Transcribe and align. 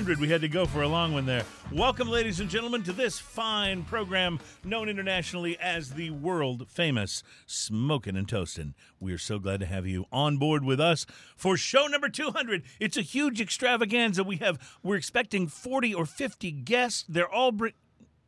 100. 0.00 0.18
We 0.18 0.30
had 0.30 0.40
to 0.40 0.48
go 0.48 0.64
for 0.64 0.80
a 0.80 0.88
long 0.88 1.12
one 1.12 1.26
there. 1.26 1.44
Welcome, 1.70 2.08
ladies 2.08 2.40
and 2.40 2.48
gentlemen, 2.48 2.82
to 2.84 2.92
this 2.94 3.18
fine 3.18 3.84
program 3.84 4.40
known 4.64 4.88
internationally 4.88 5.58
as 5.58 5.90
the 5.90 6.08
world 6.08 6.70
famous 6.70 7.22
smoking 7.44 8.16
and 8.16 8.26
toasting. 8.26 8.72
We 8.98 9.12
are 9.12 9.18
so 9.18 9.38
glad 9.38 9.60
to 9.60 9.66
have 9.66 9.86
you 9.86 10.06
on 10.10 10.38
board 10.38 10.64
with 10.64 10.80
us 10.80 11.04
for 11.36 11.58
show 11.58 11.86
number 11.86 12.08
200. 12.08 12.62
It's 12.80 12.96
a 12.96 13.02
huge 13.02 13.42
extravaganza. 13.42 14.24
We 14.24 14.36
have 14.36 14.78
we're 14.82 14.96
expecting 14.96 15.48
40 15.48 15.92
or 15.92 16.06
50 16.06 16.50
guests. 16.50 17.04
They're 17.06 17.30
all 17.30 17.52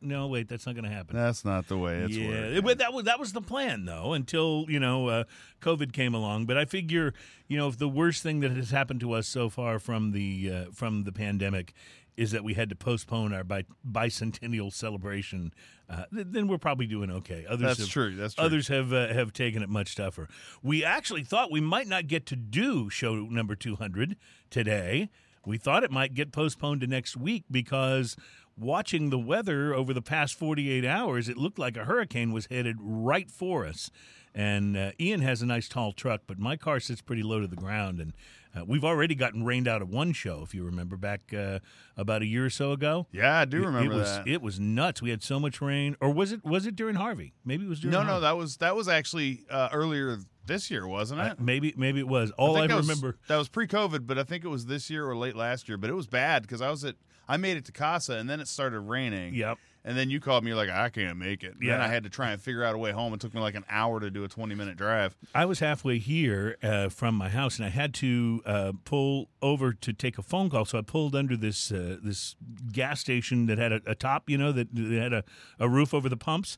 no, 0.03 0.27
wait, 0.27 0.47
that's 0.47 0.65
not 0.65 0.75
going 0.75 0.85
to 0.85 0.91
happen. 0.91 1.15
That's 1.15 1.45
not 1.45 1.67
the 1.67 1.77
way 1.77 1.99
it's 1.99 2.15
yeah, 2.15 2.27
working. 2.27 2.61
but 2.61 2.77
that 2.79 2.93
was 2.93 3.05
that 3.05 3.19
was 3.19 3.33
the 3.33 3.41
plan 3.41 3.85
though 3.85 4.13
until 4.13 4.65
you 4.67 4.79
know 4.79 5.07
uh, 5.07 5.23
COVID 5.61 5.93
came 5.93 6.13
along. 6.13 6.45
But 6.45 6.57
I 6.57 6.65
figure 6.65 7.13
you 7.47 7.57
know 7.57 7.67
if 7.67 7.77
the 7.77 7.89
worst 7.89 8.23
thing 8.23 8.41
that 8.41 8.51
has 8.51 8.71
happened 8.71 8.99
to 9.01 9.13
us 9.13 9.27
so 9.27 9.49
far 9.49 9.79
from 9.79 10.11
the 10.11 10.51
uh, 10.51 10.65
from 10.73 11.03
the 11.03 11.11
pandemic 11.11 11.73
is 12.15 12.31
that 12.31 12.43
we 12.43 12.53
had 12.53 12.69
to 12.69 12.75
postpone 12.75 13.33
our 13.33 13.43
bi- 13.43 13.65
bicentennial 13.89 14.71
celebration, 14.71 15.53
uh, 15.89 16.03
th- 16.13 16.27
then 16.29 16.47
we're 16.47 16.57
probably 16.57 16.85
doing 16.85 17.09
okay. 17.09 17.45
Others 17.49 17.61
That's 17.61 17.79
have, 17.79 17.89
true. 17.89 18.15
That's 18.15 18.35
true. 18.35 18.45
Others 18.45 18.67
have 18.67 18.93
uh, 18.93 19.07
have 19.13 19.33
taken 19.33 19.63
it 19.63 19.69
much 19.69 19.95
tougher. 19.95 20.27
We 20.61 20.83
actually 20.83 21.23
thought 21.23 21.51
we 21.51 21.61
might 21.61 21.87
not 21.87 22.07
get 22.07 22.25
to 22.27 22.35
do 22.35 22.89
show 22.89 23.15
number 23.15 23.55
200 23.55 24.15
today. 24.49 25.09
We 25.45 25.57
thought 25.57 25.83
it 25.83 25.91
might 25.91 26.13
get 26.13 26.31
postponed 26.31 26.81
to 26.81 26.87
next 26.87 27.17
week 27.17 27.43
because 27.51 28.15
watching 28.57 29.09
the 29.09 29.19
weather 29.19 29.73
over 29.73 29.93
the 29.93 30.01
past 30.01 30.35
48 30.35 30.85
hours, 30.85 31.29
it 31.29 31.37
looked 31.37 31.59
like 31.59 31.77
a 31.77 31.85
hurricane 31.85 32.31
was 32.31 32.45
headed 32.47 32.77
right 32.79 33.29
for 33.31 33.65
us. 33.65 33.89
And 34.35 34.75
uh, 34.75 34.91
Ian 34.99 35.21
has 35.21 35.41
a 35.43 35.45
nice 35.45 35.69
tall 35.69 35.91
truck, 35.93 36.21
but 36.25 36.39
my 36.39 36.55
car 36.57 36.79
sits 36.79 37.01
pretty 37.01 37.21
low 37.21 37.39
to 37.39 37.47
the 37.47 37.55
ground. 37.55 37.99
And 37.99 38.13
uh, 38.55 38.65
we've 38.65 38.83
already 38.83 39.13
gotten 39.13 39.43
rained 39.45 39.67
out 39.67 39.83
of 39.83 39.89
one 39.89 40.11
show, 40.11 40.41
if 40.43 40.55
you 40.55 40.63
remember, 40.63 40.97
back 40.97 41.31
uh, 41.31 41.59
about 41.95 42.23
a 42.23 42.25
year 42.25 42.45
or 42.45 42.49
so 42.49 42.71
ago. 42.71 43.05
yeah, 43.11 43.39
I 43.39 43.45
do 43.45 43.61
It- 43.61 43.65
remember 43.67 43.93
it 43.93 43.95
was 43.97 44.07
that. 44.17 44.27
it 44.27 44.41
was 44.41 44.59
nuts. 44.59 45.03
We 45.03 45.11
had 45.11 45.21
so 45.21 45.39
much 45.39 45.61
rain, 45.61 45.95
or 46.01 46.11
was 46.11 46.31
it 46.31 46.43
was 46.43 46.65
it 46.65 46.75
during 46.75 46.95
Harvey? 46.95 47.33
Maybe 47.45 47.65
it 47.65 47.69
was 47.69 47.79
during 47.79 47.91
no, 47.91 47.99
Harvey. 47.99 48.11
no, 48.13 48.19
that 48.21 48.35
was 48.37 48.57
that 48.57 48.75
was 48.75 48.87
actually 48.87 49.45
uh, 49.51 49.69
earlier 49.71 50.17
this 50.47 50.71
year, 50.71 50.87
wasn't 50.87 51.21
it? 51.21 51.39
Maybe 51.39 51.73
maybe 51.77 51.99
it 51.99 52.07
was. 52.07 52.31
All 52.31 52.57
I, 52.57 52.65
was- 52.65 52.87
remember. 52.87 53.17
that 53.27 53.37
was 53.37 53.49
pre-COVID, 53.49 54.07
but 54.07 54.17
I 54.17 54.23
think 54.23 54.43
it 54.43 54.49
was 54.49 54.65
this 54.65 54.89
year 54.89 55.07
or 55.07 55.15
late 55.15 55.35
last 55.35 55.69
year. 55.69 55.77
But 55.77 55.91
it 55.91 55.93
was 55.93 56.07
bad 56.07 56.41
because 56.41 56.61
I 56.61 56.71
was 56.71 56.83
at 56.83 56.95
I 57.27 57.37
made 57.37 57.57
it 57.57 57.65
to 57.65 57.71
Casa 57.71 58.13
and 58.13 58.29
then 58.29 58.39
it 58.39 58.47
started 58.47 58.79
raining. 58.81 59.33
Yep. 59.33 59.57
And 59.85 59.97
then 59.97 60.09
you 60.09 60.21
called 60.21 60.45
me. 60.45 60.49
You're 60.51 60.55
like, 60.57 60.69
I 60.69 60.87
can't 60.87 61.17
make 61.17 61.43
it. 61.43 61.53
And 61.55 61.61
Then 61.61 61.79
Yeah. 61.79 61.83
I 61.83 61.89
had 61.89 62.03
to 62.03 62.09
try 62.09 62.31
and 62.31 62.41
figure 62.41 62.63
out 62.63 62.73
a 62.73 62.77
way 62.77 62.91
home. 62.91 63.13
It 63.13 63.19
took 63.19 63.33
me 63.33 63.41
like 63.41 63.55
an 63.55 63.65
hour 63.69 63.99
to 63.99 64.09
do 64.09 64.23
a 64.23 64.29
20 64.29 64.55
minute 64.55 64.77
drive. 64.77 65.13
I 65.35 65.43
was 65.43 65.59
halfway 65.59 65.97
here 65.99 66.55
uh, 66.63 66.87
from 66.87 67.15
my 67.15 67.27
house, 67.27 67.57
and 67.57 67.65
I 67.65 67.69
had 67.69 67.93
to 67.95 68.41
uh, 68.45 68.71
pull 68.85 69.27
over 69.41 69.73
to 69.73 69.91
take 69.91 70.17
a 70.17 70.21
phone 70.21 70.49
call. 70.49 70.63
So 70.63 70.77
I 70.77 70.83
pulled 70.83 71.15
under 71.15 71.35
this 71.35 71.69
uh, 71.69 71.97
this 72.01 72.37
gas 72.71 73.01
station 73.01 73.45
that 73.47 73.57
had 73.57 73.73
a, 73.73 73.81
a 73.85 73.93
top, 73.95 74.29
you 74.29 74.37
know, 74.37 74.53
that, 74.53 74.73
that 74.73 75.01
had 75.01 75.11
a, 75.13 75.23
a 75.59 75.67
roof 75.67 75.93
over 75.93 76.07
the 76.07 76.15
pumps. 76.17 76.57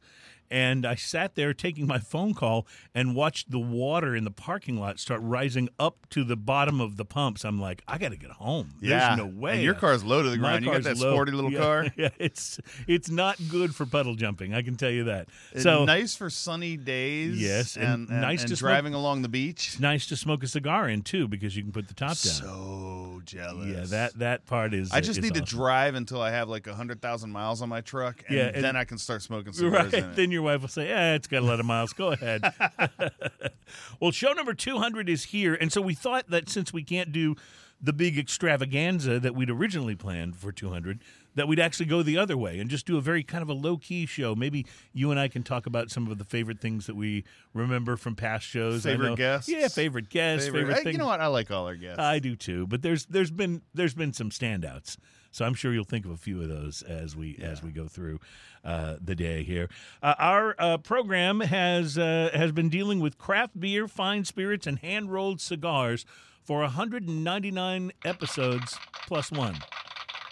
And 0.51 0.85
I 0.85 0.95
sat 0.95 1.35
there 1.35 1.53
taking 1.53 1.87
my 1.87 1.97
phone 1.99 2.33
call 2.33 2.67
and 2.93 3.15
watched 3.15 3.51
the 3.51 3.59
water 3.59 4.15
in 4.15 4.23
the 4.23 4.31
parking 4.31 4.79
lot 4.79 4.99
start 4.99 5.21
rising 5.23 5.69
up 5.79 6.07
to 6.11 6.23
the 6.23 6.35
bottom 6.35 6.79
of 6.79 6.97
the 6.97 7.05
pumps. 7.05 7.43
I'm 7.43 7.59
like, 7.59 7.81
I 7.87 7.97
got 7.97 8.09
to 8.09 8.17
get 8.17 8.31
home. 8.31 8.75
yeah. 8.81 9.15
There's 9.15 9.17
no 9.17 9.39
way. 9.39 9.53
And 9.55 9.63
your 9.63 9.73
car's 9.73 10.03
low 10.03 10.21
to 10.21 10.29
the 10.29 10.37
My 10.37 10.59
ground. 10.59 10.65
You 10.65 10.71
got 10.71 10.83
that 10.83 10.97
low. 10.97 11.13
sporty 11.13 11.31
little 11.31 11.51
Yeah, 11.51 11.59
car. 11.59 11.87
Yeah, 11.97 12.09
it's 12.19 12.59
it's 12.87 13.09
not 13.09 13.37
good 13.49 13.73
for 13.73 13.85
puddle 13.85 14.15
jumping. 14.15 14.53
I 14.53 14.61
can 14.61 14.75
tell 14.75 14.91
you 14.91 15.05
that. 15.05 15.27
So 15.53 15.59
So 15.61 15.85
nice 15.85 16.15
for 16.15 16.29
sunny 16.29 16.77
days. 16.77 17.41
Yes, 17.41 17.75
and 17.75 17.85
and, 17.85 18.09
and 18.09 18.21
nice 18.21 18.41
and 18.41 18.49
to 18.49 18.55
smoke- 18.55 18.69
driving 18.69 18.93
along 18.93 19.21
the 19.23 19.29
beach. 19.29 19.69
it's 19.73 19.79
nice 19.79 20.05
to 20.07 20.15
smoke 20.15 20.43
a 20.43 20.47
cigar 20.47 20.87
in 20.89 21.01
too 21.01 21.27
because 21.27 21.55
you 21.55 21.63
can 21.63 21.71
put 21.71 21.87
the 21.87 21.93
top 21.93 22.09
down. 22.09 22.15
So 22.17 23.21
jealous. 23.25 23.67
Yeah, 23.67 23.83
that 23.97 24.19
that 24.19 24.45
part 24.45 24.73
is. 24.73 24.91
I 24.91 25.01
just 25.01 25.19
is 25.19 25.23
need 25.23 25.33
to 25.35 25.41
drive 25.41 25.95
until 25.95 26.21
I 26.21 26.31
have 26.31 26.49
like 26.49 26.67
hundred 26.67 27.01
thousand 27.01 27.31
miles 27.31 27.61
on 27.61 27.69
my 27.69 27.81
truck, 27.81 28.23
and, 28.27 28.37
Yeah, 28.37 28.51
and- 28.53 28.63
then 28.63 28.75
I 28.75 28.83
can 28.83 28.97
start 28.97 29.21
smoking 29.21 29.53
cigars. 29.53 29.73
Right, 29.75 29.93
in 29.93 30.03
it. 30.11 30.15
then 30.15 30.31
your 30.35 30.43
wife 30.43 30.61
will 30.61 30.67
say, 30.67 30.89
"Eh, 30.89 31.15
it's 31.15 31.27
got 31.27 31.41
a 31.41 31.45
lot 31.45 31.59
of 31.59 31.65
miles. 31.65 31.91
Go 31.93 32.11
ahead." 32.11 32.41
well, 33.99 34.11
show 34.11 34.33
number 34.33 34.53
two 34.53 34.77
hundred 34.77 35.09
is 35.09 35.25
here, 35.25 35.55
and 35.55 35.71
so 35.71 35.81
we 35.81 35.93
thought 35.93 36.29
that 36.29 36.49
since 36.49 36.71
we 36.71 36.83
can't 36.83 37.11
do 37.11 37.35
the 37.81 37.91
big 37.93 38.17
extravaganza 38.17 39.19
that 39.19 39.35
we'd 39.35 39.49
originally 39.49 39.95
planned 39.95 40.35
for 40.35 40.51
two 40.51 40.69
hundred, 40.69 40.99
that 41.35 41.47
we'd 41.47 41.59
actually 41.59 41.85
go 41.85 42.01
the 42.03 42.17
other 42.17 42.37
way 42.37 42.59
and 42.59 42.69
just 42.69 42.85
do 42.85 42.97
a 42.97 43.01
very 43.01 43.21
kind 43.23 43.41
of 43.41 43.49
a 43.49 43.53
low 43.53 43.77
key 43.77 44.05
show. 44.05 44.33
Maybe 44.35 44.65
you 44.93 45.11
and 45.11 45.19
I 45.19 45.27
can 45.27 45.43
talk 45.43 45.65
about 45.65 45.89
some 45.91 46.07
of 46.09 46.17
the 46.17 46.23
favorite 46.25 46.59
things 46.59 46.85
that 46.87 46.95
we 46.95 47.23
remember 47.53 47.97
from 47.97 48.15
past 48.15 48.45
shows. 48.45 48.85
I 48.85 48.91
Favorite 48.91 49.09
know- 49.09 49.15
guests? 49.15 49.49
yeah, 49.49 49.67
favorite 49.67 50.09
guests, 50.09 50.47
favorite, 50.47 50.77
things. 50.83 50.93
you 50.93 50.97
know 50.97 51.05
what? 51.07 51.21
I 51.21 51.27
like 51.27 51.51
all 51.51 51.65
our 51.67 51.75
guests. 51.75 51.99
I 51.99 52.19
do 52.19 52.35
too, 52.35 52.65
but 52.67 52.81
there's 52.81 53.05
there's 53.07 53.31
been 53.31 53.61
there's 53.73 53.93
been 53.93 54.13
some 54.13 54.29
standouts. 54.29 54.97
So 55.35 55.43
I'm 55.43 55.53
sure 55.53 55.73
you'll 55.73 55.83
think 55.83 56.05
of 56.05 56.11
a 56.11 56.17
few 56.17 56.41
of 56.41 56.47
those 56.47 56.81
as 56.81 57.13
we 57.13 57.37
as 57.43 57.61
we 57.61 57.71
go 57.71 57.89
through 57.89 58.21
uh, 58.63 58.95
the 59.03 59.15
day 59.15 59.43
here. 59.43 59.67
Uh, 60.01 60.13
our 60.17 60.55
uh, 60.57 60.77
program 60.77 61.41
has 61.41 61.97
uh, 61.97 62.29
has 62.33 62.53
been 62.53 62.69
dealing 62.69 63.01
with 63.01 63.17
craft 63.17 63.59
beer, 63.59 63.89
fine 63.89 64.23
spirits, 64.23 64.65
and 64.65 64.79
hand 64.79 65.11
rolled 65.11 65.41
cigars 65.41 66.05
for 66.41 66.61
199 66.61 67.91
episodes 68.05 68.77
plus 69.07 69.29
one. 69.29 69.57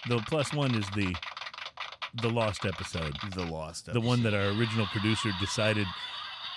The 0.08 0.20
plus 0.20 0.54
one 0.54 0.74
is 0.74 0.88
the 0.96 1.14
the 2.22 2.30
lost 2.30 2.64
episode 2.64 3.14
the 3.34 3.44
lost. 3.44 3.92
the 3.92 4.00
one 4.00 4.22
that 4.22 4.32
our 4.32 4.58
original 4.58 4.86
producer 4.86 5.32
decided 5.38 5.86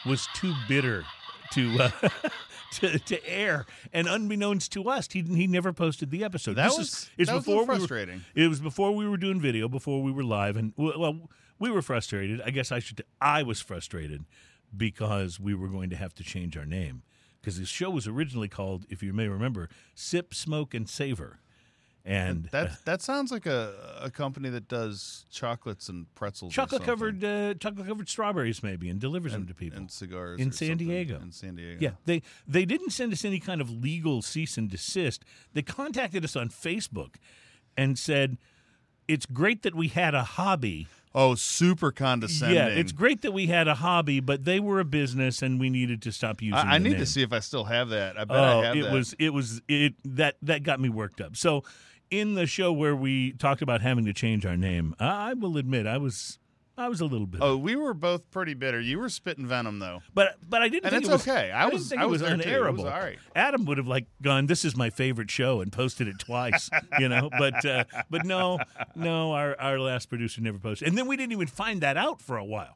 was 0.05 0.25
too 0.33 0.53
bitter 0.69 1.03
to 1.51 1.81
uh, 1.81 1.89
to, 2.79 3.00
to 3.00 3.29
air, 3.29 3.66
and 3.94 4.07
unbeknownst 4.07 4.72
to 4.73 4.89
us, 4.89 5.07
he 5.11 5.22
he 5.22 5.47
never 5.47 5.72
posted 5.73 6.11
the 6.11 6.23
episode. 6.23 6.55
That 6.55 6.69
This 6.69 6.78
was- 6.78 6.88
is, 6.88 7.09
it's 7.17 7.29
that 7.29 7.35
was 7.38 7.45
before 7.45 7.61
little 7.61 7.66
we 7.66 7.72
were- 7.73 7.78
frustrating. 7.88 8.22
it 8.35 8.47
was 8.47 8.59
before 8.59 8.91
we 8.95 9.07
were 9.07 9.17
doing 9.17 9.39
video, 9.39 9.67
before 9.67 10.01
we 10.03 10.11
were 10.11 10.23
live, 10.23 10.57
and 10.57 10.73
well, 10.77 11.29
we 11.59 11.72
were 11.72 11.81
frustrated. 11.81 12.41
I 12.41 12.50
guess 12.51 12.72
I 12.72 12.79
should. 12.79 13.03
I 13.22 13.44
was 13.44 13.59
frustrated 13.61 14.25
because 14.75 15.39
we 15.39 15.53
were 15.56 15.67
going 15.69 15.89
to 15.89 15.95
have 15.95 16.13
to 16.16 16.23
change 16.23 16.57
our 16.57 16.66
name 16.66 17.03
because 17.41 17.57
the 17.59 17.66
show 17.66 17.89
was 17.89 18.07
originally 18.07 18.50
called, 18.50 18.85
if 18.89 19.01
you 19.01 19.13
may 19.13 19.27
remember, 19.27 19.69
Sip, 19.95 20.33
Smoke, 20.33 20.73
and 20.73 20.89
Savor. 20.89 21.39
And 22.09 22.45
That 22.51 22.85
that 22.85 23.01
sounds 23.01 23.34
like 23.34 23.45
a, 23.45 24.00
a 24.01 24.09
company 24.09 24.47
that 24.50 24.69
does 24.69 25.25
chocolates 25.29 25.90
and 25.90 26.06
pretzels, 26.16 26.53
chocolate 26.53 26.84
covered 26.84 27.22
uh, 27.22 27.53
chocolate 27.56 27.85
covered 27.85 28.07
strawberries 28.07 28.63
maybe 28.63 28.90
and 28.90 28.97
delivers 28.97 29.34
them 29.34 29.45
to 29.47 29.53
people 29.53 29.78
and 29.78 29.91
cigars 29.91 30.40
In 30.40 30.53
San. 30.53 30.78
Diego. 30.78 31.19
In 31.22 31.34
San 31.34 31.56
Diego, 31.56 31.78
Yeah, 31.81 31.91
they 32.06 32.22
they 32.47 32.63
didn't 32.63 32.91
send 32.91 33.12
us 33.12 33.25
any 33.25 33.41
kind 33.41 33.59
of 33.59 33.69
legal 33.69 34.22
cease 34.22 34.57
and 34.57 34.69
desist. 34.69 35.25
They 35.53 35.62
contacted 35.63 36.23
us 36.23 36.38
on 36.38 36.47
Facebook 36.47 37.16
and 37.75 38.00
said, 38.00 38.38
"It's 39.09 39.25
great 39.25 39.63
that 39.63 39.75
we 39.75 39.89
had 39.89 40.16
a 40.16 40.24
hobby. 40.24 40.88
Oh, 41.13 41.35
super 41.35 41.91
condescending. 41.91 42.56
Yeah, 42.56 42.68
it's 42.68 42.91
great 42.91 43.22
that 43.24 43.31
we 43.34 43.47
had 43.47 43.68
a 43.68 43.75
hobby, 43.75 44.19
but 44.19 44.45
they 44.45 44.59
were 44.59 44.79
a 44.79 44.85
business 44.85 45.41
and 45.41 45.59
we 45.59 45.69
needed 45.69 46.01
to 46.03 46.12
stop 46.12 46.41
using. 46.41 46.56
I, 46.56 46.75
I 46.75 46.78
need 46.78 46.91
name. 46.91 47.00
to 47.00 47.06
see 47.07 47.24
if 47.24 47.34
I 47.34 47.39
still 47.39 47.63
have 47.66 47.89
that. 47.89 48.18
I 48.19 48.24
bet 48.25 48.38
Oh, 48.38 48.59
I 48.62 48.66
have 48.68 48.75
it 48.78 48.84
that. 48.84 48.94
was 48.94 49.13
it 49.19 49.34
was 49.34 49.62
it 49.68 49.95
that 50.06 50.35
that 50.44 50.63
got 50.63 50.79
me 50.79 50.89
worked 50.89 51.19
up. 51.19 51.35
So, 51.35 51.63
in 52.09 52.35
the 52.35 52.45
show 52.45 52.72
where 52.72 52.95
we 52.95 53.33
talked 53.33 53.62
about 53.62 53.81
having 53.81 54.06
to 54.06 54.13
change 54.13 54.45
our 54.45 54.57
name, 54.57 54.95
I 55.00 55.31
I 55.31 55.33
will 55.33 55.57
admit 55.57 55.86
I 55.88 55.98
was 55.98 56.39
I 56.80 56.89
was 56.89 57.01
a 57.01 57.06
little 57.06 57.25
bit. 57.25 57.42
Oh, 57.44 57.57
we 57.57 57.75
were 57.75 57.95
both 57.95 58.30
pretty 58.30 58.54
bitter. 58.54 58.80
You 58.80 59.00
were 59.00 59.09
spitting 59.09 59.48
venom 59.48 59.80
though. 59.80 60.01
But 60.13 60.36
but 60.48 60.62
I 60.62 60.69
didn't 60.69 60.86
And 60.86 60.92
think 60.92 61.06
it's 61.06 61.09
it 61.09 61.12
was 61.13 61.27
okay. 61.27 61.51
I 61.51 61.63
didn't 61.65 61.74
was- 61.74 61.94
I 61.94 62.06
was 62.06 62.21
was 62.21 62.21
there, 62.21 62.38
too. 62.38 62.44
It 62.44 62.71
was 62.71 62.81
unairable. 62.81 62.94
all 62.94 63.00
right. 63.00 63.18
Adam 63.36 63.65
would 63.65 63.77
have 63.80 63.88
like 63.88 64.06
gone. 64.21 64.45
This 64.45 64.63
is 64.63 64.75
my 64.75 64.89
favorite 64.92 65.31
show 65.31 65.59
and 65.62 65.71
posted 65.71 66.07
it 66.07 66.19
twice. 66.19 66.69
you 67.00 67.09
know, 67.09 67.30
but 67.38 67.65
uh, 67.65 67.83
but 68.12 68.25
no 68.25 68.60
no 68.95 69.31
our 69.33 69.60
our 69.60 69.80
last 69.80 70.07
producer 70.10 70.39
never 70.42 70.60
posted, 70.60 70.88
and 70.88 70.98
then 70.98 71.07
we 71.07 71.18
didn't 71.18 71.31
even 71.33 71.48
find 71.48 71.81
that 71.81 71.98
out 71.98 72.21
for 72.21 72.38
a 72.38 72.45
while. 72.45 72.75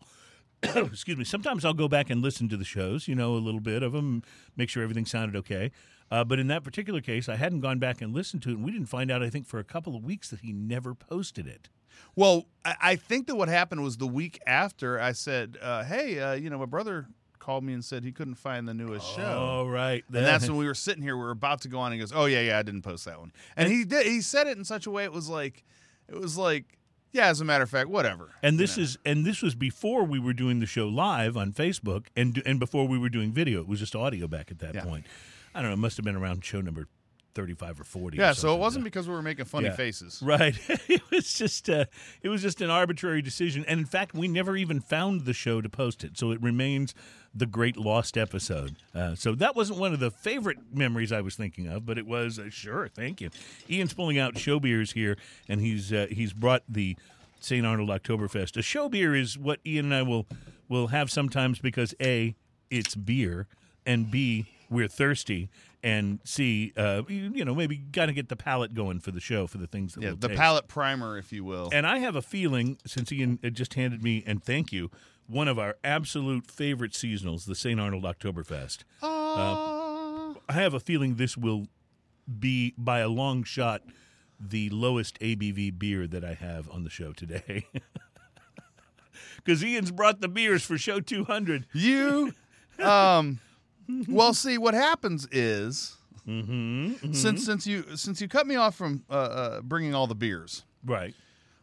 Excuse 0.75 1.17
me. 1.17 1.23
Sometimes 1.23 1.65
I'll 1.65 1.73
go 1.73 1.87
back 1.87 2.09
and 2.09 2.21
listen 2.21 2.47
to 2.49 2.57
the 2.57 2.65
shows, 2.65 3.07
you 3.07 3.15
know, 3.15 3.33
a 3.33 3.37
little 3.37 3.59
bit 3.59 3.81
of 3.81 3.93
them, 3.93 4.21
make 4.55 4.69
sure 4.69 4.83
everything 4.83 5.05
sounded 5.05 5.35
okay. 5.37 5.71
Uh, 6.11 6.23
but 6.23 6.39
in 6.39 6.47
that 6.47 6.63
particular 6.63 7.01
case, 7.01 7.29
I 7.29 7.37
hadn't 7.37 7.61
gone 7.61 7.79
back 7.79 8.01
and 8.01 8.13
listened 8.13 8.43
to 8.43 8.49
it, 8.49 8.55
and 8.55 8.65
we 8.65 8.71
didn't 8.71 8.87
find 8.87 9.09
out, 9.09 9.23
I 9.23 9.29
think, 9.29 9.47
for 9.47 9.59
a 9.59 9.63
couple 9.63 9.95
of 9.95 10.03
weeks 10.03 10.29
that 10.29 10.41
he 10.41 10.51
never 10.51 10.93
posted 10.93 11.47
it. 11.47 11.69
Well, 12.15 12.47
I, 12.65 12.75
I 12.81 12.95
think 12.95 13.27
that 13.27 13.35
what 13.35 13.47
happened 13.47 13.81
was 13.83 13.97
the 13.97 14.07
week 14.07 14.39
after 14.45 14.99
I 14.99 15.13
said, 15.13 15.57
uh, 15.61 15.83
"Hey, 15.83 16.19
uh, 16.19 16.33
you 16.33 16.49
know, 16.49 16.57
my 16.57 16.65
brother 16.65 17.07
called 17.39 17.63
me 17.63 17.73
and 17.73 17.83
said 17.83 18.03
he 18.03 18.11
couldn't 18.11 18.35
find 18.35 18.67
the 18.67 18.73
newest 18.73 19.07
show." 19.15 19.63
Oh, 19.63 19.67
right. 19.67 20.03
And 20.07 20.25
that's 20.25 20.47
when 20.47 20.57
we 20.57 20.65
were 20.65 20.73
sitting 20.75 21.01
here. 21.01 21.15
We 21.15 21.23
were 21.23 21.31
about 21.31 21.61
to 21.61 21.69
go 21.69 21.79
on. 21.79 21.91
And 21.91 21.95
he 21.95 21.99
goes, 22.01 22.11
"Oh 22.13 22.25
yeah, 22.25 22.41
yeah, 22.41 22.59
I 22.59 22.63
didn't 22.63 22.81
post 22.81 23.05
that 23.05 23.19
one." 23.19 23.31
And 23.55 23.71
he 23.71 23.85
did. 23.85 24.05
He 24.05 24.21
said 24.21 24.47
it 24.47 24.57
in 24.57 24.65
such 24.65 24.85
a 24.85 24.91
way. 24.91 25.05
It 25.05 25.13
was 25.13 25.29
like, 25.29 25.63
it 26.09 26.15
was 26.15 26.37
like, 26.37 26.77
yeah. 27.11 27.27
As 27.27 27.41
a 27.41 27.45
matter 27.45 27.63
of 27.63 27.69
fact, 27.69 27.89
whatever. 27.89 28.29
And 28.43 28.53
you 28.53 28.59
this 28.59 28.77
know. 28.77 28.83
is 28.83 28.97
and 29.05 29.25
this 29.25 29.41
was 29.41 29.55
before 29.55 30.03
we 30.03 30.19
were 30.19 30.33
doing 30.33 30.59
the 30.59 30.65
show 30.65 30.87
live 30.87 31.35
on 31.37 31.51
Facebook 31.53 32.07
and 32.15 32.41
and 32.45 32.59
before 32.59 32.87
we 32.87 32.97
were 32.97 33.09
doing 33.09 33.31
video. 33.31 33.59
It 33.61 33.67
was 33.67 33.79
just 33.79 33.95
audio 33.95 34.27
back 34.27 34.51
at 34.51 34.59
that 34.59 34.75
Yeah. 34.75 34.83
point. 34.83 35.05
I 35.53 35.61
don't 35.61 35.69
know. 35.69 35.73
It 35.73 35.77
must 35.79 35.97
have 35.97 36.05
been 36.05 36.15
around 36.15 36.43
show 36.45 36.61
number 36.61 36.87
35 37.33 37.79
or 37.79 37.83
40. 37.83 38.17
or 38.17 38.21
Yeah, 38.21 38.33
so 38.33 38.53
it 38.55 38.59
wasn't 38.59 38.83
because 38.83 39.07
we 39.07 39.13
were 39.13 39.21
making 39.21 39.45
funny 39.45 39.67
Yeah. 39.67 39.75
faces. 39.75 40.21
Right. 40.25 40.55
it 40.87 41.01
was 41.11 41.33
just 41.33 41.69
uh, 41.69 41.85
it 42.21 42.29
was 42.29 42.41
just 42.41 42.61
an 42.61 42.69
arbitrary 42.69 43.21
decision, 43.21 43.65
and 43.67 43.79
in 43.79 43.85
fact, 43.85 44.13
we 44.13 44.27
never 44.27 44.55
even 44.57 44.79
found 44.79 45.25
the 45.25 45.33
show 45.33 45.61
to 45.61 45.69
post 45.69 46.03
it, 46.03 46.17
so 46.17 46.31
it 46.31 46.41
remains 46.41 46.93
the 47.33 47.45
great 47.45 47.77
lost 47.77 48.17
episode. 48.17 48.75
Uh, 48.93 49.15
so 49.15 49.33
that 49.35 49.55
wasn't 49.55 49.79
one 49.79 49.93
of 49.93 49.99
the 49.99 50.11
favorite 50.11 50.57
memories 50.73 51.11
I 51.13 51.21
was 51.21 51.35
thinking 51.35 51.67
of, 51.67 51.85
but 51.85 51.97
it 51.97 52.05
was 52.05 52.37
uh, 52.39 52.49
sure. 52.49 52.89
Thank 52.89 53.21
you. 53.21 53.29
Ian's 53.69 53.93
pulling 53.93 54.17
out 54.17 54.37
show 54.37 54.59
beers 54.59 54.91
here, 54.91 55.17
and 55.47 55.61
he's 55.61 55.93
uh, 55.93 56.07
he's 56.11 56.33
brought 56.33 56.63
the 56.67 56.97
St. 57.39 57.65
Arnold 57.65 57.89
Oktoberfest. 57.89 58.57
A 58.57 58.61
show 58.61 58.89
beer 58.89 59.15
is 59.15 59.37
what 59.37 59.59
Ian 59.65 59.85
and 59.85 59.95
I 59.95 60.01
will 60.03 60.27
will 60.69 60.87
have 60.87 61.09
sometimes 61.09 61.59
because 61.59 61.93
a 62.01 62.35
it's 62.69 62.95
beer, 62.95 63.47
and 63.85 64.11
b 64.11 64.45
we're 64.69 64.87
thirsty. 64.87 65.49
And 65.83 66.19
see, 66.23 66.73
uh, 66.77 67.01
you, 67.07 67.31
you 67.33 67.43
know, 67.43 67.55
maybe 67.55 67.77
got 67.77 68.05
to 68.05 68.13
get 68.13 68.29
the 68.29 68.35
palate 68.35 68.73
going 68.75 68.99
for 68.99 69.09
the 69.11 69.19
show 69.19 69.47
for 69.47 69.57
the 69.57 69.65
things 69.65 69.95
that 69.95 70.01
Yeah, 70.03 70.09
we'll 70.09 70.17
the 70.17 70.27
taste. 70.27 70.39
palate 70.39 70.67
primer, 70.67 71.17
if 71.17 71.33
you 71.33 71.43
will. 71.43 71.69
And 71.73 71.87
I 71.87 71.97
have 71.99 72.15
a 72.15 72.21
feeling, 72.21 72.77
since 72.85 73.11
Ian 73.11 73.39
just 73.53 73.73
handed 73.73 74.03
me, 74.03 74.23
and 74.27 74.43
thank 74.43 74.71
you, 74.71 74.91
one 75.25 75.47
of 75.47 75.57
our 75.57 75.77
absolute 75.83 76.51
favorite 76.51 76.91
seasonals, 76.91 77.45
the 77.45 77.55
St. 77.55 77.79
Arnold 77.79 78.03
Oktoberfest. 78.03 78.83
Uh, 79.01 80.33
I 80.47 80.53
have 80.53 80.73
a 80.75 80.79
feeling 80.79 81.15
this 81.15 81.35
will 81.35 81.65
be, 82.39 82.75
by 82.77 82.99
a 82.99 83.07
long 83.09 83.43
shot, 83.43 83.81
the 84.39 84.69
lowest 84.69 85.19
ABV 85.19 85.79
beer 85.79 86.05
that 86.05 86.23
I 86.23 86.33
have 86.35 86.69
on 86.69 86.83
the 86.83 86.89
show 86.91 87.11
today. 87.13 87.65
Because 89.43 89.63
Ian's 89.63 89.91
brought 89.91 90.21
the 90.21 90.27
beers 90.27 90.63
for 90.63 90.77
show 90.77 90.99
200. 90.99 91.65
you, 91.73 92.33
um, 92.77 93.39
well, 94.07 94.33
see 94.33 94.57
what 94.57 94.73
happens 94.73 95.27
is 95.31 95.95
Mm-hmm, 96.27 97.13
since 97.13 97.43
since 97.43 97.65
you 97.65 97.83
since 97.97 98.21
you 98.21 98.27
cut 98.27 98.45
me 98.45 98.55
off 98.55 98.75
from 98.75 99.03
uh, 99.09 99.13
uh, 99.13 99.61
bringing 99.61 99.95
all 99.95 100.05
the 100.05 100.13
beers, 100.15 100.63
Right. 100.85 101.15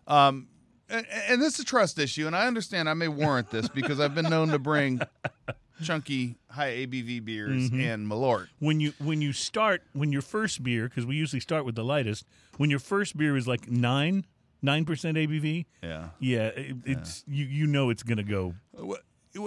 um, 0.09 0.49
and, 0.91 1.07
and 1.29 1.41
this 1.41 1.55
is 1.55 1.61
a 1.61 1.65
trust 1.65 1.97
issue, 1.99 2.27
and 2.27 2.35
I 2.35 2.49
understand 2.49 2.89
I 2.89 2.95
may 2.95 3.07
warrant 3.07 3.51
this 3.53 3.69
because 3.69 4.01
I've 4.01 4.17
been 4.17 4.29
known 4.29 4.49
to 4.49 4.59
bring 4.59 5.01
chunky 5.85 6.35
high 6.51 6.71
ABV 6.71 7.25
beers 7.25 7.71
Mm-hmm. 7.71 7.81
and 7.81 8.11
Malort. 8.11 8.49
when 8.59 8.81
you 8.81 8.93
when 8.99 9.23
you 9.23 9.33
start 9.33 9.83
when 9.93 10.11
your 10.11 10.23
first 10.23 10.63
beer 10.65 10.89
because 10.89 11.07
we 11.07 11.15
usually 11.15 11.41
start 11.41 11.65
with 11.65 11.77
the 11.77 11.85
lightest 11.85 12.27
when 12.57 12.69
your 12.69 12.81
first 12.81 13.17
beer 13.17 13.37
is 13.37 13.47
like 13.47 13.71
nine 13.71 14.27
nine 14.61 14.85
percent 14.85 15.17
ABV 15.17 15.67
Yeah. 15.85 16.09
yeah 16.19 16.47
it, 16.49 16.77
it's 16.85 17.23
you 17.29 17.45
you 17.45 17.69
know 17.69 17.91
it's 17.91 18.03
gonna 18.03 18.25
go 18.25 18.55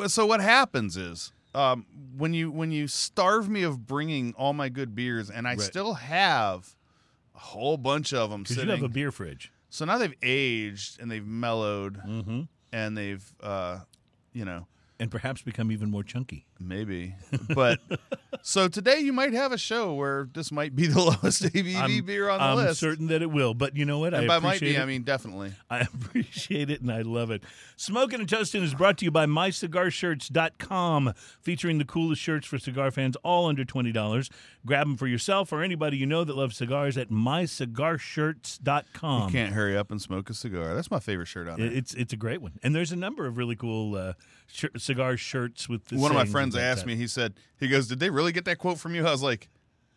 So 0.07 0.25
what 0.25 0.39
happens 0.39 0.95
is 0.95 1.33
um, 1.53 1.85
when 2.17 2.33
you 2.33 2.51
when 2.51 2.71
you 2.71 2.87
starve 2.87 3.49
me 3.49 3.63
of 3.63 3.85
bringing 3.85 4.33
all 4.37 4.53
my 4.53 4.69
good 4.69 4.95
beers, 4.95 5.29
and 5.29 5.47
I 5.47 5.51
Right. 5.51 5.61
still 5.61 5.95
have 5.95 6.75
a 7.35 7.39
whole 7.39 7.77
bunch 7.77 8.13
of 8.13 8.29
them 8.29 8.43
because 8.43 8.57
you 8.57 8.69
have 8.69 8.83
a 8.83 8.89
beer 8.89 9.11
fridge 9.11 9.51
so 9.69 9.85
now 9.85 9.97
they've 9.97 10.13
aged 10.21 10.99
and 10.99 11.09
they've 11.09 11.25
mellowed 11.25 11.97
mm-hmm. 12.05 12.41
and 12.71 12.97
they've 12.97 13.33
uh, 13.41 13.79
you 14.33 14.45
know 14.45 14.67
and 14.99 15.09
perhaps 15.09 15.41
become 15.41 15.71
even 15.71 15.89
more 15.89 16.03
chunky 16.03 16.45
maybe 16.67 17.15
but 17.55 17.79
so 18.41 18.67
today 18.67 18.99
you 18.99 19.13
might 19.13 19.33
have 19.33 19.51
a 19.51 19.57
show 19.57 19.93
where 19.93 20.27
this 20.33 20.51
might 20.51 20.75
be 20.75 20.87
the 20.87 20.99
lowest 21.01 21.43
ABV 21.43 21.75
I'm, 21.75 22.03
beer 22.05 22.29
on 22.29 22.39
the 22.39 22.55
list. 22.63 22.83
I'm 22.83 22.89
certain 22.89 23.07
that 23.07 23.21
it 23.21 23.31
will 23.31 23.53
but 23.53 23.75
you 23.75 23.85
know 23.85 23.99
what 23.99 24.13
and 24.13 24.25
I 24.25 24.27
by 24.27 24.37
appreciate 24.37 24.69
might 24.69 24.73
be, 24.73 24.77
it. 24.77 24.81
I 24.81 24.85
mean 24.85 25.03
definitely. 25.03 25.51
I 25.69 25.79
appreciate 25.81 26.69
it 26.69 26.81
and 26.81 26.91
I 26.91 27.01
love 27.01 27.31
it. 27.31 27.43
Smoking 27.75 28.19
and 28.19 28.29
Toasting 28.29 28.63
is 28.63 28.73
brought 28.75 28.97
to 28.99 29.05
you 29.05 29.11
by 29.11 29.25
MyCigarShirts.com, 29.25 31.13
featuring 31.41 31.77
the 31.79 31.85
coolest 31.85 32.21
shirts 32.21 32.45
for 32.45 32.59
cigar 32.59 32.91
fans, 32.91 33.15
all 33.23 33.47
under 33.47 33.63
$20. 33.65 34.29
Grab 34.65 34.85
them 34.87 34.97
for 34.97 35.07
yourself 35.07 35.51
or 35.51 35.63
anybody 35.63 35.97
you 35.97 36.05
know 36.05 36.23
that 36.23 36.35
loves 36.35 36.55
cigars 36.57 36.97
at 36.97 37.09
MyCigarShirts.com. 37.09 39.25
You 39.27 39.31
can't 39.31 39.53
hurry 39.53 39.75
up 39.77 39.91
and 39.91 40.01
smoke 40.01 40.29
a 40.29 40.33
cigar. 40.33 40.73
That's 40.75 40.91
my 40.91 40.99
favorite 40.99 41.27
shirt 41.27 41.47
on 41.47 41.59
there. 41.59 41.67
It- 41.67 41.77
It's 41.81 41.93
it's 41.95 42.13
a 42.13 42.17
great 42.17 42.41
one, 42.41 42.51
and 42.63 42.75
there's 42.75 42.91
a 42.91 42.95
number 42.95 43.25
of 43.25 43.37
really 43.37 43.55
cool 43.55 43.95
uh, 43.95 44.13
sh- 44.47 44.65
cigar 44.77 45.17
shirts 45.17 45.67
with. 45.67 45.85
The 45.85 45.97
One 45.97 46.11
of 46.11 46.15
my 46.15 46.25
friends 46.25 46.50
about 46.55 46.65
asked 46.65 46.81
that. 46.81 46.87
me. 46.87 46.95
He 46.95 47.07
said, 47.07 47.33
"He 47.59 47.67
goes, 47.67 47.87
did 47.87 47.99
they 47.99 48.09
really 48.09 48.31
get 48.31 48.45
that 48.45 48.57
quote 48.57 48.79
from 48.79 48.95
you?" 48.95 49.05
I 49.05 49.11
was 49.11 49.23
like, 49.23 49.49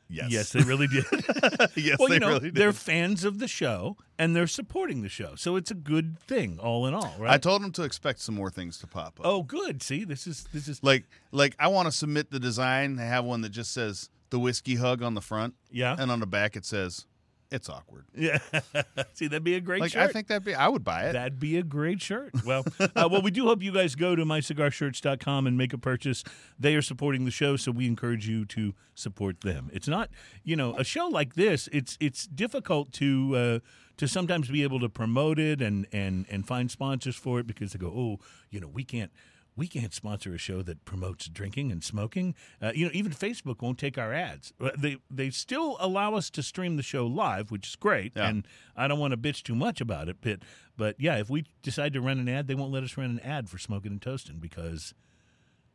"Yes, 0.08 0.30
Yes, 0.30 0.52
they 0.52 0.62
really 0.62 0.86
did. 0.86 1.04
yes, 1.76 1.98
well, 1.98 2.08
they 2.08 2.14
you 2.14 2.20
know, 2.20 2.28
really 2.28 2.50
did." 2.50 2.54
they're 2.54 2.72
fans 2.72 3.24
of 3.24 3.38
the 3.38 3.48
show 3.48 3.96
and 4.18 4.34
they're 4.34 4.46
supporting 4.46 5.02
the 5.02 5.08
show, 5.08 5.34
so 5.36 5.56
it's 5.56 5.70
a 5.70 5.74
good 5.74 6.18
thing, 6.18 6.58
all 6.60 6.86
in 6.86 6.94
all, 6.94 7.14
right? 7.18 7.32
I 7.32 7.38
told 7.38 7.62
him 7.62 7.72
to 7.72 7.82
expect 7.82 8.20
some 8.20 8.34
more 8.34 8.50
things 8.50 8.78
to 8.78 8.86
pop 8.86 9.18
up. 9.20 9.26
oh, 9.26 9.42
good. 9.42 9.82
See, 9.82 10.04
this 10.04 10.26
is 10.26 10.44
this 10.52 10.68
is 10.68 10.82
like, 10.82 11.04
like 11.32 11.54
I 11.58 11.68
want 11.68 11.86
to 11.86 11.92
submit 11.92 12.30
the 12.30 12.40
design. 12.40 12.98
I 12.98 13.04
have 13.04 13.24
one 13.24 13.40
that 13.42 13.50
just 13.50 13.72
says 13.72 14.08
the 14.30 14.38
whiskey 14.38 14.76
hug 14.76 15.02
on 15.02 15.14
the 15.14 15.20
front, 15.20 15.54
yeah, 15.70 15.96
and 15.98 16.10
on 16.10 16.20
the 16.20 16.26
back 16.26 16.56
it 16.56 16.64
says 16.64 17.06
it's 17.54 17.68
awkward. 17.68 18.04
yeah. 18.14 18.38
See, 19.12 19.28
that'd 19.28 19.44
be 19.44 19.54
a 19.54 19.60
great 19.60 19.80
Like 19.80 19.92
shirt. 19.92 20.02
I 20.02 20.12
think 20.12 20.26
that'd 20.26 20.44
be, 20.44 20.54
I 20.54 20.68
would 20.68 20.84
buy 20.84 21.04
it. 21.08 21.12
That'd 21.12 21.38
be 21.38 21.56
a 21.56 21.62
great 21.62 22.02
shirt. 22.02 22.32
Well, 22.44 22.64
uh, 22.80 23.08
well, 23.10 23.22
we 23.22 23.30
do 23.30 23.44
hope 23.46 23.62
you 23.62 23.72
guys 23.72 23.94
go 23.94 24.14
to 24.16 24.24
mycigarshirts.com 24.24 25.46
and 25.46 25.56
make 25.56 25.72
a 25.72 25.78
purchase. 25.78 26.24
They 26.58 26.74
are 26.74 26.82
supporting 26.82 27.24
the 27.24 27.30
show, 27.30 27.56
so 27.56 27.70
we 27.72 27.86
encourage 27.86 28.28
you 28.28 28.44
to 28.46 28.74
support 28.94 29.40
them. 29.42 29.70
It's 29.72 29.88
not, 29.88 30.10
you 30.42 30.56
know, 30.56 30.74
a 30.76 30.84
show 30.84 31.06
like 31.06 31.34
this. 31.34 31.68
It's 31.72 31.96
it's 32.00 32.26
difficult 32.26 32.92
to 32.94 33.36
uh, 33.36 33.58
to 33.96 34.08
sometimes 34.08 34.48
be 34.48 34.62
able 34.62 34.80
to 34.80 34.88
promote 34.88 35.38
it 35.38 35.62
and 35.62 35.86
and 35.92 36.26
and 36.28 36.46
find 36.46 36.70
sponsors 36.70 37.16
for 37.16 37.38
it 37.40 37.46
because 37.46 37.72
they 37.72 37.78
go, 37.78 37.92
oh, 37.94 38.24
you 38.50 38.60
know, 38.60 38.68
we 38.68 38.84
can't. 38.84 39.10
We 39.56 39.68
can't 39.68 39.94
sponsor 39.94 40.34
a 40.34 40.38
show 40.38 40.62
that 40.62 40.84
promotes 40.84 41.26
drinking 41.28 41.70
and 41.70 41.82
smoking. 41.84 42.34
Uh, 42.60 42.72
you 42.74 42.86
know, 42.86 42.90
even 42.92 43.12
Facebook 43.12 43.62
won't 43.62 43.78
take 43.78 43.96
our 43.96 44.12
ads. 44.12 44.52
Uh, 44.60 44.70
They 44.76 44.96
they 45.10 45.30
still 45.30 45.76
allow 45.78 46.14
us 46.16 46.28
to 46.30 46.42
stream 46.42 46.76
the 46.76 46.82
show 46.82 47.06
live, 47.06 47.50
which 47.52 47.68
is 47.68 47.76
great. 47.76 48.12
Yeah. 48.16 48.28
And 48.28 48.48
I 48.76 48.88
don't 48.88 48.98
want 48.98 49.12
to 49.12 49.16
bitch 49.16 49.42
too 49.44 49.54
much 49.54 49.80
about 49.80 50.08
it, 50.08 50.16
but 50.20 50.40
but 50.76 50.96
yeah, 50.98 51.18
if 51.18 51.30
we 51.30 51.44
decide 51.62 51.92
to 51.92 52.00
run 52.00 52.18
an 52.18 52.28
ad, 52.28 52.48
they 52.48 52.56
won't 52.56 52.72
let 52.72 52.82
us 52.82 52.96
run 52.96 53.10
an 53.10 53.20
ad 53.20 53.48
for 53.48 53.58
smoking 53.58 53.92
and 53.92 54.02
toasting 54.02 54.38
because 54.40 54.92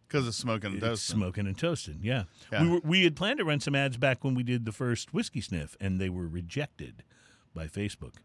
because 0.10 0.28
it's 0.28 0.38
smoking 0.38 0.72
and 0.74 0.82
toasting. 0.82 1.16
smoking 1.18 1.48
and 1.48 1.58
toasting. 1.58 2.00
Yeah, 2.02 2.24
Yeah. 2.52 2.64
we 2.64 2.68
were 2.70 2.82
we 2.84 3.04
had 3.06 3.16
planned 3.16 3.38
to 3.40 3.46
run 3.46 3.60
some 3.62 3.76
ads 3.76 3.96
back 3.96 4.24
when 4.26 4.36
we 4.36 4.44
did 4.44 4.66
the 4.66 4.72
first 4.74 5.14
whiskey 5.14 5.40
sniff, 5.40 5.78
and 5.80 6.02
they 6.02 6.10
were 6.10 6.28
rejected 6.28 7.04
by 7.54 7.68
Facebook. 7.68 8.16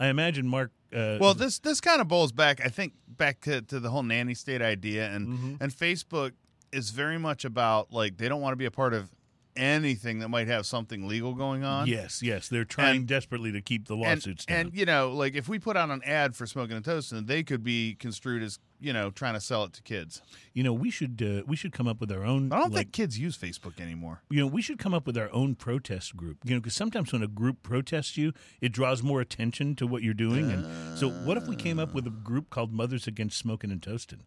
I 0.00 0.08
imagine 0.08 0.48
Mark. 0.48 0.72
Uh, 0.92 1.18
Well, 1.20 1.34
this 1.34 1.58
this 1.60 1.80
kind 1.80 2.00
of 2.00 2.08
bowls 2.08 2.32
back, 2.32 2.60
I 2.64 2.68
think, 2.68 2.94
back 3.06 3.40
to, 3.42 3.62
to 3.62 3.78
the 3.78 3.90
whole 3.90 4.02
nanny 4.02 4.34
state 4.34 4.62
idea, 4.62 5.08
and 5.14 5.28
Mm-hmm. 5.28 5.54
and 5.62 5.70
Facebook 5.72 6.32
is 6.72 6.90
very 6.90 7.18
much 7.18 7.44
about 7.44 7.92
like 7.92 8.16
they 8.16 8.28
don't 8.28 8.40
want 8.40 8.52
to 8.52 8.56
be 8.56 8.64
a 8.64 8.70
part 8.72 8.94
of 8.94 9.10
anything 9.56 10.18
that 10.20 10.28
might 10.28 10.48
have 10.48 10.66
something 10.66 11.06
legal 11.06 11.34
going 11.34 11.64
on. 11.64 11.86
yes, 11.86 12.22
yes, 12.22 12.48
they're 12.48 12.64
trying 12.64 12.98
And- 12.98 13.06
desperately 13.08 13.52
to 13.52 13.60
keep 13.60 13.86
the 13.88 13.94
and, 13.94 14.02
lawsuits 14.02 14.44
down. 14.46 14.58
and 14.58 14.74
you 14.74 14.84
know, 14.84 15.10
like 15.12 15.34
if 15.34 15.48
we 15.48 15.58
put 15.58 15.76
out 15.76 15.90
an 15.90 16.02
ad 16.04 16.36
for 16.36 16.46
smoking 16.46 16.76
and 16.76 16.84
toasting, 16.84 17.26
they 17.26 17.42
could 17.42 17.62
be 17.64 17.94
construed 17.94 18.42
as 18.42 18.58
you 18.82 18.92
know 18.92 19.10
trying 19.10 19.34
to 19.34 19.40
sell 19.40 19.64
it 19.64 19.72
to 19.74 19.82
kids. 19.82 20.22
you 20.54 20.62
know, 20.62 20.72
we 20.72 20.90
should 20.90 21.20
uh, 21.22 21.42
we 21.46 21.56
should 21.56 21.72
come 21.72 21.86
up 21.86 22.00
with 22.00 22.10
our 22.10 22.24
own. 22.24 22.52
I 22.52 22.56
don't 22.58 22.72
like, 22.72 22.86
think 22.86 22.92
kids 22.92 23.18
use 23.18 23.36
Facebook 23.36 23.80
anymore. 23.80 24.22
you 24.30 24.40
know, 24.40 24.46
we 24.46 24.62
should 24.62 24.78
come 24.78 24.94
up 24.94 25.06
with 25.06 25.18
our 25.18 25.30
own 25.32 25.54
protest 25.54 26.16
group. 26.16 26.38
You 26.44 26.54
know, 26.54 26.60
because 26.60 26.74
sometimes 26.74 27.12
when 27.12 27.22
a 27.22 27.28
group 27.28 27.62
protests 27.62 28.16
you, 28.16 28.32
it 28.60 28.72
draws 28.72 29.02
more 29.02 29.20
attention 29.20 29.74
to 29.76 29.86
what 29.86 30.02
you're 30.02 30.14
doing. 30.14 30.50
And 30.50 30.98
so, 30.98 31.10
what 31.10 31.36
if 31.36 31.46
we 31.46 31.56
came 31.56 31.78
up 31.78 31.92
with 31.94 32.06
a 32.06 32.10
group 32.10 32.50
called 32.50 32.72
Mothers 32.72 33.06
Against 33.06 33.38
Smoking 33.38 33.70
and 33.70 33.82
Toasting? 33.82 34.20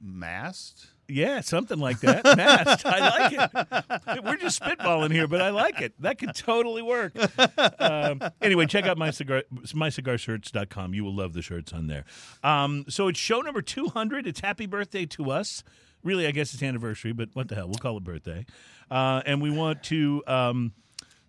Masked. 0.00 0.86
Yeah, 1.08 1.40
something 1.40 1.78
like 1.78 2.00
that. 2.00 2.24
Masked. 2.36 2.86
I 2.86 3.18
like 3.18 3.32
it. 3.32 4.24
We're 4.24 4.36
just 4.36 4.60
spitballing 4.62 5.12
here, 5.12 5.26
but 5.26 5.40
I 5.40 5.50
like 5.50 5.80
it. 5.80 6.00
That 6.00 6.18
could 6.18 6.34
totally 6.34 6.82
work. 6.82 7.12
Um, 7.80 8.22
anyway, 8.40 8.66
check 8.66 8.84
out 8.86 8.96
my 8.96 9.10
cigar 9.10 9.42
mycigarshirts.com. 9.52 10.94
You 10.94 11.04
will 11.04 11.14
love 11.14 11.32
the 11.32 11.42
shirts 11.42 11.72
on 11.72 11.88
there. 11.88 12.04
Um, 12.44 12.84
so 12.88 13.08
it's 13.08 13.18
show 13.18 13.40
number 13.40 13.62
200. 13.62 14.26
It's 14.26 14.40
happy 14.40 14.66
birthday 14.66 15.06
to 15.06 15.30
us. 15.30 15.64
Really, 16.02 16.26
I 16.26 16.30
guess 16.30 16.54
it's 16.54 16.62
anniversary, 16.62 17.12
but 17.12 17.30
what 17.34 17.48
the 17.48 17.56
hell? 17.56 17.66
We'll 17.66 17.74
call 17.78 17.96
it 17.96 18.04
birthday. 18.04 18.46
Uh, 18.90 19.22
and 19.26 19.42
we 19.42 19.50
want 19.50 19.82
to 19.84 20.22
um, 20.26 20.72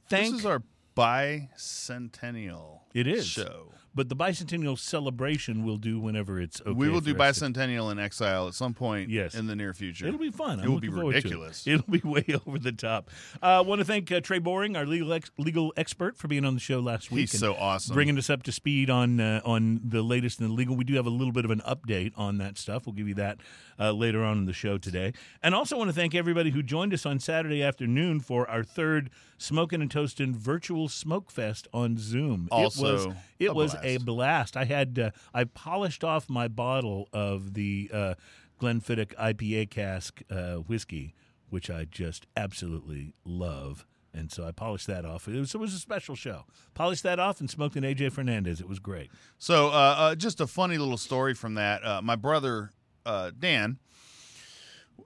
thank 0.09 0.31
This 0.31 0.41
is 0.41 0.45
our 0.45 0.61
bicentennial. 0.95 2.79
It 2.93 3.07
is. 3.07 3.25
show. 3.27 3.67
but 3.93 4.07
the 4.07 4.15
bicentennial 4.15 4.77
celebration 4.79 5.65
we'll 5.65 5.75
do 5.77 5.99
whenever 5.99 6.39
it's 6.39 6.61
okay. 6.61 6.71
we 6.71 6.87
will 6.87 7.01
do 7.01 7.11
us 7.17 7.39
to- 7.39 7.45
bicentennial 7.45 7.91
in 7.91 7.99
exile 7.99 8.47
at 8.47 8.53
some 8.53 8.73
point. 8.73 9.09
Yes. 9.09 9.35
in 9.35 9.47
the 9.47 9.55
near 9.55 9.73
future. 9.73 10.07
It'll 10.07 10.19
be 10.19 10.31
fun. 10.31 10.59
It 10.59 10.63
I'm 10.63 10.71
will 10.71 10.79
be 10.79 10.87
forward 10.87 11.11
it. 11.15 11.23
ridiculous. 11.23 11.67
It'll 11.67 11.89
be 11.89 11.99
way 11.99 12.23
over 12.47 12.57
the 12.57 12.71
top. 12.71 13.09
I 13.41 13.55
uh, 13.55 13.63
want 13.63 13.79
to 13.79 13.85
thank 13.85 14.09
uh, 14.11 14.21
Trey 14.21 14.39
Boring, 14.39 14.77
our 14.77 14.85
legal 14.85 15.11
ex- 15.13 15.31
legal 15.37 15.73
expert, 15.75 16.15
for 16.17 16.27
being 16.29 16.45
on 16.45 16.53
the 16.53 16.59
show 16.61 16.79
last 16.79 17.11
week. 17.11 17.31
He's 17.31 17.39
so 17.39 17.53
awesome. 17.55 17.93
Bringing 17.93 18.17
us 18.17 18.29
up 18.29 18.43
to 18.43 18.51
speed 18.53 18.89
on 18.89 19.19
uh, 19.19 19.41
on 19.43 19.81
the 19.83 20.01
latest 20.01 20.39
in 20.39 20.47
the 20.47 20.53
legal. 20.53 20.75
We 20.77 20.85
do 20.85 20.93
have 20.95 21.05
a 21.05 21.09
little 21.09 21.33
bit 21.33 21.43
of 21.43 21.51
an 21.51 21.61
update 21.67 22.13
on 22.15 22.37
that 22.37 22.57
stuff. 22.57 22.85
We'll 22.85 22.93
give 22.95 23.07
you 23.09 23.15
that 23.15 23.39
uh, 23.79 23.91
later 23.91 24.23
on 24.23 24.37
in 24.37 24.45
the 24.45 24.53
show 24.53 24.77
today. 24.77 25.11
And 25.43 25.53
also 25.53 25.77
want 25.77 25.89
to 25.89 25.95
thank 25.95 26.15
everybody 26.15 26.51
who 26.51 26.63
joined 26.63 26.93
us 26.93 27.05
on 27.05 27.19
Saturday 27.19 27.61
afternoon 27.61 28.21
for 28.21 28.49
our 28.49 28.63
third 28.63 29.09
Smoking 29.37 29.81
and 29.81 29.89
Toasting 29.89 30.35
virtual 30.35 30.87
smoke 30.87 31.31
fest 31.31 31.67
on 31.73 31.97
Zoom. 31.97 32.47
it 32.51 32.51
was 32.81 33.07
it 33.39 33.49
a 33.49 33.53
was 33.53 33.71
blast. 33.71 33.85
a 33.85 33.97
blast. 33.97 34.57
I 34.57 34.65
had 34.65 34.99
uh, 34.99 35.11
I 35.33 35.43
polished 35.45 36.03
off 36.03 36.29
my 36.29 36.47
bottle 36.47 37.07
of 37.13 37.53
the 37.53 37.89
uh, 37.93 38.13
Glenfiddich 38.59 39.13
IPA 39.15 39.69
cask 39.69 40.21
uh, 40.29 40.55
whiskey, 40.55 41.13
which 41.49 41.69
I 41.69 41.85
just 41.85 42.27
absolutely 42.35 43.13
love. 43.25 43.85
And 44.13 44.29
so 44.29 44.45
I 44.45 44.51
polished 44.51 44.87
that 44.87 45.05
off. 45.05 45.27
It 45.29 45.39
was, 45.39 45.55
it 45.55 45.57
was 45.57 45.73
a 45.73 45.79
special 45.79 46.15
show. 46.15 46.43
Polished 46.73 47.03
that 47.03 47.17
off 47.17 47.39
and 47.39 47.49
smoked 47.49 47.77
an 47.77 47.83
AJ 47.83 48.11
Fernandez. 48.11 48.59
It 48.59 48.67
was 48.67 48.79
great. 48.79 49.09
So, 49.37 49.67
uh, 49.67 49.95
uh, 49.97 50.15
just 50.15 50.41
a 50.41 50.47
funny 50.47 50.77
little 50.77 50.97
story 50.97 51.33
from 51.33 51.53
that. 51.53 51.85
Uh, 51.85 52.01
my 52.01 52.17
brother 52.17 52.71
uh, 53.05 53.31
Dan 53.37 53.79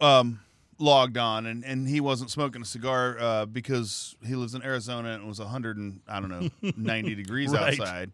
um, 0.01 0.39
logged 0.77 1.17
on, 1.17 1.45
and, 1.45 1.63
and 1.63 1.87
he 1.87 2.01
wasn't 2.01 2.29
smoking 2.29 2.61
a 2.61 2.65
cigar 2.65 3.17
uh, 3.19 3.45
because 3.45 4.15
he 4.25 4.35
lives 4.35 4.53
in 4.55 4.61
Arizona 4.63 5.09
and 5.13 5.23
it 5.23 5.27
was 5.27 5.39
100 5.39 5.77
and 5.77 6.01
I 6.07 6.19
don't 6.19 6.29
know 6.29 6.49
90 6.77 7.15
degrees 7.15 7.51
Right. 7.51 7.79
outside. 7.79 8.11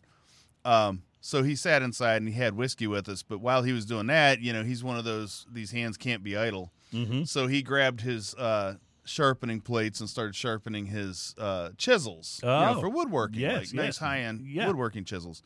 Um, 0.64 1.04
so 1.22 1.44
he 1.44 1.56
sat 1.56 1.82
inside 1.82 2.18
and 2.18 2.28
he 2.28 2.34
had 2.36 2.56
whiskey 2.56 2.88
with 2.88 3.08
us. 3.10 3.24
But 3.24 3.40
while 3.42 3.64
he 3.64 3.74
was 3.74 3.86
doing 3.86 4.08
that, 4.08 4.40
you 4.42 4.54
know, 4.54 4.64
he's 4.64 4.84
one 4.84 4.98
of 4.98 5.04
those 5.06 5.46
these 5.52 5.72
hands 5.72 5.98
can't 5.98 6.24
be 6.24 6.36
idle. 6.38 6.72
Mm-hmm. 6.94 7.24
So 7.24 7.48
he 7.48 7.62
grabbed 7.62 8.02
his 8.02 8.34
uh, 8.36 8.76
sharpening 9.06 9.62
plates 9.62 10.00
and 10.00 10.10
started 10.10 10.36
sharpening 10.36 10.88
his 10.88 11.34
uh, 11.38 11.70
chisels 11.78 12.40
you 12.44 12.50
know, 12.50 12.74
Oh. 12.78 12.80
for 12.82 12.90
woodworking, 12.90 13.40
Yes, 13.42 13.74
like 13.74 13.86
nice 13.86 13.98
high 13.98 14.20
end 14.22 14.42
Yeah. 14.46 14.68
woodworking 14.68 15.04
chisels. 15.06 15.42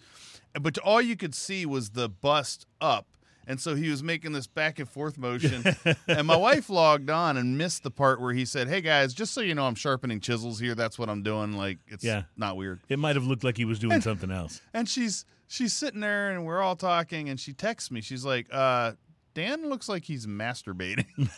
But 0.60 0.78
all 0.80 1.02
you 1.02 1.16
could 1.18 1.36
see 1.36 1.66
was 1.66 1.92
the 1.92 2.08
bust 2.10 2.66
up. 2.82 3.08
And 3.48 3.60
so 3.60 3.76
he 3.76 3.90
was 3.90 4.04
making 4.04 4.32
this 4.32 4.48
back 4.48 4.80
and 4.80 4.90
forth 4.90 5.18
motion. 5.18 5.64
and 6.08 6.28
my 6.28 6.36
wife 6.36 6.70
logged 6.70 7.10
on 7.10 7.38
and 7.38 7.58
missed 7.58 7.84
the 7.84 7.92
part 7.92 8.22
where 8.22 8.34
he 8.34 8.46
said, 8.46 8.68
Hey 8.68 8.82
guys, 8.82 9.14
just 9.14 9.34
so 9.34 9.42
you 9.42 9.56
know, 9.56 9.66
I'm 9.66 9.76
sharpening 9.76 10.20
chisels 10.20 10.60
here. 10.60 10.76
That's 10.76 10.98
what 10.98 11.10
I'm 11.10 11.24
doing. 11.24 11.54
Like, 11.54 11.80
it's 11.88 12.04
Yeah. 12.04 12.24
not 12.38 12.58
weird. 12.58 12.80
It 12.90 13.00
might 13.00 13.16
have 13.16 13.26
looked 13.26 13.44
like 13.44 13.58
he 13.58 13.66
was 13.66 13.80
doing 13.80 14.02
something 14.02 14.32
else. 14.32 14.62
And 14.74 14.90
she's 14.90 15.26
she's 15.48 15.74
sitting 15.74 16.02
there 16.02 16.32
and 16.32 16.46
we're 16.46 16.62
all 16.62 16.76
talking 16.76 17.30
and 17.30 17.40
she 17.40 17.54
texts 17.54 17.92
me. 17.92 18.02
She's 18.02 18.26
like, 18.26 18.48
uh, 18.52 18.94
Dan 19.34 19.70
looks 19.70 19.88
like 19.90 20.06
he's 20.06 20.26
masturbating. 20.28 21.06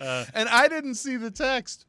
and 0.00 0.48
I 0.48 0.68
didn't 0.68 0.94
see 0.94 1.16
the 1.16 1.30
text. 1.30 1.86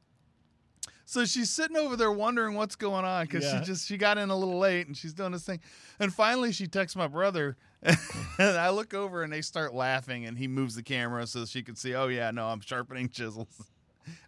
So 1.12 1.26
she's 1.26 1.50
sitting 1.50 1.76
over 1.76 1.98
there 1.98 2.10
wondering 2.10 2.56
what's 2.56 2.78
going 2.78 3.04
on 3.04 3.26
because 3.26 3.44
Yeah. 3.44 3.60
she 3.60 3.66
just 3.66 3.86
she 3.86 3.98
got 3.98 4.18
in 4.18 4.30
a 4.30 4.36
little 4.38 4.58
late 4.58 4.88
and 4.88 4.96
she's 4.96 5.12
doing 5.12 5.34
this 5.34 5.44
thing. 5.44 5.60
And 6.00 6.14
finally 6.14 6.54
she 6.54 6.68
texts 6.68 6.96
my 6.96 7.08
brother 7.08 7.58
and 7.84 7.98
I 8.58 8.70
look 8.70 8.94
over 8.94 9.22
and 9.22 9.34
they 9.34 9.42
start 9.42 9.74
laughing 9.74 10.26
and 10.26 10.38
he 10.38 10.48
moves 10.48 10.74
the 10.76 10.84
camera 10.84 11.28
so 11.28 11.44
she 11.44 11.64
can 11.64 11.76
see, 11.76 11.96
oh 11.96 12.08
yeah, 12.08 12.32
no, 12.32 12.48
I'm 12.48 12.62
sharpening 12.62 13.10
chisels. 13.10 13.48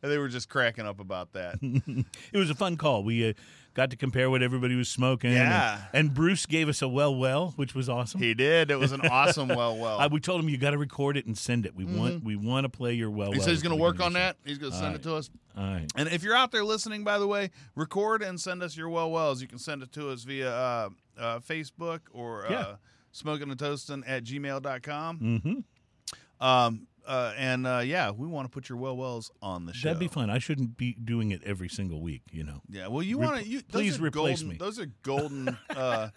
And 0.04 0.12
they 0.12 0.20
were 0.20 0.28
just 0.28 0.50
cracking 0.50 0.86
up 0.86 1.00
about 1.00 1.34
that. 1.34 1.56
It 2.34 2.38
was 2.38 2.50
a 2.52 2.56
fun 2.56 2.75
call. 2.78 3.04
We 3.04 3.30
uh, 3.30 3.34
got 3.74 3.89
to 3.89 3.96
compare 3.98 4.30
what 4.30 4.42
everybody 4.44 4.75
was 4.75 4.88
smoking. 4.89 5.32
and- 5.32 5.39
Yeah. 5.39 5.82
And, 5.94 6.13
Bruce 6.13 6.46
gave 6.46 6.70
us 6.70 6.82
a 6.82 6.88
well, 6.88 7.15
well, 7.15 7.53
which 7.56 7.74
was 7.74 7.89
awesome. 7.89 8.22
He 8.22 8.34
did. 8.34 8.70
It 8.70 8.77
was 8.77 8.92
an 8.92 9.01
awesome 9.01 9.48
well 9.50 9.75
well. 9.77 10.08
We 10.10 10.20
told 10.20 10.42
him 10.42 10.50
you 10.50 10.58
got 10.58 10.72
to 10.72 10.77
record 10.77 11.18
it 11.18 11.25
and 11.25 11.38
send 11.38 11.65
it. 11.65 11.75
We 11.75 11.86
want 11.86 12.24
we 12.24 12.36
want 12.36 12.65
to 12.65 12.70
play 12.70 12.94
your 12.94 13.10
well. 13.10 13.30
Mm-hmm. 13.30 13.39
he 13.39 13.42
said 13.42 13.50
he's 13.51 13.63
going 13.63 13.75
to 13.75 13.82
work 13.82 14.00
on 14.00 14.13
that. 14.13 14.38
He's 14.46 14.58
going 14.60 14.72
to 14.72 14.77
send 14.77 14.89
All 14.92 14.96
it 14.96 15.03
to 15.03 15.15
us. 15.15 15.30
All 15.58 15.63
right. 15.63 15.88
And 15.96 16.08
if 16.10 16.24
you're 16.24 16.36
out 16.36 16.51
there 16.51 16.63
listening, 16.63 17.03
by 17.03 17.18
the 17.20 17.27
way, 17.27 17.51
record 17.75 18.22
and 18.22 18.39
send 18.39 18.62
us 18.63 18.77
your 18.77 18.89
well 18.89 19.10
wells. 19.12 19.42
You 19.42 19.48
can 19.48 19.60
send 19.60 19.82
it 19.84 19.92
to 19.94 20.10
us 20.10 20.24
via 20.24 20.50
uh, 20.51 20.89
uh, 21.18 21.39
Facebook 21.39 22.01
or 22.12 22.46
Yeah. 22.50 22.58
uh, 22.60 22.75
smoking 23.12 23.50
and 23.50 23.60
toasting 23.60 24.03
at 24.08 24.24
gmail.com. 24.24 25.20
Mm-hmm. 25.20 26.46
Um, 26.46 26.88
uh, 27.07 27.33
and 27.38 27.65
uh, 27.67 27.81
yeah, 27.83 28.12
we 28.12 28.27
want 28.27 28.45
to 28.45 28.50
put 28.50 28.69
your 28.69 28.77
well 28.77 28.95
wells 28.98 29.31
on 29.41 29.65
the 29.65 29.74
show. 29.74 29.89
That'd 29.89 30.00
be 30.00 30.07
fun. 30.07 30.29
I 30.29 30.39
shouldn't 30.39 30.77
be 30.77 30.93
doing 30.93 31.31
it 31.31 31.41
every 31.43 31.69
single 31.69 32.01
week. 32.01 32.22
You 32.31 32.43
know. 32.43 32.62
Yeah, 32.69 32.88
well, 32.88 33.03
you 33.03 33.19
Rep- 33.19 33.29
want 33.31 33.45
to. 33.45 33.63
Please 33.63 34.00
replace 34.00 34.39
golden, 34.41 34.48
me. 34.50 34.57
Those 34.57 34.79
are 34.79 34.88
golden 35.03 35.57
uh, 35.75 36.10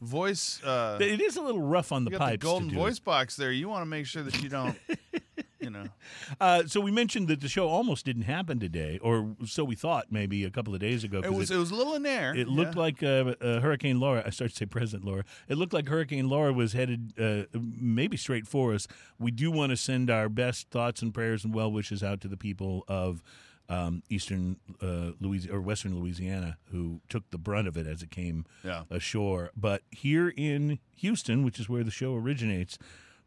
voice. 0.00 0.62
Uh, 0.62 0.98
It 1.00 1.20
is 1.20 1.36
a 1.36 1.42
little 1.42 1.62
rough 1.62 1.92
on 1.92 2.04
the 2.04 2.10
got 2.10 2.18
the 2.18 2.24
pipes. 2.24 2.42
golden 2.44 2.68
to 2.68 2.74
do 2.74 2.80
it. 2.80 2.82
voice 2.84 2.98
box 2.98 3.36
there. 3.36 3.52
You 3.52 3.68
want 3.68 3.82
to 3.82 3.86
make 3.86 4.06
sure 4.06 4.22
that 4.22 4.42
you 4.42 4.48
don't, 4.48 4.76
you 5.60 5.70
know. 5.70 5.84
Uh, 6.40 6.64
so 6.66 6.80
we 6.80 6.90
mentioned 6.90 7.28
that 7.28 7.40
the 7.40 7.48
show 7.48 7.68
almost 7.68 8.04
didn't 8.06 8.22
happen 8.22 8.58
today, 8.60 8.98
or 9.02 9.34
so 9.44 9.64
we 9.64 9.74
thought 9.74 10.06
maybe 10.10 10.44
a 10.44 10.50
couple 10.50 10.72
of 10.74 10.80
days 10.80 11.02
ago. 11.04 11.20
It 11.22 11.32
was 11.32 11.50
it 11.50 11.56
was 11.56 11.70
a 11.70 11.74
little 11.74 11.94
in 11.94 12.02
there. 12.02 12.34
It 12.34 12.48
looked 12.48 12.76
like 12.76 13.02
uh, 13.02 13.34
uh, 13.40 13.60
Hurricane 13.60 13.98
Laura. 14.00 14.22
I 14.24 14.30
started 14.30 14.52
to 14.54 14.58
say 14.58 14.66
President 14.66 15.04
Laura. 15.04 15.24
It 15.48 15.56
looked 15.58 15.72
like 15.72 15.88
Hurricane 15.88 16.28
Laura 16.28 16.52
was 16.52 16.72
headed 16.72 17.12
uh, 17.20 17.44
maybe 17.60 18.16
straight 18.16 18.46
for 18.46 18.72
us. 18.72 18.86
We 19.18 19.30
do 19.32 19.50
want 19.50 19.70
to 19.70 19.76
send 19.76 20.08
our 20.10 20.28
best 20.28 20.70
thoughts 20.70 21.02
and 21.02 21.12
prayers 21.12 21.44
and 21.44 21.52
well 21.52 21.70
wishes 21.70 22.02
out 22.02 22.20
to 22.22 22.28
the 22.28 22.36
people 22.36 22.84
of 22.88 23.22
um, 23.68 24.02
eastern 24.08 24.56
uh, 24.80 25.12
Louisiana 25.20 25.58
or 25.58 25.60
western 25.60 25.98
Louisiana 25.98 26.56
who 26.70 27.00
took 27.08 27.28
the 27.30 27.38
brunt 27.38 27.68
of 27.68 27.76
it 27.76 27.86
as 27.86 28.02
it 28.02 28.10
came 28.10 28.46
Yeah. 28.64 28.82
ashore. 28.88 29.50
But 29.56 29.82
here 29.90 30.28
in 30.36 30.78
Houston, 30.96 31.44
which 31.44 31.58
is 31.60 31.68
where 31.68 31.84
the 31.84 31.90
show 31.90 32.14
originates, 32.14 32.78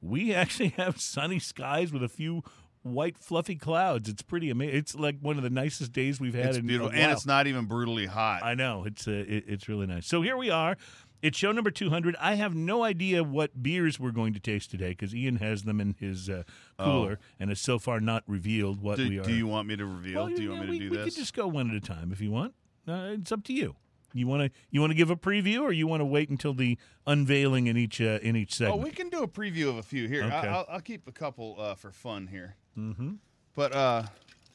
we 0.03 0.33
actually 0.33 0.69
have 0.77 0.99
sunny 0.99 1.39
skies 1.39 1.91
with 1.91 2.03
a 2.03 2.09
few. 2.09 2.43
White 2.85 3.17
fluffy 3.17 3.55
clouds. 3.55 4.09
It's 4.09 4.21
pretty 4.21 4.49
amazing. 4.49 4.75
It's 4.75 4.93
like 4.93 5.15
one 5.21 5.37
of 5.37 5.43
the 5.43 5.49
nicest 5.49 5.93
days 5.93 6.19
we've 6.19 6.33
had 6.33 6.47
It's 6.47 6.57
in 6.57 6.67
beautiful, 6.67 6.91
and 6.91 7.13
it's 7.13 7.25
not 7.25 7.47
even 7.47 7.63
brutally 7.63 8.07
hot. 8.07 8.43
I 8.43 8.55
know 8.55 8.83
it's 8.85 9.07
uh, 9.07 9.11
it, 9.25 9.45
it's 9.47 9.69
really 9.69 9.87
nice. 9.87 10.05
So 10.05 10.21
here 10.21 10.35
we 10.35 10.49
are. 10.49 10.75
It's 11.21 11.37
show 11.37 11.53
number 11.53 11.71
two 11.71 11.89
hundred. 11.91 12.17
I 12.19 12.35
have 12.35 12.53
no 12.53 12.83
idea 12.83 13.23
what 13.23 13.63
beers 13.63 14.01
we're 14.01 14.11
going 14.11 14.33
to 14.33 14.39
taste 14.41 14.69
today 14.69 14.89
because 14.89 15.15
Ian 15.15 15.37
has 15.37 15.63
them 15.63 15.79
in 15.79 15.95
his 15.97 16.29
uh, 16.29 16.43
cooler 16.77 17.19
and 17.39 17.49
has 17.49 17.61
so 17.61 17.79
far 17.79 18.01
not 18.01 18.23
revealed 18.27 18.81
what 18.81 18.97
do, 18.97 19.07
we 19.07 19.19
are. 19.19 19.23
do 19.23 19.31
you 19.33 19.47
want 19.47 19.69
me 19.69 19.77
to 19.77 19.85
reveal? 19.85 20.25
Well, 20.25 20.35
do 20.35 20.43
you 20.43 20.49
want 20.49 20.63
me 20.63 20.65
to 20.65 20.71
we, 20.71 20.79
do 20.79 20.89
we 20.89 20.97
this? 20.97 21.05
could 21.05 21.15
just 21.21 21.33
go 21.33 21.47
one 21.47 21.69
at 21.69 21.77
a 21.77 21.79
time 21.79 22.11
if 22.11 22.19
you 22.19 22.31
want. 22.31 22.53
Uh, 22.85 23.11
it's 23.13 23.31
up 23.31 23.45
to 23.45 23.53
you. 23.53 23.77
You 24.13 24.27
want 24.27 24.43
to 24.43 24.59
you 24.69 24.79
want 24.79 24.91
to 24.91 24.95
give 24.95 25.09
a 25.09 25.15
preview 25.15 25.61
or 25.61 25.71
you 25.71 25.87
want 25.87 26.01
to 26.01 26.05
wait 26.05 26.29
until 26.29 26.53
the 26.53 26.77
unveiling 27.07 27.67
in 27.67 27.77
each 27.77 27.99
uh, 27.99 28.19
in 28.21 28.35
each 28.35 28.53
Oh, 28.61 28.65
segment? 28.65 28.83
we 28.83 28.91
can 28.91 29.09
do 29.09 29.23
a 29.23 29.27
preview 29.27 29.69
of 29.69 29.77
a 29.77 29.83
few 29.83 30.07
here. 30.07 30.23
Okay. 30.23 30.33
I, 30.35 30.53
I'll, 30.53 30.65
I'll 30.69 30.81
keep 30.81 31.07
a 31.07 31.11
couple 31.11 31.55
uh, 31.59 31.75
for 31.75 31.91
fun 31.91 32.27
here. 32.27 32.55
mm-hmm. 32.77 33.13
But 33.55 33.73
uh, 33.75 34.03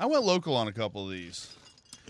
I 0.01 0.07
went 0.07 0.25
local 0.25 0.55
on 0.57 0.69
a 0.69 0.73
couple 0.73 1.05
of 1.05 1.11
these. 1.11 1.55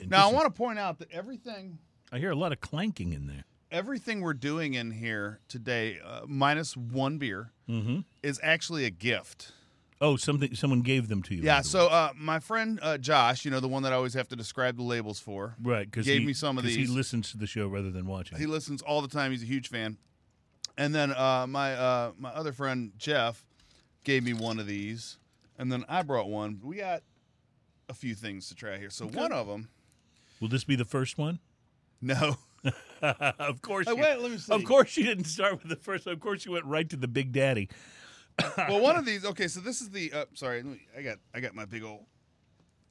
Now 0.07 0.29
I 0.29 0.33
want 0.33 0.47
to 0.47 0.51
point 0.53 0.79
out 0.79 0.99
that 1.01 1.11
everything, 1.11 1.79
I 2.13 2.19
hear 2.19 2.31
a 2.31 2.37
lot 2.37 2.53
of 2.53 2.61
clanking 2.61 3.13
in 3.13 3.27
there. 3.27 3.45
everything 3.71 4.21
we're 4.21 4.33
doing 4.35 4.75
in 4.75 4.91
here 4.93 5.41
today, 5.49 5.99
uh, 6.05 6.21
minus 6.27 6.77
one 6.77 7.19
beer, 7.19 7.53
Mm-hmm. 7.69 7.99
is 8.23 8.41
actually 8.43 8.87
a 8.87 8.91
gift. 8.91 9.53
Oh, 10.01 10.17
something 10.17 10.55
someone 10.55 10.83
gave 10.83 11.09
them 11.09 11.23
to 11.25 11.35
you. 11.35 11.43
Yeah. 11.43 11.61
So 11.63 11.89
uh, 11.89 12.13
my 12.17 12.39
friend 12.39 12.79
uh, 12.83 12.99
Josh, 12.99 13.45
you 13.45 13.51
know 13.51 13.61
the 13.61 13.69
one 13.69 13.83
that 13.83 13.93
I 13.93 13.97
always 13.97 14.15
have 14.15 14.29
to 14.29 14.37
describe 14.37 14.77
the 14.77 14.83
labels 14.83 15.19
for. 15.19 15.57
right 15.63 15.91
because 15.91 16.07
gave 16.07 16.21
he, 16.21 16.27
me 16.27 16.33
some 16.33 16.57
of 16.57 16.65
'cause 16.65 16.75
He 16.75 16.87
listens 16.87 17.31
to 17.33 17.39
the 17.39 17.47
show 17.47 17.67
rather 17.67 17.91
than 17.91 18.07
watching. 18.07 18.39
He 18.39 18.47
listens 18.47 18.81
all 18.83 19.03
the 19.03 19.09
time. 19.09 19.33
He's 19.33 19.43
a 19.43 19.47
huge 19.47 19.69
fan. 19.69 19.97
And 20.77 20.95
then 20.95 21.13
uh, 21.13 21.47
my 21.49 21.75
uh, 21.75 22.13
my 22.17 22.31
other 22.31 22.53
friend 22.53 22.93
Jeff 22.97 23.45
gave 24.05 24.23
me 24.23 24.33
one 24.33 24.61
of 24.61 24.67
these, 24.67 25.19
and 25.59 25.73
then 25.73 25.85
I 25.89 26.03
brought 26.03 26.29
one. 26.29 26.61
We 26.63 26.77
got 26.77 27.03
a 27.89 27.95
few 27.95 28.15
things 28.15 28.49
to 28.49 28.55
try 28.55 28.79
here. 28.79 28.91
So 28.91 29.07
one 29.07 29.33
of 29.33 29.49
them, 29.49 29.69
Will 30.41 30.49
this 30.49 30.63
be 30.65 30.77
the 30.77 30.85
first 30.85 31.19
one? 31.19 31.41
no. 32.01 32.37
of 33.03 33.63
course. 33.63 33.87
Hey, 33.87 33.95
you, 33.95 34.03
wait, 34.03 34.19
let 34.19 34.31
me 34.33 34.37
see. 34.37 34.53
Of 34.53 34.65
course, 34.65 34.97
you 34.97 35.05
didn't 35.05 35.25
start 35.25 35.63
with 35.63 35.69
the 35.69 35.77
first. 35.77 36.07
Of 36.07 36.19
course, 36.21 36.45
you 36.45 36.53
went 36.53 36.65
right 36.65 36.89
to 36.91 36.97
the 36.97 37.07
Big 37.07 37.33
Daddy. 37.33 37.69
Well, 38.57 38.81
one 38.81 38.97
of 38.97 39.05
these. 39.05 39.25
Okay, 39.25 39.49
so 39.49 39.61
this 39.61 39.81
is 39.81 39.91
the. 39.91 40.13
Uh, 40.13 40.25
sorry, 40.35 40.63
let 40.63 40.73
me, 40.73 40.81
I 40.97 41.03
got 41.03 41.19
I 41.35 41.41
got 41.41 41.55
my 41.55 41.65
big 41.65 41.83
old 41.83 42.01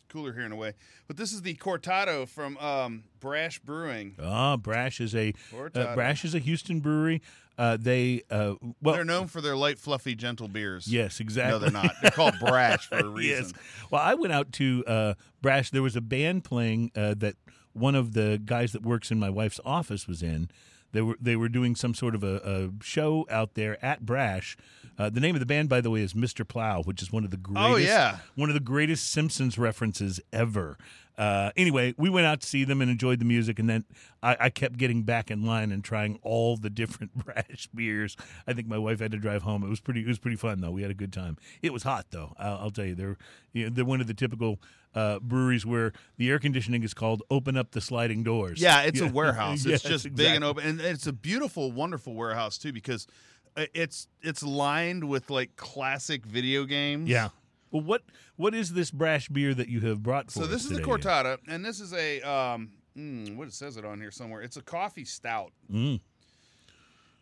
cooler 0.10 0.32
here 0.34 0.44
in 0.46 0.52
a 0.52 0.56
way, 0.56 0.74
but 1.08 1.18
this 1.18 1.34
is 1.34 1.42
the 1.42 1.54
Cortado 1.56 2.28
from 2.28 2.58
um, 2.58 3.04
Brash 3.20 3.60
Brewing. 3.60 4.16
Ah, 4.22 4.58
Brash 4.58 5.02
is 5.02 5.14
a 5.16 5.34
uh, 5.76 5.96
Brash 5.96 6.24
is 6.26 6.34
a 6.36 6.40
Houston 6.40 6.80
brewery. 6.80 7.22
Uh, 7.58 7.76
they 7.76 8.22
uh, 8.30 8.54
well, 8.82 8.94
They're 8.96 9.04
known 9.04 9.28
for 9.28 9.42
their 9.42 9.56
light, 9.56 9.80
fluffy, 9.80 10.14
gentle 10.16 10.48
beers. 10.48 10.88
yes, 10.88 11.20
exactly. 11.20 11.54
No, 11.54 11.60
they're 11.60 11.72
not. 11.72 11.92
They're 12.02 12.12
called 12.12 12.36
Brash 12.40 12.88
for 12.88 13.00
a 13.00 13.08
reason. 13.08 13.46
yes. 13.46 13.54
Well, 13.90 14.02
I 14.02 14.14
went 14.14 14.32
out 14.32 14.52
to 14.54 14.84
uh, 14.86 15.14
Brash. 15.42 15.72
There 15.72 15.82
was 15.82 15.96
a 15.96 16.02
band 16.02 16.44
playing 16.44 16.92
uh, 16.96 17.16
that 17.18 17.36
one 17.74 17.96
of 17.96 18.14
the 18.14 18.40
guys 18.44 18.74
that 18.74 18.84
works 18.84 19.10
in 19.12 19.20
my 19.20 19.30
wife's 19.32 19.60
office 19.66 20.08
was 20.08 20.22
in. 20.22 20.50
They 20.92 21.02
were 21.02 21.18
they 21.20 21.36
were 21.36 21.50
doing 21.50 21.76
some 21.76 21.94
sort 21.94 22.16
of 22.16 22.24
a, 22.24 22.42
a 22.44 22.84
show 22.84 23.26
out 23.30 23.54
there 23.56 23.84
at 23.84 24.06
Brash. 24.06 24.58
Uh, 24.98 25.10
the 25.10 25.20
name 25.20 25.36
of 25.36 25.40
the 25.40 25.46
band, 25.46 25.70
by 25.70 25.80
the 25.82 25.90
way, 25.92 26.02
is 26.02 26.14
Mr. 26.14 26.48
Plow, 26.48 26.82
which 26.82 27.02
is 27.02 27.12
one 27.12 27.24
of 27.24 27.30
the 27.30 27.38
greatest. 27.38 27.72
Oh, 27.72 27.76
yeah. 27.76 28.18
one 28.36 28.50
of 28.50 28.56
the 28.56 28.60
greatest 28.60 29.12
Simpsons 29.12 29.58
references 29.58 30.20
ever. 30.34 30.78
Uh, 31.18 31.52
anyway, 31.56 31.94
we 31.98 32.10
went 32.10 32.28
out 32.28 32.42
to 32.42 32.48
see 32.48 32.64
them 32.64 32.80
and 32.82 32.92
enjoyed 32.92 33.18
the 33.20 33.26
music, 33.26 33.58
and 33.58 33.68
then 33.70 33.84
I, 34.22 34.38
I 34.40 34.50
kept 34.50 34.78
getting 34.78 35.02
back 35.04 35.32
in 35.32 35.44
line 35.46 35.72
and 35.72 35.84
trying 35.84 36.20
all 36.22 36.58
the 36.58 36.70
different 36.70 37.14
brash 37.26 37.68
beers. 37.74 38.16
I 38.46 38.54
think 38.54 38.68
my 38.68 38.78
wife 38.78 39.00
had 39.00 39.12
to 39.12 39.18
drive 39.18 39.42
home. 39.42 39.64
It 39.64 39.70
was 39.70 39.80
pretty. 39.80 40.02
It 40.02 40.08
was 40.08 40.20
pretty 40.20 40.38
fun 40.38 40.62
though. 40.62 40.72
We 40.72 40.84
had 40.84 40.92
a 40.92 40.96
good 40.96 41.12
time. 41.14 41.38
It 41.62 41.74
was 41.74 41.84
hot 41.84 42.08
though. 42.12 42.34
I'll, 42.38 42.58
I'll 42.58 42.70
tell 42.72 42.86
you, 42.86 42.94
they're 42.96 43.18
you 43.54 43.64
know, 43.66 43.70
they're 43.72 43.86
one 43.86 44.00
of 44.02 44.06
the 44.08 44.14
typical 44.14 44.60
uh, 44.94 45.18
breweries 45.20 45.66
where 45.66 45.92
the 46.18 46.30
air 46.30 46.38
conditioning 46.38 46.84
is 46.84 46.94
called 46.94 47.24
"open 47.32 47.58
up 47.58 47.72
the 47.72 47.82
sliding 47.82 48.22
doors." 48.24 48.62
Yeah, 48.62 48.82
it's 48.84 49.02
a 49.02 49.06
Yeah. 49.06 49.12
warehouse. 49.20 49.66
Yes, 49.66 49.82
It's 49.86 49.90
just 50.04 50.16
big 50.16 50.36
and 50.36 50.44
open, 50.44 50.66
and 50.68 50.82
it's 50.82 51.08
a 51.08 51.14
beautiful, 51.14 51.72
wonderful 51.72 52.14
warehouse 52.14 52.60
too 52.60 52.72
because 52.72 53.08
uh, 53.56 53.66
it's 53.74 54.08
it's 54.22 54.44
lined 54.44 55.04
with 55.10 55.32
like 55.32 55.56
classic 55.56 56.26
video 56.28 56.64
games. 56.66 57.10
Yeah. 57.10 57.30
Well, 57.72 57.82
what 57.84 58.04
what 58.36 58.56
is 58.56 58.74
this 58.74 58.92
brash 58.92 59.30
beer 59.30 59.54
that 59.54 59.68
you 59.70 59.82
have 59.82 60.02
brought 60.04 60.32
for 60.32 60.42
So 60.42 60.48
this 60.48 60.64
is 60.66 60.72
today? 60.72 60.84
Cortada, 60.84 61.38
and 61.48 61.64
this 61.66 61.80
is 61.80 61.94
a 61.94 62.22
um, 62.22 62.72
mm, 62.98 63.36
what 63.36 63.48
it 63.48 63.54
says 63.54 63.78
it 63.78 63.86
on 63.86 64.00
here 64.00 64.12
somewhere. 64.12 64.42
It's 64.42 64.58
a 64.58 64.62
coffee 64.62 65.06
stout. 65.06 65.52
Mm. 65.72 66.00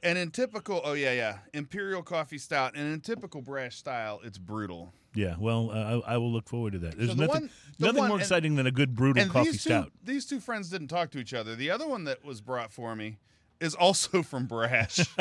And 0.03 0.17
in 0.19 0.29
typical, 0.29 0.81
oh 0.83 0.93
yeah, 0.93 1.13
yeah, 1.13 1.37
imperial 1.53 2.03
coffee 2.03 2.37
stout, 2.37 2.73
and 2.75 2.93
in 2.93 3.01
typical 3.01 3.41
brash 3.41 3.75
style, 3.75 4.21
it's 4.23 4.37
brutal. 4.37 4.93
Yeah, 5.15 5.35
well, 5.39 5.71
uh, 5.71 6.01
I, 6.05 6.13
I 6.15 6.17
will 6.17 6.31
look 6.31 6.47
forward 6.49 6.73
to 6.73 6.79
that. 6.79 6.97
There's 6.97 7.09
the 7.15 7.15
nothing, 7.15 7.27
one- 7.43 7.49
the 7.79 7.85
nothing 7.87 7.99
one- 8.01 8.07
more 8.09 8.17
and- 8.17 8.21
exciting 8.21 8.55
than 8.55 8.67
a 8.67 8.71
good 8.71 8.93
brutal 8.95 9.23
and 9.23 9.31
coffee 9.31 9.51
these 9.51 9.63
two, 9.63 9.69
stout. 9.69 9.91
these 10.03 10.25
two 10.25 10.39
friends 10.39 10.69
didn't 10.69 10.89
talk 10.89 11.09
to 11.11 11.19
each 11.19 11.33
other. 11.33 11.55
The 11.55 11.71
other 11.71 11.87
one 11.87 12.03
that 12.03 12.23
was 12.23 12.41
brought 12.41 12.71
for 12.71 12.95
me 12.95 13.17
is 13.59 13.73
also 13.75 14.21
from 14.23 14.45
Brash. 14.45 14.99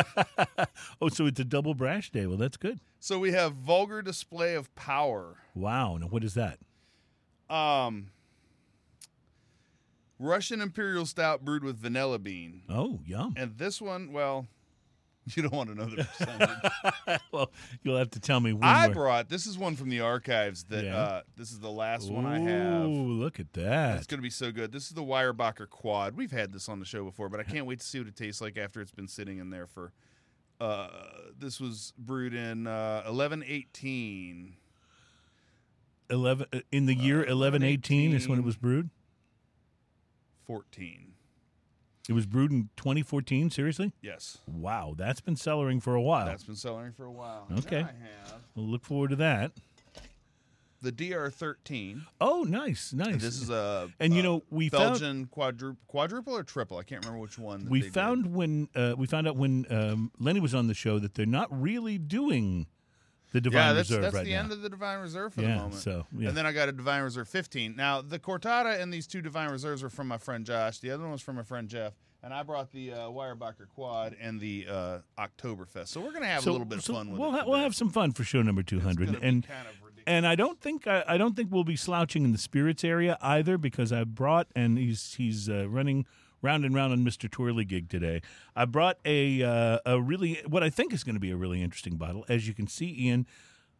Oh, 1.00 1.08
so 1.08 1.26
it's 1.26 1.40
a 1.40 1.44
double 1.44 1.74
brash 1.74 2.10
day. 2.10 2.26
Well, 2.26 2.36
that's 2.38 2.56
good. 2.56 2.80
so 2.98 3.18
we 3.18 3.32
have 3.32 3.52
vulgar 3.54 4.00
display 4.00 4.54
of 4.54 4.74
power. 4.74 5.36
Wow. 5.54 5.96
Now, 5.98 6.06
what 6.06 6.24
is 6.24 6.34
that? 6.34 6.58
Um, 7.50 8.08
Russian 10.18 10.60
imperial 10.60 11.04
stout 11.06 11.44
brewed 11.44 11.64
with 11.64 11.76
vanilla 11.76 12.18
bean, 12.18 12.62
Oh, 12.68 13.00
yum. 13.04 13.34
and 13.36 13.58
this 13.58 13.80
one, 13.82 14.12
well, 14.12 14.46
you 15.34 15.42
don't 15.42 15.52
want 15.54 15.70
to 15.70 15.74
know 15.74 15.86
the 15.86 16.04
percentage. 16.04 17.20
well, 17.32 17.50
you'll 17.82 17.96
have 17.96 18.10
to 18.10 18.20
tell 18.20 18.40
me 18.40 18.52
when. 18.52 18.62
I 18.64 18.84
we're- 18.88 18.94
brought 18.94 19.28
this 19.28 19.46
is 19.46 19.56
one 19.56 19.74
from 19.76 19.88
the 19.88 20.00
archives 20.00 20.64
that 20.64 20.84
Yeah. 20.84 20.96
uh, 20.96 21.22
this 21.36 21.50
is 21.50 21.60
the 21.60 21.70
last 21.70 22.10
one 22.10 22.26
I 22.26 22.38
have. 22.40 22.84
Ooh, 22.84 23.12
look 23.12 23.40
at 23.40 23.52
that! 23.54 23.96
It's 23.98 24.06
going 24.06 24.18
to 24.18 24.22
be 24.22 24.30
so 24.30 24.52
good. 24.52 24.70
This 24.72 24.84
is 24.84 24.90
the 24.90 25.02
Weyerbacher 25.02 25.68
Quad. 25.70 26.16
We've 26.16 26.30
had 26.32 26.52
this 26.52 26.68
on 26.68 26.78
the 26.78 26.86
show 26.86 27.04
before, 27.04 27.28
but 27.28 27.40
I 27.40 27.44
can't 27.44 27.66
wait 27.66 27.80
to 27.80 27.86
see 27.86 27.98
what 27.98 28.08
it 28.08 28.16
tastes 28.16 28.40
like 28.40 28.58
after 28.58 28.80
it's 28.80 28.92
been 28.92 29.08
sitting 29.08 29.38
in 29.38 29.50
there 29.50 29.66
for. 29.66 29.92
Uh, 30.60 30.88
this 31.38 31.60
was 31.60 31.92
brewed 31.98 32.32
in 32.34 32.66
uh, 32.66 33.02
eleven 33.06 33.42
eighteen. 33.46 34.56
11 36.10 36.46
uh, 36.52 36.60
in 36.70 36.84
the 36.84 36.94
year 36.94 37.16
1118 37.20 38.12
is 38.12 38.28
when 38.28 38.38
it 38.38 38.44
was 38.44 38.56
brewed. 38.56 38.90
14. 40.46 41.13
It 42.08 42.12
was 42.12 42.26
brewed 42.26 42.50
in 42.52 42.68
2014. 42.76 43.50
Seriously? 43.50 43.92
Yes, 44.02 44.38
Wow, 44.46 44.94
that's 44.96 45.20
been 45.20 45.36
cellaring 45.36 45.82
for 45.82 45.94
a 45.94 46.02
while. 46.02 46.26
that's 46.26 46.44
been 46.44 46.54
cellaring 46.54 46.94
for 46.94 47.04
a 47.06 47.12
while. 47.12 47.46
Okay. 47.60 47.82
Now 47.82 47.88
I 47.88 48.30
have 48.30 48.40
We'll 48.54 48.66
look 48.66 48.84
forward 48.84 49.10
to 49.10 49.16
that. 49.16 49.52
the 50.82 50.92
DR 50.92 51.30
thirteen. 51.30 52.04
Oh, 52.20 52.44
nice, 52.46 52.92
nice. 52.92 53.22
This 53.22 53.40
is 53.40 53.48
a 53.48 53.88
And, 53.98 54.12
you 54.14 54.22
know, 54.22 54.42
we 54.50 54.68
found- 54.68 54.82
Belgian 55.00 55.26
quadruple, 55.26 55.78
quadruple 55.86 56.36
or 56.36 56.42
triple. 56.42 56.76
I 56.76 56.82
can't 56.82 57.02
remember 57.04 57.22
which 57.22 57.38
one. 57.38 57.64
that 57.64 57.70
we 57.70 57.80
they 57.80 57.86
did. 57.86 57.94
found 57.94 58.34
when 58.34 58.68
uh, 58.74 58.94
we 58.98 59.06
found 59.06 59.26
out 59.26 59.36
when 59.36 59.64
um, 59.70 60.12
Lenny 60.18 60.40
was 60.40 60.54
on 60.54 60.66
the 60.66 60.74
show 60.74 60.98
that 60.98 61.14
they're 61.14 61.24
not 61.24 61.48
really 61.50 61.96
doing 61.96 62.66
the 63.34 63.40
Divine 63.40 63.58
Yeah, 63.66 63.72
that's 63.74 63.90
Reserve 63.90 64.02
that's 64.02 64.14
right 64.14 64.24
the 64.24 64.30
now. 64.32 64.38
end 64.40 64.52
of 64.52 64.62
the 64.62 64.70
Divine 64.70 65.00
Reserve 65.00 65.34
for 65.34 65.42
yeah, 65.42 65.48
the 65.48 65.54
moment. 65.56 65.74
so 65.74 66.06
yeah. 66.16 66.28
And 66.28 66.36
then 66.36 66.46
I 66.46 66.52
got 66.52 66.68
a 66.68 66.72
Divine 66.72 67.02
Reserve 67.02 67.28
15. 67.28 67.74
Now, 67.76 68.00
the 68.00 68.18
Cortada 68.20 68.80
and 68.80 68.92
these 68.92 69.06
two 69.08 69.20
Divine 69.20 69.50
Reserves 69.50 69.82
are 69.82 69.90
from 69.90 70.06
my 70.08 70.18
friend 70.18 70.46
Josh. 70.46 70.78
The 70.78 70.92
other 70.92 71.02
one 71.02 71.10
was 71.12 71.20
from 71.20 71.34
my 71.36 71.42
friend 71.42 71.68
Jeff. 71.68 71.94
And 72.22 72.32
I 72.32 72.42
brought 72.44 72.70
the 72.72 72.92
uh, 72.92 72.98
Weyerbacher 73.08 73.68
Quad 73.74 74.16
and 74.18 74.40
the 74.40 74.66
uh, 74.70 74.98
Oktoberfest. 75.18 75.88
So 75.88 76.00
we're 76.00 76.10
going 76.10 76.22
to 76.22 76.28
have 76.28 76.42
so, 76.42 76.50
a 76.50 76.52
little 76.52 76.64
bit 76.66 76.78
of 76.78 76.84
so 76.84 76.94
fun 76.94 77.10
with 77.10 77.20
we'll 77.20 77.34
it. 77.34 77.40
ha- 77.40 77.44
we'll 77.46 77.58
have 77.58 77.74
some 77.74 77.90
fun 77.90 78.12
for 78.12 78.24
show 78.24 78.40
number 78.40 78.62
200 78.62 79.06
gonna 79.06 79.18
be 79.20 79.26
and 79.26 79.46
kind 79.46 79.66
of 79.68 79.74
ridiculous. 79.82 80.04
and 80.06 80.26
I 80.26 80.34
don't 80.34 80.58
think 80.60 80.86
I, 80.86 81.04
I 81.06 81.18
don't 81.18 81.34
think 81.36 81.50
we'll 81.52 81.64
be 81.64 81.76
slouching 81.76 82.24
in 82.24 82.32
the 82.32 82.38
spirits 82.38 82.82
area 82.84 83.18
either 83.20 83.58
because 83.58 83.92
I 83.92 84.04
brought 84.04 84.46
and 84.56 84.78
he's 84.78 85.14
he's 85.14 85.48
uh, 85.50 85.68
running 85.68 86.06
round 86.44 86.64
and 86.64 86.74
round 86.74 86.92
on 86.92 87.04
Mr. 87.04 87.28
Twirly 87.28 87.64
gig 87.64 87.88
today. 87.88 88.20
I 88.54 88.66
brought 88.66 88.98
a 89.04 89.42
uh, 89.42 89.78
a 89.84 90.00
really 90.00 90.40
what 90.46 90.62
I 90.62 90.70
think 90.70 90.92
is 90.92 91.02
going 91.02 91.16
to 91.16 91.20
be 91.20 91.30
a 91.30 91.36
really 91.36 91.62
interesting 91.62 91.96
bottle. 91.96 92.24
As 92.28 92.46
you 92.46 92.54
can 92.54 92.68
see, 92.68 92.94
Ian, 93.06 93.26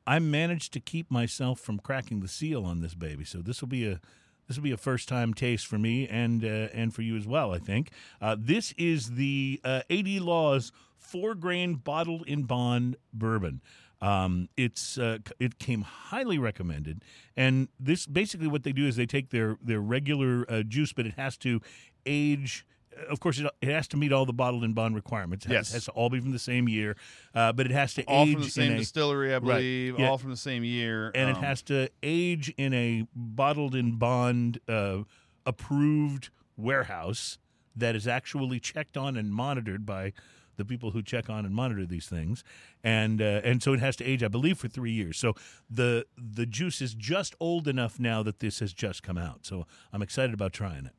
I 0.06 0.18
managed 0.18 0.73
to 0.73 0.80
keep 0.80 1.11
myself 1.11 1.61
from 1.61 1.78
cracking 1.78 2.21
the 2.21 2.28
seal 2.28 2.64
on 2.64 2.80
this 2.80 2.94
baby. 2.94 3.25
So 3.25 3.38
this 3.38 3.61
will 3.61 3.68
be 3.68 3.87
a 3.87 4.00
this 4.49 4.56
will 4.56 4.64
be 4.64 4.73
a 4.73 4.76
first 4.76 5.09
time 5.09 5.35
taste 5.35 5.66
for 5.66 5.78
me 5.78 6.09
and 6.09 6.44
uh, 6.44 6.68
and 6.73 6.94
for 6.94 7.02
you 7.02 7.16
as 7.16 7.26
well. 7.26 7.52
I 7.52 7.59
think 7.59 7.90
uh, 8.21 8.37
this 8.38 8.73
is 8.73 9.12
the 9.12 9.61
uh, 9.62 9.83
A.D. 9.90 10.18
Laws 10.21 10.72
four 10.98 11.35
grain 11.35 11.74
bottled 11.74 12.27
in 12.27 12.44
bond 12.44 12.96
bourbon. 13.12 13.61
Um, 14.00 14.48
it's 14.57 14.98
uh, 14.98 15.18
it 15.38 15.59
came 15.59 15.83
highly 15.83 16.37
recommended, 16.37 17.03
and 17.37 17.68
this 17.81 18.07
basically 18.07 18.48
what 18.48 18.62
they 18.62 18.72
do 18.72 18.87
is 18.87 18.96
they 18.96 19.07
take 19.07 19.31
their 19.31 19.57
their 19.62 19.81
regular 19.81 20.44
uh, 20.50 20.62
juice, 20.62 20.92
but 20.92 21.07
it 21.07 21.14
has 21.14 21.38
to 21.38 21.61
age. 22.06 22.66
Of 23.10 23.18
course, 23.18 23.40
it, 23.40 23.46
it 23.60 23.68
has 23.70 23.88
to 23.88 23.96
meet 23.96 24.12
all 24.12 24.24
the 24.24 24.32
bottled 24.32 24.62
in 24.62 24.72
bond 24.72 24.94
requirements. 24.94 25.44
It 25.46 25.48
has, 25.48 25.54
Yes. 25.68 25.72
has 25.72 25.84
to 25.86 25.90
all 25.92 26.10
be 26.10 26.20
from 26.20 26.30
the 26.30 26.38
same 26.38 26.68
year, 26.68 26.96
uh, 27.34 27.52
but 27.52 27.66
it 27.66 27.72
has 27.72 27.92
to 27.94 28.04
all 28.04 28.24
age 28.24 28.34
from 28.34 28.42
the 28.42 28.48
same 28.50 28.72
a, 28.74 28.76
distillery, 28.78 29.30
I 29.34 29.38
Right. 29.38 29.42
believe. 29.42 29.98
Yeah. 29.98 30.08
All 30.10 30.18
from 30.18 30.30
the 30.30 30.36
same 30.36 30.62
year. 30.62 31.10
and 31.14 31.28
it 31.28 31.36
Um, 31.38 31.42
has 31.42 31.60
to 31.62 31.88
age 32.04 32.54
in 32.56 32.72
a 32.72 33.06
bottled 33.16 33.74
in 33.74 33.96
bond 33.96 34.60
uh, 34.68 34.98
approved 35.44 36.30
warehouse 36.56 37.38
that 37.76 37.96
is 37.96 38.06
actually 38.06 38.60
checked 38.60 38.96
on 38.96 39.16
and 39.16 39.32
monitored 39.32 39.84
by 39.84 40.12
the 40.56 40.64
people 40.64 40.92
who 40.92 41.02
check 41.02 41.28
on 41.28 41.44
and 41.44 41.52
monitor 41.52 41.84
these 41.84 42.06
things 42.06 42.44
and 42.84 43.20
uh, 43.20 43.40
and 43.42 43.60
so 43.60 43.72
it 43.72 43.80
has 43.80 43.96
to 43.96 44.04
age 44.04 44.22
i 44.22 44.28
believe 44.28 44.56
for 44.56 44.68
3 44.68 44.92
years 44.92 45.18
so 45.18 45.34
the 45.68 46.06
the 46.16 46.46
juice 46.46 46.80
is 46.80 46.94
just 46.94 47.34
old 47.40 47.66
enough 47.66 47.98
now 47.98 48.22
that 48.22 48.38
this 48.38 48.60
has 48.60 48.72
just 48.72 49.02
come 49.02 49.18
out 49.18 49.44
so 49.44 49.66
i'm 49.92 50.00
excited 50.00 50.32
about 50.32 50.52
trying 50.52 50.86
it 50.86 50.92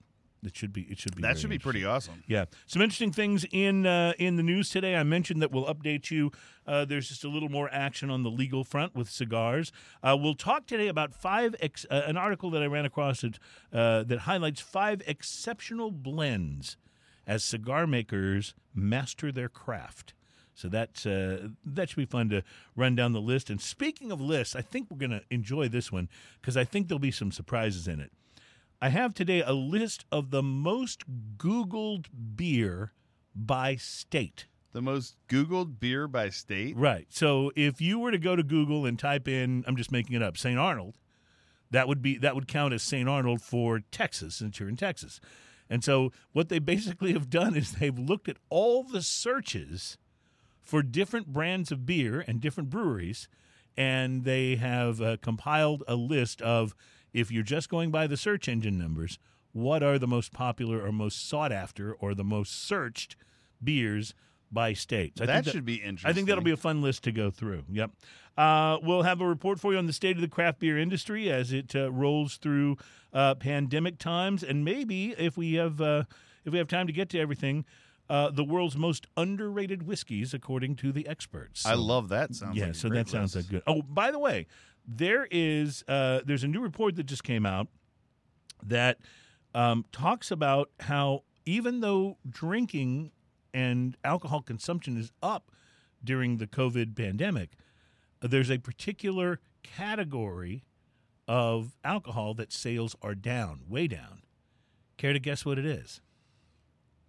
it 0.45 0.55
should 0.55 0.71
be 0.71 0.83
it 0.83 0.99
should 0.99 1.15
be 1.15 1.21
that 1.21 1.37
should 1.37 1.49
be 1.49 1.59
pretty 1.59 1.83
awesome. 1.85 2.23
Yeah, 2.27 2.45
some 2.65 2.81
interesting 2.81 3.11
things 3.11 3.45
in 3.51 3.85
uh, 3.85 4.13
in 4.19 4.35
the 4.35 4.43
news 4.43 4.69
today. 4.69 4.95
I 4.95 5.03
mentioned 5.03 5.41
that 5.41 5.51
we'll 5.51 5.65
update 5.65 6.11
you. 6.11 6.31
Uh, 6.67 6.85
there's 6.85 7.09
just 7.09 7.23
a 7.23 7.29
little 7.29 7.49
more 7.49 7.69
action 7.71 8.09
on 8.09 8.23
the 8.23 8.29
legal 8.31 8.63
front 8.63 8.95
with 8.95 9.09
cigars. 9.09 9.71
Uh, 10.01 10.17
we'll 10.19 10.35
talk 10.35 10.65
today 10.67 10.87
about 10.87 11.13
five 11.13 11.55
ex- 11.59 11.85
uh, 11.89 12.03
an 12.05 12.17
article 12.17 12.49
that 12.51 12.61
I 12.61 12.67
ran 12.67 12.85
across 12.85 13.21
that 13.21 13.39
uh, 13.73 14.03
that 14.03 14.19
highlights 14.19 14.61
five 14.61 15.01
exceptional 15.07 15.91
blends 15.91 16.77
as 17.27 17.43
cigar 17.43 17.87
makers 17.87 18.53
master 18.73 19.31
their 19.31 19.49
craft. 19.49 20.13
So 20.53 20.69
that's 20.69 21.05
uh, 21.05 21.49
that 21.65 21.89
should 21.89 21.97
be 21.97 22.05
fun 22.05 22.29
to 22.29 22.41
run 22.75 22.95
down 22.95 23.11
the 23.11 23.21
list. 23.21 23.49
And 23.49 23.59
speaking 23.59 24.11
of 24.11 24.21
lists, 24.21 24.55
I 24.55 24.61
think 24.61 24.89
we're 24.89 24.97
going 24.97 25.11
to 25.11 25.21
enjoy 25.29 25.67
this 25.67 25.91
one 25.91 26.07
because 26.39 26.55
I 26.55 26.63
think 26.63 26.87
there'll 26.87 26.99
be 26.99 27.11
some 27.11 27.31
surprises 27.31 27.87
in 27.87 27.99
it. 27.99 28.11
I 28.81 28.89
have 28.89 29.13
today 29.13 29.41
a 29.41 29.53
list 29.53 30.05
of 30.11 30.31
the 30.31 30.43
most 30.43 31.03
Googled 31.37 32.07
beer 32.35 32.93
by 33.33 33.75
state. 33.75 34.47
The 34.73 34.81
most 34.81 35.15
Googled 35.29 35.79
beer 35.79 36.07
by 36.07 36.29
state. 36.29 36.75
Right. 36.75 37.07
So 37.09 37.51
if 37.55 37.79
you 37.79 37.99
were 37.99 38.11
to 38.11 38.17
go 38.17 38.35
to 38.35 38.43
Google 38.43 38.85
and 38.85 38.99
type 38.99 39.27
in, 39.27 39.63
I'm 39.67 39.77
just 39.77 39.91
making 39.91 40.15
it 40.15 40.21
up, 40.21 40.37
St. 40.37 40.59
Arnold, 40.59 40.97
that 41.71 41.87
would 41.87 42.01
be 42.01 42.17
that 42.17 42.35
would 42.35 42.47
count 42.47 42.73
as 42.73 42.83
St. 42.83 43.07
Arnold 43.07 43.41
for 43.41 43.79
Texas, 43.91 44.35
since 44.35 44.59
you're 44.59 44.69
in 44.69 44.75
Texas. 44.75 45.19
And 45.69 45.83
so 45.83 46.11
what 46.33 46.49
they 46.49 46.59
basically 46.59 47.13
have 47.13 47.29
done 47.29 47.55
is 47.55 47.71
they've 47.73 47.97
looked 47.97 48.29
at 48.29 48.37
all 48.49 48.83
the 48.83 49.01
searches 49.01 49.97
for 50.61 50.83
different 50.83 51.27
brands 51.27 51.71
of 51.71 51.85
beer 51.85 52.23
and 52.27 52.41
different 52.41 52.69
breweries, 52.69 53.27
and 53.77 54.25
they 54.25 54.55
have 54.55 55.01
uh, 55.01 55.17
compiled 55.21 55.83
a 55.87 55.95
list 55.95 56.41
of 56.41 56.75
if 57.15 57.31
you're 57.31 57.43
just 57.43 57.69
going 57.69 57.91
by 57.91 58.07
the 58.07 58.17
search 58.17 58.47
engine 58.49 58.77
numbers, 58.77 59.17
what 59.53 59.81
are 59.81 59.97
the 59.97 60.07
most 60.07 60.33
popular 60.33 60.85
or 60.85 60.91
most 60.91 61.27
sought 61.29 61.51
after 61.51 61.93
or 61.93 62.13
the 62.13 62.25
most 62.25 62.67
searched 62.67 63.15
beers 63.63 64.13
by 64.51 64.73
states. 64.73 65.21
I 65.21 65.25
that 65.25 65.43
think 65.43 65.53
should 65.53 65.65
be 65.65 65.75
interesting. 65.75 66.09
I 66.09 66.13
think 66.13 66.27
that'll 66.27 66.43
be 66.43 66.51
a 66.51 66.57
fun 66.57 66.81
list 66.81 67.03
to 67.05 67.11
go 67.11 67.31
through. 67.31 67.63
Yep. 67.71 67.91
Uh, 68.37 68.77
we'll 68.83 69.03
have 69.03 69.21
a 69.21 69.27
report 69.27 69.59
for 69.59 69.71
you 69.71 69.77
on 69.77 69.87
the 69.87 69.93
state 69.93 70.15
of 70.17 70.21
the 70.21 70.27
craft 70.27 70.59
beer 70.59 70.77
industry 70.77 71.31
as 71.31 71.53
it 71.53 71.75
uh, 71.75 71.91
rolls 71.91 72.37
through 72.37 72.77
uh, 73.13 73.35
pandemic 73.35 73.97
times, 73.97 74.43
and 74.43 74.65
maybe 74.65 75.15
if 75.17 75.37
we 75.37 75.53
have 75.53 75.79
uh, 75.79 76.03
if 76.43 76.51
we 76.51 76.59
have 76.59 76.67
time 76.67 76.85
to 76.87 76.93
get 76.93 77.09
to 77.09 77.19
everything, 77.19 77.65
uh, 78.09 78.29
the 78.29 78.43
world's 78.43 78.75
most 78.75 79.07
underrated 79.15 79.83
whiskeys 79.83 80.33
according 80.33 80.75
to 80.75 80.91
the 80.91 81.07
experts. 81.07 81.65
I 81.65 81.75
love 81.75 82.09
that. 82.09 82.35
Sounds 82.35 82.57
yeah, 82.57 82.67
like 82.67 82.75
so 82.75 82.89
that 82.89 83.07
sounds 83.07 83.35
like 83.35 83.49
good. 83.49 83.63
Oh, 83.67 83.81
by 83.81 84.11
the 84.11 84.19
way, 84.19 84.47
there 84.87 85.27
is 85.31 85.83
uh, 85.87 86.21
there's 86.25 86.43
a 86.43 86.47
new 86.47 86.61
report 86.61 86.95
that 86.95 87.05
just 87.05 87.23
came 87.23 87.45
out 87.45 87.67
that 88.63 88.97
um, 89.53 89.85
talks 89.91 90.31
about 90.31 90.69
how 90.81 91.23
even 91.45 91.79
though 91.81 92.17
drinking 92.27 93.11
and 93.53 93.95
alcohol 94.03 94.41
consumption 94.41 94.97
is 94.97 95.11
up 95.23 95.51
during 96.03 96.37
the 96.37 96.47
COVID 96.47 96.95
pandemic, 96.95 97.51
there's 98.21 98.51
a 98.51 98.57
particular 98.57 99.39
category 99.63 100.63
of 101.27 101.75
alcohol 101.83 102.33
that 102.35 102.51
sales 102.51 102.95
are 103.01 103.15
down, 103.15 103.61
way 103.67 103.87
down. 103.87 104.21
Care 104.97 105.13
to 105.13 105.19
guess 105.19 105.45
what 105.45 105.57
it 105.57 105.65
is? 105.65 106.01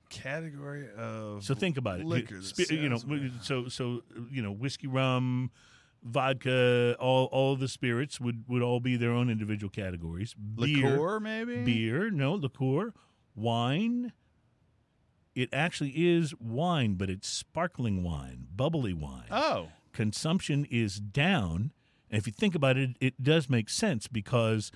category 0.08 0.88
of 0.96 1.44
So 1.44 1.54
think 1.54 1.76
about 1.76 2.00
it. 2.00 2.06
liquor. 2.06 2.36
You, 2.36 2.40
that 2.40 2.70
you 2.70 2.88
know, 2.88 3.30
so 3.42 3.68
so 3.68 4.02
you 4.30 4.42
know, 4.42 4.52
whiskey, 4.52 4.86
rum, 4.86 5.50
vodka, 6.06 6.96
all 6.98 7.26
all 7.26 7.56
the 7.56 7.68
spirits 7.68 8.20
would 8.20 8.44
would 8.48 8.62
all 8.62 8.80
be 8.80 8.96
their 8.96 9.10
own 9.10 9.28
individual 9.30 9.70
categories. 9.70 10.34
Beer, 10.34 10.66
liqueur 10.66 11.20
maybe. 11.20 11.64
beer, 11.64 12.10
no 12.10 12.34
liqueur, 12.34 12.92
wine. 13.34 14.12
It 15.34 15.50
actually 15.52 15.90
is 15.94 16.34
wine, 16.40 16.94
but 16.94 17.10
it's 17.10 17.28
sparkling 17.28 18.02
wine, 18.02 18.46
bubbly 18.54 18.94
wine. 18.94 19.28
Oh, 19.30 19.68
Consumption 19.92 20.66
is 20.70 20.98
down. 20.98 21.72
And 22.10 22.18
if 22.18 22.26
you 22.26 22.32
think 22.32 22.54
about 22.54 22.76
it, 22.78 22.96
it 23.00 23.22
does 23.22 23.50
make 23.50 23.68
sense 23.68 24.06
because 24.08 24.70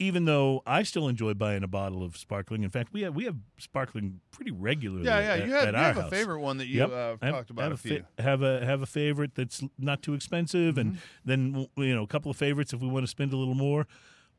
even 0.00 0.24
though 0.26 0.62
I 0.66 0.82
still 0.84 1.08
enjoy 1.08 1.34
buying 1.34 1.62
a 1.64 1.68
bottle 1.68 2.02
of 2.04 2.16
sparkling. 2.16 2.62
In 2.62 2.70
fact, 2.70 2.92
we 2.92 3.02
have 3.02 3.14
we 3.14 3.24
have 3.24 3.36
sparkling 3.58 4.20
pretty 4.30 4.50
regularly. 4.52 5.04
Yeah, 5.06 5.18
yeah. 5.18 5.32
At, 5.32 5.38
you 5.40 5.46
you 5.46 5.76
have 5.76 5.96
a 5.98 6.10
favorite 6.10 6.40
one 6.40 6.58
that 6.58 6.66
you 6.68 6.78
Yep. 6.80 6.90
uh, 6.90 6.94
have- 6.94 7.20
talked 7.34 7.50
about 7.50 7.62
have 7.62 7.72
a 7.72 7.74
a 7.74 7.76
few. 7.78 8.04
fa- 8.16 8.22
have 8.22 8.42
a 8.42 8.64
have 8.64 8.82
a 8.82 8.86
favorite 8.86 9.34
that's 9.34 9.62
not 9.78 10.02
too 10.02 10.14
expensive, 10.14 10.78
and 10.78 10.92
Mm-hmm. 10.92 11.00
then 11.24 11.66
you 11.76 11.94
know 11.94 12.02
a 12.04 12.06
couple 12.06 12.30
of 12.30 12.36
favorites 12.36 12.72
if 12.72 12.80
we 12.80 12.86
want 12.88 13.04
to 13.04 13.08
spend 13.08 13.32
a 13.32 13.36
little 13.36 13.54
more. 13.56 13.86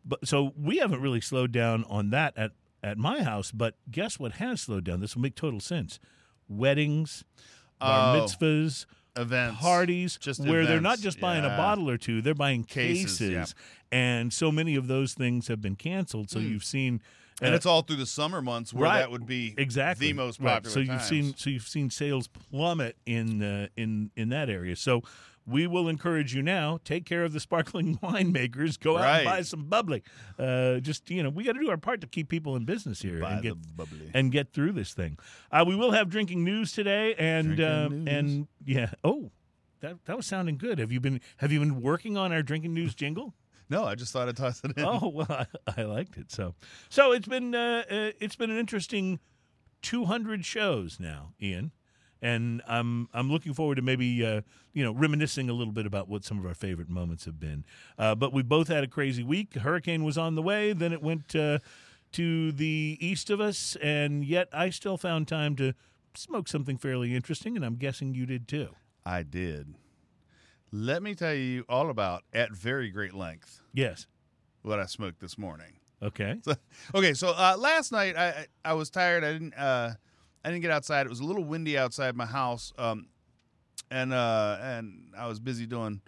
But 0.05 0.25
so 0.27 0.53
we 0.57 0.77
haven't 0.77 1.01
really 1.01 1.21
slowed 1.21 1.51
down 1.51 1.83
on 1.89 2.09
that 2.11 2.37
at 2.37 2.51
at 2.81 2.97
my 2.97 3.21
house. 3.23 3.51
But 3.51 3.75
guess 3.91 4.17
what 4.17 4.33
has 4.33 4.61
slowed 4.61 4.85
down? 4.85 5.01
This 5.01 5.13
will 5.15 5.21
make 5.21 5.35
total 5.35 5.59
sense. 5.59 5.99
Weddings, 6.47 7.23
bar 7.79 8.15
Oh, 8.17 8.21
mitzvahs, 8.21 8.85
events, 9.15 9.59
parties 9.59 10.17
just 10.17 10.39
where 10.39 10.65
they're 10.65 10.81
not 10.81 10.99
just 10.99 11.19
buying 11.19 11.43
a 11.45 11.49
bottle 11.49 11.89
or 11.89 11.97
two, 11.97 12.21
they're 12.21 12.33
buying 12.33 12.63
Cases, 12.63 13.17
cases. 13.19 13.31
yeah. 13.31 13.45
And 13.97 14.31
so 14.31 14.51
many 14.51 14.75
of 14.75 14.87
those 14.87 15.13
things 15.13 15.47
have 15.47 15.61
been 15.61 15.75
canceled. 15.75 16.29
So 16.29 16.39
you've 16.39 16.63
seen 16.63 17.01
Hmm. 17.39 17.45
and 17.45 17.53
uh, 17.53 17.55
it's 17.55 17.65
all 17.65 17.81
through 17.83 17.95
the 17.95 18.05
summer 18.05 18.41
months 18.41 18.73
where 18.73 18.83
Right. 18.89 18.99
that 18.99 19.11
would 19.11 19.25
be 19.25 19.53
exactly 19.57 20.07
the 20.07 20.13
most 20.13 20.39
Right. 20.41 20.55
popular. 20.55 20.73
So 20.73 20.79
you've 20.81 20.89
times. 20.89 21.07
seen 21.07 21.33
so 21.37 21.49
you've 21.49 21.67
seen 21.67 21.89
sales 21.89 22.27
plummet 22.27 22.97
in 23.05 23.41
uh, 23.41 23.67
in 23.77 24.11
in 24.17 24.29
that 24.29 24.49
area. 24.49 24.75
So 24.75 25.03
we 25.49 25.67
will 25.67 25.87
encourage 25.87 26.33
you 26.33 26.41
now. 26.41 26.79
Take 26.83 27.05
care 27.05 27.23
of 27.23 27.33
the 27.33 27.39
sparkling 27.39 27.97
winemakers. 28.03 28.79
Go 28.79 28.97
out 28.97 29.17
and 29.19 29.25
buy 29.25 29.41
some 29.41 29.65
bubbly. 29.65 30.03
Uh, 30.37 30.79
just 30.79 31.09
you 31.09 31.23
know, 31.23 31.29
we 31.29 31.43
got 31.43 31.53
to 31.53 31.59
do 31.59 31.69
our 31.69 31.77
part 31.77 32.01
to 32.01 32.07
keep 32.07 32.29
people 32.29 32.55
in 32.55 32.65
business 32.65 33.01
here 33.01 33.19
Buy 33.19 33.33
and 33.33 33.41
get 33.41 33.77
bubbly. 33.77 34.11
and 34.13 34.31
get 34.31 34.53
through 34.53 34.73
this 34.73 34.93
thing. 34.93 35.17
Uh, 35.51 35.63
we 35.67 35.75
will 35.75 35.91
have 35.91 36.09
drinking 36.09 36.43
news 36.43 36.71
today, 36.71 37.15
and 37.17 37.59
uh, 37.59 37.87
news. 37.87 38.07
and 38.07 38.47
yeah. 38.65 38.91
Oh, 39.03 39.31
that 39.81 40.05
that 40.05 40.15
was 40.17 40.25
sounding 40.25 40.57
good. 40.57 40.79
Have 40.79 40.91
you 40.91 40.99
been 40.99 41.21
Have 41.37 41.51
you 41.51 41.59
been 41.59 41.81
working 41.81 42.17
on 42.17 42.31
our 42.31 42.41
drinking 42.43 42.73
news 42.73 42.93
jingle? 42.95 43.33
no, 43.69 43.85
I 43.85 43.95
just 43.95 44.11
thought 44.13 44.27
I'd 44.29 44.37
toss 44.37 44.61
it 44.63 44.77
in. 44.77 44.85
oh 44.85 45.07
well, 45.13 45.27
I, 45.29 45.45
I 45.77 45.83
liked 45.83 46.17
it. 46.17 46.31
So 46.31 46.55
so 46.89 47.11
it's 47.11 47.27
been 47.27 47.55
uh, 47.55 47.83
uh, 47.89 48.11
it's 48.19 48.35
been 48.35 48.51
an 48.51 48.57
interesting 48.57 49.19
200 49.81 50.45
shows 50.45 50.99
now, 50.99 51.33
Ian, 51.41 51.71
and 52.21 52.61
I'm 52.67 53.07
I'm 53.13 53.31
looking 53.31 53.53
forward 53.53 53.75
to 53.75 53.81
maybe 53.81 54.25
uh, 54.25 54.41
you 54.73 54.83
know 54.83 54.91
reminiscing 54.91 55.49
a 55.49 55.53
little 55.53 55.73
bit 55.73 55.85
about 55.85 56.07
what 56.09 56.23
some 56.23 56.39
of 56.39 56.45
our 56.45 56.53
favorite 56.53 56.89
moments 56.89 57.25
have 57.25 57.39
been. 57.39 57.65
Uh, 57.97 58.15
but 58.15 58.33
we 58.33 58.41
both 58.43 58.67
had 58.67 58.83
a 58.83 58.87
crazy 58.87 59.23
week. 59.23 59.55
Hurricane 59.55 60.03
was 60.03 60.17
on 60.17 60.35
the 60.35 60.41
way, 60.41 60.73
then 60.73 60.91
it 60.93 61.01
went 61.01 61.35
uh, 61.35 61.59
to 62.13 62.51
the 62.51 62.97
east 62.99 63.29
of 63.29 63.39
us, 63.39 63.75
and 63.81 64.23
yet 64.25 64.47
I 64.51 64.69
still 64.69 64.97
found 64.97 65.27
time 65.27 65.55
to 65.57 65.73
smoke 66.15 66.47
something 66.47 66.77
fairly 66.77 67.15
interesting, 67.15 67.55
and 67.55 67.63
I'm 67.65 67.75
guessing 67.75 68.13
you 68.15 68.25
did 68.25 68.47
too. 68.47 68.69
I 69.05 69.23
did. 69.23 69.75
Let 70.71 71.01
me 71.01 71.15
tell 71.15 71.33
you 71.33 71.65
all 71.67 71.89
about 71.89 72.23
at 72.33 72.51
very 72.51 72.89
great 72.91 73.13
length 73.13 73.61
Yes. 73.73 74.05
what 74.61 74.79
I 74.79 74.85
smoked 74.85 75.19
this 75.19 75.37
morning. 75.37 75.73
Okay. 76.01 76.39
So, 76.43 76.53
okay, 76.95 77.13
so 77.13 77.29
uh, 77.29 77.55
last 77.57 77.91
night 77.91 78.15
I, 78.15 78.27
I 78.29 78.45
I 78.65 78.73
was 78.73 78.89
tired. 78.89 79.23
I 79.23 79.33
didn't 79.33 79.53
uh, 79.55 79.93
I 80.43 80.49
didn't 80.49 80.61
get 80.61 80.71
outside. 80.71 81.05
It 81.05 81.09
was 81.09 81.19
a 81.19 81.25
little 81.25 81.43
windy 81.43 81.77
outside 81.77 82.15
my 82.15 82.25
house, 82.25 82.71
um, 82.77 83.07
and 83.91 84.13
uh, 84.13 84.57
and 84.61 85.13
I 85.17 85.27
was 85.27 85.39
busy 85.39 85.65
doing 85.65 86.01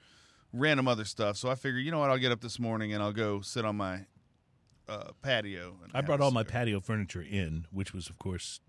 random 0.53 0.87
other 0.87 1.05
stuff. 1.05 1.37
So 1.37 1.49
I 1.49 1.55
figured, 1.55 1.83
you 1.83 1.91
know 1.91 1.99
what, 1.99 2.09
I'll 2.09 2.17
get 2.17 2.31
up 2.31 2.41
this 2.41 2.59
morning 2.59 2.93
and 2.93 3.01
I'll 3.01 3.13
go 3.13 3.41
sit 3.41 3.65
on 3.65 3.77
my 3.77 4.05
uh, 4.87 5.11
patio. 5.21 5.77
and 5.83 5.91
I 5.93 6.01
brought 6.01 6.21
all 6.21 6.31
my 6.31 6.43
patio 6.43 6.79
furniture 6.79 7.21
in, 7.21 7.65
which 7.71 7.93
was, 7.93 8.09
of 8.09 8.17
course, 8.17 8.59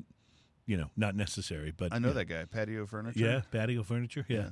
you 0.66 0.76
know, 0.76 0.90
not 0.96 1.16
necessary. 1.16 1.72
But 1.76 1.92
I 1.92 1.98
know 1.98 2.08
yeah. 2.08 2.14
that 2.14 2.24
guy, 2.26 2.44
patio 2.44 2.86
furniture. 2.86 3.18
Yeah, 3.18 3.40
patio 3.50 3.82
furniture. 3.82 4.24
Yeah, 4.28 4.50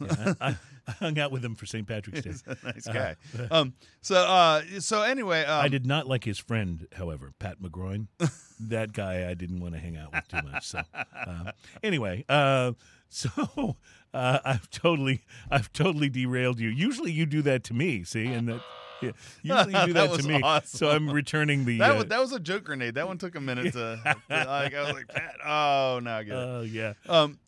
yeah. 0.00 0.34
I, 0.40 0.56
I 0.86 0.90
hung 1.00 1.18
out 1.18 1.30
with 1.32 1.44
him 1.44 1.54
for 1.54 1.66
St. 1.66 1.86
Patrick's 1.86 2.22
Day. 2.22 2.30
He's 2.30 2.44
a 2.46 2.56
nice 2.64 2.86
Uh-huh. 2.86 3.14
guy. 3.38 3.48
Um, 3.50 3.74
so 4.00 4.16
uh, 4.16 4.62
so 4.80 5.02
anyway, 5.02 5.44
um, 5.44 5.64
I 5.64 5.68
did 5.68 5.86
not 5.86 6.06
like 6.06 6.24
his 6.24 6.38
friend, 6.38 6.86
however, 6.96 7.32
Pat 7.38 7.60
McGroin. 7.60 8.06
that 8.60 8.92
guy 8.92 9.28
I 9.28 9.34
didn't 9.34 9.60
want 9.60 9.74
to 9.74 9.80
hang 9.80 9.96
out 9.96 10.12
with 10.12 10.28
too 10.28 10.40
much. 10.50 10.66
So 10.66 10.80
uh, 10.94 11.52
anyway, 11.82 12.24
uh, 12.28 12.72
so 13.08 13.76
uh, 14.14 14.38
I've 14.44 14.68
totally, 14.70 15.24
I've 15.50 15.72
totally 15.72 16.08
derailed 16.08 16.58
you. 16.60 16.68
Usually 16.68 17.12
you 17.12 17.26
do 17.26 17.42
that 17.42 17.64
to 17.64 17.74
me. 17.74 18.04
See, 18.04 18.26
and 18.26 18.48
that. 18.48 18.60
Yeah, 19.00 19.12
usually 19.44 19.74
you 19.78 19.86
do 19.86 19.92
That 19.92 20.10
that, 20.10 20.20
to 20.22 20.28
me, 20.28 20.40
awesome. 20.42 20.76
so 20.76 20.90
I'm 20.90 21.08
returning 21.08 21.64
the. 21.64 21.78
That 21.78 21.92
uh, 21.92 21.94
was, 21.98 22.04
that 22.06 22.20
was 22.20 22.32
a 22.32 22.40
joke 22.40 22.64
grenade. 22.64 22.96
That 22.96 23.06
one 23.06 23.16
took 23.16 23.36
a 23.36 23.40
minute 23.40 23.72
to, 23.74 24.00
like. 24.28 24.74
I 24.74 24.82
was 24.82 24.92
like, 24.92 25.06
Pat. 25.06 25.36
Oh, 25.46 26.00
now 26.02 26.16
I 26.16 26.22
get 26.24 26.32
it. 26.34 26.36
Oh 26.36 26.60
yeah. 26.62 26.94
Um, 27.08 27.38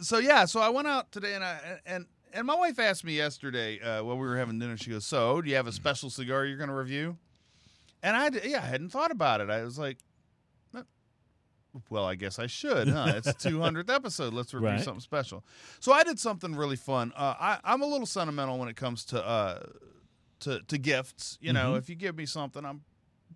so 0.00 0.18
yeah, 0.18 0.44
so 0.46 0.60
I 0.60 0.68
went 0.70 0.88
out 0.88 1.12
today, 1.12 1.34
and 1.34 1.44
I 1.44 1.80
and 1.86 2.06
and 2.32 2.46
my 2.46 2.54
wife 2.54 2.78
asked 2.78 3.04
me 3.04 3.14
yesterday 3.16 3.78
uh, 3.80 4.02
while 4.04 4.16
we 4.16 4.26
were 4.26 4.36
having 4.38 4.58
dinner. 4.58 4.76
She 4.76 4.90
goes, 4.90 5.04
"So, 5.04 5.42
do 5.42 5.50
you 5.50 5.56
have 5.56 5.66
a 5.66 5.72
special 5.72 6.08
cigar 6.10 6.44
you're 6.46 6.56
going 6.56 6.70
to 6.70 6.74
review?" 6.74 7.18
And 8.02 8.16
I, 8.16 8.30
yeah, 8.44 8.58
I 8.58 8.66
hadn't 8.66 8.88
thought 8.90 9.10
about 9.12 9.40
it. 9.40 9.50
I 9.50 9.62
was 9.62 9.78
like, 9.78 9.98
"Uh, 10.74 10.82
"Well, 11.90 12.04
I 12.04 12.14
guess 12.14 12.38
I 12.38 12.46
should, 12.46 12.88
huh? 12.88 13.12
It's 13.16 13.32
the 13.32 13.50
200th 13.50 13.90
episode. 13.94 14.32
Let's 14.34 14.52
review 14.54 14.68
Right. 14.70 14.80
something 14.80 15.00
special." 15.00 15.44
So 15.80 15.92
I 15.92 16.02
did 16.02 16.18
something 16.18 16.54
really 16.56 16.76
fun. 16.76 17.12
Uh, 17.16 17.34
I, 17.38 17.58
I'm 17.64 17.82
a 17.82 17.86
little 17.86 18.06
sentimental 18.06 18.58
when 18.58 18.68
it 18.68 18.76
comes 18.76 19.04
to 19.06 19.24
uh, 19.24 19.60
to 20.40 20.60
to 20.62 20.78
gifts. 20.78 21.38
You 21.40 21.52
know, 21.52 21.74
Mhm. 21.74 21.78
if 21.78 21.88
you 21.88 21.94
give 21.94 22.16
me 22.16 22.26
something, 22.26 22.64
I'm 22.64 22.82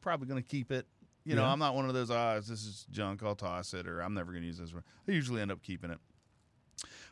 probably 0.01 0.27
going 0.27 0.43
to 0.43 0.49
keep 0.49 0.73
it. 0.73 0.87
You 1.25 1.35
know, 1.35 1.43
Yeah. 1.43 1.53
I'm 1.53 1.59
not 1.59 1.75
one 1.75 1.87
of 1.89 1.95
those, 1.95 2.09
ah, 2.11 2.35
this 2.37 2.51
is 2.51 2.87
junk, 2.93 3.21
I'll 3.25 3.35
toss 3.35 3.75
it, 3.75 3.89
or 3.89 4.01
I'm 4.01 4.15
never 4.15 4.31
going 4.31 4.43
to 4.43 4.47
use 4.47 4.59
this. 4.59 4.73
One. 4.73 4.85
I 5.09 5.11
usually 5.13 5.43
end 5.43 5.51
up 5.51 5.61
keeping 5.61 5.91
it. 5.91 5.99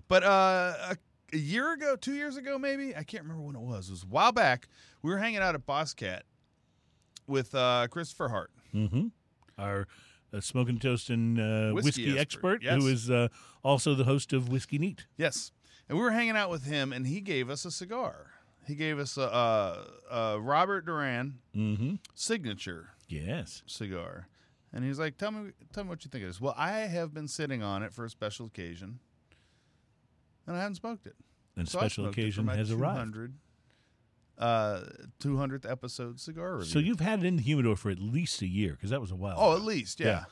But 0.09 0.23
uh, 0.23 0.75
a, 0.91 0.97
a 1.33 1.37
year 1.37 1.73
ago, 1.73 1.97
two 1.97 2.15
years 2.15 2.37
ago, 2.37 2.59
maybe, 2.59 2.95
I 2.95 3.03
can't 3.03 3.23
remember 3.25 3.43
when 3.43 3.57
it 3.57 3.63
was. 3.63 3.89
It 3.89 3.93
was 3.93 4.03
a 4.05 4.07
while 4.07 4.33
back. 4.33 4.69
We 5.03 5.11
were 5.11 5.19
hanging 5.19 5.39
out 5.41 5.55
at 5.55 5.67
Boss 5.67 5.95
Cat 5.95 6.25
with 7.27 7.55
uh, 7.55 7.87
Christopher 7.91 8.29
Hart. 8.29 8.51
Mm-hmm. 8.75 9.07
Our 9.59 9.87
uh, 10.33 10.41
smoking 10.41 10.79
toast 10.79 11.11
and 11.11 11.39
uh, 11.41 11.73
Whiskey 11.73 12.07
whiskey, 12.07 12.19
expert, 12.19 12.63
expert, 12.63 12.63
yes. 12.63 12.83
is 12.85 13.11
uh, 13.11 13.29
also 13.63 13.95
the 13.95 14.05
host 14.05 14.33
of 14.33 14.49
Whiskey 14.49 14.79
Neat. 14.79 15.07
Yes. 15.17 15.53
And 15.89 15.97
we 15.99 16.05
were 16.05 16.11
hanging 16.13 16.37
out 16.37 16.51
with 16.51 16.65
him, 16.65 16.93
and 16.93 17.07
he 17.07 17.21
gave 17.21 17.49
us 17.51 17.65
a 17.65 17.71
cigar. 17.71 18.31
He 18.67 18.75
gave 18.75 18.99
us 18.99 19.17
a, 19.19 19.23
a, 20.11 20.15
a 20.17 20.41
Robert 20.41 20.87
Duran 20.87 21.39
Mm-hmm. 21.55 21.95
signature 22.15 22.91
Yes. 23.09 23.63
cigar. 23.67 24.29
And 24.73 24.85
he's 24.85 24.99
like, 24.99 25.19
"Tell 25.19 25.31
me, 25.31 25.53
tell 25.73 25.85
me 25.85 25.91
what 25.91 26.05
you 26.05 26.11
think 26.11 26.25
of 26.25 26.31
this." 26.31 26.41
Well, 26.41 26.55
I 26.57 26.79
have 26.81 27.15
been 27.15 27.29
sitting 27.29 27.63
on 27.63 27.83
it 27.85 27.93
for 27.93 28.05
a 28.05 28.11
special 28.11 28.47
occasion, 28.47 28.99
and 30.47 30.57
I 30.57 30.61
haven't 30.61 30.77
smoked 30.77 31.07
it. 31.07 31.15
And 31.57 31.69
So 31.69 31.79
special 31.79 32.05
smoked 32.05 32.19
it 32.19 32.21
for 32.21 32.27
occasion 32.27 32.49
has 32.49 32.71
arrived. 32.71 33.33
Uh, 34.37 34.81
200th 35.21 35.71
episode 35.71 36.19
cigar 36.19 36.57
review. 36.57 36.73
So 36.73 36.81
you've 36.81 36.99
had 36.99 37.21
it 37.21 37.27
in 37.27 37.37
the 37.37 37.43
humidor 37.43 37.77
for 37.77 37.91
at 37.91 38.01
least 38.01 38.43
a 38.43 38.49
year 38.49 38.73
because 38.73 38.91
that 38.91 39.01
was 39.01 39.13
a 39.13 39.15
while. 39.15 39.37
oh, 39.39 39.53
ago. 39.53 39.57
at 39.57 39.63
least 39.63 40.01
yeah. 40.01 40.07
Yeah. 40.07 40.25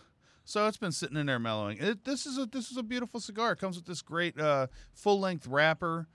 So 0.44 0.66
it's 0.66 0.76
been 0.76 0.90
sitting 0.90 1.16
in 1.16 1.26
there 1.26 1.38
mellowing. 1.38 1.78
It, 1.78 2.04
this 2.04 2.26
is 2.26 2.36
a 2.36 2.46
this 2.46 2.70
is 2.70 2.76
a 2.76 2.82
beautiful 2.82 3.20
cigar. 3.20 3.52
It 3.52 3.58
comes 3.60 3.76
with 3.76 3.86
this 3.86 4.02
great 4.02 4.38
uh, 4.40 4.66
full 4.92 5.20
length 5.20 5.46
wrapper 5.46 6.08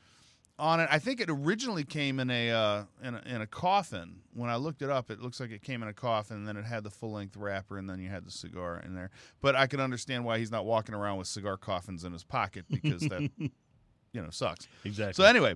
on 0.60 0.79
it. 0.79 0.89
I 0.91 0.99
think 0.99 1.21
it 1.21 1.29
originally 1.29 1.83
came 1.83 2.19
in 2.19 2.29
a, 2.29 2.51
uh, 2.51 2.83
in 3.01 3.15
a 3.15 3.21
in 3.25 3.41
a 3.41 3.47
coffin. 3.47 4.17
When 4.33 4.49
I 4.49 4.55
looked 4.57 4.81
it 4.81 4.89
up, 4.89 5.10
it 5.10 5.21
looks 5.21 5.39
like 5.39 5.51
it 5.51 5.62
came 5.63 5.81
in 5.81 5.88
a 5.88 5.93
coffin. 5.93 6.38
And 6.38 6.47
then 6.47 6.57
it 6.57 6.65
had 6.65 6.83
the 6.83 6.89
full 6.89 7.13
length 7.13 7.38
wrapper, 7.38 7.77
and 7.77 7.89
then 7.89 7.99
you 7.99 8.10
had 8.10 8.25
the 8.25 8.31
cigar 8.31 8.81
in 8.86 8.95
there. 8.95 9.12
But 9.41 9.55
I 9.55 9.67
can 9.67 9.79
understand 9.79 10.25
why 10.25 10.39
he's 10.39 10.51
not 10.51 10.65
walking 10.65 10.93
around 10.93 11.17
with 11.17 11.27
cigar 11.27 11.57
coffins 11.57 12.03
in 12.03 12.12
his 12.12 12.23
pocket 12.23 12.65
because 12.69 13.01
that 13.03 13.29
you 14.17 14.23
know 14.23 14.30
sucks. 14.32 14.67
exactly. 14.84 15.13
So 15.23 15.30
anyway, 15.30 15.56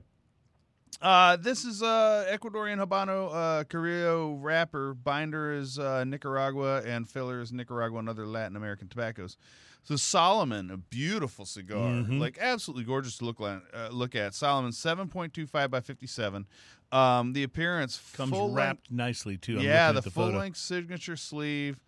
uh, 1.02 1.36
this 1.38 1.66
is 1.66 1.82
uh, 1.82 2.26
Ecuadorian 2.32 2.78
Habano 2.86 3.34
uh, 3.34 3.64
Carrillo 3.64 4.36
wrapper. 4.36 4.94
Binder 4.94 5.52
is 5.54 5.80
uh, 5.80 6.04
Nicaragua, 6.04 6.82
and 6.86 7.10
filler 7.10 7.42
is 7.42 7.52
Nicaragua 7.52 8.00
and 8.00 8.08
other 8.10 8.28
Latin 8.28 8.56
American 8.56 8.88
tobaccos. 8.88 9.36
So 9.84 9.96
Salomon, 9.96 10.70
a 10.70 10.78
beautiful 10.78 11.44
cigar, 11.44 11.90
Mhm. 12.04 12.20
like 12.20 12.38
absolutely 12.40 12.84
gorgeous 12.84 13.18
to 13.18 13.26
look 13.26 13.42
at. 13.42 13.64
Uh, 13.74 13.90
look 13.92 14.16
at 14.16 14.36
Salomon, 14.36 14.72
seven 14.72 15.08
point 15.08 15.34
two 15.34 15.48
five 15.48 15.72
by 15.72 15.80
fifty 15.80 16.06
seven. 16.06 16.46
Um, 16.92 17.34
the 17.34 17.42
appearance 17.44 18.00
Comes 18.14 18.32
full 18.32 18.52
length- 18.52 18.58
wrapped 18.58 18.92
nicely 18.92 19.38
too. 19.38 19.58
I'm 19.58 19.64
yeah, 19.66 19.92
the, 19.92 20.02
the 20.02 20.12
full 20.12 20.28
photo. 20.28 20.38
length 20.38 20.58
signature 20.58 21.16
sleeve, 21.16 21.80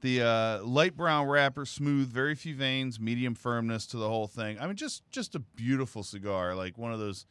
the 0.00 0.22
uh, 0.22 0.62
light 0.62 0.96
brown 0.96 1.26
wrapper, 1.26 1.64
smooth, 1.64 2.10
very 2.10 2.34
few 2.34 2.54
veins, 2.54 3.00
medium 3.00 3.34
firmness 3.34 3.86
to 3.88 3.96
the 3.96 4.08
whole 4.08 4.26
thing. 4.26 4.58
I 4.60 4.66
mean, 4.66 4.76
just 4.76 5.02
just 5.10 5.34
a 5.34 5.38
beautiful 5.40 6.02
cigar, 6.02 6.54
like 6.54 6.76
one 6.78 6.92
of 6.92 6.98
those. 6.98 7.26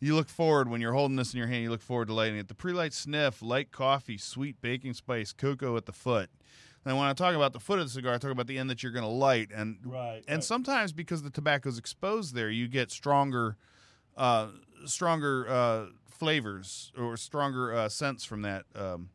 You 0.00 0.14
look 0.14 0.28
forward 0.28 0.68
when 0.68 0.80
you're 0.82 0.92
holding 0.92 1.16
this 1.16 1.32
in 1.32 1.38
your 1.38 1.46
hand. 1.46 1.62
You 1.62 1.70
look 1.70 1.80
forward 1.80 2.08
to 2.08 2.14
lighting 2.14 2.36
it. 2.38 2.48
The 2.48 2.54
pre-light 2.54 2.92
sniff, 2.92 3.40
light 3.40 3.70
coffee, 3.72 4.18
sweet 4.18 4.60
baking 4.60 4.92
spice, 4.94 5.32
cocoa 5.32 5.76
at 5.78 5.86
the 5.86 5.92
foot. 5.92 6.28
And 6.84 6.98
when 6.98 7.06
I 7.06 7.14
talk 7.14 7.34
about 7.34 7.54
the 7.54 7.60
foot 7.60 7.78
of 7.78 7.86
the 7.86 7.90
cigar, 7.90 8.14
I 8.14 8.18
talk 8.18 8.30
about 8.30 8.46
the 8.46 8.58
end 8.58 8.68
that 8.68 8.82
you're 8.82 8.92
going 8.92 9.04
to 9.04 9.08
light. 9.08 9.50
And 9.54 9.78
Right. 9.82 10.22
and 10.28 10.36
right. 10.36 10.44
sometimes 10.44 10.92
because 10.92 11.22
the 11.22 11.30
tobacco 11.30 11.70
is 11.70 11.78
exposed 11.78 12.34
there, 12.34 12.50
you 12.50 12.68
get 12.68 12.90
stronger, 12.90 13.56
uh, 14.16 14.48
stronger 14.84 15.48
uh, 15.48 15.86
flavors 16.10 16.92
or 16.98 17.16
stronger 17.16 17.74
uh, 17.74 17.88
scents 17.88 18.24
from 18.24 18.42
that 18.42 18.66
um, 18.74 19.08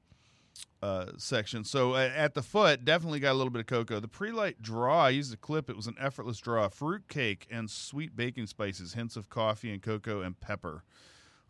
uh, 0.82 1.08
section. 1.18 1.64
So 1.64 1.94
uh, 1.94 2.10
at 2.16 2.34
the 2.34 2.42
foot, 2.42 2.86
definitely 2.86 3.20
got 3.20 3.32
a 3.32 3.38
little 3.38 3.52
bit 3.52 3.60
of 3.60 3.66
cocoa. 3.68 4.00
The 4.00 4.08
pre-light 4.08 4.62
draw, 4.62 5.06
I 5.06 5.10
used 5.10 5.34
a 5.34 5.38
clip. 5.38 5.70
It 5.70 5.76
was 5.76 5.88
an 5.88 5.96
effortless 6.00 6.40
draw. 6.40 6.68
Fruit 6.70 7.08
cake 7.08 7.48
and 7.52 7.70
sweet 7.70 8.16
baking 8.16 8.48
spices, 8.48 8.94
hints 8.94 9.16
of 9.16 9.30
coffee 9.30 9.72
and 9.72 9.82
cocoa 9.82 10.22
and 10.22 10.40
pepper, 10.40 10.84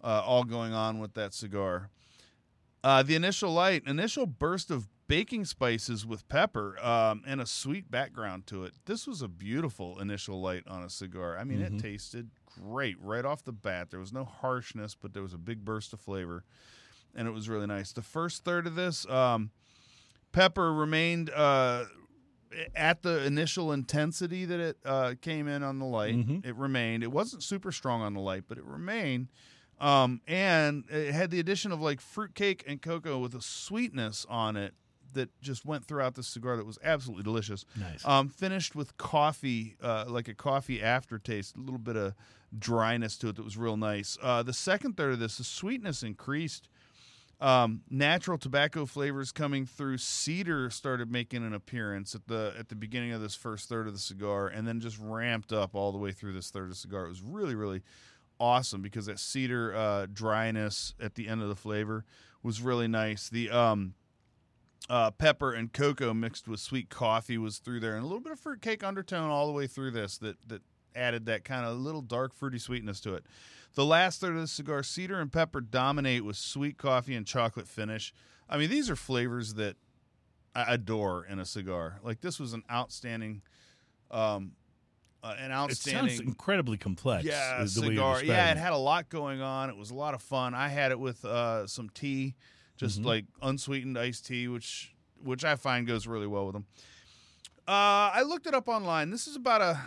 uh, 0.03 0.23
all 0.25 0.43
going 0.43 0.73
on 0.73 0.99
with 0.99 1.13
that 1.13 1.33
cigar. 1.33 1.89
Uh, 2.83 3.03
the 3.03 3.15
initial 3.15 3.51
light, 3.51 3.83
initial 3.85 4.25
burst 4.25 4.71
of 4.71 4.87
baking 5.07 5.43
spices 5.43 6.05
with 6.05 6.27
pepper 6.29 6.77
um, 6.85 7.23
and 7.27 7.41
a 7.41 7.45
sweet 7.45 7.89
background 7.91 8.45
to 8.47 8.63
it. 8.63 8.73
This 8.85 9.05
was 9.07 9.21
a 9.21 9.27
beautiful 9.27 9.99
initial 9.99 10.39
light 10.39 10.63
on 10.67 10.83
a 10.83 10.89
cigar. 10.89 11.37
I 11.37 11.43
mean, 11.43 11.59
Mhm. 11.59 11.75
it 11.75 11.79
tasted 11.79 12.29
great 12.45 12.95
right 13.01 13.25
off 13.25 13.43
the 13.43 13.51
bat. 13.51 13.89
There 13.89 13.99
was 13.99 14.13
no 14.13 14.23
harshness, 14.23 14.95
but 14.95 15.13
there 15.13 15.23
was 15.23 15.33
a 15.33 15.37
big 15.39 15.65
burst 15.65 15.93
of 15.93 15.99
flavor, 15.99 16.45
and 17.15 17.27
it 17.27 17.31
was 17.31 17.49
really 17.49 17.67
nice. 17.67 17.91
The 17.91 18.01
first 18.01 18.43
third 18.43 18.67
of 18.67 18.75
this, 18.75 19.07
um, 19.09 19.51
pepper 20.31 20.73
remained 20.73 21.29
uh, 21.29 21.85
at 22.75 23.01
the 23.03 23.23
initial 23.25 23.71
intensity 23.71 24.45
that 24.45 24.59
it 24.59 24.77
uh, 24.85 25.15
came 25.21 25.47
in 25.47 25.63
on 25.63 25.79
the 25.79 25.85
light. 25.85 26.15
Mhm. 26.15 26.45
It 26.45 26.55
remained. 26.55 27.03
It 27.03 27.11
wasn't 27.11 27.43
super 27.43 27.71
strong 27.71 28.01
on 28.01 28.13
the 28.13 28.19
light, 28.21 28.43
but 28.47 28.57
it 28.57 28.63
remained. 28.63 29.27
Um, 29.79 30.21
and 30.27 30.83
it 30.89 31.13
had 31.13 31.31
the 31.31 31.39
addition 31.39 31.71
of 31.71 31.79
like 31.79 32.01
fruitcake 32.01 32.63
and 32.67 32.81
cocoa 32.81 33.17
with 33.19 33.33
a 33.33 33.41
sweetness 33.41 34.25
on 34.29 34.57
it 34.57 34.73
that 35.13 35.29
just 35.41 35.65
went 35.65 35.85
throughout 35.85 36.15
the 36.15 36.21
cigar 36.23 36.57
that 36.57 36.65
was 36.65 36.77
absolutely 36.83 37.23
delicious. 37.23 37.65
Nice. 37.75 38.05
Um, 38.05 38.29
finished 38.29 38.75
with 38.75 38.97
coffee, 38.97 39.75
uh, 39.81 40.05
like 40.07 40.27
a 40.27 40.35
coffee 40.35 40.83
aftertaste, 40.83 41.55
a 41.55 41.59
little 41.59 41.79
bit 41.79 41.95
of 41.95 42.13
dryness 42.57 43.17
to 43.19 43.29
it 43.29 43.35
that 43.37 43.43
was 43.43 43.57
real 43.57 43.77
nice. 43.77 44.17
Uh, 44.21 44.43
the 44.43 44.53
second 44.53 44.97
third 44.97 45.13
of 45.13 45.19
this, 45.19 45.37
the 45.37 45.43
sweetness 45.43 46.03
increased. 46.03 46.67
Um, 47.41 47.81
natural 47.89 48.37
tobacco 48.37 48.85
flavors 48.85 49.31
coming 49.31 49.65
through. 49.65 49.97
Cedar 49.99 50.69
started 50.69 51.09
making 51.09 51.45
an 51.45 51.53
appearance 51.53 52.13
at 52.13 52.27
the 52.27 52.53
at 52.59 52.67
the 52.67 52.75
beginning 52.75 53.13
of 53.13 53.21
this 53.21 53.33
first 53.33 53.69
third 53.69 53.87
of 53.87 53.93
the 53.93 53.99
cigar, 53.99 54.47
and 54.47 54.67
then 54.67 54.81
just 54.81 54.97
ramped 54.99 55.53
up 55.53 55.73
all 55.73 55.93
the 55.93 55.97
way 55.97 56.11
through 56.11 56.33
this 56.33 56.51
third 56.51 56.63
of 56.63 56.69
the 56.69 56.75
cigar. 56.75 57.05
It 57.05 57.09
was 57.09 57.21
really, 57.21 57.55
really 57.55 57.81
awesome 58.39 58.81
because 58.81 59.05
that 59.05 59.19
cedar 59.19 59.73
uh, 59.73 60.07
dryness 60.11 60.93
at 60.99 61.15
the 61.15 61.27
end 61.27 61.41
of 61.41 61.47
the 61.47 61.55
flavor 61.55 62.03
was 62.43 62.61
really 62.61 62.87
nice. 62.87 63.29
The 63.29 63.49
um, 63.49 63.93
uh, 64.89 65.11
pepper 65.11 65.53
and 65.53 65.71
cocoa 65.71 66.13
mixed 66.13 66.47
with 66.47 66.59
sweet 66.59 66.89
coffee 66.89 67.37
was 67.37 67.59
through 67.59 67.79
there, 67.79 67.95
and 67.95 68.03
a 68.03 68.07
little 68.07 68.21
bit 68.21 68.33
of 68.33 68.39
fruitcake 68.39 68.83
undertone 68.83 69.29
all 69.29 69.47
the 69.47 69.53
way 69.53 69.65
through 69.65 69.91
this 69.91 70.17
that 70.17 70.37
that 70.47 70.61
added 70.95 71.25
that 71.27 71.45
kind 71.45 71.65
of 71.65 71.77
little 71.77 72.01
dark 72.01 72.33
fruity 72.33 72.59
sweetness 72.59 72.99
to 72.99 73.13
it. 73.13 73.23
The 73.75 73.85
last 73.85 74.19
third 74.21 74.35
of 74.35 74.41
the 74.41 74.47
cigar, 74.47 74.83
cedar 74.83 75.19
and 75.21 75.31
pepper 75.31 75.61
dominate 75.61 76.25
with 76.25 76.35
sweet 76.37 76.77
coffee 76.77 77.15
and 77.15 77.25
chocolate 77.25 77.67
finish. 77.67 78.13
I 78.49 78.57
mean, 78.57 78.69
these 78.69 78.89
are 78.89 78.95
flavors 78.95 79.53
that 79.55 79.77
I 80.55 80.73
adore 80.73 81.25
in 81.25 81.39
a 81.39 81.45
cigar. 81.45 81.99
Like 82.03 82.21
this 82.21 82.39
was 82.39 82.53
an 82.53 82.63
outstanding, 82.69 83.41
um, 84.11 84.53
uh, 85.23 85.35
an 85.39 85.51
it 85.69 85.77
sounds 85.77 86.19
incredibly 86.19 86.77
complex. 86.77 87.25
Yeah, 87.25 87.61
is 87.61 87.75
the 87.75 87.81
way 87.81 87.87
you're 87.93 88.15
cigar. 88.19 88.23
Yeah, 88.23 88.51
it 88.51 88.57
had 88.57 88.73
a 88.73 88.77
lot 88.77 89.09
going 89.09 89.41
on. 89.41 89.69
It 89.69 89.77
was 89.77 89.91
a 89.91 89.95
lot 89.95 90.13
of 90.13 90.21
fun. 90.21 90.53
I 90.55 90.69
had 90.69 90.91
it 90.91 90.99
with 90.99 91.23
uh, 91.23 91.67
some 91.67 91.89
tea, 91.89 92.35
just 92.77 93.01
Mhm. 93.01 93.05
like 93.05 93.25
unsweetened 93.41 93.97
iced 93.97 94.25
tea, 94.25 94.47
which 94.47 94.93
which 95.21 95.43
I 95.45 95.55
find 95.57 95.85
goes 95.85 96.07
really 96.07 96.27
well 96.27 96.45
with 96.45 96.53
them. 96.53 96.65
Uh, 97.67 98.09
I 98.15 98.23
looked 98.23 98.47
it 98.47 98.53
up 98.55 98.67
online. 98.67 99.09
This 99.11 99.27
is 99.27 99.35
about 99.35 99.61
a 99.61 99.79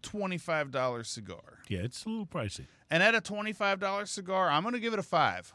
twenty 0.00 0.38
five 0.38 0.70
dollar 0.70 1.04
cigar, 1.04 1.59
Yeah, 1.70 1.80
it's 1.80 2.04
a 2.04 2.08
little 2.08 2.26
pricey. 2.26 2.66
and 2.90 3.02
at 3.02 3.14
a 3.14 3.20
twenty 3.22 3.52
five 3.54 3.80
dollar 3.80 4.04
cigar, 4.04 4.50
I'm 4.50 4.62
going 4.62 4.74
to 4.74 4.80
give 4.80 4.92
it 4.92 4.98
a 4.98 5.02
five. 5.02 5.54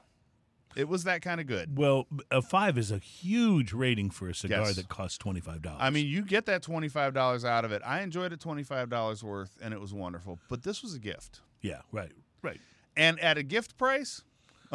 It 0.75 0.89
was 0.89 1.05
that 1.05 1.21
kind 1.21 1.39
of 1.39 1.47
good. 1.47 1.77
Well, 1.77 2.05
a 2.31 2.41
five 2.41 2.77
is 2.77 2.91
a 2.91 2.97
huge 2.97 3.71
rating 3.71 4.09
for 4.09 4.27
a 4.27 4.33
cigar 4.35 4.61
Yes. 4.63 4.75
that 4.77 4.89
costs 4.89 5.17
twenty 5.17 5.39
five 5.39 5.61
dollars. 5.61 5.79
I 5.81 5.89
mean, 5.89 6.07
you 6.07 6.21
get 6.23 6.45
that 6.47 6.61
twenty 6.63 6.87
five 6.89 7.13
dollars 7.13 7.45
out 7.45 7.63
of 7.65 7.71
it. 7.71 7.81
I 7.85 8.01
enjoyed 8.01 8.33
it 8.33 8.39
twenty 8.39 8.63
five 8.63 8.89
dollars 8.89 9.23
worth, 9.23 9.57
and 9.61 9.73
it 9.73 9.79
was 9.79 9.93
wonderful. 9.93 10.39
But 10.49 10.63
this 10.63 10.81
was 10.81 10.93
a 10.93 10.99
gift, 10.99 11.41
yeah, 11.61 11.81
right, 11.91 12.11
right. 12.41 12.59
and 12.97 13.19
at 13.19 13.37
a 13.37 13.43
gift 13.43 13.77
price, 13.77 14.21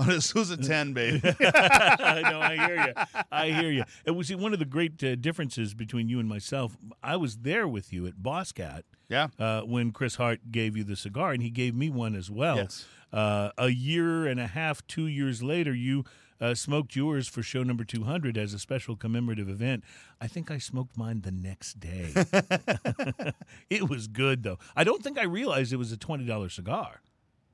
oh, 0.00 0.04
this 0.04 0.34
was 0.34 0.50
a 0.50 0.56
ten, 0.56 0.92
baby. 0.92 1.20
I 1.40 2.22
know. 2.30 2.40
I 2.40 2.56
hear 2.66 2.86
you. 2.86 3.22
I 3.30 3.50
hear 3.50 3.70
you. 3.70 3.84
It 4.04 4.12
was 4.12 4.34
one 4.34 4.52
of 4.52 4.58
the 4.58 4.64
great 4.64 5.02
uh, 5.02 5.14
differences 5.16 5.74
between 5.74 6.08
you 6.08 6.18
and 6.18 6.28
myself. 6.28 6.76
I 7.02 7.16
was 7.16 7.38
there 7.38 7.68
with 7.68 7.92
you 7.92 8.06
at 8.06 8.22
Boss 8.22 8.52
Cat 8.52 8.84
yeah. 9.08 9.28
uh, 9.38 9.62
when 9.62 9.92
Chris 9.92 10.16
Hart 10.16 10.50
gave 10.50 10.76
you 10.76 10.84
the 10.84 10.96
cigar, 10.96 11.32
and 11.32 11.42
he 11.42 11.50
gave 11.50 11.74
me 11.74 11.90
one 11.90 12.14
as 12.14 12.30
well. 12.30 12.56
Yes. 12.56 12.86
Uh, 13.12 13.50
a 13.58 13.68
year 13.68 14.26
and 14.26 14.38
a 14.38 14.46
half, 14.46 14.86
two 14.86 15.06
years 15.06 15.42
later, 15.42 15.74
you 15.74 16.04
uh, 16.40 16.54
smoked 16.54 16.96
yours 16.96 17.28
for 17.28 17.42
show 17.42 17.62
number 17.62 17.84
200 17.84 18.38
as 18.38 18.54
a 18.54 18.58
special 18.58 18.96
commemorative 18.96 19.48
event. 19.48 19.84
I 20.20 20.26
think 20.26 20.50
I 20.50 20.58
smoked 20.58 20.96
mine 20.96 21.20
the 21.22 21.32
next 21.32 21.80
day. 21.80 22.12
it 23.70 23.88
was 23.88 24.06
good, 24.06 24.42
though. 24.42 24.58
I 24.74 24.84
don't 24.84 25.02
think 25.02 25.18
I 25.18 25.24
realized 25.24 25.72
it 25.72 25.76
was 25.76 25.92
a 25.92 25.96
$20 25.96 26.50
cigar. 26.50 27.02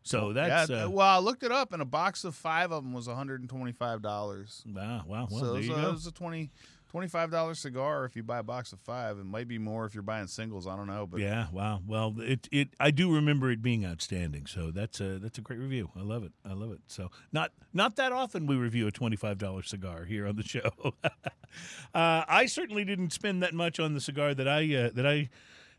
So 0.06 0.32
that's. 0.32 0.70
yeah, 0.70 0.84
uh, 0.84 0.90
well, 0.90 1.06
I 1.06 1.18
looked 1.18 1.42
it 1.42 1.52
up, 1.52 1.72
and 1.72 1.82
a 1.82 1.86
box 1.86 2.24
of 2.24 2.34
five 2.34 2.72
of 2.72 2.84
them 2.84 2.92
was 2.92 3.08
one 3.08 3.16
hundred 3.16 3.40
and 3.40 3.50
twenty-five 3.50 4.02
dollars. 4.02 4.62
wow, 4.66 5.04
wow. 5.06 5.28
Well, 5.30 5.40
so 5.40 5.46
there 5.46 5.54
it 5.54 5.58
was, 5.58 5.66
you 5.68 5.74
a, 5.74 5.76
go. 5.76 5.88
it 5.88 5.92
was 5.92 6.06
a 6.06 6.12
20 6.12 6.50
25 6.96 7.30
dollar 7.30 7.54
cigar 7.54 8.04
if 8.04 8.16
you 8.16 8.22
buy 8.22 8.38
a 8.38 8.42
box 8.42 8.72
of 8.72 8.80
five. 8.80 9.18
It 9.18 9.26
might 9.26 9.48
be 9.48 9.58
more 9.58 9.84
if 9.84 9.94
you're 9.94 10.02
buying 10.02 10.28
singles. 10.28 10.66
I 10.66 10.76
don't 10.76 10.86
know, 10.86 11.06
but 11.06 11.20
yeah, 11.20 11.48
wow. 11.52 11.80
Well, 11.86 12.14
it 12.18 12.48
it 12.50 12.70
I 12.80 12.90
do 12.90 13.14
remember 13.14 13.50
it 13.50 13.60
being 13.60 13.84
outstanding. 13.84 14.46
So 14.46 14.70
that's 14.70 15.00
a 15.00 15.18
that's 15.18 15.36
a 15.36 15.42
great 15.42 15.58
review. 15.58 15.90
I 15.96 16.00
love 16.00 16.24
it. 16.24 16.32
I 16.44 16.52
love 16.52 16.72
it. 16.72 16.80
So 16.86 17.10
not 17.32 17.52
not 17.74 17.96
that 17.96 18.12
often 18.12 18.46
we 18.46 18.56
review 18.56 18.86
a 18.86 18.92
twenty 18.92 19.16
five 19.16 19.36
dollar 19.36 19.62
cigar 19.62 20.04
here 20.04 20.26
on 20.26 20.36
the 20.36 20.42
show. 20.44 20.70
uh, 21.04 22.24
I 22.28 22.46
certainly 22.46 22.84
didn't 22.84 23.12
spend 23.12 23.42
that 23.42 23.52
much 23.52 23.78
on 23.80 23.94
the 23.94 24.00
cigar 24.00 24.32
that 24.34 24.48
I 24.48 24.74
uh, 24.74 24.90
that 24.94 25.06
I 25.06 25.28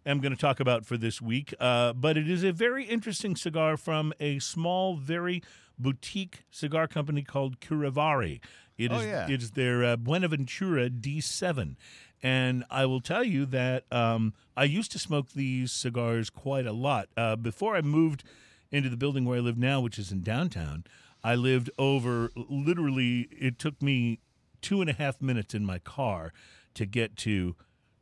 am 0.10 0.20
going 0.20 0.32
to 0.34 0.38
talk 0.40 0.60
about 0.60 0.86
for 0.86 0.98
this 0.98 1.22
week. 1.22 1.54
Uh, 1.60 1.94
but 1.94 2.18
it 2.18 2.30
is 2.30 2.44
a 2.44 2.52
very 2.52 2.86
interesting 2.86 3.36
cigar 3.36 3.78
from 3.78 4.14
a 4.20 4.40
small, 4.40 4.96
very 4.96 5.44
boutique 5.78 6.44
cigar 6.50 6.88
company 6.88 7.22
called 7.22 7.60
Curivari. 7.60 8.40
It 8.78 8.92
Oh, 8.92 9.00
is 9.00 9.06
yeah. 9.06 9.28
it 9.30 9.42
is 9.42 9.52
their 9.52 9.84
uh, 9.84 9.96
Buenaventura 9.98 10.90
D7. 10.90 11.76
And 12.24 12.64
I 12.72 12.86
will 12.86 13.02
tell 13.02 13.24
you 13.24 13.46
that 13.48 13.84
um, 13.92 14.34
I 14.56 14.64
used 14.64 14.92
to 14.94 15.00
smoke 15.00 15.32
these 15.34 15.72
cigars 15.72 16.30
quite 16.32 16.66
a 16.66 16.74
lot. 16.74 17.10
Uh, 17.16 17.36
before 17.36 17.76
I 17.76 17.82
moved 17.82 18.24
into 18.72 18.90
the 18.90 18.98
building 18.98 19.24
where 19.26 19.38
I 19.38 19.42
live 19.42 19.58
now, 19.58 19.80
which 19.82 20.00
is 20.00 20.12
in 20.12 20.24
downtown, 20.24 20.84
I 21.24 21.36
lived 21.36 21.70
over 21.78 22.32
literally, 22.36 23.28
it 23.32 23.60
took 23.60 23.82
me 23.82 24.20
two 24.62 24.82
and 24.82 24.90
a 24.90 24.94
half 24.94 25.22
minutes 25.22 25.54
in 25.54 25.64
my 25.66 25.78
car 25.80 26.34
to 26.74 26.86
get 26.86 27.16
to 27.18 27.56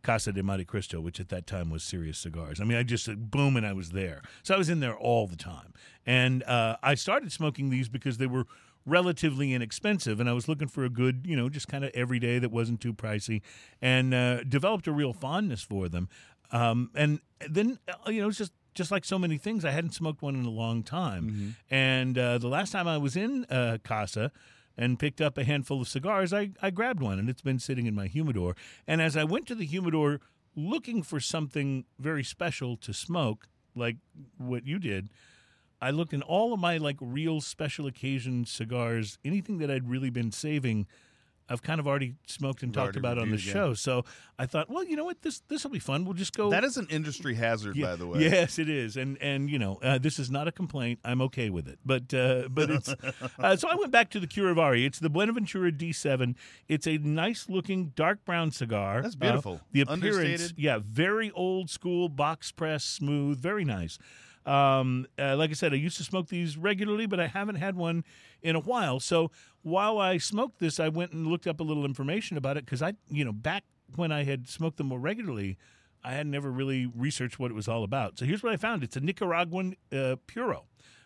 Casa 0.06 0.32
de 0.32 0.44
Montecristo, 0.44 1.02
which 1.02 1.20
at 1.20 1.30
that 1.30 1.48
time 1.48 1.70
was 1.72 1.84
Serious 1.84 2.20
Cigars. 2.20 2.62
I 2.62 2.64
mean, 2.64 2.78
I 2.78 2.84
just 2.84 3.10
boom, 3.32 3.58
and 3.58 3.66
I 3.66 3.74
was 3.74 3.90
there. 3.90 4.22
So 4.44 4.54
I 4.54 4.58
was 4.58 4.70
in 4.70 4.80
there 4.80 4.96
all 4.96 5.26
the 5.28 5.36
time, 5.36 5.74
and 6.06 6.44
uh, 6.44 6.78
I 6.84 6.94
started 6.96 7.32
smoking 7.32 7.72
these 7.72 7.90
because 7.90 8.18
they 8.18 8.28
were 8.28 8.46
relatively 8.86 9.52
inexpensive, 9.52 10.20
and 10.20 10.30
I 10.30 10.34
was 10.34 10.48
looking 10.48 10.68
for 10.68 10.86
a 10.86 10.90
good, 10.90 11.26
you 11.26 11.36
know, 11.36 11.50
just 11.50 11.68
kind 11.68 11.84
of 11.84 11.90
everyday 11.96 12.38
that 12.38 12.52
wasn't 12.52 12.82
too 12.82 12.94
pricey, 12.94 13.42
and 13.82 14.14
uh, 14.14 14.44
developed 14.44 14.88
a 14.88 14.92
real 14.92 15.12
fondness 15.12 15.64
for 15.64 15.90
them. 15.90 16.08
Um, 16.52 16.92
and 16.94 17.20
then, 17.50 17.80
uh, 17.88 18.12
you 18.12 18.22
know, 18.22 18.30
it's 18.30 18.38
just 18.38 18.54
just 18.76 18.92
like 18.92 19.06
so 19.06 19.18
many 19.18 19.38
things, 19.38 19.66
I 19.66 19.72
hadn't 19.72 19.94
smoked 19.94 20.22
one 20.22 20.36
in 20.36 20.46
a 20.46 20.50
long 20.50 20.84
time, 20.84 21.56
and 21.72 22.18
uh, 22.18 22.38
the 22.38 22.50
last 22.50 22.72
time 22.72 22.88
I 22.88 22.98
was 23.00 23.16
in 23.16 23.46
uh, 23.46 23.78
Casa 23.84 24.32
and 24.78 25.00
picked 25.00 25.22
up 25.22 25.38
a 25.38 25.44
handful 25.44 25.82
of 25.82 25.88
cigars, 25.88 26.34
I, 26.34 26.52
I 26.62 26.70
grabbed 26.70 27.02
one 27.02 27.20
and 27.20 27.30
it's 27.30 27.42
been 27.42 27.60
sitting 27.60 27.86
in 27.86 27.96
my 27.96 28.08
humidor. 28.08 28.56
And 28.88 29.02
as 29.02 29.16
I 29.16 29.24
went 29.24 29.48
to 29.48 29.56
the 29.56 29.66
humidor 29.66 30.20
looking 30.56 31.04
for 31.04 31.20
something 31.20 31.86
very 32.00 32.24
special 32.24 32.78
to 32.78 32.94
smoke, 32.94 33.48
like 33.76 33.98
what 34.38 34.66
you 34.66 34.80
did, 34.80 35.10
I 35.82 35.92
looked 35.92 36.14
in 36.14 36.22
all 36.22 36.54
of 36.54 36.60
my 36.60 36.78
like 36.78 36.98
real 37.00 37.42
special 37.42 37.86
occasion 37.88 38.46
cigars, 38.46 39.20
anything 39.26 39.58
that 39.60 39.70
I'd 39.70 39.90
really 39.90 40.10
been 40.10 40.32
saving. 40.32 40.88
I've 41.48 41.62
kind 41.62 41.80
of 41.80 41.88
already 41.88 42.16
smoked 42.26 42.64
and 42.64 42.76
You've 42.76 42.84
talked 42.84 42.96
about 42.96 43.20
on 43.20 43.30
the 43.30 43.38
yeah. 43.38 43.54
show, 43.54 43.74
so 43.76 44.04
I 44.40 44.48
thought, 44.48 44.68
well, 44.70 44.84
you 44.84 44.96
know 44.96 45.06
what, 45.06 45.22
this 45.22 45.42
this 45.48 45.64
will 45.64 45.72
be 45.72 45.80
fun. 45.80 46.04
We'll 46.04 46.14
just 46.16 46.36
go. 46.36 46.50
that 46.50 46.64
is 46.64 46.78
an 46.78 46.88
industry 46.90 47.36
hazard, 47.36 47.76
Yeah, 47.76 47.86
by 47.86 47.96
the 47.98 48.08
way. 48.08 48.22
Yes, 48.22 48.58
it 48.58 48.68
is, 48.68 48.98
and 48.98 49.18
and 49.22 49.50
you 49.50 49.60
know 49.60 49.80
uh, 49.84 49.98
this 50.00 50.18
is 50.18 50.32
not 50.32 50.48
a 50.48 50.52
complaint. 50.52 51.00
I'm 51.06 51.22
okay 51.22 51.50
with 51.52 51.68
it, 51.68 51.78
but 51.86 52.12
uh, 52.14 52.48
but 52.50 52.72
it's 52.72 52.90
uh, 53.40 53.56
so 53.56 53.68
I 53.70 53.76
went 53.76 53.92
back 53.92 54.10
to 54.12 54.20
the 54.20 54.28
Curivari. 54.28 54.86
It's 54.86 54.98
the 55.00 55.10
Buenaventura 55.10 55.72
D7. 55.72 56.36
It's 56.68 56.88
a 56.88 56.98
nice 56.98 57.48
looking 57.48 57.94
dark 57.96 58.26
brown 58.26 58.52
cigar. 58.52 59.02
That's 59.04 59.16
Uh, 59.16 59.20
beautiful. 59.20 59.62
the 59.72 59.82
appearance, 59.82 60.06
Understated. 60.18 60.54
yeah, 60.58 60.80
very 60.84 61.30
old 61.32 61.70
school 61.70 62.10
box 62.10 62.52
press, 62.52 62.84
smooth, 62.84 63.40
very 63.40 63.64
nice. 63.66 64.00
Um, 64.46 65.08
uh, 65.18 65.36
like 65.36 65.50
I 65.50 65.54
said, 65.54 65.74
I 65.74 65.78
used 65.78 65.98
to 65.98 66.04
smoke 66.04 66.28
these 66.28 66.58
regularly, 66.58 67.06
but 67.08 67.20
I 67.20 67.28
haven't 67.28 67.56
had 67.56 67.76
one 67.76 68.04
in 68.42 68.56
a 68.56 68.60
while. 68.60 69.00
So 69.00 69.32
while 69.64 69.98
I 69.98 70.18
smoked 70.18 70.60
this, 70.60 70.80
I 70.80 70.90
went 70.90 71.12
and 71.12 71.28
looked 71.28 71.48
up 71.48 71.60
a 71.60 71.64
little 71.64 71.86
information 71.86 72.38
about 72.38 72.58
it 72.58 72.66
because 72.66 72.82
I, 72.82 72.94
you 73.10 73.26
know, 73.26 73.34
back 73.34 73.64
when 73.96 74.12
I 74.12 74.24
had 74.24 74.48
smoked 74.48 74.78
them 74.78 74.88
more 74.88 75.00
regularly, 75.00 75.58
I 76.04 76.14
had 76.14 76.28
never 76.28 76.52
really 76.52 76.86
researched 76.86 77.40
what 77.40 77.50
it 77.50 77.56
was 77.56 77.68
all 77.68 77.84
about. 77.84 78.20
So 78.20 78.26
here's 78.26 78.44
what 78.44 78.54
I 78.54 78.58
found: 78.58 78.84
it's 78.84 78.96
a 78.96 79.00
Nicaraguan 79.02 79.76
uh, 79.92 80.18
puro. 80.28 80.66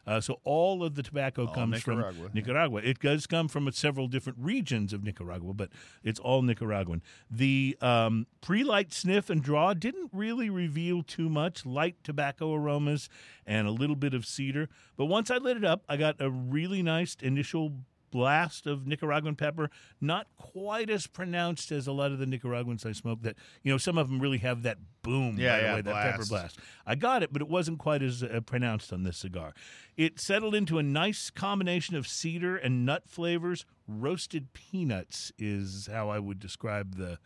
Uh, 0.09 0.19
so 0.19 0.39
all 0.43 0.83
of 0.83 0.95
the 0.95 1.03
tobacco 1.03 1.45
All 1.45 1.53
comes 1.53 1.85
Nicaragua, 1.87 2.23
from. 2.23 2.33
Nicaragua. 2.33 2.81
It 2.83 2.97
does 2.99 3.27
come 3.27 3.47
from 3.47 3.71
several 3.71 4.07
different 4.07 4.39
regions 4.41 4.91
of 4.91 5.03
Nicaragua, 5.03 5.53
but 5.53 5.69
it's 6.03 6.19
all 6.19 6.41
Nicaraguan. 6.41 7.03
The 7.29 7.77
um, 7.79 8.25
pre-light 8.41 8.91
sniff 8.91 9.29
and 9.29 9.43
draw 9.43 9.75
didn't 9.75 10.09
really 10.11 10.49
reveal 10.49 11.03
too 11.03 11.29
much. 11.29 11.63
Light 11.63 11.97
tobacco 12.03 12.55
aromas 12.55 13.07
and 13.45 13.67
a 13.67 13.71
little 13.71 13.95
bit 13.95 14.15
of 14.15 14.25
cedar. 14.25 14.67
But 14.97 15.05
once 15.05 15.29
I 15.29 15.37
lit 15.37 15.57
it 15.57 15.63
up, 15.63 15.83
I 15.87 15.95
got 15.95 16.15
a 16.19 16.31
really 16.31 16.81
nice 16.81 17.15
initial 17.21 17.73
blast 18.11 18.67
of 18.67 18.87
Nicaraguan 18.87 19.35
pepper, 19.35 19.69
not 20.01 20.27
quite 20.37 20.89
as 20.89 21.07
pronounced 21.07 21.71
as 21.71 21.87
a 21.87 21.91
lot 21.91 22.11
of 22.11 22.19
the 22.19 22.25
Nicaraguans 22.25 22.85
I 22.85 22.91
smoke. 22.91 23.21
That 23.23 23.35
you 23.63 23.71
know, 23.71 23.77
some 23.77 23.97
of 23.97 24.09
them 24.09 24.19
really 24.19 24.37
have 24.39 24.63
that 24.63 24.77
boom 25.01 25.37
Yeah, 25.39 25.57
yeah, 25.59 25.71
away, 25.73 25.81
that 25.81 25.93
pepper 26.03 26.17
blast. 26.17 26.29
blast. 26.29 26.59
I 26.85 26.95
got 26.95 27.23
it, 27.23 27.31
but 27.33 27.41
it 27.41 27.47
wasn't 27.47 27.79
quite 27.79 28.01
as 28.01 28.21
uh, 28.23 28.41
pronounced 28.45 28.91
on 28.91 29.03
this 29.03 29.17
cigar. 29.17 29.53
It 29.97 30.19
settled 30.19 30.55
into 30.55 30.77
a 30.77 30.83
nice 30.83 31.29
combination 31.29 31.95
of 31.95 32.07
cedar 32.07 32.55
and 32.57 32.85
nut 32.85 33.03
flavors. 33.07 33.65
Roasted 33.87 34.53
peanuts 34.53 35.31
is 35.37 35.89
how 35.91 36.09
I 36.09 36.19
would 36.19 36.39
describe 36.39 36.95
the 36.97 37.17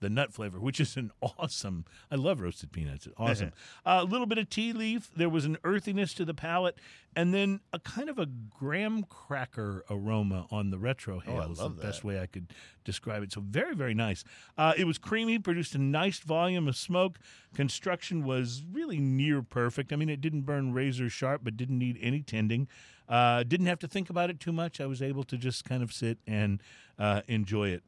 the 0.00 0.10
nut 0.10 0.32
flavor, 0.32 0.58
which 0.58 0.80
is 0.80 0.96
an 0.96 1.12
awesome. 1.22 1.84
I 2.10 2.16
love 2.16 2.40
roasted 2.40 2.72
peanuts. 2.72 3.06
Awesome. 3.16 3.52
A 3.84 4.04
little 4.04 4.26
bit 4.26 4.38
of 4.38 4.50
tea 4.50 4.72
leaf. 4.72 5.10
There 5.14 5.28
was 5.28 5.44
an 5.44 5.58
earthiness 5.64 6.14
to 6.14 6.24
the 6.24 6.34
palate, 6.34 6.76
and 7.14 7.32
then 7.32 7.60
a 7.72 7.78
kind 7.78 8.08
of 8.08 8.18
a 8.18 8.26
graham 8.26 9.04
cracker 9.04 9.84
aroma 9.90 10.46
on 10.50 10.70
the 10.70 10.78
retro 10.78 11.20
Oh, 11.26 11.36
I 11.36 11.46
love 11.46 11.76
the 11.76 11.82
best 11.82 12.04
way 12.04 12.20
I 12.20 12.26
could 12.26 12.52
describe 12.84 13.22
it. 13.22 13.32
So 13.32 13.40
very, 13.40 13.74
very 13.74 13.94
nice. 13.94 14.24
Uh, 14.56 14.72
it 14.76 14.84
was 14.84 14.98
creamy, 14.98 15.38
produced 15.38 15.74
a 15.74 15.78
nice 15.78 16.18
volume 16.20 16.68
of 16.68 16.76
smoke. 16.76 17.18
Construction 17.54 18.24
was 18.24 18.62
really 18.72 18.98
near 18.98 19.42
perfect. 19.42 19.92
I 19.92 19.96
mean, 19.96 20.08
it 20.08 20.20
didn't 20.20 20.42
burn 20.42 20.72
razor 20.72 21.08
sharp, 21.08 21.42
but 21.44 21.56
didn't 21.56 21.78
need 21.78 21.98
any 22.00 22.22
tending. 22.22 22.68
Uh, 23.08 23.42
didn't 23.42 23.66
have 23.66 23.80
to 23.80 23.88
think 23.88 24.08
about 24.08 24.30
it 24.30 24.38
too 24.38 24.52
much. 24.52 24.80
I 24.80 24.86
was 24.86 25.02
able 25.02 25.24
to 25.24 25.36
just 25.36 25.64
kind 25.64 25.82
of 25.82 25.92
sit 25.92 26.18
and 26.26 26.62
uh, 26.98 27.22
enjoy 27.26 27.68
it 27.70 27.82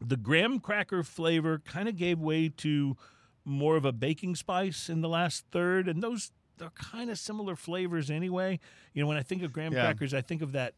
the 0.00 0.16
graham 0.16 0.60
cracker 0.60 1.02
flavor 1.02 1.58
kind 1.64 1.88
of 1.88 1.96
gave 1.96 2.18
way 2.18 2.48
to 2.48 2.96
more 3.44 3.76
of 3.76 3.84
a 3.84 3.92
baking 3.92 4.34
spice 4.36 4.88
in 4.88 5.00
the 5.00 5.08
last 5.08 5.44
third, 5.50 5.88
and 5.88 6.02
those 6.02 6.32
are 6.60 6.70
kind 6.70 7.10
of 7.10 7.18
similar 7.18 7.56
flavors 7.56 8.10
anyway. 8.10 8.58
You 8.92 9.02
know, 9.02 9.08
when 9.08 9.16
I 9.16 9.22
think 9.22 9.42
of 9.42 9.52
graham 9.52 9.72
Yeah. 9.72 9.82
crackers, 9.82 10.12
I 10.14 10.20
think 10.20 10.42
of 10.42 10.52
that 10.52 10.74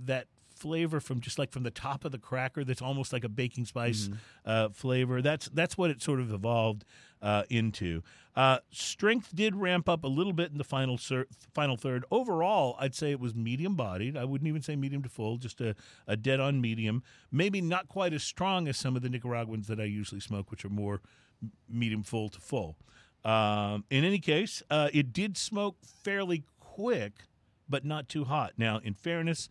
that 0.00 0.26
flavor 0.54 1.00
from 1.00 1.20
just 1.20 1.38
like 1.38 1.50
from 1.50 1.62
the 1.64 1.70
top 1.70 2.04
of 2.04 2.12
the 2.12 2.18
cracker 2.18 2.62
that's 2.64 2.82
almost 2.82 3.12
like 3.12 3.24
a 3.24 3.28
baking 3.28 3.64
spice 3.64 4.08
uh, 4.44 4.68
flavor. 4.68 5.20
That's 5.22 5.48
that's 5.48 5.76
what 5.78 5.90
it 5.90 6.02
sort 6.02 6.20
of 6.20 6.32
evolved 6.32 6.84
uh, 7.22 7.44
into. 7.48 8.02
Uh, 8.34 8.58
strength 8.70 9.34
did 9.34 9.54
ramp 9.54 9.88
up 9.88 10.04
a 10.04 10.08
little 10.08 10.32
bit 10.32 10.50
in 10.50 10.58
the 10.58 10.64
final 10.64 10.98
final 11.52 11.76
third. 11.76 12.04
Overall, 12.10 12.76
I'd 12.80 12.94
say 12.94 13.10
it 13.10 13.20
was 13.20 13.34
medium 13.34 13.76
bodied. 13.76 14.16
I 14.16 14.24
wouldn't 14.24 14.48
even 14.48 14.62
say 14.62 14.74
medium 14.74 15.02
to 15.02 15.08
full, 15.08 15.36
just 15.36 15.60
a, 15.60 15.74
a 16.06 16.16
dead 16.16 16.40
on 16.40 16.60
medium. 16.60 17.02
Maybe 17.30 17.60
not 17.60 17.88
quite 17.88 18.12
as 18.12 18.22
strong 18.22 18.68
as 18.68 18.76
some 18.76 18.96
of 18.96 19.02
the 19.02 19.10
Nicaraguans 19.10 19.68
that 19.68 19.78
I 19.78 19.84
usually 19.84 20.20
smoke, 20.20 20.50
which 20.50 20.64
are 20.64 20.70
more 20.70 21.02
medium 21.68 22.02
full 22.02 22.30
to 22.30 22.40
full. 22.40 22.76
Um, 23.24 23.84
in 23.90 24.02
any 24.04 24.18
case, 24.18 24.62
uh, 24.70 24.88
it 24.92 25.12
did 25.12 25.36
smoke 25.36 25.76
fairly 25.84 26.44
quick, 26.58 27.12
but 27.68 27.84
not 27.84 28.08
too 28.08 28.24
hot. 28.24 28.54
Now, 28.56 28.80
in 28.82 28.94
fairness, 28.94 29.48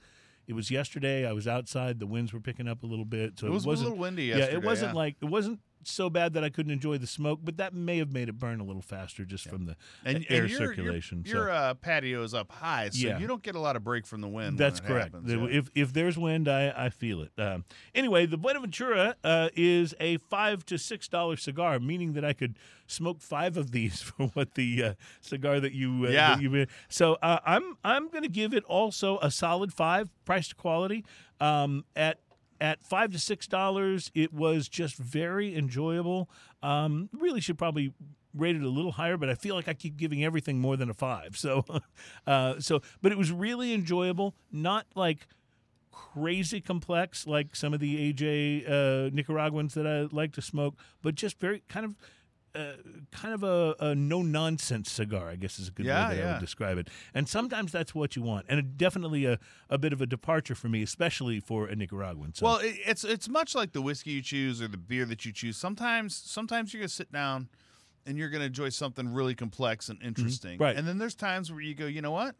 it 0.47 0.53
was 0.53 0.71
yesterday. 0.71 1.25
I 1.25 1.33
was 1.33 1.47
outside. 1.47 1.99
The 1.99 2.07
winds 2.07 2.33
were 2.33 2.39
picking 2.39 2.67
up 2.67 2.83
a 2.83 2.87
little 2.87 3.05
bit, 3.05 3.39
so 3.39 3.47
It 3.47 3.51
was 3.51 3.65
a 3.65 3.67
wasn't, 3.67 3.89
little 3.89 4.01
windy 4.01 4.25
Yeah, 4.25 4.45
it 4.45 4.63
wasn't 4.63 4.91
yeah. 4.93 4.97
like 4.97 5.15
it 5.21 5.25
wasn't 5.25 5.59
so 5.83 6.09
bad 6.09 6.33
that 6.33 6.43
I 6.43 6.49
couldn't 6.49 6.71
enjoy 6.71 6.97
the 6.97 7.07
smoke, 7.07 7.39
but 7.43 7.57
that 7.57 7.73
may 7.73 7.97
have 7.97 8.11
made 8.11 8.29
it 8.29 8.39
burn 8.39 8.59
a 8.59 8.63
little 8.63 8.81
faster 8.81 9.25
just 9.25 9.47
from 9.47 9.65
the 9.65 9.75
And, 10.05 10.25
air 10.29 10.41
and 10.43 10.49
your, 10.49 10.59
circulation. 10.59 11.23
Your, 11.25 11.33
so. 11.33 11.37
your 11.39 11.51
uh, 11.51 11.73
patio 11.75 12.23
is 12.23 12.33
up 12.33 12.51
high, 12.51 12.89
so 12.89 13.07
Yeah. 13.07 13.19
you 13.19 13.27
don't 13.27 13.41
get 13.43 13.55
a 13.55 13.59
lot 13.59 13.75
of 13.75 13.83
break 13.83 14.05
from 14.05 14.21
the 14.21 14.27
wind. 14.27 14.57
That's 14.57 14.81
when 14.81 14.85
it 14.91 14.93
correct. 14.93 15.13
happens, 15.15 15.27
The- 15.31 15.37
yeah. 15.39 15.57
If 15.59 15.69
if 15.75 15.93
there's 15.93 16.17
wind, 16.17 16.47
I, 16.47 16.73
I 16.75 16.89
feel 16.89 17.21
it. 17.21 17.31
Um, 17.37 17.65
anyway, 17.95 18.25
the 18.25 18.37
Buenaventura 18.37 19.15
uh, 19.23 19.49
is 19.55 19.93
a 19.99 20.17
five 20.17 20.65
to 20.67 20.77
six 20.77 21.07
dollar 21.07 21.35
cigar, 21.37 21.79
meaning 21.79 22.13
that 22.13 22.25
I 22.25 22.33
could 22.33 22.57
smoke 22.87 23.21
five 23.21 23.57
of 23.57 23.71
these 23.71 24.01
for 24.01 24.27
what 24.27 24.55
the 24.55 24.83
uh, 24.83 24.93
cigar 25.21 25.59
that 25.59 25.73
you 25.73 26.05
uh, 26.07 26.09
Yeah. 26.09 26.35
that 26.35 26.41
you 26.41 26.67
so 26.89 27.17
uh, 27.21 27.39
I'm 27.45 27.77
I'm 27.83 28.09
going 28.09 28.23
to 28.23 28.29
give 28.29 28.53
it 28.53 28.63
also 28.65 29.17
a 29.19 29.31
solid 29.31 29.73
five 29.73 30.09
price 30.25 30.47
to 30.49 30.55
quality 30.55 31.05
um, 31.39 31.85
at. 31.95 32.19
At 32.61 32.83
five 32.83 33.11
to 33.11 33.19
six 33.19 33.47
dollars, 33.47 34.11
it 34.13 34.31
was 34.31 34.69
just 34.69 34.95
very 34.95 35.55
enjoyable. 35.55 36.29
Um, 36.61 37.09
really 37.11 37.41
should 37.41 37.57
probably 37.57 37.91
rate 38.35 38.55
it 38.55 38.61
a 38.61 38.69
little 38.69 38.93
higher, 38.93 39.17
but 39.17 39.29
I 39.29 39.35
feel 39.35 39.55
like 39.55 39.67
I 39.67 39.73
keep 39.73 39.97
giving 39.97 40.23
everything 40.23 40.59
more 40.59 40.77
than 40.77 40.89
a 40.89 40.93
five. 40.93 41.35
So, 41.41 41.65
uh, 42.27 42.59
so, 42.59 42.81
but 43.01 43.11
it 43.11 43.17
was 43.17 43.31
really 43.31 43.73
enjoyable. 43.73 44.35
Not 44.51 44.85
like 44.93 45.27
crazy 45.91 46.61
complex 46.61 47.25
like 47.25 47.55
some 47.55 47.73
of 47.73 47.79
the 47.79 48.13
AJ 48.13 48.69
uh, 48.69 49.09
Nicaraguans 49.11 49.73
that 49.73 49.87
I 49.87 50.07
like 50.15 50.33
to 50.33 50.41
smoke, 50.41 50.75
but 51.01 51.15
just 51.15 51.39
very 51.39 51.63
kind 51.67 51.85
of. 51.85 51.95
Uh, 52.53 52.73
kind 53.11 53.33
of 53.33 53.43
a, 53.43 53.75
a 53.79 53.95
no 53.95 54.21
nonsense 54.21 54.91
cigar, 54.91 55.29
I 55.29 55.37
guess 55.37 55.57
is 55.57 55.69
a 55.69 55.71
good 55.71 55.85
Yeah, 55.85 56.09
way 56.09 56.15
that 56.17 56.27
I 56.27 56.31
would 56.33 56.39
describe 56.41 56.77
it. 56.77 56.89
And 57.13 57.29
sometimes 57.29 57.71
that's 57.71 57.95
what 57.95 58.17
you 58.17 58.21
want, 58.23 58.45
and 58.49 58.59
it, 58.59 58.77
definitely 58.77 59.23
a, 59.23 59.39
a 59.69 59.77
bit 59.77 59.93
of 59.93 60.01
a 60.01 60.05
departure 60.05 60.53
for 60.53 60.67
me, 60.67 60.83
especially 60.83 61.39
for 61.39 61.67
a 61.67 61.75
Nicaraguan. 61.77 62.33
So, 62.33 62.45
Well, 62.45 62.57
it, 62.57 62.75
it's 62.85 63.05
it's 63.05 63.29
much 63.29 63.55
like 63.55 63.71
the 63.71 63.81
whiskey 63.81 64.11
you 64.11 64.21
choose 64.21 64.61
or 64.61 64.67
the 64.67 64.75
beer 64.77 65.05
that 65.05 65.23
you 65.25 65.31
choose. 65.31 65.55
Sometimes 65.55 66.13
sometimes 66.13 66.73
you're 66.73 66.81
gonna 66.81 66.89
sit 66.89 67.09
down 67.11 67.47
and 68.05 68.17
you're 68.17 68.29
gonna 68.29 68.45
enjoy 68.45 68.67
something 68.67 69.13
really 69.13 69.33
complex 69.33 69.87
and 69.87 70.01
interesting. 70.03 70.55
Mm-hmm. 70.55 70.63
Right. 70.63 70.75
And 70.75 70.85
then 70.85 70.97
there's 70.97 71.15
times 71.15 71.51
where 71.53 71.61
you 71.61 71.73
go, 71.73 71.85
you 71.85 72.01
know 72.01 72.11
what? 72.11 72.35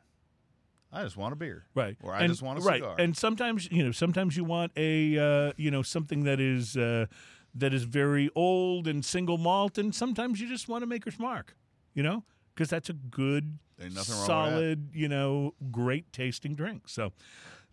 I 0.91 1.03
just 1.03 1.15
want 1.15 1.31
a 1.31 1.37
beer. 1.37 1.63
right 1.73 1.95
Or 2.03 2.13
I 2.13 2.19
And- 2.23 2.29
just 2.33 2.41
want 2.41 2.59
a 2.59 2.63
right 2.63 2.81
cigar. 2.81 2.95
and 2.99 3.15
sometimes 3.15 3.71
you 3.71 3.81
know 3.85 3.91
sometimes 3.93 4.35
you 4.35 4.43
want 4.43 4.73
a 4.75 5.17
uh, 5.17 5.53
you 5.55 5.71
know 5.71 5.83
something 5.83 6.25
that 6.25 6.41
is 6.41 6.75
uh, 6.75 7.05
that 7.53 7.73
is 7.73 7.83
very 7.83 8.29
old 8.35 8.87
and 8.87 9.03
single 9.03 9.37
malt 9.37 9.77
and 9.77 9.93
sometimes 9.93 10.39
you 10.39 10.47
just 10.47 10.67
want 10.67 10.81
to 10.81 10.85
make 10.87 11.05
maker's 11.05 11.19
mark 11.19 11.55
you 11.93 12.03
know 12.03 12.23
because 12.53 12.69
that's 12.69 12.89
a 12.89 12.93
good 12.93 13.57
Ain't 13.81 13.95
nothing 13.95 14.13
wrong 14.15 14.21
with 14.21 14.27
that. 14.27 14.53
solid 14.53 14.89
you 14.93 15.07
know 15.07 15.53
great 15.71 16.11
tasting 16.13 16.55
drink 16.55 16.83
so 16.87 17.11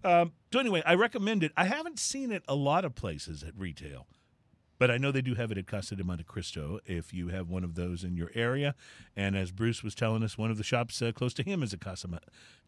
um, 0.05 0.33
so 0.53 0.61
anyway 0.61 0.83
i 0.87 0.95
recommend 0.95 1.43
it 1.43 1.53
i 1.57 1.65
haven't 1.65 1.99
seen 1.99 2.33
it 2.33 2.43
a 2.49 2.55
lot 2.55 2.85
of 2.85 2.95
places 2.95 3.43
at 3.43 3.53
retail 3.57 4.07
but 4.79 4.91
I 4.91 4.97
know 4.97 5.11
they 5.11 5.23
do 5.23 5.35
have 5.35 5.51
it 5.51 5.59
at 5.59 5.67
Casa 5.67 5.97
de 5.97 6.05
Montecristo 6.05 6.79
if 6.87 7.13
you 7.13 7.29
have 7.29 7.49
one 7.49 7.65
of 7.65 7.75
those 7.75 8.05
in 8.05 8.17
your 8.17 8.31
area. 8.35 8.75
And 9.17 9.37
as 9.37 9.51
Bruce 9.51 9.83
was 9.83 9.95
telling 9.95 10.23
us, 10.23 10.39
one 10.39 10.51
of 10.51 10.57
the 10.57 10.63
shops 10.65 11.03
uh, 11.03 11.11
close 11.13 11.35
to 11.35 11.43
him 11.43 11.63
is 11.63 11.73
a 11.73 11.79
Casa, 11.79 12.09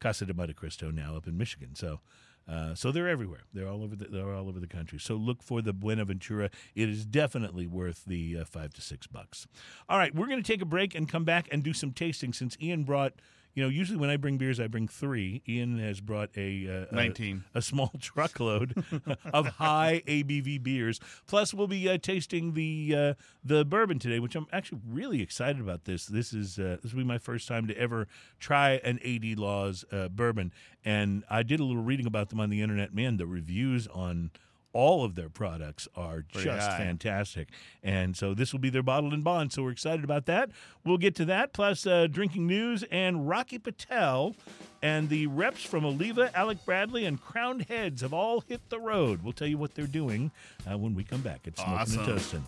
Casa 0.00 0.26
de 0.26 0.34
Montecristo 0.34 0.92
now 0.92 1.16
up 1.16 1.28
in 1.28 1.38
Michigan. 1.38 1.74
So, 1.74 2.00
uh, 2.48 2.74
so 2.74 2.90
they're 2.90 3.08
everywhere. 3.08 3.42
They're 3.52 3.68
all 3.68 3.82
over. 3.82 3.94
The, 3.94 4.06
they're 4.06 4.34
all 4.34 4.48
over 4.48 4.58
the 4.58 4.66
country. 4.66 4.98
So 4.98 5.14
look 5.14 5.42
for 5.42 5.62
the 5.62 5.72
Buenaventura. 5.72 6.50
It 6.74 6.88
is 6.88 7.04
definitely 7.04 7.66
worth 7.66 8.04
the 8.04 8.38
uh, 8.38 8.44
five 8.44 8.74
to 8.74 8.80
six 8.80 9.06
bucks. 9.06 9.46
All 9.88 9.98
right, 9.98 10.14
we're 10.14 10.26
going 10.26 10.42
to 10.42 10.52
take 10.52 10.62
a 10.62 10.66
break 10.66 10.94
and 10.94 11.08
come 11.08 11.24
back 11.24 11.48
and 11.52 11.62
do 11.62 11.72
some 11.72 11.92
tasting. 11.92 12.32
Since 12.32 12.56
Ian 12.60 12.84
brought, 12.84 13.14
you 13.54 13.62
know, 13.62 13.68
usually 13.68 13.98
when 13.98 14.10
I 14.10 14.16
bring 14.16 14.38
beers, 14.38 14.60
I 14.60 14.66
bring 14.66 14.86
three. 14.88 15.42
Ian 15.48 15.78
has 15.78 16.00
brought 16.00 16.30
a 16.36 16.86
uh, 16.90 16.92
a- 16.92 16.94
19. 16.94 17.44
a 17.54 17.62
small 17.62 17.92
truckload 18.00 18.84
of 19.32 19.46
high 19.48 20.02
ABV 20.06 20.62
beers. 20.62 21.00
Plus, 21.26 21.52
we'll 21.52 21.66
be 21.66 21.88
uh, 21.88 21.98
tasting 21.98 22.54
the 22.54 22.94
uh, 22.96 23.14
the 23.44 23.64
bourbon 23.64 23.98
today, 23.98 24.20
which 24.20 24.36
I'm 24.36 24.46
actually 24.52 24.80
really 24.88 25.20
excited 25.22 25.60
about. 25.60 25.84
This 25.84 26.06
this 26.06 26.32
is 26.32 26.58
uh, 26.58 26.76
this 26.82 26.92
will 26.92 27.00
be 27.00 27.04
my 27.04 27.18
first 27.18 27.48
time 27.48 27.66
to 27.66 27.76
ever 27.76 28.06
try 28.38 28.80
an 28.84 28.98
A.D. 29.02 29.34
Laws 29.34 29.84
uh, 29.92 30.08
bourbon, 30.08 30.52
and 30.84 31.24
I 31.28 31.42
did 31.42 31.60
a 31.60 31.64
little 31.64 31.82
reading 31.82 32.06
about 32.06 32.28
them 32.30 32.40
on 32.40 32.50
the 32.50 32.62
internet. 32.62 32.94
Man, 32.94 33.16
the 33.16 33.26
reviews 33.26 33.86
on 33.88 34.30
all 34.72 35.04
of 35.04 35.14
their 35.16 35.28
products 35.28 35.88
are 35.96 36.24
Pretty 36.32 36.44
just 36.48 36.68
high. 36.68 36.78
fantastic. 36.78 37.48
And 37.82 38.16
so 38.16 38.34
this 38.34 38.52
will 38.52 38.60
be 38.60 38.70
their 38.70 38.82
bottled 38.82 39.12
and 39.12 39.24
bond. 39.24 39.52
So 39.52 39.62
we're 39.62 39.70
excited 39.72 40.04
about 40.04 40.26
that. 40.26 40.50
We'll 40.84 40.98
get 40.98 41.14
to 41.16 41.24
that, 41.26 41.52
plus 41.52 41.86
uh, 41.86 42.06
drinking 42.06 42.46
news 42.46 42.84
and 42.90 43.28
Rocky 43.28 43.58
Patel 43.58 44.36
and 44.82 45.08
the 45.08 45.26
reps 45.26 45.62
from 45.64 45.84
Oliva, 45.84 46.30
Alec 46.36 46.64
Bradley, 46.64 47.04
and 47.04 47.20
Crowned 47.20 47.62
Heads 47.68 48.02
have 48.02 48.12
all 48.14 48.40
hit 48.40 48.60
the 48.70 48.78
road. 48.78 49.22
We'll 49.22 49.32
tell 49.32 49.48
you 49.48 49.58
what 49.58 49.74
they're 49.74 49.86
doing 49.86 50.30
uh, 50.70 50.78
when 50.78 50.94
we 50.94 51.04
come 51.04 51.20
back. 51.20 51.40
It's 51.44 51.60
Smoking 51.60 51.78
Awesome. 51.78 51.98
and 52.00 52.08
Toasting. 52.08 52.46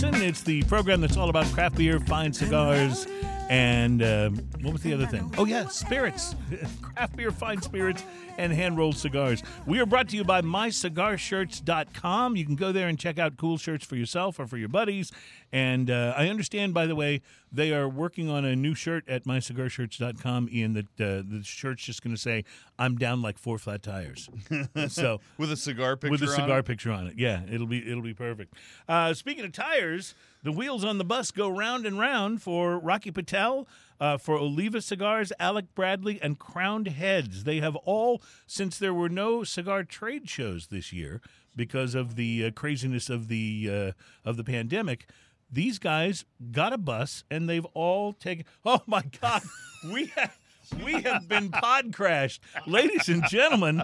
It's 0.00 0.42
the 0.42 0.62
program 0.64 1.00
that's 1.00 1.16
all 1.16 1.28
about 1.28 1.46
craft 1.46 1.76
beer, 1.76 1.98
fine 1.98 2.32
cigars, 2.32 3.06
And 3.48 4.02
um, 4.02 4.36
what 4.60 4.72
was 4.72 4.82
the 4.82 4.92
other 4.92 5.06
thing? 5.06 5.32
Oh, 5.38 5.44
yeah, 5.44 5.68
spirits. 5.68 6.34
Craft 6.82 7.16
beer, 7.16 7.30
fine 7.30 7.62
spirits, 7.62 8.02
and 8.36 8.52
hand 8.52 8.76
rolled 8.76 8.96
cigars. 8.96 9.42
We 9.66 9.80
are 9.80 9.86
brought 9.86 10.08
to 10.10 10.16
you 10.16 10.24
by 10.24 10.42
mycigarshirts.com. 10.42 12.36
You 12.36 12.44
can 12.44 12.56
go 12.56 12.72
there 12.72 12.88
and 12.88 12.98
check 12.98 13.18
out 13.18 13.36
cool 13.36 13.56
shirts 13.56 13.84
for 13.84 13.96
yourself 13.96 14.38
or 14.38 14.46
for 14.46 14.58
your 14.58 14.68
buddies. 14.68 15.12
And 15.50 15.90
uh, 15.90 16.14
I 16.16 16.28
understand, 16.28 16.74
by 16.74 16.86
the 16.86 16.94
way, 16.94 17.22
they 17.50 17.72
are 17.72 17.88
working 17.88 18.28
on 18.28 18.44
a 18.44 18.54
new 18.54 18.74
shirt 18.74 19.08
at 19.08 19.24
mycigarshirts.com, 19.24 20.50
Ian, 20.52 20.74
that 20.74 20.84
uh, 21.00 21.22
the 21.26 21.40
shirt's 21.42 21.82
just 21.84 22.02
going 22.02 22.14
to 22.14 22.20
say, 22.20 22.44
I'm 22.78 22.96
down 22.96 23.22
like 23.22 23.38
four 23.38 23.58
flat 23.58 23.82
tires. 23.82 24.28
so 24.88 25.20
with 25.38 25.50
a 25.50 25.56
cigar 25.56 25.96
picture 25.96 26.10
with 26.10 26.22
a 26.22 26.28
cigar 26.28 26.62
picture 26.62 26.90
on 26.90 27.06
it. 27.06 27.14
Yeah, 27.16 27.42
it'll 27.50 27.66
be 27.66 27.78
it'll 27.90 28.02
be 28.02 28.14
perfect. 28.14 28.54
Uh, 28.88 29.14
speaking 29.14 29.44
of 29.44 29.52
tires, 29.52 30.14
the 30.42 30.52
wheels 30.52 30.84
on 30.84 30.98
the 30.98 31.04
bus 31.04 31.30
go 31.30 31.48
round 31.48 31.86
and 31.86 31.98
round 31.98 32.42
for 32.42 32.78
Rocky 32.78 33.10
Patel, 33.10 33.66
uh, 34.00 34.16
for 34.16 34.36
Oliva 34.36 34.80
Cigars, 34.80 35.32
Alec 35.40 35.74
Bradley, 35.74 36.20
and 36.22 36.38
Crowned 36.38 36.88
Heads. 36.88 37.44
They 37.44 37.60
have 37.60 37.76
all 37.76 38.22
since 38.46 38.78
there 38.78 38.94
were 38.94 39.08
no 39.08 39.44
cigar 39.44 39.84
trade 39.84 40.28
shows 40.28 40.68
this 40.68 40.92
year 40.92 41.20
because 41.56 41.94
of 41.94 42.14
the 42.14 42.46
uh, 42.46 42.50
craziness 42.52 43.10
of 43.10 43.28
the 43.28 43.68
uh, 43.70 44.28
of 44.28 44.36
the 44.36 44.44
pandemic. 44.44 45.08
These 45.50 45.78
guys 45.78 46.24
got 46.52 46.72
a 46.72 46.78
bus 46.78 47.24
and 47.30 47.48
they've 47.48 47.64
all 47.74 48.12
taken. 48.12 48.44
Oh 48.64 48.82
my 48.86 49.02
God, 49.20 49.42
we 49.92 50.06
have. 50.16 50.38
We 50.84 51.00
have 51.02 51.28
been 51.28 51.50
pod 51.50 51.92
crashed. 51.92 52.42
Ladies 52.66 53.08
and 53.08 53.24
gentlemen, 53.28 53.82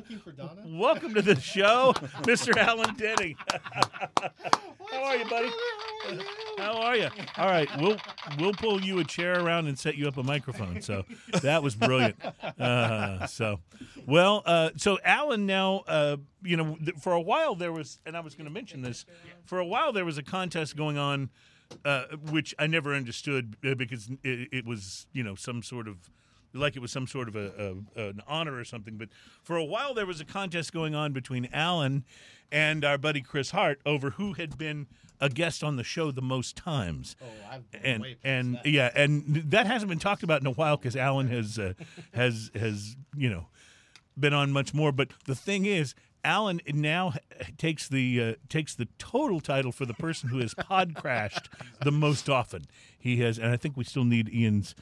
welcome 0.66 1.14
to 1.14 1.22
the 1.22 1.38
show, 1.40 1.94
Mr. 2.22 2.56
Alan 2.56 2.94
Denny. 2.94 3.36
How 4.90 5.04
are 5.04 5.16
you, 5.16 5.24
buddy? 5.28 5.50
How 6.58 6.72
are 6.80 6.96
you? 6.96 7.08
All 7.36 7.46
right, 7.46 7.68
we'll 7.80 7.96
we'll 8.38 8.52
pull 8.52 8.82
you 8.82 8.98
a 8.98 9.04
chair 9.04 9.40
around 9.40 9.66
and 9.66 9.78
set 9.78 9.96
you 9.96 10.06
up 10.08 10.16
a 10.16 10.22
microphone. 10.22 10.82
So 10.82 11.04
that 11.42 11.62
was 11.62 11.74
brilliant. 11.74 12.16
Uh, 12.58 13.26
so, 13.26 13.60
well, 14.06 14.42
uh, 14.46 14.70
so 14.76 14.98
Alan 15.04 15.46
now, 15.46 15.84
uh, 15.86 16.16
you 16.42 16.56
know, 16.56 16.76
for 17.00 17.12
a 17.12 17.20
while 17.20 17.54
there 17.54 17.72
was, 17.72 17.98
and 18.06 18.16
I 18.16 18.20
was 18.20 18.34
going 18.34 18.46
to 18.46 18.52
mention 18.52 18.82
this, 18.82 19.06
for 19.44 19.58
a 19.58 19.66
while 19.66 19.92
there 19.92 20.04
was 20.04 20.18
a 20.18 20.22
contest 20.22 20.76
going 20.76 20.98
on, 20.98 21.30
uh, 21.84 22.04
which 22.30 22.54
I 22.58 22.66
never 22.66 22.94
understood 22.94 23.56
uh, 23.64 23.74
because 23.74 24.10
it, 24.22 24.48
it 24.52 24.66
was, 24.66 25.06
you 25.12 25.22
know, 25.22 25.34
some 25.34 25.62
sort 25.62 25.88
of 25.88 26.10
like 26.54 26.76
it 26.76 26.80
was 26.80 26.92
some 26.92 27.06
sort 27.06 27.28
of 27.28 27.36
a, 27.36 27.76
a 27.96 28.08
an 28.08 28.20
honor 28.26 28.56
or 28.56 28.64
something. 28.64 28.96
But 28.96 29.08
for 29.42 29.56
a 29.56 29.64
while, 29.64 29.94
there 29.94 30.06
was 30.06 30.20
a 30.20 30.24
contest 30.24 30.72
going 30.72 30.94
on 30.94 31.12
between 31.12 31.48
Alan 31.52 32.04
and 32.50 32.84
our 32.84 32.98
buddy 32.98 33.20
Chris 33.20 33.50
Hart 33.50 33.80
over 33.84 34.10
who 34.10 34.34
had 34.34 34.56
been 34.56 34.86
a 35.20 35.28
guest 35.28 35.62
on 35.64 35.76
the 35.76 35.84
show 35.84 36.10
the 36.10 36.22
most 36.22 36.56
times. 36.56 37.16
Oh, 37.22 37.26
I've 37.50 37.70
been 37.70 37.80
and 37.82 38.16
and 38.22 38.54
that. 38.56 38.66
yeah, 38.66 38.90
and 38.94 39.36
that 39.50 39.66
hasn't 39.66 39.88
been 39.88 39.98
talked 39.98 40.22
about 40.22 40.40
in 40.40 40.46
a 40.46 40.52
while 40.52 40.76
because 40.76 40.96
Alan 40.96 41.28
has 41.28 41.58
uh, 41.58 41.74
has 42.14 42.50
has 42.54 42.96
you 43.16 43.28
know 43.30 43.46
been 44.18 44.32
on 44.34 44.52
much 44.52 44.72
more. 44.74 44.92
But 44.92 45.08
the 45.26 45.34
thing 45.34 45.66
is. 45.66 45.94
Alan 46.26 46.62
now 46.72 47.12
takes 47.58 47.86
the 47.86 48.18
uh, 48.22 48.34
takes 48.48 48.74
the 48.74 48.88
total 48.96 49.40
title 49.40 49.72
for 49.72 49.84
the 49.84 49.92
person 49.92 50.30
who 50.30 50.38
has 50.38 50.54
pod 50.54 50.94
crashed 50.94 51.50
the 51.82 51.92
most 51.92 52.30
often. 52.30 52.62
He 52.98 53.18
has, 53.18 53.36
and 53.38 53.48
I 53.52 53.58
think 53.58 53.76
we 53.76 53.84
still 53.84 54.04
need 54.04 54.32
Ian's 54.32 54.74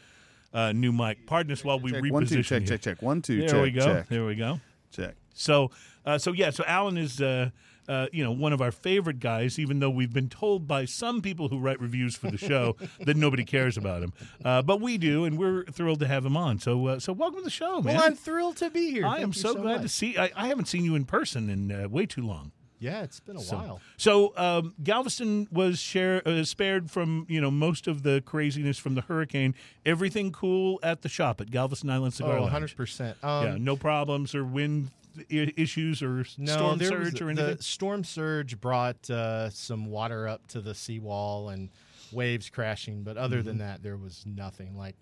uh, 0.53 0.73
new 0.73 0.93
mic. 0.93 1.27
Pardon 1.27 1.53
us 1.53 1.65
while 1.65 1.81
we 1.81 1.91
Check, 1.93 2.03
reposition. 2.03 2.11
one, 2.13 2.27
two, 2.27 2.43
check, 2.43 2.59
here. 2.63 2.69
check, 2.69 2.81
check. 2.83 3.03
One, 3.03 3.23
two, 3.23 3.39
There 3.41 3.49
check, 3.49 3.63
we 3.63 3.71
go. 3.71 3.85
check, 3.85 4.09
There 4.09 4.25
we 4.27 4.35
go. 4.35 4.61
check. 4.91 5.15
So, 5.35 5.71
uh, 6.05 6.19
so 6.19 6.33
yeah. 6.33 6.51
So 6.51 6.63
Alan 6.67 6.99
is, 6.99 7.21
uh, 7.21 7.51
uh, 7.89 8.07
you 8.13 8.23
know, 8.23 8.31
one 8.33 8.53
of 8.53 8.61
our 8.61 8.71
favorite 8.71 9.19
guys. 9.19 9.59
Even 9.59 9.79
though 9.81 9.91
we've 9.91 10.13
been 10.13 10.29
told 10.29 10.69
by 10.69 10.85
some 10.85 11.23
people 11.23 11.49
who 11.49 11.59
write 11.59 11.81
reviews 11.81 12.15
for 12.17 12.31
the 12.31 12.37
show 12.39 12.77
that 13.01 13.17
nobody 13.17 13.45
cares 13.45 13.77
about 13.77 14.03
him, 14.03 14.13
uh, 14.45 14.61
but 14.63 14.81
we 14.81 14.99
do, 14.99 15.25
and 15.25 15.39
we're 15.39 15.65
thrilled 15.65 16.01
to 16.01 16.07
have 16.07 16.25
him 16.25 16.37
on. 16.37 16.59
So, 16.59 16.87
uh, 16.87 16.99
so 17.01 17.13
welcome 17.13 17.39
to 17.41 17.45
the 17.45 17.51
show, 17.51 17.81
man. 17.81 17.97
Well, 17.97 18.05
I'm 18.05 18.15
thrilled 18.15 18.59
to 18.59 18.71
be 18.71 18.91
here. 18.91 19.07
I 19.07 19.13
Thank 19.13 19.23
am 19.23 19.29
you 19.31 19.33
so, 19.35 19.55
glad 19.55 19.83
to 19.83 19.89
see. 19.89 20.17
I, 20.19 20.31
I 20.37 20.49
haven't 20.49 20.67
seen 20.67 20.85
you 20.85 20.95
in 20.95 21.05
person 21.07 21.49
in 21.49 21.73
uh, 21.73 21.89
way 21.89 22.05
too 22.07 22.23
long. 22.27 22.53
Yeah, 22.83 23.03
it's 23.03 23.21
been 23.21 23.37
a 23.37 23.41
So, 23.41 23.57
while. 23.57 23.81
so 23.97 24.33
um, 24.37 24.75
Galveston 24.83 25.47
was 25.53 25.79
share, 25.79 26.21
uh, 26.27 26.43
spared 26.45 26.91
from 26.91 27.25
you 27.29 27.41
know 27.41 27.51
most 27.51 27.87
of 27.87 28.03
the 28.03 28.23
craziness 28.27 28.77
from 28.77 28.95
the 28.97 29.03
hurricane. 29.03 29.55
Everything 29.87 30.33
cool 30.33 30.81
at 30.83 31.03
the 31.03 31.09
shop 31.09 31.41
at 31.41 31.51
Galveston 31.51 31.89
Island 31.91 32.13
Cigar 32.15 32.33
Oh, 32.33 32.41
Lounge. 32.43 32.53
100 32.53 32.77
percent. 32.77 33.17
Um, 33.23 33.45
yeah, 33.47 33.57
no 33.59 33.77
problems 33.77 34.35
or 34.35 34.45
wind 34.45 34.91
I- 35.31 35.53
issues 35.57 36.03
or 36.03 36.25
no, 36.39 36.53
storm 36.53 36.79
surge 36.81 37.13
was, 37.13 37.21
or 37.23 37.31
anything. 37.31 37.57
The 37.57 37.63
storm 37.63 38.03
surge 38.05 38.61
brought 38.61 39.09
uh, 39.11 39.51
some 39.51 39.87
water 39.87 40.27
up 40.27 40.47
to 40.49 40.61
the 40.61 40.75
seawall 40.75 41.51
and 41.51 41.69
waves 42.13 42.51
crashing, 42.51 43.05
but 43.05 43.17
other 43.17 43.39
Mm-hmm. 43.39 43.47
than 43.47 43.59
that, 43.59 43.83
there 43.83 43.97
was 43.97 44.25
nothing. 44.27 44.77
Like 44.77 44.97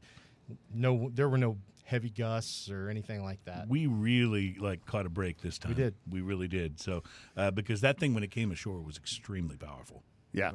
no, 0.75 1.11
there 1.15 1.29
were 1.29 1.39
no 1.39 1.57
heavy 1.91 2.11
gusts 2.11 2.71
or 2.71 2.89
anything 2.89 3.23
like 3.25 3.45
that. 3.45 3.67
we 3.69 3.87
really 3.87 4.57
like 4.61 4.87
caught 4.87 5.07
a 5.07 5.11
break 5.11 5.41
this 5.43 5.59
time. 5.59 5.71
We 5.73 5.83
did. 5.83 5.95
We 6.09 6.21
really 6.21 6.49
did. 6.49 6.79
So 6.81 7.03
uh, 7.37 7.51
because 7.51 7.81
that 7.81 7.99
thing 7.99 8.15
when 8.15 8.23
it 8.23 8.31
came 8.31 8.53
ashore 8.53 8.81
was 8.81 8.97
extremely 8.97 9.57
powerful. 9.57 10.03
Yeah. 10.33 10.53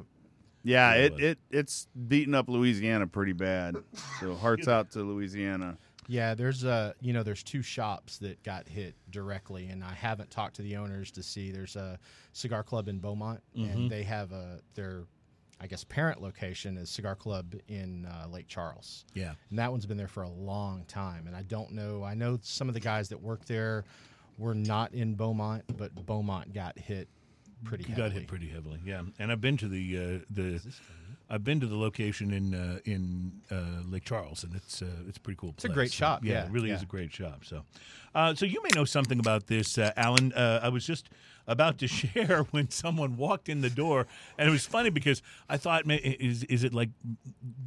Yeah, 0.63 0.95
Yeah, 0.95 1.01
it, 1.03 1.19
it 1.19 1.39
it's 1.51 1.87
beating 2.07 2.33
up 2.33 2.47
Louisiana 2.49 3.05
pretty 3.07 3.33
bad. 3.33 3.75
So 4.19 4.33
hearts 4.35 4.67
out 4.67 4.91
to 4.91 4.99
Louisiana. 5.03 5.77
Yeah, 6.07 6.35
there's 6.35 6.63
a 6.63 6.93
you 7.01 7.13
know 7.13 7.23
there's 7.23 7.43
two 7.43 7.61
shops 7.63 8.19
that 8.19 8.41
got 8.43 8.67
hit 8.67 8.95
directly, 9.09 9.67
and 9.67 9.83
I 9.83 9.93
haven't 9.93 10.29
talked 10.31 10.55
to 10.57 10.61
the 10.61 10.77
owners 10.77 11.11
to 11.11 11.23
see. 11.23 11.51
There's 11.51 11.75
a 11.75 11.99
cigar 12.31 12.63
club 12.63 12.87
in 12.87 12.99
Beaumont, 12.99 13.41
Mm-hmm. 13.57 13.69
and 13.71 13.91
they 13.91 14.03
have 14.03 14.31
a 14.31 14.59
their, 14.75 15.03
I 15.59 15.67
guess 15.67 15.83
parent 15.85 16.21
location 16.21 16.77
is 16.77 16.89
Cigar 16.89 17.15
Club 17.15 17.55
in 17.67 18.05
uh, 18.05 18.27
Lake 18.29 18.47
Charles, 18.47 19.05
Yeah. 19.13 19.33
and 19.49 19.57
that 19.59 19.71
one's 19.71 19.85
been 19.85 19.97
there 19.97 20.07
for 20.07 20.23
a 20.23 20.29
long 20.29 20.83
time. 20.85 21.27
And 21.27 21.35
I 21.35 21.43
don't 21.43 21.71
know. 21.71 22.03
I 22.03 22.13
know 22.13 22.37
some 22.41 22.67
of 22.67 22.73
the 22.73 22.79
guys 22.81 23.09
that 23.09 23.21
work 23.21 23.45
there 23.45 23.85
were 24.37 24.53
not 24.53 24.93
in 24.93 25.15
Beaumont, 25.15 25.63
but 25.77 25.95
Beaumont 26.05 26.53
got 26.53 26.77
hit 26.77 27.07
pretty 27.63 27.85
heavily. 27.85 28.09
got 28.09 28.11
hit 28.11 28.27
pretty 28.27 28.49
heavily. 28.49 28.79
Yeah. 28.85 29.03
And 29.17 29.31
I've 29.31 29.39
been 29.41 29.55
to 29.57 29.67
the 29.69 29.97
uh, 29.97 30.25
the 30.29 30.61
I've 31.29 31.43
been 31.43 31.59
to 31.61 31.67
the 31.67 31.77
location 31.77 32.31
in 32.33 32.53
uh, 32.53 32.79
in 32.85 33.31
uh, 33.49 33.81
Lake 33.89 34.03
Charles, 34.03 34.43
and 34.43 34.53
it's 34.55 34.81
uh, 34.81 34.87
it's 35.07 35.17
a 35.17 35.21
pretty 35.21 35.37
cool. 35.39 35.51
It's 35.51 35.65
a 35.65 35.69
great 35.69 35.91
shop, 35.93 36.23
Yeah, 36.23 36.33
yeah, 36.33 36.45
it 36.45 36.51
really 36.51 36.69
is 36.69 36.83
a 36.83 36.85
great 36.85 37.11
shop. 37.13 37.45
So, 37.45 37.63
uh, 38.13 38.35
so 38.35 38.45
you 38.45 38.61
may 38.61 38.69
know 38.75 38.85
something 38.85 39.19
about 39.19 39.47
this, 39.47 39.77
uh, 39.77 39.91
Alan. 39.95 40.33
Uh, 40.33 40.59
I 40.61 40.69
was 40.69 40.85
just 40.85 41.09
about 41.47 41.77
to 41.79 41.87
share 41.87 42.43
when 42.51 42.69
someone 42.69 43.17
walked 43.17 43.49
in 43.49 43.61
the 43.61 43.69
door, 43.69 44.07
and 44.37 44.47
it 44.47 44.51
was 44.51 44.65
funny 44.65 44.89
because 44.89 45.21
I 45.49 45.57
thought, 45.57 45.83
is 45.89 46.43
is 46.43 46.63
it 46.63 46.73
like 46.73 46.89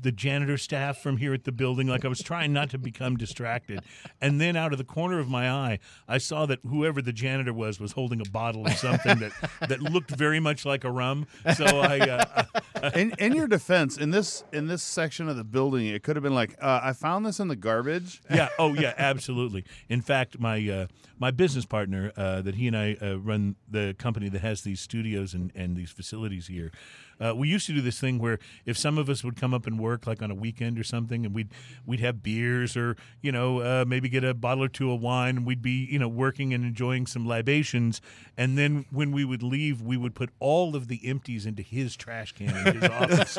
the 0.01 0.13
janitor 0.13 0.59
staff 0.59 0.99
from 0.99 1.17
here 1.17 1.35
at 1.35 1.45
the 1.45 1.53
building? 1.53 1.87
Like 1.87 2.05
I 2.05 2.09
was 2.09 2.21
trying 2.21 2.53
not 2.53 2.71
to 2.71 2.79
become 2.79 3.17
distracted, 3.17 3.81
and 4.21 4.41
then 4.41 4.57
out 4.57 4.73
of 4.73 4.79
the 4.79 4.85
corner 4.85 5.19
of 5.19 5.29
my 5.29 5.51
eye, 5.51 5.79
I 6.07 6.19
saw 6.19 6.47
that 6.47 6.61
whoever 6.69 7.03
the 7.03 7.13
janitor 7.13 7.53
was 7.53 7.81
was 7.81 7.93
holding 7.93 8.21
a 8.21 8.31
bottle 8.31 8.67
of 8.67 8.75
something 8.75 9.19
that 9.19 9.33
that 9.69 9.81
looked 9.81 10.11
very 10.11 10.41
much 10.41 10.65
like 10.65 10.85
a 10.85 10.91
rum. 10.91 11.27
So 11.55 11.65
I. 11.65 11.99
Uh, 11.99 12.45
in 12.95 13.13
in 13.19 13.35
your 13.35 13.47
defense, 13.47 13.97
in 13.97 14.11
this 14.11 14.45
in 14.53 14.67
this 14.67 14.83
section 14.83 15.29
of 15.29 15.37
the 15.37 15.45
building, 15.45 15.87
it 15.87 16.03
could 16.03 16.17
have 16.17 16.23
been 16.23 16.35
like, 16.35 16.57
uh, 16.61 16.81
I 16.83 16.93
found 16.93 17.27
this 17.27 17.41
in 17.41 17.49
the 17.49 17.57
garbage. 17.57 18.21
yeah. 18.31 18.49
Oh, 18.59 18.75
yeah. 18.75 18.95
Absolutely. 18.97 19.65
In 19.89 20.01
fact, 20.01 20.39
my 20.39 20.69
uh, 20.69 20.87
my 21.19 21.31
business 21.31 21.65
partner 21.65 22.13
uh, 22.17 22.43
that 22.43 22.55
he 22.55 22.67
and 22.67 22.77
I 22.77 22.97
uh, 23.01 23.17
run 23.17 23.57
the 23.71 23.95
company 23.99 24.29
that 24.29 24.41
has 24.41 24.63
these 24.63 24.81
studios 24.81 25.35
and, 25.35 25.53
and 25.55 25.77
these 25.77 25.91
facilities 25.91 26.47
here. 26.47 26.73
Uh, 27.21 27.35
we 27.35 27.49
used 27.49 27.67
to 27.67 27.73
do 27.73 27.81
this 27.81 27.99
thing 28.01 28.19
where 28.19 28.39
if 28.67 28.77
some 28.79 28.99
of 28.99 29.09
us 29.09 29.25
would 29.25 29.37
come 29.37 29.53
up 29.55 29.67
and 29.67 29.79
work 29.79 30.07
like 30.07 30.23
on 30.23 30.31
a 30.31 30.35
weekend 30.35 30.79
or 30.79 30.85
something, 30.85 31.25
and 31.27 31.35
we'd 31.35 31.49
we'd 31.87 32.01
have 32.01 32.23
beers 32.23 32.77
or 32.77 32.97
you 33.23 33.33
know 33.33 33.61
uh, 33.61 33.85
maybe 33.87 34.09
get 34.09 34.25
a 34.25 34.35
bottle 34.35 34.65
or 34.65 34.69
two 34.69 34.93
of 34.93 35.01
wine, 35.01 35.39
and 35.39 35.47
we'd 35.47 35.63
be 35.63 35.87
you 35.91 35.99
know 35.99 36.09
working 36.09 36.55
and 36.55 36.65
enjoying 36.65 37.07
some 37.07 37.27
libations, 37.27 38.01
and 38.37 38.57
then 38.59 38.85
when 38.91 39.13
we 39.13 39.25
would 39.25 39.43
leave, 39.43 39.83
we 39.83 39.97
would 39.97 40.15
put 40.15 40.31
all 40.41 40.77
of 40.77 40.89
the 40.89 41.01
empties 41.07 41.47
into 41.47 41.63
his 41.63 41.97
trash 41.97 42.33
can 42.33 42.49
in 42.67 42.81
his 42.81 42.91
office 42.91 43.39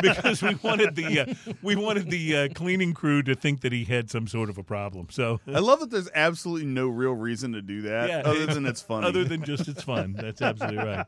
because 0.00 0.42
we 0.42 0.54
wanted 0.56 0.94
the 0.94 1.20
uh, 1.20 1.52
we 1.62 1.76
wanted 1.76 2.10
the 2.10 2.36
uh, 2.36 2.48
cleaning 2.54 2.94
crew 2.94 3.22
to 3.22 3.34
think 3.34 3.60
that 3.62 3.72
he 3.72 3.84
had 3.84 4.10
some 4.10 4.26
sort 4.26 4.48
of 4.50 4.58
a 4.58 4.62
problem. 4.62 5.08
So 5.10 5.40
I 5.46 5.58
love 5.58 5.80
that 5.80 5.90
there's 5.90 6.08
absolutely 6.14 6.66
no 6.66 6.88
real 6.88 7.12
reason 7.12 7.52
to 7.52 7.62
do 7.62 7.82
that, 7.82 8.08
Yeah, 8.08 8.22
other 8.24 8.46
than 8.46 8.66
it's 8.66 8.80
funny. 8.82 9.06
other 9.06 9.24
than 9.24 9.42
just 9.44 9.68
it's 9.68 9.82
fun. 9.82 10.12
That's 10.18 10.42
absolutely 10.42 10.78
right. 10.84 11.06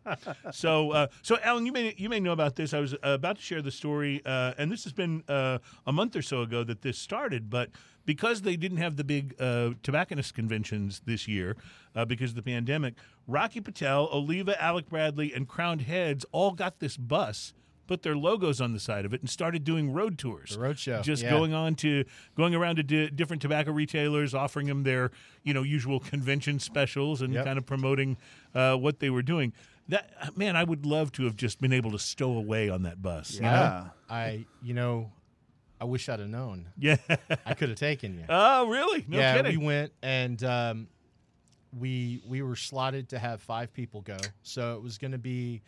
So, 0.52 0.90
uh, 0.92 1.07
so 1.22 1.38
Alan, 1.42 1.66
you 1.66 1.72
may 1.97 2.03
you 2.03 2.09
may 2.09 2.20
know 2.20 2.32
about 2.32 2.57
this. 2.57 2.74
I 2.74 2.80
was 2.80 2.95
uh, 2.95 2.99
about 3.03 3.36
to 3.36 3.42
share 3.42 3.62
the 3.62 3.70
story, 3.70 4.22
uh, 4.24 4.55
and 4.59 4.70
this 4.70 4.84
has 4.84 4.92
been 4.92 5.22
uh, 5.28 5.59
a 5.86 5.92
month 5.92 6.16
or 6.16 6.22
so 6.22 6.42
ago 6.42 6.64
that 6.64 6.82
this 6.82 6.99
started, 6.99 7.51
but. 7.51 7.70
Because 8.07 8.42
they 8.42 8.57
didn't 8.57 8.76
have 8.76 8.97
the 8.97 9.03
big 9.05 9.34
uh, 9.40 9.70
tobacconist 9.82 10.34
conventions 10.34 11.01
this 11.07 11.26
year 11.26 11.57
uh, 11.97 12.05
because 12.05 12.32
of 12.32 12.36
the 12.36 12.42
pandemic, 12.42 12.97
Rocky 13.26 13.61
Patel, 13.62 14.11
Oliva, 14.12 14.62
Alec 14.62 14.90
Bradley, 14.90 15.32
and 15.32 15.49
Crowned 15.49 15.80
Heads 15.80 16.26
all 16.30 16.51
got 16.53 16.80
this 16.80 16.99
bus, 16.99 17.55
put 17.86 18.03
their 18.03 18.14
logos 18.14 18.61
on 18.61 18.74
the 18.74 18.78
side 18.78 19.07
of 19.07 19.14
it, 19.14 19.22
and 19.22 19.30
started 19.30 19.64
doing 19.64 19.90
road 19.90 20.18
tours. 20.18 20.51
The 20.51 20.61
road 20.61 20.78
show, 20.78 21.01
Just 21.01 21.22
yeah. 21.22 21.30
going 21.30 21.55
on 21.55 21.76
to 21.76 22.05
going 22.36 22.55
around 22.55 22.76
to 22.76 22.82
di- 22.82 23.09
different 23.09 23.40
tobacco 23.40 23.72
retailers, 23.72 24.34
offering 24.34 24.66
them 24.66 24.82
their 24.82 25.11
you 25.42 25.55
know 25.55 25.62
usual 25.62 25.99
convention 25.99 26.59
specials 26.61 27.22
and 27.22 27.32
Yep. 27.32 27.47
kind 27.47 27.57
of 27.57 27.64
promoting 27.64 28.18
uh, 28.55 28.76
what 28.76 28.99
they 29.01 29.09
were 29.09 29.22
doing. 29.22 29.55
That 29.89 30.37
man, 30.37 30.57
I 30.57 30.64
would 30.64 30.87
love 30.87 31.12
to 31.12 31.24
have 31.24 31.37
just 31.37 31.61
been 31.61 31.72
able 31.72 31.91
to 31.93 31.99
stow 31.99 32.32
away 32.39 32.68
on 32.70 32.82
that 32.85 33.03
bus. 33.03 33.35
you 33.35 33.43
know? 33.43 33.49
yeah. 33.49 33.89
I, 34.09 34.47
you 34.62 34.72
know, 34.74 35.11
I 35.80 35.85
wish 35.85 36.09
I'd 36.09 36.20
have 36.20 36.28
known. 36.28 36.66
Yeah. 36.78 36.97
I 37.45 37.53
could 37.55 37.68
have 37.68 37.78
taken 37.78 38.14
you. 38.14 38.24
oh, 38.28 38.66
really? 38.68 39.05
No 39.07 39.18
yeah, 39.18 39.37
kidding. 39.37 39.59
we 39.61 39.66
went 39.66 39.93
and 40.03 40.43
um, 40.45 40.89
we 41.78 42.22
we 42.26 42.41
were 42.43 42.57
slotted 42.57 43.09
to 43.11 43.18
have 43.18 43.43
five 43.43 43.72
people 43.74 44.01
go. 44.01 44.16
So 44.43 44.74
it 44.76 44.82
was 44.82 44.97
going 44.97 45.12
to 45.12 45.18
be 45.18 45.61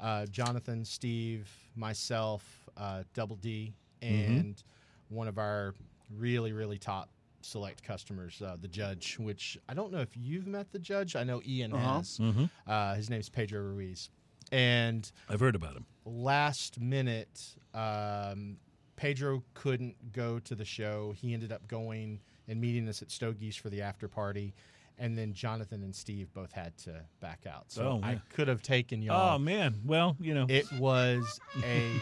uh, 0.00 0.26
Jonathan, 0.26 0.84
Steve, 0.84 1.48
myself, 1.76 2.44
uh, 2.76 3.02
Double 3.14 3.36
D, 3.36 3.74
Mm-hmm. 4.00 4.36
and 4.36 4.62
one 5.08 5.26
of 5.26 5.38
our 5.38 5.74
really 6.16 6.52
really 6.52 6.78
top 6.78 7.08
select 7.40 7.82
customers, 7.82 8.40
uh, 8.42 8.56
the 8.60 8.68
judge. 8.68 9.16
Which 9.18 9.58
I 9.68 9.74
don't 9.74 9.92
know 9.92 10.00
if 10.00 10.16
you've 10.16 10.46
met 10.46 10.72
the 10.72 10.78
judge. 10.78 11.16
I 11.16 11.24
know 11.24 11.40
Ian 11.46 11.72
Uh-huh. 11.72 11.96
has. 11.98 12.16
hmm 12.18 12.44
Uh, 12.66 12.94
his 12.94 13.08
name's 13.10 13.28
Pedro 13.28 13.60
Ruiz, 13.62 14.10
and 14.52 15.10
I've 15.28 15.40
heard 15.40 15.54
about 15.54 15.76
him. 15.76 15.86
last 16.04 16.80
minute, 16.80 17.56
um, 17.74 18.56
Pedro 18.96 19.42
couldn't 19.54 20.12
go 20.12 20.38
to 20.40 20.54
the 20.54 20.64
show. 20.64 21.12
He 21.16 21.32
ended 21.34 21.52
up 21.52 21.66
going 21.68 22.20
and 22.48 22.60
meeting 22.60 22.88
us 22.88 23.02
at 23.02 23.08
Stogie's 23.08 23.56
for 23.56 23.70
the 23.70 23.82
after 23.82 24.08
party. 24.08 24.54
And 25.00 25.16
then 25.16 25.32
Jonathan 25.32 25.84
and 25.84 25.94
Steve 25.94 26.32
both 26.34 26.50
had 26.50 26.76
to 26.78 27.02
back 27.20 27.44
out. 27.48 27.66
So 27.70 28.00
Oh, 28.02 28.06
I 28.06 28.20
could 28.30 28.48
have 28.48 28.62
taken 28.62 29.00
y'all. 29.00 29.36
Oh, 29.36 29.38
man. 29.38 29.76
Well, 29.84 30.16
you 30.18 30.34
know. 30.34 30.46
it 30.48 30.66
was 30.72 31.38
a, 31.62 31.92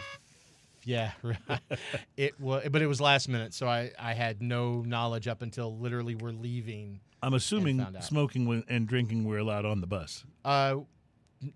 yeah, 0.87 1.11
right. 1.21 1.59
it 2.15 2.39
was, 2.39 2.67
but 2.71 2.81
it 2.81 2.87
was 2.87 3.01
last 3.01 3.27
minute. 3.27 3.53
So 3.53 3.67
I, 3.67 3.91
I 3.99 4.13
had 4.13 4.41
no 4.41 4.81
knowledge 4.81 5.27
up 5.27 5.41
until 5.41 5.77
literally 5.77 6.15
we're 6.15 6.31
leaving. 6.31 7.01
I'm 7.21 7.33
assuming 7.33 7.85
smoking 7.99 8.63
and 8.69 8.87
drinking 8.87 9.25
were 9.25 9.37
allowed 9.37 9.65
on 9.65 9.81
the 9.81 9.87
bus. 9.87 10.23
Uh, 10.45 10.77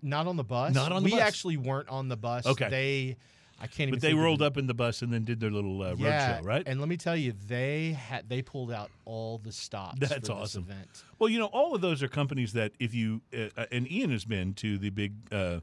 not 0.02 0.26
on 0.26 0.36
the 0.36 0.44
bus. 0.44 0.74
Not 0.74 0.92
on 0.92 1.02
the 1.02 1.06
we 1.06 1.10
bus. 1.12 1.20
actually 1.20 1.56
weren't 1.56 1.88
on 1.88 2.08
the 2.08 2.16
bus. 2.16 2.46
Okay. 2.46 2.68
They, 2.68 3.16
I 3.58 3.68
can't 3.68 3.88
even. 3.88 3.94
But 3.94 4.02
they 4.02 4.12
rolled 4.12 4.42
up 4.42 4.58
in 4.58 4.66
the 4.66 4.74
bus 4.74 5.00
and 5.00 5.10
then 5.10 5.24
did 5.24 5.40
their 5.40 5.50
little 5.50 5.80
uh, 5.80 5.90
road 5.90 6.00
yeah, 6.00 6.40
show, 6.40 6.44
right? 6.44 6.62
And 6.66 6.78
let 6.78 6.90
me 6.90 6.98
tell 6.98 7.16
you, 7.16 7.32
they 7.48 7.92
had 7.92 8.28
they 8.28 8.42
pulled 8.42 8.70
out 8.70 8.90
all 9.06 9.38
the 9.38 9.52
stops. 9.52 9.98
That's 9.98 10.28
awesome. 10.28 10.64
event. 10.64 11.04
Well, 11.18 11.30
you 11.30 11.38
know, 11.38 11.46
all 11.46 11.74
of 11.74 11.80
those 11.80 12.02
are 12.02 12.08
companies 12.08 12.52
that 12.52 12.72
if 12.78 12.92
you 12.92 13.22
uh, 13.34 13.48
uh, 13.56 13.66
and 13.72 13.90
Ian 13.90 14.10
has 14.10 14.26
been 14.26 14.52
to 14.54 14.76
the 14.76 14.90
big 14.90 15.14
uh, 15.32 15.60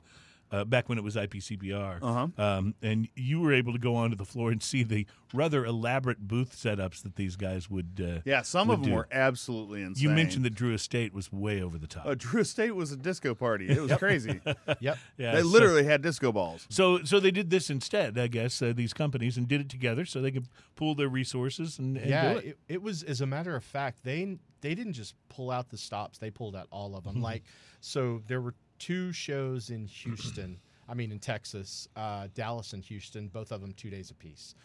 uh, 0.52 0.64
back 0.66 0.90
when 0.90 0.98
it 0.98 1.04
was 1.04 1.16
IPCPR, 1.16 2.00
Uh-huh. 2.02 2.28
um, 2.44 2.74
and 2.82 3.08
you 3.16 3.40
were 3.40 3.54
able 3.54 3.72
to 3.74 3.80
go 3.80 3.96
onto 3.96 4.16
the 4.16 4.26
floor 4.26 4.52
and 4.52 4.62
see 4.64 4.84
the 4.84 5.06
rather 5.34 5.64
elaborate 5.64 6.28
booth 6.28 6.56
setups 6.56 7.04
that 7.04 7.16
these 7.16 7.36
guys 7.36 7.70
would. 7.70 8.02
Uh, 8.04 8.22
Yeah, 8.26 8.42
some 8.42 8.68
would 8.70 8.76
of 8.76 8.82
them 8.82 8.90
do. 8.92 8.96
were 8.96 9.08
absolutely 9.12 9.84
insane. 9.84 10.10
You 10.10 10.16
mentioned 10.16 10.44
that 10.46 10.56
Drew 10.56 10.74
Estate 10.74 11.14
was 11.14 11.32
way 11.32 11.62
over 11.62 11.78
the 11.78 11.86
top. 11.86 12.08
Uh, 12.08 12.16
Drew 12.18 12.42
Estate 12.42 12.72
was 12.76 12.92
a 12.92 12.98
disco 12.98 13.36
party. 13.36 13.70
It 13.70 13.80
was 13.80 13.92
crazy. 13.98 14.42
Yep. 14.82 14.98
yeah, 15.18 15.36
they 15.36 15.42
so- 15.42 15.48
literally 15.48 15.84
had 15.84 16.02
disco 16.02 16.32
balls. 16.32 16.66
So, 16.70 17.04
so 17.04 17.20
they 17.20 17.32
did 17.32 17.50
this 17.52 17.70
instead, 17.70 18.18
I 18.18 18.28
guess. 18.28 18.62
Uh, 18.62 18.74
these 18.76 18.94
companies 18.94 19.38
and 19.38 19.48
did 19.48 19.62
it 19.62 19.70
together, 19.70 20.06
so 20.06 20.22
they 20.22 20.32
could 20.32 20.48
pool 20.76 20.96
their 20.96 21.10
resources 21.10 21.78
and, 21.80 21.98
and 21.98 22.10
yeah, 22.10 22.34
do 22.34 22.40
it. 22.40 22.46
it. 22.46 22.58
It, 22.68 22.82
was 22.82 23.04
as 23.04 23.22
a 23.22 23.26
matter 23.28 23.56
of 23.56 23.64
fact, 23.64 24.00
they 24.04 24.38
they 24.62 24.74
didn't 24.76 24.94
just 24.94 25.14
pull 25.30 25.52
out 25.52 25.70
the 25.70 25.78
stops; 25.78 26.18
they 26.18 26.32
pulled 26.32 26.56
out 26.56 26.68
all 26.72 26.96
of 26.96 27.04
them. 27.04 27.16
Mm-hmm. 27.16 27.24
like, 27.24 27.44
so 27.82 28.22
there 28.28 28.42
were 28.42 28.56
two 28.80 29.12
shows 29.12 29.70
in 29.70 29.86
Houston. 29.86 30.58
I 30.88 30.94
mean, 30.96 31.12
in 31.12 31.20
Texas, 31.20 31.88
uh, 31.96 32.28
Dallas 32.34 32.74
and 32.74 32.84
Houston, 32.86 33.28
both 33.28 33.52
of 33.52 33.62
them 33.62 33.74
two 33.74 33.90
days 33.90 34.10
apiece. 34.10 34.56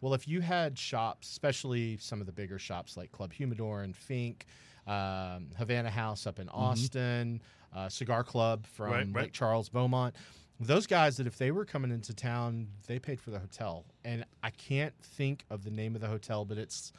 Well, 0.00 0.14
if 0.14 0.26
you 0.28 0.40
had 0.40 0.78
shops, 0.78 1.28
especially 1.30 1.96
some 1.98 2.20
of 2.20 2.26
the 2.26 2.32
bigger 2.32 2.58
shops 2.58 2.96
like 2.96 3.10
Club 3.12 3.32
Humidor 3.32 3.82
and 3.82 3.94
Fink, 3.96 4.46
um, 4.86 5.48
Havana 5.56 5.90
House 5.90 6.26
up 6.26 6.38
in 6.38 6.48
Austin, 6.48 7.40
uh, 7.74 7.88
Cigar 7.88 8.24
Club 8.24 8.66
from 8.66 8.90
Mm-hmm. 8.92 9.12
Right. 9.12 9.22
Lake 9.24 9.32
Charles, 9.32 9.68
Beaumont, 9.68 10.14
those 10.60 10.86
guys 10.86 11.16
that 11.16 11.26
if 11.26 11.38
they 11.38 11.50
were 11.50 11.64
coming 11.64 11.90
into 11.90 12.14
town, 12.14 12.68
they 12.86 12.98
paid 12.98 13.20
for 13.20 13.30
the 13.30 13.38
hotel. 13.38 13.84
And 14.04 14.24
I 14.42 14.50
can't 14.50 14.94
think 15.02 15.44
of 15.50 15.64
the 15.64 15.70
name 15.70 15.94
of 15.94 16.00
the 16.00 16.08
hotel, 16.08 16.44
but 16.44 16.58
it's 16.58 16.92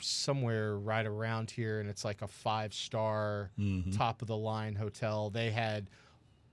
somewhere 0.00 0.76
right 0.76 1.06
around 1.06 1.50
here, 1.50 1.80
and 1.80 1.88
it's 1.88 2.04
like 2.04 2.22
a 2.22 2.28
five 2.28 2.72
star, 2.74 3.50
Mm-hmm. 3.58 3.90
top 3.92 4.22
of 4.22 4.28
the 4.28 4.36
line 4.36 4.74
hotel. 4.74 5.30
They 5.30 5.50
had 5.50 5.88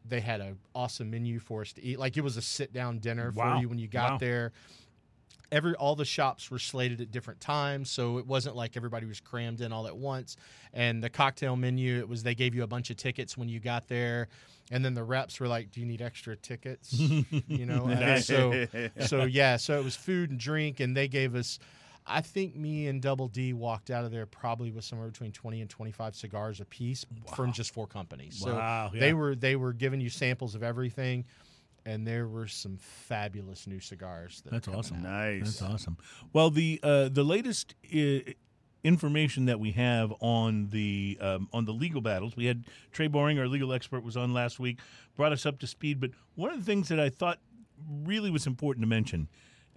they 0.07 0.21
had 0.21 0.41
an 0.41 0.57
awesome 0.73 1.11
menu 1.11 1.39
for 1.39 1.61
us 1.61 1.73
to 1.73 1.83
eat. 1.83 1.99
Like 1.99 2.17
it 2.17 2.21
was 2.21 2.37
a 2.37 2.41
sit 2.41 2.73
down 2.73 2.99
dinner 2.99 3.31
Wow. 3.35 3.55
for 3.55 3.61
you 3.61 3.69
when 3.69 3.77
you 3.79 3.87
got 3.87 4.11
Wow. 4.13 4.17
there. 4.17 4.51
Every 5.51 5.73
all 5.75 5.95
the 5.95 6.05
shops 6.05 6.51
were 6.51 6.59
slated 6.59 7.01
at 7.01 7.09
different 7.11 7.39
times, 7.39 7.89
so 7.89 8.19
it 8.19 8.27
wasn't 8.27 8.55
like 8.55 8.77
everybody 8.77 9.07
was 9.07 9.19
crammed 9.19 9.61
in 9.61 9.71
all 9.71 9.87
at 9.87 9.97
once. 9.97 10.37
And 10.73 11.03
the 11.03 11.09
cocktail 11.09 11.55
menu, 11.55 11.97
it 11.97 12.07
was 12.07 12.21
they 12.21 12.35
gave 12.35 12.53
you 12.53 12.61
a 12.61 12.67
bunch 12.67 12.91
of 12.91 12.97
tickets 12.97 13.35
when 13.35 13.49
you 13.49 13.59
got 13.59 13.87
there, 13.87 14.27
and 14.69 14.85
then 14.85 14.93
the 14.93 15.03
reps 15.03 15.39
were 15.39 15.47
like, 15.47 15.71
"Do 15.71 15.79
you 15.79 15.87
need 15.87 16.03
extra 16.03 16.35
tickets?" 16.35 16.93
you 17.47 17.65
know. 17.65 18.19
so 18.21 18.67
so 19.07 19.23
yeah, 19.23 19.57
so 19.57 19.79
it 19.79 19.83
was 19.83 19.95
food 19.95 20.29
and 20.29 20.39
drink, 20.39 20.79
and 20.79 20.95
they 20.95 21.07
gave 21.07 21.33
us. 21.33 21.57
I 22.05 22.21
think 22.21 22.55
me 22.55 22.87
and 22.87 23.01
Double 23.01 23.27
D 23.27 23.53
walked 23.53 23.89
out 23.91 24.03
of 24.05 24.11
there 24.11 24.25
probably 24.25 24.71
with 24.71 24.83
somewhere 24.83 25.07
between 25.07 25.31
twenty 25.31 25.61
and 25.61 25.69
twenty 25.69 25.91
five 25.91 26.15
cigars 26.15 26.59
a 26.59 26.65
piece 26.65 27.05
from 27.35 27.51
just 27.51 27.73
four 27.73 27.87
companies. 27.87 28.39
So 28.39 28.55
Wow, 28.55 28.91
yeah. 28.93 28.99
they 28.99 29.13
were 29.13 29.35
they 29.35 29.55
were 29.55 29.73
giving 29.73 30.01
you 30.01 30.09
samples 30.09 30.55
of 30.55 30.63
everything, 30.63 31.25
and 31.85 32.05
there 32.07 32.27
were 32.27 32.47
some 32.47 32.77
fabulous 32.77 33.67
new 33.67 33.79
cigars. 33.79 34.41
That 34.41 34.51
That's 34.51 34.67
awesome. 34.67 34.97
out. 34.97 35.03
Nice. 35.03 35.59
That's 35.59 35.61
awesome. 35.61 35.97
Well, 36.33 36.49
the 36.49 36.79
uh, 36.81 37.09
the 37.09 37.23
latest 37.23 37.75
uh, 37.93 38.31
information 38.83 39.45
that 39.45 39.59
we 39.59 39.71
have 39.71 40.13
on 40.19 40.69
the 40.69 41.17
um, 41.21 41.47
on 41.53 41.65
the 41.65 41.73
legal 41.73 42.01
battles, 42.01 42.35
we 42.35 42.45
had 42.45 42.65
Trey 42.91 43.07
Boring, 43.07 43.37
our 43.39 43.47
legal 43.47 43.73
expert, 43.73 44.03
was 44.03 44.17
on 44.17 44.33
last 44.33 44.59
week, 44.59 44.79
brought 45.15 45.31
us 45.31 45.45
up 45.45 45.59
to 45.59 45.67
speed. 45.67 45.99
But 45.99 46.11
one 46.35 46.51
of 46.51 46.57
the 46.59 46.65
things 46.65 46.87
that 46.89 46.99
I 46.99 47.09
thought 47.09 47.39
really 48.03 48.31
was 48.31 48.47
important 48.47 48.83
to 48.83 48.87
mention, 48.87 49.27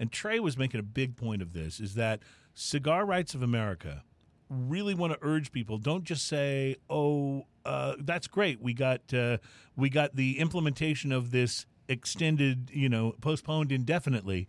and 0.02 0.10
Trey 0.10 0.40
was 0.40 0.58
making 0.58 0.80
a 0.80 0.82
big 0.82 1.16
point 1.16 1.40
of 1.42 1.52
this, 1.52 1.78
is 1.78 1.94
that 1.94 2.20
Cigar 2.54 3.06
Rights 3.06 3.34
of 3.34 3.42
America 3.42 4.02
really 4.50 4.92
want 4.94 5.12
to 5.14 5.18
urge 5.22 5.50
people 5.52 5.78
don't 5.78 6.04
just 6.04 6.26
say 6.28 6.76
oh 6.90 7.46
uh, 7.64 7.94
that's 8.00 8.26
great 8.26 8.60
we 8.60 8.74
got 8.74 9.00
uh, 9.14 9.38
we 9.76 9.88
got 9.88 10.14
the 10.14 10.38
implementation 10.38 11.10
of 11.12 11.30
this 11.30 11.64
extended 11.88 12.68
you 12.74 12.88
know 12.88 13.14
postponed 13.22 13.72
indefinitely. 13.72 14.46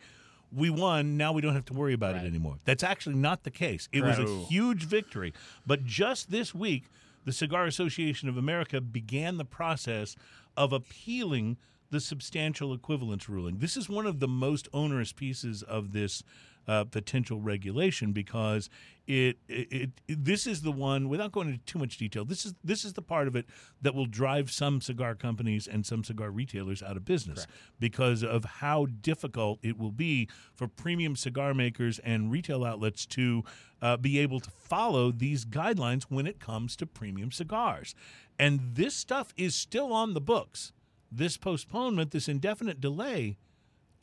We 0.51 0.69
won 0.69 1.17
now 1.17 1.31
we 1.31 1.41
don't 1.41 1.53
have 1.53 1.65
to 1.65 1.73
worry 1.73 1.93
about 1.93 2.15
Right. 2.15 2.25
it 2.25 2.27
anymore. 2.27 2.57
That's 2.65 2.83
actually 2.83 3.15
not 3.15 3.43
the 3.43 3.51
case. 3.51 3.87
It 3.93 4.01
was 4.03 4.19
a 4.19 4.25
huge 4.49 4.83
victory. 4.85 5.33
But 5.65 5.85
just 5.85 6.31
this 6.31 6.53
week 6.53 6.85
the 7.25 7.31
cigar 7.31 7.65
association 7.65 8.27
of 8.27 8.35
america 8.37 8.81
began 8.81 9.37
the 9.37 9.45
process 9.45 10.17
of 10.57 10.73
appealing 10.73 11.55
the 11.93 11.99
substantial 11.99 12.73
equivalence 12.73 13.29
ruling. 13.29 13.59
This 13.59 13.77
is 13.77 13.87
one 13.87 14.07
of 14.07 14.19
the 14.19 14.27
most 14.27 14.67
onerous 14.73 15.13
pieces 15.13 15.61
of 15.61 15.93
this 15.93 16.23
uh, 16.67 16.85
potential 16.85 17.39
regulation 17.39 18.13
because 18.13 18.67
it, 19.05 19.37
it, 19.47 19.91
it 20.07 20.25
this 20.25 20.47
is 20.47 20.63
the 20.63 20.71
one 20.71 21.07
without 21.07 21.31
going 21.31 21.49
into 21.49 21.59
too 21.65 21.77
much 21.77 21.97
detail. 21.97 22.25
This 22.25 22.45
is 22.45 22.55
this 22.63 22.83
is 22.83 22.93
the 22.93 23.03
part 23.03 23.27
of 23.27 23.35
it 23.35 23.45
that 23.79 23.93
will 23.93 24.07
drive 24.07 24.49
some 24.49 24.81
cigar 24.81 25.13
companies 25.13 25.67
and 25.67 25.85
some 25.85 26.03
cigar 26.03 26.31
retailers 26.31 26.81
out 26.81 26.97
of 26.97 27.05
business 27.05 27.45
because 27.79 28.23
of 28.23 28.43
how 28.43 28.87
difficult 29.01 29.59
it 29.61 29.77
will 29.77 29.91
be 29.91 30.27
for 30.55 30.67
premium 30.67 31.15
cigar 31.15 31.53
makers 31.53 31.99
and 31.99 32.31
retail 32.31 32.63
outlets 32.63 33.05
to 33.05 33.43
uh, 33.83 33.97
be 33.97 34.17
able 34.17 34.39
to 34.39 34.49
follow 34.49 35.11
these 35.11 35.45
guidelines 35.45 36.03
when 36.09 36.25
it 36.25 36.39
comes 36.39 36.75
to 36.77 36.87
premium 36.87 37.31
cigars. 37.31 37.93
And 38.39 38.61
this 38.73 38.95
stuff 38.95 39.31
is 39.37 39.53
still 39.53 39.93
on 39.93 40.15
the 40.15 40.21
books 40.21 40.71
this 41.15 41.37
postponement, 41.37 42.11
this 42.11 42.27
indefinite 42.27 42.79
delay, 42.81 43.37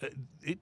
uh, 0.03 0.09
it 0.43 0.59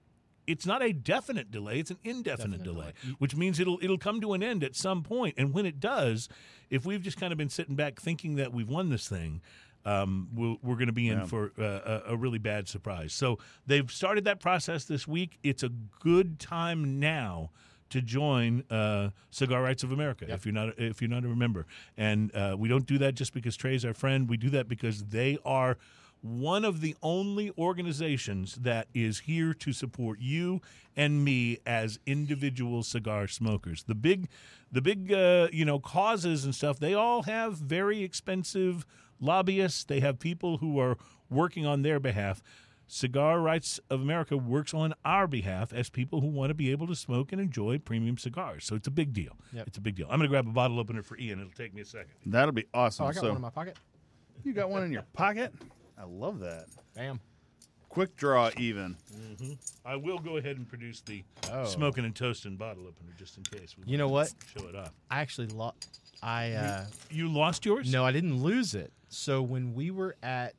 it's 0.47 0.65
not 0.65 0.81
a 0.81 0.91
definite 0.91 1.51
delay; 1.51 1.79
it's 1.79 1.91
an 1.91 1.99
indefinite 2.03 2.57
Definite 2.57 2.63
delay, 2.63 2.93
delay. 3.03 3.15
which 3.19 3.35
means 3.35 3.59
it'll 3.59 3.77
it'll 3.81 3.99
come 3.99 4.19
to 4.21 4.33
an 4.33 4.41
end 4.41 4.63
at 4.63 4.75
some 4.75 5.03
point. 5.03 5.35
And 5.37 5.53
when 5.53 5.65
it 5.65 5.79
does, 5.79 6.27
if 6.71 6.85
we've 6.85 7.01
just 7.03 7.17
kind 7.19 7.31
of 7.31 7.37
been 7.37 7.49
sitting 7.49 7.75
back 7.75 7.99
thinking 8.01 8.35
that 8.35 8.51
we've 8.53 8.69
won 8.69 8.89
this 8.89 9.07
thing. 9.07 9.41
Um, 9.85 10.27
we'll, 10.35 10.57
we're 10.61 10.75
going 10.75 10.87
to 10.87 10.93
be 10.93 11.07
in 11.07 11.19
Yeah. 11.19 11.25
for 11.25 11.53
uh, 11.57 12.01
a, 12.07 12.13
a 12.13 12.17
really 12.17 12.37
bad 12.37 12.67
surprise. 12.67 13.13
So 13.13 13.39
they've 13.65 13.89
started 13.89 14.25
that 14.25 14.41
process 14.41 14.83
this 14.83 15.07
week. 15.07 15.39
It's 15.41 15.63
a 15.63 15.69
good 16.01 16.37
time 16.37 16.99
now 16.99 17.51
to 17.89 18.01
join 18.01 18.65
uh, 18.69 19.11
Cigar 19.31 19.63
Rights 19.63 19.81
of 19.83 19.93
America 19.93 20.25
if 20.27 20.45
you're 20.45 20.53
not 20.53 20.77
if 20.77 21.01
you're 21.01 21.09
not 21.09 21.23
a 21.23 21.29
member. 21.29 21.65
And 21.95 22.35
uh, 22.35 22.57
we 22.59 22.67
don't 22.67 22.85
do 22.85 22.97
that 22.97 23.15
just 23.15 23.33
because 23.33 23.55
Trey's 23.55 23.85
our 23.85 23.93
friend. 23.93 24.29
We 24.29 24.35
do 24.35 24.49
that 24.49 24.67
because 24.67 25.05
they 25.05 25.37
are 25.45 25.77
one 26.21 26.65
of 26.65 26.81
the 26.81 26.95
only 27.01 27.51
organizations 27.57 28.55
that 28.55 28.87
is 28.93 29.19
here 29.19 29.53
to 29.53 29.71
support 29.71 30.19
you 30.19 30.61
and 30.95 31.23
me 31.23 31.59
as 31.65 31.99
individual 32.05 32.83
cigar 32.83 33.27
smokers. 33.27 33.83
The 33.83 33.95
big, 33.95 34.27
the 34.71 34.81
big, 34.81 35.13
uh, 35.13 35.47
you 35.51 35.65
know, 35.65 35.79
causes 35.79 36.43
and 36.43 36.53
stuff. 36.53 36.79
They 36.79 36.93
all 36.93 37.23
have 37.23 37.53
very 37.53 38.03
expensive 38.03 38.85
lobbyists. 39.19 39.83
They 39.85 40.01
have 40.01 40.19
people 40.19 40.57
who 40.57 40.79
are 40.79 40.97
working 41.29 41.65
on 41.65 41.83
their 41.83 41.99
behalf. 41.99 42.41
Cigar 42.91 43.39
Rights 43.39 43.79
of 43.91 44.01
America 44.01 44.35
works 44.35 44.73
on 44.73 44.95
our 45.05 45.27
behalf 45.27 45.71
as 45.71 45.91
people 45.91 46.21
who 46.21 46.27
want 46.27 46.49
to 46.49 46.55
be 46.55 46.71
able 46.71 46.87
to 46.87 46.95
smoke 46.95 47.31
and 47.31 47.39
enjoy 47.39 47.77
premium 47.77 48.17
cigars. 48.17 48.65
So 48.65 48.75
it's 48.75 48.87
a 48.87 48.91
big 48.91 49.13
deal. 49.13 49.37
Yep. 49.53 49.67
It's 49.67 49.77
a 49.77 49.81
big 49.81 49.95
deal. 49.95 50.07
I'm 50.09 50.17
going 50.17 50.27
to 50.27 50.27
grab 50.27 50.47
a 50.47 50.51
bottle 50.51 50.79
opener 50.79 51.03
for 51.03 51.15
Ian. 51.19 51.39
It'll 51.39 51.51
take 51.51 51.73
me 51.75 51.81
a 51.81 51.85
second. 51.85 52.09
That'll 52.25 52.51
be 52.51 52.65
awesome. 52.73 53.05
Oh, 53.05 53.09
I 53.09 53.13
got 53.13 53.21
so 53.21 53.27
one 53.27 53.35
in 53.35 53.41
my 53.43 53.51
pocket. 53.51 53.77
you 54.43 54.53
got 54.53 54.71
one 54.71 54.83
in 54.83 54.91
your 54.91 55.03
pocket? 55.13 55.53
I 55.99 56.03
love 56.05 56.39
that. 56.39 56.65
Bam. 56.95 57.19
quick 57.89 58.15
draw 58.15 58.51
even. 58.57 58.95
I 59.85 59.95
will 59.95 60.19
go 60.19 60.37
ahead 60.37 60.57
and 60.57 60.67
produce 60.67 61.01
the 61.01 61.23
Oh. 61.51 61.65
smoking 61.65 62.05
and 62.05 62.15
toasting 62.15 62.55
bottle 62.55 62.83
opener 62.87 63.11
just 63.17 63.35
in 63.37 63.43
case. 63.43 63.75
We 63.77 63.91
You 63.91 63.97
know 63.97 64.07
want 64.07 64.31
what? 64.55 64.61
Show 64.63 64.67
it 64.69 64.75
off. 64.75 64.93
I 65.09 65.21
actually 65.21 65.47
lost. 65.47 65.99
I 66.21 66.51
uh, 66.53 66.85
You 67.09 67.27
lost 67.31 67.65
yours? 67.65 67.91
no, 67.91 68.05
I 68.05 68.11
didn't 68.11 68.41
lose 68.43 68.75
it. 68.75 68.93
So 69.09 69.41
when 69.41 69.73
we 69.73 69.89
were 69.91 70.15
at 70.21 70.53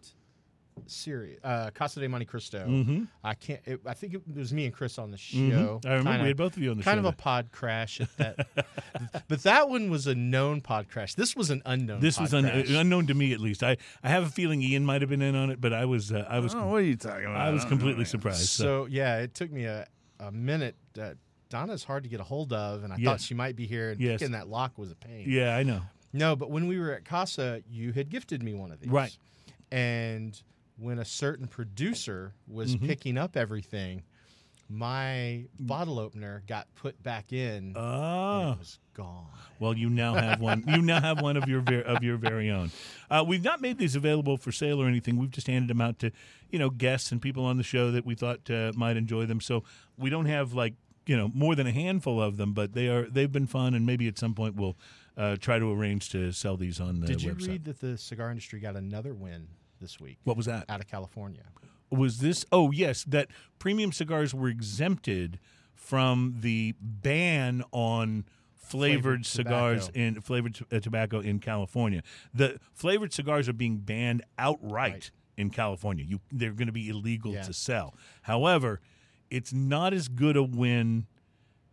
Syria, 0.86 1.36
uh, 1.44 1.70
Casa 1.70 2.00
de 2.00 2.08
Montecristo, 2.08 2.66
Mhm. 2.66 3.08
I 3.24 3.34
can't. 3.34 3.60
It, 3.66 3.80
I 3.86 3.94
think 3.94 4.14
it 4.14 4.22
was 4.36 4.52
me 4.52 4.64
and 4.66 4.74
Chris 4.74 4.98
on 4.98 5.10
the 5.10 5.16
Mhm. 5.16 5.50
show. 5.52 5.80
I 5.84 5.88
remember 5.90 6.10
Kinda- 6.10 6.22
we 6.24 6.28
had 6.28 6.36
both 6.36 6.56
of 6.56 6.62
you 6.62 6.70
on 6.70 6.76
the 6.78 6.82
kind 6.82 6.98
show. 6.98 7.02
Kind 7.02 7.06
of 7.06 7.12
a 7.14 7.16
pod 7.16 7.50
crash 7.52 8.00
at 8.00 8.16
that. 8.18 9.24
but 9.28 9.42
that 9.42 9.68
one 9.68 9.90
was 9.90 10.06
a 10.06 10.14
known 10.14 10.60
pod 10.60 10.88
crash. 10.88 11.14
This 11.14 11.34
was 11.36 11.50
an 11.50 11.62
unknown. 11.66 12.00
this 12.00 12.16
pod 12.16 12.22
was 12.24 12.34
un- 12.34 12.44
crash. 12.44 12.70
unknown 12.70 13.06
to 13.08 13.14
me 13.14 13.32
at 13.32 13.40
least. 13.40 13.62
I, 13.62 13.76
I 14.02 14.08
have 14.08 14.24
a 14.24 14.30
feeling 14.30 14.62
Ian 14.62 14.84
might 14.84 15.00
have 15.02 15.10
been 15.10 15.22
in 15.22 15.34
on 15.34 15.50
it, 15.50 15.60
but 15.60 15.72
I 15.72 15.84
was 15.84 16.12
uh, 16.12 16.26
I 16.28 16.38
was 16.40 16.54
Oh, 16.54 16.66
what 16.68 16.76
are 16.76 16.80
you 16.82 16.96
talking 16.96 17.24
about? 17.26 17.36
I 17.36 17.50
was 17.50 17.62
don't 17.62 17.70
completely 17.70 18.02
know. 18.04 18.08
surprised. 18.08 18.48
So. 18.48 18.64
So 18.64 18.86
yeah, 18.86 19.18
it 19.18 19.34
took 19.34 19.50
me 19.50 19.64
a, 19.64 19.86
a 20.18 20.30
minute. 20.32 20.76
Uh, 21.00 21.14
Donna's 21.48 21.82
hard 21.82 22.04
to 22.04 22.08
get 22.08 22.20
a 22.20 22.24
hold 22.24 22.52
of, 22.52 22.84
and 22.84 22.92
I 22.92 22.96
Yes. 22.96 23.04
thought 23.06 23.20
she 23.20 23.34
might 23.34 23.56
be 23.56 23.66
here, 23.66 23.90
and 23.90 24.00
Yes. 24.00 24.20
picking 24.20 24.32
that 24.32 24.48
lock 24.48 24.78
was 24.78 24.92
a 24.92 24.94
pain. 24.94 25.24
Yeah, 25.28 25.56
I 25.56 25.64
know. 25.64 25.82
No, 26.12 26.36
but 26.36 26.50
when 26.50 26.66
we 26.68 26.78
were 26.78 26.92
at 26.92 27.04
Casa, 27.04 27.62
you 27.68 27.92
had 27.92 28.08
gifted 28.08 28.40
me 28.42 28.54
one 28.54 28.70
of 28.72 28.80
these. 28.80 28.88
Right. 28.90 29.16
And 29.72 30.40
when 30.80 30.98
a 30.98 31.04
certain 31.04 31.46
producer 31.46 32.32
was 32.48 32.74
Mhm. 32.76 32.86
picking 32.86 33.18
up 33.18 33.36
everything, 33.36 34.02
my 34.68 35.44
bottle 35.58 35.98
opener 35.98 36.42
got 36.46 36.72
put 36.76 37.02
back 37.02 37.32
in 37.32 37.54
and 37.64 37.76
Oh, 37.76 38.52
it 38.52 38.58
was 38.60 38.78
gone. 38.94 39.26
well, 39.58 39.76
you 39.76 39.90
now 39.90 40.14
have 40.14 40.40
one. 40.40 40.62
You 40.68 40.80
now 40.82 41.00
have 41.00 41.20
one 41.20 41.36
of 41.36 41.48
your 41.48 41.60
ver- 41.60 41.80
of 41.82 42.02
your 42.04 42.16
very 42.16 42.50
own. 42.50 42.70
Uh, 43.10 43.24
we've 43.26 43.42
not 43.42 43.60
made 43.60 43.78
these 43.78 43.96
available 43.96 44.36
for 44.36 44.52
sale 44.52 44.80
or 44.80 44.86
anything. 44.86 45.16
We've 45.16 45.30
just 45.30 45.48
handed 45.48 45.68
them 45.68 45.80
out 45.80 45.98
to 46.00 46.12
you 46.50 46.58
know 46.58 46.70
guests 46.70 47.10
and 47.12 47.20
people 47.20 47.44
on 47.44 47.56
the 47.56 47.62
show 47.64 47.90
that 47.90 48.06
we 48.06 48.14
thought 48.14 48.48
uh, 48.50 48.72
might 48.76 48.96
enjoy 48.96 49.26
them. 49.26 49.40
So 49.40 49.64
we 49.98 50.08
don't 50.08 50.26
have 50.26 50.52
like 50.52 50.74
you 51.06 51.16
know 51.16 51.30
more 51.34 51.54
than 51.56 51.66
a 51.66 51.72
handful 51.72 52.22
of 52.22 52.36
them, 52.36 52.52
but 52.52 52.72
they 52.72 52.88
are 52.88 53.08
they've 53.10 53.32
been 53.32 53.46
fun, 53.48 53.74
and 53.74 53.84
maybe 53.84 54.06
at 54.06 54.18
some 54.18 54.34
point 54.34 54.54
we'll 54.54 54.76
uh, 55.16 55.36
try 55.36 55.58
to 55.58 55.70
arrange 55.72 56.10
to 56.10 56.30
sell 56.32 56.56
these 56.56 56.80
on 56.80 57.00
the 57.00 57.08
Did 57.08 57.22
you 57.22 57.34
website. 57.34 57.48
read 57.48 57.64
that 57.64 57.80
the 57.80 57.98
cigar 57.98 58.30
industry 58.30 58.60
got 58.60 58.76
another 58.76 59.12
win 59.14 59.48
this 59.80 59.98
week 60.00 60.18
what 60.24 60.36
was 60.36 60.46
that? 60.46 60.64
out 60.68 60.80
of 60.80 60.86
California? 60.86 61.42
was 61.90 62.18
this 62.18 62.44
oh 62.52 62.70
yes 62.70 63.02
that 63.04 63.28
premium 63.58 63.90
cigars 63.92 64.32
were 64.34 64.48
exempted 64.48 65.38
from 65.74 66.36
the 66.40 66.74
ban 66.80 67.62
on 67.72 68.24
flavored, 68.54 69.24
Flavored 69.24 69.26
cigars 69.26 69.86
tobacco. 69.86 69.98
in 70.00 70.20
flavored 70.20 70.54
t- 70.54 70.64
uh, 70.70 70.78
tobacco 70.78 71.18
in 71.18 71.40
California. 71.40 72.02
The 72.32 72.60
flavored 72.72 73.12
cigars 73.12 73.48
are 73.48 73.52
being 73.52 73.78
banned 73.78 74.22
outright 74.38 74.92
Right. 74.92 75.10
in 75.36 75.50
California. 75.50 76.04
You 76.04 76.20
they're 76.30 76.52
going 76.52 76.66
to 76.68 76.72
be 76.72 76.88
illegal 76.88 77.32
Yeah. 77.32 77.42
to 77.42 77.52
sell. 77.52 77.96
However, 78.22 78.80
it's 79.30 79.52
not 79.52 79.92
as 79.92 80.06
good 80.08 80.36
a 80.36 80.44
win 80.44 81.06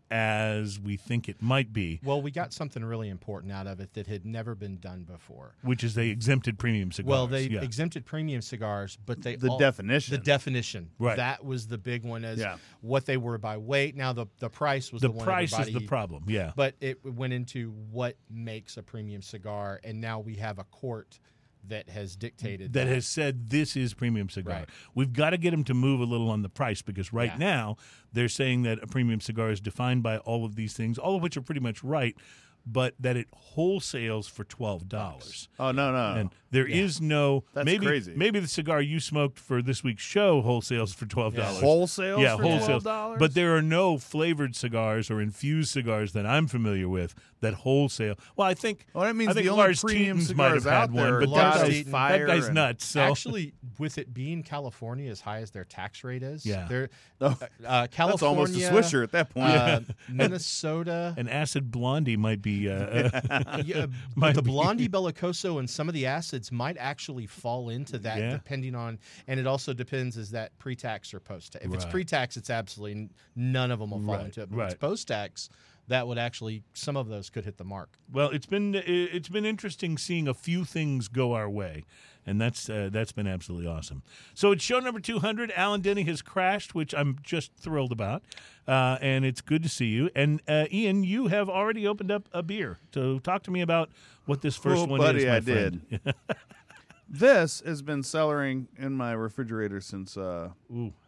as 0.09 0.79
we 0.79 0.95
think 0.97 1.27
it 1.27 1.41
might 1.41 1.73
be, 1.73 1.99
Well, 2.03 2.21
we 2.21 2.31
got 2.31 2.53
something 2.53 2.83
really 2.83 3.09
important 3.09 3.51
out 3.51 3.67
of 3.67 3.79
it 3.79 3.93
that 3.93 4.07
had 4.07 4.25
never 4.25 4.55
been 4.55 4.77
done 4.77 5.03
before. 5.03 5.55
which 5.61 5.83
is 5.83 5.95
they 5.95 6.09
exempted 6.09 6.57
premium 6.57 6.91
cigars. 6.91 7.09
Well, 7.09 7.27
they 7.27 7.47
yeah. 7.47 7.61
exempted 7.61 8.05
premium 8.05 8.41
cigars, 8.41 8.97
but 9.05 9.21
they 9.21 9.35
The 9.35 9.49
all- 9.49 9.59
definition. 9.59 10.11
The 10.13 10.21
definition, 10.23 10.89
Right. 10.99 11.17
That 11.17 11.43
was 11.43 11.67
the 11.67 11.77
big 11.77 12.03
one, 12.03 12.23
as 12.23 12.39
Yeah. 12.39 12.57
what 12.81 13.05
they 13.05 13.17
were 13.17 13.37
by 13.37 13.57
weight. 13.57 13.95
Now 13.95 14.13
the 14.13 14.27
the 14.39 14.49
price 14.49 14.91
was 14.93 15.01
the 15.01 15.07
the, 15.09 15.13
one 15.13 15.25
price 15.25 15.57
is 15.59 15.73
the 15.73 15.81
problem. 15.81 16.23
Yeah. 16.27 16.51
But 16.55 16.75
it 16.79 17.03
went 17.05 17.33
into 17.33 17.71
what 17.91 18.17
makes 18.29 18.77
a 18.77 18.83
premium 18.83 19.21
cigar, 19.21 19.79
and 19.83 19.99
now 19.99 20.19
we 20.19 20.35
have 20.35 20.59
a 20.59 20.63
court 20.65 21.19
that 21.67 21.89
has 21.89 22.15
dictated 22.15 22.73
that 22.73 22.87
has 22.87 23.05
said 23.05 23.49
this 23.49 23.75
is 23.75 23.93
premium 23.93 24.29
cigar. 24.29 24.59
Right. 24.59 24.69
We've 24.95 25.11
got 25.13 25.31
to 25.31 25.37
get 25.37 25.51
them 25.51 25.63
to 25.65 25.73
move 25.73 25.99
a 25.99 26.05
little 26.05 26.29
on 26.29 26.41
the 26.41 26.49
price 26.49 26.81
because 26.81 27.11
right 27.11 27.31
Yeah. 27.33 27.37
now 27.37 27.77
they're 28.13 28.29
saying 28.29 28.63
that 28.63 28.79
a 28.81 28.87
premium 28.87 29.19
cigar 29.21 29.51
is 29.51 29.59
defined 29.59 30.03
by 30.03 30.17
all 30.19 30.45
of 30.45 30.55
these 30.55 30.73
things, 30.73 30.97
all 30.97 31.15
of 31.17 31.21
which 31.21 31.35
are 31.37 31.41
pretty 31.41 31.61
much 31.61 31.83
right, 31.83 32.15
but 32.65 32.93
that 32.99 33.15
it 33.17 33.27
wholesales 33.55 34.29
for 34.29 34.43
twelve 34.43 34.87
dollars. 34.89 35.47
Oh 35.59 35.71
no 35.71 35.91
no. 35.91 36.19
And 36.19 36.29
there 36.51 36.67
is 36.67 36.99
no 37.01 37.43
That's 37.53 37.65
maybe 37.65 37.85
crazy. 37.85 38.13
maybe 38.15 38.39
the 38.39 38.47
cigar 38.47 38.81
you 38.81 38.99
smoked 38.99 39.39
for 39.39 39.61
this 39.61 39.83
week's 39.83 40.03
show 40.03 40.41
wholesales 40.41 40.93
for 40.93 41.05
twelve 41.05 41.35
dollars. 41.35 41.61
Wholesale. 41.61 42.19
yeah, 42.19 42.35
for 42.37 42.43
wholesale. 42.43 43.15
But 43.17 43.33
there 43.33 43.55
are 43.55 43.61
no 43.61 43.97
flavored 43.97 44.55
cigars 44.55 45.09
or 45.09 45.21
infused 45.21 45.69
cigars 45.71 46.13
that 46.13 46.25
I'm 46.25 46.47
familiar 46.47 46.87
with 46.89 47.15
that 47.41 47.53
wholesale. 47.53 48.15
Well, 48.35 48.47
I 48.47 48.53
think 48.53 48.85
Well, 48.93 49.03
that 49.05 49.15
means 49.15 49.29
I 49.29 49.33
think 49.33 49.45
the 49.45 49.51
only 49.51 49.63
Lars 49.63 49.81
premium 49.81 50.17
Tetens 50.19 50.35
might 50.35 50.53
have 50.53 50.63
had 50.63 50.73
out 50.73 50.91
one, 50.91 51.03
there 51.03 51.19
but 51.19 51.29
are 51.29 51.35
that 51.35 51.53
guy's, 51.61 51.83
Teton. 51.85 51.91
that 51.91 52.27
guy's 52.27 52.49
nuts. 52.49 52.85
So 52.85 53.01
Actually, 53.01 53.53
with 53.77 53.97
it 53.97 54.13
being 54.13 54.41
California 54.43 55.09
as 55.11 55.21
high 55.21 55.39
as 55.39 55.51
their 55.51 55.63
tax 55.65 56.03
rate 56.03 56.23
is, 56.23 56.45
Yeah. 56.45 56.65
they're, 56.67 56.89
Oh, 57.21 57.35
uh, 57.65 57.88
California, 57.89 58.11
That's 58.11 58.23
almost 58.23 58.55
a 58.55 58.59
swisher 58.97 59.03
at 59.03 59.11
that 59.11 59.29
point. 59.31 59.45
uh, 59.47 59.79
Minnesota, 60.09 61.13
an 61.17 61.27
acid 61.27 61.71
blondie 61.71 62.17
might 62.17 62.41
be. 62.41 62.69
Uh, 62.69 63.09
uh, 63.29 63.63
yeah, 63.65 63.88
Might 64.15 64.35
the 64.35 64.41
be. 64.41 64.51
Blondie 64.51 64.88
Bellicoso 64.89 65.59
and 65.59 65.69
some 65.69 65.88
of 65.88 65.93
the 65.93 66.05
acids 66.05 66.51
might 66.51 66.77
actually 66.77 67.25
fall 67.25 67.69
into 67.69 67.97
that, 67.99 68.19
Yeah. 68.19 68.31
depending 68.31 68.75
on, 68.75 68.99
and 69.27 69.39
it 69.39 69.47
also 69.47 69.73
depends 69.73 70.17
is 70.17 70.31
that 70.31 70.57
pre-tax 70.59 71.13
or 71.13 71.19
post-tax. 71.19 71.65
If 71.65 71.73
it's 71.73 71.85
pre-tax, 71.85 72.38
it's 72.38 72.49
absolutely 72.49 73.09
none 73.35 73.71
of 73.71 73.79
them 73.79 73.91
will 73.91 73.99
fall 74.01 74.15
Right, 74.17 74.25
into 74.25 74.41
it. 74.43 74.49
But 74.51 74.57
right. 74.57 74.65
it's 74.71 74.79
post-tax, 74.79 75.49
that 75.88 76.07
would 76.07 76.17
actually 76.17 76.63
some 76.73 76.97
of 76.97 77.07
those 77.07 77.29
could 77.29 77.45
hit 77.45 77.57
the 77.57 77.63
mark. 77.63 77.97
well, 78.11 78.29
it's 78.29 78.45
been 78.45 78.75
it's 78.75 79.29
been 79.29 79.45
interesting 79.45 79.97
seeing 79.97 80.27
a 80.27 80.33
few 80.33 80.65
things 80.65 81.07
go 81.07 81.33
our 81.33 81.49
way, 81.49 81.85
and 82.25 82.39
that's 82.41 82.69
uh, 82.69 82.89
that's 82.91 83.11
been 83.11 83.27
absolutely 83.27 83.67
awesome. 83.67 84.03
So 84.33 84.51
it's 84.51 84.63
show 84.63 84.79
number 84.79 84.99
two 84.99 85.19
hundred. 85.19 85.51
Alan 85.55 85.81
Denny 85.81 86.03
has 86.03 86.21
crashed, 86.21 86.75
which 86.75 86.93
I'm 86.93 87.17
just 87.23 87.53
thrilled 87.55 87.91
about, 87.91 88.23
uh, 88.67 88.97
and 89.01 89.25
it's 89.25 89.41
good 89.41 89.63
to 89.63 89.69
see 89.69 89.88
you. 89.88 90.09
And 90.15 90.41
uh, 90.47 90.65
Ian, 90.71 91.03
you 91.03 91.27
have 91.27 91.49
already 91.49 91.88
opened 91.88 92.11
up 92.11 92.27
a 92.31 92.43
beer. 92.43 92.77
So 92.93 93.19
talk 93.19 93.43
to 93.43 93.51
me 93.51 93.61
about 93.61 93.89
what 94.25 94.41
this 94.41 94.55
first 94.57 94.88
one 94.88 94.99
buddy, 94.99 95.19
is, 95.19 95.25
my 95.25 95.35
I 95.38 95.41
friend. 95.41 95.99
This 97.09 97.61
has 97.65 97.81
been 97.81 98.01
cellaring 98.01 98.67
in 98.77 98.93
my 98.93 99.13
refrigerator 99.13 99.79
since 99.79 100.17
uh, 100.17 100.49
Ooh, 100.69 100.88
it's 100.88 101.06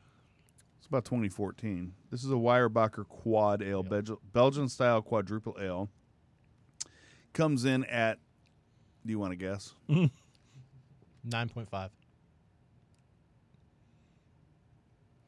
about 0.89 1.05
2014. 1.05 1.93
This 2.11 2.23
is 2.23 2.31
a 2.31 2.35
Weyerbacher 2.35 3.07
Quad 3.07 3.61
Ale, 3.61 3.83
Belgi- 3.83 4.17
Belgian 4.33 4.67
style 4.67 5.01
quadruple 5.01 5.55
ale. 5.61 5.89
Comes 7.33 7.63
in 7.65 7.83
at. 7.85 8.17
Do 9.05 9.11
you 9.11 9.19
want 9.19 9.31
to 9.31 9.35
guess? 9.37 9.73
Nine 11.23 11.49
point 11.49 11.69
five. 11.69 11.91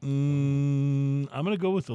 mm, 0.02 1.28
I'm 1.32 1.44
gonna 1.44 1.56
go 1.56 1.70
with 1.70 1.88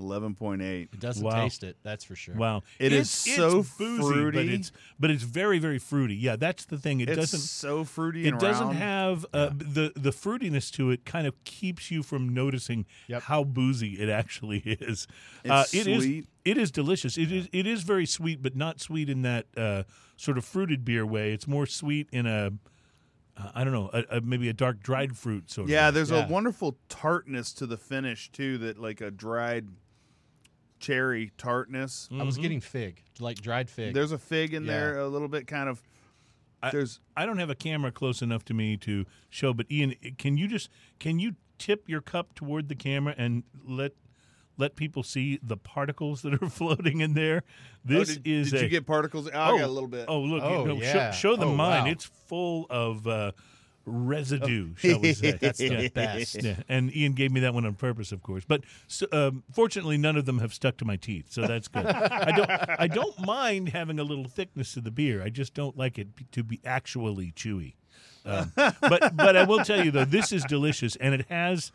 eleven. 0.00 0.34
11.8. 0.34 0.62
It 0.92 1.00
doesn't 1.00 1.24
Wow. 1.24 1.42
taste 1.44 1.62
it. 1.64 1.76
That's 1.82 2.04
for 2.04 2.14
sure. 2.16 2.34
Wow, 2.34 2.62
It 2.78 2.92
is 2.92 3.26
It's- 3.26 3.36
so 3.36 3.60
it's 3.60 3.70
boozy, 3.76 4.02
but 4.02 4.08
fruity. 4.32 4.54
it's 4.54 4.72
but 4.98 5.10
it's 5.10 5.22
very 5.22 5.58
very 5.58 5.78
fruity. 5.78 6.14
Yeah, 6.16 6.36
that's 6.36 6.64
the 6.64 6.78
thing. 6.78 7.00
It 7.00 7.08
it's 7.08 7.16
doesn't 7.18 7.40
so 7.40 7.84
fruity 7.84 8.26
it 8.26 8.30
and 8.32 8.40
doesn't 8.40 8.66
round. 8.66 8.78
have 8.78 9.26
uh, 9.32 9.50
the 9.54 9.92
the 9.96 10.10
fruitiness 10.10 10.70
to 10.72 10.90
it. 10.90 11.04
Kind 11.04 11.26
of 11.26 11.34
keeps 11.44 11.90
you 11.90 12.02
from 12.02 12.28
noticing 12.34 12.86
Yep. 13.08 13.22
how 13.24 13.44
boozy 13.44 14.00
it 14.00 14.08
actually 14.08 14.58
is. 14.64 15.06
uh, 15.48 15.62
It's 15.66 15.74
it 15.74 15.86
is- 15.86 16.02
sweet. 16.02 16.26
It 16.44 16.56
is 16.56 16.70
delicious. 16.70 17.18
It 17.18 17.30
is 17.30 17.48
it 17.52 17.66
is 17.66 17.82
very 17.82 18.06
sweet, 18.06 18.42
but 18.42 18.56
not 18.56 18.80
sweet 18.80 19.10
in 19.10 19.22
that 19.22 19.46
uh, 19.56 19.82
sort 20.16 20.38
of 20.38 20.44
fruited 20.44 20.84
beer 20.84 21.04
way. 21.04 21.32
It's 21.32 21.46
more 21.46 21.66
sweet 21.66 22.08
in 22.12 22.26
a 22.26 22.52
uh, 23.36 23.64
don't 23.64 23.72
know, 23.72 23.88
a, 23.94 24.16
a, 24.16 24.20
maybe 24.20 24.48
a 24.50 24.52
dark 24.52 24.82
dried 24.82 25.16
fruit 25.16 25.50
sort 25.50 25.64
of. 25.66 25.70
Yeah, 25.70 25.86
way. 25.88 25.92
there's 25.92 26.10
Yeah. 26.10 26.26
a 26.26 26.28
wonderful 26.28 26.76
tartness 26.90 27.52
to 27.54 27.66
the 27.66 27.76
finish 27.78 28.30
too. 28.32 28.58
That 28.58 28.78
like 28.78 29.00
a 29.00 29.10
dried 29.10 29.68
cherry 30.80 31.30
tartness. 31.38 32.08
I 32.12 32.22
was 32.24 32.36
getting 32.38 32.60
fig, 32.60 33.02
like 33.20 33.40
dried 33.40 33.70
fig. 33.70 33.94
There's 33.94 34.12
a 34.12 34.18
fig 34.18 34.54
in 34.54 34.64
Yeah. 34.64 34.72
there, 34.72 34.98
a 34.98 35.08
little 35.08 35.28
bit 35.28 35.46
kind 35.46 35.68
of. 35.68 35.82
I- 36.62 36.70
there's 36.70 37.00
I 37.16 37.24
don't 37.26 37.38
have 37.38 37.48
a 37.50 37.54
camera 37.54 37.90
close 37.92 38.20
enough 38.22 38.44
to 38.46 38.54
me 38.54 38.76
to 38.78 39.06
show, 39.30 39.52
but 39.54 39.66
Ian, 39.70 39.94
can 40.18 40.36
you 40.36 40.48
just 40.48 40.68
can 40.98 41.18
you 41.18 41.36
tip 41.58 41.88
your 41.88 42.00
cup 42.00 42.34
toward 42.34 42.68
the 42.68 42.74
camera 42.74 43.14
and 43.16 43.44
let 43.64 43.92
let 44.58 44.76
people 44.76 45.02
see 45.02 45.38
the 45.42 45.56
particles 45.56 46.20
that 46.22 46.34
are 46.42 46.48
floating 46.50 47.00
in 47.00 47.14
there? 47.14 47.44
This 47.84 48.10
oh, 48.10 48.14
did, 48.14 48.26
is 48.26 48.50
Did 48.50 48.60
a 48.60 48.64
you 48.64 48.68
get 48.68 48.86
particles? 48.86 49.28
Oh, 49.32 49.38
I 49.38 49.58
got 49.58 49.62
a 49.62 49.72
little 49.72 49.88
bit. 49.88 50.04
Oh, 50.08 50.20
look! 50.20 50.42
Oh, 50.42 50.64
no, 50.64 50.74
yeah. 50.74 51.12
show, 51.12 51.30
show 51.30 51.36
them 51.36 51.50
Oh, 51.50 51.54
mine. 51.56 51.84
wow. 51.84 51.90
It's 51.90 52.04
full 52.04 52.66
of 52.68 53.06
uh, 53.06 53.32
residue, 53.86 54.74
shall 54.76 55.00
we 55.00 55.12
say? 55.12 55.32
That's 55.40 55.58
the 55.58 55.88
best. 55.88 56.42
Yeah, 56.42 56.56
and 56.68 56.94
Ian 56.94 57.12
gave 57.12 57.32
me 57.32 57.40
that 57.40 57.54
one 57.54 57.64
on 57.66 57.74
purpose, 57.74 58.12
of 58.12 58.22
course. 58.22 58.44
But 58.46 58.62
so, 58.86 59.06
um, 59.12 59.42
fortunately, 59.52 59.98
none 59.98 60.16
of 60.16 60.26
them 60.26 60.38
have 60.38 60.52
stuck 60.54 60.76
to 60.78 60.84
my 60.84 60.96
teeth, 60.96 61.26
so 61.30 61.46
that's 61.46 61.68
good. 61.68 61.86
I 61.86 62.32
don't, 62.32 62.50
I 62.80 62.86
don't 62.86 63.18
mind 63.26 63.70
having 63.70 63.98
a 63.98 64.04
little 64.04 64.24
thickness 64.24 64.74
to 64.74 64.80
the 64.80 64.90
beer. 64.90 65.22
I 65.22 65.28
just 65.28 65.54
don't 65.54 65.76
like 65.76 65.98
it 65.98 66.08
to 66.32 66.42
be 66.42 66.60
actually 66.64 67.32
chewy. 67.32 67.74
Um, 68.24 68.52
but, 68.54 69.16
but 69.16 69.36
I 69.36 69.44
will 69.44 69.64
tell 69.64 69.84
you 69.84 69.90
though, 69.90 70.04
this 70.04 70.32
is 70.32 70.44
delicious, 70.44 70.96
and 70.96 71.14
it 71.14 71.26
has, 71.28 71.72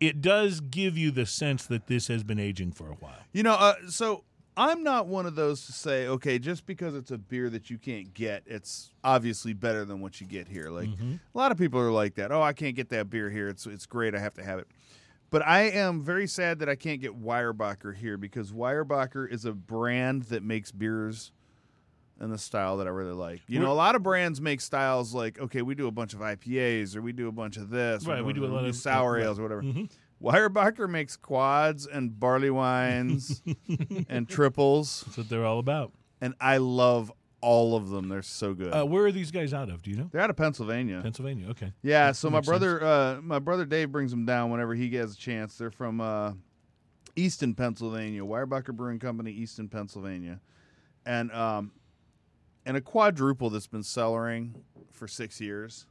it 0.00 0.20
does 0.20 0.60
give 0.60 0.96
you 0.96 1.10
the 1.10 1.26
sense 1.26 1.66
that 1.66 1.86
this 1.86 2.08
has 2.08 2.22
been 2.22 2.38
aging 2.38 2.72
for 2.72 2.88
a 2.88 2.94
while. 2.94 3.18
You 3.32 3.42
know, 3.42 3.54
uh, 3.54 3.74
so 3.88 4.24
I'm 4.56 4.82
not 4.82 5.06
one 5.06 5.26
of 5.26 5.34
those 5.34 5.66
to 5.66 5.72
say, 5.72 6.06
okay, 6.08 6.38
just 6.38 6.64
because 6.66 6.94
it's 6.94 7.10
a 7.10 7.18
beer 7.18 7.50
that 7.50 7.68
you 7.68 7.76
can't 7.78 8.14
get, 8.14 8.42
it's 8.46 8.90
obviously 9.04 9.52
better 9.52 9.84
than 9.84 10.00
what 10.00 10.20
you 10.20 10.26
get 10.26 10.48
here. 10.48 10.70
Like 10.70 10.88
Mm-hmm. 10.88 11.14
a 11.34 11.38
lot 11.38 11.52
of 11.52 11.58
people 11.58 11.78
are 11.80 11.92
like 11.92 12.14
that. 12.14 12.32
Oh, 12.32 12.40
I 12.42 12.52
can't 12.54 12.74
get 12.74 12.88
that 12.90 13.10
beer 13.10 13.28
here. 13.30 13.48
It's 13.48 13.66
it's 13.66 13.86
great. 13.86 14.14
I 14.14 14.18
have 14.18 14.34
to 14.34 14.44
have 14.44 14.58
it. 14.58 14.66
But 15.28 15.44
I 15.46 15.62
am 15.62 16.02
very 16.02 16.26
sad 16.28 16.60
that 16.60 16.68
I 16.68 16.76
can't 16.76 17.00
get 17.00 17.20
Weyerbacher 17.20 17.94
here 17.94 18.16
because 18.16 18.52
Weyerbacher 18.52 19.30
is 19.30 19.44
a 19.44 19.52
brand 19.52 20.22
that 20.24 20.42
makes 20.42 20.70
beers 20.72 21.32
in 22.20 22.30
the 22.30 22.38
style 22.38 22.78
that 22.78 22.86
I 22.86 22.90
really 22.90 23.12
like. 23.12 23.42
You 23.48 23.58
know, 23.58 23.66
We're- 23.66 23.72
a 23.72 23.76
lot 23.76 23.94
of 23.94 24.02
brands 24.02 24.40
make 24.40 24.60
styles 24.62 25.12
like, 25.12 25.38
okay, 25.38 25.60
we 25.62 25.74
do 25.74 25.86
a 25.86 25.90
bunch 25.90 26.14
of 26.14 26.20
IPAs 26.20 26.96
or 26.96 27.02
we 27.02 27.12
do 27.12 27.28
a 27.28 27.32
bunch 27.32 27.58
of 27.58 27.68
this, 27.68 28.06
or 28.06 28.12
Right, 28.12 28.24
we 28.24 28.32
do 28.32 28.44
a 28.44 28.48
lot 28.48 28.64
of- 28.64 28.74
sour 28.74 29.14
right. 29.14 29.24
ales 29.24 29.38
or 29.38 29.42
whatever. 29.42 29.62
Mhm. 29.62 29.90
Weyerbacher 30.22 30.88
makes 30.88 31.16
quads 31.16 31.86
and 31.86 32.18
barley 32.18 32.50
wines 32.50 33.42
and 34.08 34.28
triples, 34.28 35.02
That's 35.06 35.18
what 35.18 35.28
they're 35.28 35.44
all 35.44 35.58
about. 35.58 35.92
and 36.20 36.34
I 36.40 36.56
love 36.56 37.12
all 37.42 37.76
of 37.76 37.90
them. 37.90 38.08
They're 38.08 38.22
so 38.22 38.54
good. 38.54 38.72
Uh, 38.72 38.84
where 38.84 39.04
are 39.04 39.12
these 39.12 39.30
guys 39.30 39.52
out 39.52 39.68
of? 39.68 39.82
Do 39.82 39.90
you 39.90 39.96
know? 39.96 40.08
They're 40.10 40.22
out 40.22 40.30
of 40.30 40.36
Pennsylvania. 40.36 41.00
Pennsylvania. 41.02 41.48
Okay. 41.50 41.72
Yeah, 41.82 42.12
so 42.12 42.30
my 42.30 42.40
brother, 42.40 42.82
uh, 42.82 43.20
my 43.22 43.38
brother 43.38 43.64
Dave 43.66 43.92
brings 43.92 44.10
them 44.10 44.24
down 44.24 44.50
whenever 44.50 44.74
he 44.74 44.88
gets 44.88 45.12
a 45.12 45.16
chance. 45.16 45.56
They're 45.58 45.70
from 45.70 46.00
uh, 46.00 46.32
Easton, 47.14 47.54
Pennsylvania, 47.54 48.22
Weyerbacher 48.22 48.74
Brewing 48.74 48.98
Company, 48.98 49.30
Easton, 49.32 49.68
Pennsylvania, 49.68 50.40
and 51.04 51.30
um, 51.32 51.72
and 52.64 52.76
a 52.76 52.80
quadruple 52.80 53.50
that's 53.50 53.66
been 53.68 53.82
cellaring 53.82 54.54
for 54.90 55.06
six 55.06 55.40
years 55.40 55.86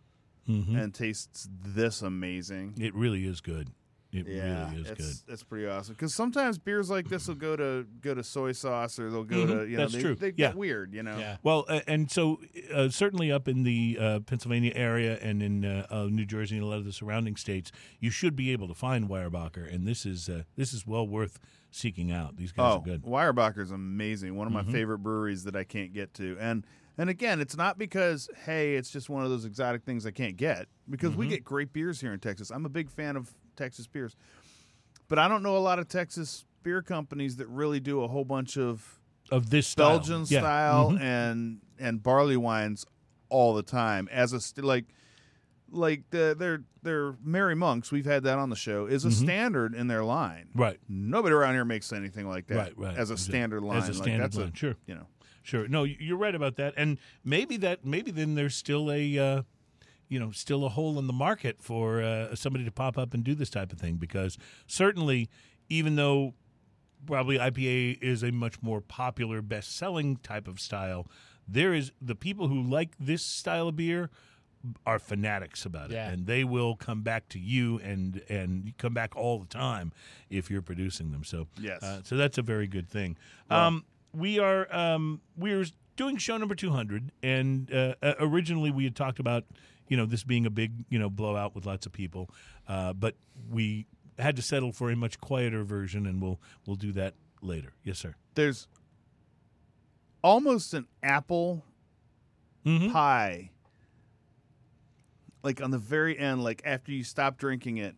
hmm 0.48 0.76
and 0.76 0.94
tastes 0.94 1.48
this 1.64 2.02
amazing. 2.02 2.74
It 2.80 2.94
really 2.96 3.26
is 3.26 3.40
good. 3.40 3.70
It 4.16 4.28
Yeah, 4.28 4.70
really 4.70 4.82
is 4.82 4.90
it's, 4.92 5.22
good. 5.24 5.34
It's 5.34 5.44
pretty 5.44 5.68
awesome 5.68 5.94
because 5.96 6.14
sometimes 6.16 6.58
beers 6.58 6.90
like 6.90 7.10
this 7.10 7.28
will 7.28 7.36
go 7.36 7.56
to 7.56 7.86
go 8.02 8.14
to 8.14 8.24
soy 8.24 8.54
sauce 8.54 8.98
or 8.98 9.10
they'll 9.12 9.24
go 9.24 9.46
to 9.46 9.54
Mhm, 9.54 9.70
you 9.72 9.78
know 9.78 9.84
that's 9.84 9.94
they, 9.94 10.02
true. 10.02 10.16
they 10.16 10.28
Yeah. 10.28 10.34
get 10.50 10.56
weird 10.56 10.94
you 10.94 11.04
know 11.04 11.18
Yeah. 11.18 11.38
Well, 11.44 11.66
uh, 11.68 11.82
and 11.88 12.10
so 12.10 12.40
uh, 12.74 12.90
certainly 12.90 13.32
up 13.32 13.48
in 13.48 13.64
the 13.64 13.98
uh, 14.00 14.20
Pennsylvania 14.22 14.72
area 14.76 15.18
and 15.22 15.44
in 15.44 15.66
uh, 15.66 15.86
uh, 15.90 16.04
New 16.10 16.26
Jersey 16.26 16.56
and 16.56 16.64
a 16.64 16.68
lot 16.68 16.78
of 16.78 16.86
the 16.86 16.94
surrounding 16.94 17.36
states, 17.36 17.72
you 18.00 18.10
should 18.10 18.36
be 18.36 18.52
able 18.52 18.68
to 18.68 18.74
find 18.74 19.10
Weyerbacher, 19.10 19.72
and 19.74 19.86
this 19.88 20.06
is 20.06 20.30
uh, 20.30 20.44
this 20.56 20.74
is 20.74 20.88
well 20.88 21.08
worth 21.08 21.40
seeking 21.72 22.12
out. 22.12 22.38
These 22.38 22.54
guys 22.54 22.74
Oh, 22.74 22.78
are 22.78 22.82
good. 22.82 23.04
Weyerbacher 23.04 23.60
is 23.60 23.72
amazing. 23.72 24.36
One 24.36 24.48
of 24.48 24.54
my 24.54 24.64
Mhm. 24.64 24.72
favorite 24.72 25.00
breweries 25.00 25.44
that 25.44 25.56
I 25.58 25.66
can't 25.66 25.94
get 25.94 26.14
to. 26.16 26.38
And 26.40 26.66
and 26.98 27.10
again, 27.10 27.42
it's 27.42 27.58
not 27.58 27.78
because 27.78 28.30
hey, 28.46 28.76
it's 28.76 28.90
just 28.90 29.10
one 29.10 29.24
of 29.26 29.30
those 29.30 29.44
exotic 29.44 29.84
things 29.84 30.06
I 30.06 30.12
can't 30.12 30.38
get 30.38 30.68
because 30.90 31.16
we 31.18 31.26
Mhm. 31.26 31.30
get 31.30 31.44
great 31.44 31.74
beers 31.74 32.00
here 32.00 32.14
in 32.14 32.20
Texas. 32.22 32.50
I'm 32.50 32.66
a 32.66 32.70
big 32.70 32.90
fan 32.90 33.18
of 33.18 33.34
Texas 33.56 33.88
beers. 33.88 34.16
But 35.08 35.20
I 35.20 35.28
don't 35.28 35.44
know 35.44 35.56
a 35.56 35.60
lot 35.60 35.80
of 35.80 35.88
Texas 35.88 36.46
beer 36.64 36.82
companies 36.82 37.36
that 37.38 37.48
really 37.48 37.80
do 37.80 38.02
a 38.04 38.08
whole 38.08 38.26
bunch 38.26 38.58
of 38.58 39.00
Of 39.32 39.50
this 39.50 39.68
style. 39.68 39.98
Belgian 40.00 40.26
Yeah. 40.28 40.40
style 40.42 40.92
Mhm. 40.92 41.02
and 41.02 41.62
and 41.78 42.02
barley 42.02 42.38
wines 42.38 42.86
all 43.30 43.54
the 43.54 43.64
time 43.64 44.08
as 44.12 44.32
a 44.34 44.40
st- 44.40 44.66
like 44.66 44.86
like 45.72 46.10
the 46.12 46.36
their 46.38 46.64
their 46.84 47.16
Merry 47.24 47.56
Monks, 47.56 47.92
we've 47.92 48.06
had 48.06 48.24
that 48.24 48.38
on 48.38 48.50
the 48.50 48.56
show, 48.56 48.86
is 48.86 49.04
a 49.04 49.10
Mhm. 49.10 49.14
standard 49.14 49.74
in 49.74 49.88
their 49.88 50.04
line. 50.04 50.50
Right. 50.54 50.80
Nobody 50.88 51.34
around 51.34 51.56
here 51.56 51.66
makes 51.66 51.92
anything 51.92 52.28
like 52.30 52.48
that 52.48 52.56
Right, 52.58 52.78
right. 52.78 52.96
as 52.98 53.10
a 53.10 53.16
a- 53.16 53.18
standard 53.18 53.62
line. 53.64 53.78
As 53.78 53.90
a 53.90 53.94
Like, 53.94 54.04
standard 54.04 54.24
that's 54.24 54.38
line. 54.38 54.54
sure. 54.54 54.76
you 54.86 54.94
know. 54.96 55.08
Sure. 55.42 55.68
No, 55.68 55.84
you're 55.84 56.18
right 56.18 56.34
about 56.36 56.56
that. 56.58 56.74
And 56.78 56.98
maybe 57.24 57.58
that 57.58 57.84
maybe 57.86 58.12
then 58.12 58.36
there's 58.36 58.56
still 58.56 58.92
a 58.92 59.18
uh, 59.20 59.42
you 60.10 60.20
know 60.20 60.32
still 60.32 60.66
a 60.66 60.70
hole 60.70 61.00
in 61.00 61.08
the 61.08 61.14
market 61.14 61.62
for 61.62 62.02
uh, 62.02 62.36
somebody 62.36 62.64
to 62.66 62.72
pop 62.72 62.98
up 62.98 63.14
and 63.14 63.24
do 63.24 63.34
this 63.36 63.50
type 63.50 63.72
of 63.74 63.80
thing 63.80 63.96
because 63.96 64.38
certainly 64.68 65.30
even 65.70 65.96
though 65.96 66.34
probably 67.06 67.38
IPA 67.38 68.02
is 68.02 68.24
a 68.24 68.32
much 68.32 68.62
more 68.62 68.82
popular 68.82 69.42
best 69.42 69.76
selling 69.76 70.18
type 70.18 70.48
of 70.48 70.60
style, 70.60 71.08
there 71.48 71.74
is 71.74 71.92
the 72.02 72.16
people 72.16 72.48
who 72.48 72.62
like 72.62 72.96
this 73.00 73.24
style 73.24 73.68
of 73.68 73.76
beer 73.76 74.10
are 74.86 74.98
fanatics 74.98 75.64
about 75.66 75.92
it 75.92 75.94
Yeah. 75.94 76.10
and 76.10 76.26
they 76.26 76.44
will 76.44 76.76
come 76.76 77.04
back 77.04 77.30
to 77.30 77.40
you 77.40 77.80
and 77.84 78.20
and 78.30 78.74
come 78.80 78.96
back 78.96 79.16
all 79.16 79.38
the 79.38 79.46
time 79.46 79.92
if 80.32 80.50
you're 80.50 80.64
producing 80.64 81.12
them 81.12 81.24
so 81.24 81.46
Yes. 81.60 81.84
uh, 81.84 82.02
so 82.04 82.18
that's 82.18 82.40
a 82.40 82.42
very 82.42 82.66
good 82.68 82.90
thing 82.90 83.16
Well- 83.50 83.60
um, 83.60 83.86
we 84.12 84.40
are 84.40 84.74
um, 84.76 85.22
we're 85.38 85.66
doing 85.98 86.18
show 86.18 86.38
number 86.38 86.56
200 86.56 87.12
and 87.22 87.72
uh, 87.72 87.94
uh, 88.02 88.14
originally 88.20 88.72
we 88.72 88.86
had 88.86 88.96
talked 88.96 89.20
about 89.20 89.44
you 89.88 89.98
know 89.98 90.06
this 90.06 90.24
being 90.24 90.46
a 90.46 90.50
big 90.50 90.72
you 90.90 91.00
know 91.00 91.10
blowout 91.10 91.56
with 91.56 91.66
lots 91.66 91.86
of 91.86 91.92
people 91.92 92.30
uh, 92.68 92.94
but 92.94 93.16
we 93.50 93.86
had 94.18 94.36
to 94.36 94.42
settle 94.42 94.72
for 94.72 94.90
a 94.90 94.96
much 94.96 95.20
quieter 95.20 95.64
version 95.64 96.06
and 96.06 96.22
we'll 96.22 96.40
we'll 96.66 96.76
do 96.76 96.92
that 96.92 97.14
later 97.42 97.74
yes 97.84 98.00
sir 98.00 98.16
There's 98.34 98.68
almost 100.24 100.74
an 100.74 100.88
apple 101.04 101.64
mm-hmm. 102.66 102.92
pie. 102.92 103.52
Like 105.44 105.62
on 105.62 105.70
the 105.70 105.78
very 105.78 106.18
end, 106.18 106.44
like 106.44 106.64
after 106.66 106.92
you 106.92 107.04
stop 107.04 107.38
drinking 107.38 107.78
it 107.78 107.96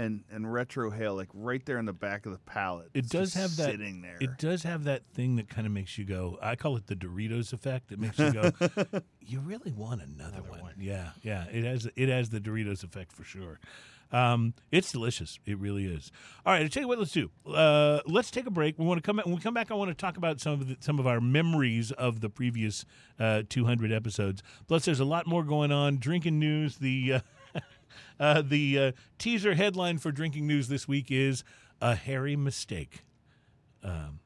and 0.00 0.24
and 0.30 0.46
retrohale, 0.46 1.14
like 1.16 1.28
right 1.34 1.64
there 1.66 1.78
in 1.78 1.84
the 1.84 1.92
back 1.92 2.26
of 2.26 2.32
the 2.32 2.38
palate. 2.38 2.90
It 2.94 3.00
It's 3.00 3.08
does 3.10 3.34
have 3.34 3.54
that- 3.56 3.70
sitting 3.70 4.00
there. 4.02 4.16
It 4.20 4.38
does 4.38 4.62
have 4.62 4.84
that 4.84 5.02
thing 5.14 5.36
that 5.36 5.48
kind 5.48 5.66
of 5.66 5.72
makes 5.72 5.98
you 5.98 6.04
go. 6.04 6.38
I 6.42 6.56
call 6.56 6.76
it 6.76 6.86
the 6.86 6.96
Doritos 6.96 7.52
effect. 7.52 7.92
It 7.92 7.98
makes 8.00 8.18
you 8.18 8.32
go. 8.32 8.50
you 9.20 9.40
really 9.40 9.72
want 9.72 10.02
another, 10.02 10.38
Another 10.38 10.50
one. 10.50 10.60
one. 10.60 10.74
Yeah, 10.78 11.10
yeah. 11.22 11.44
It 11.52 11.64
has 11.64 11.88
it 11.96 12.08
has 12.08 12.30
the 12.30 12.40
Doritos 12.40 12.82
effect 12.82 13.12
for 13.12 13.24
sure. 13.24 13.60
Um, 14.12 14.54
it's 14.72 14.90
delicious. 14.90 15.38
It 15.46 15.56
really 15.58 15.84
is. 15.86 16.10
All 16.44 16.52
right, 16.52 16.64
I 16.64 16.68
tell 16.68 16.82
you 16.82 16.88
what. 16.88 16.98
Let's 16.98 17.12
do. 17.12 17.30
Uh, 17.46 18.00
let's 18.06 18.32
take 18.32 18.46
a 18.46 18.50
break. 18.50 18.76
We 18.76 18.84
want 18.84 18.98
to 18.98 19.06
come 19.06 19.16
back. 19.18 19.26
When 19.26 19.36
we 19.36 19.40
come 19.40 19.54
back, 19.54 19.70
I 19.70 19.74
want 19.74 19.88
to 19.90 19.94
talk 19.94 20.16
about 20.16 20.40
some 20.40 20.54
of 20.54 20.66
the, 20.68 20.76
some 20.80 20.98
of 20.98 21.06
our 21.06 21.20
memories 21.20 21.92
of 21.92 22.20
the 22.20 22.28
previous 22.28 22.84
uh, 23.20 23.42
200 23.48 23.92
episodes. 23.92 24.42
Plus, 24.66 24.84
there's 24.84 24.98
a 24.98 25.04
lot 25.04 25.28
more 25.28 25.44
going 25.44 25.70
on. 25.70 25.98
Drinking 25.98 26.40
news. 26.40 26.78
The 26.78 27.12
uh, 27.14 27.20
uh, 28.20 28.42
the 28.42 28.78
uh, 28.78 28.92
teaser 29.18 29.54
headline 29.54 29.98
for 29.98 30.12
drinking 30.12 30.46
news 30.46 30.68
this 30.68 30.86
week 30.86 31.10
is 31.10 31.42
a 31.80 31.96
hairy 31.96 32.36
mistake. 32.36 33.02
Um, 33.82 34.20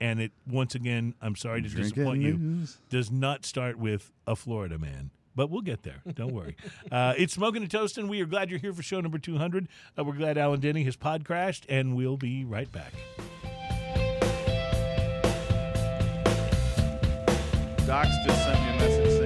and 0.00 0.20
it 0.20 0.32
once 0.48 0.74
again, 0.74 1.14
I'm 1.20 1.36
sorry 1.36 1.60
to 1.62 1.68
Drinking 1.68 1.92
disappoint 1.94 2.22
you, 2.22 2.66
does 2.88 3.10
not 3.10 3.44
start 3.44 3.78
with 3.78 4.10
a 4.26 4.36
Florida 4.36 4.78
man. 4.78 5.10
But 5.34 5.48
we'll 5.50 5.62
get 5.62 5.82
there. 5.82 6.02
Don't 6.14 6.32
worry. 6.32 6.56
Uh, 6.90 7.14
it's 7.16 7.32
Smoking 7.32 7.62
and 7.62 7.70
Toasting. 7.70 8.06
We 8.06 8.20
are 8.20 8.26
glad 8.26 8.50
you're 8.50 8.58
here 8.58 8.74
for 8.74 8.82
show 8.82 9.00
number 9.00 9.16
200. 9.18 9.66
Uh, 9.98 10.04
we're 10.04 10.12
glad 10.12 10.36
Alan 10.36 10.60
Denny 10.60 10.84
has 10.84 10.94
pod 10.94 11.24
crashed, 11.24 11.64
and 11.70 11.96
we'll 11.96 12.18
be 12.18 12.44
right 12.44 12.70
back. 12.70 12.92
Doc's 17.86 18.14
just 18.26 18.44
sent 18.44 18.60
me 18.60 18.68
a 18.68 18.76
message 18.78 19.21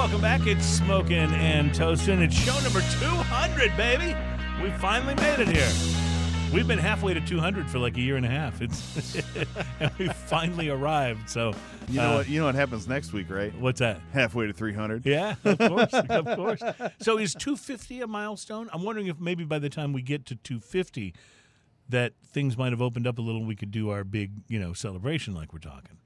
Welcome 0.00 0.22
back. 0.22 0.46
It's 0.46 0.64
Smoking 0.64 1.30
and 1.34 1.74
Toasting. 1.74 2.22
It's 2.22 2.34
show 2.34 2.58
number 2.60 2.80
200, 2.80 3.76
baby. 3.76 4.16
We 4.62 4.70
finally 4.78 5.14
made 5.16 5.40
it 5.40 5.48
here. 5.48 5.70
We've 6.54 6.66
been 6.66 6.78
halfway 6.78 7.12
to 7.12 7.20
200 7.20 7.68
for 7.68 7.78
like 7.78 7.98
a 7.98 8.00
year 8.00 8.16
and 8.16 8.24
a 8.24 8.30
half. 8.30 8.62
It's 8.62 9.14
and 9.78 9.92
we 9.98 10.08
finally 10.08 10.70
arrived. 10.70 11.28
So, 11.28 11.52
You 11.86 11.96
know 11.96 12.12
uh, 12.12 12.16
what? 12.16 12.30
You 12.30 12.40
know 12.40 12.46
what 12.46 12.54
happens 12.54 12.88
next 12.88 13.12
week, 13.12 13.28
right? 13.28 13.54
What's 13.60 13.80
that? 13.80 14.00
Halfway 14.14 14.46
to 14.46 14.54
300. 14.54 15.04
Yeah, 15.04 15.34
of 15.44 15.58
course, 15.58 15.92
of 15.92 16.24
course. 16.34 16.62
So 17.02 17.18
is 17.18 17.34
250 17.34 18.00
a 18.00 18.06
milestone? 18.06 18.70
I'm 18.72 18.82
wondering 18.82 19.08
if 19.08 19.20
maybe 19.20 19.44
by 19.44 19.58
the 19.58 19.68
time 19.68 19.92
we 19.92 20.00
get 20.00 20.24
to 20.26 20.34
250, 20.34 21.14
that 21.90 22.14
things 22.26 22.56
might 22.56 22.72
have 22.72 22.80
opened 22.80 23.06
up 23.06 23.18
a 23.18 23.22
little. 23.22 23.44
We 23.44 23.54
could 23.54 23.70
do 23.70 23.90
our 23.90 24.04
big, 24.04 24.32
you 24.48 24.58
know, 24.58 24.72
celebration 24.72 25.34
like 25.34 25.52
we're 25.52 25.58
talking. 25.58 25.98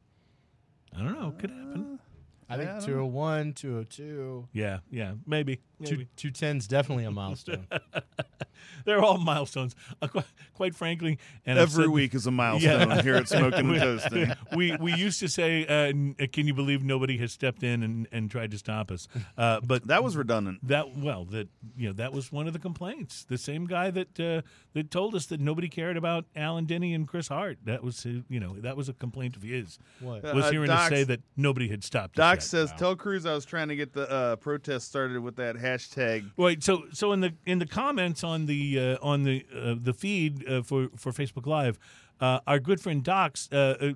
I 0.92 0.98
don't 0.98 1.12
know. 1.12 1.32
Could 1.38 1.50
happen. 1.50 2.00
I 2.48 2.56
think 2.56 2.70
201, 2.84 3.52
202. 3.54 4.48
Yeah, 4.52 4.78
yeah, 4.90 5.14
maybe. 5.26 5.60
Maybe. 5.78 6.08
Two, 6.16 6.30
210's 6.30 6.66
definitely 6.66 7.04
a 7.04 7.10
milestone. 7.10 7.66
They're 8.84 9.02
all 9.02 9.16
milestones. 9.18 9.74
Uh, 10.02 10.08
quite, 10.08 10.24
quite 10.52 10.74
frankly, 10.74 11.18
and 11.46 11.58
Every 11.58 11.84
said- 11.84 11.90
week 11.90 12.14
is 12.14 12.26
a 12.26 12.30
milestone 12.30 12.98
here 13.02 13.14
at 13.16 13.28
Smoking 13.28 13.70
and 13.70 13.80
Toasting. 13.80 14.34
we 14.56 14.76
we 14.76 14.94
used 14.94 15.20
to 15.20 15.28
say, 15.28 15.64
uh, 15.66 16.26
"Can 16.32 16.46
you 16.46 16.54
believe 16.54 16.82
nobody 16.82 17.16
has 17.18 17.32
stepped 17.32 17.62
in 17.62 17.82
and, 17.82 18.06
and 18.12 18.30
tried 18.30 18.50
to 18.50 18.58
stop 18.58 18.90
us?" 18.90 19.08
Uh, 19.38 19.60
but 19.62 19.86
That 19.86 20.04
was 20.04 20.16
redundant. 20.16 20.66
That 20.68 20.96
well, 20.96 21.24
that 21.26 21.48
you 21.76 21.86
know, 21.88 21.92
that 21.94 22.12
was 22.12 22.30
one 22.30 22.46
of 22.46 22.52
the 22.52 22.58
complaints. 22.58 23.24
The 23.24 23.38
same 23.38 23.66
guy 23.66 23.90
that 23.90 24.20
uh, 24.20 24.42
that 24.74 24.90
told 24.90 25.14
us 25.14 25.26
that 25.26 25.40
nobody 25.40 25.68
cared 25.68 25.96
about 25.96 26.26
Alan 26.36 26.64
Denny 26.66 26.92
and 26.94 27.08
Chris 27.08 27.28
Hart. 27.28 27.58
That 27.64 27.82
was 27.82 28.04
you 28.04 28.40
know 28.40 28.56
that 28.60 28.76
was 28.76 28.88
a 28.88 28.92
complaint 28.94 29.36
of 29.36 29.42
his. 29.42 29.78
what? 30.00 30.24
Uh, 30.24 30.32
Was 30.34 30.50
hearing 30.50 30.68
Doc's- 30.68 30.90
to 30.90 30.96
say 30.96 31.04
that 31.04 31.20
nobody 31.36 31.68
had 31.68 31.82
stopped. 31.84 32.16
Doc 32.16 32.36
yet. 32.36 32.42
says, 32.42 32.72
"Tell 32.76 32.96
Cruz 32.96 33.24
I 33.24 33.34
was 33.34 33.46
trying 33.46 33.68
to 33.68 33.76
get 33.76 33.92
the 33.94 34.10
uh, 34.10 34.36
protest 34.36 34.88
started 34.88 35.20
with 35.20 35.36
that 35.36 35.56
hashtag." 35.64 36.30
Wait, 36.36 36.62
so 36.62 36.84
so 36.92 37.12
in 37.12 37.20
the 37.20 37.34
in 37.46 37.58
the 37.58 37.66
comments 37.66 38.22
on 38.22 38.46
the 38.46 38.78
uh, 38.78 38.96
on 39.02 39.24
the 39.24 39.44
uh, 39.54 39.74
the 39.80 39.92
feed 39.94 40.46
uh, 40.48 40.62
for 40.62 40.88
for 40.96 41.12
Facebook 41.12 41.46
Live, 41.46 41.78
uh, 42.20 42.40
our 42.46 42.58
good 42.58 42.80
friend 42.80 43.02
Docs 43.02 43.48
uh, 43.52 43.56
uh, 43.80 43.92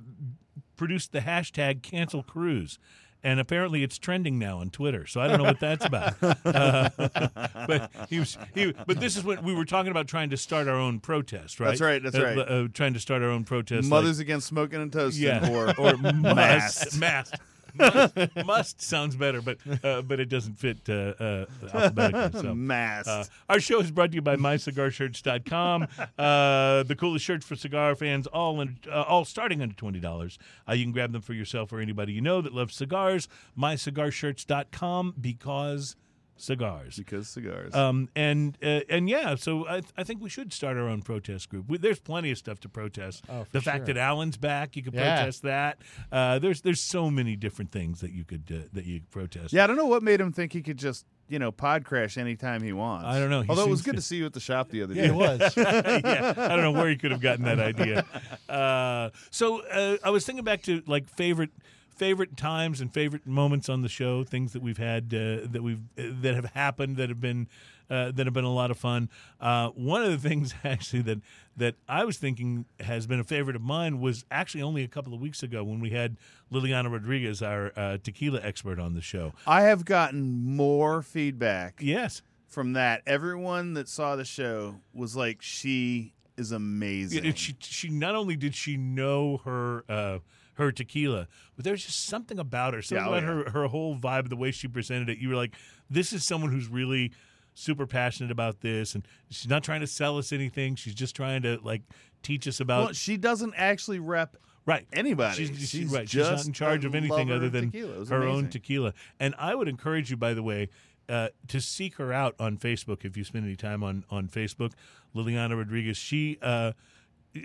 produced 0.76 1.12
the 1.12 1.20
hashtag 1.20 1.82
cancel 1.82 2.22
Cruz. 2.22 2.78
And 3.20 3.40
apparently, 3.40 3.82
it's 3.82 3.98
trending 3.98 4.38
now 4.38 4.58
on 4.58 4.70
Twitter. 4.70 5.04
So 5.04 5.20
I 5.20 5.26
don't 5.26 5.38
know 5.38 5.44
what 5.44 5.58
that's 5.58 5.84
about. 5.84 6.14
But 7.68 7.90
he 8.08 8.20
was, 8.20 8.38
he, 8.54 8.72
but 8.86 9.00
this 9.00 9.16
is 9.16 9.24
what 9.24 9.42
we 9.42 9.52
were 9.52 9.64
talking 9.64 9.90
about 9.90 10.06
trying 10.06 10.30
to 10.30 10.36
start 10.36 10.68
our 10.68 10.76
own 10.76 11.00
protest, 11.00 11.58
right? 11.58 11.70
That's 11.70 11.80
right, 11.80 12.00
that's 12.02 12.16
right. 12.16 12.38
Uh, 12.38 12.68
trying 12.72 12.94
to 12.94 13.00
start 13.00 13.22
our 13.22 13.28
own 13.28 13.42
protest. 13.44 13.90
like- 13.90 14.02
Mothers 14.02 14.20
Against 14.20 14.46
Smoking 14.46 14.80
and 14.80 14.92
Toasting 14.92 15.24
yeah, 15.24 15.50
or 15.50 15.74
or 15.78 15.96
Mast. 15.96 16.96
must. 17.00 17.34
Must, 17.74 18.14
must 18.46 18.82
sounds 18.82 19.16
better, 19.16 19.40
but 19.40 19.58
uh, 19.84 20.02
but 20.02 20.20
it 20.20 20.28
doesn't 20.28 20.54
fit 20.58 20.78
uh, 20.88 20.92
uh, 20.92 21.46
alphabetically. 21.72 22.40
So. 22.40 22.54
Mast. 22.68 23.08
Uh, 23.08 23.24
our 23.48 23.60
show 23.60 23.80
is 23.80 23.90
brought 23.90 24.10
to 24.10 24.14
you 24.16 24.22
by 24.22 24.36
mycigarshirts.com. 24.36 25.88
Uh, 26.18 26.82
the 26.84 26.96
coolest 26.98 27.24
shirts 27.24 27.46
for 27.46 27.56
cigar 27.56 27.94
fans, 27.94 28.26
all 28.26 28.60
in, 28.60 28.78
uh, 28.90 29.02
all 29.02 29.24
starting 29.24 29.62
under 29.62 29.74
twenty 29.74 30.00
dollars. 30.00 30.38
Uh, 30.68 30.72
you 30.72 30.84
can 30.84 30.92
grab 30.92 31.12
them 31.12 31.22
for 31.22 31.34
yourself 31.34 31.72
or 31.72 31.80
anybody 31.80 32.12
you 32.12 32.20
know 32.20 32.40
that 32.40 32.54
loves 32.54 32.74
cigars. 32.74 33.28
Mycigarshirts.com 33.58 35.14
because 35.20 35.96
cigars. 36.40 36.96
because 36.96 37.28
cigars. 37.28 37.74
Um, 37.74 38.08
and 38.16 38.56
uh, 38.62 38.80
and 38.88 39.08
yeah, 39.08 39.34
so 39.34 39.66
I, 39.68 39.82
I 39.96 40.04
think 40.04 40.20
we 40.22 40.28
should 40.30 40.52
start 40.52 40.76
our 40.76 40.88
own 40.88 41.02
protest 41.02 41.48
group. 41.48 41.68
We, 41.68 41.78
there's 41.78 42.00
plenty 42.00 42.30
of 42.30 42.38
stuff 42.38 42.60
to 42.60 42.68
protest. 42.68 43.24
Oh, 43.28 43.44
for 43.44 43.50
the 43.52 43.60
fact 43.60 43.86
that 43.86 43.96
Alan's 43.96 44.36
back, 44.36 44.76
you 44.76 44.82
could 44.82 44.94
Yeah. 44.94 45.16
protest 45.16 45.42
that. 45.42 45.78
Uh, 46.10 46.38
there's 46.38 46.62
there's 46.62 46.80
so 46.80 47.10
many 47.10 47.36
different 47.36 47.70
things 47.72 48.00
that 48.00 48.12
you 48.12 48.24
could 48.24 48.44
uh, 48.50 48.68
that 48.72 48.84
you 48.86 49.00
could 49.00 49.10
protest. 49.10 49.52
yeah, 49.52 49.64
I 49.64 49.66
don't 49.66 49.76
know 49.76 49.86
what 49.86 50.02
made 50.02 50.20
him 50.20 50.32
think 50.32 50.52
he 50.52 50.62
could 50.62 50.76
just, 50.78 51.04
you 51.28 51.38
know, 51.38 51.50
pod 51.52 51.84
crash 51.84 52.16
anytime 52.16 52.62
he 52.62 52.72
wants. 52.72 53.06
I 53.06 53.18
don't 53.18 53.30
know. 53.30 53.42
He 53.42 53.48
Although 53.48 53.64
it 53.64 53.70
was 53.70 53.82
good 53.82 53.92
to- 53.96 54.00
to 54.00 54.02
see 54.02 54.16
you 54.16 54.26
at 54.26 54.32
the 54.32 54.40
shop 54.40 54.70
the 54.70 54.82
other 54.82 54.94
Yeah, 54.94 55.02
day. 55.02 55.08
it 55.08 55.14
was. 55.14 55.54
yeah, 55.56 56.34
I 56.36 56.48
don't 56.48 56.62
know 56.62 56.72
where 56.72 56.88
he 56.88 56.96
could 56.96 57.10
have 57.10 57.20
gotten 57.20 57.44
that 57.44 57.58
idea. 57.58 58.04
Uh, 58.48 59.10
so 59.30 59.62
uh, 59.66 59.96
I 60.04 60.10
was 60.10 60.24
thinking 60.24 60.44
back 60.44 60.62
to 60.62 60.82
like 60.86 61.08
favorite 61.08 61.50
favorite 61.98 62.36
times 62.36 62.80
and 62.80 62.92
favorite 62.92 63.26
moments 63.26 63.68
on 63.68 63.82
the 63.82 63.88
show, 63.88 64.24
things 64.24 64.52
that 64.52 64.62
we've 64.62 64.78
had 64.78 65.04
uh, 65.12 65.46
that 65.50 65.62
we've 65.62 65.80
uh, 65.98 66.02
that 66.22 66.34
have 66.34 66.46
happened 66.46 66.96
that 66.96 67.08
have 67.08 67.20
been 67.20 67.48
uh, 67.90 68.12
that 68.12 68.26
have 68.26 68.32
been 68.34 68.44
a 68.44 68.52
lot 68.52 68.70
of 68.70 68.78
fun. 68.78 69.08
Uh, 69.40 69.68
one 69.70 70.02
of 70.02 70.10
the 70.10 70.18
things 70.28 70.54
actually 70.64 71.02
that 71.02 71.18
that 71.56 71.74
I 71.88 72.04
was 72.04 72.16
thinking 72.16 72.64
has 72.80 73.06
been 73.06 73.18
a 73.20 73.24
favorite 73.24 73.56
of 73.56 73.62
mine 73.62 74.00
was 74.00 74.24
actually 74.30 74.62
only 74.62 74.84
a 74.84 74.88
couple 74.88 75.12
of 75.12 75.20
weeks 75.20 75.42
ago 75.42 75.64
when 75.64 75.80
we 75.80 75.90
had 75.90 76.16
Liliana 76.52 76.90
Rodriguez, 76.90 77.42
our 77.42 77.72
uh, 77.76 77.98
tequila 78.02 78.40
expert, 78.42 78.78
on 78.78 78.94
the 78.94 79.00
show. 79.02 79.32
I 79.46 79.62
have 79.62 79.84
gotten 79.84 80.22
more 80.44 81.02
feedback 81.02 81.80
Yes. 81.82 82.22
from 82.46 82.74
that. 82.74 83.02
Everyone 83.06 83.74
that 83.74 83.88
saw 83.88 84.14
the 84.16 84.24
show 84.24 84.76
was 84.94 85.16
like, 85.16 85.42
she 85.42 86.12
is 86.36 86.52
amazing. 86.52 87.32
She 87.34 87.56
she 87.60 87.88
not 87.88 88.14
only 88.14 88.36
did 88.36 88.54
she 88.54 88.76
know 88.76 89.38
her 89.44 89.84
uh, 89.88 90.18
her 90.58 90.72
tequila, 90.72 91.28
but 91.56 91.64
there's 91.64 91.86
just 91.86 92.06
something 92.06 92.38
about 92.38 92.74
her, 92.74 92.82
something 92.82 93.06
Yeah, 93.06 93.12
oh, 93.12 93.18
about 93.18 93.22
her 93.22 93.50
her 93.50 93.66
whole 93.68 93.96
vibe, 93.96 94.28
the 94.28 94.36
way 94.36 94.50
she 94.50 94.68
presented 94.68 95.08
it. 95.08 95.18
You 95.18 95.30
were 95.30 95.36
like, 95.36 95.54
this 95.88 96.12
is 96.12 96.24
someone 96.24 96.50
who's 96.50 96.68
really 96.68 97.12
super 97.54 97.86
passionate 97.86 98.32
about 98.32 98.60
this, 98.60 98.94
and 98.94 99.06
she's 99.30 99.48
not 99.48 99.62
trying 99.62 99.80
to 99.80 99.86
sell 99.86 100.18
us 100.18 100.32
anything. 100.32 100.74
She's 100.74 100.94
just 100.94 101.14
trying 101.14 101.42
to 101.42 101.58
like 101.62 101.82
teach 102.22 102.46
us 102.48 102.58
about 102.60 102.84
well, 102.84 102.92
she 102.92 103.16
doesn't 103.16 103.54
actually 103.56 104.00
rep 104.00 104.36
right 104.66 104.84
anybody. 104.92 105.46
She's, 105.46 105.68
she's, 105.68 105.92
right. 105.92 106.08
she's 106.08 106.22
not 106.22 106.32
just 106.32 106.48
in 106.48 106.52
charge 106.52 106.84
of 106.84 106.94
anything 106.94 107.30
other 107.30 107.48
than 107.48 107.70
tequila. 107.70 107.94
It 107.94 107.98
was 108.00 108.08
her 108.08 108.24
own 108.24 108.48
tequila. 108.48 108.94
And 109.20 109.34
I 109.38 109.54
would 109.54 109.68
encourage 109.68 110.10
you, 110.10 110.16
by 110.16 110.34
the 110.34 110.42
way, 110.42 110.70
uh, 111.08 111.28
to 111.46 111.60
seek 111.60 111.96
her 111.96 112.12
out 112.12 112.34
on 112.40 112.58
Facebook 112.58 113.04
if 113.04 113.16
you 113.16 113.22
spend 113.22 113.44
any 113.44 113.56
time 113.56 113.84
on 113.84 114.04
on 114.10 114.26
Facebook. 114.26 114.72
Liliana 115.14 115.56
Rodriguez. 115.56 115.96
She. 115.96 116.36
Uh, 116.42 116.72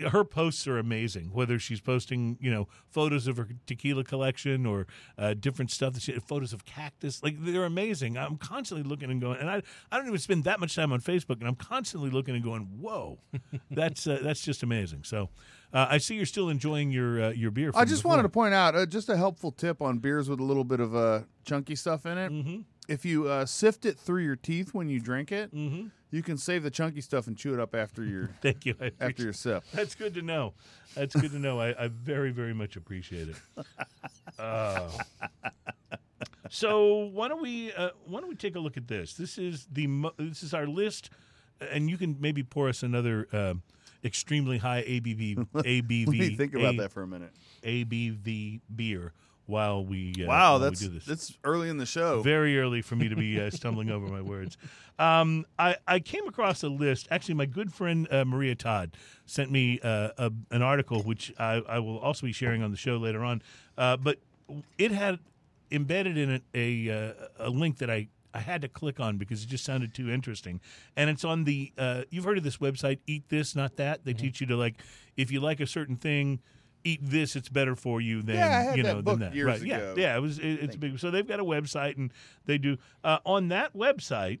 her 0.00 0.24
posts 0.24 0.66
are 0.66 0.78
amazing. 0.78 1.30
Whether 1.32 1.58
she's 1.58 1.80
posting, 1.80 2.38
you 2.40 2.50
know, 2.50 2.68
photos 2.88 3.26
of 3.26 3.36
her 3.36 3.48
tequila 3.66 4.04
collection 4.04 4.66
or 4.66 4.86
uh, 5.18 5.34
different 5.34 5.70
stuff, 5.70 5.94
that 5.94 6.02
she, 6.02 6.12
photos 6.18 6.52
of 6.52 6.64
cactus, 6.64 7.22
like 7.22 7.36
they're 7.38 7.64
amazing. 7.64 8.16
I'm 8.16 8.36
constantly 8.36 8.88
looking 8.88 9.10
and 9.10 9.20
going, 9.20 9.38
and 9.38 9.50
I, 9.50 9.62
I 9.90 9.96
don't 9.98 10.06
even 10.06 10.18
spend 10.18 10.44
that 10.44 10.60
much 10.60 10.74
time 10.74 10.92
on 10.92 11.00
Facebook, 11.00 11.38
and 11.40 11.48
I'm 11.48 11.56
constantly 11.56 12.10
looking 12.10 12.34
and 12.34 12.44
going, 12.44 12.62
whoa, 12.80 13.18
that's 13.70 14.06
uh, 14.06 14.20
that's 14.22 14.40
just 14.42 14.62
amazing. 14.62 15.04
So, 15.04 15.30
uh, 15.72 15.86
I 15.90 15.98
see 15.98 16.14
you're 16.14 16.26
still 16.26 16.48
enjoying 16.48 16.90
your 16.90 17.22
uh, 17.24 17.30
your 17.30 17.50
beer. 17.50 17.70
I 17.74 17.84
just 17.84 18.02
before. 18.02 18.10
wanted 18.10 18.22
to 18.24 18.28
point 18.28 18.54
out 18.54 18.74
uh, 18.74 18.86
just 18.86 19.08
a 19.08 19.16
helpful 19.16 19.50
tip 19.50 19.82
on 19.82 19.98
beers 19.98 20.28
with 20.28 20.40
a 20.40 20.44
little 20.44 20.64
bit 20.64 20.80
of 20.80 20.94
uh, 20.94 21.22
chunky 21.44 21.74
stuff 21.76 22.06
in 22.06 22.18
it. 22.18 22.32
Mm-hmm. 22.32 22.60
If 22.86 23.04
you 23.04 23.28
uh, 23.28 23.46
sift 23.46 23.86
it 23.86 23.98
through 23.98 24.22
your 24.24 24.36
teeth 24.36 24.74
when 24.74 24.88
you 24.88 25.00
drink 25.00 25.32
it, 25.32 25.54
Mm-hmm. 25.54 25.86
You 26.14 26.22
can 26.22 26.38
save 26.38 26.62
the 26.62 26.70
chunky 26.70 27.00
stuff 27.00 27.26
and 27.26 27.36
chew 27.36 27.54
it 27.54 27.58
up 27.60 27.74
after 27.74 28.04
your 28.04 28.30
Thank 28.40 28.64
you. 28.66 28.76
After 29.00 29.24
your 29.24 29.32
sip. 29.32 29.64
That's 29.72 29.96
good 29.96 30.14
to 30.14 30.22
know. 30.22 30.54
That's 30.94 31.16
good 31.16 31.32
to 31.32 31.40
know. 31.40 31.58
I, 31.60 31.74
I 31.84 31.88
very, 31.88 32.30
very 32.30 32.54
much 32.54 32.76
appreciate 32.76 33.30
it. 33.30 33.66
Oh. 34.38 34.96
so 36.48 37.10
why 37.12 37.26
don't 37.26 37.42
we 37.42 37.72
uh, 37.72 37.90
why 38.06 38.20
don't 38.20 38.28
we 38.28 38.36
take 38.36 38.54
a 38.54 38.60
look 38.60 38.76
at 38.76 38.86
this? 38.86 39.14
This 39.14 39.38
is 39.38 39.66
the 39.72 39.88
mo- 39.88 40.14
this 40.16 40.44
is 40.44 40.54
our 40.54 40.66
list, 40.66 41.10
and 41.60 41.90
you 41.90 41.96
can 41.98 42.16
maybe 42.20 42.44
pour 42.44 42.68
us 42.68 42.84
another 42.84 43.26
um 43.32 43.62
extremely 44.04 44.58
high 44.58 44.82
ABV 44.82 45.36
ABV. 45.52 46.06
Let 46.06 46.16
me 46.16 46.36
think 46.36 46.54
about 46.54 46.74
A- 46.74 46.78
that 46.78 46.92
for 46.92 47.02
a 47.02 47.08
minute. 47.08 47.32
ABV 47.64 48.60
beer 48.74 49.12
while 49.46 49.84
we 49.84 50.14
uh, 50.24 50.26
Wow, 50.28 50.52
while 50.52 50.58
that's 50.60 50.80
we 50.80 50.88
do 50.88 50.94
this. 50.94 51.04
that's 51.04 51.38
early 51.44 51.68
in 51.68 51.76
the 51.78 51.86
show. 51.86 52.22
Very 52.22 52.58
early 52.58 52.82
for 52.82 52.96
me 52.96 53.08
to 53.08 53.16
be 53.16 53.40
uh, 53.40 53.50
stumbling 53.52 53.90
over 53.90 54.06
my 54.06 54.22
words. 54.22 54.56
Um, 54.98 55.44
I, 55.58 55.76
I 55.86 55.98
came 56.00 56.26
across 56.28 56.62
a 56.62 56.68
list. 56.68 57.08
Actually, 57.10 57.34
my 57.34 57.46
good 57.46 57.72
friend 57.72 58.06
uh, 58.10 58.24
Maria 58.24 58.54
Todd 58.54 58.96
sent 59.26 59.50
me 59.50 59.80
uh, 59.82 60.10
a, 60.16 60.32
an 60.50 60.62
article, 60.62 61.02
which 61.02 61.32
I, 61.38 61.62
I 61.68 61.78
will 61.80 61.98
also 61.98 62.26
be 62.26 62.32
sharing 62.32 62.62
on 62.62 62.70
the 62.70 62.76
show 62.76 62.96
later 62.96 63.24
on. 63.24 63.42
Uh, 63.76 63.96
but 63.96 64.18
it 64.78 64.92
had 64.92 65.18
embedded 65.70 66.16
in 66.16 66.30
it 66.30 66.42
a, 66.54 66.90
uh, 66.90 67.12
a 67.38 67.50
link 67.50 67.78
that 67.78 67.90
I, 67.90 68.08
I 68.32 68.38
had 68.38 68.62
to 68.62 68.68
click 68.68 69.00
on 69.00 69.16
because 69.16 69.42
it 69.42 69.48
just 69.48 69.64
sounded 69.64 69.94
too 69.94 70.10
interesting. 70.10 70.60
And 70.96 71.10
it's 71.10 71.24
on 71.24 71.44
the, 71.44 71.72
uh, 71.76 72.02
you've 72.10 72.24
heard 72.24 72.38
of 72.38 72.44
this 72.44 72.58
website, 72.58 72.98
Eat 73.06 73.24
This, 73.28 73.56
Not 73.56 73.76
That. 73.76 74.04
They 74.04 74.12
Mm-hmm. 74.12 74.20
teach 74.22 74.40
you 74.40 74.46
to, 74.48 74.56
like, 74.56 74.76
if 75.16 75.32
you 75.32 75.40
like 75.40 75.58
a 75.60 75.66
certain 75.66 75.96
thing, 75.96 76.40
eat 76.84 77.00
this, 77.02 77.34
it's 77.34 77.48
better 77.48 77.74
for 77.74 78.00
you 78.00 78.22
than, 78.22 78.36
Yeah, 78.36 78.74
you 78.74 78.82
know, 78.82 79.00
than 79.00 79.18
that. 79.20 79.34
years 79.34 79.46
right. 79.46 79.62
Yeah. 79.62 79.76
ago. 79.78 79.94
Yeah. 79.96 80.16
It 80.16 80.20
was, 80.20 80.38
it, 80.38 80.44
it's 80.44 80.76
big. 80.76 80.98
So 80.98 81.10
they've 81.10 81.26
got 81.26 81.40
a 81.40 81.44
website 81.44 81.96
and 81.96 82.12
they 82.44 82.58
do, 82.58 82.76
uh, 83.02 83.18
on 83.24 83.48
that 83.48 83.74
website, 83.74 84.40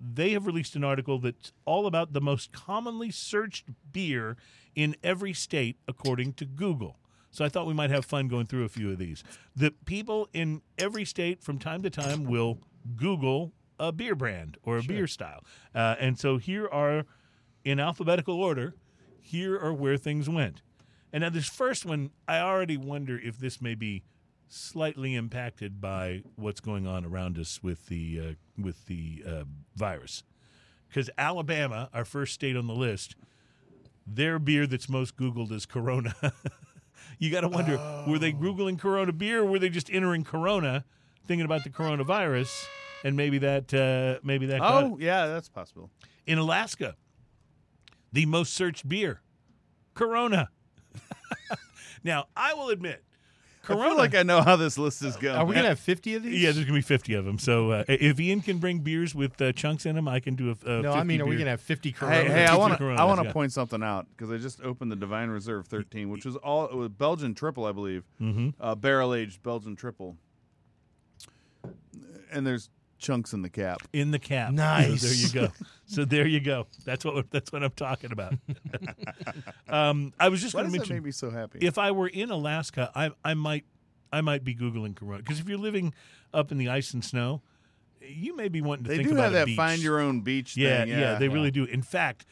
they 0.00 0.30
have 0.30 0.46
released 0.46 0.74
an 0.76 0.84
article 0.84 1.18
that's 1.18 1.52
all 1.64 1.86
about 1.86 2.12
the 2.12 2.20
most 2.20 2.52
commonly 2.52 3.10
searched 3.10 3.66
beer 3.92 4.36
in 4.74 4.96
every 5.04 5.32
state 5.32 5.76
according 5.86 6.32
to 6.34 6.44
Google. 6.44 6.98
So 7.30 7.44
I 7.44 7.48
thought 7.48 7.66
we 7.66 7.74
might 7.74 7.90
have 7.90 8.04
fun 8.04 8.28
going 8.28 8.46
through 8.46 8.64
a 8.64 8.68
few 8.68 8.90
of 8.90 8.98
these. 8.98 9.24
The 9.56 9.72
people 9.84 10.28
in 10.32 10.62
every 10.78 11.04
state 11.04 11.42
from 11.42 11.58
time 11.58 11.82
to 11.82 11.90
time 11.90 12.24
will 12.24 12.58
Google 12.96 13.52
a 13.78 13.90
beer 13.92 14.14
brand 14.14 14.56
or 14.62 14.78
a 14.78 14.82
beer 14.82 15.06
style. 15.06 15.44
Uh, 15.74 15.96
and 15.98 16.18
so 16.18 16.38
here 16.38 16.68
are, 16.68 17.06
in 17.64 17.80
alphabetical 17.80 18.40
order, 18.40 18.74
here 19.20 19.58
are 19.58 19.72
where 19.72 19.96
things 19.96 20.28
went. 20.28 20.62
And 21.14 21.22
now 21.22 21.30
this 21.30 21.48
first 21.48 21.86
one, 21.86 22.10
I 22.26 22.40
already 22.40 22.76
wonder 22.76 23.16
if 23.16 23.38
this 23.38 23.62
may 23.62 23.76
be 23.76 24.02
slightly 24.48 25.14
impacted 25.14 25.80
by 25.80 26.24
what's 26.34 26.58
going 26.58 26.88
on 26.88 27.04
around 27.04 27.38
us 27.38 27.62
with 27.62 27.86
the 27.86 28.20
uh, 28.20 28.32
with 28.60 28.86
the 28.86 29.22
uh, 29.24 29.44
virus. 29.76 30.24
Because 30.88 31.10
Alabama, 31.16 31.88
our 31.94 32.04
first 32.04 32.34
state 32.34 32.56
on 32.56 32.66
the 32.66 32.74
list, 32.74 33.14
their 34.04 34.40
beer 34.40 34.66
that's 34.66 34.88
most 34.88 35.16
Googled 35.16 35.52
is 35.52 35.66
Corona. 35.66 36.16
you 37.20 37.30
got 37.30 37.42
to 37.42 37.48
wonder, 37.48 37.76
were 38.08 38.18
they 38.18 38.32
Googling 38.32 38.76
Corona 38.76 39.12
beer 39.12 39.42
or 39.42 39.46
were 39.46 39.60
they 39.60 39.68
just 39.68 39.90
entering 39.90 40.24
Corona, 40.24 40.84
thinking 41.28 41.44
about 41.44 41.62
the 41.62 41.70
coronavirus? 41.70 42.66
And 43.04 43.16
maybe 43.16 43.38
that 43.38 43.72
uh, 43.72 44.18
maybe 44.24 44.46
that. 44.46 44.60
Oh, 44.60 44.98
yeah, 45.00 45.28
that's 45.28 45.48
possible. 45.48 45.90
in 46.26 46.38
Alaska, 46.38 46.96
the 48.12 48.26
most 48.26 48.52
searched 48.52 48.88
beer, 48.88 49.20
Corona. 49.94 50.48
now, 52.04 52.26
I 52.36 52.54
will 52.54 52.68
admit, 52.70 53.02
Corona. 53.62 53.82
I 53.84 53.88
feel 53.88 53.96
like 53.98 54.14
I 54.14 54.22
know 54.22 54.42
how 54.42 54.56
this 54.56 54.76
list 54.76 55.02
is 55.02 55.16
going. 55.16 55.36
Are 55.36 55.44
we 55.46 55.54
gonna 55.54 55.68
have 55.68 55.78
fifty 55.80 56.14
of 56.14 56.22
these? 56.22 56.40
yeah, 56.42 56.52
there's 56.52 56.66
gonna 56.66 56.76
be 56.78 56.82
50 56.82 57.14
of 57.14 57.24
them. 57.24 57.38
So 57.38 57.70
uh, 57.70 57.84
if 57.88 58.20
Ian 58.20 58.40
can 58.42 58.58
bring 58.58 58.80
beers 58.80 59.14
with 59.14 59.40
uh, 59.40 59.52
chunks 59.52 59.86
in 59.86 59.96
them, 59.96 60.06
I 60.06 60.20
can 60.20 60.34
do 60.34 60.50
a. 60.50 60.70
a 60.70 60.82
No, 60.82 60.90
50 60.92 60.98
I 61.00 61.02
mean, 61.04 61.20
are 61.20 61.24
we 61.24 61.30
beer. 61.30 61.38
gonna 61.38 61.50
have 61.52 61.60
fifty 61.62 61.90
Corona? 61.92 62.16
Hey, 62.16 62.24
hey, 62.28 62.44
I 62.44 62.48
Fifty 62.48 62.58
want 62.58 62.78
to 62.78 62.84
I 62.90 63.04
want 63.04 63.20
to 63.20 63.26
yeah. 63.26 63.32
point 63.32 63.52
something 63.52 63.82
out 63.82 64.06
because 64.16 64.30
I 64.30 64.36
just 64.38 64.60
opened 64.62 64.92
the 64.92 64.96
Divine 64.96 65.30
Reserve 65.30 65.66
13, 65.66 66.10
which 66.10 66.24
was 66.26 66.36
all 66.36 66.66
it 66.66 66.74
was 66.74 66.88
Belgian 66.90 67.34
triple, 67.34 67.64
I 67.64 67.72
believe, 67.72 68.04
Mhm. 68.20 68.52
uh, 68.60 68.74
barrel 68.74 69.14
aged 69.14 69.42
Belgian 69.42 69.76
triple, 69.76 70.16
and 72.30 72.46
there's 72.46 72.68
chunks 73.04 73.32
in 73.32 73.42
the 73.42 73.50
cap. 73.50 73.82
in 73.92 74.10
the 74.10 74.18
cap. 74.18 74.52
Nice. 74.52 75.02
So 75.02 75.06
there 75.06 75.16
you 75.16 75.48
go. 75.48 75.54
So 75.86 76.04
there 76.04 76.26
you 76.26 76.40
go. 76.40 76.66
That's 76.84 77.04
what 77.04 77.30
that's 77.30 77.52
what 77.52 77.62
I'm 77.62 77.70
talking 77.72 78.10
about. 78.12 78.34
um, 79.68 80.12
I 80.18 80.28
was 80.28 80.40
just 80.40 80.54
going 80.54 80.64
does 80.64 80.72
to 80.72 80.78
that 80.78 80.82
mention 80.82 80.96
make 80.96 81.04
me 81.04 81.10
so 81.12 81.30
happy? 81.30 81.58
if 81.60 81.78
I 81.78 81.90
were 81.90 82.08
in 82.08 82.30
Alaska, 82.30 82.90
I 82.94 83.10
I 83.24 83.34
might 83.34 83.64
I 84.12 84.20
might 84.20 84.44
be 84.44 84.54
googling 84.54 84.96
Corona 84.96 85.18
because 85.18 85.40
if 85.40 85.48
you're 85.48 85.58
living 85.58 85.92
up 86.32 86.50
in 86.50 86.58
the 86.58 86.68
ice 86.68 86.94
and 86.94 87.04
snow, 87.04 87.42
you 88.00 88.36
may 88.36 88.48
be 88.48 88.60
wanting 88.60 88.84
to 88.84 88.90
they 88.90 88.96
think 88.98 89.08
do 89.08 89.14
about 89.14 89.24
have 89.24 89.32
a 89.32 89.36
that 89.36 89.46
beach. 89.46 89.56
find 89.56 89.82
your 89.82 90.00
own 90.00 90.20
beach 90.20 90.56
yeah, 90.56 90.80
thing. 90.80 90.88
yeah, 90.88 90.98
Yeah, 90.98 91.18
they 91.18 91.28
really 91.28 91.50
do. 91.50 91.64
In 91.64 91.82
fact, 91.82 92.24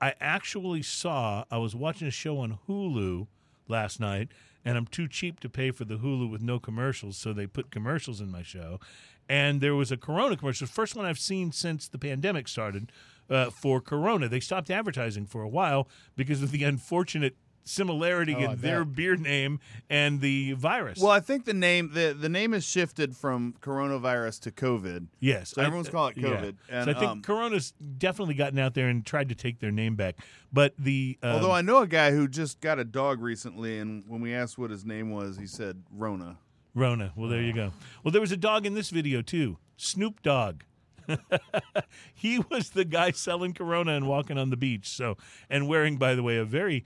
I 0.00 0.14
actually 0.20 0.82
saw 0.82 1.44
I 1.50 1.58
was 1.58 1.74
watching 1.74 2.06
a 2.08 2.12
show 2.12 2.38
on 2.38 2.58
Hulu 2.68 3.26
last 3.68 4.00
night, 4.00 4.28
and 4.64 4.76
I'm 4.76 4.86
too 4.86 5.08
cheap 5.08 5.40
to 5.40 5.48
pay 5.48 5.70
for 5.70 5.84
the 5.84 5.96
Hulu 5.96 6.30
with 6.30 6.42
no 6.42 6.58
commercials, 6.58 7.16
so 7.16 7.32
they 7.32 7.46
put 7.46 7.70
commercials 7.70 8.20
in 8.20 8.30
my 8.30 8.42
show. 8.42 8.80
And 9.28 9.60
there 9.60 9.74
was 9.74 9.92
a 9.92 9.96
Corona 9.96 10.36
commercial, 10.36 10.66
the 10.66 10.72
first 10.72 10.96
one 10.96 11.04
I've 11.04 11.18
seen 11.18 11.52
since 11.52 11.88
the 11.88 11.98
pandemic 11.98 12.48
started 12.48 12.90
uh, 13.28 13.50
for 13.50 13.80
Corona. 13.80 14.28
They 14.28 14.40
stopped 14.40 14.70
advertising 14.70 15.26
for 15.26 15.42
a 15.42 15.48
while 15.48 15.88
because 16.16 16.42
of 16.42 16.50
the 16.50 16.64
unfortunate 16.64 17.36
similarity 17.68 18.34
Oh, 18.34 18.52
in 18.52 18.58
their 18.60 18.84
beer 18.84 19.16
name 19.16 19.60
and 19.90 20.20
the 20.20 20.52
virus. 20.52 20.98
Well, 20.98 21.12
I 21.12 21.20
think 21.20 21.44
the 21.44 21.54
name 21.54 21.90
the 21.92 22.16
the 22.18 22.28
name 22.28 22.52
has 22.52 22.64
shifted 22.64 23.16
from 23.16 23.54
coronavirus 23.60 24.40
to 24.40 24.50
COVID. 24.50 25.08
Yes, 25.20 25.50
So 25.50 25.62
everyone's 25.62 25.88
calling 25.88 26.14
it 26.16 26.22
yeah. 26.22 26.28
COVID, 26.28 26.54
and, 26.70 26.84
so 26.86 26.90
I 26.90 26.94
think 26.94 27.10
um, 27.10 27.22
Corona's 27.22 27.74
definitely 27.98 28.34
gotten 28.34 28.58
out 28.58 28.74
there 28.74 28.88
and 28.88 29.04
tried 29.04 29.28
to 29.28 29.34
take 29.34 29.60
their 29.60 29.70
name 29.70 29.96
back. 29.96 30.16
But 30.52 30.74
the 30.78 31.18
um, 31.22 31.32
Although 31.32 31.52
I 31.52 31.60
know 31.60 31.78
a 31.78 31.86
guy 31.86 32.12
who 32.12 32.26
just 32.26 32.60
got 32.60 32.78
a 32.78 32.84
dog 32.84 33.20
recently, 33.20 33.78
and 33.78 34.04
when 34.08 34.20
we 34.20 34.34
asked 34.34 34.56
what 34.56 34.70
his 34.70 34.84
name 34.84 35.10
was, 35.10 35.36
he 35.36 35.46
said 35.46 35.82
Rona. 35.92 36.38
Rona. 36.78 37.12
Well, 37.16 37.28
there 37.28 37.42
you 37.42 37.52
go. 37.52 37.72
Well, 38.02 38.12
there 38.12 38.20
was 38.20 38.32
a 38.32 38.36
dog 38.36 38.64
in 38.66 38.74
this 38.74 38.90
video 38.90 39.20
too. 39.22 39.58
Snoop 39.76 40.22
Dogg. 40.22 40.62
he 42.14 42.38
was 42.50 42.70
the 42.70 42.84
guy 42.84 43.10
selling 43.12 43.52
Corona 43.54 43.92
and 43.92 44.06
walking 44.06 44.38
on 44.38 44.50
the 44.50 44.56
beach. 44.56 44.88
So, 44.88 45.16
and 45.48 45.66
wearing, 45.68 45.96
by 45.96 46.14
the 46.14 46.22
way, 46.22 46.36
a 46.36 46.44
very, 46.44 46.84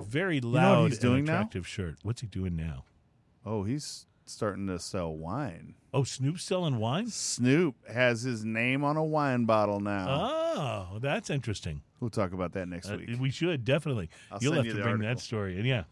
very 0.00 0.40
know 0.40 0.48
loud 0.48 0.90
he's 0.90 0.98
doing 0.98 1.18
and 1.20 1.26
now? 1.26 1.32
attractive 1.34 1.66
shirt. 1.66 1.96
What's 2.02 2.20
he 2.20 2.26
doing 2.26 2.56
now? 2.56 2.84
Oh, 3.44 3.64
he's 3.64 4.06
starting 4.24 4.66
to 4.68 4.78
sell 4.78 5.14
wine. 5.14 5.74
Oh, 5.92 6.02
Snoop's 6.04 6.44
selling 6.44 6.78
wine. 6.78 7.08
Snoop 7.08 7.74
has 7.90 8.22
his 8.22 8.44
name 8.44 8.84
on 8.84 8.96
a 8.96 9.04
wine 9.04 9.44
bottle 9.46 9.80
now. 9.80 10.06
Oh, 10.92 10.98
that's 11.00 11.30
interesting. 11.30 11.82
we'll 12.00 12.10
talk 12.10 12.32
about 12.32 12.52
that 12.52 12.68
next 12.68 12.90
Uh, 12.90 12.96
week. 12.98 13.18
we 13.20 13.30
should 13.30 13.64
definitely. 13.64 14.10
I'll 14.30 14.38
You'll 14.42 14.52
have 14.54 14.66
you 14.66 14.72
to 14.72 14.76
bring 14.82 14.94
article. 14.94 15.08
that 15.14 15.20
story. 15.20 15.56
And 15.56 15.66
yeah, 15.66 15.84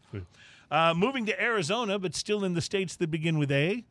uh, 0.70 0.94
moving 0.96 1.26
to 1.26 1.42
Arizona, 1.42 1.98
but 1.98 2.14
still 2.14 2.44
in 2.44 2.54
the 2.54 2.60
states 2.60 2.96
that 2.96 3.10
begin 3.10 3.38
with 3.38 3.50
A. 3.50 3.84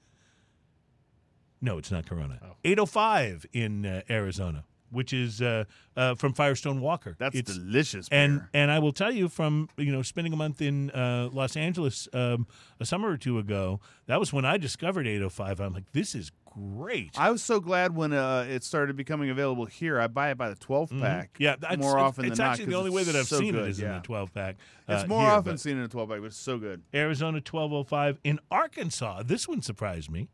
No, 1.61 1.77
it's 1.77 1.91
not 1.91 2.05
Corona. 2.07 2.39
Oh. 2.43 2.55
805 2.63 3.45
in 3.53 3.85
uh, 3.85 4.01
Arizona, 4.09 4.65
which 4.91 5.13
is 5.13 5.41
uh, 5.41 5.63
uh, 5.95 6.15
from 6.15 6.33
Firestone 6.33 6.81
Walker. 6.81 7.15
That's 7.17 7.35
it's, 7.35 7.57
delicious. 7.57 8.07
and 8.11 8.39
beer. 8.39 8.49
and 8.53 8.71
I 8.71 8.79
will 8.79 8.91
tell 8.91 9.11
you 9.11 9.29
from 9.29 9.69
you 9.77 9.91
know 9.91 10.01
spending 10.01 10.33
a 10.33 10.35
month 10.35 10.61
in 10.61 10.91
uh, 10.91 11.29
Los 11.31 11.55
Angeles 11.55 12.07
um, 12.13 12.45
a 12.79 12.85
summer 12.85 13.09
or 13.09 13.17
two 13.17 13.39
ago, 13.39 13.79
that 14.07 14.19
was 14.19 14.31
when 14.31 14.45
I 14.45 14.57
discovered 14.57 15.07
805. 15.07 15.59
I'm 15.59 15.73
like, 15.73 15.91
this 15.93 16.13
is 16.13 16.31
great. 16.55 17.11
I 17.17 17.29
was 17.31 17.43
so 17.43 17.59
glad 17.59 17.95
when 17.95 18.13
uh, 18.13 18.45
it 18.49 18.63
started 18.63 18.95
becoming 18.95 19.29
available 19.29 19.65
here. 19.65 19.99
I 19.99 20.07
buy 20.07 20.31
it 20.31 20.37
by 20.37 20.49
the 20.49 20.55
12 20.55 20.91
pack. 21.01 21.33
Mm-hmm. 21.33 21.43
yeah, 21.43 21.55
that's, 21.59 21.77
more 21.77 21.91
it's, 21.97 22.01
often 22.03 22.25
it's 22.25 22.37
than 22.37 22.45
not. 22.45 22.51
actually 22.53 22.65
the 22.65 22.71
'cause 22.71 22.79
only 22.79 22.91
way 22.91 23.03
that 23.03 23.15
I've 23.15 23.27
so 23.27 23.37
seen 23.39 23.53
good, 23.53 23.65
it 23.65 23.69
is 23.69 23.79
yeah. 23.79 23.87
in 23.89 23.93
the 23.95 24.01
12 24.01 24.33
pack. 24.33 24.55
It's 24.87 25.03
uh, 25.03 25.07
more 25.07 25.21
here, 25.21 25.29
often 25.31 25.57
seen 25.57 25.77
in 25.77 25.83
a 25.83 25.87
12 25.87 26.09
pack, 26.09 26.19
but 26.19 26.25
it's 26.27 26.37
so 26.37 26.57
good. 26.57 26.81
Arizona 26.93 27.37
1205 27.37 28.19
in 28.23 28.39
Arkansas. 28.49 29.23
This 29.23 29.47
one 29.47 29.61
surprised 29.61 30.09
me, 30.09 30.29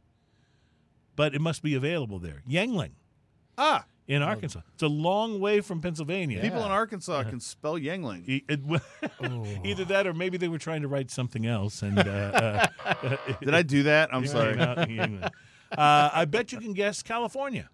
but 1.16 1.34
it 1.36 1.42
must 1.42 1.64
be 1.64 1.74
available 1.76 2.20
there. 2.20 2.44
Yuengling 2.50 2.92
Ah, 3.58 3.86
in 4.08 4.22
Arkansas. 4.22 4.62
It's 4.74 4.84
a 4.84 4.88
long 4.88 5.40
way 5.40 5.62
from 5.62 5.82
Pennsylvania. 5.82 6.38
Yeah. 6.38 6.44
people 6.44 6.66
in 6.66 6.72
Arkansas 6.72 7.24
can 7.24 7.40
spell 7.40 7.76
Yuengling. 7.76 8.28
E- 8.28 8.44
it- 8.48 8.62
Oh. 9.24 9.46
Either 9.64 9.86
that, 9.86 10.08
or 10.08 10.14
maybe 10.14 10.38
they 10.38 10.48
were 10.48 10.58
trying 10.58 10.82
to 10.82 10.88
write 10.88 11.12
something 11.12 11.46
else. 11.46 11.82
And 11.84 12.00
uh, 12.00 12.68
uh, 12.86 13.18
Did 13.42 13.54
I 13.54 13.62
do 13.62 13.84
that? 13.84 14.14
I'm 14.14 14.26
sorry. 14.26 14.56
Came 15.72 15.80
out 15.80 16.06
in 16.06 16.12
Yuengling. 16.12 16.16
Uh, 16.16 16.20
I 16.20 16.26
bet 16.26 16.52
you 16.52 16.60
can 16.60 16.74
guess 16.74 17.02
California. 17.04 17.70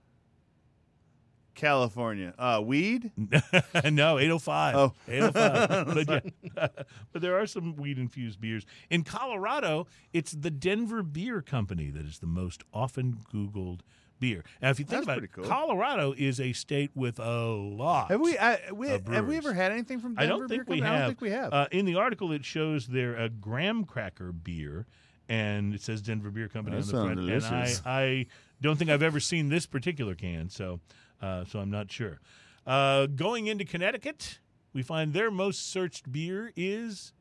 California. 1.56 2.34
Uh, 2.38 2.62
weed? 2.64 3.12
no, 3.18 4.20
805. 4.20 4.76
Oh. 4.76 4.94
805. 5.08 6.06
but, 6.06 6.24
yeah. 6.56 6.68
but 7.12 7.22
there 7.22 7.38
are 7.40 7.48
some 7.48 7.76
weed 7.76 7.98
infused 7.98 8.40
beers. 8.40 8.66
In 8.90 9.04
Colorado, 9.04 9.88
it's 10.14 10.32
the 10.34 10.52
Denver 10.52 11.02
Beer 11.04 11.42
Company 11.42 11.90
that 11.90 12.06
is 12.06 12.20
the 12.20 12.28
most 12.28 12.64
often 12.74 13.18
Googled 13.34 13.80
beer. 14.20 14.44
Now, 14.62 14.70
if 14.70 14.80
you 14.80 14.86
think 14.86 15.06
That's 15.06 15.18
about 15.18 15.24
it, 15.24 15.32
cool. 15.32 15.46
Colorado 15.46 16.14
is 16.16 16.40
a 16.40 16.54
state 16.54 16.92
with 16.96 17.20
a 17.20 17.48
lot. 17.50 18.12
Have 18.12 18.22
we, 18.22 18.38
I, 18.38 18.60
we 18.72 18.92
of 18.92 19.08
have 19.08 19.28
we 19.28 19.38
ever 19.38 19.54
had 19.54 19.72
anything 19.72 20.00
from 20.00 20.14
I 20.18 20.28
Denver 20.28 20.42
don't 20.42 20.48
Beer 20.48 20.58
think 20.60 20.70
we 20.70 20.80
Company? 20.80 20.88
have. 20.88 20.96
I 20.96 21.00
don't 21.00 21.10
think 21.10 21.22
we 21.22 21.30
have. 21.32 21.54
Uh, 21.54 21.68
in 21.72 21.86
the 21.86 21.96
article, 21.96 22.32
it 22.32 22.46
shows 22.46 22.88
their 22.88 23.16
a 23.16 23.30
graham 23.30 23.84
cracker 23.84 24.32
beer, 24.32 24.86
and 25.30 25.74
it 25.74 25.82
says 25.82 26.02
Denver 26.02 26.30
Beer 26.32 26.48
Company 26.48 26.78
That 26.78 26.84
on 26.84 26.88
the 26.88 27.06
front. 27.16 27.16
delicious. 27.28 27.80
And 27.80 27.88
I, 27.88 28.02
I 28.02 28.26
don't 28.62 28.78
think 28.78 28.90
I've 28.90 29.04
ever 29.04 29.20
seen 29.20 29.50
this 29.50 29.66
particular 29.66 30.16
can, 30.16 30.50
so 30.50 30.80
uh, 31.22 31.44
so 31.46 31.60
I'm 31.60 31.70
not 31.72 31.92
sure. 31.92 32.20
Uh, 32.66 33.06
going 33.08 33.48
into 33.48 33.64
Connecticut, 33.66 34.40
we 34.74 34.82
find 34.84 35.14
their 35.14 35.32
most 35.32 35.72
searched 35.72 36.12
beer 36.12 36.52
is 36.56 37.14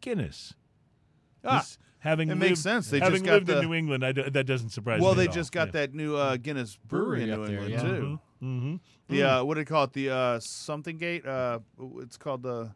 Guinness. 0.00 0.54
Ah, 1.44 1.58
This- 1.58 1.78
having 2.00 2.28
it 2.28 2.32
lived, 2.34 2.40
makes 2.50 2.60
sense. 2.60 2.88
They 2.90 3.00
having 3.00 3.14
just 3.14 3.24
got 3.24 3.32
lived 3.34 3.46
the- 3.48 3.58
in 3.60 3.64
New 3.66 3.74
England, 3.74 4.04
I 4.04 4.12
d- 4.12 4.28
that 4.28 4.46
doesn't 4.46 4.70
surprise 4.70 5.00
well, 5.00 5.14
me. 5.14 5.16
Well, 5.18 5.26
they 5.26 5.28
at 5.28 5.34
just 5.34 5.56
all. 5.56 5.64
got 5.66 5.72
that 5.72 5.94
new 5.94 6.16
uh, 6.16 6.36
Guinness 6.36 6.76
brewery, 6.86 7.06
Brewery 7.06 7.22
in 7.22 7.28
New 7.28 7.42
up 7.42 7.48
there, 7.48 7.60
England 7.60 7.72
yeah. 7.72 7.82
too. 7.82 8.20
Mm-hmm. 8.42 8.76
The 9.08 9.22
uh, 9.24 9.44
what 9.44 9.54
do 9.54 9.60
they 9.60 9.64
call 9.64 9.84
it? 9.84 9.92
The 9.94 10.10
uh, 10.10 10.40
something 10.40 10.96
gate. 10.96 11.26
Uh, 11.26 11.58
it's 12.00 12.16
called 12.16 12.42
the. 12.44 12.70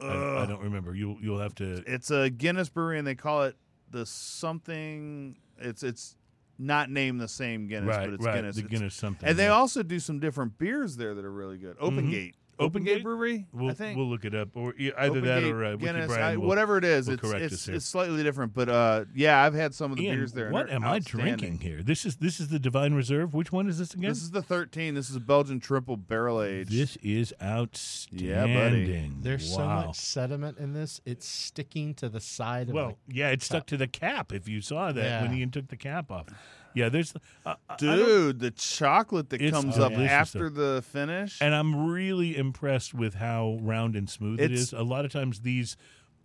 I, 0.00 0.42
I 0.42 0.46
don't 0.46 0.62
remember. 0.62 0.94
You'll 0.94 1.18
you'll 1.20 1.40
have 1.40 1.54
to. 1.56 1.82
It's 1.86 2.10
a 2.10 2.30
Guinness 2.30 2.68
brewery, 2.68 2.98
and 2.98 3.06
they 3.06 3.14
call 3.14 3.42
it 3.44 3.56
the 3.90 4.06
something. 4.06 5.36
It's 5.58 5.82
it's 5.82 6.14
not 6.58 6.90
named 6.90 7.20
the 7.20 7.28
same 7.28 7.68
Guinness, 7.68 7.96
right, 7.96 8.06
but 8.06 8.14
it's 8.14 8.24
right. 8.24 8.34
Guinness. 8.36 8.56
The 8.56 8.62
It's- 8.62 8.78
Guinness 8.78 8.94
something. 8.94 9.28
And 9.28 9.38
they 9.38 9.44
yeah. 9.44 9.50
also 9.50 9.82
do 9.82 10.00
some 10.00 10.18
different 10.20 10.58
beers 10.58 10.96
there 10.96 11.14
that 11.14 11.24
are 11.24 11.30
really 11.32 11.58
good. 11.58 11.76
Open 11.80 12.08
Mhm. 12.08 12.10
Gate. 12.10 12.34
Open 12.58 12.82
Gate? 12.84 13.02
Brewery. 13.02 13.46
We'll, 13.52 13.70
I 13.70 13.74
think. 13.74 13.96
we'll 13.96 14.08
look 14.08 14.24
it 14.24 14.34
up, 14.34 14.48
or 14.54 14.74
either 14.78 14.94
Open 14.98 15.24
that 15.24 15.40
Gate, 15.42 15.52
or 15.52 15.64
uh, 15.64 15.76
Guinness, 15.76 16.06
Brand 16.08 16.22
I- 16.24 16.36
will- 16.36 16.48
whatever 16.48 16.76
it 16.78 16.84
is. 16.84 17.06
will 17.06 17.14
It's 17.14 17.52
it's, 17.52 17.68
it's 17.68 17.86
slightly 17.86 18.22
different, 18.22 18.54
but 18.54 18.68
uh, 18.68 19.04
yeah, 19.14 19.42
I've 19.42 19.54
had 19.54 19.74
some 19.74 19.90
of 19.92 19.98
the 19.98 20.04
Ian, 20.04 20.16
beers 20.16 20.32
there. 20.32 20.50
what 20.50 20.68
am 20.70 20.84
I 20.84 20.98
drinking 20.98 21.58
here? 21.60 21.82
This 21.82 22.04
is 22.04 22.16
this 22.16 22.40
is 22.40 22.48
the 22.48 22.58
Divine 22.58 22.94
Reserve. 22.94 23.34
Which 23.34 23.52
one 23.52 23.68
is 23.68 23.78
this 23.78 23.94
again? 23.94 24.08
This 24.10 24.22
is 24.22 24.30
the 24.30 24.42
13. 24.42 24.94
This 24.94 25.08
is 25.10 25.16
a 25.16 25.20
Belgian 25.20 25.60
triple 25.60 25.96
barrel 25.96 26.42
aged. 26.42 26.72
This 26.72 26.96
is 27.02 27.32
outstanding. 27.42 29.18
There's 29.20 29.48
so 29.54 29.66
much 29.66 29.96
sediment 29.96 30.58
in 30.58 30.72
this; 30.72 31.00
it's 31.04 31.26
sticking 31.26 31.94
to 31.94 32.08
the 32.08 32.20
side 32.20 32.68
of 32.68 32.74
Well, 32.74 32.98
yeah, 33.08 33.30
it 33.30 33.42
stuck 33.42 33.66
to 33.66 33.76
the 33.76 33.86
cap. 33.86 34.32
If 34.32 34.48
you 34.48 34.60
saw 34.60 34.92
that 34.92 35.22
when 35.22 35.32
Yeah. 35.32 35.38
Ian 35.38 35.50
took 35.50 35.68
the 35.68 35.76
cap 35.76 36.10
off, 36.10 36.26
yeah. 36.74 36.88
There's, 36.88 37.14
uh, 37.44 37.54
I- 37.68 37.72
I 37.72 37.76
don't- 37.76 37.96
Dude, 37.96 38.38
the 38.40 38.50
chocolate 38.50 39.30
that 39.30 39.40
It's 39.42 39.52
comes 39.56 39.78
up 39.78 39.92
delicious, 39.92 40.12
after 40.12 40.50
the 40.50 40.82
finish. 40.86 41.40
and 41.40 41.54
I'm 41.54 41.88
really 41.90 42.36
impressed 42.36 42.94
with 42.94 43.14
how 43.14 43.58
round 43.62 43.96
and 43.96 44.08
smooth 44.08 44.40
it 44.40 44.44
It's- 44.44 44.60
is. 44.60 44.72
A 44.72 44.82
lot 44.82 45.04
of 45.04 45.12
times 45.12 45.40
these. 45.40 45.76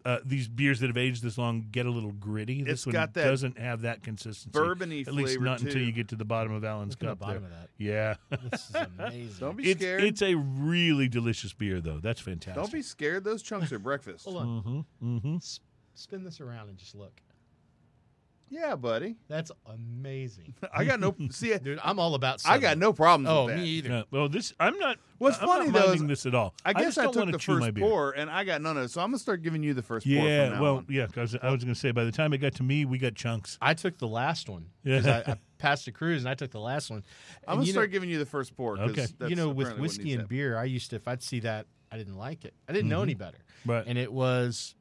Uh, 0.05 0.19
these 0.25 0.49
beers 0.49 0.81
that 0.81 0.87
have 0.87 0.97
aged 0.97 1.23
this 1.23 1.37
long 1.37 1.65
get 1.71 1.85
a 1.85 1.89
little 1.89 2.11
gritty. 2.11 2.61
This 2.61 2.73
It's 2.73 2.85
one 2.87 2.91
got 2.91 3.13
that 3.13 3.23
doesn't 3.23 3.57
have 3.57 3.83
that 3.83 4.03
consistency. 4.03 4.49
bourbony 4.49 5.07
At 5.07 5.13
least 5.13 5.29
flavor, 5.35 5.45
not 5.45 5.59
until 5.61 5.75
too. 5.75 5.79
you 5.79 5.93
get 5.93 6.09
to 6.09 6.17
the 6.17 6.25
bottom 6.25 6.51
of 6.51 6.65
Alan's 6.65 6.95
Look 7.01 7.03
at 7.03 7.05
the 7.05 7.07
cup. 7.11 7.19
bottom 7.19 7.43
there. 7.43 7.51
of 7.53 7.57
that. 7.57 7.69
Yeah. 7.77 8.15
This 8.51 8.69
is 8.69 8.75
amazing. 8.99 9.35
Don't 9.39 9.55
be 9.55 9.71
it's, 9.71 9.79
scared. 9.79 10.03
it's 10.03 10.21
a 10.21 10.35
really 10.35 11.07
delicious 11.07 11.53
beer, 11.53 11.79
though. 11.79 11.99
That's 12.01 12.19
fantastic. 12.19 12.55
Don't 12.61 12.69
be 12.73 12.81
scared. 12.81 13.23
Those 13.23 13.41
chunks 13.41 13.71
are 13.71 13.79
breakfast. 13.79 14.25
Hold 14.25 14.35
on. 14.39 14.47
Mm-hmm, 15.01 15.15
mm-hmm. 15.19 15.35
S- 15.37 15.61
spin 15.93 16.25
this 16.25 16.41
around 16.41 16.67
and 16.67 16.77
just 16.77 16.95
look. 16.95 17.21
Yeah, 18.53 18.75
buddy. 18.75 19.15
That's 19.27 19.51
amazing, 19.65 20.53
I 20.73 20.83
got 20.85 20.99
no 20.99 21.15
see. 21.31 21.57
dude. 21.63 21.79
I'm 21.83 21.97
all 21.97 22.13
about. 22.13 22.41
I 22.45 22.59
got 22.59 22.77
no 22.77 22.93
problems 22.93 23.29
Oh, 23.29 23.45
with 23.45 23.55
that. 23.55 23.61
me 23.61 23.67
either. 23.67 23.89
Yeah, 23.89 24.03
well, 24.11 24.29
this 24.29 24.53
I'm 24.59 24.77
not. 24.77 24.97
What's 25.17 25.39
I'm 25.41 25.47
funny, 25.47 25.71
not 25.71 25.85
though, 25.87 25.93
is 25.93 26.05
this 26.05 26.25
at 26.27 26.35
all. 26.35 26.53
I 26.63 26.73
guess 26.73 26.83
just 26.95 26.97
I, 26.99 27.03
don't 27.05 27.13
took 27.13 27.31
the 27.31 27.39
first 27.39 27.75
pour 27.75 28.11
and 28.11 28.29
I 28.29 28.43
got 28.43 28.61
none 28.61 28.77
of 28.77 28.83
it, 28.83 28.91
so 28.91 29.01
I'm 29.01 29.07
gonna 29.09 29.17
start 29.19 29.41
giving 29.41 29.63
you 29.63 29.73
the 29.73 29.81
first 29.81 30.05
pour. 30.05 30.13
Yeah, 30.13 30.49
from 30.49 30.55
now 30.57 30.61
well, 30.61 30.75
on. 30.77 30.85
yeah, 30.89 31.07
because 31.07 31.35
I 31.41 31.49
was 31.49 31.63
going 31.63 31.73
to 31.73 31.79
say 31.79 31.91
by 31.91 32.03
the 32.03 32.11
time 32.11 32.31
it 32.33 32.39
got 32.39 32.53
to 32.55 32.63
me, 32.63 32.85
we 32.85 32.97
got 32.99 33.15
chunks. 33.15 33.57
I 33.61 33.73
took 33.73 33.97
the 33.97 34.07
last 34.07 34.49
one 34.49 34.67
Yeah. 34.83 34.97
because 34.99 35.07
I, 35.27 35.31
I 35.31 35.37
passed 35.57 35.87
a 35.87 35.91
cruise 35.91 36.21
and 36.23 36.29
I 36.29 36.35
took 36.35 36.51
the 36.51 36.59
last 36.59 36.91
one. 36.91 37.03
I'm 37.47 37.55
gonna 37.59 37.67
start 37.67 37.89
know, 37.89 37.93
giving 37.93 38.09
you 38.09 38.19
the 38.19 38.25
first 38.25 38.55
pour. 38.55 38.77
Okay. 38.77 39.07
that's 39.17 39.29
you 39.29 39.35
know, 39.35 39.49
with 39.49 39.79
whiskey 39.79 40.13
and 40.13 40.27
beer, 40.27 40.57
I 40.57 40.65
used 40.65 40.91
to 40.91 40.97
if 40.97 41.07
I'd 41.07 41.23
see 41.23 41.39
that 41.41 41.65
I 41.91 41.97
didn't 41.97 42.17
like 42.17 42.45
it. 42.45 42.53
I 42.67 42.73
didn't 42.73 42.89
know 42.89 42.99
Mhm. 42.99 43.03
any 43.03 43.13
better, 43.15 43.37
Right. 43.65 43.83
and 43.87 43.97
it 43.97 44.11
was 44.13 44.75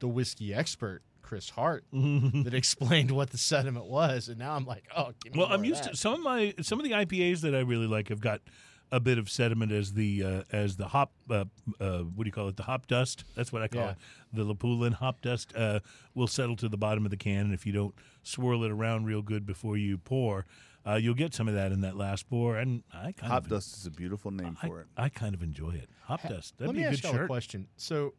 the 0.00 0.08
whiskey 0.08 0.52
expert 0.52 1.02
Chris 1.32 1.48
Hart 1.48 1.86
that 1.92 2.52
explained 2.52 3.10
what 3.10 3.30
the 3.30 3.38
sediment 3.38 3.86
was, 3.86 4.28
and 4.28 4.38
now 4.38 4.54
I'm 4.54 4.66
like, 4.66 4.84
oh, 4.94 5.12
give 5.24 5.32
me 5.32 5.38
more 5.40 5.48
I'm 5.50 5.60
of 5.60 5.64
used 5.64 5.84
that. 5.84 5.92
to 5.92 5.96
some 5.96 6.12
of 6.12 6.20
my 6.20 6.52
some 6.60 6.78
of 6.78 6.84
the 6.84 6.90
IPAs 6.90 7.40
that 7.40 7.54
I 7.54 7.60
really 7.60 7.86
like 7.86 8.10
have 8.10 8.20
got 8.20 8.42
a 8.90 9.00
bit 9.00 9.16
of 9.16 9.30
sediment 9.30 9.72
as 9.72 9.94
the 9.94 10.22
uh, 10.22 10.42
as 10.52 10.76
the 10.76 10.88
hop 10.88 11.10
uh, 11.30 11.46
uh, 11.80 12.00
what 12.00 12.24
do 12.24 12.28
you 12.28 12.32
call 12.32 12.48
it 12.48 12.58
the 12.58 12.64
hop 12.64 12.86
dust 12.86 13.24
that's 13.34 13.50
what 13.50 13.62
I 13.62 13.68
call 13.68 13.80
Yeah. 13.80 13.90
it 13.92 13.96
the 14.34 14.44
Lupulin 14.44 14.92
hop 14.92 15.22
dust 15.22 15.54
uh, 15.56 15.80
will 16.14 16.26
settle 16.26 16.54
to 16.56 16.68
the 16.68 16.76
bottom 16.76 17.06
of 17.06 17.10
the 17.10 17.16
can 17.16 17.46
and 17.46 17.54
if 17.54 17.64
you 17.64 17.72
don't 17.72 17.94
swirl 18.22 18.62
it 18.64 18.70
around 18.70 19.06
real 19.06 19.22
good 19.22 19.46
before 19.46 19.78
you 19.78 19.96
pour 19.96 20.44
uh, 20.86 20.96
you'll 20.96 21.14
get 21.14 21.32
some 21.32 21.48
of 21.48 21.54
that 21.54 21.72
in 21.72 21.80
that 21.80 21.96
last 21.96 22.28
pour 22.28 22.58
and 22.58 22.82
I 22.92 23.12
kind 23.12 23.32
Hop 23.32 23.44
of 23.44 23.48
dust 23.48 23.78
is 23.78 23.86
a 23.86 23.90
beautiful 23.90 24.30
name 24.30 24.58
I, 24.62 24.66
for 24.66 24.82
it. 24.82 24.88
I 24.98 25.08
kind 25.08 25.34
of 25.34 25.42
enjoy 25.42 25.70
it 25.70 25.88
hop 26.02 26.28
dust 26.28 26.58
that'd 26.58 26.66
Let 26.68 26.74
be 26.74 26.80
me 26.82 26.84
a 26.84 26.90
ask 26.90 27.00
good 27.02 27.14
y'all 27.14 27.22
a 27.22 27.26
question. 27.26 27.68
So, 27.78 28.12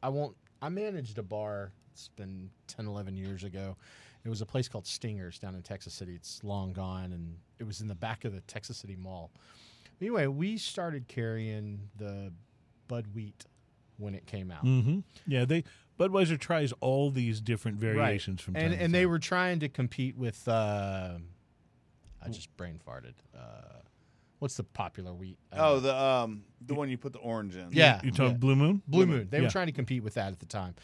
I 0.00 0.10
won't. 0.10 0.36
I 0.62 0.68
managed 0.68 1.18
a 1.18 1.22
bar. 1.24 1.72
It's 1.98 2.08
been 2.10 2.50
10, 2.68 2.86
11 2.86 3.16
years 3.16 3.42
ago. 3.42 3.76
It 4.24 4.28
was 4.28 4.40
a 4.40 4.46
place 4.46 4.68
called 4.68 4.86
Stingers 4.86 5.38
down 5.38 5.54
in 5.54 5.62
Texas 5.62 5.94
City. 5.94 6.14
It's 6.14 6.42
long 6.44 6.72
gone, 6.72 7.12
and 7.12 7.36
it 7.58 7.64
was 7.64 7.80
in 7.80 7.88
the 7.88 7.94
back 7.94 8.24
of 8.24 8.32
the 8.32 8.40
Texas 8.42 8.76
City 8.76 8.94
Mall. 8.96 9.30
Anyway, 10.00 10.26
we 10.28 10.58
started 10.58 11.08
carrying 11.08 11.88
the 11.96 12.32
Bud 12.86 13.06
Wheat 13.14 13.46
when 13.96 14.14
it 14.14 14.26
came 14.26 14.50
out. 14.52 14.62
hmm 14.62 15.00
Yeah, 15.26 15.44
they 15.44 15.64
Budweiser 15.98 16.38
tries 16.38 16.72
all 16.80 17.10
these 17.10 17.40
different 17.40 17.78
variations 17.78 18.40
from 18.40 18.54
time 18.54 18.66
and 18.72 18.74
and 18.80 18.94
they 18.94 19.06
were 19.06 19.18
trying 19.18 19.58
to 19.60 19.68
compete 19.68 20.16
with. 20.16 20.46
Uh, 20.46 21.18
I 22.24 22.28
just 22.28 22.56
brain 22.56 22.80
farted. 22.86 23.14
Uh, 23.36 23.80
what's 24.38 24.56
the 24.56 24.64
popular 24.64 25.12
wheat? 25.14 25.38
Uh, 25.52 25.56
Oh, 25.58 25.80
the 25.80 25.94
um, 25.94 26.44
the 26.60 26.74
one 26.74 26.88
you 26.90 26.98
put 26.98 27.12
the 27.12 27.18
orange 27.20 27.56
in. 27.56 27.68
Yeah. 27.72 28.00
You 28.02 28.10
talking 28.10 28.32
yeah. 28.32 28.38
Blue 28.38 28.56
Moon? 28.56 28.82
Blue 28.86 29.06
Moon. 29.06 29.28
They 29.30 29.38
Yeah. 29.38 29.44
were 29.44 29.50
trying 29.50 29.66
to 29.66 29.72
compete 29.72 30.02
with 30.02 30.14
that 30.14 30.32
at 30.32 30.38
the 30.40 30.46
time. 30.46 30.74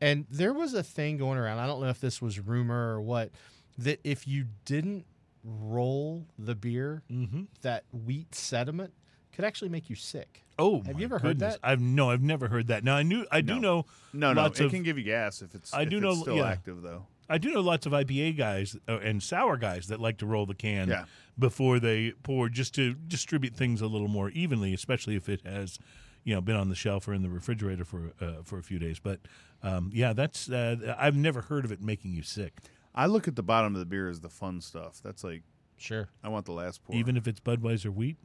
And 0.00 0.26
there 0.30 0.52
was 0.52 0.74
a 0.74 0.82
thing 0.82 1.16
going 1.16 1.38
around. 1.38 1.58
I 1.58 1.66
don't 1.66 1.80
know 1.80 1.88
if 1.88 2.00
this 2.00 2.20
was 2.20 2.38
rumor 2.40 2.94
or 2.94 3.00
what, 3.00 3.30
that 3.78 4.00
if 4.04 4.26
you 4.26 4.46
didn't 4.64 5.06
roll 5.44 6.26
the 6.38 6.54
beer, 6.54 7.02
Mm-hmm. 7.10 7.42
that 7.62 7.84
wheat 7.92 8.34
sediment 8.34 8.92
could 9.32 9.44
actually 9.44 9.68
make 9.70 9.88
you 9.90 9.96
sick. 9.96 10.44
Oh, 10.58 10.82
Have 10.82 10.94
my 10.94 10.98
you 11.00 11.04
ever 11.06 11.18
heard 11.18 11.38
that? 11.40 11.58
I've 11.62 11.80
no, 11.80 12.10
I've 12.10 12.22
never 12.22 12.48
heard 12.48 12.66
that. 12.68 12.84
Now 12.84 12.96
I 12.96 13.02
knew, 13.02 13.26
I 13.32 13.40
do 13.40 13.58
know, 13.58 13.86
No, 14.12 14.32
no, 14.32 14.44
it 14.46 14.60
of- 14.60 14.70
can 14.70 14.82
give 14.82 14.98
you 14.98 15.04
gas 15.04 15.40
if 15.42 15.54
it's. 15.54 15.72
I 15.72 15.82
if 15.82 15.88
do 15.90 15.96
it's 15.96 16.02
know- 16.04 16.14
still 16.14 16.36
yeah. 16.36 16.48
active 16.50 16.82
though. 16.82 17.06
I 17.28 17.38
do 17.38 17.52
know 17.52 17.60
lots 17.60 17.86
of 17.86 17.92
IPA 17.92 18.36
guys 18.36 18.76
uh, 18.88 18.98
and 18.98 19.22
sour 19.22 19.56
guys 19.56 19.86
that 19.88 20.00
like 20.00 20.18
to 20.18 20.26
roll 20.26 20.44
the 20.46 20.54
can 20.54 20.88
Yeah. 20.88 21.04
before 21.38 21.78
they 21.80 22.12
pour, 22.22 22.48
just 22.48 22.74
to 22.74 22.94
distribute 22.94 23.54
things 23.54 23.80
a 23.80 23.86
little 23.86 24.08
more 24.08 24.30
evenly, 24.30 24.74
especially 24.74 25.16
if 25.16 25.28
it 25.28 25.40
has, 25.46 25.78
you 26.24 26.34
know, 26.34 26.40
been 26.40 26.56
on 26.56 26.68
the 26.68 26.74
shelf 26.74 27.06
or 27.08 27.14
in 27.14 27.22
the 27.22 27.30
refrigerator 27.30 27.84
for 27.84 28.12
uh, 28.20 28.42
for 28.44 28.58
a 28.58 28.62
few 28.62 28.78
days. 28.78 28.98
But 28.98 29.20
um, 29.62 29.90
yeah, 29.94 30.12
that's 30.12 30.50
uh, 30.50 30.94
I've 30.98 31.16
never 31.16 31.42
heard 31.42 31.64
of 31.64 31.72
it 31.72 31.80
making 31.80 32.12
you 32.12 32.22
sick, 32.22 32.54
I 32.94 33.06
look 33.06 33.26
at 33.28 33.36
the 33.36 33.42
bottom 33.42 33.74
of 33.74 33.78
the 33.78 33.86
beer 33.86 34.08
as 34.08 34.20
the 34.20 34.28
fun 34.28 34.60
stuff. 34.60 35.00
That's 35.02 35.22
like 35.24 35.42
Sure. 35.78 36.08
I 36.22 36.28
want 36.28 36.46
the 36.46 36.52
last 36.52 36.84
pour. 36.84 36.94
even 36.94 37.16
if 37.16 37.26
it's 37.26 37.40
Budweiser 37.40 37.92
wheat. 37.92 38.16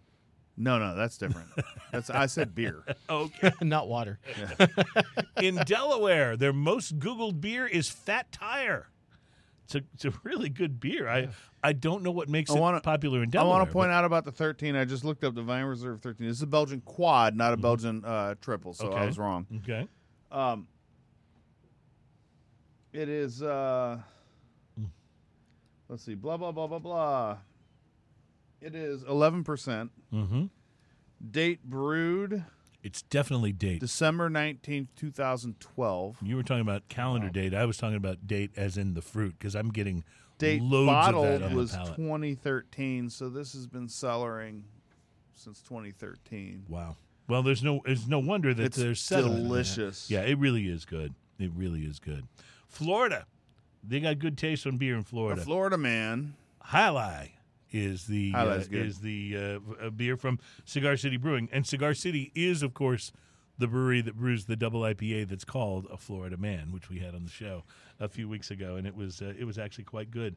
No, 0.58 0.80
no, 0.80 0.96
that's 0.96 1.18
different. 1.18 1.50
that's 1.92 2.10
I 2.10 2.26
said 2.26 2.54
beer. 2.56 2.84
Okay. 3.10 3.52
Not 3.62 3.88
water. 3.88 4.20
in 5.42 5.56
Delaware, 5.56 6.36
their 6.36 6.52
most 6.54 7.00
Googled 7.00 7.40
beer 7.40 7.66
is 7.68 7.90
Fat 7.90 8.32
Tire. 8.32 8.90
It's 9.66 9.76
a, 9.76 9.82
it's 9.94 10.06
a 10.06 10.14
really 10.24 10.50
good 10.50 10.80
beer. 10.80 11.08
I 11.10 11.30
I 11.64 11.74
don't 11.74 12.02
know 12.04 12.12
what 12.12 12.30
makes 12.30 12.50
I 12.52 12.56
it 12.56 12.60
wanna- 12.60 12.82
popular 12.82 13.22
in 13.24 13.30
Delaware. 13.30 13.56
I 13.56 13.58
want 13.60 13.70
to 13.70 13.74
point 13.74 13.92
out 13.92 14.06
about 14.06 14.24
the 14.26 14.32
13. 14.32 14.76
I 14.76 14.86
just 14.86 15.04
looked 15.04 15.24
up 15.24 15.36
the 15.36 15.42
Vine 15.42 15.66
Reserve 15.66 16.02
13. 16.02 16.26
This 16.28 16.38
is 16.38 16.42
a 16.44 16.48
Belgian 16.48 16.82
quad, 16.82 17.36
not 17.36 17.52
a 17.54 17.58
Belgian 17.58 18.04
uh, 18.06 18.36
triple. 18.42 18.74
So 18.74 18.92
I 18.94 19.06
was 19.06 19.18
wrong. 19.20 19.46
Okay. 19.58 19.88
Um, 20.32 20.68
it 22.94 23.10
is. 23.10 23.42
Uh, 23.44 24.00
let's 25.90 26.04
see. 26.04 26.16
Blah 26.16 26.38
blah 26.38 26.52
blah 26.52 26.68
blah 26.68 26.80
blah. 26.80 27.38
It 28.62 28.76
is 28.76 29.04
11 29.04 29.44
percent. 29.44 29.92
Mm-hmm. 30.14 30.46
Date 31.32 31.64
brewed 31.64 32.46
It's 32.84 33.02
definitely 33.02 33.52
date. 33.52 33.80
December 33.80 34.30
19th, 34.30 34.88
2012. 34.96 36.18
You 36.22 36.36
were 36.36 36.44
talking 36.44 36.62
about 36.62 36.88
calendar 36.90 37.30
date. 37.30 37.54
I 37.54 37.66
was 37.66 37.78
talking 37.78 37.96
about 37.98 38.28
date 38.28 38.52
as 38.56 38.78
in 38.78 38.94
the 38.94 39.02
fruit 39.02 39.36
because 39.38 39.56
I'm 39.56 39.70
getting 39.70 40.04
Date 40.38 40.62
loads 40.62 40.88
of 40.90 40.94
bottled 40.94 41.26
that 41.26 41.44
on 41.44 41.56
was 41.56 41.72
the 41.72 41.84
2013. 41.96 43.10
So 43.10 43.30
this 43.30 43.54
has 43.54 43.66
been 43.66 43.88
cellaring 43.88 44.62
since 45.34 45.62
2013. 45.62 46.66
wow. 46.70 46.96
Well, 47.28 47.44
there's 47.44 47.62
no 47.64 47.82
there's 47.84 48.08
no 48.08 48.20
wonder 48.20 48.54
that 48.54 48.64
It's 48.64 48.78
there's 48.78 49.06
delicious. 49.06 50.10
Yeah, 50.10 50.22
it 50.22 50.38
really 50.38 50.68
is 50.70 50.86
good. 50.86 51.14
It 51.40 51.52
really 51.54 51.82
is 51.82 52.00
good. 52.00 52.26
Florida, 52.68 53.26
they 53.84 54.00
got 54.00 54.20
good 54.20 54.38
taste 54.38 54.66
on 54.66 54.78
beer 54.78 54.94
in 54.94 55.02
A 55.02 55.04
Florida. 55.04 55.42
Florida 55.42 55.78
man. 55.78 56.36
Highlight 56.62 57.32
is 57.72 58.06
the 58.06 58.32
uh, 58.36 58.46
is 58.86 59.00
the 59.00 59.60
uh, 59.82 59.90
beer 59.90 60.18
from 60.18 60.40
Cigar 60.66 60.98
City 60.98 61.18
Brewing, 61.18 61.50
and 61.52 61.66
Cigar 61.66 61.94
City 61.94 62.32
is, 62.36 62.64
of 62.64 62.74
course, 62.74 63.12
the 63.58 63.68
brewery 63.68 64.02
that 64.02 64.16
brews 64.16 64.46
the 64.46 64.56
double 64.56 64.82
IPA 64.82 65.30
that's 65.30 65.44
called 65.44 65.88
a 65.92 65.98
Florida 65.98 66.38
Man, 66.38 66.72
which 66.72 66.90
we 66.90 67.00
had 67.00 67.16
on 67.16 67.24
the 67.24 67.30
show 67.30 67.64
a 68.00 68.08
few 68.08 68.30
weeks 68.30 68.52
ago, 68.52 68.76
and 68.76 68.86
it 68.86 68.96
was 68.96 69.22
uh, 69.22 69.34
it 69.38 69.46
was 69.46 69.58
actually 69.58 69.84
quite 69.86 70.12
good. 70.12 70.36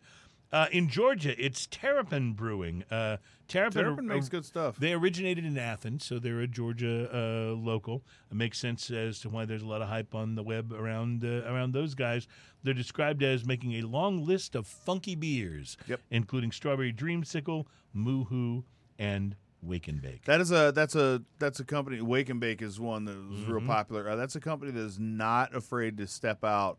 Uh, 0.53 0.67
in 0.73 0.89
Georgia, 0.89 1.33
it's 1.45 1.67
Terrapin 1.71 2.33
Brewing. 2.33 2.83
Uh, 2.91 3.19
Terrapin, 3.47 3.83
Terrapin 3.83 4.07
makes 4.09 4.29
good 4.29 4.45
stuff. 4.45 4.77
They 4.77 4.93
originated 4.93 5.45
in 5.45 5.57
Athens, 5.57 6.05
so 6.05 6.19
they're 6.19 6.41
a 6.41 6.49
Georgia 6.49 7.09
uh, 7.13 7.55
local. 7.55 8.03
It 8.31 8.37
makes 8.37 8.59
sense 8.59 8.91
as 8.91 9.21
to 9.21 9.29
why 9.29 9.45
there's 9.45 9.63
a 9.63 9.67
lot 9.67 9.81
of 9.81 9.89
hype 9.89 10.13
on 10.15 10.35
the 10.35 10.43
web 10.43 10.73
around 10.73 11.25
uh, 11.25 11.43
around 11.47 11.73
those 11.73 11.95
guys. 11.95 12.27
They're 12.65 12.75
described 12.75 13.23
as 13.23 13.45
making 13.47 13.75
a 13.75 13.83
long 13.83 14.27
list 14.27 14.55
of 14.57 14.67
funky 14.67 15.15
beers, 15.15 15.77
Yep. 15.87 16.01
including 16.11 16.51
Strawberry 16.53 16.93
Dreamsicle, 16.93 17.67
Moo-Hoo, 17.93 18.65
and 18.99 19.37
Wake 19.63 19.87
and 19.89 20.03
Bake. 20.03 20.25
That 20.25 20.41
is 20.41 20.51
a 20.51 20.73
that's 20.75 20.97
a 20.97 21.23
that's 21.39 21.61
a 21.61 21.65
company. 21.65 22.01
Wake 22.01 22.29
and 22.29 22.41
Bake 22.41 22.61
is 22.61 22.81
one 22.81 23.05
that 23.05 23.17
was 23.17 23.39
Mm-hmm. 23.41 23.53
real 23.53 23.67
popular. 23.67 24.09
Uh, 24.09 24.17
that's 24.17 24.35
a 24.35 24.41
company 24.41 24.73
that 24.73 24.81
is 24.81 24.99
not 24.99 25.55
afraid 25.55 25.97
to 25.99 26.07
step 26.09 26.43
out 26.45 26.79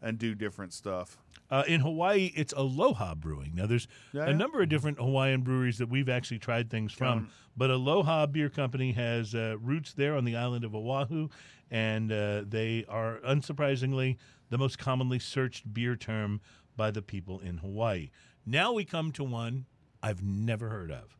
and 0.00 0.18
do 0.18 0.34
different 0.34 0.72
stuff. 0.72 1.18
Uh, 1.50 1.62
in 1.68 1.80
Hawaii, 1.80 2.32
it's 2.34 2.52
Aloha 2.54 3.14
Brewing. 3.14 3.52
Now, 3.54 3.66
there's 3.66 3.86
Yeah, 4.12 4.24
a 4.24 4.26
yeah. 4.30 4.36
number 4.36 4.62
of 4.62 4.68
different 4.68 4.98
Hawaiian 4.98 5.42
breweries 5.42 5.78
that 5.78 5.88
we've 5.88 6.08
actually 6.08 6.38
tried 6.38 6.70
things 6.70 6.92
from, 6.92 7.28
but 7.56 7.70
Aloha 7.70 8.26
Beer 8.26 8.48
Company 8.48 8.92
has 8.92 9.34
uh, 9.34 9.56
roots 9.60 9.92
there 9.92 10.16
on 10.16 10.24
the 10.24 10.36
island 10.36 10.64
of 10.64 10.74
Oahu, 10.74 11.28
and 11.70 12.10
uh, 12.10 12.42
they 12.48 12.84
are, 12.88 13.18
unsurprisingly, 13.26 14.16
the 14.50 14.58
most 14.58 14.78
commonly 14.78 15.18
searched 15.18 15.72
beer 15.72 15.96
term 15.96 16.40
by 16.76 16.90
the 16.90 17.02
people 17.02 17.40
in 17.40 17.58
Hawaii. 17.58 18.10
Now 18.46 18.72
we 18.72 18.84
come 18.84 19.12
to 19.12 19.24
one 19.24 19.66
I've 20.02 20.22
never 20.22 20.70
heard 20.70 20.90
of. 20.90 21.16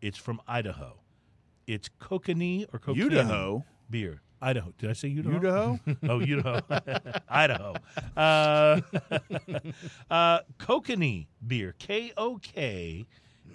It's 0.00 0.18
from 0.18 0.40
Idaho. 0.46 1.00
It's 1.66 1.88
Kokanee 2.00 2.66
or 2.72 2.78
Kokanee 2.78 3.10
Idaho? 3.10 3.64
beer. 3.90 4.22
Idaho. 4.40 4.72
Did 4.78 4.90
I 4.90 4.92
say 4.92 5.08
Idaho? 5.08 5.36
Idaho? 5.36 5.80
oh, 6.08 6.20
Idaho, 6.20 6.60
Idaho. 7.28 7.74
Uh, 8.16 8.80
uh, 10.10 10.40
Kokanee 10.58 11.26
beer. 11.46 11.74
K 11.78 12.12
O 12.16 12.38
K 12.40 13.06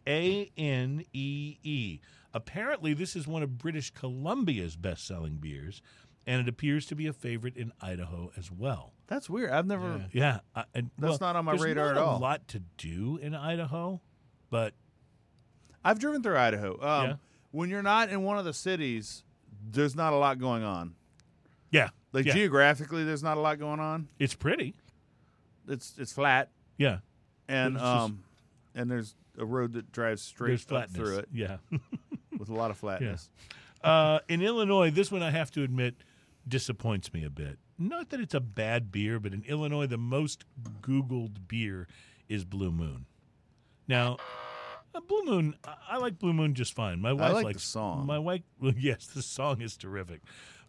A 0.08 0.52
N 0.58 1.04
E 1.14 1.58
E. 1.64 2.00
Apparently, 2.34 2.94
this 2.94 3.16
is 3.16 3.28
one 3.28 3.44
of 3.44 3.58
British 3.58 3.92
Columbia's 3.92 4.76
best-selling 4.76 5.36
beers, 5.36 5.82
and 6.26 6.42
it 6.42 6.50
appears 6.50 6.86
to 6.88 6.96
be 6.96 7.06
a 7.08 7.14
favorite 7.14 7.56
in 7.56 7.72
Idaho 7.80 8.32
as 8.36 8.52
well. 8.52 8.94
That's 9.08 9.30
weird. 9.30 9.52
I've 9.52 9.68
never. 9.68 10.06
Yeah, 10.12 10.40
I, 10.56 10.64
and, 10.74 10.90
That's 10.98 11.20
well, 11.20 11.34
not 11.34 11.36
on 11.36 11.46
my 11.46 11.54
radar 11.54 11.94
not 11.94 11.98
at 11.98 12.04
a 12.04 12.06
all. 12.06 12.20
lot 12.20 12.48
to 12.50 12.60
do 12.78 13.20
in 13.22 13.36
Idaho, 13.36 14.02
but 14.50 14.74
I've 15.86 16.00
driven 16.00 16.24
through 16.24 16.38
Idaho. 16.38 16.74
Um, 16.82 17.08
Yeah. 17.08 17.16
When 17.52 17.70
you're 17.70 17.84
not 17.84 18.10
in 18.10 18.24
one 18.24 18.40
of 18.40 18.46
the 18.46 18.54
cities, 18.54 19.24
there's 19.72 19.96
not 19.96 20.14
a 20.14 20.16
lot 20.18 20.40
going 20.40 20.64
on. 20.64 20.96
yeah, 21.72 21.90
Like 22.12 22.26
yeah, 22.26 22.34
geographically, 22.34 23.04
there's 23.04 23.24
not 23.24 23.38
a 23.38 23.40
lot 23.42 23.60
going 23.60 23.80
on. 23.80 24.08
it's 24.20 24.34
pretty. 24.36 24.76
It's 25.68 25.94
it's 25.98 26.12
flat, 26.12 26.50
Yeah, 26.78 27.00
and 27.48 27.76
But 27.76 27.80
it's 27.80 27.84
just- 27.92 28.04
um, 28.06 28.24
and 28.76 28.92
there's 28.92 29.16
a 29.38 29.46
road 29.46 29.74
that 29.74 29.92
drives 29.92 30.22
straight 30.22 30.60
through 30.60 31.18
it 31.20 31.30
Yeah. 31.34 31.58
with 32.38 32.50
a 32.50 32.54
lot 32.54 32.70
of 32.72 32.78
flatness. 32.84 33.30
Uh, 33.84 34.20
in 34.30 34.42
Illinois, 34.42 34.90
this 34.92 35.12
one 35.12 35.22
I 35.24 35.32
have 35.32 35.52
to 35.52 35.64
admit 35.64 35.96
disappoints 36.48 37.14
me 37.14 37.24
a 37.24 37.30
bit. 37.30 37.58
Not 37.80 38.10
that 38.10 38.20
it's 38.20 38.34
a 38.34 38.40
bad 38.40 38.92
beer, 38.92 39.20
but 39.20 39.34
in 39.34 39.44
Illinois, 39.44 39.88
the 39.88 39.98
most 39.98 40.46
Googled 40.82 41.48
beer 41.48 41.88
is 42.30 42.46
Blue 42.46 42.72
Moon. 42.72 43.06
Now, 43.88 44.18
uh, 44.96 45.00
Blue 45.02 45.24
Moon, 45.26 45.56
I, 45.66 45.76
I 45.92 45.98
like 45.98 46.20
Blue 46.20 46.34
Moon 46.34 46.54
just 46.54 46.74
fine. 46.74 47.00
My 47.02 47.14
wife 47.14 47.34
like 47.34 47.42
the 47.42 47.48
likes 47.48 47.64
song. 47.64 48.06
My 48.06 48.20
wife, 48.20 48.42
well, 48.60 48.74
yes, 48.78 49.08
the 49.08 49.22
song 49.22 49.62
is 49.62 49.76
terrific. 49.78 50.22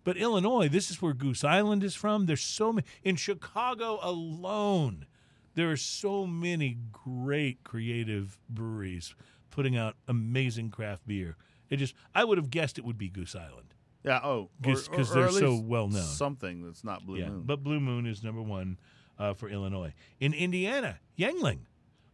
But 0.04 0.16
Illinois, 0.18 0.68
this 0.68 0.90
is 0.90 1.00
where 1.00 1.14
Goose 1.14 1.44
Island 1.44 1.82
is 1.82 1.94
from. 1.94 2.26
There's 2.26 2.42
so 2.42 2.72
many 2.72 2.86
in 3.02 3.16
Chicago 3.16 3.98
alone. 4.02 5.06
There 5.54 5.70
are 5.70 5.76
so 5.76 6.26
many 6.26 6.76
great 6.92 7.64
creative 7.64 8.38
breweries 8.50 9.14
putting 9.50 9.76
out 9.76 9.94
amazing 10.08 10.70
craft 10.70 11.06
beer. 11.06 11.36
It 11.70 11.76
just 11.76 11.94
I 12.14 12.24
would 12.24 12.38
have 12.38 12.50
guessed 12.50 12.76
it 12.78 12.84
would 12.84 12.98
be 12.98 13.08
Goose 13.08 13.34
Island. 13.34 13.72
Yeah. 14.04 14.20
Oh, 14.22 14.50
'Cause- 14.62 14.88
'cause 14.88 15.10
or 15.16 15.22
they're 15.22 15.30
so 15.30 15.56
well 15.58 15.88
known. 15.88 16.02
Something 16.02 16.62
that's 16.62 16.84
not 16.84 17.06
Blue 17.06 17.18
yeah, 17.18 17.30
Moon. 17.30 17.42
but 17.46 17.62
Blue 17.62 17.80
Moon 17.80 18.04
is 18.04 18.22
number 18.22 18.42
one 18.42 18.78
uh, 19.18 19.32
for 19.32 19.48
Illinois. 19.48 19.94
In 20.20 20.34
Indiana, 20.34 20.98
Yuengling. 21.18 21.60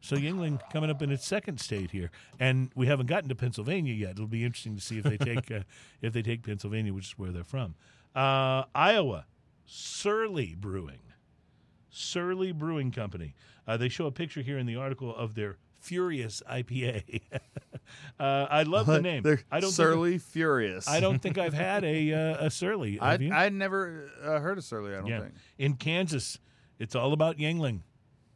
So 0.01 0.16
Yuengling 0.16 0.60
coming 0.72 0.90
up 0.90 1.02
in 1.02 1.10
its 1.10 1.27
second 1.27 1.60
state 1.60 1.90
here, 1.90 2.10
and 2.39 2.70
we 2.74 2.86
haven't 2.86 3.06
gotten 3.06 3.28
to 3.28 3.35
Pennsylvania 3.35 3.93
yet. 3.93 4.12
It'll 4.12 4.27
be 4.27 4.44
interesting 4.44 4.77
to 4.77 4.82
see 4.82 4.98
if 4.98 5.05
they 5.05 5.16
take 5.18 5.51
uh, 5.51 5.60
if 6.01 6.12
they 6.12 6.22
take 6.22 6.43
Pennsylvania, 6.43 6.93
which 6.94 7.06
is 7.06 7.18
where 7.18 7.31
they're 7.31 7.44
from. 7.44 7.74
Uh, 8.14 8.64
Iowa, 8.74 9.27
Surly 9.66 10.55
Brewing, 10.55 11.01
Surly 11.90 12.52
Brewing 12.52 12.90
Company. 12.90 13.35
Uh, 13.66 13.77
they 13.77 13.89
show 13.89 14.06
a 14.06 14.12
picture 14.12 14.40
here 14.40 14.59
in 14.59 14.66
the 14.66 14.77
article 14.77 15.14
of 15.14 15.35
their 15.35 15.59
Furious 15.81 16.43
IPA. 16.51 17.22
uh, 18.20 18.47
I 18.51 18.64
love 18.64 18.86
the 18.86 19.01
name. 19.01 19.22
They're 19.22 19.40
I 19.51 19.60
don't 19.60 19.70
Surly 19.70 20.18
Furious. 20.18 20.85
Think, 20.85 20.97
I 20.97 21.01
don't 21.01 21.20
think 21.20 21.39
I've 21.39 21.55
had 21.55 21.85
a 21.85 22.12
uh, 22.12 22.47
a 22.47 22.51
Surly. 22.51 22.98
I? 23.01 23.14
I 23.32 23.48
never 23.48 24.10
uh, 24.22 24.40
heard 24.40 24.59
of 24.59 24.64
Surly. 24.64 24.93
I 24.93 24.98
don't 24.98 25.06
yeah. 25.06 25.20
think 25.20 25.35
In 25.59 25.74
Kansas, 25.74 26.39
it's 26.78 26.94
all 26.94 27.12
about 27.12 27.39
Yuengling. 27.39 27.81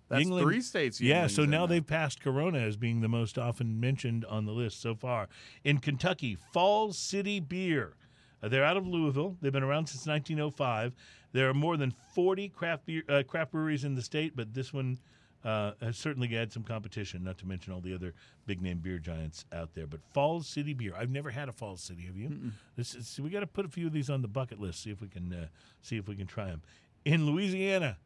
That's 0.08 0.24
Yuengling- 0.24 0.42
three 0.42 0.60
states. 0.60 1.00
Yeah, 1.00 1.26
so 1.26 1.42
in 1.44 1.50
now 1.50 1.66
they've 1.66 1.86
passed 1.86 2.20
Corona 2.20 2.58
as 2.58 2.76
being 2.76 3.00
the 3.00 3.08
most 3.08 3.38
often 3.38 3.80
mentioned 3.80 4.24
on 4.26 4.44
the 4.44 4.52
list 4.52 4.80
so 4.80 4.94
far. 4.94 5.28
In 5.64 5.78
Kentucky, 5.78 6.36
Falls 6.52 6.98
City 6.98 7.40
Beer. 7.40 7.94
Uh, 8.42 8.48
they're 8.48 8.64
out 8.64 8.76
of 8.76 8.86
Louisville. 8.86 9.36
They've 9.40 9.52
been 9.52 9.62
around 9.62 9.86
since 9.86 10.06
1905. 10.06 10.92
There 11.32 11.48
are 11.48 11.54
more 11.54 11.76
than 11.76 11.92
40 12.14 12.50
craft 12.50 12.86
beer, 12.86 13.02
uh, 13.08 13.22
craft 13.26 13.52
breweries 13.52 13.84
in 13.84 13.94
the 13.94 14.02
state, 14.02 14.36
but 14.36 14.52
this 14.52 14.72
one 14.72 14.98
uh, 15.44 15.72
has 15.80 15.96
certainly 15.96 16.28
had 16.28 16.52
some 16.52 16.62
competition. 16.62 17.24
Not 17.24 17.38
to 17.38 17.46
mention 17.46 17.72
all 17.72 17.80
the 17.80 17.94
other 17.94 18.14
big 18.46 18.60
name 18.62 18.78
beer 18.78 18.98
giants 18.98 19.44
out 19.52 19.74
there. 19.74 19.86
But 19.86 20.00
Falls 20.12 20.46
City 20.46 20.74
beer, 20.74 20.94
I've 20.96 21.10
never 21.10 21.30
had 21.30 21.48
a 21.48 21.52
Falls 21.52 21.82
City. 21.82 22.02
Have 22.02 22.16
you? 22.16 22.52
This 22.76 22.94
is, 22.94 23.18
we 23.20 23.30
got 23.30 23.40
to 23.40 23.46
put 23.46 23.64
a 23.64 23.68
few 23.68 23.86
of 23.86 23.92
these 23.92 24.10
on 24.10 24.22
the 24.22 24.28
bucket 24.28 24.60
list. 24.60 24.82
See 24.82 24.90
if 24.90 25.00
we 25.00 25.08
can 25.08 25.32
uh, 25.32 25.46
see 25.82 25.96
if 25.96 26.08
we 26.08 26.14
can 26.16 26.26
try 26.26 26.46
them. 26.46 26.62
In 27.04 27.26
Louisiana, 27.26 27.98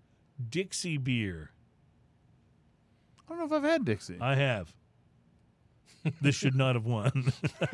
Dixie 0.50 0.98
beer. 0.98 1.50
I 3.28 3.36
don't 3.36 3.38
know 3.38 3.44
if 3.44 3.52
I've 3.52 3.68
had 3.68 3.84
Dixie. 3.84 4.16
I 4.20 4.34
have. 4.34 4.72
this 6.22 6.34
should 6.34 6.55
not 6.55 6.74
have 6.74 6.86
won. 6.86 7.32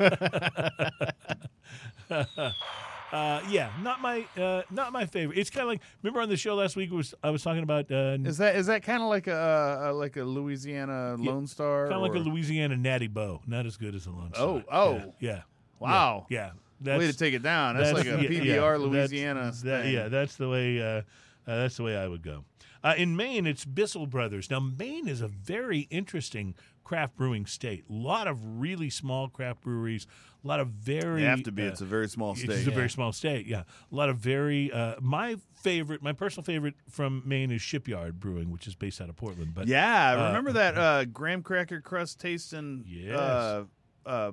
uh, 2.09 3.41
yeah, 3.49 3.71
not 3.81 4.01
my 4.01 4.25
uh, 4.37 4.63
not 4.71 4.91
my 4.91 5.05
favorite. 5.05 5.37
It's 5.37 5.49
kind 5.49 5.63
of 5.63 5.69
like 5.69 5.81
remember 6.03 6.21
on 6.21 6.29
the 6.29 6.37
show 6.37 6.55
last 6.55 6.75
week 6.75 6.91
was 6.91 7.13
I 7.23 7.29
was 7.29 7.43
talking 7.43 7.63
about 7.63 7.91
uh, 7.91 8.17
is 8.23 8.37
that 8.37 8.55
is 8.55 8.67
that 8.67 8.83
kind 8.83 9.01
of 9.01 9.09
like 9.09 9.27
a, 9.27 9.83
a 9.85 9.93
like 9.93 10.17
a 10.17 10.23
Louisiana 10.23 11.15
Yeah, 11.19 11.31
Lone 11.31 11.47
Star? 11.47 11.83
kind 11.87 11.95
of 11.95 12.01
like 12.01 12.15
a 12.15 12.17
or- 12.17 12.31
Louisiana 12.31 12.75
Natty 12.77 13.07
Boh, 13.07 13.41
not 13.47 13.65
as 13.65 13.77
good 13.77 13.95
as 13.95 14.05
a 14.07 14.11
Lone 14.11 14.33
Star. 14.33 14.45
Oh, 14.45 14.63
oh. 14.71 14.93
yeah, 14.95 15.05
yeah. 15.19 15.41
Wow. 15.79 16.25
yeah. 16.29 16.51
That's, 16.81 16.99
way 16.99 17.07
to 17.07 17.17
take 17.17 17.33
it 17.33 17.41
down. 17.41 17.77
That's, 17.77 17.93
like 17.93 18.05
a 18.05 18.21
yeah, 18.21 18.29
PBR 18.29 18.43
yeah, 18.45 18.55
that's- 18.55 18.79
Louisiana. 18.81 19.51
that- 19.63 19.83
thing. 19.83 19.93
yeah, 19.93 20.07
that's 20.09 20.35
the 20.35 20.49
way. 20.49 20.81
Uh, 20.81 21.01
uh, 21.47 21.55
that's 21.57 21.77
the 21.77 21.83
way 21.83 21.97
I 21.97 22.07
would 22.07 22.23
go. 22.23 22.45
Uh, 22.83 22.93
in 22.97 23.15
Maine, 23.15 23.47
it's 23.47 23.65
Bissell 23.65 24.05
Brothers. 24.05 24.49
Now, 24.51 24.59
Maine 24.59 25.07
is 25.07 25.19
a 25.21 25.27
very 25.27 25.87
interesting 25.89 26.53
craft 26.83 27.15
brewing 27.17 27.47
state. 27.47 27.83
A 27.89 27.93
lot 27.93 28.27
of 28.27 28.37
really 28.59 28.91
small 28.91 29.27
craft 29.27 29.61
breweries. 29.61 30.05
A 30.43 30.47
lot 30.47 30.59
of 30.59 30.67
very. 30.67 31.21
They 31.21 31.27
have 31.27 31.41
to 31.43 31.51
be. 31.51 31.63
uh, 31.63 31.69
it's 31.69 31.81
a 31.81 31.85
very 31.85 32.07
small 32.07 32.35
state. 32.35 32.51
it's 32.51 32.61
state. 32.61 32.71
a 32.71 32.75
very 32.75 32.89
small 32.89 33.11
state, 33.11 33.47
yeah. 33.47 33.63
A 33.91 33.95
lot 33.95 34.09
of 34.09 34.17
very. 34.17 34.71
Uh, 34.71 34.95
my 35.01 35.37
favorite, 35.63 36.03
my 36.03 36.13
personal 36.13 36.43
favorite 36.43 36.75
from 36.87 37.23
Maine 37.25 37.49
is 37.49 37.63
Shipyard 37.63 38.19
Brewing, 38.19 38.51
which 38.51 38.67
is 38.67 38.75
based 38.75 39.01
out 39.01 39.09
of 39.09 39.15
Portland. 39.15 39.55
But 39.55 39.67
yeah, 39.67 40.11
uh, 40.11 40.27
remember 40.27 40.51
that 40.51 40.77
uh, 40.77 41.05
graham 41.05 41.41
cracker 41.41 41.81
crust 41.81 42.19
tasting 42.19 42.83
Yes. 42.87 43.17
uh, 43.17 43.63
uh, 44.05 44.31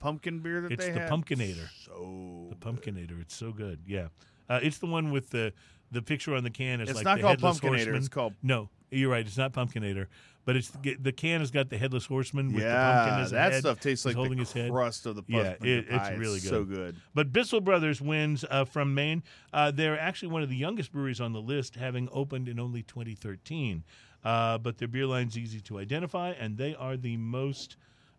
pumpkin 0.00 0.40
beer 0.40 0.60
that 0.62 0.72
it's 0.72 0.84
they 0.86 0.90
the 0.92 1.00
had? 1.00 1.10
Pumpkinator. 1.10 1.68
So 1.84 2.48
The 2.50 2.56
Pumpkinator. 2.56 3.20
It's 3.20 3.36
so 3.36 3.52
good. 3.52 3.80
Yeah, 3.86 4.08
uh, 4.48 4.58
it's 4.60 4.78
the 4.78 4.86
one 4.86 5.12
with 5.12 5.30
the 5.30 5.52
the 5.90 6.02
picture 6.02 6.34
on 6.34 6.44
the 6.44 6.50
can. 6.50 6.80
Is 6.80 6.88
It's 6.90 6.96
like 6.96 7.04
not 7.04 7.16
the 7.16 7.22
called 7.22 7.40
headless 7.40 7.60
Pumpkinator, 7.60 7.68
Horseman. 7.76 7.94
it's 7.96 8.08
called- 8.08 8.34
no. 8.42 8.68
You're 8.92 9.10
right. 9.10 9.24
It's 9.24 9.36
not 9.38 9.52
Pumpkinator, 9.52 10.08
but 10.44 10.56
it's 10.56 10.70
the, 10.70 10.96
the 10.96 11.12
can 11.12 11.38
has 11.40 11.52
got 11.52 11.70
the 11.70 11.78
headless 11.78 12.06
horseman 12.06 12.48
with 12.52 12.64
the 12.64 12.68
yeah, 12.68 12.92
pumpkin 13.04 13.20
as 13.24 13.30
a 13.30 13.34
that 13.36 13.52
head. 13.52 13.60
stuff 13.60 13.76
tastes 13.78 14.02
He's 14.02 14.06
like 14.06 14.16
holding 14.16 14.32
the 14.38 14.42
his 14.44 14.52
head. 14.52 14.70
crust 14.72 15.06
of 15.06 15.14
the 15.14 15.22
Yeah, 15.28 15.54
it- 15.62 15.86
it's 15.88 16.18
really 16.18 16.40
good. 16.40 16.48
So 16.50 16.64
good. 16.64 16.96
But 17.14 17.32
Bissell 17.32 17.60
Brothers 17.60 18.00
wins 18.00 18.44
uh, 18.50 18.64
from 18.64 18.92
Maine. 18.92 19.22
Uh, 19.52 19.70
they're 19.70 19.96
actually 19.98 20.32
one 20.32 20.42
of 20.42 20.48
the 20.48 20.56
youngest 20.56 20.90
breweries 20.90 21.20
on 21.20 21.32
the 21.32 21.40
list, 21.40 21.76
having 21.76 22.08
opened 22.10 22.48
in 22.48 22.58
only 22.58 22.82
2013. 22.82 23.84
Uh, 24.24 24.58
but 24.58 24.78
their 24.78 24.88
beer 24.88 25.06
line's 25.06 25.38
easy 25.38 25.60
to 25.60 25.78
identify, 25.78 26.30
and 26.30 26.58
they 26.58 26.74
are 26.74 26.96
the 26.96 27.16
most 27.16 27.76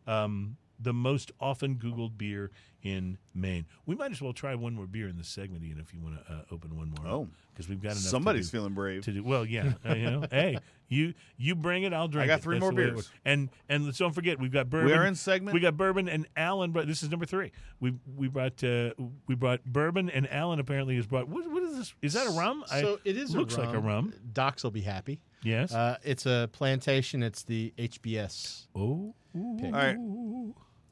um, 0.08 0.56
the 0.82 0.94
most 0.94 1.32
often 1.40 1.76
Googled 1.76 2.18
beer 2.18 2.52
in 2.84 3.18
Maine. 3.36 3.66
We 3.86 3.96
might 3.96 4.12
as 4.12 4.22
well 4.22 4.34
try 4.34 4.56
one 4.56 4.74
more 4.74 4.88
beer 4.88 5.08
in 5.08 5.18
this 5.18 5.28
segment, 5.28 5.64
Ian, 5.64 5.80
if 5.80 5.94
you 5.94 6.00
want 6.00 6.16
to 6.26 6.34
uh, 6.34 6.42
open 6.52 6.76
one 6.76 6.90
more. 6.98 7.08
Oh. 7.08 7.28
because 7.54 7.70
we've 7.70 7.82
got 7.82 7.92
enough. 7.92 8.02
Somebody's 8.04 8.48
to 8.48 8.52
do, 8.54 8.58
feeling 8.58 8.74
brave. 8.74 9.04
to 9.06 9.12
do. 9.12 9.24
Well, 9.24 9.46
yeah, 9.46 9.74
uh, 9.88 9.94
you 9.94 10.10
know, 10.10 10.24
hey, 10.32 10.58
you 10.88 11.14
you 11.38 11.54
bring 11.56 11.84
it, 11.84 11.94
I'll 11.94 12.08
drink. 12.08 12.24
I 12.24 12.28
got 12.28 12.40
it. 12.40 12.44
three 12.44 12.56
That's 12.56 12.62
more 12.62 12.72
the 12.72 12.78
way 12.78 12.84
it 12.88 12.94
beers. 12.94 13.12
and 13.24 13.50
and 13.70 13.86
let's 13.86 14.00
don't 14.00 14.14
forget, 14.14 14.40
we've 14.40 14.52
got 14.52 14.70
bourbon. 14.70 14.88
We 14.88 14.94
are 14.94 15.06
in 15.06 15.14
segment. 15.16 15.54
We 15.54 15.60
got 15.60 15.78
bourbon 15.78 16.10
and 16.10 16.28
Alan. 16.36 16.72
Brought, 16.72 16.88
this 16.88 17.04
is 17.04 17.12
number 17.12 17.26
three. 17.28 17.52
We 17.80 17.94
we 18.16 18.28
brought 18.28 18.64
uh, 18.64 18.92
we 19.28 19.36
brought 19.36 19.64
bourbon 19.64 20.10
and 20.10 20.28
Alan 20.32 20.60
apparently 20.60 20.96
has 20.96 21.06
brought. 21.06 21.28
What, 21.30 21.50
what 21.52 21.62
is 21.64 21.78
this? 21.78 21.94
Is 22.02 22.14
that 22.14 22.26
a 22.26 22.32
rum? 22.32 22.64
I- 22.72 22.82
So 22.82 23.00
it 23.06 23.16
is 23.16 23.36
looks 23.36 23.54
a 23.56 23.58
rum. 23.60 23.66
like 23.68 23.76
a 23.76 23.80
rum. 23.80 24.14
Docs 24.34 24.64
will 24.64 24.72
be 24.72 24.82
happy. 24.82 25.22
Yes. 25.44 25.72
Uh, 25.74 25.98
it's 26.04 26.26
a 26.26 26.50
plantation. 26.52 27.22
It's 27.24 27.44
the 27.44 27.74
HBS. 27.78 28.68
oh. 28.76 29.14
pick. 29.60 29.66
All 29.66 29.72
right. 29.72 29.98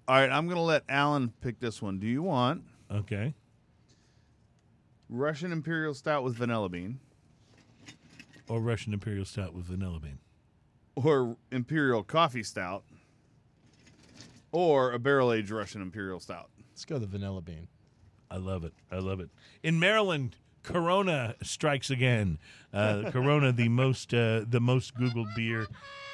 All 0.09 0.15
right, 0.15 0.31
I'm 0.31 0.45
going 0.47 0.55
to 0.57 0.63
let 0.63 0.83
Alan 0.89 1.31
pick 1.39 1.59
this 1.59 1.83
one. 1.83 1.99
Do 1.99 2.07
you 2.07 2.23
want 2.23 2.63
Okay. 2.91 3.35
Russian 5.07 5.51
Imperial 5.51 5.93
Stout 5.93 6.23
with 6.23 6.35
vanilla 6.35 6.67
bean 6.67 6.99
Or 8.47 8.59
Russian 8.59 8.91
Imperial 8.91 9.23
Stout 9.25 9.53
with 9.53 9.65
vanilla 9.65 9.99
bean. 9.99 10.17
or 10.95 11.37
Imperial 11.51 12.01
Coffee 12.01 12.41
Stout 12.41 12.83
or 14.51 14.93
a 14.93 14.97
barrel 14.99 15.31
aged 15.31 15.51
Russian 15.51 15.79
Imperial 15.83 16.19
Stout? 16.19 16.49
Let's 16.71 16.85
go 16.85 16.97
the 16.97 17.05
vanilla 17.05 17.41
bean. 17.41 17.67
I 18.31 18.37
love 18.37 18.63
it. 18.63 18.73
I 18.91 18.97
love 18.97 19.19
it. 19.19 19.29
In 19.61 19.79
Maryland, 19.79 20.37
Corona 20.63 21.35
strikes 21.43 21.91
again. 21.91 22.39
Uh, 22.73 23.11
Corona, 23.11 23.51
the 23.51 23.69
most 23.69 24.11
uh, 24.11 24.43
the 24.47 24.59
most 24.59 24.95
Googled 24.95 25.35
beer 25.35 25.67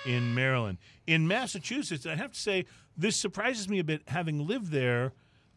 in 0.06 0.34
Maryland. 0.34 0.78
In 1.08 1.28
Massachusetts, 1.28 2.06
I 2.06 2.16
have 2.16 2.32
to 2.32 2.40
say 2.40 2.66
this 2.98 3.16
surprises 3.16 3.68
me 3.68 3.80
a 3.80 3.84
bit, 3.84 4.04
having 4.08 4.46
lived 4.48 4.72
there. 4.72 5.14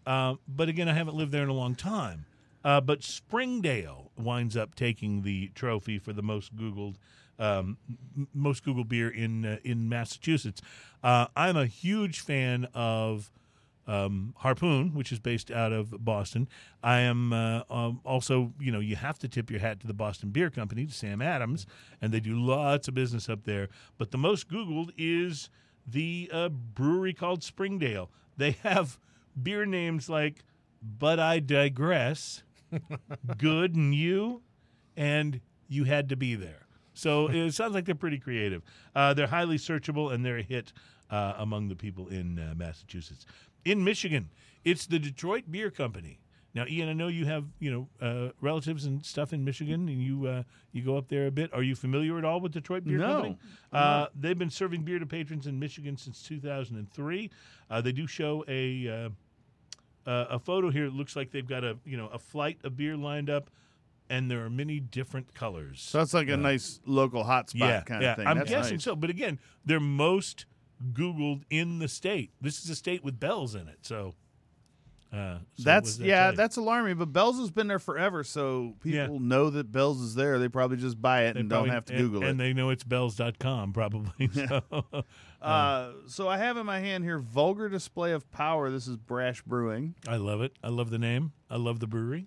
Uh, 0.07 0.37
but 0.49 0.69
again, 0.69 0.89
I 0.89 0.95
haven't 0.95 1.17
lived 1.17 1.33
there 1.33 1.43
in 1.43 1.49
a 1.49 1.55
long 1.55 1.75
time. 1.75 2.25
Uh, 2.65 2.81
but 2.81 3.03
Springdale 3.03 4.11
winds 4.17 4.57
up 4.57 4.75
taking 4.75 5.23
the 5.23 5.49
trophy 5.55 5.99
for 5.99 6.13
the 6.13 6.23
most 6.23 6.57
Googled 6.57 6.97
um, 7.39 7.79
most 8.35 8.65
Googled 8.65 8.89
beer 8.89 9.09
in 9.09 9.45
uh, 9.45 9.59
in 9.63 9.89
Massachusetts. 9.89 10.61
Uh, 11.03 11.27
I'm 11.37 11.57
a 11.57 11.67
huge 11.67 12.21
fan 12.21 12.67
of 12.75 13.31
um, 13.89 14.35
Harpoon, 14.37 14.95
which 14.95 15.11
is 15.11 15.19
based 15.19 15.51
out 15.51 15.73
of 15.73 16.05
Boston. 16.05 16.49
I 16.83 17.01
am 17.01 17.33
uh, 17.33 17.63
um, 17.71 18.01
also, 18.05 18.53
you 18.61 18.71
know, 18.71 18.81
you 18.81 18.95
have 18.97 19.19
to 19.21 19.29
tip 19.29 19.51
your 19.51 19.61
hat 19.61 19.81
to 19.81 19.87
the 19.87 19.95
Boston 19.95 20.29
Beer 20.31 20.51
Company, 20.51 20.87
to 20.87 20.93
Sam 20.93 21.23
Adams, 21.23 21.67
and 22.01 22.13
they 22.13 22.21
do 22.21 22.39
lots 22.39 22.87
of 22.87 22.95
business 22.95 23.29
up 23.29 23.45
there. 23.45 23.69
But 23.97 24.11
the 24.11 24.19
most 24.19 24.49
Googled 24.49 24.91
is 24.99 25.49
the 25.87 26.31
uh, 26.33 26.51
brewery 26.51 27.15
called 27.15 27.43
Springdale. 27.43 28.11
They 28.37 28.53
have 28.63 29.01
beer 29.43 29.65
names 29.65 30.09
like 30.09 30.45
But 30.83 31.19
I 31.19 31.41
Digress, 31.41 32.43
Good 33.39 33.75
and 33.75 33.95
You, 33.95 34.43
and 34.97 35.41
You 35.67 35.85
Had 35.85 36.11
to 36.11 36.17
Be 36.17 36.35
There. 36.35 36.67
So 36.93 37.29
it 37.29 37.53
sounds 37.53 37.75
like 37.75 37.85
they're 37.85 37.95
pretty 37.95 38.19
creative. 38.19 38.63
Uh, 38.93 39.15
they're 39.15 39.29
highly 39.29 39.57
searchable 39.57 40.13
and 40.13 40.27
they're 40.27 40.39
a 40.39 40.43
hit 40.43 40.73
uh, 41.11 41.35
among 41.39 41.69
the 41.69 41.77
people 41.77 42.09
in 42.09 42.39
uh, 42.39 42.55
Massachusetts. 42.57 43.27
In 43.65 43.85
Michigan, 43.85 44.31
it's 44.65 44.87
the 44.87 44.99
Detroit 44.99 45.45
Beer 45.51 45.71
Company. 45.71 46.21
Now, 46.55 46.65
Ian, 46.69 46.89
I 46.89 46.93
know 46.93 47.09
you 47.09 47.27
have 47.27 47.45
you 47.61 47.71
know 47.71 47.89
uh, 48.01 48.33
relatives 48.41 48.85
and 48.85 49.05
stuff 49.05 49.33
in 49.33 49.45
Michigan, 49.45 49.89
and 49.89 50.03
you 50.03 50.27
uh, 50.27 50.43
you 50.73 50.83
go 50.83 50.97
up 50.97 51.09
there 51.09 51.27
a 51.27 51.31
bit. 51.31 51.53
Are 51.53 51.63
you 51.63 51.75
familiar 51.77 52.19
at 52.19 52.25
all 52.25 52.41
with 52.41 52.53
Detroit 52.53 52.85
Beer 52.85 52.99
No, 52.99 53.07
Company? 53.07 53.39
Uh, 53.73 54.07
they've 54.19 54.39
been 54.39 54.51
serving 54.51 54.83
beer 54.83 54.99
to 54.99 55.07
patrons 55.07 55.47
in 55.47 55.59
Michigan 55.59 55.97
since 55.97 56.23
2003. 56.23 57.31
Uh, 57.71 57.81
they 57.81 57.93
do 57.93 58.07
show 58.07 58.45
a 58.49 58.89
uh, 58.89 59.09
uh, 60.09 60.27
a 60.31 60.39
photo 60.39 60.71
here. 60.71 60.87
It 60.87 60.95
looks 60.95 61.15
like 61.17 61.31
they've 61.31 61.47
got 61.47 61.65
a 61.65 61.77
you 61.85 61.97
know 61.97 62.09
a 62.09 62.19
flight 62.19 62.59
of 62.65 62.77
beer 62.77 62.97
lined 62.97 63.29
up, 63.29 63.51
and 64.09 64.31
there 64.31 64.45
are 64.45 64.51
many 64.51 64.81
different 64.81 65.35
colors. 65.35 65.83
So 65.83 65.99
that's 65.99 66.15
like 66.15 66.29
a 66.29 66.37
nice 66.37 66.81
local 66.87 67.25
hotspot 67.25 67.61
yeah, 67.61 67.81
kind 67.83 68.03
yeah. 68.03 68.11
of 68.11 68.17
thing. 68.17 68.27
I'm 68.27 68.39
That's 68.39 68.51
guessing 68.51 68.75
nice. 68.77 68.85
so, 68.85 68.97
but 68.97 69.11
again, 69.11 69.39
they're 69.65 69.81
most 69.81 70.47
Googled 70.93 71.43
in 71.51 71.79
the 71.79 71.89
state. 71.89 72.31
This 72.41 72.63
is 72.63 72.71
a 72.71 72.75
state 72.77 73.03
with 73.05 73.19
bells 73.21 73.55
in 73.55 73.69
it, 73.69 73.79
so. 73.83 74.15
Uh, 75.11 75.39
so 75.57 75.63
That's 75.65 75.97
that 75.97 76.05
yeah, 76.07 76.33
that's 76.33 76.59
alarming. 76.59 76.99
But 76.99 77.15
Bell's 77.15 77.39
has 77.39 77.51
been 77.51 77.67
there 77.67 77.79
forever, 77.79 78.23
so 78.23 78.75
people 78.83 79.15
Yeah. 79.15 79.19
know 79.19 79.49
that 79.49 79.73
Bell's 79.73 80.03
is 80.03 80.15
there. 80.15 80.39
They 80.39 80.51
probably 80.51 80.77
just 80.77 81.01
buy 81.01 81.23
it 81.25 81.33
They 81.33 81.41
and 81.41 81.49
probably- 81.49 81.69
don't 81.71 81.75
have 81.75 81.85
to 81.87 81.95
and- 81.95 82.03
Google 82.03 82.23
it. 82.25 82.29
and 82.29 82.39
they 82.39 82.53
know 82.53 82.69
it's 82.69 82.85
bells.com 82.85 83.73
probably. 83.73 84.29
So. 84.35 84.63
uh, 85.41 85.93
so 86.09 86.29
I 86.29 86.37
have 86.37 86.59
in 86.59 86.67
my 86.67 86.81
hand 86.81 87.05
here 87.05 87.19
vulgar 87.19 87.71
display 87.71 88.13
of 88.13 88.31
power. 88.31 88.69
This 88.71 88.87
is 88.87 88.99
Brash 88.99 89.41
Brewing. 89.43 89.95
I 90.07 90.17
love 90.17 90.43
it. 90.43 90.53
I 90.63 90.69
love 90.69 90.91
the 90.91 90.99
name. 90.99 91.33
I 91.49 91.57
love 91.57 91.81
the 91.81 91.87
brewery. 91.87 92.27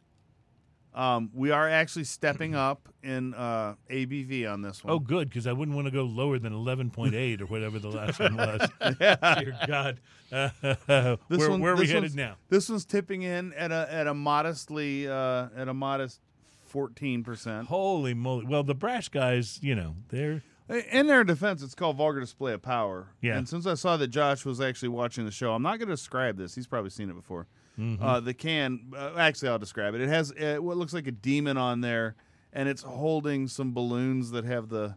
Um, 0.93 1.29
we 1.33 1.51
are 1.51 1.69
actually 1.69 2.03
stepping 2.03 2.53
up 2.53 2.89
in 3.01 3.33
uh, 3.33 3.75
ABV 3.89 4.51
on 4.51 4.61
this 4.61 4.83
one. 4.83 4.93
Oh, 4.93 4.99
good, 4.99 5.29
because 5.29 5.47
I 5.47 5.53
wouldn't 5.53 5.75
want 5.75 5.87
to 5.87 5.91
go 5.91 6.03
lower 6.03 6.37
than 6.37 6.51
11.8 6.51 7.39
or 7.41 7.45
whatever 7.45 7.79
the 7.79 7.87
last 7.89 8.19
one 8.19 8.35
was. 8.35 8.69
Dear 8.99 9.57
God. 9.67 9.99
Uh, 10.31 10.49
This 11.29 11.39
where 11.39 11.49
one- 11.49 11.61
where 11.61 11.73
are 11.73 11.77
we 11.77 11.87
headed 11.87 12.15
now? 12.15 12.35
This 12.49 12.69
one's 12.69 12.85
tipping 12.85 13.21
in 13.21 13.53
at 13.53 13.71
a 13.71 13.87
at 13.91 14.07
a 14.07 14.13
modestly 14.13 15.07
uh, 15.07 15.47
at 15.55 15.67
a 15.69 15.73
modest 15.73 16.19
fourteen 16.65 17.23
percent. 17.23 17.67
Holy 17.67 18.13
moly. 18.13 18.45
Well, 18.45 18.63
the 18.63 18.75
Brash 18.75 19.09
guys, 19.09 19.59
you 19.61 19.75
know, 19.75 19.95
they're. 20.09 20.43
In 20.69 21.07
their 21.07 21.25
defense, 21.25 21.61
it's 21.63 21.75
called 21.75 21.97
vulgar 21.97 22.21
display 22.21 22.53
of 22.53 22.61
power. 22.61 23.07
Yeah. 23.19 23.37
And 23.37 23.47
since 23.49 23.67
I 23.67 23.73
saw 23.73 23.97
that 23.97 24.07
Josh 24.07 24.45
was 24.45 24.61
actually 24.61 24.87
watching 24.89 25.25
the 25.25 25.31
show, 25.31 25.53
I'm 25.53 25.61
not 25.63 25.79
going 25.79 25.89
to 25.89 25.93
describe 25.93 26.37
this. 26.37 26.55
He's 26.55 26.67
probably 26.67 26.91
seen 26.91 27.09
it 27.09 27.13
before. 27.13 27.47
Mm-hmm. 27.79 28.03
Uh, 28.03 28.19
the 28.19 28.33
can, 28.33 28.91
uh, 28.95 29.13
actually, 29.17 29.49
I'll 29.49 29.59
describe 29.59 29.95
it. 29.95 30.01
It 30.01 30.09
has 30.09 30.31
uh, 30.31 30.57
what 30.59 30.77
looks 30.77 30.93
like 30.93 31.07
a 31.07 31.11
demon 31.11 31.57
on 31.57 31.81
there, 31.81 32.15
and 32.53 32.67
it's 32.67 32.81
holding 32.81 33.47
some 33.47 33.73
balloons 33.73 34.31
that 34.31 34.45
have 34.45 34.69
the 34.69 34.95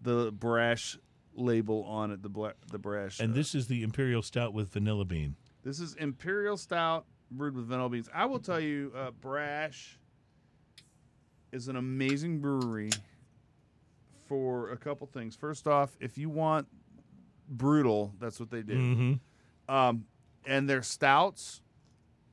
the 0.00 0.30
brash 0.32 0.98
label 1.34 1.84
on 1.84 2.10
it. 2.10 2.22
The 2.22 2.28
bla- 2.28 2.54
the 2.70 2.78
brash. 2.78 3.18
And 3.20 3.32
uh, 3.32 3.36
this 3.36 3.54
is 3.54 3.66
the 3.66 3.82
Imperial 3.82 4.22
Stout 4.22 4.52
with 4.52 4.72
vanilla 4.72 5.04
bean. 5.04 5.36
this 5.62 5.80
is 5.80 5.94
Imperial 5.94 6.56
Stout 6.56 7.06
brewed 7.30 7.56
with 7.56 7.66
vanilla 7.66 7.88
beans. 7.88 8.08
I 8.14 8.26
will 8.26 8.38
tell 8.38 8.60
you, 8.60 8.92
uh, 8.94 9.10
Brash 9.12 9.98
is 11.50 11.68
an 11.68 11.76
amazing 11.76 12.40
brewery 12.40 12.90
for 14.26 14.70
a 14.70 14.76
couple 14.76 15.06
things. 15.06 15.36
First 15.36 15.66
off, 15.66 15.96
if 16.00 16.18
you 16.18 16.28
want 16.28 16.66
brutal, 17.48 18.14
that's 18.18 18.38
what 18.38 18.50
they 18.50 18.62
do. 18.62 18.76
Mm-hmm. 18.76 19.74
Um, 19.74 20.04
and 20.44 20.68
their 20.68 20.82
stouts 20.82 21.61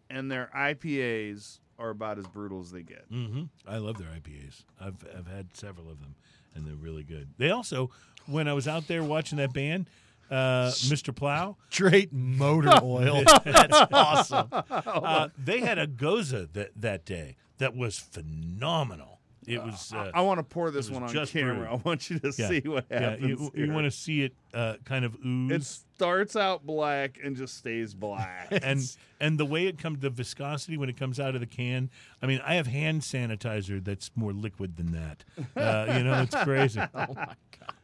and 0.09 0.31
their 0.31 0.49
IPAs 0.55 1.59
are 1.77 1.89
about 1.89 2.17
as 2.17 2.27
brutal 2.27 2.59
as 2.59 2.71
they 2.71 2.83
get. 2.83 3.09
Mm-hmm. 3.11 3.43
I 3.67 3.77
love 3.77 3.97
their 3.97 4.09
IPAs. 4.09 4.63
I've 4.79 4.95
I've 5.17 5.27
had 5.27 5.55
several 5.55 5.89
of 5.89 5.99
them, 5.99 6.15
and 6.55 6.65
they're 6.65 6.75
really 6.75 7.03
good. 7.03 7.29
They 7.37 7.51
also, 7.51 7.89
when 8.25 8.47
I 8.47 8.53
was 8.53 8.67
out 8.67 8.87
there 8.87 9.03
watching 9.03 9.37
that 9.37 9.53
band, 9.53 9.89
uh, 10.29 10.69
Mr. 10.69 11.15
Plow, 11.15 11.57
Straight 11.69 12.13
motor 12.13 12.71
oil. 12.83 13.23
That's 13.43 13.87
awesome. 13.91 14.47
uh, 14.69 15.29
they 15.37 15.61
had 15.61 15.79
a 15.79 15.87
gose 15.87 16.51
that 16.53 16.71
that 16.75 17.05
day 17.05 17.37
that 17.57 17.75
was 17.75 17.97
phenomenal. 17.97 19.18
It 19.47 19.63
was. 19.63 19.93
Uh, 19.93 20.11
I 20.13 20.21
want 20.21 20.39
to 20.39 20.43
pour 20.43 20.69
this 20.71 20.89
one 20.89 21.03
on 21.03 21.09
just 21.09 21.33
camera. 21.33 21.55
brewed. 21.55 21.67
I 21.71 21.75
want 21.75 22.09
you 22.09 22.19
to 22.19 22.33
yeah, 22.37 22.47
see 22.47 22.61
what 22.65 22.85
yeah, 22.91 23.11
happens. 23.11 23.51
you, 23.55 23.65
you 23.65 23.71
want 23.71 23.85
to 23.85 23.91
see 23.91 24.23
it 24.23 24.33
uh, 24.53 24.75
kind 24.85 25.05
of 25.05 25.15
ooze. 25.25 25.51
It 25.51 25.63
starts 25.95 26.35
out 26.35 26.65
black 26.65 27.17
and 27.23 27.35
just 27.35 27.57
stays 27.57 27.93
black. 27.93 28.47
and 28.63 28.81
and 29.19 29.39
the 29.39 29.45
way 29.45 29.67
it 29.67 29.77
comes, 29.77 29.99
the 29.99 30.09
viscosity 30.09 30.77
when 30.77 30.89
it 30.89 30.97
comes 30.97 31.19
out 31.19 31.35
of 31.35 31.41
the 31.41 31.47
can. 31.47 31.89
I 32.21 32.27
mean, 32.27 32.41
I 32.45 32.55
have 32.55 32.67
hand 32.67 33.01
sanitizer 33.01 33.83
that's 33.83 34.11
more 34.15 34.33
liquid 34.33 34.77
than 34.77 34.91
that. 34.91 35.23
Uh, 35.55 35.93
you 35.97 36.03
know, 36.03 36.21
it's 36.21 36.35
crazy. 36.43 36.79
oh 36.93 37.05
my 37.13 37.25
gosh. 37.25 37.35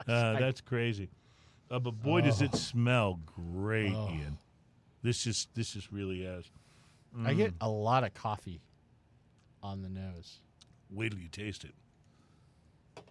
Uh, 0.08 0.40
that's 0.40 0.62
crazy. 0.62 1.10
Uh, 1.72 1.80
but 1.80 1.92
boy, 2.02 2.22
does 2.22 2.42
Oh. 2.42 2.46
it 2.46 2.56
smell 2.56 3.20
great, 3.26 3.92
Ian. 3.92 4.38
This 5.02 5.24
just 5.24 5.54
this 5.56 5.74
just 5.74 5.92
really 5.92 6.24
is. 6.24 6.50
I 7.24 7.34
get 7.34 7.54
a 7.62 7.70
lot 7.70 8.04
of 8.04 8.14
coffee 8.14 8.60
on 9.64 9.82
the 9.82 9.90
nose. 9.90 10.40
Wait 10.96 11.12
till 11.12 11.20
you 11.20 11.28
taste 11.28 11.64
it. 11.64 11.74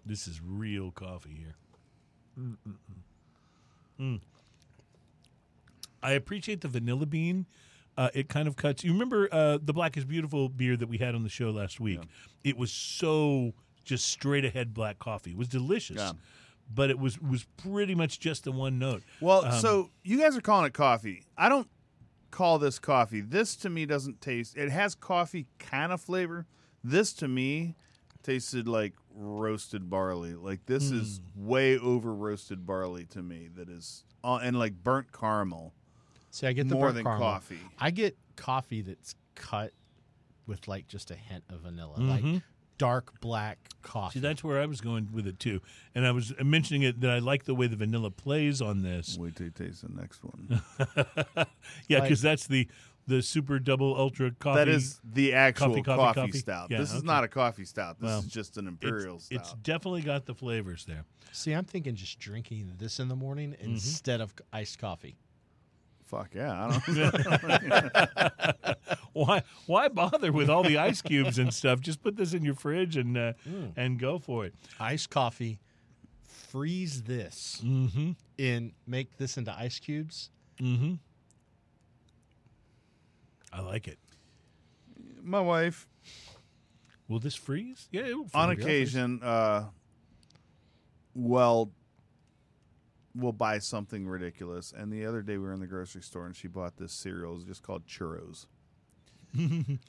This 0.07 0.27
is 0.27 0.41
real 0.45 0.91
coffee 0.91 1.35
here. 1.39 2.57
Mm. 4.01 4.21
I 6.03 6.13
appreciate 6.13 6.61
the 6.61 6.69
vanilla 6.69 7.07
bean. 7.07 7.47
Uh, 7.97 8.09
it 8.13 8.29
kind 8.29 8.49
of 8.49 8.57
cuts. 8.57 8.83
You 8.83 8.93
remember 8.93 9.29
uh, 9.31 9.59
the 9.63 9.73
Black 9.73 9.97
is 9.97 10.05
Beautiful 10.05 10.49
beer 10.49 10.77
that 10.77 10.89
we 10.89 10.99
had 10.99 11.15
on 11.15 11.23
the 11.23 11.29
show 11.29 11.51
last 11.51 11.79
week? 11.81 12.01
It 12.43 12.57
was 12.57 12.73
so 12.73 13.55
just 13.85 14.07
straight 14.07 14.45
ahead 14.45 14.75
black 14.75 14.99
coffee. 14.99 15.31
It 15.31 15.37
was 15.37 15.49
delicious, 15.49 15.99
Yeah. 15.99 16.13
but 16.75 16.91
it 16.91 16.99
was 16.99 17.21
was 17.21 17.45
pretty 17.57 17.95
much 17.95 18.19
just 18.19 18.45
the 18.45 18.53
one 18.53 18.79
note. 18.79 19.03
well, 19.21 19.45
Um, 19.45 19.61
so 19.61 19.91
you 20.03 20.19
guys 20.19 20.37
are 20.37 20.41
calling 20.41 20.67
it 20.67 20.73
coffee. 20.75 21.23
I 21.39 21.49
don't 21.49 21.69
call 22.31 22.59
this 22.59 22.79
coffee. 22.81 23.21
This 23.21 23.55
to 23.57 23.71
me 23.71 23.87
doesn't 23.87 24.21
taste. 24.21 24.57
It 24.57 24.71
has 24.71 24.95
coffee 24.97 25.47
kind 25.61 25.93
of 25.93 26.01
flavor. 26.01 26.47
This 26.85 27.13
to 27.15 27.29
me 27.29 27.75
tasted 28.23 28.69
like 28.69 28.93
roasted 29.15 29.89
barley. 29.91 30.35
Like 30.35 30.67
this 30.67 30.91
is 30.91 31.21
Hmm. 31.37 31.47
way 31.47 31.79
over 31.79 32.15
roasted 32.15 32.67
barley 32.67 33.07
to 33.07 33.23
me. 33.23 33.49
That 33.55 33.69
is 33.69 34.05
uh, 34.23 34.37
and 34.43 34.59
like 34.59 34.83
burnt 34.85 35.13
caramel 35.13 35.75
See, 36.31 36.47
I 36.47 36.53
get 36.53 36.69
the 36.69 36.75
more 36.75 36.87
burnt 36.87 36.97
than 36.97 37.05
caramel. 37.05 37.27
coffee. 37.29 37.59
I 37.79 37.91
get 37.91 38.17
coffee 38.37 38.83
that's 38.83 39.15
cut 39.35 39.73
with 40.47 40.67
like 40.69 40.87
just 40.89 41.11
a 41.11 41.15
hint 41.15 41.45
of 41.49 41.61
vanilla, 41.61 41.97
Mhm. 41.99 42.09
like 42.35 42.43
dark 42.77 43.21
black 43.21 43.59
coffee. 43.83 44.15
See, 44.19 44.21
that's 44.21 44.43
where 44.43 44.61
I 44.61 44.67
was 44.67 44.81
going 44.81 45.09
with 45.13 45.27
it 45.29 45.39
too, 45.39 45.61
and 45.95 46.05
I 46.07 46.11
was 46.11 46.35
mentioning 46.43 46.83
it 46.83 47.01
that 47.03 47.11
I 47.11 47.19
like 47.21 47.45
the 47.45 47.55
way 47.55 47.67
the 47.69 47.77
vanilla 47.77 48.11
plays 48.11 48.61
on 48.61 48.83
this. 48.83 49.17
Wait 49.17 49.37
till 49.37 49.47
you 49.47 49.53
taste 49.53 49.83
the 49.83 49.89
next 49.95 50.23
one. 50.25 50.61
Yeah, 51.89 51.99
Like- 51.99 52.05
because 52.09 52.21
that's 52.23 52.47
the 52.47 52.69
the 53.07 53.23
super 53.23 53.59
double 53.59 53.97
ultra 53.97 54.31
coffee. 54.31 54.59
that 54.59 54.69
is 54.69 55.01
the 55.05 55.35
actual 55.35 55.69
coffee, 55.69 55.83
coffee, 55.83 55.99
coffee, 56.01 56.21
coffee? 56.21 56.39
stout. 56.39 56.71
Yeah, 56.71 56.79
this 56.79 56.93
is 56.93 57.03
not 57.05 57.25
a 57.25 57.29
coffee 57.29 57.65
stout. 57.65 58.01
This 58.01 58.09
Well, 58.09 58.19
is 58.21 58.27
just 58.27 58.57
an 58.57 58.67
imperial 58.67 59.17
it's 59.17 59.27
stout. 59.27 59.41
It's 59.41 59.53
definitely 59.63 60.03
got 60.03 60.27
the 60.27 60.35
flavors 60.35 60.85
there. 60.87 61.05
See, 61.33 61.53
I'm 61.53 61.65
thinking 61.65 61.95
just 61.97 62.19
drinking 62.19 62.73
this 62.79 62.99
in 63.01 63.09
the 63.09 63.17
morning 63.17 63.51
Mm-hmm. 63.53 63.73
instead 63.73 64.21
of 64.21 64.33
iced 64.53 64.79
coffee. 64.79 65.17
Fuck 66.07 66.35
yeah! 66.35 66.69
I 66.69 66.71
don't. 66.71 68.77
Why 69.15 69.43
why 69.67 69.89
bother 69.89 70.33
with 70.33 70.51
all 70.51 70.63
the 70.65 70.77
ice 70.79 71.01
cubes 71.01 71.39
and 71.39 71.53
stuff? 71.55 71.81
Just 71.81 72.03
put 72.03 72.17
this 72.17 72.35
in 72.35 72.45
your 72.45 72.55
fridge 72.55 72.97
and 72.97 73.17
uh, 73.17 73.33
Mm. 73.49 73.73
and 73.77 73.99
go 73.99 74.19
for 74.19 74.45
it. 74.45 74.55
Iced 74.81 75.09
coffee, 75.11 75.61
freeze 76.23 77.03
this 77.05 77.61
Mm-hmm. 77.65 78.13
in, 78.39 78.73
make 78.87 79.17
this 79.19 79.37
into 79.37 79.57
ice 79.57 79.79
cubes. 79.79 80.31
Mm-hmm. 80.61 80.95
I 83.55 83.61
like 83.61 83.87
it. 83.89 83.99
My 85.23 85.41
wife, 85.41 85.87
Will 87.09 87.21
this 87.21 87.35
freeze? 87.37 87.87
Yeah, 87.93 88.03
it 88.03 88.17
will 88.17 88.29
on 88.35 88.49
freeze. 88.55 88.65
occasion, 88.65 89.21
uh, 89.23 89.67
well, 91.15 91.71
will 93.15 93.33
buy 93.33 93.59
something 93.61 94.07
ridiculous. 94.09 94.73
And 94.77 94.93
the 94.93 95.07
other 95.07 95.23
day 95.23 95.37
we 95.39 95.45
were 95.45 95.53
in 95.53 95.61
the 95.61 95.67
grocery 95.67 96.03
store 96.03 96.27
and 96.27 96.35
she 96.35 96.49
bought 96.49 96.77
this 96.77 96.93
cereal. 96.93 97.37
It's 97.37 97.45
just 97.45 97.63
called 97.63 97.87
churros. 97.87 98.47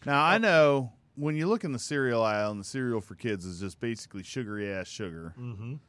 now 0.06 0.24
I 0.24 0.38
know 0.38 0.94
when 1.16 1.36
you 1.36 1.48
look 1.48 1.64
in 1.64 1.72
the 1.72 1.80
cereal 1.80 2.22
aisle 2.22 2.52
and 2.52 2.60
the 2.60 2.64
cereal 2.66 3.02
for 3.02 3.16
kids 3.16 3.46
is 3.46 3.60
just 3.62 3.80
basically 3.80 4.22
sugary 4.24 4.72
ass 4.72 4.88
sugar 4.88 5.34
Mhm. 5.40 5.80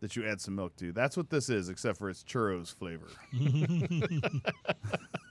that 0.00 0.16
you 0.16 0.26
add 0.26 0.40
some 0.40 0.54
milk 0.56 0.74
to. 0.76 0.92
That's 0.92 1.16
what 1.16 1.30
this 1.30 1.48
is, 1.50 1.68
except 1.68 1.98
for 1.98 2.08
it's 2.10 2.24
churros 2.24 2.74
flavor. 2.74 3.06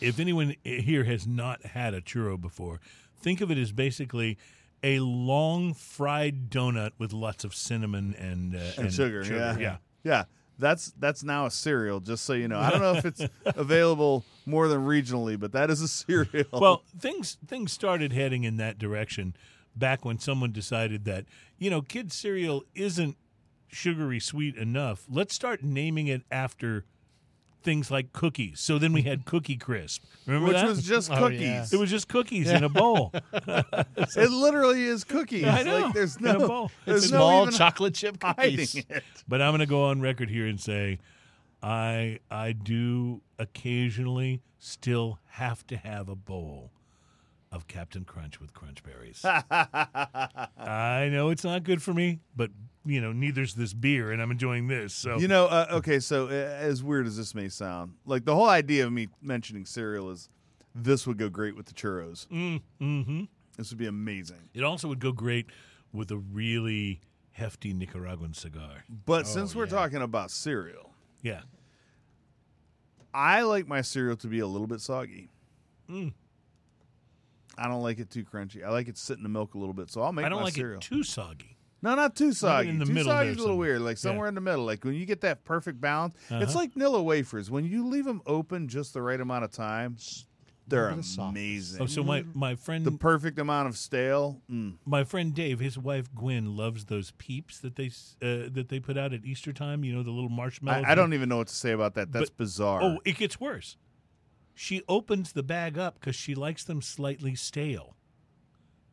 If 0.00 0.18
anyone 0.18 0.54
here 0.64 1.04
has 1.04 1.26
not 1.26 1.64
had 1.64 1.94
a 1.94 2.00
churro 2.00 2.40
before, 2.40 2.80
think 3.20 3.40
of 3.40 3.50
it 3.50 3.58
as 3.58 3.72
basically 3.72 4.38
a 4.82 4.98
long 5.00 5.74
fried 5.74 6.48
donut 6.50 6.92
with 6.98 7.12
lots 7.12 7.44
of 7.44 7.54
cinnamon 7.54 8.14
and 8.18 8.56
uh, 8.56 8.60
and, 8.78 8.92
sugar, 8.92 9.22
Yeah. 9.24 9.58
yeah. 9.58 9.76
yeah. 10.02 10.24
That's 10.58 10.92
that's 10.98 11.22
now 11.24 11.46
a 11.46 11.50
cereal. 11.50 12.00
Just 12.00 12.24
so 12.24 12.34
you 12.34 12.46
know, 12.46 12.58
I 12.58 12.70
don't 12.70 12.80
know 12.82 12.94
if 12.94 13.06
it's 13.06 13.22
available 13.56 14.24
more 14.44 14.68
than 14.68 14.80
regionally, 14.80 15.40
but 15.40 15.52
that 15.52 15.70
is 15.70 15.80
a 15.80 15.88
cereal. 15.88 16.44
Well, 16.52 16.82
things 16.98 17.38
things 17.46 17.72
started 17.72 18.12
heading 18.12 18.44
in 18.44 18.58
that 18.58 18.78
direction 18.78 19.34
back 19.74 20.04
when 20.04 20.18
someone 20.18 20.52
decided 20.52 21.06
that 21.06 21.24
you 21.58 21.70
know 21.70 21.80
kids 21.80 22.14
cereal 22.14 22.64
isn't 22.74 23.16
sugary 23.68 24.20
sweet 24.20 24.54
enough. 24.56 25.06
Let's 25.08 25.34
start 25.34 25.62
naming 25.62 26.08
it 26.08 26.22
after 26.30 26.84
things 27.62 27.90
like 27.90 28.12
cookies. 28.12 28.60
So 28.60 28.78
then 28.78 28.92
we 28.92 29.02
had 29.02 29.24
Cookie 29.32 29.56
Crisp. 29.56 30.02
Remember 30.26 30.48
which 30.48 30.56
that? 30.56 30.66
was 30.66 30.82
just 30.82 31.10
Oh, 31.10 31.16
cookies. 31.18 31.40
yeah. 31.40 31.66
it 31.72 31.76
was 31.78 31.90
just 31.90 32.08
cookies 32.08 32.48
in 32.50 32.64
a 32.64 32.68
bowl. 32.68 33.12
It 33.32 34.30
literally 34.30 34.82
is 34.84 35.04
cookies. 35.04 35.44
I 35.46 35.62
know. 35.62 35.78
Like 35.80 35.94
there's 35.94 36.16
In 36.16 36.26
a 36.26 36.32
no, 36.38 36.48
bowl. 36.48 36.70
there's 36.84 37.04
It's 37.04 37.12
no 37.12 37.18
Small 37.18 37.46
chocolate 37.48 37.94
chip 37.94 38.22
hiding 38.22 38.56
cookies. 38.56 38.84
it. 38.88 39.04
But 39.28 39.40
I'm 39.42 39.50
going 39.50 39.60
to 39.60 39.66
go 39.66 39.84
on 39.84 40.00
record 40.00 40.30
here 40.30 40.46
and 40.46 40.60
say 40.60 40.98
I 41.62 42.18
I 42.30 42.52
do 42.52 43.20
occasionally 43.38 44.40
still 44.58 45.18
have 45.32 45.66
to 45.68 45.76
have 45.76 46.08
a 46.08 46.14
bowl 46.16 46.70
of 47.52 47.66
Captain 47.66 48.04
Crunch 48.04 48.40
with 48.40 48.52
crunch 48.54 48.82
berries. 48.82 49.24
I 49.24 51.08
know 51.10 51.30
it's 51.30 51.44
not 51.44 51.64
good 51.64 51.82
for 51.82 51.92
me, 51.92 52.20
but 52.36 52.50
you 52.84 53.00
know, 53.00 53.12
neither's 53.12 53.54
this 53.54 53.74
beer 53.74 54.10
and 54.12 54.22
I'm 54.22 54.30
enjoying 54.30 54.68
this. 54.68 54.94
So 54.94 55.18
You 55.18 55.28
know, 55.28 55.46
uh, 55.46 55.66
okay, 55.72 55.98
so 56.00 56.26
uh, 56.28 56.30
as 56.30 56.82
weird 56.82 57.06
as 57.06 57.16
this 57.16 57.34
may 57.34 57.48
sound, 57.48 57.94
like 58.06 58.24
the 58.24 58.34
whole 58.34 58.48
idea 58.48 58.86
of 58.86 58.92
me 58.92 59.08
mentioning 59.20 59.64
cereal 59.66 60.10
is 60.10 60.28
this 60.74 61.06
would 61.06 61.18
go 61.18 61.28
great 61.28 61.56
with 61.56 61.66
the 61.66 61.74
churros. 61.74 62.26
mm, 62.28 62.60
mhm. 62.80 63.28
This 63.56 63.70
would 63.70 63.78
be 63.78 63.86
amazing. 63.86 64.48
It 64.54 64.62
also 64.62 64.88
would 64.88 65.00
go 65.00 65.12
great 65.12 65.46
with 65.92 66.10
a 66.12 66.16
really 66.16 67.00
hefty 67.32 67.72
Nicaraguan 67.74 68.32
cigar. 68.32 68.84
But 69.06 69.26
since 69.26 69.54
we're 69.54 69.64
yeah. 69.64 69.70
talking 69.70 70.02
about 70.02 70.30
cereal, 70.30 70.92
Yeah. 71.22 71.42
I 73.12 73.42
like 73.42 73.66
my 73.66 73.80
cereal 73.82 74.16
to 74.18 74.28
be 74.28 74.38
a 74.38 74.46
little 74.46 74.68
bit 74.68 74.80
soggy. 74.80 75.30
Mm. 75.90 76.12
I 77.60 77.68
don't 77.68 77.82
like 77.82 77.98
it 77.98 78.10
too 78.10 78.24
crunchy. 78.24 78.64
I 78.64 78.70
like 78.70 78.88
it 78.88 78.96
sitting 78.98 79.20
in 79.20 79.22
the 79.24 79.28
milk 79.28 79.54
a 79.54 79.58
little 79.58 79.74
bit, 79.74 79.90
so 79.90 80.00
I'll 80.02 80.12
make 80.12 80.24
I 80.24 80.28
don't 80.28 80.38
my 80.40 80.44
like 80.46 80.54
cereal. 80.54 80.78
it 80.78 80.82
too 80.82 81.02
soggy. 81.04 81.56
No, 81.82 81.94
not 81.94 82.14
too 82.16 82.32
soggy. 82.32 82.68
in 82.68 82.78
the 82.78 82.84
too 82.84 82.92
middle 82.92 83.10
soggy 83.12 83.24
there 83.26 83.32
is 83.32 83.38
a 83.38 83.40
little 83.42 83.56
weird. 83.58 83.80
Like 83.82 83.96
somewhere 83.98 84.28
in 84.28 84.34
the 84.34 84.40
middle. 84.40 84.64
Like 84.64 84.84
when 84.84 84.94
you 84.94 85.06
get 85.06 85.20
that 85.22 85.44
perfect 85.44 85.80
balance, 85.80 86.14
it's 86.30 86.50
Uh-huh. 86.50 86.58
like 86.58 86.74
Nilla 86.74 87.02
wafers. 87.04 87.50
When 87.50 87.64
you 87.64 87.86
leave 87.86 88.04
them 88.04 88.20
open 88.26 88.68
just 88.68 88.92
the 88.94 89.00
right 89.02 89.20
amount 89.20 89.44
of 89.44 89.50
time, 89.52 89.96
they're 90.68 90.90
bit 90.90 90.98
of 91.00 91.04
softness. 91.04 91.30
amazing. 91.40 91.82
Oh, 91.82 91.86
so 91.86 92.04
my 92.04 92.24
my 92.34 92.54
friend 92.54 92.84
the 92.84 92.92
perfect 92.92 93.38
amount 93.38 93.68
of 93.68 93.76
stale. 93.78 94.40
Mm. 94.50 94.74
my 94.84 95.04
friend 95.04 95.34
Dave, 95.34 95.58
his 95.58 95.76
wife 95.78 96.14
Gwen 96.14 96.54
loves 96.56 96.84
those 96.84 97.12
peeps 97.12 97.58
that 97.60 97.76
they 97.76 97.86
uh, 98.22 98.48
that 98.52 98.66
they 98.68 98.78
put 98.78 98.96
out 98.98 99.12
at 99.14 99.24
Easter 99.24 99.52
time. 99.52 99.82
You 99.82 99.94
know 99.94 100.02
the 100.02 100.10
little 100.12 100.28
marshmallows. 100.30 100.84
I, 100.86 100.92
I 100.92 100.94
don't 100.94 101.12
even 101.14 101.28
know 101.28 101.38
what 101.38 101.48
to 101.48 101.54
say 101.54 101.72
about 101.72 101.94
that. 101.94 102.12
That's 102.12 102.30
But- 102.30 102.36
bizarre. 102.36 102.82
Oh, 102.82 102.98
it 103.04 103.16
gets 103.16 103.40
worse. 103.40 103.76
She 104.62 104.82
opens 104.90 105.32
the 105.32 105.42
bag 105.42 105.78
up 105.78 105.94
because 105.98 106.14
she 106.14 106.34
likes 106.34 106.64
them 106.64 106.82
slightly 106.82 107.34
stale. 107.34 107.96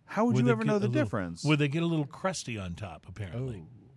How 0.05 0.23
would 0.23 0.35
where 0.35 0.39
you 0.41 0.45
they 0.45 0.51
ever 0.53 0.63
get 0.63 0.67
know 0.67 0.75
a 0.77 0.79
the 0.79 0.87
little- 0.87 1.03
difference? 1.03 1.43
Where 1.43 1.57
they 1.57 1.67
get 1.67 1.83
a 1.83 1.85
little 1.85 2.05
crusty 2.05 2.57
on 2.57 2.73
top, 2.73 3.05
apparently. 3.05 3.65
Oh. 3.65 3.89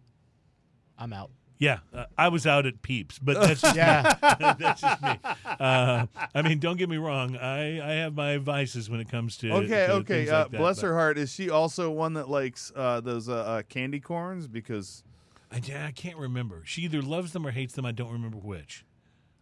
I'm 0.98 1.12
out. 1.12 1.30
Yeah, 1.58 1.78
uh, 1.94 2.06
I 2.18 2.26
was 2.26 2.44
out 2.44 2.66
at 2.66 2.82
Peeps, 2.82 3.20
but 3.20 3.40
that's 3.40 3.60
just 3.60 3.76
Yeah. 3.76 4.14
that's 4.58 4.80
just 4.80 5.00
me. 5.00 5.10
Uh, 5.44 6.06
I 6.34 6.42
mean, 6.42 6.58
don't 6.58 6.76
get 6.76 6.88
me 6.88 6.96
wrong. 6.96 7.36
I, 7.36 7.80
I 7.80 7.92
have 8.00 8.14
my 8.16 8.38
vices 8.38 8.90
when 8.90 8.98
it 8.98 9.08
comes 9.08 9.36
to 9.36 9.52
Okay, 9.52 9.68
to 9.68 9.92
okay. 9.92 10.14
things 10.24 10.30
Uh, 10.30 10.38
like 10.40 10.50
that, 10.50 10.58
bless 10.58 10.80
but 10.80 10.86
her 10.88 10.94
heart. 10.94 11.18
Is 11.18 11.30
she 11.32 11.50
also 11.50 11.88
one 11.92 12.14
that 12.14 12.28
likes 12.28 12.72
uh, 12.74 13.00
those 13.00 13.28
uh, 13.28 13.34
uh, 13.34 13.62
candy 13.68 14.00
corns? 14.00 14.48
Because 14.48 15.04
I, 15.52 15.58
I 15.86 15.92
can't 15.92 16.16
remember. 16.18 16.62
She 16.64 16.82
either 16.82 17.00
loves 17.00 17.32
them 17.32 17.46
or 17.46 17.52
hates 17.52 17.74
them. 17.74 17.86
I 17.86 17.92
don't 17.92 18.10
remember 18.10 18.38
which. 18.38 18.84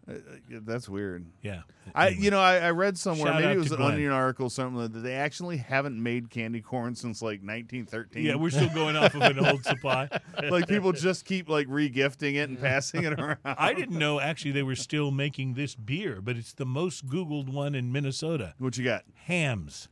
Uh, 0.09 0.15
that's 0.63 0.89
weird. 0.89 1.27
Yeah, 1.43 1.63
I, 1.95 2.09
you 2.09 2.31
know, 2.31 2.41
I, 2.41 2.57
I 2.59 2.71
read 2.71 2.97
somewhere, 2.97 3.27
Shout 3.27 3.35
maybe 3.37 3.49
out 3.49 3.57
it 3.57 3.59
was 3.59 3.69
to 3.69 3.75
an 3.75 3.81
Glenn. 3.81 3.95
Onion 3.95 4.13
article, 4.13 4.47
or 4.47 4.51
something 4.51 4.81
that 4.81 4.99
they 5.01 5.15
actually 5.15 5.59
haven't 5.59 6.03
made 6.03 6.31
candy 6.31 6.61
corn 6.61 6.95
since 6.95 7.21
like 7.21 7.41
1913. 7.41 8.25
yeah, 8.25 8.35
we're 8.35 8.51
still 8.51 8.71
going 8.71 8.97
off 8.97 9.15
of 9.15 9.23
an 9.23 9.39
old 9.45 9.65
supply. 9.65 10.09
like 10.51 10.67
people 10.67 10.93
just 10.93 11.25
keep 11.25 11.49
like 11.49 11.67
regifting 11.69 12.35
it 12.35 12.49
and 12.49 12.61
passing 12.61 13.05
it 13.05 13.19
around. 13.19 13.39
I 13.45 13.75
didn't 13.75 13.99
know 13.99 14.21
actually 14.21 14.53
they 14.53 14.63
were 14.63 14.77
still 14.77 15.11
making 15.11 15.55
this 15.55 15.75
beer, 15.75 16.21
but 16.23 16.37
it's 16.37 16.53
the 16.55 16.67
most 16.67 17.07
Googled 17.07 17.49
one 17.49 17.75
in 17.75 17.93
Minnesota. 17.93 18.55
What 18.59 18.79
you 18.79 18.85
got? 18.85 19.05
Hamm's. 19.27 19.89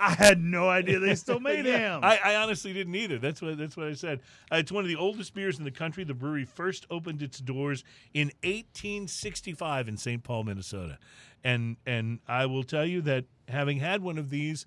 I 0.00 0.10
had 0.14 0.42
no 0.42 0.68
idea 0.68 0.98
they 0.98 1.14
still 1.14 1.40
made 1.50 1.66
ham. 1.66 2.00
I, 2.02 2.18
I 2.24 2.34
honestly 2.36 2.72
didn't 2.72 2.94
either. 2.94 3.18
That's 3.18 3.42
what 3.42 3.58
that's 3.58 3.76
what 3.76 3.86
I 3.86 3.92
said. 3.92 4.20
Uh, 4.50 4.56
it's 4.56 4.72
one 4.72 4.82
of 4.84 4.88
the 4.88 4.96
oldest 4.96 5.34
beers 5.34 5.58
in 5.58 5.64
the 5.64 5.70
country. 5.70 6.04
The 6.04 6.14
brewery 6.14 6.44
first 6.44 6.86
opened 6.90 7.22
its 7.22 7.38
doors 7.38 7.84
in 8.14 8.28
1865 8.42 9.88
in 9.88 9.96
St. 9.96 10.22
Paul, 10.22 10.44
Minnesota, 10.44 10.98
and 11.44 11.76
and 11.86 12.20
I 12.26 12.46
will 12.46 12.64
tell 12.64 12.86
you 12.86 13.02
that 13.02 13.26
having 13.48 13.78
had 13.78 14.02
one 14.02 14.16
of 14.18 14.30
these, 14.30 14.66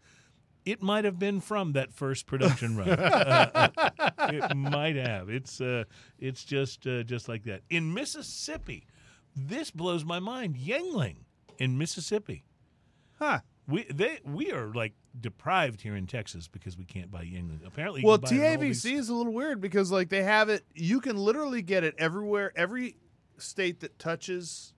it 0.66 0.82
might 0.82 1.06
have 1.06 1.18
been 1.20 1.42
from 1.42 1.74
that 1.74 1.92
first 1.94 2.26
production 2.28 2.78
run. 2.78 2.90
Uh, 2.90 3.70
it 4.30 4.56
might 4.56 4.96
have. 4.96 5.30
It's 5.30 5.60
uh, 5.60 5.86
it's 6.20 6.44
just 6.44 6.86
uh, 6.86 7.04
just 7.04 7.28
like 7.28 7.44
that 7.46 7.62
in 7.70 7.94
Mississippi. 7.94 8.86
This 9.36 9.72
blows 9.72 10.06
my 10.06 10.20
mind. 10.20 10.58
Yuengling 10.58 11.16
in 11.58 11.78
Mississippi. 11.78 12.44
huh. 13.20 13.40
We 13.68 13.84
they 13.84 14.20
we 14.26 14.52
are 14.52 14.74
like 14.74 14.94
deprived 15.20 15.82
here 15.82 15.96
in 15.96 16.06
Texas 16.08 16.48
because 16.48 16.78
we 16.78 16.84
can't 16.86 17.10
buy 17.12 17.24
Yuengling. 17.24 17.66
Apparently, 17.66 18.02
Well, 18.04 18.18
can 18.18 18.38
buy 18.38 18.46
it 18.46 18.54
in 18.54 18.58
all 18.60 18.64
TABC 18.72 18.94
is 18.98 19.10
a 19.10 19.14
little 19.14 19.34
weird 19.34 19.62
because 19.62 19.92
like 19.92 20.10
they 20.10 20.24
have 20.24 20.50
it. 20.50 20.66
You 20.74 21.00
can 21.00 21.16
literally 21.18 21.62
get 21.62 21.84
it 21.84 21.96
everywhere. 21.98 22.52
Every 22.56 22.98
state 23.38 23.80
that 23.82 23.98
touches 24.00 24.74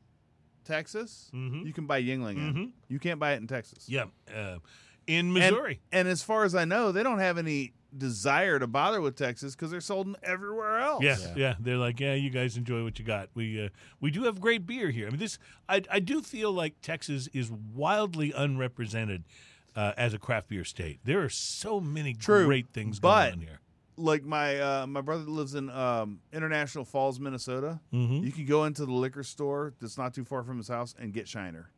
Texas, 0.66 1.30
Mhm. 1.34 1.66
you 1.66 1.74
can 1.74 1.86
buy 1.88 2.02
Yuengling. 2.02 2.38
in. 2.38 2.54
Mhm. 2.54 2.72
You 2.88 3.00
can't 3.00 3.20
buy 3.20 3.34
it 3.34 3.38
in 3.38 3.48
Texas. 3.48 3.88
Yeah, 3.88 4.06
uh, 4.34 4.58
in 5.08 5.32
Missouri. 5.34 5.82
And, 5.92 6.08
as 6.08 6.22
far 6.24 6.44
as 6.46 6.56
I 6.56 6.66
know, 6.66 6.92
they 6.92 7.04
don't 7.04 7.20
have 7.20 7.38
any 7.38 7.74
desire 7.98 8.60
to 8.60 8.68
bother 8.68 9.00
with 9.00 9.16
Texas 9.16 9.56
because 9.56 9.72
they're 9.72 9.80
sold 9.82 10.08
in 10.08 10.16
everywhere 10.22 10.80
else. 10.80 11.04
yeah, 11.04 11.16
yeah, 11.36 11.56
They're 11.60 11.78
like, 11.78 12.00
yeah, 12.00 12.14
you 12.14 12.30
guys 12.30 12.58
enjoy 12.58 12.84
what 12.84 13.00
you 13.00 13.06
got. 13.06 13.30
We 13.36 13.66
uh, 13.66 13.70
we 14.02 14.12
do 14.12 14.24
have 14.24 14.42
great 14.42 14.66
beer 14.66 14.90
here. 14.90 15.08
I 15.08 15.12
mean, 15.12 15.20
this 15.20 15.38
I 15.70 15.82
I 15.90 16.00
do 16.00 16.22
feel 16.22 16.52
like 16.52 16.82
Texas 16.82 17.30
is 17.34 17.50
wildly 17.52 18.34
unrepresented 18.36 19.24
uh, 19.76 19.94
as 19.98 20.14
a 20.14 20.20
craft 20.20 20.50
beer 20.50 20.64
state. 20.66 21.00
There 21.06 21.24
are 21.24 21.30
so 21.30 21.80
many 21.80 22.14
True, 22.14 22.46
great 22.46 22.68
things 22.74 23.00
but- 23.00 23.30
going 23.30 23.34
on 23.34 23.40
here. 23.42 23.60
Like 23.98 24.26
my 24.26 24.60
uh, 24.60 24.88
my 24.88 25.00
brother 25.00 25.24
lives 25.24 25.56
in 25.56 25.70
um, 25.70 26.20
International 26.34 26.84
Falls, 26.84 27.18
Minnesota. 27.18 27.80
Mhm. 27.94 28.26
You 28.26 28.32
can 28.34 28.46
go 28.46 28.66
into 28.66 28.86
the 28.86 28.92
liquor 28.92 29.24
store 29.24 29.74
that's 29.80 29.98
not 29.98 30.14
too 30.14 30.26
far 30.26 30.44
from 30.44 30.58
his 30.58 30.68
house 30.68 30.94
and 31.00 31.14
get 31.14 31.30
Shiner, 31.30 31.70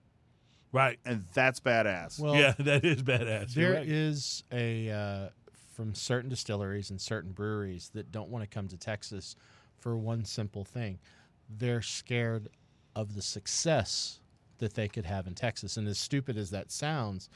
Right? 0.71 0.99
and 1.05 1.25
that's 1.33 1.59
badass. 1.59 2.19
Well, 2.19 2.35
yeah, 2.35 2.53
that 2.59 2.83
is 2.85 3.01
badass. 3.03 3.55
You're 3.55 3.71
There 3.71 3.79
right. 3.81 3.87
is 3.87 4.43
a 4.51 4.89
uh, 4.91 5.29
from 5.75 5.93
certain 5.95 6.29
distilleries 6.29 6.89
and 6.89 6.99
certain 6.99 7.31
breweries 7.31 7.89
that 7.93 8.11
don't 8.11 8.29
want 8.29 8.43
to 8.43 8.47
come 8.53 8.67
to 8.69 8.77
Texas 8.77 9.35
for 9.79 9.97
one 9.97 10.25
simple 10.25 10.63
thing. 10.65 10.99
They're 11.49 11.81
scared 11.81 12.49
of 12.95 13.15
the 13.15 13.21
success 13.21 14.19
that 14.57 14.73
they 14.73 14.87
could 14.87 15.05
have 15.05 15.27
in 15.27 15.35
Texas. 15.35 15.77
And 15.77 15.87
as 15.87 15.99
stupid 15.99 16.35
as 16.37 16.49
that 16.49 16.71
sounds, 16.71 17.29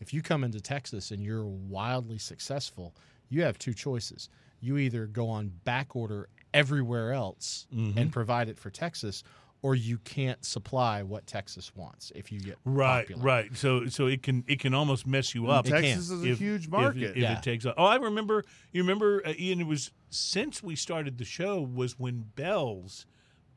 if 0.00 0.12
you 0.14 0.22
come 0.22 0.44
into 0.44 0.60
Texas 0.60 1.10
and 1.10 1.22
you're 1.24 1.46
wildly 1.46 2.18
successful, 2.18 2.94
you 3.30 3.42
have 3.42 3.58
two 3.58 3.74
choices. 3.74 4.28
You 4.60 4.76
either 4.78 5.06
go 5.06 5.28
on 5.28 5.48
back 5.64 5.96
order 5.96 6.28
everywhere 6.54 7.12
else 7.12 7.66
Mm-hmm. 7.74 7.98
and 7.98 8.12
provide 8.12 8.48
it 8.48 8.58
for 8.58 8.70
Texas, 8.70 9.24
or 9.62 9.74
you 9.74 9.98
can't 9.98 10.44
supply 10.44 11.02
what 11.02 11.26
Texas 11.26 11.72
wants 11.74 12.12
if 12.14 12.30
you 12.30 12.38
get 12.40 12.56
Right, 12.64 13.02
popular. 13.08 13.22
right. 13.22 13.56
So 13.56 13.86
so 13.86 14.06
it 14.06 14.22
can 14.22 14.44
it 14.46 14.60
can 14.60 14.72
almost 14.74 15.06
mess 15.06 15.34
you 15.34 15.48
up. 15.48 15.64
Texas 15.64 16.10
is 16.10 16.22
a 16.22 16.30
if- 16.32 16.38
huge 16.38 16.64
if- 16.64 16.70
market. 16.70 17.02
If, 17.10 17.16
Yeah. 17.16 17.36
it 17.38 17.42
takes 17.42 17.66
off. 17.66 17.74
Oh, 17.76 17.84
I 17.84 17.96
remember. 17.96 18.44
You 18.72 18.82
remember, 18.82 19.22
uh, 19.26 19.32
Ian? 19.38 19.60
It 19.60 19.66
was 19.66 19.90
since 20.10 20.62
we 20.62 20.76
started 20.76 21.18
the 21.18 21.24
show 21.24 21.60
was 21.60 21.98
when 21.98 22.26
Bell's 22.36 23.04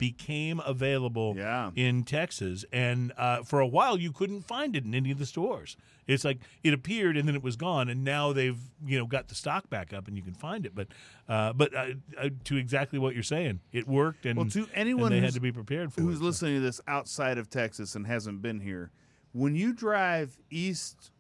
became 0.02 0.60
available 0.62 1.36
Yeah. 1.38 1.70
in 1.76 2.02
Texas, 2.04 2.66
and 2.74 3.14
uh, 3.18 3.44
for 3.44 3.60
a 3.60 3.68
while 3.68 4.00
you 4.00 4.12
couldn't 4.12 4.42
find 4.42 4.76
it 4.76 4.84
in 4.84 4.96
any 4.96 5.12
of 5.12 5.20
the 5.20 5.28
stores. 5.28 5.78
It's 6.08 6.26
like 6.26 6.40
it 6.64 6.74
appeared 6.74 7.16
and 7.18 7.28
then 7.28 7.36
it 7.36 7.44
was 7.44 7.56
gone, 7.56 7.88
and 7.88 8.04
now 8.04 8.34
they've 8.34 8.58
you 8.84 8.98
know 8.98 9.06
got 9.06 9.28
the 9.28 9.36
stock 9.36 9.70
back 9.70 9.94
up 9.94 10.08
and 10.08 10.18
you 10.18 10.24
can 10.24 10.34
find 10.34 10.66
it. 10.66 10.74
But 10.74 10.88
uh, 11.30 11.54
but 11.54 11.72
uh, 11.76 11.86
uh, 12.18 12.30
to 12.46 12.58
exactly 12.58 12.98
what 12.98 13.14
you're 13.14 13.22
saying, 13.22 13.60
it 13.72 13.88
worked, 13.88 14.26
and 14.26 14.38
Well, 14.38 14.50
to 14.50 14.62
and 14.62 14.70
anyone 14.74 15.12
they 15.12 15.20
had 15.22 15.34
to 15.36 15.40
be 15.40 15.52
prepared 15.52 15.94
for 15.94 16.02
who's 16.02 16.16
it. 16.16 16.20
so. 16.20 16.26
listening 16.26 16.56
to 16.56 16.62
this 16.62 16.82
outside 16.88 17.38
of 17.38 17.48
Texas 17.48 17.94
and 17.94 18.08
hasn't 18.08 18.42
been 18.42 18.60
here, 18.62 18.90
when 19.34 19.56
you 19.56 19.72
drive 19.72 20.36
east 20.50 21.12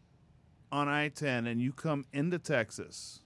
on 0.71 0.87
I 0.87 1.09
10 1.09 1.45
and 1.45 1.61
you 1.61 1.71
come 1.71 2.05
into 2.11 2.39
Texas 2.39 3.21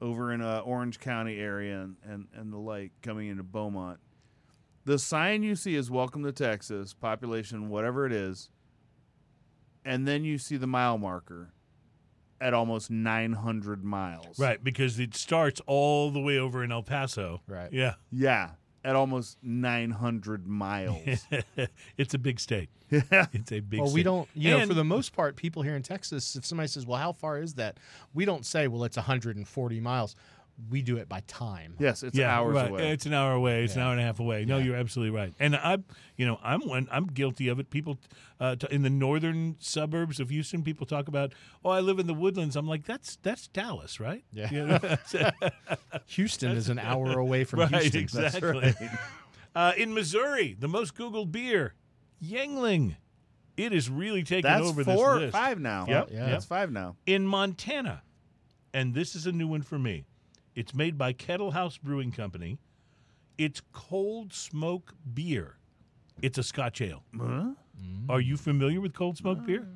over 0.00 0.32
in 0.32 0.40
uh, 0.42 0.58
Orange 0.64 0.98
County 0.98 1.38
area 1.38 1.80
and, 1.80 1.96
and, 2.02 2.26
and 2.34 2.52
the 2.52 2.58
like 2.58 2.90
coming 3.02 3.28
into 3.28 3.42
Beaumont, 3.44 4.00
the 4.84 4.98
sign 4.98 5.42
you 5.42 5.56
see 5.56 5.74
is 5.74 5.90
Welcome 5.90 6.22
to 6.24 6.32
Texas, 6.32 6.92
population, 6.94 7.68
whatever 7.68 8.06
it 8.06 8.12
is, 8.12 8.50
and 9.84 10.06
then 10.06 10.24
you 10.24 10.38
see 10.38 10.56
the 10.56 10.66
mile 10.66 10.98
marker 10.98 11.52
at 12.40 12.52
almost 12.52 12.90
900 12.90 13.84
miles. 13.84 14.38
Right, 14.38 14.62
because 14.62 14.98
it 14.98 15.14
starts 15.14 15.60
all 15.66 16.10
the 16.10 16.20
way 16.20 16.38
over 16.38 16.62
in 16.64 16.72
El 16.72 16.82
Paso. 16.82 17.40
Right. 17.46 17.72
Yeah. 17.72 17.94
Yeah, 18.10 18.50
at 18.84 18.96
almost 18.96 19.38
900 19.42 20.46
miles. 20.46 21.26
it's 21.96 22.14
a 22.14 22.18
big 22.18 22.38
state. 22.40 22.68
yeah. 22.90 23.26
It's 23.32 23.52
a 23.52 23.60
big 23.60 23.80
Well, 23.80 23.88
state. 23.88 23.94
we 23.94 24.02
don't, 24.02 24.28
you 24.34 24.50
know, 24.50 24.66
for 24.66 24.74
the 24.74 24.84
most 24.84 25.14
part, 25.14 25.36
people 25.36 25.62
here 25.62 25.76
in 25.76 25.82
Texas, 25.82 26.36
if 26.36 26.44
somebody 26.44 26.68
says, 26.68 26.84
well, 26.86 26.98
how 26.98 27.12
far 27.12 27.38
is 27.40 27.54
that? 27.54 27.78
We 28.12 28.24
don't 28.24 28.44
say, 28.44 28.68
well, 28.68 28.84
it's 28.84 28.96
140 28.96 29.80
miles. 29.80 30.16
We 30.70 30.82
do 30.82 30.98
it 30.98 31.08
by 31.08 31.20
time. 31.26 31.74
Yes, 31.80 32.02
it's 32.04 32.16
yeah, 32.16 32.32
hours 32.36 32.54
right. 32.54 32.70
away. 32.70 32.90
It's 32.92 33.06
an 33.06 33.12
hour 33.12 33.32
away. 33.32 33.64
It's 33.64 33.74
an 33.74 33.82
hour 33.82 33.90
and 33.92 34.00
a 34.00 34.04
half 34.04 34.20
away. 34.20 34.44
No, 34.44 34.58
Yeah. 34.58 34.64
you're 34.64 34.76
absolutely 34.76 35.16
right. 35.16 35.34
And 35.40 35.56
I'm, 35.56 35.84
you 36.16 36.24
know, 36.26 36.38
I'm 36.44 36.60
one. 36.66 36.86
I'm 36.92 37.06
guilty 37.06 37.48
of 37.48 37.58
it. 37.58 37.70
People 37.70 37.98
uh, 38.38 38.54
t- 38.54 38.68
in 38.70 38.82
the 38.82 38.90
northern 38.90 39.56
suburbs 39.58 40.20
of 40.20 40.30
Houston, 40.30 40.62
people 40.62 40.86
talk 40.86 41.08
about, 41.08 41.32
oh, 41.64 41.70
I 41.70 41.80
live 41.80 41.98
in 41.98 42.06
the 42.06 42.14
woodlands. 42.14 42.54
I'm 42.54 42.68
like, 42.68 42.84
that's 42.84 43.16
that's 43.22 43.48
Dallas, 43.48 43.98
right? 43.98 44.24
Yeah. 44.32 44.50
You 44.52 44.66
know? 44.66 44.78
Houston 46.06 46.52
is 46.52 46.68
an 46.68 46.78
hour 46.78 47.18
away 47.18 47.44
from 47.44 47.60
right, 47.72 47.82
Houston. 47.92 48.00
exactly. 48.00 48.74
Uh, 49.56 49.72
in 49.76 49.94
Missouri, 49.94 50.56
the 50.58 50.66
most 50.66 50.96
Googled 50.96 51.30
beer, 51.30 51.74
Yuengling. 52.20 52.96
It 53.56 53.72
is 53.72 53.88
really 53.88 54.24
taking 54.24 54.50
That's 54.50 54.66
over 54.66 54.82
four, 54.82 55.14
this 55.14 55.20
list. 55.26 55.32
five 55.32 55.60
now. 55.60 55.86
Yep, 55.88 56.08
yeah. 56.10 56.26
That's 56.26 56.44
five 56.44 56.72
now. 56.72 56.96
in 57.06 57.24
Montana, 57.24 58.02
and 58.72 58.94
this 58.94 59.14
is 59.14 59.28
a 59.28 59.32
new 59.32 59.46
one 59.46 59.62
for 59.62 59.78
me. 59.78 60.06
It's 60.54 60.74
made 60.74 60.96
by 60.96 61.12
Kettle 61.12 61.50
House 61.50 61.78
Brewing 61.78 62.12
Company. 62.12 62.58
It's 63.38 63.60
cold 63.72 64.32
smoke 64.32 64.94
beer. 65.12 65.56
It's 66.22 66.38
a 66.38 66.42
Scotch 66.42 66.80
ale. 66.80 67.02
Are 68.08 68.20
you 68.20 68.36
familiar 68.36 68.80
with 68.80 68.94
cold 68.94 69.16
smoke 69.16 69.44
beer? 69.44 69.66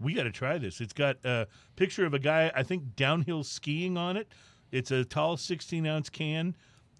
We 0.00 0.14
got 0.14 0.24
to 0.24 0.30
try 0.30 0.58
this. 0.58 0.80
It's 0.80 0.92
got 0.92 1.16
a 1.24 1.48
picture 1.74 2.06
of 2.06 2.14
a 2.14 2.20
guy, 2.20 2.52
I 2.54 2.62
think, 2.62 2.94
downhill 2.94 3.42
skiing 3.42 3.96
on 3.96 4.16
it. 4.16 4.28
It's 4.70 4.92
a 4.92 5.04
tall 5.04 5.36
16 5.36 5.86
ounce 5.86 6.08
can, 6.08 6.54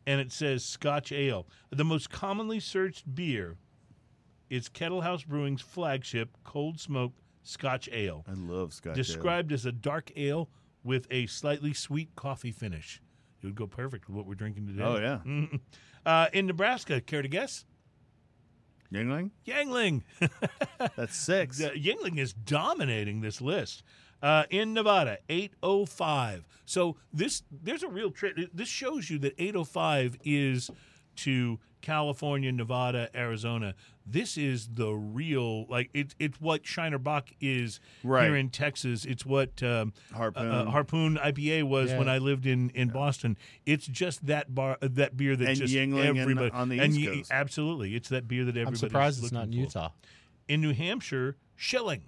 and 0.07 0.21
it 0.21 0.33
says 0.33 0.65
Scotch 0.65 1.13
ale. 1.13 1.47
The 1.71 1.85
most 1.85 2.11
commonly 2.11 2.59
searched 2.59 3.15
beer 3.15 3.57
is 4.51 4.69
Kettle 4.69 5.03
House 5.03 5.23
Brewing's 5.23 5.61
flagship 5.63 6.31
cold 6.43 6.81
smoke 6.81 7.13
Scotch 7.45 7.89
ale 7.93 8.25
I 8.29 8.33
love 8.33 8.73
Scotch. 8.73 8.91
ale. 8.91 8.95
described 8.97 9.53
as 9.53 9.65
a 9.65 9.73
dark 9.73 10.11
ale 10.17 10.49
with 10.83 11.07
a 11.11 11.27
slightly 11.27 11.73
sweet 11.73 12.17
coffee 12.17 12.51
finish. 12.53 13.01
It 13.43 13.47
would 13.47 13.55
go 13.55 13.67
perfect 13.67 14.09
with 14.09 14.17
what 14.17 14.27
we're 14.27 14.35
drinking 14.35 14.67
today. 14.67 14.83
Oh 14.83 14.97
yeah, 14.99 15.21
Mhm. 15.25 15.61
Uh, 16.05 16.27
in 16.33 16.47
Nebraska, 16.47 17.01
care 17.01 17.23
to 17.23 17.29
guess? 17.29 17.65
Yuengling. 18.93 19.31
Yuengling. 19.47 20.03
That's 20.97 21.17
six. 21.17 21.59
The- 21.59 21.71
Yuengling 21.71 22.19
is 22.19 22.33
dominating 22.33 23.21
this 23.21 23.41
list. 23.41 23.83
Uh, 24.23 24.45
in 24.51 24.73
Nevada, 24.75 25.19
805. 25.29 26.49
So 26.65 26.97
this 27.13 27.43
there's 27.53 27.83
a 27.85 27.89
real 27.89 28.11
trick. 28.11 28.37
This 28.53 28.69
shows 28.69 29.09
you 29.11 29.19
that 29.21 29.35
805 29.39 30.17
is 30.25 30.71
to 31.19 31.59
California, 31.81 32.51
Nevada, 32.53 33.09
Arizona. 33.15 33.75
This 34.05 34.37
is 34.37 34.69
the 34.75 34.93
real 34.93 35.67
like 35.67 35.91
it's 35.95 36.15
it's 36.19 36.41
what 36.41 36.67
Shiner 36.67 36.99
Bock 36.99 37.29
is 37.41 37.79
Right. 38.03 38.25
here 38.25 38.37
in 38.37 38.49
Texas. 38.51 39.05
It's 39.05 39.25
what 39.27 39.63
um, 39.63 39.93
Harpoon. 40.15 40.51
uh, 40.51 40.65
uh, 40.65 40.71
Harpoon 40.71 41.17
IPA 41.19 41.65
was 41.65 41.91
Yeah. 41.91 41.99
when 41.99 42.09
I 42.09 42.19
lived 42.19 42.47
in 42.47 42.71
in 42.71 42.89
Boston. 42.89 43.37
It's 43.67 43.87
just 43.87 44.27
that 44.27 44.55
bar 44.55 44.79
uh, 44.83 44.89
that 44.93 45.17
beer 45.17 45.37
that 45.37 45.49
And 45.49 45.57
just 45.59 45.75
Yuengling 45.75 46.11
in- 46.11 46.17
everybody 46.19 46.51
on 46.51 46.69
the 46.71 46.81
and 46.81 46.93
East 46.95 47.01
Ye- 47.01 47.17
Coast. 47.19 47.31
absolutely 47.31 47.95
it's 47.95 48.09
that 48.09 48.27
beer 48.27 48.45
that 48.45 48.51
everybody. 48.57 48.71
I'm 48.71 48.77
surprised 48.77 49.23
it's 49.23 49.33
not 49.33 49.45
in 49.45 49.51
looking 49.51 49.71
for. 49.71 49.79
Utah. 49.79 49.91
In 50.49 50.61
New 50.63 50.73
Hampshire, 50.73 51.37
Schilling. 51.55 52.03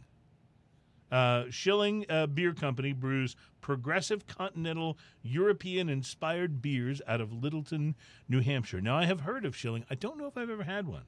Uh, 1.10 1.44
Schilling 1.50 2.06
uh, 2.08 2.26
Beer 2.26 2.52
Company 2.52 2.92
brews 2.92 3.36
progressive 3.60 4.26
continental 4.26 4.98
European 5.22 5.88
inspired 5.88 6.62
beers 6.62 7.02
out 7.06 7.20
of 7.20 7.32
Littleton, 7.32 7.94
New 8.28 8.40
Hampshire. 8.40 8.80
Now, 8.80 8.96
I 8.96 9.04
have 9.06 9.20
heard 9.20 9.44
of 9.44 9.56
Schilling. 9.56 9.84
I 9.90 9.94
don't 9.94 10.18
know 10.18 10.26
if 10.26 10.36
I've 10.36 10.50
ever 10.50 10.64
had 10.64 10.86
one. 10.86 11.02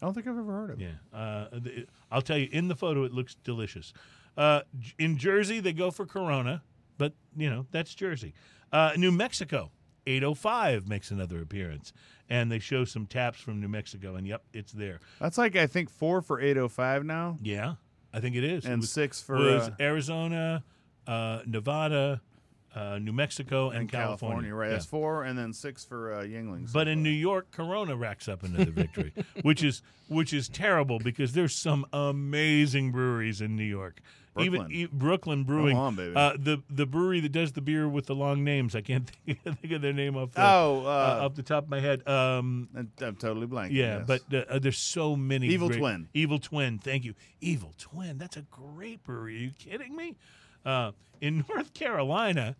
I 0.00 0.06
don't 0.06 0.14
think 0.14 0.26
I've 0.26 0.38
ever 0.38 0.52
heard 0.52 0.70
of 0.70 0.80
it. 0.80 0.88
Yeah. 1.12 1.18
Uh, 1.18 1.48
the, 1.52 1.86
I'll 2.10 2.22
tell 2.22 2.38
you, 2.38 2.48
in 2.52 2.68
the 2.68 2.76
photo, 2.76 3.04
it 3.04 3.12
looks 3.12 3.34
delicious. 3.44 3.92
Uh, 4.36 4.60
in 4.98 5.18
Jersey, 5.18 5.58
they 5.60 5.72
go 5.72 5.90
for 5.90 6.06
Corona, 6.06 6.62
but, 6.96 7.12
you 7.36 7.50
know, 7.50 7.66
that's 7.72 7.94
Jersey. 7.94 8.32
Uh, 8.72 8.92
New 8.96 9.10
Mexico, 9.10 9.72
805 10.06 10.88
makes 10.88 11.10
another 11.10 11.40
appearance. 11.42 11.92
And 12.30 12.52
they 12.52 12.58
show 12.58 12.84
some 12.84 13.06
taps 13.06 13.40
from 13.40 13.60
New 13.60 13.68
Mexico, 13.68 14.14
and 14.14 14.26
yep, 14.26 14.42
it's 14.52 14.70
there. 14.72 15.00
That's 15.18 15.38
like 15.38 15.56
I 15.56 15.66
think 15.66 15.88
four 15.90 16.20
for 16.20 16.40
eight 16.40 16.58
oh 16.58 16.68
five 16.68 17.02
now, 17.04 17.38
Yeah, 17.42 17.76
I 18.12 18.20
think 18.20 18.36
it 18.36 18.44
is. 18.44 18.64
It 18.64 18.70
and 18.70 18.80
was- 18.80 18.90
six 18.90 19.20
for 19.20 19.36
was 19.36 19.68
uh, 19.68 19.74
Arizona, 19.80 20.64
uh, 21.06 21.40
Nevada, 21.46 22.20
uh, 22.74 22.98
New 22.98 23.12
Mexico, 23.12 23.70
and, 23.70 23.80
and 23.80 23.90
California. 23.90 24.54
Right, 24.54 24.66
Yeah. 24.68 24.72
that's 24.74 24.86
four, 24.86 25.24
and 25.24 25.38
then 25.38 25.52
six 25.52 25.84
for 25.84 26.12
uh, 26.14 26.22
Yuenglings. 26.22 26.72
But 26.72 26.86
in 26.88 27.02
New 27.02 27.10
York, 27.10 27.50
Corona 27.50 27.96
racks 27.96 28.28
up 28.28 28.42
another 28.42 28.70
victory, 28.70 29.12
which 29.42 29.62
is 29.62 29.82
which 30.08 30.32
is 30.32 30.48
terrible 30.48 30.98
because 30.98 31.32
there's 31.32 31.54
some 31.54 31.84
amazing 31.92 32.92
breweries 32.92 33.40
in 33.40 33.56
New 33.56 33.64
York. 33.64 34.00
Even 34.40 34.60
Brooklyn. 34.60 34.76
e- 34.76 34.86
Brooklyn 34.92 35.44
Brewing, 35.44 35.76
on, 35.76 35.94
baby. 35.96 36.14
Uh, 36.14 36.32
the 36.38 36.62
the 36.70 36.86
brewery 36.86 37.20
that 37.20 37.32
does 37.32 37.52
the 37.52 37.60
beer 37.60 37.88
with 37.88 38.06
the 38.06 38.14
long 38.14 38.44
names. 38.44 38.74
I 38.74 38.80
can't 38.80 39.08
think, 39.26 39.42
think 39.42 39.72
of 39.72 39.82
their 39.82 39.92
name 39.92 40.16
off 40.16 40.32
the, 40.32 40.42
oh, 40.42 40.82
uh, 40.84 40.88
uh, 40.88 41.24
off 41.26 41.34
the 41.34 41.42
top 41.42 41.64
of 41.64 41.70
my 41.70 41.80
head. 41.80 42.06
Um, 42.08 42.68
I'm, 42.76 43.16
totally 43.16 43.46
blank. 43.46 43.72
yeah, 43.72 44.02
but 44.06 44.22
uh, 44.32 44.44
uh, 44.48 44.58
there's 44.58 44.78
so 44.78 45.16
many. 45.16 45.48
Evil 45.48 45.68
great- 45.68 45.78
Twin. 45.80 46.08
Evil 46.14 46.38
Twin. 46.38 46.78
Thank 46.78 47.04
you. 47.04 47.14
Evil 47.40 47.72
Twin. 47.78 48.18
That's 48.18 48.36
a 48.36 48.42
great 48.50 49.02
brewery. 49.04 49.36
Are 49.36 49.38
you 49.40 49.50
kidding 49.58 49.94
me? 49.96 50.16
Uh, 50.64 50.92
in 51.20 51.44
North 51.48 51.74
Carolina, 51.74 52.56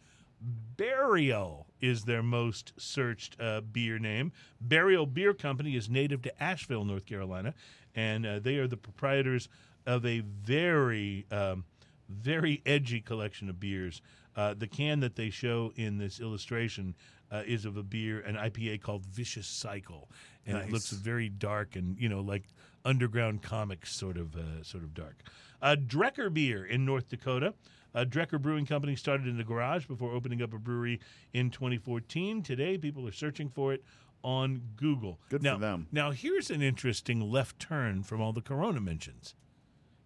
Burial 0.77 1.67
is 1.81 2.05
their 2.05 2.23
most 2.23 2.73
searched 2.77 3.41
uh, 3.41 3.61
beer 3.61 3.99
name. 3.99 4.33
Burial 4.61 5.07
Beer 5.07 5.35
Company 5.35 5.77
is 5.77 5.89
native 5.89 6.23
to 6.23 6.43
Asheville, 6.43 6.85
North 6.85 7.07
Carolina, 7.07 7.55
and 7.95 8.27
uh, 8.27 8.39
they 8.39 8.57
are 8.57 8.67
the 8.69 8.77
proprietors 8.77 9.49
of 9.89 10.05
a 10.05 10.21
very, 10.21 11.27
um, 11.33 11.65
very 12.09 12.63
edgy 12.67 13.01
collection 13.01 13.49
of 13.49 13.59
beers. 13.59 14.03
Uh, 14.37 14.55
the 14.55 14.67
can 14.67 15.01
that 15.01 15.17
they 15.17 15.31
show 15.31 15.73
in 15.77 15.97
this 15.97 16.21
illustration 16.21 16.95
uh, 17.33 17.43
is 17.47 17.65
of 17.65 17.77
a 17.77 17.83
beer, 17.83 18.21
an 18.21 18.37
IPA 18.37 18.83
called 18.83 19.05
Vicious 19.07 19.47
Cycle, 19.47 20.09
and 20.47 20.57
it 20.59 20.71
looks 20.71 20.91
very 20.91 21.29
dark 21.29 21.75
and 21.75 21.99
you 21.99 22.09
know 22.09 22.21
like 22.21 22.45
underground 22.85 23.43
comics 23.43 23.93
sort 23.93 24.17
of 24.17 24.37
uh, 24.37 24.63
sort 24.63 24.85
of 24.85 24.95
dark. 24.95 25.23
Uh, 25.61 25.75
Drekker 25.75 26.33
beer 26.33 26.65
in 26.65 26.85
North 26.85 27.09
Dakota. 27.09 27.55
Uh, 27.95 28.05
Drekker 28.05 28.41
Brewing 28.41 28.67
Company 28.67 28.95
started 28.95 29.27
in 29.27 29.39
the 29.39 29.45
garage 29.45 29.87
before 29.87 30.13
opening 30.13 30.43
up 30.43 30.53
a 30.53 30.59
brewery 30.59 31.01
in 31.33 31.51
2014. 31.51 32.43
Today, 32.43 32.77
people 32.77 33.09
are 33.09 33.13
searching 33.13 33.49
for 33.49 33.73
it 33.73 33.83
on 34.23 34.61
Google. 34.77 35.19
Good 35.31 35.43
for 35.43 35.59
them. 35.59 35.89
Now, 35.91 36.11
here's 36.11 36.51
an 36.51 36.61
interesting 36.63 37.21
left 37.21 37.59
turn 37.59 38.03
from 38.03 38.21
all 38.21 38.33
the 38.33 38.43
Corona 38.43 38.81
mentions. 38.81 39.35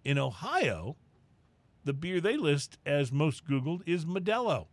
In 0.05 0.19
Ohio, 0.19 0.97
the 1.85 1.93
beer 1.93 2.21
they 2.21 2.37
list 2.37 2.79
as 2.87 3.13
most 3.13 3.47
Googled 3.47 3.83
is 3.87 4.05
Modelo. 4.05 4.67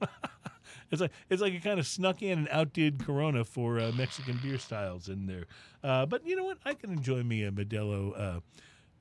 it's 0.90 1.00
like 1.00 1.12
it's 1.28 1.42
like 1.42 1.52
it 1.52 1.62
kind 1.62 1.78
of 1.78 1.86
snuck 1.86 2.22
in 2.22 2.38
and 2.40 2.48
outdid 2.50 3.04
Corona 3.04 3.44
for 3.44 3.78
uh, 3.78 3.92
Mexican 3.96 4.38
beer 4.42 4.58
styles 4.58 5.08
in 5.08 5.26
there. 5.26 5.44
Uh, 5.82 6.06
but 6.06 6.26
you 6.26 6.36
know 6.36 6.44
what? 6.44 6.58
I 6.64 6.74
can 6.74 6.90
enjoy 6.90 7.22
me 7.22 7.44
a 7.44 7.50
Modelo, 7.52 8.18
uh, 8.18 8.40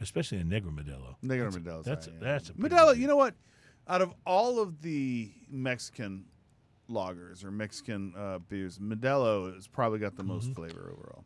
especially 0.02 0.40
a 0.40 0.44
Negro 0.44 0.76
Modelo. 0.76 1.16
Negro 1.24 1.52
Modelo's 1.54 1.86
that's 1.86 2.08
right, 2.08 2.16
a- 2.22 2.26
yeah. 2.26 2.32
that's 2.34 2.50
a 2.50 2.54
Modelo. 2.54 2.96
You 2.98 3.08
know 3.08 3.16
what? 3.18 3.36
Out 3.88 4.02
of 4.02 4.14
all 4.26 4.60
of 4.62 4.82
the 4.82 5.32
Mexican 5.50 6.26
lagers 6.90 7.44
or 7.44 7.52
Mexican 7.52 8.14
uh, 8.18 8.40
beers, 8.40 8.78
Modelo 8.80 9.54
has 9.56 9.68
probably 9.68 10.00
got 10.00 10.16
the 10.16 10.24
Mm-hmm. 10.24 10.32
most 10.34 10.54
flavor 10.54 10.94
overall. 10.94 11.24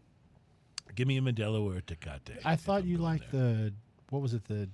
Give 0.95 1.07
me 1.07 1.17
a 1.17 1.21
Modelo 1.21 1.63
or 1.63 1.77
a 1.77 1.81
Tecate. 1.81 2.37
I 2.45 2.55
thought 2.55 2.85
you 2.85 2.97
liked 2.97 3.31
there. 3.31 3.41
the 3.41 3.73
what 4.09 4.21
was 4.21 4.33
it 4.33 4.45
the 4.45 4.69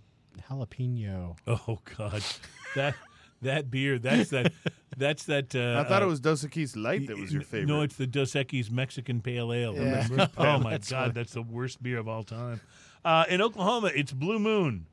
jalapeno? 0.49 1.37
Oh 1.47 1.79
God, 1.97 2.23
that 2.75 2.95
that 3.41 3.71
beer. 3.71 3.99
That's 3.99 4.29
that. 4.31 4.51
That's 4.97 5.23
that. 5.25 5.55
Uh, 5.55 5.79
I 5.79 5.87
thought 5.87 6.01
uh, 6.01 6.05
it 6.05 6.09
was 6.09 6.19
Dos 6.19 6.43
Equis 6.43 6.75
Light 6.75 7.07
that 7.07 7.17
was 7.17 7.31
your 7.31 7.41
favorite. 7.41 7.67
No, 7.67 7.81
it's 7.81 7.95
the 7.95 8.07
Dos 8.07 8.33
Equis 8.33 8.69
Mexican 8.69 9.21
Pale 9.21 9.53
Ale. 9.53 9.75
Yeah. 9.75 10.27
Oh 10.37 10.59
my 10.59 10.71
That's 10.71 10.89
God, 10.91 10.99
funny. 11.01 11.13
that's 11.13 11.33
the 11.33 11.41
worst 11.41 11.81
beer 11.81 11.97
of 11.99 12.07
all 12.07 12.23
time. 12.23 12.59
Uh, 13.05 13.23
in 13.29 13.41
Oklahoma, 13.41 13.91
it's 13.95 14.11
Blue 14.11 14.39
Moon. 14.39 14.87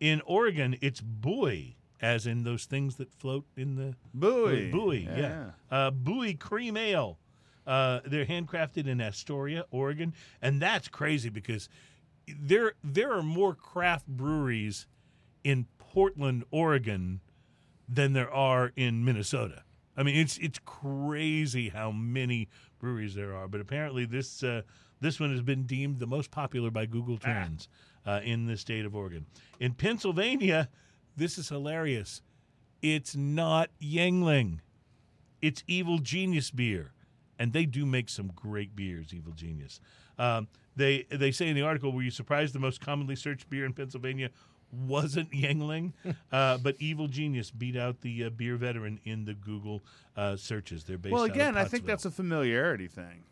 In 0.00 0.20
Oregon, 0.26 0.76
it's 0.80 1.00
Buoy, 1.00 1.76
as 2.00 2.26
in 2.26 2.42
those 2.42 2.64
things 2.64 2.96
that 2.96 3.12
float 3.14 3.44
in 3.56 3.76
the 3.76 3.94
Buoy. 4.12 4.70
Buoy, 4.70 5.08
yeah. 5.16 5.50
Uh, 5.70 5.90
Buoy 5.90 6.34
Cream 6.34 6.76
Ale. 6.76 7.18
Uh, 7.66 8.00
they're 8.04 8.26
handcrafted 8.26 8.86
in 8.86 9.00
Astoria, 9.00 9.64
Oregon, 9.70 10.14
and 10.40 10.62
that's 10.62 10.88
crazy 10.88 11.28
because 11.28 11.68
there 12.26 12.74
there 12.84 13.12
are 13.12 13.22
more 13.22 13.54
craft 13.54 14.06
breweries 14.06 14.86
in 15.42 15.66
Portland, 15.78 16.44
Oregon, 16.50 17.20
than 17.88 18.12
there 18.12 18.32
are 18.32 18.72
in 18.76 19.04
Minnesota. 19.04 19.62
I 19.96 20.02
mean, 20.02 20.16
it's 20.16 20.38
it's 20.38 20.58
crazy 20.64 21.70
how 21.70 21.90
many 21.90 22.48
breweries 22.78 23.14
there 23.14 23.34
are. 23.34 23.48
But 23.48 23.60
apparently, 23.60 24.04
this 24.04 24.42
uh, 24.42 24.62
this 25.00 25.18
one 25.18 25.30
has 25.30 25.42
been 25.42 25.64
deemed 25.64 25.98
the 25.98 26.06
most 26.06 26.30
popular 26.30 26.70
by 26.70 26.86
Google 26.86 27.18
Trends 27.18 27.68
uh, 28.06 28.20
in 28.22 28.46
the 28.46 28.56
state 28.56 28.84
of 28.84 28.94
Oregon. 28.94 29.26
In 29.58 29.72
Pennsylvania, 29.74 30.68
this 31.16 31.38
is 31.38 31.48
hilarious. 31.48 32.22
It's 32.82 33.16
not 33.16 33.70
Yuengling. 33.80 34.60
It's 35.42 35.64
Evil 35.66 35.98
Genius 35.98 36.50
beer, 36.50 36.92
and 37.38 37.52
they 37.52 37.66
do 37.66 37.86
make 37.86 38.08
some 38.08 38.32
great 38.34 38.74
beers. 38.76 39.12
Evil 39.12 39.32
Genius. 39.32 39.80
Um, 40.18 40.48
they 40.76 41.04
they 41.10 41.30
say 41.30 41.48
in 41.48 41.56
the 41.56 41.62
article, 41.62 41.92
"Were 41.92 42.02
you 42.02 42.10
surprised 42.10 42.54
the 42.54 42.58
most 42.58 42.80
commonly 42.80 43.16
searched 43.16 43.48
beer 43.50 43.64
in 43.64 43.72
Pennsylvania 43.72 44.30
wasn't 44.72 45.30
Yuengling?" 45.32 45.92
uh, 46.32 46.58
but 46.58 46.76
Evil 46.78 47.08
Genius 47.08 47.50
beat 47.50 47.76
out 47.76 48.00
the 48.00 48.24
uh, 48.24 48.30
beer 48.30 48.56
veteran 48.56 49.00
in 49.04 49.24
the 49.24 49.34
Google 49.34 49.82
uh, 50.16 50.36
searches. 50.36 50.84
They're 50.84 50.98
based. 50.98 51.12
Well, 51.12 51.24
out 51.24 51.30
of 51.30 51.36
again, 51.36 51.56
I 51.56 51.64
think 51.64 51.86
that's 51.86 52.04
a 52.04 52.10
familiarity 52.10 52.88
thing. 52.88 53.24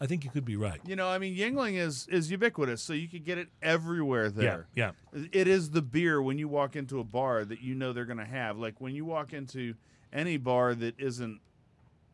I 0.00 0.06
think 0.06 0.24
you 0.24 0.30
could 0.30 0.44
be 0.44 0.56
right. 0.56 0.80
You 0.86 0.94
know, 0.94 1.08
I 1.08 1.18
mean, 1.18 1.36
Yuengling 1.36 1.76
is 1.76 2.06
is 2.08 2.30
ubiquitous, 2.30 2.82
so 2.82 2.92
you 2.92 3.08
could 3.08 3.24
get 3.24 3.38
it 3.38 3.48
everywhere 3.60 4.30
there. 4.30 4.66
Yeah, 4.74 4.92
Yeah, 5.12 5.22
It 5.32 5.48
is 5.48 5.70
the 5.70 5.82
beer 5.82 6.22
when 6.22 6.38
you 6.38 6.46
walk 6.46 6.76
into 6.76 7.00
a 7.00 7.04
bar 7.04 7.44
that 7.44 7.60
you 7.62 7.74
know 7.74 7.92
they're 7.92 8.04
going 8.04 8.18
to 8.18 8.24
have. 8.24 8.58
Like 8.58 8.80
when 8.80 8.94
you 8.94 9.04
walk 9.04 9.32
into 9.32 9.74
any 10.12 10.36
bar 10.36 10.74
that 10.76 10.98
isn't 11.00 11.40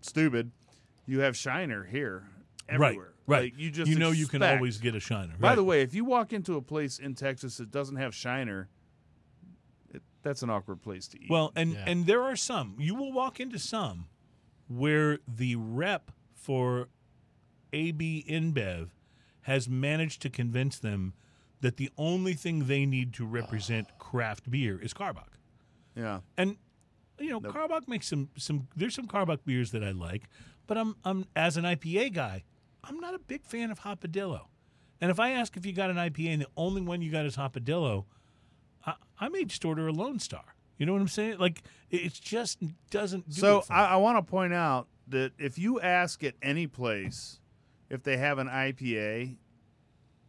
stupid, 0.00 0.50
you 1.06 1.20
have 1.20 1.36
Shiner 1.36 1.84
here 1.84 2.24
everywhere. 2.68 3.12
Right, 3.26 3.36
right. 3.38 3.42
Like, 3.52 3.58
you 3.58 3.70
just 3.70 3.90
you 3.90 3.98
know 3.98 4.10
you 4.10 4.26
can 4.26 4.42
expect- 4.42 4.58
always 4.58 4.78
get 4.78 4.94
a 4.94 5.00
shiner. 5.00 5.34
By 5.38 5.48
right. 5.50 5.54
the 5.56 5.64
way, 5.64 5.82
if 5.82 5.94
you 5.94 6.04
walk 6.04 6.32
into 6.32 6.56
a 6.56 6.62
place 6.62 6.98
in 6.98 7.14
Texas 7.14 7.56
that 7.58 7.70
doesn't 7.70 7.96
have 7.96 8.14
Shiner, 8.14 8.68
it, 9.92 10.02
that's 10.22 10.42
an 10.42 10.50
awkward 10.50 10.82
place 10.82 11.08
to 11.08 11.22
eat. 11.22 11.30
Well, 11.30 11.52
and 11.56 11.72
Yeah. 11.72 11.84
and 11.86 12.06
there 12.06 12.22
are 12.22 12.36
some. 12.36 12.76
You 12.78 12.94
will 12.94 13.12
walk 13.12 13.40
into 13.40 13.58
some 13.58 14.06
where 14.68 15.18
the 15.28 15.56
rep 15.56 16.10
for 16.34 16.88
AB 17.72 18.24
InBev 18.28 18.88
has 19.42 19.68
managed 19.68 20.22
to 20.22 20.30
convince 20.30 20.78
them 20.78 21.12
that 21.60 21.76
the 21.76 21.90
only 21.98 22.34
thing 22.34 22.66
they 22.66 22.86
need 22.86 23.12
to 23.14 23.26
represent 23.26 23.88
craft 23.98 24.50
beer 24.50 24.78
is 24.80 24.92
Karbach. 24.94 25.38
yeah. 25.94 26.20
And 26.36 26.56
you 27.18 27.30
know, 27.30 27.38
Nope. 27.38 27.54
Karbach 27.54 27.86
makes 27.88 28.08
some 28.08 28.28
some 28.36 28.68
there's 28.74 28.94
some 28.94 29.06
Karbach 29.06 29.44
beers 29.44 29.70
that 29.70 29.84
I 29.84 29.92
like, 29.92 30.24
but 30.66 30.78
I'm 30.78 30.96
I'm 31.04 31.26
as 31.36 31.56
an 31.56 31.64
IPA 31.64 32.12
guy, 32.14 32.44
I'm 32.82 32.98
not 33.00 33.14
a 33.14 33.18
big 33.18 33.44
fan 33.44 33.70
of 33.70 33.80
Hopadillo. 33.80 34.42
And 35.00 35.10
if 35.10 35.20
I 35.20 35.30
ask 35.30 35.56
if 35.56 35.66
you 35.66 35.72
got 35.72 35.90
an 35.90 35.96
IPA 35.96 36.32
and 36.34 36.42
the 36.42 36.48
only 36.56 36.80
one 36.80 37.02
you 37.02 37.10
got 37.10 37.26
is 37.26 37.36
Hopadillo, 37.36 38.04
I, 38.86 38.94
I 39.18 39.28
may 39.28 39.44
just 39.44 39.64
order 39.64 39.88
a 39.88 39.92
Lone 39.92 40.18
Star. 40.18 40.54
You 40.78 40.86
know 40.86 40.92
what 40.92 41.02
I'm 41.02 41.08
saying? 41.08 41.38
Like 41.38 41.62
it 41.90 42.12
just 42.12 42.58
doesn't. 42.90 43.28
Do 43.28 43.40
So 43.40 43.64
I. 43.70 43.84
I 43.84 43.96
want 43.96 44.18
to 44.18 44.22
point 44.30 44.52
out 44.52 44.88
that 45.08 45.32
if 45.38 45.58
you 45.58 45.80
ask 45.80 46.24
at 46.24 46.34
any 46.42 46.66
place 46.66 47.40
if 47.90 48.02
they 48.02 48.16
have 48.16 48.38
an 48.38 48.48
IPA 48.48 49.36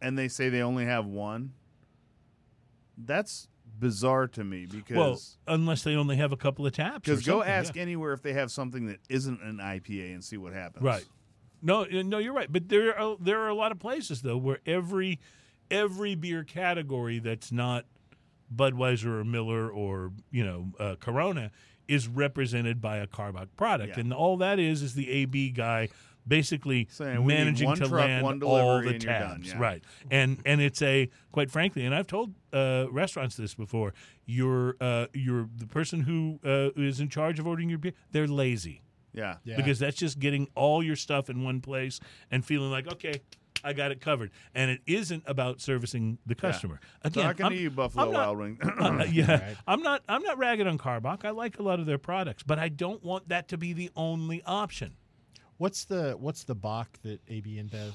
and 0.00 0.18
they 0.18 0.28
say 0.28 0.48
they 0.48 0.62
only 0.62 0.84
have 0.84 1.06
one, 1.06 1.52
that's 2.96 3.48
bizarre 3.78 4.26
to 4.28 4.44
me 4.44 4.66
because 4.66 4.96
well, 4.96 5.54
unless 5.54 5.82
they 5.82 5.94
only 5.94 6.16
have 6.16 6.32
a 6.32 6.36
couple 6.36 6.66
of 6.66 6.72
taps. 6.72 7.00
because 7.04 7.24
go 7.24 7.42
ask 7.42 7.76
yeah. 7.76 7.82
anywhere 7.82 8.12
if 8.12 8.22
they 8.22 8.32
have 8.32 8.50
something 8.50 8.86
that 8.86 9.00
isn't 9.08 9.42
an 9.42 9.58
IPA 9.58 10.14
and 10.14 10.24
see 10.24 10.36
what 10.36 10.52
happens. 10.52 10.84
Right. 10.84 11.04
No, 11.62 11.82
uh, 11.82 12.02
no, 12.04 12.18
you're 12.18 12.32
right. 12.32 12.52
But 12.52 12.68
there 12.68 12.98
are 12.98 13.16
there 13.20 13.40
are 13.40 13.48
a 13.48 13.54
lot 13.54 13.72
of 13.72 13.78
places 13.78 14.22
though 14.22 14.36
where 14.36 14.58
every 14.66 15.18
every 15.70 16.14
beer 16.14 16.44
category 16.44 17.18
that's 17.18 17.50
not 17.50 17.86
Budweiser 18.54 19.06
or 19.06 19.24
Miller 19.24 19.68
or 19.68 20.12
you 20.30 20.44
know 20.44 20.72
uh, 20.78 20.96
Corona 21.00 21.50
is 21.88 22.08
represented 22.08 22.80
by 22.80 22.98
a 22.98 23.06
Karbach 23.06 23.48
product, 23.56 23.96
Yeah. 23.96 24.00
and 24.00 24.12
all 24.12 24.36
that 24.38 24.58
is 24.58 24.82
is 24.82 24.94
the 24.94 25.10
AB 25.10 25.50
guy 25.50 25.88
basically 26.26 26.88
Saying, 26.90 27.26
managing 27.26 27.74
to 27.76 27.88
truck, 27.88 27.92
land 27.92 28.42
all 28.42 28.80
the 28.82 28.88
and 28.88 29.02
you're 29.02 29.12
done." 29.12 29.28
tabs, 29.40 29.48
Yeah. 29.48 29.58
right? 29.58 29.84
And 30.10 30.38
and 30.44 30.60
it's 30.60 30.82
a 30.82 31.08
quite 31.32 31.50
frankly, 31.50 31.84
and 31.84 31.94
I've 31.94 32.06
told 32.06 32.34
uh, 32.52 32.86
restaurants 32.90 33.36
this 33.36 33.54
before. 33.54 33.94
You're 34.24 34.76
uh, 34.80 35.06
you're 35.14 35.48
the 35.56 35.66
person 35.66 36.00
who 36.00 36.40
uh, 36.44 36.70
is 36.76 37.00
in 37.00 37.08
charge 37.08 37.38
of 37.38 37.46
ordering 37.46 37.68
your 37.68 37.78
beer. 37.78 37.92
They're 38.12 38.26
lazy 38.26 38.82
Yeah. 39.12 39.36
Yeah. 39.44 39.56
because 39.56 39.78
that's 39.78 39.96
just 39.96 40.18
getting 40.18 40.48
all 40.54 40.82
your 40.82 40.96
stuff 40.96 41.30
in 41.30 41.44
one 41.44 41.60
place 41.60 42.00
and 42.30 42.44
feeling 42.44 42.70
like 42.70 42.90
okay 42.92 43.20
i 43.64 43.72
got 43.72 43.90
it 43.90 44.00
covered 44.02 44.30
and 44.54 44.70
it 44.70 44.80
isn't 44.86 45.22
about 45.26 45.62
servicing 45.62 46.18
the 46.26 46.34
customer 46.34 46.78
again 47.02 47.24
Talking 47.24 47.46
I'm, 47.46 47.52
to 47.52 47.58
you, 47.58 47.70
Buffalo 47.70 48.04
I'm 48.06 48.12
not- 48.12 48.18
Wild 48.26 48.38
Wing. 48.38 48.58
uh, 48.80 49.04
yeah 49.10 49.30
Right. 49.40 49.56
i'm 49.66 49.82
not 49.82 50.02
i'm 50.10 50.22
not 50.22 50.36
ragging 50.36 50.66
on 50.66 50.76
karbach 50.76 51.24
i 51.24 51.30
like 51.30 51.58
a 51.58 51.62
lot 51.62 51.80
of 51.80 51.86
their 51.86 51.96
products 51.98 52.42
but 52.42 52.58
i 52.58 52.68
don't 52.68 53.02
want 53.02 53.28
that 53.30 53.48
to 53.48 53.56
be 53.56 53.72
the 53.72 53.90
only 53.96 54.42
option 54.44 54.94
What's 55.58 55.84
the 55.84 56.16
what's 56.18 56.44
the 56.44 56.54
Bock 56.54 56.88
that 57.02 57.20
AB 57.28 57.56
InBev 57.62 57.92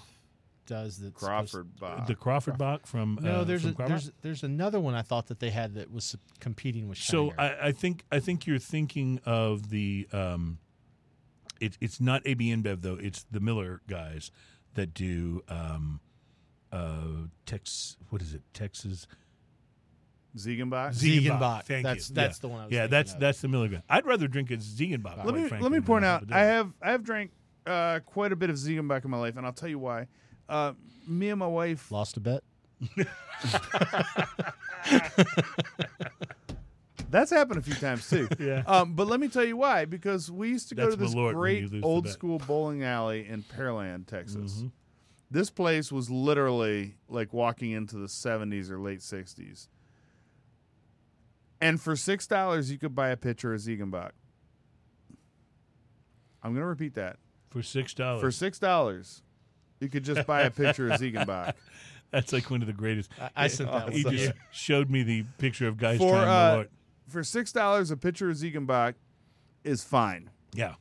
does? 0.65 0.97
That's 0.97 1.19
supposed- 1.19 1.51
Crawford 1.51 1.79
Bock. 1.79 2.07
the 2.07 2.15
crawford 2.15 2.57
bock 2.57 2.85
from 2.87 3.19
No, 3.21 3.41
uh, 3.41 3.43
there's 3.43 3.61
from 3.63 3.71
a, 3.71 3.73
Karbach? 3.73 3.87
there's 3.87 4.11
there's 4.21 4.43
another 4.43 4.79
one 4.79 4.93
I 4.95 5.01
thought 5.01 5.27
that 5.27 5.39
they 5.39 5.49
had 5.49 5.73
that 5.75 5.91
was 5.91 6.15
competing 6.39 6.87
with. 6.87 6.97
so 6.97 7.33
I, 7.37 7.67
I 7.67 7.71
think 7.71 8.03
i 8.11 8.19
think 8.19 8.45
you're 8.47 8.57
thinking 8.59 9.19
of 9.25 9.69
the 9.69 10.07
um 10.13 10.59
it, 11.59 11.77
it's 11.81 11.99
not 11.99 12.25
ab 12.25 12.39
inbev 12.39 12.81
though 12.81 12.95
it's 12.95 13.25
the 13.29 13.39
miller 13.39 13.81
guys 13.87 14.31
that 14.75 14.93
do 14.93 15.43
um 15.49 15.99
uh 16.71 17.27
tex 17.45 17.97
what 18.09 18.21
is 18.21 18.33
it 18.33 18.41
texas 18.53 19.07
Ziegenbock. 20.37 20.91
Ziegenbock. 20.93 21.63
Thank 21.63 21.83
That's- 21.83 22.09
you. 22.09 22.15
that's 22.15 22.37
yeah. 22.37 22.41
the 22.41 22.47
one 22.47 22.61
I 22.61 22.63
was 22.65 22.73
Yeah, 22.73 22.87
that's 22.87 23.13
of. 23.13 23.19
that's 23.19 23.41
the 23.41 23.49
Miller 23.49 23.67
guy. 23.67 23.83
I'd 23.89 24.05
rather 24.05 24.29
drink 24.29 24.49
a 24.51 24.55
Ziegenbock. 24.57 25.25
let 25.25 25.35
me 25.35 25.41
frankly, 25.49 25.59
let 25.59 25.71
me 25.73 25.81
point 25.81 26.05
out. 26.05 26.31
I 26.31 26.43
have 26.43 26.71
I 26.81 26.91
have 26.91 27.03
drank 27.03 27.31
uh, 27.65 27.99
quite 28.05 28.31
a 28.31 28.35
bit 28.35 28.49
of 28.49 28.55
Ziegenbock 28.55 29.05
in 29.05 29.11
my 29.11 29.17
life, 29.19 29.37
and 29.37 29.45
I'll 29.45 29.53
tell 29.53 29.69
you 29.69 29.79
why. 29.79 30.07
Uh, 30.49 30.73
me 31.07 31.29
and 31.29 31.39
my 31.39 31.47
wife. 31.47 31.91
lost 31.91 32.17
a 32.17 32.19
bet. 32.19 32.43
That's 37.09 37.29
happened 37.29 37.59
a 37.59 37.61
few 37.61 37.75
times 37.75 38.09
too. 38.09 38.27
Yeah. 38.39 38.63
Um, 38.65 38.93
but 38.95 39.07
let 39.07 39.19
me 39.19 39.27
tell 39.27 39.43
you 39.43 39.57
why. 39.57 39.85
Because 39.85 40.31
we 40.31 40.49
used 40.49 40.69
to 40.69 40.75
go 40.75 40.83
That's 40.83 40.95
to 40.95 41.01
this 41.01 41.13
Malort 41.13 41.23
when 41.25 41.27
you 41.27 41.33
great 41.35 41.61
lose 41.63 41.71
the 41.71 41.81
old 41.81 42.03
bet. 42.05 42.13
school 42.13 42.39
bowling 42.39 42.83
alley 42.83 43.27
in 43.27 43.43
Pearland, 43.43 44.07
Texas. 44.07 44.53
Mm-hmm. 44.57 44.67
This 45.29 45.49
place 45.49 45.91
was 45.91 46.09
literally 46.09 46.95
like 47.07 47.33
walking 47.33 47.71
into 47.71 47.97
the 47.97 48.07
70s 48.07 48.69
or 48.69 48.79
late 48.79 48.99
60s. 48.99 49.67
And 51.59 51.79
for 51.79 51.95
six 51.95 52.25
dollars, 52.25 52.71
you 52.71 52.77
could 52.79 52.95
buy 52.95 53.09
a 53.09 53.17
pitcher 53.17 53.53
of 53.53 53.59
Ziegenbock. 53.61 54.11
I'm 56.43 56.51
going 56.53 56.61
to 56.61 56.65
repeat 56.65 56.95
that. 56.95 57.17
For 57.51 57.61
six 57.61 57.93
dollars. 57.93 58.21
For 58.21 58.31
six 58.31 58.57
dollars, 58.59 59.21
you 59.79 59.87
could 59.89 60.03
just 60.03 60.25
buy 60.25 60.41
a 60.41 60.49
picture 60.51 60.89
of 60.91 60.99
Ziegenbock. 60.99 61.53
That's 62.11 62.33
like 62.33 62.49
one 62.51 62.61
of 62.61 62.67
the 62.67 62.73
greatest. 62.73 63.09
I, 63.21 63.29
I 63.35 63.47
sent 63.47 63.71
that 63.71 63.93
He 63.93 64.03
just 64.03 64.33
showed 64.51 64.89
me 64.89 65.03
the 65.03 65.23
picture 65.37 65.67
of 65.67 65.77
guys 65.77 65.97
For, 65.99 66.09
trying 66.09 66.27
uh, 66.27 66.55
Malort. 66.63 66.67
For 67.07 67.23
six 67.23 67.51
dollars, 67.53 67.91
a 67.91 67.95
picture 67.97 68.29
of 68.29 68.35
Ziegenbock 68.37 68.95
is 69.63 69.83
fine. 69.83 70.29
Yeah, 70.53 70.73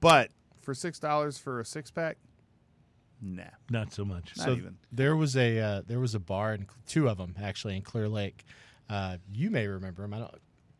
But 0.00 0.30
for 0.60 0.74
six 0.74 0.98
dollars 0.98 1.38
for 1.38 1.60
a 1.60 1.64
six 1.64 1.90
pack, 1.90 2.18
nah, 3.22 3.44
not 3.70 3.92
so 3.92 4.04
much. 4.04 4.32
not 4.36 4.44
So 4.46 4.52
even. 4.52 4.76
there 4.92 5.16
was 5.16 5.36
a 5.36 5.58
uh, 5.58 5.82
there 5.86 6.00
was 6.00 6.14
a 6.14 6.20
bar 6.20 6.52
and 6.52 6.66
two 6.86 7.08
of 7.08 7.16
them 7.18 7.34
actually 7.42 7.76
in 7.76 7.82
Clear 7.82 8.08
Lake. 8.08 8.44
Uh, 8.88 9.16
you 9.32 9.50
may 9.50 9.66
remember 9.66 10.02
them. 10.02 10.12
I 10.14 10.18
don't. 10.18 10.34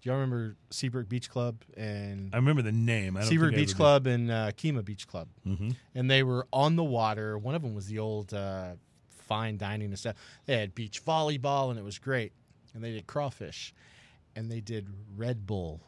Do 0.04 0.10
y'all 0.10 0.18
remember 0.20 0.54
Seabrook 0.68 1.08
Beach 1.08 1.30
Club 1.30 1.62
and 1.78 2.28
I 2.34 2.36
remember 2.36 2.60
the 2.60 2.72
name. 2.72 3.16
I 3.16 3.20
don't 3.20 3.28
Seabrook 3.30 3.52
think 3.52 3.58
I 3.58 3.62
Beach 3.62 3.70
ever 3.70 3.76
Club 3.78 4.06
and 4.06 4.30
uh, 4.30 4.50
Kemah 4.52 4.84
Beach 4.84 5.08
Club? 5.08 5.28
did. 5.46 5.54
Mhm. 5.70 5.76
and 5.94 6.10
they 6.10 6.22
were 6.22 6.46
on 6.52 6.76
the 6.76 6.84
water. 6.84 7.38
One 7.38 7.54
of 7.54 7.62
them 7.62 7.74
was 7.74 7.86
the 7.86 7.98
old 8.00 8.34
uh, 8.34 8.72
fine 9.08 9.56
dining 9.56 9.88
and 9.88 9.98
stuff. 9.98 10.16
They 10.44 10.58
had 10.58 10.74
beach 10.74 11.02
volleyball, 11.02 11.70
and 11.70 11.78
it 11.78 11.84
was 11.84 11.98
great. 11.98 12.32
And 12.74 12.84
they 12.84 12.92
did 12.92 13.06
crawfish, 13.06 13.72
and 14.36 14.50
they 14.52 14.60
did 14.60 14.88
Red 15.16 15.46
Bull, 15.46 15.80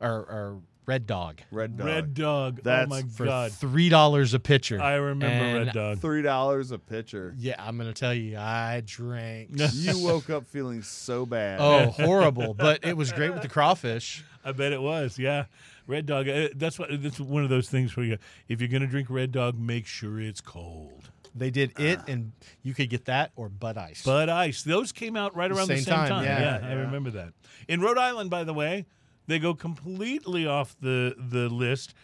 or, 0.00 0.10
or 0.10 0.60
Red 0.84 1.06
Dog 1.06 1.40
Red 1.52 1.76
dog. 1.76 1.86
Red 1.86 2.14
Dog. 2.14 2.60
That's 2.62 2.86
oh 2.86 2.88
my 2.90 3.02
for 3.02 3.24
god, 3.24 3.52
three 3.52 3.88
dollars 3.88 4.34
a 4.34 4.40
pitcher. 4.40 4.80
I 4.80 4.94
remember 4.94 5.26
And- 5.26 5.66
Red 5.66 5.74
Dog. 5.74 5.98
Three 6.00 6.22
dollars 6.22 6.70
a 6.72 6.78
pitcher. 6.78 7.34
Yeah, 7.38 7.54
I'm 7.58 7.78
gonna 7.78 7.92
tell 7.92 8.12
you, 8.14 8.36
I 8.36 8.82
drank. 8.84 9.50
you 9.72 9.98
woke 10.04 10.28
up 10.30 10.46
feeling 10.46 10.82
so 10.82 11.24
bad. 11.24 11.60
oh, 11.60 11.86
horrible! 12.04 12.54
But 12.54 12.84
it 12.84 12.96
was 12.96 13.12
great 13.12 13.30
with 13.32 13.42
the 13.42 13.48
crawfish. 13.48 14.24
I 14.44 14.50
bet 14.52 14.72
it 14.72 14.82
was. 14.82 15.18
Yeah, 15.20 15.44
Red 15.86 16.06
Dog. 16.06 16.28
uh, 16.28 16.48
That's 16.56 16.78
what. 16.78 16.88
That's 17.00 17.20
one 17.20 17.44
of 17.44 17.48
those 17.50 17.68
things 17.68 17.96
where 17.96 18.04
you, 18.04 18.18
if 18.48 18.60
you're 18.60 18.68
gonna 18.68 18.88
drink 18.88 19.08
Red 19.08 19.30
Dog, 19.30 19.56
make 19.56 19.86
sure 19.86 20.20
it's 20.20 20.40
cold. 20.40 21.10
They 21.34 21.50
did 21.50 21.78
it, 21.78 22.00
and 22.08 22.32
you 22.62 22.74
could 22.74 22.90
get 22.90 23.06
that 23.06 23.30
or 23.36 23.48
Bud 23.48 23.78
Ice. 23.78 24.02
Bud 24.02 24.28
Ice. 24.28 24.64
Those 24.64 24.90
came 24.92 25.16
out 25.16 25.34
right 25.34 25.50
around 25.50 25.68
the 25.68 25.76
Same 25.76 25.84
same 25.84 25.94
time. 25.94 26.08
time, 26.08 26.24
yeah. 26.24 26.58
I 26.62 26.68
Yeah. 26.70 26.74
remember 26.80 27.10
that. 27.12 27.32
In 27.68 27.80
Rhode 27.80 27.96
Island, 27.96 28.28
by 28.28 28.44
the 28.44 28.52
way, 28.52 28.84
they 29.26 29.38
go 29.38 29.54
completely 29.54 30.46
off 30.46 30.76
the 30.80 31.14
the 31.18 31.48
list, 31.48 31.94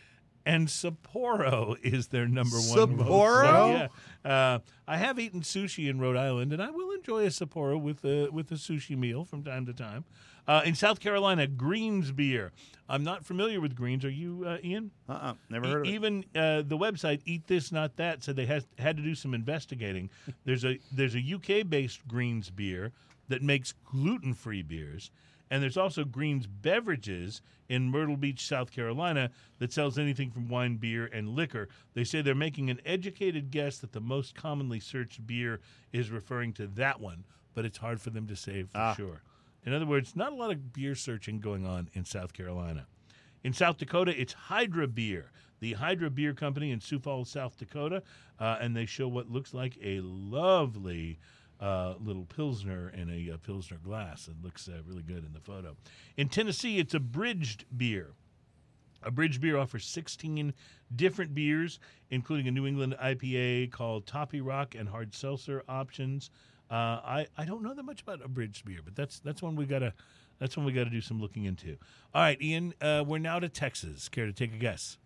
and 0.47 0.69
Sapporo 0.69 1.77
is 1.83 2.09
their 2.09 2.27
number 2.27 2.57
one. 2.57 2.97
Sapporo? 2.97 3.89
Yeah. 4.25 4.31
Uh, 4.31 4.59
I 4.87 4.97
have 4.97 5.19
eaten 5.19 5.41
sushi 5.43 5.89
in 5.89 5.99
Rhode 6.01 6.17
Island, 6.17 6.53
and 6.53 6.63
I 6.63 6.71
will 6.71 6.91
enjoy 6.93 7.25
a 7.25 7.29
Sapporo 7.29 7.81
with 7.81 8.05
a 8.05 8.29
with 8.31 8.51
a 8.53 8.55
sushi 8.57 8.97
meal 8.97 9.25
from 9.25 9.43
time 9.45 9.67
to 9.67 9.73
time. 9.73 10.05
Uh, 10.47 10.63
in 10.65 10.75
South 10.75 10.99
Carolina, 10.99 11.47
Greens 11.47 12.11
beer. 12.11 12.53
I'm 12.89 13.05
not 13.05 13.23
familiar 13.23 13.61
with 13.61 13.75
Greens. 13.77 14.03
Are 14.03 14.09
you, 14.09 14.45
uh, 14.47 14.57
Ian? 14.65 14.93
Uh-uh. 15.07 15.35
Never 15.51 15.67
E- 15.67 15.69
heard 15.69 15.81
of 15.83 15.87
it. 15.87 15.95
even 15.95 16.25
uh, 16.35 16.63
the 16.63 16.79
website 16.79 17.21
Eat 17.27 17.47
This 17.47 17.71
Not 17.71 17.97
That 17.97 18.25
said 18.25 18.37
they 18.37 18.47
has, 18.47 18.67
had 18.79 18.97
to 18.97 19.03
do 19.03 19.15
some 19.15 19.35
investigating. 19.35 20.09
There's 20.47 20.65
a 20.65 20.79
there's 20.91 21.15
a 21.15 21.19
UK 21.35 21.69
based 21.69 22.09
Greens 22.09 22.49
beer 22.49 22.93
that 23.29 23.43
makes 23.43 23.75
gluten 23.85 24.33
free 24.33 24.63
beers, 24.63 25.11
and 25.51 25.63
there's 25.63 25.77
also 25.77 26.05
Greens 26.05 26.47
beverages 26.47 27.41
in 27.69 27.91
Myrtle 27.91 28.17
Beach, 28.17 28.47
South 28.47 28.71
Carolina, 28.71 29.31
that 29.59 29.73
sells 29.73 29.99
anything 29.99 30.31
from 30.31 30.49
wine, 30.49 30.77
beer, 30.77 31.07
and 31.13 31.29
liquor. 31.31 31.69
They 31.95 32.05
say 32.05 32.23
they're 32.23 32.35
making 32.35 32.71
an 32.71 32.81
educated 32.87 33.51
guess 33.51 33.79
that 33.79 33.93
the 33.93 34.01
most 34.01 34.35
commonly 34.35 34.81
searched 34.81 35.27
beer 35.27 35.61
is 35.93 36.11
referring 36.11 36.53
to 36.55 36.67
that 36.69 37.01
one, 37.01 37.25
but 37.55 37.65
it's 37.65 37.79
hard 37.79 38.01
for 38.01 38.11
them 38.11 38.27
to 38.29 38.37
say 38.37 38.63
for 38.63 38.77
Ah. 38.79 38.95
sure. 38.95 39.23
In 39.67 39.73
other 39.75 39.87
words, 39.87 40.17
not 40.17 40.33
a 40.33 40.37
lot 40.37 40.51
of 40.51 40.73
beer 40.73 40.95
searching 40.95 41.41
going 41.41 41.67
on 41.67 41.91
in 41.93 42.05
South 42.05 42.33
Carolina. 42.33 42.87
In 43.45 43.53
South 43.53 43.77
Dakota, 43.77 44.19
it's 44.19 44.33
Hydra 44.33 44.89
Beer, 44.89 45.31
the 45.61 45.75
Hydra 45.75 46.11
Beer 46.11 46.33
Company 46.33 46.71
in 46.71 46.81
Sioux 46.81 46.99
Falls, 46.99 47.29
South 47.31 47.57
Dakota, 47.59 48.03
uh, 48.39 48.57
and 48.61 48.75
they 48.77 48.87
show 48.87 49.09
what 49.09 49.31
looks 49.31 49.53
like 49.53 49.77
a 49.83 50.01
lovely 50.01 51.19
uh, 51.61 51.95
little 52.01 52.25
pilsner 52.25 52.91
in 52.91 53.11
a, 53.11 53.35
uh 53.35 53.37
pilsner 53.39 53.79
glass. 53.79 54.29
It 54.29 54.43
looks 54.43 54.69
uh, 54.69 54.79
really 54.87 55.03
good 55.03 55.25
in 55.25 55.33
the 55.33 55.41
photo. 55.41 55.77
In 56.17 56.29
Tennessee, 56.29 56.79
it's 56.79 56.95
Abridged 56.95 57.65
beer. 57.77 58.13
Abridged 59.03 59.41
beer 59.41 59.57
offers 59.57 59.85
16 59.87 60.53
different 60.95 61.35
beers, 61.35 61.79
including 62.11 62.49
a 62.49 62.51
New 62.51 62.67
England 62.67 62.97
IPA 63.01 63.71
called 63.71 64.07
Toppy 64.07 64.41
Rock 64.41 64.75
and 64.75 64.89
hard 64.89 65.15
seltzer 65.15 65.63
options. 65.69 66.31
Uh, 66.71 66.75
I 66.75 67.27
I 67.37 67.45
don't 67.45 67.63
know 67.63 67.75
that 67.75 67.85
much 67.85 68.03
about 68.03 68.25
Abridged 68.25 68.65
beer, 68.65 68.81
but 68.85 68.95
that's 68.95 69.21
that's 69.21 69.41
one 69.41 69.57
we 69.57 69.67
gotta 69.67 69.95
that's 70.39 70.57
one 70.57 70.67
we 70.67 70.73
gotta 70.73 70.91
do 70.91 71.01
some 71.01 71.21
looking 71.21 71.45
into. 71.45 71.77
All 72.15 72.23
right, 72.23 72.41
Ian, 72.43 72.75
uh, 72.81 73.05
we're 73.07 73.19
now 73.19 73.39
to 73.39 73.49
Texas. 73.49 74.09
Care 74.09 74.27
to 74.27 74.33
take 74.33 74.53
a 74.53 74.59
guess? 74.59 74.99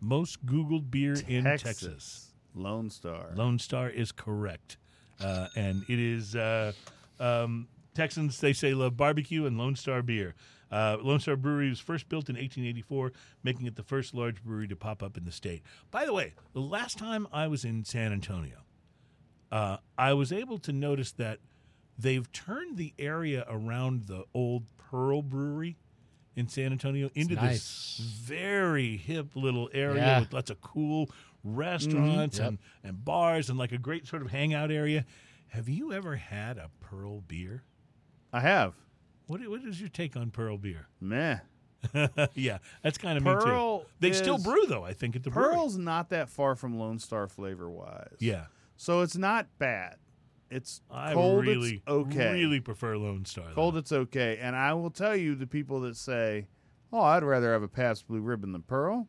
Most 0.00 0.44
Googled 0.44 0.90
beer 0.90 1.16
in 1.26 1.44
Texas. 1.44 2.34
Lone 2.54 2.90
Star. 2.90 3.30
Lone 3.34 3.58
Star 3.58 3.88
is 3.88 4.12
correct, 4.12 4.76
uh, 5.20 5.48
and 5.56 5.84
it 5.88 5.98
is 5.98 6.34
uh, 6.36 6.72
um, 7.20 7.68
Texans. 7.94 8.40
They 8.40 8.52
say 8.52 8.74
love 8.74 8.96
barbecue 8.96 9.46
and 9.46 9.58
Lone 9.58 9.76
Star 9.76 10.02
beer. 10.02 10.34
Uh, 10.70 10.96
Lone 11.00 11.20
Star 11.20 11.36
Brewery 11.36 11.68
was 11.68 11.78
first 11.78 12.08
built 12.08 12.28
in 12.28 12.34
1884, 12.34 13.12
making 13.44 13.66
it 13.66 13.76
the 13.76 13.82
first 13.84 14.12
large 14.14 14.42
brewery 14.42 14.66
to 14.68 14.74
pop 14.76 15.02
up 15.02 15.16
in 15.16 15.24
the 15.24 15.30
state. 15.32 15.62
By 15.90 16.04
the 16.04 16.12
way, 16.12 16.34
the 16.52 16.60
last 16.60 16.98
time 16.98 17.28
I 17.32 17.46
was 17.46 17.64
in 17.64 17.84
San 17.84 18.12
Antonio, 18.12 18.56
uh, 19.52 19.76
I 19.96 20.14
was 20.14 20.32
able 20.32 20.58
to 20.58 20.72
notice 20.72 21.12
that 21.12 21.38
they've 21.96 22.30
turned 22.32 22.76
the 22.76 22.92
area 22.98 23.44
around 23.48 24.06
the 24.08 24.24
old 24.34 24.64
Pearl 24.76 25.22
Brewery 25.22 25.76
in 26.34 26.48
San 26.48 26.72
Antonio 26.72 27.08
into 27.14 27.36
nice. 27.36 27.52
this 27.98 27.98
very 27.98 28.96
hip 28.96 29.36
little 29.36 29.70
area 29.72 30.02
Yeah. 30.02 30.20
with 30.20 30.32
lots 30.32 30.50
of 30.50 30.60
cool 30.60 31.08
restaurants 31.44 32.36
mm-hmm. 32.36 32.44
Yep. 32.44 32.48
and, 32.48 32.58
and 32.82 33.04
bars 33.04 33.48
and 33.50 33.58
like 33.58 33.72
a 33.72 33.78
great 33.78 34.06
sort 34.06 34.22
of 34.22 34.30
hangout 34.30 34.70
area. 34.70 35.04
Have 35.48 35.68
you 35.68 35.92
ever 35.92 36.16
had 36.16 36.58
a 36.58 36.70
Pearl 36.80 37.20
beer? 37.20 37.62
I 38.32 38.40
have. 38.40 38.74
What, 39.26 39.40
what 39.48 39.62
is 39.62 39.80
your 39.80 39.88
take 39.88 40.16
on 40.16 40.30
Pearl 40.30 40.58
beer? 40.58 40.88
Meh. 41.00 41.38
yeah, 42.34 42.58
that's 42.82 42.98
kind 42.98 43.18
of 43.18 43.24
me 43.24 43.32
too. 43.32 43.40
Pearl 43.40 43.86
They 44.00 44.12
still 44.12 44.38
brew 44.38 44.66
though. 44.66 44.84
I 44.84 44.94
think 44.94 45.16
at 45.16 45.22
the 45.22 45.30
brewery. 45.30 45.54
Pearl's 45.54 45.76
not 45.76 46.10
that 46.10 46.28
far 46.28 46.56
from 46.56 46.78
Lone 46.78 46.98
Star 46.98 47.28
flavor 47.28 47.70
wise. 47.70 48.16
Yeah, 48.18 48.46
So 48.76 49.02
it's 49.02 49.16
not 49.16 49.46
bad. 49.58 49.96
It's 50.50 50.80
I 50.90 51.14
cold. 51.14 51.44
really, 51.44 51.76
it's 51.76 51.88
okay. 51.88 52.28
I 52.28 52.32
really 52.32 52.60
prefer 52.60 52.96
Lone 52.96 53.24
Star. 53.24 53.46
though. 53.48 53.54
Cold. 53.54 53.76
It's 53.76 53.92
okay. 53.92 54.38
And 54.40 54.54
I 54.54 54.72
will 54.74 54.90
tell 54.90 55.16
you, 55.16 55.34
the 55.34 55.46
people 55.46 55.80
that 55.80 55.96
say, 55.96 56.48
"Oh, 56.92 57.00
I'd 57.00 57.24
rather 57.24 57.52
have 57.52 57.62
a 57.62 57.68
Pabst 57.68 58.06
Blue 58.06 58.20
Ribbon 58.20 58.52
than 58.52 58.62
Pearl." 58.62 59.08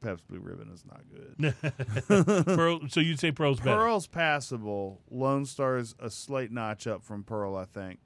Pabst 0.00 0.26
Blue 0.28 0.40
Ribbon 0.40 0.70
is 0.72 0.84
not 0.84 1.02
good. 1.10 2.44
Pearl. 2.46 2.80
So 2.88 3.00
you'd 3.00 3.20
say 3.20 3.32
Pearl's 3.32 3.60
better? 3.60 3.76
Pearl's 3.76 4.06
passable. 4.06 5.00
Lone 5.10 5.44
Star's 5.44 5.94
a 5.98 6.10
slight 6.10 6.50
notch 6.50 6.86
up 6.86 7.04
from 7.04 7.24
Pearl, 7.24 7.56
I 7.56 7.64
think. 7.64 8.00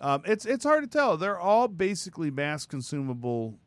Um, 0.00 0.22
it's 0.24 0.46
it's 0.46 0.64
hard 0.64 0.84
to 0.84 0.88
tell. 0.88 1.16
They're 1.16 1.38
all 1.38 1.68
basically 1.68 2.30
mass 2.30 2.66
consumable 2.66 3.58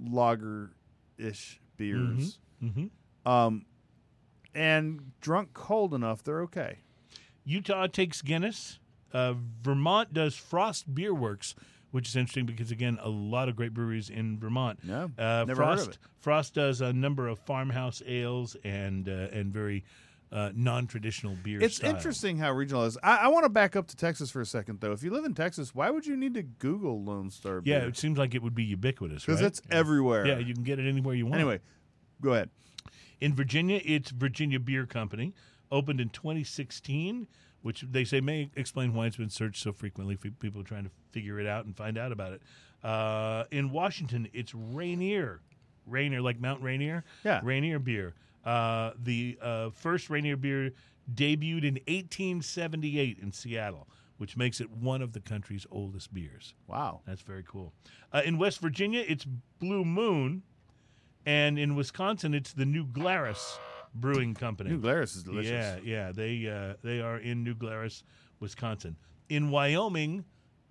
lager 0.00 0.72
ish 1.18 1.60
beers. 1.76 2.38
Mm-hmm. 2.62 3.30
Um, 3.30 3.66
and 4.54 5.12
drunk 5.20 5.52
cold 5.52 5.94
enough, 5.94 6.22
they're 6.22 6.42
okay. 6.42 6.78
Utah 7.44 7.86
takes 7.86 8.22
Guinness. 8.22 8.78
Uh, 9.12 9.34
Vermont 9.62 10.12
does 10.12 10.36
Frost 10.36 10.94
Beer 10.94 11.14
Works, 11.14 11.54
which 11.90 12.08
is 12.08 12.16
interesting 12.16 12.46
because 12.46 12.70
again, 12.70 12.98
a 13.02 13.08
lot 13.08 13.48
of 13.48 13.56
great 13.56 13.72
breweries 13.74 14.10
in 14.10 14.38
Vermont. 14.38 14.78
No, 14.84 15.10
uh, 15.18 15.44
never 15.46 15.48
heard 15.48 15.56
Frost 15.56 15.86
of 15.86 15.92
it. 15.94 15.98
Frost 16.18 16.54
does 16.54 16.80
a 16.80 16.92
number 16.92 17.28
of 17.28 17.38
farmhouse 17.40 18.02
ales 18.06 18.56
and 18.64 19.08
uh, 19.08 19.28
and 19.32 19.52
very 19.52 19.84
uh, 20.30 20.50
non-traditional 20.54 21.34
beer. 21.42 21.58
It's 21.62 21.76
styles. 21.76 21.94
interesting 21.94 22.36
how 22.36 22.52
regional 22.52 22.84
is. 22.84 22.98
I, 23.02 23.16
I 23.16 23.28
want 23.28 23.44
to 23.44 23.48
back 23.48 23.74
up 23.76 23.86
to 23.88 23.96
Texas 23.96 24.30
for 24.30 24.42
a 24.42 24.46
second, 24.46 24.80
though. 24.80 24.92
If 24.92 25.02
you 25.02 25.10
live 25.10 25.24
in 25.24 25.32
Texas, 25.32 25.74
why 25.74 25.88
would 25.88 26.04
you 26.06 26.16
need 26.18 26.34
to 26.34 26.42
Google 26.42 27.02
Lone 27.02 27.30
Star 27.30 27.62
Yeah, 27.64 27.78
beer? 27.80 27.88
it 27.88 27.96
seems 27.96 28.18
like 28.18 28.34
it 28.34 28.42
would 28.42 28.54
be 28.54 28.64
ubiquitous, 28.64 29.24
Because 29.24 29.40
right? 29.40 29.46
it's 29.48 29.62
everywhere. 29.70 30.26
yeah, 30.26 30.36
you 30.38 30.52
can 30.52 30.64
get 30.64 30.78
it 30.78 30.86
anywhere 30.86 31.14
you 31.14 31.24
want. 31.24 31.36
Anyway, 31.36 31.60
go 32.20 32.34
ahead. 32.34 32.50
In 33.22 33.32
Virginia, 33.34 33.80
it's 33.82 34.10
Virginia 34.10 34.60
Beer 34.60 34.84
Company, 34.84 35.32
opened 35.72 35.98
in 35.98 36.10
2016, 36.10 37.26
which 37.68 37.84
they 37.90 38.02
say 38.02 38.18
may 38.18 38.48
explain 38.56 38.94
why 38.94 39.04
it's 39.04 39.18
been 39.18 39.28
searched 39.28 39.62
so 39.62 39.74
frequently 39.74 40.16
for 40.16 40.30
people 40.30 40.64
trying 40.64 40.84
to 40.84 40.90
figure 41.10 41.38
it 41.38 41.46
out 41.46 41.66
and 41.66 41.76
find 41.76 41.98
out 41.98 42.12
about 42.12 42.32
it. 42.32 42.40
Uh, 42.82 43.44
in 43.50 43.70
Washington, 43.70 44.26
it's 44.32 44.54
Rainier. 44.54 45.42
Rainier, 45.84 46.22
like 46.22 46.40
Mount 46.40 46.62
Rainier? 46.62 47.04
Yeah. 47.26 47.42
Rainier 47.44 47.78
beer. 47.78 48.14
Uh, 48.42 48.92
the 48.98 49.38
uh, 49.42 49.68
first 49.68 50.08
Rainier 50.08 50.38
beer 50.38 50.70
debuted 51.14 51.64
in 51.64 51.74
1878 51.86 53.18
in 53.20 53.32
Seattle, 53.32 53.86
which 54.16 54.34
makes 54.34 54.62
it 54.62 54.70
one 54.70 55.02
of 55.02 55.12
the 55.12 55.20
country's 55.20 55.66
oldest 55.70 56.14
beers. 56.14 56.54
Wow. 56.68 57.02
That's 57.06 57.20
very 57.20 57.44
cool. 57.46 57.74
Uh, 58.14 58.22
in 58.24 58.38
West 58.38 58.60
Virginia, 58.60 59.04
it's 59.06 59.26
Blue 59.58 59.84
Moon, 59.84 60.42
and 61.26 61.58
in 61.58 61.74
Wisconsin, 61.74 62.32
it's 62.32 62.54
the 62.54 62.64
New 62.64 62.86
Glarus 62.86 63.58
Brewing 64.00 64.34
Company. 64.34 64.70
New 64.70 64.78
Glarus 64.78 65.16
is 65.16 65.22
delicious. 65.22 65.50
Yeah, 65.50 65.78
yeah, 65.82 66.12
they 66.12 66.46
uh, 66.46 66.74
they 66.82 67.00
are 67.00 67.18
in 67.18 67.44
New 67.44 67.54
Glarus, 67.54 68.02
Wisconsin. 68.40 68.96
In 69.28 69.50
Wyoming, 69.50 70.24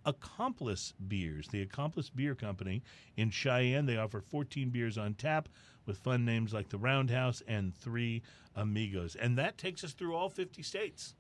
Accomplice 0.06 0.94
Beers, 1.08 1.48
the 1.50 1.62
Accomplice 1.62 2.10
Beer 2.10 2.34
Company 2.34 2.82
in 3.16 3.30
Cheyenne, 3.30 3.86
they 3.86 3.98
offer 3.98 4.22
14 4.22 4.70
beers 4.70 4.98
on 4.98 5.14
tap 5.14 5.50
with 5.86 5.98
fun 5.98 6.26
names 6.26 6.54
like 6.54 6.70
the 6.70 6.78
Roundhouse 6.78 7.44
and 7.48 7.76
Three 7.76 8.24
Amigos, 8.56 9.16
and 9.16 9.38
that 9.38 9.58
takes 9.58 9.84
us 9.84 9.94
through 9.94 10.16
all 10.16 10.30
50 10.30 10.64
states. 10.64 11.16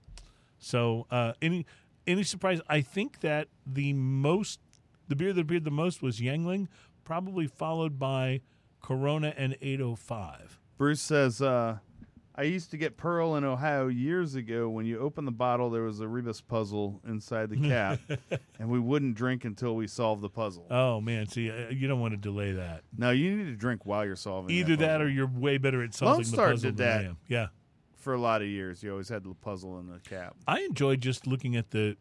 So, 0.59 1.05
uh, 1.11 1.33
any 1.41 1.65
any 2.07 2.23
surprise? 2.23 2.61
I 2.67 2.81
think 2.81 3.19
that 3.19 3.49
the 3.65 3.93
most 3.93 4.59
the 5.07 5.15
beer 5.15 5.33
that 5.33 5.41
appeared 5.41 5.63
the 5.63 5.71
most 5.71 6.01
was 6.01 6.19
Yuengling, 6.19 6.67
probably 7.03 7.47
followed 7.47 7.97
by 7.99 8.41
Corona 8.81 9.33
and 9.37 9.57
805. 9.61 10.59
Bruce 10.77 11.01
says, 11.01 11.41
uh, 11.41 11.77
I 12.39 12.43
used 12.43 12.69
to 12.71 12.77
get 12.77 12.97
Pearl 12.97 13.35
in 13.35 13.43
Ohio 13.43 13.87
years 13.87 14.35
ago. 14.35 14.69
When 14.69 14.85
you 14.85 14.99
open 14.99 15.25
the 15.25 15.31
bottle, 15.31 15.71
there 15.71 15.81
was 15.81 15.99
a 16.01 16.07
Rebus 16.07 16.39
puzzle 16.39 17.01
inside 17.07 17.49
the 17.49 17.57
cap, 17.67 17.99
and 18.59 18.69
we 18.69 18.79
wouldn't 18.79 19.15
drink 19.15 19.43
until 19.43 19.75
we 19.75 19.87
solved 19.87 20.21
the 20.21 20.29
puzzle. 20.29 20.67
Oh 20.69 21.01
man, 21.01 21.27
see, 21.27 21.49
uh, 21.49 21.69
you 21.69 21.87
don't 21.87 21.99
want 21.99 22.13
to 22.13 22.17
delay 22.17 22.51
that. 22.51 22.83
now, 22.95 23.09
you 23.09 23.35
need 23.35 23.45
to 23.45 23.55
drink 23.55 23.85
while 23.87 24.05
you're 24.05 24.15
solving 24.15 24.55
Either 24.55 24.75
that, 24.75 24.87
puzzle. 24.99 25.01
or 25.07 25.09
you're 25.09 25.27
way 25.27 25.57
better 25.57 25.81
at 25.83 25.95
solving 25.95 26.23
the 26.23 26.29
Star 26.29 26.51
puzzle 26.51 26.69
did 26.69 26.77
than 26.77 26.87
I 26.99 27.03
am. 27.05 27.17
Yeah, 27.27 27.47
For 27.95 28.13
a 28.13 28.19
lot 28.21 28.43
of 28.43 28.47
years, 28.47 28.83
you 28.83 28.91
always 28.91 29.09
had 29.09 29.23
the 29.23 29.33
puzzle 29.33 29.79
in 29.79 29.87
the 29.87 29.99
cap. 30.07 30.35
I 30.47 30.59
enjoy 30.61 30.97
just 30.97 31.25
looking 31.25 31.55
at 31.55 31.71
the 31.71 31.97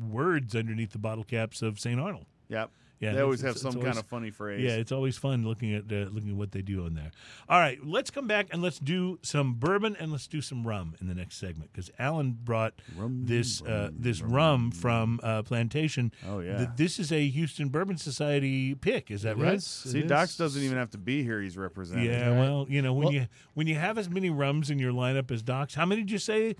words 0.00 0.54
underneath 0.56 0.92
the 0.92 0.98
bottle 0.98 1.24
caps 1.24 1.60
of 1.62 1.78
St. 1.78 2.00
Arnold. 2.00 2.26
Yep. 2.48 2.70
Yeah, 2.98 3.12
they 3.12 3.20
always 3.20 3.40
it's- 3.40 3.48
have 3.48 3.54
it's 3.56 3.62
some 3.62 3.74
always- 3.80 3.84
kind 3.86 3.98
of 3.98 4.06
funny 4.06 4.30
phrase. 4.30 4.62
Yeah, 4.62 4.76
it's 4.76 4.90
always 4.92 5.18
fun 5.18 5.44
looking 5.44 5.74
at 5.74 5.84
uh, 5.92 6.08
looking 6.10 6.30
at 6.30 6.36
what 6.36 6.52
they 6.52 6.62
do 6.62 6.84
on 6.86 6.94
there. 6.94 7.10
All 7.48 7.58
right, 7.60 7.78
let's 7.84 8.10
come 8.10 8.26
back 8.26 8.46
and 8.52 8.62
let's 8.62 8.78
do 8.78 9.18
some 9.22 9.54
bourbon 9.54 9.96
and 10.00 10.10
let's 10.10 10.26
do 10.26 10.40
some 10.40 10.66
rum 10.66 10.94
in 11.00 11.06
the 11.06 11.14
next 11.14 11.36
segment 11.36 11.70
because 11.72 11.90
Alan 11.98 12.32
brought 12.42 12.72
this 13.08 13.60
uh, 13.62 13.90
this 13.92 14.22
rum, 14.22 14.70
from 14.70 15.20
uh, 15.22 15.42
Plantation. 15.42 16.10
Oh, 16.26 16.40
yeah. 16.40 16.56
Th- 16.56 16.68
this 16.76 16.98
is 16.98 17.12
a 17.12 17.26
Houston 17.28 17.68
Bourbon 17.68 17.98
Society 17.98 18.74
pick. 18.74 19.10
Is 19.10 19.22
that 19.22 19.36
right? 19.36 19.52
Yes, 19.54 19.66
See, 19.66 20.00
it 20.00 20.08
Docs 20.08 20.36
doesn't 20.36 20.62
even 20.62 20.78
have 20.78 20.90
to 20.92 20.98
be 20.98 21.22
here. 21.22 21.40
He's 21.42 21.56
representing. 21.58 22.06
Yeah, 22.06 22.28
Right. 22.30 22.38
well, 22.40 22.66
you 22.68 22.80
know 22.82 22.94
when 22.94 23.04
Well- 23.06 23.12
you 23.14 23.26
when 23.54 23.66
you 23.66 23.74
have 23.74 23.98
as 23.98 24.08
many 24.08 24.30
rums 24.30 24.70
in 24.70 24.78
your 24.78 24.92
lineup 24.92 25.30
as 25.30 25.42
Docs, 25.42 25.74
how 25.74 25.84
many 25.84 26.00
did 26.02 26.10
you 26.10 26.18
say? 26.18 26.56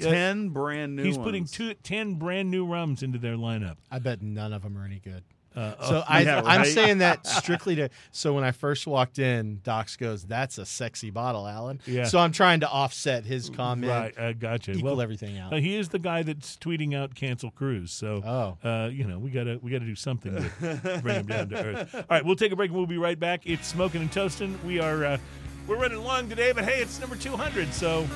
Uh, 0.00 0.04
Ten 0.04 0.50
brand 0.50 0.94
new 0.94 1.02
He's 1.02 1.18
putting 1.18 1.42
ones. 1.42 1.50
two, 1.50 1.74
10 1.74 2.14
brand 2.14 2.48
new 2.50 2.64
rums 2.64 3.02
into 3.02 3.18
their 3.18 3.34
lineup. 3.34 3.76
I 3.90 3.98
bet 3.98 4.22
none 4.22 4.52
of 4.52 4.62
them 4.62 4.78
are 4.78 4.84
any 4.84 5.00
good. 5.00 5.24
Uh, 5.56 5.74
So 5.84 6.04
I, 6.08 6.22
yeah, 6.22 6.42
I'm 6.44 6.64
saying 6.64 6.98
that 6.98 7.26
strictly 7.26 7.74
to. 7.76 7.88
So 8.12 8.32
when 8.34 8.44
I 8.44 8.52
first 8.52 8.86
walked 8.86 9.18
in, 9.18 9.60
Docs 9.64 9.96
goes, 9.96 10.24
"That's 10.24 10.58
a 10.58 10.64
sexy 10.66 11.10
bottle, 11.10 11.46
Alan." 11.46 11.80
Yeah. 11.86 12.04
So 12.04 12.18
I'm 12.18 12.32
trying 12.32 12.60
to 12.60 12.68
offset 12.68 13.24
his 13.24 13.50
comment, 13.50 13.90
right, 13.90 14.18
I 14.18 14.32
gotcha. 14.32 14.72
equal 14.72 14.92
well, 14.92 15.00
everything 15.00 15.38
out. 15.38 15.52
uh, 15.52 15.56
he 15.56 15.76
is 15.76 15.88
the 15.88 15.98
guy 15.98 16.22
that's 16.22 16.56
tweeting 16.56 16.94
out 16.96 17.14
cancel 17.14 17.50
cruise. 17.50 17.90
So, 17.92 18.22
Oh. 18.24 18.68
uh, 18.68 18.88
you 18.88 19.04
know, 19.04 19.18
we 19.18 19.30
gotta 19.30 19.58
we 19.60 19.70
gotta 19.70 19.84
do 19.86 19.96
something 19.96 20.34
to 20.34 21.00
bring 21.02 21.16
him 21.20 21.26
down 21.26 21.48
to 21.50 21.64
earth. 21.64 21.94
All 21.94 22.04
right, 22.10 22.24
we'll 22.24 22.36
take 22.36 22.52
a 22.52 22.56
break 22.56 22.70
and 22.70 22.76
we'll 22.76 22.86
be 22.86 22.98
right 22.98 23.18
back. 23.18 23.42
It's 23.44 23.66
smoking 23.66 24.00
and 24.02 24.12
toasting. 24.12 24.58
We 24.64 24.78
are 24.80 25.04
uh, 25.04 25.18
we're 25.66 25.76
running 25.78 25.98
long 26.02 26.28
today, 26.28 26.52
but 26.52 26.64
hey, 26.64 26.80
it's 26.82 27.00
number 27.00 27.16
200, 27.16 27.72
so 27.74 28.06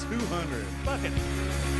two 0.00 0.18
hundred. 0.26 1.73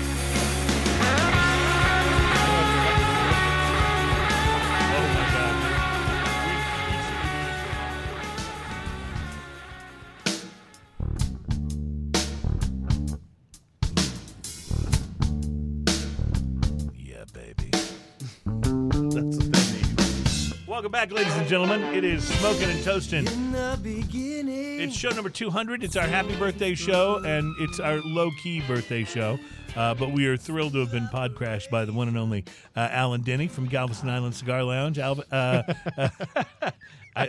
Welcome 20.74 20.90
back, 20.90 21.12
ladies 21.12 21.36
and 21.36 21.46
gentlemen. 21.46 21.84
It 21.94 22.02
is 22.02 22.26
Smoking 22.26 22.68
and 22.68 22.82
Toasting. 22.82 23.28
In 23.28 23.52
the 23.52 23.78
beginning. 23.80 24.80
It's 24.80 24.96
show 24.96 25.10
number 25.10 25.30
200. 25.30 25.84
It's 25.84 25.94
our 25.94 26.05
happy 26.05 26.34
birthday 26.34 26.74
show, 26.74 27.22
and 27.24 27.55
it's 27.60 27.78
our 27.78 28.01
low 28.01 28.32
key 28.42 28.60
birthday 28.66 29.05
show. 29.05 29.38
Uh, 29.76 29.94
but 29.94 30.10
we 30.10 30.26
are 30.26 30.36
thrilled 30.36 30.72
to 30.72 30.80
have 30.80 30.90
been 30.90 31.06
podcrashed 31.14 31.70
by 31.70 31.84
the 31.84 31.92
one 31.92 32.09
and 32.09 32.18
only 32.18 32.44
uh, 32.74 32.88
Alan 32.90 33.22
Denny 33.22 33.46
from 33.46 33.66
Galveston 33.66 34.09
Island 34.09 34.34
Cigar 34.34 34.64
Lounge. 34.64 34.98
Alvin, 34.98 35.24
uh, 35.30 35.62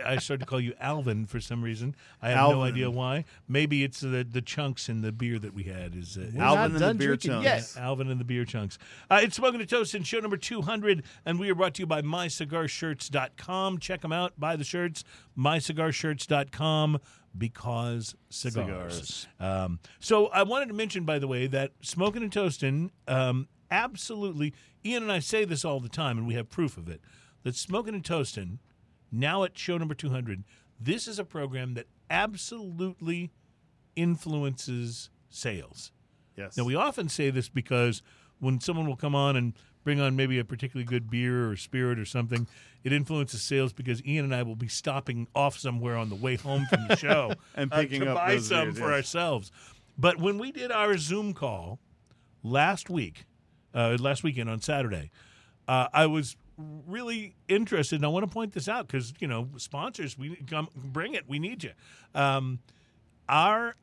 I, 0.06 0.12
I 0.12 0.16
started 0.18 0.40
to 0.40 0.46
call 0.46 0.60
you 0.60 0.74
Alvin 0.80 1.26
for 1.26 1.40
some 1.40 1.62
reason. 1.62 1.94
I 2.22 2.30
have 2.30 2.50
no 2.50 2.62
idea 2.62 2.90
why. 2.90 3.24
Maybe 3.48 3.84
it's 3.84 4.00
the, 4.00 4.26
the 4.28 4.42
chunks 4.42 4.88
in 4.88 5.02
the 5.02 5.12
beer 5.12 5.38
that 5.38 5.54
we 5.54 5.64
had. 5.64 5.94
Is, 5.94 6.16
uh, 6.16 6.30
Alvin 6.38 6.38
not 6.38 6.64
and 6.66 6.74
the 6.74 6.94
beer 6.94 7.08
drinking 7.16 7.30
chunks. 7.30 7.44
Yes. 7.44 7.76
Alvin 7.76 8.10
and 8.10 8.20
the 8.20 8.24
Beer 8.24 8.44
Chunks. 8.44 8.78
Uh, 9.10 9.20
it's 9.22 9.36
Smoking 9.36 9.60
to 9.60 9.66
Toast 9.66 9.94
and 9.94 10.06
show 10.06 10.18
number 10.18 10.36
200, 10.36 11.02
and 11.24 11.38
we 11.38 11.50
are 11.50 11.54
brought 11.54 11.74
to 11.74 11.82
you 11.82 11.86
by 11.86 12.02
MyCigarShirts.com. 12.02 13.78
Check 13.78 14.00
them 14.02 14.12
out. 14.12 14.38
Buy 14.38 14.56
the 14.56 14.64
shirts. 14.64 15.04
MyCigarShirts.com 15.38 16.98
because 17.38 18.14
cigars. 18.30 19.26
Um, 19.38 19.78
so 20.00 20.28
I 20.28 20.42
wanted 20.42 20.68
to 20.68 20.74
mention, 20.74 21.04
by 21.04 21.18
the 21.18 21.28
way, 21.28 21.46
that 21.48 21.72
Smoking 21.82 22.22
and 22.22 22.32
Toasting 22.32 22.90
um, 23.06 23.48
absolutely, 23.70 24.54
Ian 24.84 25.04
and 25.04 25.12
I 25.12 25.18
say 25.18 25.44
this 25.44 25.64
all 25.64 25.80
the 25.80 25.88
time, 25.88 26.18
and 26.18 26.26
we 26.26 26.34
have 26.34 26.48
proof 26.48 26.76
of 26.76 26.88
it, 26.88 27.00
that 27.42 27.56
Smoking 27.56 27.94
and 27.94 28.04
Toasting, 28.04 28.58
now 29.10 29.44
at 29.44 29.56
show 29.56 29.78
number 29.78 29.94
200, 29.94 30.44
this 30.80 31.08
is 31.08 31.18
a 31.18 31.24
program 31.24 31.74
that 31.74 31.86
absolutely 32.10 33.30
influences 33.94 35.10
sales. 35.28 35.92
Yes. 36.36 36.56
Now, 36.56 36.64
we 36.64 36.74
often 36.74 37.08
say 37.08 37.30
this 37.30 37.48
because 37.48 38.02
when 38.40 38.60
someone 38.60 38.86
will 38.86 38.96
come 38.96 39.14
on 39.14 39.36
and 39.36 39.54
bring 39.84 40.00
on 40.00 40.16
maybe 40.16 40.38
a 40.38 40.44
particularly 40.44 40.84
good 40.84 41.08
beer 41.08 41.48
or 41.48 41.56
spirit 41.56 41.98
or 41.98 42.04
something, 42.04 42.46
it 42.84 42.92
influences 42.92 43.42
sales 43.42 43.72
because 43.72 44.04
Ian 44.04 44.24
and 44.26 44.34
I 44.34 44.42
will 44.42 44.56
be 44.56 44.68
stopping 44.68 45.28
off 45.34 45.58
somewhere 45.58 45.96
on 45.96 46.08
the 46.08 46.14
way 46.14 46.36
home 46.36 46.66
from 46.68 46.88
the 46.88 46.96
show 46.96 47.32
And 47.54 47.72
uh, 47.72 47.80
picking 47.80 48.00
to 48.02 48.10
up 48.10 48.16
buy 48.16 48.38
some 48.38 48.68
beers, 48.68 48.78
for 48.78 48.90
yes. 48.90 48.96
ourselves. 48.96 49.52
But 49.96 50.18
when 50.18 50.38
we 50.38 50.52
did 50.52 50.70
our 50.70 50.98
Zoom 50.98 51.32
call 51.32 51.78
last 52.42 52.90
week, 52.90 53.26
uh, 53.74 53.96
last 53.98 54.22
weekend 54.22 54.50
on 54.50 54.60
Saturday, 54.60 55.10
uh, 55.68 55.88
I 55.92 56.06
was 56.06 56.36
really 56.58 57.34
interested, 57.48 57.96
and 57.96 58.04
I 58.04 58.08
want 58.08 58.24
to 58.26 58.32
point 58.32 58.52
this 58.52 58.68
out 58.68 58.86
because 58.86 59.12
you 59.20 59.28
know 59.28 59.48
sponsors, 59.56 60.16
we 60.18 60.36
come 60.46 60.68
bring 60.74 61.14
it. 61.14 61.28
We 61.28 61.38
need 61.38 61.64
you. 61.64 61.72
Um, 62.14 62.60
our 63.28 63.74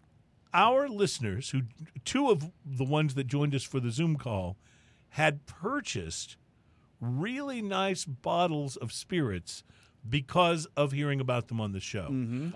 our 0.53 0.87
listeners, 0.87 1.49
who 1.49 1.61
two 2.05 2.29
of 2.29 2.51
the 2.65 2.83
ones 2.83 3.15
that 3.15 3.25
joined 3.27 3.53
us 3.55 3.63
for 3.63 3.79
the 3.79 3.91
Zoom 3.91 4.15
call, 4.17 4.57
had 5.09 5.45
purchased 5.45 6.37
really 6.99 7.61
nice 7.61 8.05
bottles 8.05 8.75
of 8.77 8.91
spirits 8.91 9.63
because 10.07 10.67
of 10.77 10.91
hearing 10.91 11.19
about 11.21 11.47
them 11.47 11.61
on 11.61 11.71
the 11.71 11.79
show. 11.79 12.05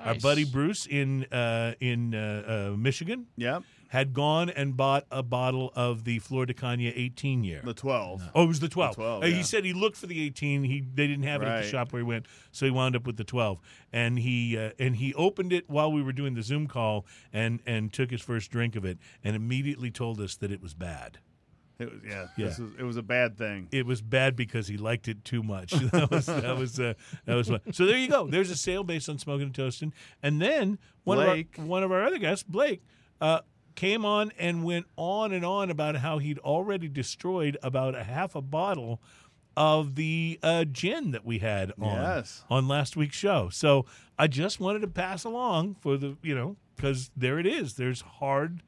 Our 0.04 0.14
Nice. 0.14 0.22
buddy 0.22 0.44
Bruce 0.46 0.86
in 0.86 1.26
uh, 1.32 1.74
in 1.80 2.14
uh, 2.16 2.70
uh, 2.74 2.78
Michigan 2.78 3.28
Yep. 3.38 3.64
Had 3.90 4.14
gone 4.14 4.50
and 4.50 4.76
bought 4.76 5.06
a 5.12 5.24
bottle 5.24 5.72
of 5.76 6.04
the 6.04 6.20
Flor 6.20 6.46
de 6.46 6.54
Cana 6.54 6.92
18 6.94 7.44
year. 7.44 7.62
The 7.64 7.74
12. 7.74 8.22
Oh, 8.36 8.44
it 8.44 8.48
was 8.48 8.60
the 8.60 8.68
12. 8.70 8.96
12, 8.96 9.24
Uh, 9.24 9.26
yeah. 9.26 9.36
He 9.36 9.44
said 9.44 9.64
he 9.66 9.74
looked 9.74 9.98
for 9.98 10.08
the 10.08 10.22
18. 10.26 10.64
He 10.64 10.82
they 10.82 11.08
didn't 11.08 11.24
have 11.24 11.42
it 11.42 11.48
at 11.48 11.62
the 11.64 11.68
shop 11.68 11.94
where 11.94 12.02
he 12.02 12.06
went, 12.08 12.26
so 12.52 12.66
he 12.66 12.72
wound 12.72 12.96
up 12.96 13.06
with 13.06 13.18
the 13.18 13.24
12. 13.24 13.60
And 13.94 14.20
he 14.20 14.58
uh, 14.58 14.72
and 14.80 14.96
he 14.98 15.14
opened 15.14 15.54
it 15.54 15.70
while 15.70 15.92
we 15.92 16.02
were 16.04 16.14
doing 16.14 16.34
the 16.36 16.44
Zoom 16.44 16.68
call 16.68 17.06
and 17.32 17.60
and 17.66 17.92
took 17.94 18.12
his 18.12 18.22
first 18.22 18.52
drink 18.52 18.76
of 18.76 18.86
it 18.86 18.98
and 19.24 19.36
immediately 19.36 19.92
told 19.92 20.20
us 20.20 20.36
that 20.38 20.52
it 20.52 20.62
was 20.62 20.74
bad. 20.74 21.20
It 21.80 21.92
was, 21.92 22.02
yeah. 22.04 22.28
Yeah. 22.36 22.46
This 22.48 22.58
was, 22.58 22.72
it 22.80 22.84
was 22.84 22.98
a 22.98 23.04
bad 23.04 23.38
thing. 23.38 23.68
It 23.72 23.86
was 23.86 24.02
bad 24.02 24.36
because 24.36 24.68
he 24.68 24.78
liked 24.78 25.08
it 25.08 25.24
too 25.24 25.44
much. 25.44 25.72
That 25.92 26.10
was 26.10 26.26
that 26.26 26.58
was 26.58 26.80
uh, 26.80 26.96
that 27.26 27.36
was 27.36 27.48
fun. 27.50 27.62
So 27.72 27.86
there 27.86 27.98
you 27.98 28.08
go. 28.10 28.26
There's 28.28 28.50
a 28.50 28.56
sale 28.56 28.84
based 28.84 29.08
on 29.10 29.20
smoking 29.20 29.46
and 29.46 29.56
toasting. 29.56 29.94
And 30.24 30.42
then 30.42 30.80
one 31.04 31.18
Blake. 31.20 31.56
of 31.58 31.64
our, 31.64 31.70
one 31.70 31.84
of 31.84 31.92
our 31.92 32.04
other 32.04 32.18
guests, 32.18 32.44
Blake, 32.44 32.82
uh, 33.22 33.42
came 33.78 34.04
on 34.04 34.34
and 34.38 34.66
went 34.66 34.88
on 34.98 35.32
and 35.32 35.46
on 35.46 35.70
about 35.70 35.96
how 35.98 36.18
he'd 36.18 36.40
already 36.40 36.90
destroyed 36.90 37.58
about 37.64 37.96
a 37.96 38.04
half 38.04 38.36
a 38.36 38.42
bottle 38.42 39.02
of 39.56 39.96
the 39.96 40.38
uh, 40.44 40.66
gin 40.66 41.12
that 41.12 41.26
we 41.26 41.40
had 41.40 41.72
on 41.82 41.94
Yes. 42.02 42.44
on 42.50 42.68
last 42.68 42.98
week's 42.98 43.16
show. 43.16 43.48
So 43.50 43.86
I 44.20 44.28
just 44.28 44.60
wanted 44.60 44.80
to 44.82 44.88
pass 44.88 45.24
along 45.24 45.76
for 45.80 45.96
the 45.96 46.18
you 46.22 46.36
know 46.36 46.58
because 46.76 47.10
there 47.16 47.40
it 47.40 47.46
is. 47.48 47.76
There's 47.76 48.02
hard, 48.02 48.62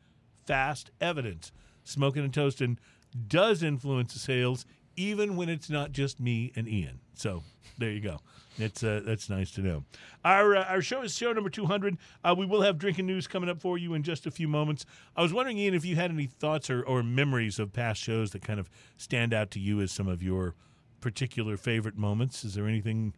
fast 0.47 0.89
evidence. 1.01 1.51
Smoking 1.83 2.23
and 2.23 2.33
toasting 2.33 2.79
does 3.27 3.61
influence 3.63 4.13
the 4.13 4.19
sales, 4.19 4.65
even 4.95 5.35
when 5.35 5.49
it's 5.49 5.69
not 5.69 5.91
just 5.91 6.19
me 6.19 6.51
and 6.55 6.67
Ian. 6.67 6.99
So 7.15 7.43
there 7.77 7.91
you 7.91 7.99
go. 8.01 8.19
It's 8.59 8.83
uh, 8.83 9.01
that's 9.05 9.29
nice 9.29 9.51
to 9.51 9.61
know. 9.61 9.83
Our 10.23 10.55
uh, 10.55 10.63
our 10.65 10.81
show 10.81 11.01
is 11.01 11.15
show 11.15 11.31
number 11.31 11.49
two 11.49 11.65
hundred. 11.65 11.97
Uh, 12.23 12.35
we 12.37 12.45
will 12.45 12.61
have 12.61 12.77
drinking 12.77 13.05
news 13.05 13.27
coming 13.27 13.49
up 13.49 13.61
for 13.61 13.77
you 13.77 13.93
in 13.93 14.03
just 14.03 14.25
a 14.25 14.31
few 14.31 14.47
moments. 14.47 14.85
I 15.15 15.21
was 15.21 15.33
wondering, 15.33 15.57
Ian, 15.57 15.73
if 15.73 15.85
you 15.85 15.95
had 15.95 16.11
any 16.11 16.25
thoughts 16.25 16.69
or, 16.69 16.83
or 16.83 17.03
memories 17.03 17.59
of 17.59 17.73
past 17.73 18.01
shows 18.01 18.31
that 18.31 18.41
kind 18.41 18.59
of 18.59 18.69
stand 18.97 19.33
out 19.33 19.51
to 19.51 19.59
you 19.59 19.81
as 19.81 19.91
some 19.91 20.07
of 20.07 20.21
your 20.21 20.55
particular 20.99 21.57
favorite 21.57 21.97
moments. 21.97 22.43
Is 22.43 22.55
there 22.55 22.67
anything 22.67 23.13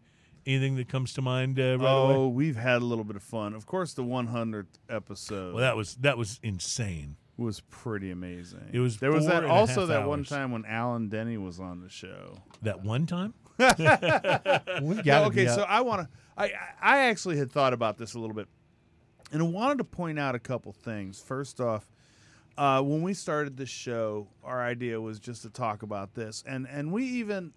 anything 0.45 0.75
that 0.75 0.87
comes 0.87 1.13
to 1.13 1.21
mind 1.21 1.59
uh, 1.59 1.77
right 1.77 1.87
oh, 1.87 2.23
away? 2.23 2.33
we've 2.33 2.55
had 2.55 2.81
a 2.81 2.85
little 2.85 3.03
bit 3.03 3.15
of 3.15 3.23
fun. 3.23 3.53
Of 3.53 3.65
course, 3.65 3.93
the 3.93 4.03
100th 4.03 4.65
episode 4.89 5.53
Well, 5.53 5.61
that 5.61 5.75
was 5.75 5.95
that 5.95 6.17
was 6.17 6.39
insane. 6.43 7.17
was 7.37 7.61
pretty 7.69 8.11
amazing. 8.11 8.69
It 8.71 8.79
was 8.79 8.97
There 8.97 9.11
was 9.11 9.25
that 9.27 9.45
also 9.45 9.85
that 9.87 10.07
one 10.07 10.23
time 10.23 10.51
when 10.51 10.65
Alan 10.65 11.09
Denny 11.09 11.37
was 11.37 11.59
on 11.59 11.81
the 11.81 11.89
show. 11.89 12.39
That 12.61 12.83
one 12.83 13.05
time. 13.05 13.33
We've 14.81 15.03
got 15.03 15.27
okay, 15.27 15.47
so 15.47 15.63
I 15.67 15.81
want 15.81 16.01
to. 16.01 16.09
I 16.37 16.45
I 16.45 16.51
I 16.81 16.99
actually 17.09 17.37
had 17.37 17.51
thought 17.51 17.73
about 17.73 17.97
this 17.97 18.13
a 18.13 18.19
little 18.19 18.35
bit, 18.35 18.47
and 19.31 19.41
I 19.41 19.45
wanted 19.45 19.77
to 19.79 19.83
point 19.83 20.19
out 20.19 20.35
a 20.35 20.39
couple 20.39 20.71
things. 20.73 21.19
First 21.21 21.59
off, 21.61 21.89
uh, 22.57 22.81
when 22.81 23.01
we 23.01 23.13
started 23.13 23.57
this 23.57 23.69
show, 23.69 24.27
our 24.43 24.61
idea 24.63 24.99
was 24.99 25.19
just 25.19 25.41
to 25.43 25.49
talk 25.49 25.83
about 25.83 26.13
this, 26.13 26.43
and 26.47 26.67
and 26.69 26.91
we 26.91 27.05
even 27.05 27.53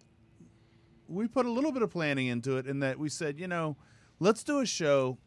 we 1.09 1.26
put 1.28 1.47
a 1.47 1.51
little 1.51 1.72
bit 1.72 1.82
of 1.82 1.90
planning 1.90 2.26
into 2.28 2.56
it 2.56 2.66
in 2.66 2.81
that 2.81 2.98
we 2.98 3.09
said, 3.09 3.39
you 3.39 3.47
know, 3.47 3.76
let's 4.20 4.43
do 4.43 4.60
a 4.60 4.66
show 4.66 5.18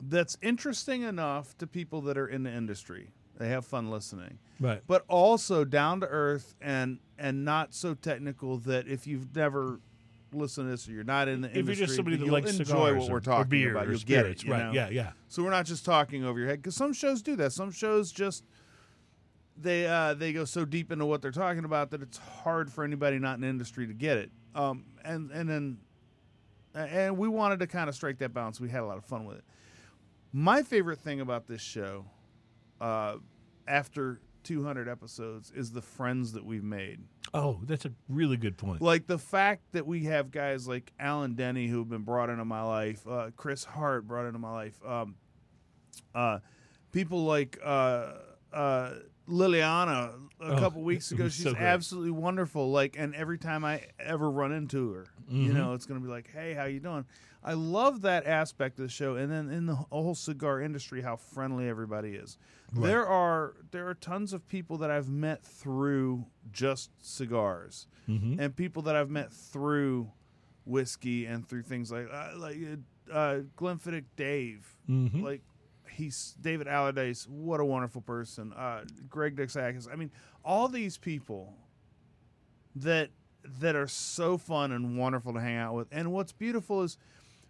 that's 0.00 0.36
interesting 0.42 1.02
enough 1.02 1.58
to 1.58 1.66
people 1.66 2.00
that 2.02 2.16
are 2.16 2.28
in 2.28 2.44
the 2.44 2.52
industry. 2.52 3.10
They 3.36 3.48
have 3.48 3.64
fun 3.64 3.90
listening 3.90 4.38
Right. 4.60 4.82
but 4.88 5.04
also 5.08 5.64
down 5.64 6.00
to 6.00 6.06
earth 6.08 6.56
and 6.60 6.98
and 7.16 7.44
not 7.44 7.72
so 7.74 7.94
technical 7.94 8.58
that 8.58 8.88
if 8.88 9.06
you've 9.06 9.34
never 9.36 9.78
listened 10.32 10.66
to 10.66 10.70
this 10.70 10.88
or 10.88 10.92
you're 10.92 11.04
not 11.04 11.28
in 11.28 11.40
the 11.40 11.58
If 11.58 11.66
you're 11.66 11.74
just 11.74 11.96
somebody 11.96 12.16
that 12.16 12.26
likes 12.26 12.58
enjoy 12.58 12.96
what 12.98 13.10
we're 13.10 13.20
talking 13.20 13.48
beer 13.48 13.72
about. 13.72 13.88
You'll 13.88 13.98
spirits, 13.98 14.42
get 14.42 14.44
it, 14.44 14.44
you 14.44 14.52
right? 14.52 14.66
know? 14.66 14.72
Yeah, 14.72 14.88
yeah. 14.90 15.10
So 15.28 15.42
we're 15.42 15.50
not 15.50 15.66
just 15.66 15.84
talking 15.84 16.24
over 16.24 16.38
your 16.38 16.48
head 16.48 16.62
because 16.62 16.76
some 16.76 16.92
shows 16.92 17.22
do 17.22 17.36
that. 17.36 17.52
Some 17.52 17.70
shows 17.70 18.12
just 18.12 18.44
they 19.56 19.86
uh, 19.86 20.14
they 20.14 20.32
go 20.32 20.44
so 20.44 20.64
deep 20.64 20.92
into 20.92 21.06
what 21.06 21.22
they're 21.22 21.30
talking 21.30 21.64
about 21.64 21.90
that 21.90 22.02
it's 22.02 22.18
hard 22.18 22.72
for 22.72 22.84
anybody 22.84 23.18
not 23.18 23.34
in 23.34 23.40
the 23.40 23.48
industry 23.48 23.86
to 23.86 23.94
get 23.94 24.16
it. 24.16 24.30
Um, 24.54 24.84
and 25.04 25.30
and 25.30 25.48
then 25.48 25.78
and 26.74 27.16
we 27.18 27.28
wanted 27.28 27.60
to 27.60 27.66
kind 27.66 27.88
of 27.88 27.94
strike 27.94 28.18
that 28.18 28.32
balance. 28.32 28.60
We 28.60 28.68
had 28.68 28.82
a 28.82 28.86
lot 28.86 28.98
of 28.98 29.04
fun 29.04 29.24
with 29.24 29.38
it. 29.38 29.44
My 30.32 30.62
favorite 30.62 30.98
thing 30.98 31.20
about 31.20 31.46
this 31.46 31.62
show, 31.62 32.04
uh, 32.80 33.16
after 33.66 34.20
200 34.48 34.88
episodes, 34.88 35.52
is 35.54 35.72
the 35.72 35.82
friends 35.82 36.32
that 36.32 36.42
we've 36.44 36.64
made. 36.64 37.00
Oh, 37.34 37.60
that's 37.64 37.84
a 37.84 37.92
really 38.08 38.38
good 38.38 38.56
point. 38.56 38.80
Like 38.80 39.06
the 39.06 39.18
fact 39.18 39.72
that 39.72 39.86
we 39.86 40.04
have 40.04 40.30
guys 40.30 40.66
like 40.66 40.90
Alan 40.98 41.34
Denny 41.34 41.66
who 41.66 41.80
have 41.80 41.90
been 41.90 42.02
brought 42.02 42.30
into 42.30 42.46
my 42.46 42.62
life, 42.62 43.06
uh, 43.06 43.30
Chris 43.36 43.64
Hart 43.64 44.06
brought 44.08 44.24
into 44.24 44.38
my 44.38 44.50
life, 44.50 44.80
um, 44.86 45.16
uh, 46.14 46.38
people 46.92 47.24
like 47.24 47.58
uh, 47.62 48.14
uh, 48.54 48.94
Liliana 49.28 50.14
a 50.40 50.52
Oh, 50.54 50.56
couple 50.58 50.82
weeks 50.84 51.12
ago. 51.12 51.28
She's 51.28 51.44
so 51.44 51.54
absolutely 51.54 52.12
wonderful. 52.12 52.70
Like, 52.70 52.96
and 52.98 53.14
every 53.14 53.36
time 53.36 53.66
I 53.66 53.82
ever 54.00 54.30
run 54.30 54.52
into 54.52 54.92
her, 54.94 55.08
you 55.28 55.52
Mhm. 55.52 55.54
know, 55.54 55.74
it's 55.74 55.84
gonna 55.84 56.00
be 56.00 56.08
like, 56.08 56.30
"Hey, 56.32 56.54
how 56.54 56.64
you 56.64 56.80
doing?" 56.80 57.04
I 57.42 57.52
love 57.54 58.02
that 58.02 58.26
aspect 58.26 58.78
of 58.78 58.84
the 58.84 58.88
show, 58.90 59.14
and 59.14 59.30
then 59.30 59.48
in 59.48 59.66
the 59.66 59.74
whole 59.76 60.14
cigar 60.14 60.60
industry, 60.60 61.02
how 61.02 61.16
friendly 61.16 61.68
everybody 61.68 62.10
is. 62.10 62.36
Right. 62.72 62.88
There 62.88 63.06
are 63.06 63.54
there 63.70 63.88
are 63.88 63.94
tons 63.94 64.32
of 64.32 64.46
people 64.48 64.78
that 64.78 64.90
I've 64.90 65.08
met 65.08 65.42
through 65.44 66.26
just 66.50 66.90
cigars 67.00 67.86
Mhm. 68.08 68.38
and 68.40 68.56
people 68.56 68.82
that 68.82 68.96
I've 68.96 69.10
met 69.10 69.32
through 69.32 70.10
whiskey 70.64 71.26
and 71.26 71.46
through 71.48 71.62
things 71.62 71.90
like 71.92 72.08
uh, 72.12 72.32
like 72.36 72.56
uh, 73.10 73.12
uh, 73.12 73.40
Glenfiddich 73.56 74.04
Dave, 74.16 74.76
Mhm. 74.88 75.22
like 75.22 75.42
he's 75.90 76.36
David 76.40 76.66
Allardyce. 76.68 77.26
What 77.28 77.60
a 77.60 77.64
wonderful 77.64 78.02
person. 78.02 78.52
Uh, 78.52 78.84
Greg 79.08 79.36
Dixakis. 79.36 79.90
I 79.90 79.96
mean, 79.96 80.10
all 80.44 80.68
these 80.68 80.98
people 80.98 81.54
that 82.74 83.10
that 83.60 83.76
are 83.76 83.86
so 83.88 84.36
fun 84.36 84.72
and 84.72 84.98
wonderful 84.98 85.32
to 85.32 85.40
hang 85.40 85.56
out 85.56 85.74
with. 85.74 85.88
And 85.90 86.12
what's 86.12 86.32
beautiful 86.32 86.82
is, 86.82 86.98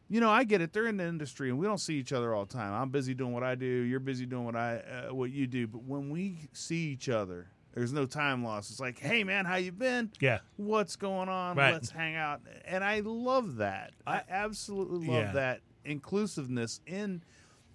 you 0.09 0.21
know, 0.21 0.31
I 0.31 0.45
get 0.45 0.61
it. 0.61 0.73
They're 0.73 0.87
in 0.87 0.97
the 0.97 1.07
industry 1.07 1.51
and 1.51 1.59
we 1.59 1.67
don't 1.67 1.79
see 1.79 1.95
each 1.99 2.13
other 2.13 2.35
all 2.35 2.45
the 2.47 2.53
time. 2.55 2.73
I'm 2.73 2.89
busy 2.91 3.15
doing 3.15 3.33
what 3.33 3.43
I 3.43 3.55
do. 3.55 3.67
You're 3.67 4.01
busy 4.01 4.25
doing 4.27 4.45
what 4.45 4.57
I 4.57 4.77
uh, 5.09 5.15
what 5.15 5.31
you 5.31 5.47
do. 5.47 5.67
But 5.67 5.83
when 5.85 6.09
we 6.11 6.49
see 6.53 6.89
each 6.93 7.09
other, 7.09 7.49
there's 7.75 7.93
no 7.93 8.07
time 8.07 8.43
loss. 8.43 8.71
It's 8.71 8.81
like, 8.81 8.99
hey 8.99 9.23
man, 9.25 9.45
how 9.45 9.57
you 9.57 9.71
been? 9.73 10.11
Yeah. 10.21 10.39
what's 10.57 10.97
going 10.97 11.29
on 11.29 11.57
Right. 11.57 11.73
let's 11.75 11.91
hang 11.91 12.17
out 12.17 12.41
and 12.65 12.83
i 12.83 13.01
love 13.05 13.57
that 13.57 13.93
i, 14.07 14.23
absolutely 14.29 15.07
love 15.09 15.27
Yeah. 15.27 15.33
that 15.33 15.61
inclusiveness 15.85 16.81
in 16.87 17.23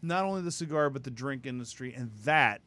not 0.02 0.26
only 0.26 0.42
the 0.42 0.52
cigar 0.52 0.90
but 0.90 1.04
the 1.04 1.12
drink 1.12 1.46
industry 1.46 1.94
and 1.94 2.10
that 2.26 2.62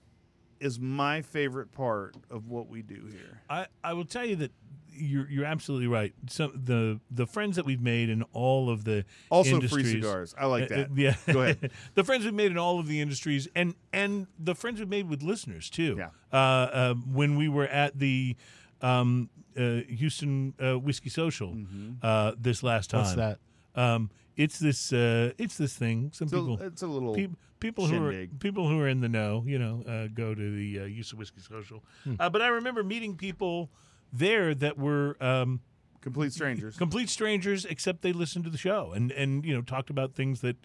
is 0.60 0.78
my 0.80 1.20
favorite 1.22 1.72
part 1.72 2.14
of 2.30 2.46
what 2.48 2.68
we 2.68 2.80
do 2.82 3.06
here 3.10 3.42
I, 3.50 3.66
I 3.84 3.92
will 3.94 4.04
tell 4.06 4.24
you 4.24 4.36
that 4.36 4.52
you're 4.98 5.28
you're 5.30 5.44
absolutely 5.44 5.86
right. 5.86 6.12
Some 6.28 6.52
the 6.64 7.00
the 7.10 7.26
friends 7.26 7.56
that 7.56 7.64
we've 7.66 7.80
made 7.80 8.08
in 8.08 8.22
all 8.32 8.70
of 8.70 8.84
the 8.84 9.04
also 9.30 9.60
free 9.62 9.84
cigars 9.84 10.34
i 10.38 10.46
like 10.46 10.70
Uh, 10.70 10.74
uh, 10.74 10.76
that 10.78 10.88
yeah. 10.96 11.16
Go 11.32 11.42
ahead. 11.42 11.70
the 11.94 12.04
friends 12.04 12.24
we've 12.24 12.34
made 12.34 12.50
in 12.50 12.58
all 12.58 12.78
of 12.78 12.86
the 12.88 13.00
industries, 13.00 13.48
and 13.54 13.74
and 13.92 14.26
the 14.38 14.54
friends 14.54 14.80
we've 14.80 14.88
made 14.88 15.08
with 15.08 15.22
listeners 15.22 15.70
too. 15.70 15.96
Yeah. 15.98 16.08
Uh, 16.32 16.36
uh, 16.36 16.94
when 16.94 17.36
we 17.36 17.48
were 17.48 17.66
at 17.68 17.98
the 17.98 18.36
um, 18.82 19.30
uh, 19.56 19.80
Houston 19.88 20.54
uh, 20.60 20.78
Whiskey 20.78 21.08
Social 21.10 21.48
Mm-hmm. 21.52 21.92
uh, 22.02 22.32
this 22.38 22.62
last 22.62 22.90
time. 22.90 23.00
What's 23.02 23.14
that? 23.14 23.38
Um, 23.74 24.10
it's 24.36 24.58
this. 24.58 24.92
Uh, 24.92 25.32
it's 25.38 25.56
this 25.56 25.74
thing. 25.76 26.10
Some 26.12 26.26
it's, 26.26 26.34
people. 26.34 26.58
a, 26.60 26.66
it's 26.66 26.82
a 26.82 26.86
little 26.86 27.14
Peop- 27.14 27.38
people 27.60 27.86
who 27.86 28.06
are 28.06 28.26
people 28.38 28.68
who 28.68 28.80
are 28.80 28.88
in 28.88 29.00
the 29.00 29.08
know, 29.08 29.42
you 29.46 29.58
know, 29.58 29.82
uh, 29.88 30.08
go 30.12 30.34
to 30.34 30.56
the 30.56 30.80
uh, 30.80 30.84
use 30.84 31.12
of 31.12 31.18
whiskey 31.18 31.40
social. 31.40 31.82
Hmm. 32.04 32.14
Uh, 32.20 32.28
but 32.28 32.42
I 32.42 32.48
remember 32.48 32.82
meeting 32.84 33.16
people 33.16 33.70
there 34.12 34.54
that 34.54 34.78
were 34.78 35.16
um, 35.20 35.60
complete 36.00 36.32
strangers 36.32 36.76
complete 36.76 37.08
strangers, 37.08 37.64
except 37.64 38.02
they 38.02 38.12
listened 38.12 38.44
to 38.44 38.50
the 38.50 38.58
show 38.58 38.92
and 38.92 39.12
and 39.12 39.44
you 39.44 39.54
know 39.54 39.62
talked 39.62 39.90
about 39.90 40.14
things 40.14 40.40
that 40.40 40.56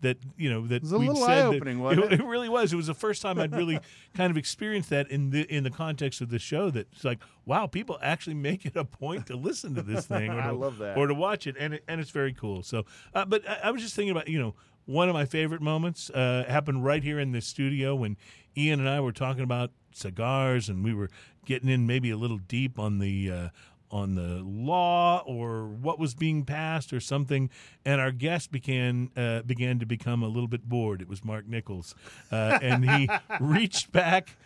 that 0.00 0.18
you 0.36 0.50
know 0.50 0.66
that 0.66 0.82
was 0.82 0.92
a 0.92 0.98
little 0.98 1.16
said 1.16 1.46
eye-opening, 1.46 1.80
wasn't 1.80 2.04
it? 2.12 2.20
it 2.20 2.24
really 2.24 2.48
was. 2.48 2.72
It 2.72 2.76
was 2.76 2.86
the 2.86 2.94
first 2.94 3.22
time 3.22 3.38
I'd 3.38 3.54
really 3.54 3.80
kind 4.14 4.30
of 4.30 4.36
experienced 4.36 4.90
that 4.90 5.10
in 5.10 5.30
the 5.30 5.42
in 5.52 5.64
the 5.64 5.70
context 5.70 6.20
of 6.20 6.30
the 6.30 6.38
show. 6.38 6.70
That 6.70 6.88
it's 6.92 7.04
like, 7.04 7.18
wow, 7.44 7.66
people 7.66 7.98
actually 8.02 8.34
make 8.34 8.64
it 8.64 8.76
a 8.76 8.84
point 8.84 9.26
to 9.26 9.36
listen 9.36 9.74
to 9.74 9.82
this 9.82 10.06
thing, 10.06 10.30
or 10.30 10.40
I 10.40 10.48
to, 10.48 10.52
love 10.52 10.78
that. 10.78 10.96
or 10.96 11.06
to 11.06 11.14
watch 11.14 11.46
it, 11.46 11.56
and 11.58 11.74
it, 11.74 11.84
and 11.88 12.00
it's 12.00 12.10
very 12.10 12.32
cool. 12.32 12.62
So, 12.62 12.84
uh, 13.14 13.24
but 13.24 13.48
I, 13.48 13.60
I 13.64 13.70
was 13.70 13.82
just 13.82 13.94
thinking 13.94 14.12
about 14.12 14.28
you 14.28 14.38
know 14.38 14.54
one 14.86 15.08
of 15.08 15.14
my 15.14 15.24
favorite 15.24 15.60
moments 15.60 16.10
uh, 16.10 16.44
happened 16.48 16.84
right 16.84 17.02
here 17.02 17.18
in 17.18 17.32
the 17.32 17.40
studio 17.40 17.94
when 17.94 18.16
Ian 18.56 18.80
and 18.80 18.88
I 18.88 19.00
were 19.00 19.12
talking 19.12 19.42
about 19.42 19.70
cigars, 19.92 20.68
and 20.68 20.84
we 20.84 20.94
were 20.94 21.10
getting 21.48 21.70
in 21.70 21.86
maybe 21.86 22.10
a 22.10 22.16
little 22.16 22.36
deep 22.36 22.78
on 22.78 22.98
the 22.98 23.32
uh, 23.32 23.48
on 23.90 24.14
the 24.14 24.42
law 24.44 25.22
or 25.26 25.66
what 25.66 25.98
was 25.98 26.14
being 26.14 26.44
passed 26.44 26.92
or 26.92 27.00
something, 27.00 27.48
and 27.86 28.00
our 28.00 28.12
guest 28.12 28.52
began 28.52 29.10
uh, 29.16 29.40
began 29.42 29.78
to 29.78 29.86
become 29.86 30.22
a 30.22 30.28
little 30.28 30.46
bit 30.46 30.68
bored. 30.68 31.00
It 31.00 31.08
was 31.08 31.24
Mark 31.24 31.48
Nichols, 31.48 31.94
uh, 32.30 32.58
and 32.62 32.88
he 32.88 33.08
reached 33.40 33.90
back. 33.90 34.36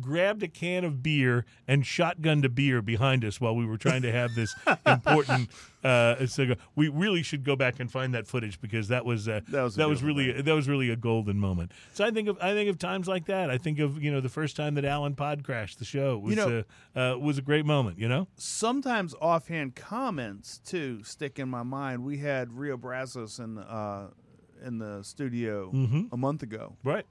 Grabbed 0.00 0.42
a 0.42 0.48
can 0.48 0.84
of 0.84 1.02
beer 1.02 1.44
and 1.66 1.82
shotgunned 1.82 2.44
a 2.44 2.48
beer 2.48 2.80
behind 2.82 3.24
us 3.24 3.40
while 3.40 3.56
we 3.56 3.64
were 3.66 3.76
trying 3.78 4.02
to 4.02 4.12
have 4.12 4.34
this 4.34 4.54
important 4.86 5.48
uh, 5.84 6.26
cigar. 6.26 6.56
We 6.76 6.88
really 6.88 7.22
should 7.22 7.44
go 7.44 7.56
back 7.56 7.80
and 7.80 7.90
find 7.90 8.14
that 8.14 8.26
footage 8.26 8.60
because 8.60 8.88
that 8.88 9.04
was 9.04 9.28
uh, 9.28 9.40
That 9.48 9.62
was 9.62 9.76
that 9.76 9.88
was 9.88 10.02
really 10.02 10.32
that 10.42 10.54
was 10.54 10.68
really 10.68 10.90
a 10.90 10.96
golden 10.96 11.38
moment. 11.38 11.72
So 11.92 12.04
I 12.04 12.10
think 12.10 12.28
of 12.28 12.38
I 12.40 12.52
think 12.52 12.70
of 12.70 12.78
times 12.78 13.08
like 13.08 13.26
that. 13.26 13.50
I 13.50 13.58
think 13.58 13.78
of 13.78 14.00
you 14.02 14.12
know 14.12 14.20
the 14.20 14.28
first 14.28 14.56
time 14.56 14.74
that 14.74 14.84
Alan 14.84 15.14
Pod 15.14 15.42
crashed 15.44 15.78
the 15.78 15.84
show 15.84 16.18
was 16.18 16.36
know- 16.36 16.64
uh, 16.94 17.18
was 17.18 17.38
a 17.38 17.42
great 17.42 17.66
moment. 17.66 17.98
You 17.98 18.08
know, 18.08 18.28
Sometimes 18.36 19.14
offhand 19.20 19.74
comments 19.74 20.58
too 20.58 21.02
stick 21.02 21.38
in 21.38 21.48
my 21.48 21.62
mind. 21.62 22.04
We 22.04 22.18
had 22.18 22.52
Rio 22.52 22.76
Brazos 22.76 23.38
in 23.38 23.58
uh, 23.58 24.08
in 24.64 24.78
the 24.78 25.02
studio 25.02 25.70
a 26.12 26.16
month 26.16 26.42
ago, 26.42 26.76
right? 26.84 27.06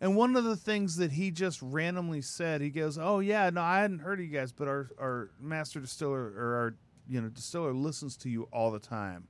And 0.00 0.16
one 0.16 0.36
of 0.36 0.44
the 0.44 0.56
things 0.56 0.96
that 0.96 1.12
he 1.12 1.30
just 1.30 1.60
randomly 1.62 2.22
said, 2.22 2.60
he 2.60 2.70
goes, 2.70 2.98
"Oh 2.98 3.20
yeah, 3.20 3.50
no, 3.50 3.60
I 3.62 3.80
hadn't 3.80 4.00
heard 4.00 4.20
of 4.20 4.26
you 4.26 4.32
guys, 4.32 4.52
but 4.52 4.68
our 4.68 4.90
our 4.98 5.30
master 5.40 5.80
distiller 5.80 6.32
or 6.36 6.54
our 6.56 6.74
you 7.08 7.20
know 7.20 7.28
distiller 7.28 7.72
listens 7.72 8.16
to 8.18 8.28
you 8.28 8.44
all 8.52 8.70
the 8.70 8.78
time." 8.80 9.28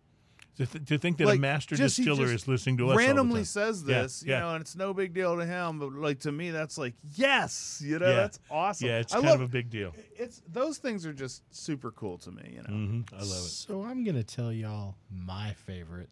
To, 0.56 0.66
th- 0.66 0.86
to 0.86 0.98
think 0.98 1.18
that 1.18 1.28
a 1.28 1.36
master 1.36 1.76
just- 1.76 1.96
distiller 1.98 2.24
just 2.26 2.42
is 2.44 2.48
listening 2.48 2.78
to 2.78 2.86
us 2.86 2.90
all 2.90 2.98
the 2.98 3.04
randomly 3.06 3.38
time. 3.42 3.44
says 3.44 3.84
this, 3.84 4.24
yeah. 4.26 4.34
you 4.34 4.40
know, 4.42 4.54
and 4.54 4.60
it's 4.60 4.74
no 4.74 4.92
big 4.92 5.14
deal 5.14 5.36
to 5.36 5.46
him, 5.46 5.78
but 5.78 5.92
like 5.92 6.18
to 6.20 6.32
me, 6.32 6.50
that's 6.50 6.76
like 6.76 6.94
yes, 7.14 7.80
you 7.84 8.00
know, 8.00 8.08
Yeah. 8.08 8.14
that's 8.16 8.40
awesome. 8.50 8.88
Yeah, 8.88 8.98
it's 8.98 9.12
I 9.12 9.18
kind 9.18 9.26
love, 9.28 9.40
of 9.40 9.48
a 9.48 9.52
big 9.52 9.70
deal. 9.70 9.94
It's 10.16 10.42
those 10.50 10.78
things 10.78 11.06
are 11.06 11.12
just 11.12 11.44
super 11.54 11.92
cool 11.92 12.18
to 12.18 12.32
me, 12.32 12.54
you 12.56 12.62
know. 12.62 12.74
hmm 12.74 13.00
I 13.12 13.18
love 13.18 13.22
it. 13.26 13.50
So 13.50 13.84
I'm 13.84 14.02
gonna 14.02 14.24
tell 14.24 14.52
y'all 14.52 14.96
my 15.12 15.52
favorite. 15.52 16.08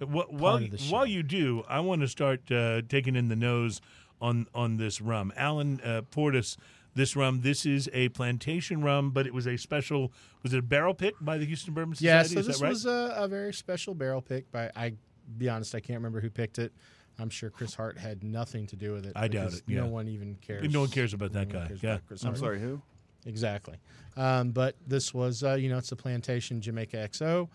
Wh- 0.00 0.32
While 0.32 0.56
of 0.56 0.70
the 0.70 0.78
show. 0.78 0.92
while 0.92 1.06
you 1.06 1.22
do, 1.22 1.64
I 1.68 1.80
want 1.80 2.00
to 2.02 2.08
start 2.08 2.50
uh, 2.50 2.82
taking 2.88 3.16
in 3.16 3.28
the 3.28 3.36
nose 3.36 3.80
on 4.20 4.46
on 4.54 4.76
this 4.76 5.00
rum. 5.00 5.32
Alan 5.36 5.80
uh, 5.82 6.02
poured 6.10 6.36
us 6.36 6.56
this 6.94 7.14
rum. 7.16 7.42
This 7.42 7.64
is 7.66 7.88
a 7.92 8.08
plantation 8.10 8.82
rum, 8.82 9.10
but 9.10 9.26
it 9.26 9.34
was 9.34 9.46
a 9.46 9.56
special. 9.56 10.12
Was 10.42 10.52
it 10.54 10.58
a 10.58 10.62
barrel 10.62 10.94
pick 10.94 11.14
by 11.20 11.38
the 11.38 11.44
Houston 11.46 11.74
Bourbon 11.74 11.94
Yeah, 11.98 12.22
so 12.22 12.38
is 12.40 12.46
this 12.46 12.58
that 12.58 12.62
right? 12.64 12.70
was 12.70 12.86
a, 12.86 13.14
a 13.16 13.28
very 13.28 13.52
special 13.52 13.94
barrel 13.94 14.22
pick. 14.22 14.50
By 14.52 14.70
I, 14.76 14.94
be 15.36 15.48
honest, 15.48 15.74
I 15.74 15.80
can't 15.80 15.98
remember 15.98 16.20
who 16.20 16.30
picked 16.30 16.58
it. 16.58 16.72
I'm 17.20 17.30
sure 17.30 17.50
Chris 17.50 17.74
Hart 17.74 17.98
had 17.98 18.22
nothing 18.22 18.66
to 18.68 18.76
do 18.76 18.92
with 18.92 19.04
it. 19.04 19.12
I 19.16 19.26
doubt 19.26 19.52
it, 19.52 19.62
yeah. 19.66 19.80
No 19.80 19.86
one 19.86 20.06
even 20.06 20.36
cares. 20.40 20.72
No 20.72 20.80
one 20.82 20.88
cares 20.88 21.12
about 21.14 21.32
that 21.32 21.48
No 21.48 21.54
guy, 21.54 21.70
yeah. 21.82 21.90
about 21.94 22.06
Chris 22.06 22.22
I'm 22.22 22.28
Hart. 22.28 22.38
sorry, 22.38 22.60
who? 22.60 22.80
Exactly. 23.26 23.76
Um, 24.16 24.50
but 24.50 24.76
this 24.86 25.12
was, 25.12 25.42
uh, 25.42 25.54
you 25.54 25.68
know, 25.68 25.78
it's 25.78 25.90
a 25.90 25.96
plantation 25.96 26.60
Jamaica 26.60 26.96
XO, 27.10 27.48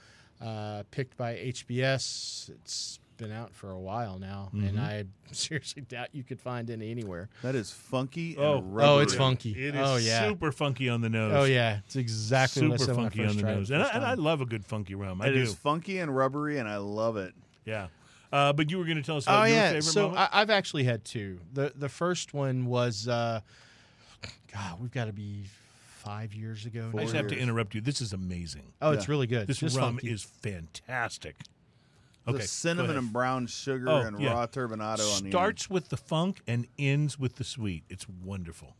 uh, 0.43 0.83
picked 0.91 1.15
by 1.17 1.35
HBS. 1.35 2.49
It's 2.49 2.99
been 3.17 3.31
out 3.31 3.53
for 3.53 3.69
a 3.71 3.79
while 3.79 4.17
now, 4.19 4.49
Mm-hmm. 4.53 4.67
and 4.67 4.79
I 4.79 5.05
seriously 5.31 5.83
doubt 5.83 6.09
you 6.13 6.23
could 6.23 6.39
find 6.41 6.69
any 6.69 6.89
anywhere. 6.91 7.29
That 7.43 7.55
is 7.55 7.71
funky. 7.71 8.35
Oh. 8.37 8.57
and 8.57 8.81
Oh, 8.81 8.99
it's 8.99 9.13
funky. 9.15 9.51
It 9.51 9.75
is 9.75 9.81
oh 9.87 9.95
yeah. 9.97 10.27
super 10.27 10.51
funky 10.51 10.89
on 10.89 11.01
the 11.01 11.09
nose. 11.09 11.33
Oh 11.35 11.43
yeah. 11.43 11.79
It's 11.85 11.95
exactly 11.95 12.67
what 12.67 12.73
I 12.73 12.77
super 12.77 12.85
said 12.85 12.95
when 12.97 13.05
I 13.05 13.09
funky 13.09 13.19
first 13.19 13.29
on 13.29 13.35
the 13.37 13.41
tried 13.43 13.51
it 13.51 13.55
nose, 13.55 13.67
the 13.69 13.73
and 13.75 13.83
I, 13.83 13.85
first 13.85 13.95
and 13.95 14.05
I 14.05 14.13
love 14.15 14.41
a 14.41 14.45
good 14.45 14.65
funky 14.65 14.95
rum. 14.95 15.21
I 15.21 15.27
It 15.27 15.33
do. 15.33 15.41
is 15.41 15.53
funky 15.53 15.99
and 15.99 16.15
rubbery, 16.15 16.57
and 16.57 16.67
I 16.67 16.77
love 16.77 17.17
it. 17.17 17.33
yeah. 17.65 17.87
Uh, 18.31 18.51
but 18.51 18.71
you 18.71 18.79
were 18.79 18.85
going 18.85 18.97
to 18.97 19.03
tell 19.03 19.17
us 19.17 19.25
about 19.25 19.43
Oh 19.43 19.45
your 19.45 19.55
yeah. 19.55 19.67
favorite 19.67 19.83
So 19.83 20.01
moment. 20.09 20.19
I, 20.33 20.41
I've 20.41 20.49
actually 20.49 20.85
had 20.85 21.05
two. 21.05 21.37
the 21.53 21.71
The 21.75 21.87
first 21.87 22.33
one 22.33 22.65
was, 22.65 23.07
uh, 23.07 23.41
God, 24.51 24.81
we've 24.81 24.91
got 24.91 25.05
to 25.05 25.13
be 25.13 25.43
five 26.03 26.33
years 26.33 26.65
ago. 26.65 26.91
I 26.95 27.01
just 27.01 27.13
now. 27.13 27.19
have 27.21 27.29
to 27.29 27.37
interrupt 27.37 27.73
you. 27.75 27.81
This 27.81 28.01
is 28.01 28.13
amazing. 28.13 28.73
Oh, 28.81 28.91
it's 28.91 29.05
Yeah. 29.07 29.11
really 29.11 29.27
good. 29.27 29.47
This 29.47 29.59
Just 29.59 29.77
rum 29.77 29.95
funky. 29.95 30.11
is 30.11 30.23
fantastic. 30.23 31.35
Okay, 32.27 32.37
go 32.39 32.43
cinnamon 32.45 32.97
and 32.97 33.11
brown 33.11 33.47
sugar 33.47 33.89
Oh, 33.89 33.97
and 34.01 34.19
yeah. 34.19 34.31
raw 34.31 34.47
turbinado 34.47 34.99
on 35.17 35.23
the 35.23 35.29
starts 35.31 35.69
with 35.69 35.89
the 35.89 35.97
funk 35.97 36.41
and 36.47 36.67
ends 36.79 37.19
with 37.19 37.35
the 37.35 37.43
sweet. 37.43 37.83
It's 37.89 38.07
wonderful. 38.07 38.75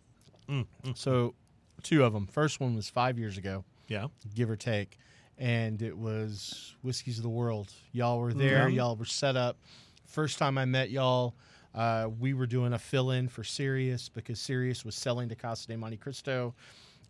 So, 0.95 1.33
two 1.81 2.03
of 2.03 2.13
them. 2.13 2.27
First 2.27 2.59
one 2.59 2.75
was 2.75 2.89
five 2.89 3.17
years 3.17 3.37
ago, 3.37 3.65
Yeah. 3.87 4.07
give 4.35 4.49
or 4.49 4.55
take, 4.55 4.97
and 5.37 5.81
it 5.81 5.97
was 5.97 6.75
Whiskeys 6.83 7.17
of 7.17 7.23
the 7.23 7.29
World. 7.29 7.73
Y'all 7.91 8.19
were 8.19 8.33
there. 8.33 8.67
Mhm. 8.69 8.75
Y'all 8.75 8.95
were 8.95 9.05
set 9.05 9.35
up. 9.35 9.57
First 10.05 10.37
time 10.37 10.57
I 10.57 10.65
met 10.65 10.91
y'all, 10.91 11.33
uh, 11.73 12.07
we 12.19 12.33
were 12.35 12.45
doing 12.45 12.71
a 12.73 12.77
fill 12.79 13.09
in 13.11 13.27
for 13.29 13.43
Sirius 13.43 14.09
because 14.09 14.39
Sirius 14.39 14.85
was 14.85 14.95
selling 14.95 15.27
to 15.29 15.35
Casa 15.35 15.67
de 15.67 15.75
Montecristo, 15.75 16.53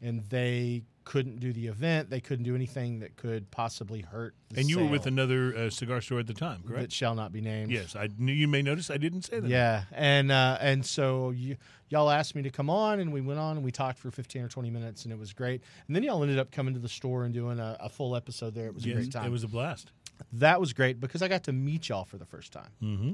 and 0.04 0.22
they 0.30 0.84
couldn't 1.06 1.40
do 1.40 1.52
the 1.52 1.68
event. 1.68 2.10
They 2.10 2.22
couldn't 2.22 2.46
do 2.46 2.56
anything 2.56 3.00
that 3.00 3.16
could 3.18 3.50
possibly 3.52 4.02
hurt. 4.02 4.36
The 4.50 4.62
And 4.62 4.70
you 4.70 4.80
were 4.80 4.86
with 4.86 5.06
another 5.06 5.56
uh, 5.56 5.70
cigar 5.70 6.02
store 6.02 6.20
at 6.20 6.28
the 6.28 6.34
time, 6.34 6.64
that 6.68 6.92
shall 6.92 7.16
not 7.16 7.32
be 7.32 7.42
named. 7.42 7.72
Yes. 7.72 7.96
I 7.96 8.10
knew 8.18 8.32
you 8.34 8.48
may 8.48 8.62
notice 8.62 8.90
I 8.90 8.98
didn't 8.98 9.24
say 9.24 9.40
that. 9.40 9.50
Yeah, 9.50 9.84
and 9.92 10.32
uh, 10.32 10.58
and 10.62 10.86
so 10.86 11.32
you, 11.32 11.58
y'all 11.90 12.10
asked 12.10 12.36
me 12.36 12.42
to 12.44 12.50
come 12.50 12.70
on, 12.70 13.00
and 13.00 13.12
we 13.12 13.22
went 13.22 13.40
on 13.40 13.58
and 13.58 13.66
we 13.66 13.72
talked 13.72 14.00
for 14.00 14.12
fifteen 14.12 14.44
or 14.44 14.48
twenty 14.50 14.70
minutes, 14.70 15.04
and 15.04 15.12
it 15.12 15.20
was 15.20 15.34
great. 15.34 15.62
And 15.88 15.96
then 15.96 16.04
y'all 16.04 16.22
ended 16.22 16.40
up 16.40 16.52
coming 16.52 16.74
to 16.74 16.80
the 16.80 16.90
store 16.90 17.26
and 17.26 17.34
doing 17.34 17.60
a, 17.60 17.78
a 17.80 17.90
full 17.90 18.16
episode 18.16 18.54
there. 18.54 18.68
It 18.68 18.76
was 18.76 18.86
a 18.86 18.94
great 18.94 19.12
time. 19.12 19.26
It 19.26 19.32
was 19.32 19.44
a 19.44 19.48
blast. 19.48 19.92
that 20.34 20.60
was 20.60 20.74
great 20.74 21.00
because 21.00 21.22
I 21.22 21.28
got 21.28 21.44
to 21.46 21.54
meet 21.54 21.90
y'all 21.90 22.06
for 22.06 22.18
the 22.18 22.26
first 22.26 22.52
time. 22.54 22.70
Mm-hmm. 22.82 23.12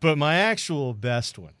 But 0.00 0.16
my 0.16 0.36
actual 0.36 0.94
best 0.94 1.38
one 1.38 1.52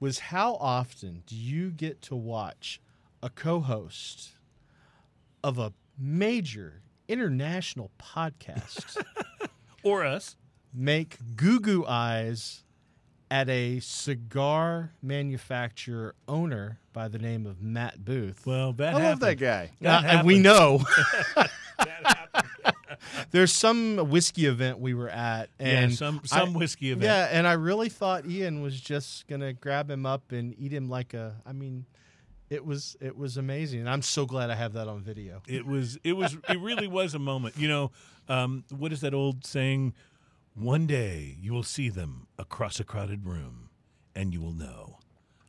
was 0.00 0.18
how 0.18 0.54
often 0.56 1.22
do 1.26 1.36
you 1.36 1.70
get 1.70 2.02
to 2.02 2.16
watch 2.16 2.80
a 3.22 3.30
co-host 3.30 4.30
of 5.44 5.58
a 5.58 5.72
major 5.98 6.82
international 7.08 7.90
podcast 7.98 9.02
Or 9.82 10.04
us. 10.04 10.36
make 10.74 11.16
goo 11.36 11.58
goo 11.60 11.84
eyes 11.86 12.64
at 13.30 13.48
a 13.48 13.80
cigar 13.80 14.92
manufacturer 15.02 16.14
owner 16.28 16.80
by 16.92 17.08
the 17.08 17.18
name 17.18 17.46
of 17.46 17.62
Matt 17.62 18.04
Booth. 18.04 18.44
Well, 18.46 18.72
that 18.74 18.94
I 18.94 19.02
love 19.08 19.20
that 19.20 19.36
guy. 19.38 19.70
That 19.80 20.04
Uh, 20.04 20.08
and 20.18 20.26
we 20.26 20.38
know 20.40 20.82
there's 23.30 23.52
some 23.52 23.96
whiskey 24.10 24.46
event 24.46 24.78
we 24.80 24.94
were 24.94 25.08
at, 25.08 25.48
and 25.58 25.90
yeah, 25.92 25.96
some 25.96 26.20
I- 26.24 26.26
some 26.26 26.52
whiskey 26.54 26.90
event. 26.90 27.04
yeah, 27.04 27.28
and 27.30 27.46
I 27.46 27.52
really 27.52 27.88
thought 27.88 28.26
Ian 28.26 28.60
was 28.62 28.78
just 28.80 29.26
gonna 29.28 29.52
grab 29.52 29.90
him 29.90 30.04
up 30.06 30.32
and 30.32 30.54
eat 30.58 30.72
him 30.72 30.88
like 30.88 31.14
a. 31.14 31.36
I 31.46 31.52
mean, 31.52 31.86
it 32.50 32.66
was 32.66 32.96
it 33.00 33.16
was 33.16 33.36
amazing, 33.36 33.80
and 33.80 33.88
I'm 33.88 34.02
so 34.02 34.26
glad 34.26 34.50
I 34.50 34.56
have 34.56 34.72
that 34.74 34.88
on 34.88 35.00
video. 35.02 35.42
It 35.46 35.64
was 35.64 35.98
it 36.04 36.14
was 36.14 36.36
it 36.48 36.58
really 36.60 36.88
was 36.88 37.14
a 37.14 37.18
moment. 37.18 37.56
You 37.56 37.68
know, 37.68 37.90
um, 38.28 38.64
what 38.76 38.92
is 38.92 39.00
that 39.02 39.14
old 39.14 39.46
saying? 39.46 39.94
One 40.54 40.86
day 40.86 41.36
you 41.40 41.52
will 41.52 41.62
see 41.62 41.88
them 41.88 42.26
across 42.36 42.80
a 42.80 42.84
crowded 42.84 43.24
room, 43.24 43.70
and 44.14 44.34
you 44.34 44.40
will 44.40 44.52
know. 44.52 44.96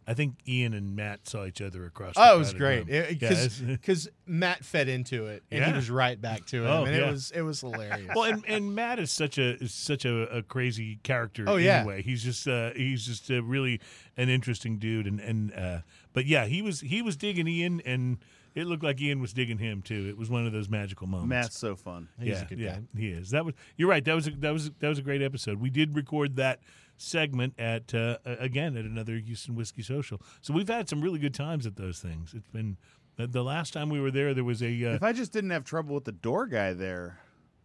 I 0.07 0.13
think 0.13 0.35
Ian 0.47 0.73
and 0.73 0.95
Matt 0.95 1.27
saw 1.27 1.45
each 1.45 1.61
other 1.61 1.85
across. 1.85 2.15
the 2.15 2.21
Oh, 2.31 2.35
it 2.35 2.37
was 2.39 2.53
great 2.53 2.85
because 2.87 3.61
Yeah, 3.61 4.11
Matt 4.25 4.65
fed 4.65 4.89
into 4.89 5.27
it 5.27 5.43
and 5.51 5.63
he 5.63 5.71
was 5.71 5.89
right 5.89 6.19
back 6.19 6.45
to 6.47 6.65
it, 6.65 6.67
Oh, 6.67 6.83
and 6.85 6.95
yeah. 6.95 7.07
it 7.07 7.11
was 7.11 7.31
it 7.31 7.41
was 7.43 7.61
hilarious. 7.61 8.11
well, 8.15 8.25
and, 8.25 8.43
and 8.47 8.75
Matt 8.75 8.99
is 8.99 9.11
such 9.11 9.37
a 9.37 9.55
is 9.63 9.73
such 9.73 10.03
a, 10.05 10.23
a 10.37 10.43
crazy 10.43 10.97
character. 11.03 11.45
Oh, 11.47 11.55
yeah. 11.57 11.77
Anyway, 11.77 12.01
he's 12.01 12.23
just 12.23 12.47
uh, 12.47 12.71
he's 12.75 13.05
just 13.05 13.29
uh, 13.31 13.41
really 13.43 13.79
an 14.17 14.27
interesting 14.27 14.79
dude, 14.79 15.07
and 15.07 15.19
and 15.19 15.53
uh, 15.53 15.77
but 16.13 16.25
yeah, 16.25 16.45
he 16.45 16.61
was 16.61 16.81
he 16.81 17.01
was 17.01 17.15
digging 17.15 17.47
Ian, 17.47 17.81
and 17.85 18.17
it 18.53 18.65
looked 18.67 18.83
like 18.83 18.99
Ian 19.01 19.21
was 19.21 19.33
digging 19.33 19.57
him 19.57 19.81
too. 19.81 20.07
It 20.09 20.17
was 20.17 20.29
one 20.29 20.45
of 20.45 20.51
those 20.51 20.69
magical 20.69 21.07
moments. 21.07 21.29
Matt's 21.29 21.57
so 21.57 21.75
fun. 21.75 22.09
He's 22.19 22.29
yeah, 22.29 22.41
a 22.41 22.45
good 22.45 22.59
yeah, 22.59 22.75
guy. 22.75 22.81
he 22.97 23.09
is. 23.09 23.29
That 23.31 23.45
was 23.45 23.55
you're 23.77 23.89
right. 23.89 24.03
That 24.03 24.15
was 24.15 24.27
a, 24.27 24.31
that 24.31 24.51
was 24.51 24.71
that 24.79 24.89
was 24.89 24.99
a 24.99 25.03
great 25.03 25.21
episode. 25.21 25.59
We 25.59 25.69
did 25.69 25.95
record 25.95 26.35
that 26.35 26.59
segment 26.97 27.53
at 27.57 27.93
uh, 27.93 28.17
uh, 28.25 28.35
again 28.39 28.77
at 28.77 28.85
another 28.85 29.15
Houston 29.17 29.55
Whiskey 29.55 29.81
Social. 29.81 30.21
So 30.41 30.53
we've 30.53 30.67
had 30.67 30.89
some 30.89 31.01
really 31.01 31.19
good 31.19 31.33
times 31.33 31.65
at 31.65 31.75
those 31.75 31.99
things. 31.99 32.33
It's 32.35 32.49
been 32.49 32.77
the, 33.15 33.27
the 33.27 33.43
last 33.43 33.73
time 33.73 33.89
we 33.89 33.99
were 33.99 34.11
there. 34.11 34.33
There 34.33 34.43
was 34.43 34.61
a 34.61 34.67
uh, 34.67 34.95
If 34.95 35.03
I 35.03 35.13
just 35.13 35.31
didn't 35.31 35.51
have 35.51 35.63
trouble 35.63 35.95
with 35.95 36.05
the 36.05 36.11
door 36.11 36.45
guy 36.45 36.73
there, 36.73 37.19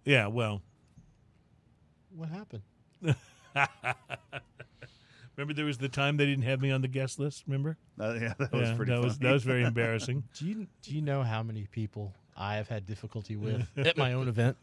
yeah. 0.04 0.28
Well, 0.28 0.62
what 2.14 2.28
happened? 2.28 2.62
remember 5.36 5.54
there 5.54 5.64
was 5.66 5.78
the 5.78 5.88
time 5.88 6.16
they 6.16 6.26
didn't 6.26 6.44
have 6.44 6.60
me 6.60 6.70
on 6.70 6.82
the 6.82 6.88
guest 6.88 7.18
list. 7.18 7.44
Remember? 7.46 7.76
uh, 8.00 8.14
yeah, 8.20 8.34
that 8.38 8.52
was 8.52 8.68
yeah, 8.70 8.76
pretty 8.76 8.90
that 8.90 8.96
funny. 8.96 9.04
was 9.06 9.18
that 9.18 9.32
was 9.32 9.44
very 9.44 9.62
embarrassing. 9.64 10.24
Do 10.38 10.46
you 10.46 10.66
do 10.82 10.94
you 10.94 11.02
know 11.02 11.22
how 11.22 11.42
many 11.42 11.66
people 11.70 12.14
I 12.36 12.56
have 12.56 12.68
had 12.68 12.86
difficulty 12.86 13.36
with 13.36 13.66
at 13.76 13.96
my 13.96 14.12
own 14.12 14.28
event? 14.28 14.56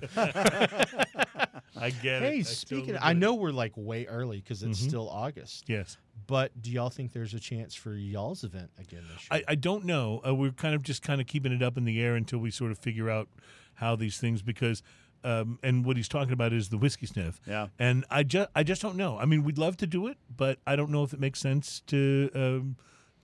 I 1.76 1.90
get 1.90 2.22
it. 2.22 2.32
hey, 2.34 2.40
I 2.40 2.42
speaking, 2.44 2.86
totally 2.94 3.00
I 3.02 3.14
know 3.14 3.34
we're 3.34 3.52
like 3.52 3.74
way 3.76 4.06
early 4.06 4.38
because 4.38 4.62
it's 4.64 4.80
Mhm. 4.80 4.88
still 4.88 5.10
August. 5.10 5.66
Yes. 5.68 5.98
But 6.28 6.62
do 6.62 6.72
y'all 6.72 6.90
think 6.90 7.12
there's 7.12 7.34
a 7.34 7.40
chance 7.40 7.74
for 7.76 7.94
y'all's 7.96 8.44
event 8.44 8.70
again 8.80 9.04
this 9.12 9.28
year? 9.30 9.42
I, 9.48 9.52
I 9.54 9.56
don't 9.56 9.86
know. 9.86 10.22
Uh, 10.26 10.34
we're 10.36 10.52
kind 10.52 10.76
of 10.76 10.84
just 10.84 11.02
kind 11.02 11.20
of 11.20 11.28
keeping 11.28 11.52
it 11.52 11.62
up 11.62 11.78
in 11.78 11.84
the 11.86 12.00
air 12.02 12.16
until 12.16 12.40
we 12.40 12.52
sort 12.52 12.72
of 12.72 12.78
figure 12.78 13.10
out 13.10 13.28
how 13.76 13.96
these 13.96 14.20
things 14.20 14.42
because 14.42 14.84
um, 15.24 15.60
and 15.64 15.86
what 15.86 15.98
he's 15.98 16.08
talking 16.08 16.34
about 16.34 16.54
is 16.54 16.70
the 16.70 16.78
whiskey 16.78 17.06
sniff. 17.06 17.40
Yeah. 17.48 17.68
And 17.80 18.06
I 18.10 18.24
just 18.24 18.50
I 18.56 18.64
just 18.64 18.82
don't 18.82 18.96
know. 18.98 19.18
I 19.18 19.26
mean, 19.26 19.44
we'd 19.44 19.58
love 19.58 19.78
to 19.78 19.88
do 19.88 20.08
it, 20.08 20.18
but 20.36 20.60
I 20.68 20.76
don't 20.76 20.90
know 20.92 21.04
if 21.04 21.14
it 21.14 21.20
makes 21.20 21.40
sense 21.40 21.82
to 21.88 22.30
um, 22.36 22.76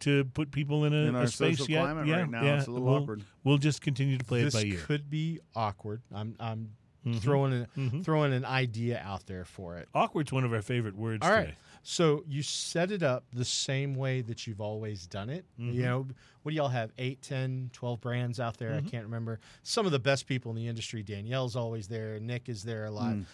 to 0.01 0.23
put 0.25 0.51
people 0.51 0.85
in 0.85 0.93
a, 0.93 0.97
In 1.09 1.15
a 1.15 1.27
space 1.27 1.67
yet. 1.67 1.81
climate 1.83 2.07
yeah, 2.07 2.19
right 2.21 2.29
now, 2.29 2.43
yeah. 2.43 2.57
it's 2.59 2.67
a 2.67 2.71
little 2.71 2.87
we'll, 2.87 3.01
awkward. 3.03 3.23
We'll 3.43 3.57
just 3.57 3.81
continue 3.81 4.17
to 4.17 4.23
play 4.25 4.43
this 4.43 4.55
it 4.55 4.57
by 4.57 4.63
ear. 4.63 4.79
could 4.85 5.09
be 5.09 5.39
awkward. 5.55 6.01
I'm 6.13 6.35
I'm 6.39 6.71
Mhm. 7.05 7.19
throwing 7.21 7.53
an, 7.53 7.67
Mhm. 7.77 8.03
throwing 8.03 8.33
an 8.33 8.43
idea 8.43 9.01
out 9.05 9.25
there 9.25 9.45
for 9.45 9.77
it. 9.77 9.87
Awkward's 9.95 10.33
one 10.33 10.43
of 10.43 10.51
our 10.53 10.61
favorite 10.61 10.95
words. 10.97 11.25
All 11.25 11.31
right. 11.31 11.45
today. 11.45 11.57
So 11.83 12.23
you 12.27 12.43
set 12.43 12.91
it 12.91 13.01
up 13.03 13.23
the 13.33 13.45
same 13.45 13.95
way 13.95 14.21
that 14.21 14.45
you've 14.45 14.61
always 14.61 15.07
done 15.07 15.29
it. 15.29 15.45
Mhm. 15.59 15.73
You 15.73 15.81
know, 15.83 16.07
what 16.43 16.51
do 16.51 16.55
y'all 16.55 16.67
have? 16.67 16.91
8, 16.97 17.21
10, 17.21 17.69
12 17.73 18.01
brands 18.01 18.39
out 18.39 18.57
there? 18.57 18.71
Mhm. 18.71 18.87
I 18.87 18.89
can't 18.89 19.05
remember. 19.05 19.39
Some 19.63 19.85
of 19.85 19.91
the 19.91 19.99
best 19.99 20.27
people 20.27 20.51
in 20.51 20.57
the 20.57 20.67
industry. 20.67 21.03
Danielle's 21.03 21.55
always 21.55 21.87
there. 21.87 22.19
Nick 22.19 22.49
is 22.49 22.63
there 22.63 22.85
a 22.85 22.91
lot. 22.91 23.13
Mm. 23.15 23.25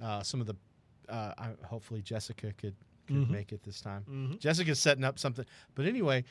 Uh, 0.00 0.22
some 0.22 0.40
of 0.40 0.46
the, 0.46 0.54
uh, 1.08 1.34
I, 1.38 1.50
hopefully 1.66 2.02
Jessica 2.02 2.52
could, 2.54 2.74
could 3.06 3.16
Mhm. 3.16 3.30
make 3.30 3.52
it 3.52 3.62
this 3.62 3.80
time. 3.80 4.04
Mhm. 4.08 4.38
Jessica's 4.40 4.78
setting 4.80 5.04
up 5.04 5.18
something. 5.18 5.44
But 5.74 5.86
anyway, 5.86 6.24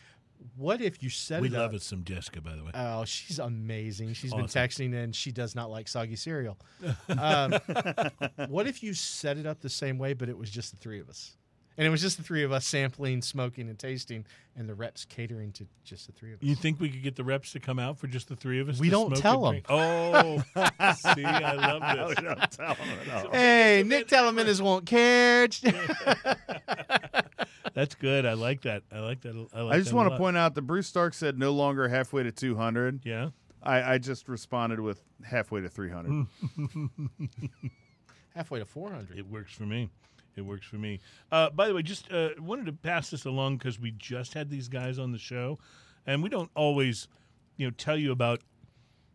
what 0.56 0.81
if 0.81 1.02
you 1.03 1.10
set 1.10 1.41
We 1.41 1.48
it 1.48 1.53
love 1.53 1.69
up? 1.72 1.76
us 1.76 1.84
some 1.85 2.03
Jessica, 2.03 2.41
by 2.41 2.56
the 2.56 2.64
way. 2.64 2.72
Oh, 2.73 3.06
she's 3.06 3.39
amazing. 3.39 4.14
She's 4.14 4.34
been 4.34 4.45
texting 4.45 4.93
and 4.95 5.15
she 5.15 5.31
does 5.31 5.53
not 5.56 5.69
like 5.69 5.88
soggy 5.88 6.15
cereal. 6.15 6.57
Um, 7.10 7.53
what 8.49 8.68
if 8.68 8.81
you 8.84 8.93
set 8.93 9.38
it 9.38 9.45
up 9.45 9.60
the 9.61 9.69
same 9.69 9.98
way, 9.98 10.14
but 10.14 10.30
it 10.30 10.38
was 10.38 10.49
just 10.49 10.72
the 10.72 10.77
three 10.77 10.99
of 10.99 11.10
us? 11.10 11.38
And 11.77 11.88
it 11.88 11.89
was 11.89 12.02
just 12.02 12.18
the 12.18 12.23
three 12.23 12.43
of 12.43 12.52
us 12.52 12.65
sampling, 12.65 13.22
smoking, 13.22 13.69
and 13.69 13.80
tasting, 13.80 14.26
and 14.57 14.68
the 14.68 14.76
reps 14.76 15.06
catering 15.06 15.52
to 15.53 15.65
just 15.85 16.07
the 16.07 16.14
three 16.14 16.34
of 16.34 16.39
us. 16.39 16.43
You 16.43 16.56
think 16.56 16.80
we 16.80 16.89
could 16.89 17.02
get 17.02 17.15
the 17.15 17.23
reps 17.23 17.53
to 17.53 17.60
come 17.60 17.80
out 17.80 17.98
for 17.98 18.07
just 18.07 18.27
the 18.27 18.35
three 18.35 18.60
of 18.60 18.68
us? 18.69 18.80
We 18.80 18.88
to 18.88 18.91
don't 18.91 19.07
smoke 19.15 19.22
tell 19.22 19.41
them. 19.43 19.52
drink? 19.52 19.65
Oh, 19.69 20.43
see, 20.95 21.23
I 21.23 21.53
love 21.53 21.81
this. 22.10 22.18
I'll 22.27 22.48
tell 22.48 22.76
them. 22.76 23.10
at 23.10 23.26
all. 23.26 23.31
Hey, 23.31 23.84
Nick 23.85 24.07
Telemannis 24.07 24.60
won't 24.61 24.85
care. 24.85 25.48
That's 27.73 27.95
good. 27.95 28.26
I 28.26 28.34
like 28.34 28.61
that. 28.64 28.84
I 28.91 28.99
like 28.99 29.22
that. 29.22 29.48
I, 29.53 29.61
like 29.61 29.76
I 29.76 29.80
just 29.80 29.93
want 29.93 30.11
to 30.11 30.18
point 30.18 30.35
out 30.38 30.56
that 30.56 30.64
Bruce 30.64 30.88
Stark 30.88 31.14
said 31.14 31.39
no 31.39 31.52
longer 31.52 31.88
halfway 31.88 32.23
to 32.23 32.31
200. 32.31 33.06
Yeah. 33.06 33.30
I, 33.64 33.93
I 33.93 33.98
just 33.98 34.27
responded 34.27 34.81
with 34.81 35.02
halfway 35.23 35.61
to 35.61 35.69
300. 35.69 36.27
Halfway 38.35 38.60
to 38.60 38.65
400. 38.65 39.18
It 39.18 39.30
works 39.30 39.53
for 39.53 39.64
me. 39.64 39.89
It 40.36 40.41
works 40.41 40.66
for 40.66 40.78
me. 40.78 40.99
Uh, 41.32 41.49
by 41.49 41.68
the 41.68 41.74
way, 41.74 41.82
just 41.82 42.12
uh, 42.12 42.30
wanted 42.40 42.66
to 42.68 42.74
pass 42.74 43.10
this 43.10 43.26
along 43.26 43.58
because 43.58 43.80
we 43.80 43.91
just 43.91 44.34
had 44.34 44.49
these 44.49 44.68
guys 44.68 44.98
on 44.98 45.12
the 45.12 45.18
show, 45.18 45.60
and 46.06 46.24
we 46.24 46.30
don't 46.30 46.49
always, 46.56 47.08
you 47.58 47.68
know, 47.68 47.72
tell 47.78 47.98
you 47.98 48.12
about 48.12 48.41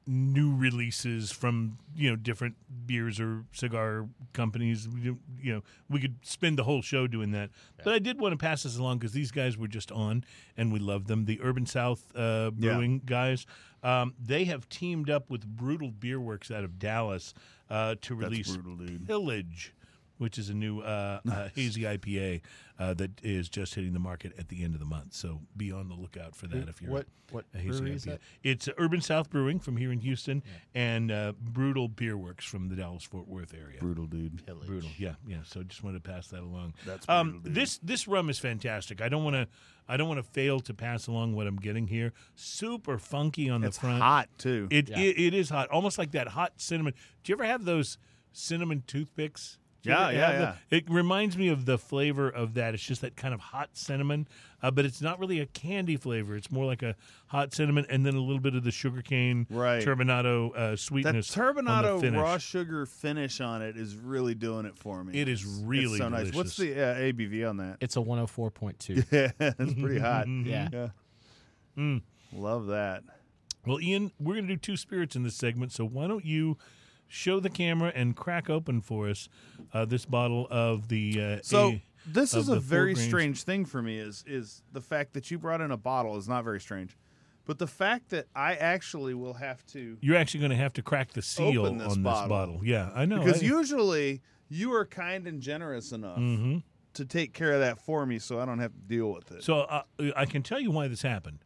new 0.08 0.54
releases 0.54 1.32
from 1.32 1.76
you 1.96 2.08
know 2.08 2.14
different 2.14 2.54
beers 2.86 3.18
or 3.18 3.44
cigar 3.52 4.06
companies. 4.32 4.88
We 4.88 5.16
You 5.40 5.54
know, 5.54 5.62
we 5.88 6.00
could 6.00 6.16
spend 6.22 6.58
the 6.58 6.64
whole 6.64 6.82
show 6.82 7.06
doing 7.06 7.32
that, 7.32 7.50
but 7.82 7.92
I 7.92 7.98
did 7.98 8.20
want 8.20 8.32
to 8.32 8.36
pass 8.36 8.62
this 8.62 8.76
along 8.78 8.98
because 8.98 9.12
these 9.12 9.30
guys 9.30 9.56
were 9.56 9.68
just 9.68 9.90
on, 9.90 10.24
and 10.56 10.72
we 10.72 10.78
love 10.78 11.06
them. 11.06 11.24
The 11.24 11.40
Urban 11.42 11.66
South 11.66 12.04
uh, 12.14 12.50
Yeah. 12.56 12.74
Brewing 12.74 13.02
guys, 13.04 13.46
um, 13.82 14.14
they 14.20 14.44
have 14.44 14.68
teamed 14.68 15.10
up 15.10 15.30
with 15.30 15.46
Brutal 15.46 15.90
Beer 15.90 16.20
Works 16.20 16.50
out 16.50 16.62
of 16.62 16.78
Dallas 16.78 17.34
uh, 17.68 17.96
to 18.02 18.14
release 18.14 18.56
brutal. 18.56 18.86
Pillage, 19.06 19.74
which 20.18 20.38
is 20.38 20.48
a 20.50 20.54
new 20.54 20.80
uh, 20.80 21.20
uh, 21.30 21.48
hazy 21.54 21.82
IPA 21.82 22.40
uh, 22.78 22.94
that 22.94 23.10
is 23.22 23.48
just 23.48 23.74
hitting 23.74 23.92
the 23.92 23.98
market 23.98 24.32
at 24.38 24.48
the 24.48 24.62
end 24.64 24.74
of 24.74 24.80
the 24.80 24.86
month. 24.86 25.14
So 25.14 25.40
be 25.56 25.72
on 25.72 25.88
the 25.88 25.94
lookout 25.94 26.34
for 26.34 26.46
that 26.48 26.68
if 26.68 26.80
you're 26.82 26.90
what 26.90 27.06
what 27.32 27.44
a 27.54 27.58
hazy 27.58 27.80
brewery 27.80 27.94
is 27.96 28.04
that? 28.04 28.20
It's 28.44 28.68
uh, 28.68 28.72
Urban 28.78 29.00
South 29.00 29.30
Brewing 29.30 29.58
from 29.58 29.76
here 29.76 29.90
in 29.90 29.98
Houston 30.00 30.42
and 30.74 31.10
uh, 31.10 31.32
Brutal 31.40 31.88
Beer 31.88 32.16
Works 32.16 32.44
from 32.44 32.68
the 32.68 32.76
Dallas 32.76 33.02
Fort 33.02 33.26
Worth 33.26 33.52
area. 33.54 33.78
Brutal, 33.80 34.06
dude. 34.06 34.44
Pillage. 34.46 34.66
Brutal, 34.66 34.90
yeah, 34.96 35.14
yeah. 35.26 35.38
So 35.44 35.62
just 35.62 35.82
wanted 35.82 36.04
to 36.04 36.08
pass 36.10 36.28
that 36.28 36.40
along. 36.40 36.74
That's 36.86 37.08
um, 37.08 37.30
brutal, 37.30 37.40
dude. 37.44 37.54
this 37.54 37.78
this 37.82 38.06
rum 38.08 38.30
is 38.30 38.38
fantastic. 38.38 39.00
I 39.00 39.08
don't 39.08 39.24
want 39.24 39.34
to 39.36 39.48
I 39.88 39.96
don't 39.96 40.08
want 40.08 40.18
to 40.18 40.30
fail 40.30 40.60
to 40.60 40.74
pass 40.74 41.06
along 41.06 41.34
what 41.34 41.46
I'm 41.46 41.56
getting 41.56 41.86
here. 41.86 42.12
Super 42.34 42.98
funky 42.98 43.48
on 43.48 43.60
the 43.60 43.68
It's 43.68 43.78
front. 43.78 44.02
hot, 44.02 44.28
too. 44.38 44.66
It, 44.70 44.88
Yeah. 44.88 44.98
it 44.98 45.18
it 45.18 45.34
is 45.34 45.48
hot, 45.50 45.68
almost 45.70 45.96
like 45.98 46.12
that 46.12 46.28
hot 46.28 46.54
cinnamon. 46.56 46.94
Do 47.24 47.30
you 47.32 47.36
ever 47.36 47.44
have 47.44 47.64
those 47.64 47.98
cinnamon 48.32 48.82
toothpicks? 48.86 49.58
Do 49.86 49.92
you 49.92 49.96
Yeah, 49.98 50.10
yeah, 50.10 50.18
yeah. 50.40 50.54
the- 50.70 50.76
It 50.76 50.90
reminds 50.90 51.36
me 51.36 51.48
of 51.48 51.64
the 51.64 51.78
flavor 51.78 52.28
of 52.28 52.54
that. 52.54 52.74
It's 52.74 52.82
just 52.82 53.00
that 53.02 53.16
kind 53.16 53.32
of 53.32 53.40
hot 53.40 53.70
cinnamon, 53.74 54.26
uh, 54.62 54.70
but 54.70 54.84
it's 54.84 55.00
not 55.00 55.18
really 55.18 55.40
a 55.40 55.46
candy 55.46 55.96
flavor. 55.96 56.36
It's 56.36 56.50
more 56.50 56.64
like 56.66 56.82
a 56.82 56.94
hot 57.28 57.54
cinnamon, 57.54 57.86
and 57.88 58.04
then 58.04 58.14
a 58.14 58.20
little 58.20 58.40
bit 58.40 58.54
of 58.54 58.64
the 58.64 58.70
sugarcane 58.70 59.46
Right. 59.50 59.84
turbinado 59.84 60.50
uh, 60.56 60.70
that 60.70 60.78
sweetness. 60.78 61.36
on 61.36 61.54
the 61.54 61.62
turbinado 61.62 62.16
raw 62.20 62.38
sugar 62.38 62.86
finish 62.86 63.40
on 63.40 63.62
it 63.62 63.76
is 63.76 63.94
really 63.96 64.34
doing 64.34 64.66
it 64.66 64.76
for 64.76 65.02
me. 65.04 65.18
It 65.18 65.28
is 65.28 65.44
really 65.44 65.94
it's 65.94 65.98
so 65.98 66.08
nice. 66.08 66.32
What's 66.34 66.56
the 66.56 66.72
uh, 66.74 66.94
ABV 66.96 67.48
on 67.48 67.56
that? 67.58 67.78
It's 67.80 67.96
a 67.96 68.00
104.2. 68.00 69.04
Yeah, 69.12 69.30
it's 69.58 69.74
pretty 69.74 69.98
hot. 70.00 70.26
Yeah. 70.46 70.68
yeah. 70.72 70.88
Mm. 71.76 72.02
Love 72.32 72.66
that. 72.66 73.02
Well, 73.66 73.80
Ian, 73.80 74.12
we're 74.20 74.34
going 74.34 74.46
to 74.46 74.54
do 74.54 74.58
two 74.58 74.76
spirits 74.76 75.16
in 75.16 75.22
this 75.24 75.34
segment, 75.34 75.72
so 75.72 75.84
why 75.84 76.06
don't 76.06 76.24
you 76.24 76.56
show 77.08 77.40
the 77.40 77.50
camera 77.50 77.92
and 77.94 78.16
crack 78.16 78.48
open 78.50 78.80
for 78.80 79.08
us 79.08 79.28
uh, 79.72 79.84
this 79.84 80.04
bottle 80.04 80.46
of 80.50 80.88
the 80.88 81.20
uh, 81.20 81.38
So 81.42 81.68
A- 81.70 81.82
this 82.06 82.34
is 82.34 82.48
a 82.48 82.60
very 82.60 82.94
strange 82.94 83.42
thing 83.42 83.64
for 83.64 83.82
me. 83.82 83.98
Is 83.98 84.24
is 84.26 84.62
the 84.72 84.80
fact 84.80 85.12
that 85.14 85.30
you 85.30 85.38
brought 85.38 85.60
in 85.60 85.70
a 85.70 85.76
bottle 85.76 86.16
is 86.16 86.28
not 86.28 86.44
very 86.44 86.60
strange, 86.60 86.96
but 87.44 87.58
the 87.58 87.66
fact 87.66 88.10
that 88.10 88.26
I 88.34 88.54
actually 88.54 89.14
will 89.14 89.34
have 89.34 89.64
to 89.68 89.98
You're 90.00 90.16
actually 90.16 90.40
going 90.40 90.50
to 90.50 90.56
have 90.56 90.72
to 90.74 90.82
crack 90.82 91.12
the 91.12 91.22
seal 91.22 91.62
this 91.64 91.82
on 91.82 92.02
this 92.02 92.18
bottle. 92.28 92.60
Yeah, 92.64 92.90
I 92.94 93.04
know. 93.06 93.18
because 93.22 93.42
I, 93.42 93.46
usually 93.46 94.22
you 94.48 94.72
are 94.74 94.84
kind 94.86 95.26
and 95.26 95.40
generous 95.40 95.90
enough 95.92 96.18
Mhm. 96.18 96.62
to 96.94 97.04
take 97.04 97.32
care 97.32 97.52
of 97.52 97.60
that 97.60 97.78
for 97.80 98.06
me, 98.06 98.18
so 98.20 98.38
I 98.40 98.46
don't 98.46 98.60
have 98.60 98.72
to 98.72 98.80
deal 98.80 99.12
with 99.12 99.30
it. 99.32 99.42
So 99.42 99.60
uh, 99.62 99.82
I 100.14 100.24
can 100.26 100.42
tell 100.42 100.60
you 100.60 100.70
why 100.70 100.86
this 100.88 101.02
happened. 101.02 101.40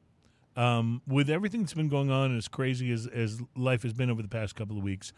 Um, 0.56 1.00
with 1.06 1.30
everything 1.30 1.60
that's 1.62 1.72
been 1.74 1.88
going 1.88 2.10
on, 2.10 2.30
and 2.30 2.36
as 2.38 2.48
crazy 2.48 2.90
as, 2.92 3.06
as 3.06 3.40
life 3.56 3.82
has 3.84 3.92
been 3.94 4.10
over 4.10 4.20
the 4.20 4.28
past 4.28 4.56
couple 4.56 4.76
of 4.76 4.82
weeks, 4.82 5.12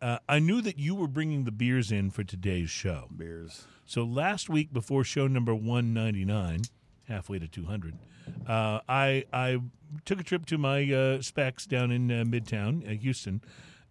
uh, 0.00 0.18
I 0.28 0.38
knew 0.38 0.60
that 0.62 0.78
you 0.78 0.94
were 0.94 1.08
bringing 1.08 1.44
the 1.44 1.52
beers 1.52 1.92
in 1.92 2.10
for 2.10 2.24
today's 2.24 2.70
show. 2.70 3.08
Beers. 3.14 3.66
So 3.84 4.04
last 4.04 4.48
week, 4.48 4.72
before 4.72 5.04
show 5.04 5.26
number 5.26 5.54
199, 5.54 6.62
halfway 7.08 7.38
to 7.38 7.48
200, 7.48 7.98
uh, 8.46 8.80
I 8.88 9.24
I 9.32 9.58
took 10.04 10.20
a 10.20 10.22
trip 10.22 10.46
to 10.46 10.58
my 10.58 10.90
uh, 10.92 11.22
specs 11.22 11.66
down 11.66 11.90
in 11.90 12.10
uh, 12.10 12.24
Midtown, 12.24 12.86
uh, 12.86 12.98
Houston, 13.00 13.42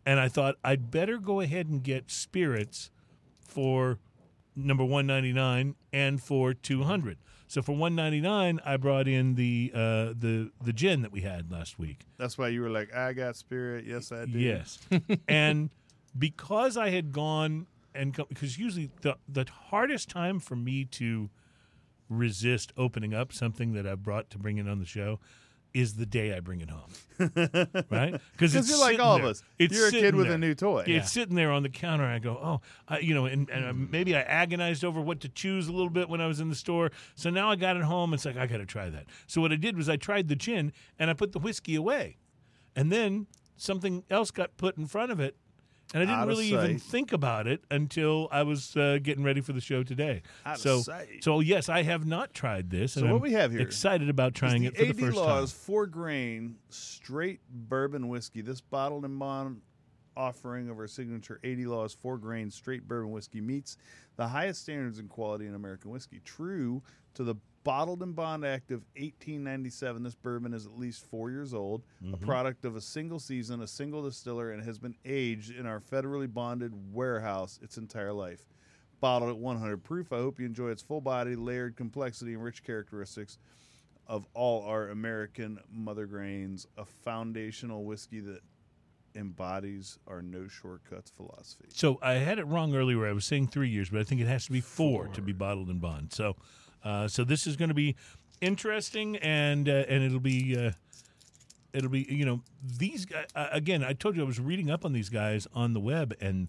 and 0.06 0.19
I 0.19 0.27
thought 0.30 0.56
I'd 0.64 0.90
better 0.90 1.18
go 1.18 1.41
ahead 1.41 1.68
and 1.68 1.84
get 1.84 2.10
spirits 2.10 2.91
for 3.40 3.99
number 4.56 4.84
199 4.84 5.76
and 5.94 6.22
for 6.22 6.53
200. 6.53 7.18
So 7.48 7.64
for 7.64 7.72
199, 7.72 8.60
I 8.64 8.77
brought 8.77 9.07
in 9.07 9.34
the 9.36 9.72
uh, 9.73 10.14
the 10.18 10.52
the 10.64 10.72
gin 10.72 11.02
that 11.02 11.11
we 11.11 11.22
had 11.22 11.52
last 11.52 11.80
week. 11.80 12.06
That's 12.18 12.38
why 12.38 12.49
you 12.49 12.61
were 12.61 12.69
like, 12.69 12.94
I 12.94 13.14
got 13.14 13.36
spirit. 13.36 13.86
Yes, 13.86 14.11
I 14.11 14.26
did. 14.26 14.36
Yes, 14.36 14.80
and 15.27 15.72
because 16.18 16.77
I 16.77 16.90
had 16.90 17.11
gone 17.11 17.68
and 17.95 18.14
because 18.30 18.57
usually 18.57 18.91
the 19.02 19.18
the 19.27 19.45
hardest 19.69 20.10
time 20.10 20.40
for 20.40 20.56
me 20.56 20.86
to 20.86 21.30
resist 22.10 22.72
opening 22.77 23.14
up 23.14 23.31
something 23.34 23.73
that 23.73 23.86
I've 23.86 24.03
brought 24.03 24.30
to 24.31 24.38
bring 24.38 24.57
in 24.57 24.68
on 24.68 24.80
the 24.80 24.86
show 24.86 25.19
is 25.72 25.95
the 25.98 26.06
day 26.06 26.34
I 26.36 26.40
bring 26.40 26.61
it 26.61 26.69
home, 26.72 26.90
right? 27.91 28.19
Because 28.31 28.56
you're 28.68 28.80
like 28.80 28.99
all 28.99 29.18
of 29.18 29.23
us. 29.23 29.44
You're 29.60 29.90
a 29.90 29.91
kid 29.91 30.15
with 30.15 30.31
a 30.31 30.38
new 30.38 30.56
toy. 30.56 30.84
Yeah, 30.88 30.98
It's 30.98 31.11
sitting 31.11 31.36
there 31.36 31.52
on 31.52 31.61
the 31.61 31.69
counter. 31.69 32.06
I 32.06 32.18
go, 32.18 32.31
oh, 32.41 32.61
I, 32.88 32.99
you 32.99 33.14
know, 33.14 33.26
and, 33.26 33.48
and 33.52 33.65
uh, 33.65 33.73
maybe 33.73 34.15
I 34.15 34.22
agonized 34.22 34.84
over 34.84 34.99
what 34.99 35.19
to 35.22 35.30
choose 35.30 35.68
a 35.68 35.72
little 35.72 35.91
bit 35.91 36.10
when 36.10 36.22
I 36.22 36.26
was 36.27 36.40
in 36.40 36.49
the 36.49 36.56
store. 36.56 36.90
So 37.14 37.30
now 37.30 37.52
I 37.52 37.56
got 37.56 37.77
it 37.77 37.84
home. 37.84 38.15
It's 38.15 38.26
like 38.26 38.36
I 38.36 38.48
got 38.48 38.57
to 38.57 38.65
try 38.65 38.90
that. 38.90 39.06
So 39.27 39.41
what 39.41 39.52
I 39.52 39.57
did 39.57 39.77
was 39.77 39.88
I 39.88 39.95
tried 39.95 40.27
the 40.27 40.36
gin 40.36 40.73
and 40.98 41.11
I 41.11 41.14
put 41.14 41.34
the 41.34 41.40
whiskey 41.40 41.76
away, 41.76 42.18
and 42.76 42.91
then 42.91 43.27
something 43.56 44.03
else 44.10 44.31
got 44.31 44.57
put 44.57 44.76
in 44.76 44.88
front 44.88 45.11
of 45.11 45.19
it, 45.19 45.36
and 45.94 46.03
I 46.03 46.06
didn't 46.06 46.28
really 46.28 46.48
even 46.48 46.78
think 46.78 47.14
about 47.14 47.48
it 47.48 47.64
until 47.72 48.28
I 48.32 48.44
was 48.44 48.76
uh, 48.78 48.99
getting 49.02 49.24
ready 49.24 49.41
for 49.41 49.53
the 49.53 49.61
show 49.61 49.84
today. 49.84 50.22
Out 50.45 50.60
so, 50.60 50.80
sight. 50.82 51.24
so 51.24 51.40
yes, 51.40 51.68
I 51.70 51.84
have 51.84 52.06
not 52.06 52.34
tried 52.34 52.70
this. 52.70 52.94
So 52.94 53.03
what 53.03 53.16
I'm 53.16 53.20
we 53.22 53.32
have 53.34 53.52
here 53.52 53.61
excited 53.61 54.10
about 54.10 54.36
trying 54.36 54.64
it 54.64 54.78
for 54.78 54.86
the 54.86 54.94
the 54.94 55.03
AD 55.03 55.07
first 55.07 55.18
Laws 55.18 55.52
time. 55.52 55.60
four 55.60 55.88
grain 55.88 56.56
straight 56.70 57.40
bourbon 57.49 58.07
whiskey. 58.07 58.41
This 58.41 58.61
bottled 58.61 59.06
and 59.06 59.18
bond 59.18 59.61
offering 60.16 60.70
of 60.70 60.78
our 60.78 60.88
signature 60.88 61.40
A.D. 61.44 61.66
Laws 61.66 61.94
four 61.94 62.18
grain 62.18 62.52
straight 62.52 62.88
bourbon 62.88 63.11
whiskey 63.11 63.41
meets 63.41 63.78
the 64.18 64.28
highest 64.28 64.61
standards 64.61 64.99
in 64.99 65.07
quality 65.07 65.48
in 65.48 65.56
American 65.56 65.91
whiskey. 65.91 66.20
True 66.24 66.84
to 67.16 67.24
the 67.24 67.36
Bottled 67.64 68.02
and 68.02 68.15
Bond 68.15 68.45
Act 68.45 68.72
of 68.72 68.80
1897, 68.95 70.03
this 70.03 70.15
bourbon 70.15 70.53
is 70.53 70.65
at 70.65 70.77
least 70.77 71.06
four 71.10 71.30
years 71.30 71.53
old, 71.53 71.84
a 72.02 72.06
mm-hmm. 72.06 72.26
product 72.26 72.65
of 72.65 72.76
a 72.76 72.81
single 72.81 73.19
season, 73.19 73.61
a 73.61 73.68
single 73.68 74.03
distiller, 74.03 74.52
and 74.52 74.64
has 74.64 74.80
been 74.80 74.95
aged 75.06 75.52
in 75.52 75.65
our 75.65 75.80
federally 75.80 76.31
bonded 76.31 76.73
warehouse 76.94 77.60
its 77.61 77.77
entire 77.77 78.14
life. 78.14 78.45
Bottled 79.02 79.30
at 79.30 79.38
100 79.38 79.84
proof, 79.84 80.11
I 80.11 80.18
hope 80.18 80.40
you 80.40 80.45
enjoy 80.45 80.69
its 80.69 80.81
full 80.81 81.02
body, 81.02 81.36
layered 81.36 81.76
complexity, 81.76 82.34
and 82.34 82.44
rich 82.44 82.64
characteristics 82.64 83.38
of 84.07 84.26
all 84.34 84.65
our 84.65 84.90
American 84.90 85.60
mother 85.72 86.06
grains, 86.06 86.65
a 86.77 86.86
foundational 86.86 87.84
whiskey 87.84 88.19
that 88.22 88.41
embodies 89.15 89.99
our 90.07 90.22
no 90.22 90.48
shortcuts 90.48 91.11
philosophy. 91.11 91.65
So 91.69 91.99
I 92.02 92.14
had 92.14 92.40
it 92.40 92.48
wrong 92.48 92.76
earlier. 92.76 93.07
I 93.07 93.14
was 93.14 93.26
saying 93.26 93.48
three 93.48 93.69
years, 93.69 93.90
but 93.90 93.99
I 93.99 94.03
think 94.03 94.22
it 94.22 94.27
has 94.27 94.45
to 94.45 94.52
be 94.52 94.61
four, 94.61 95.07
to 95.10 95.22
be 95.22 95.31
bottled 95.31 95.69
and 95.69 95.80
bond. 95.80 96.14
So, 96.14 96.36
uh, 96.84 97.08
so 97.08 97.24
this 97.24 97.46
is 97.48 97.56
going 97.56 97.70
to 97.70 97.76
be 97.76 97.96
interesting, 98.42 99.18
and 99.18 99.68
uh, 99.68 99.84
and 99.88 100.04
it'll 100.04 100.20
be 100.20 100.58
uh, 100.58 100.72
it'll 101.74 101.90
be 101.90 102.06
you 102.10 102.26
know 102.26 102.42
these 102.64 103.06
guys 103.06 103.28
uh, 103.36 103.48
again. 103.52 103.84
I 103.84 103.94
told 103.94 104.16
you 104.16 104.22
I 104.24 104.26
was 104.26 104.40
reading 104.40 104.70
up 104.70 104.86
on 104.86 104.94
these 104.94 105.10
guys 105.10 105.48
on 105.54 105.74
the 105.74 105.80
web, 105.80 106.14
and 106.22 106.48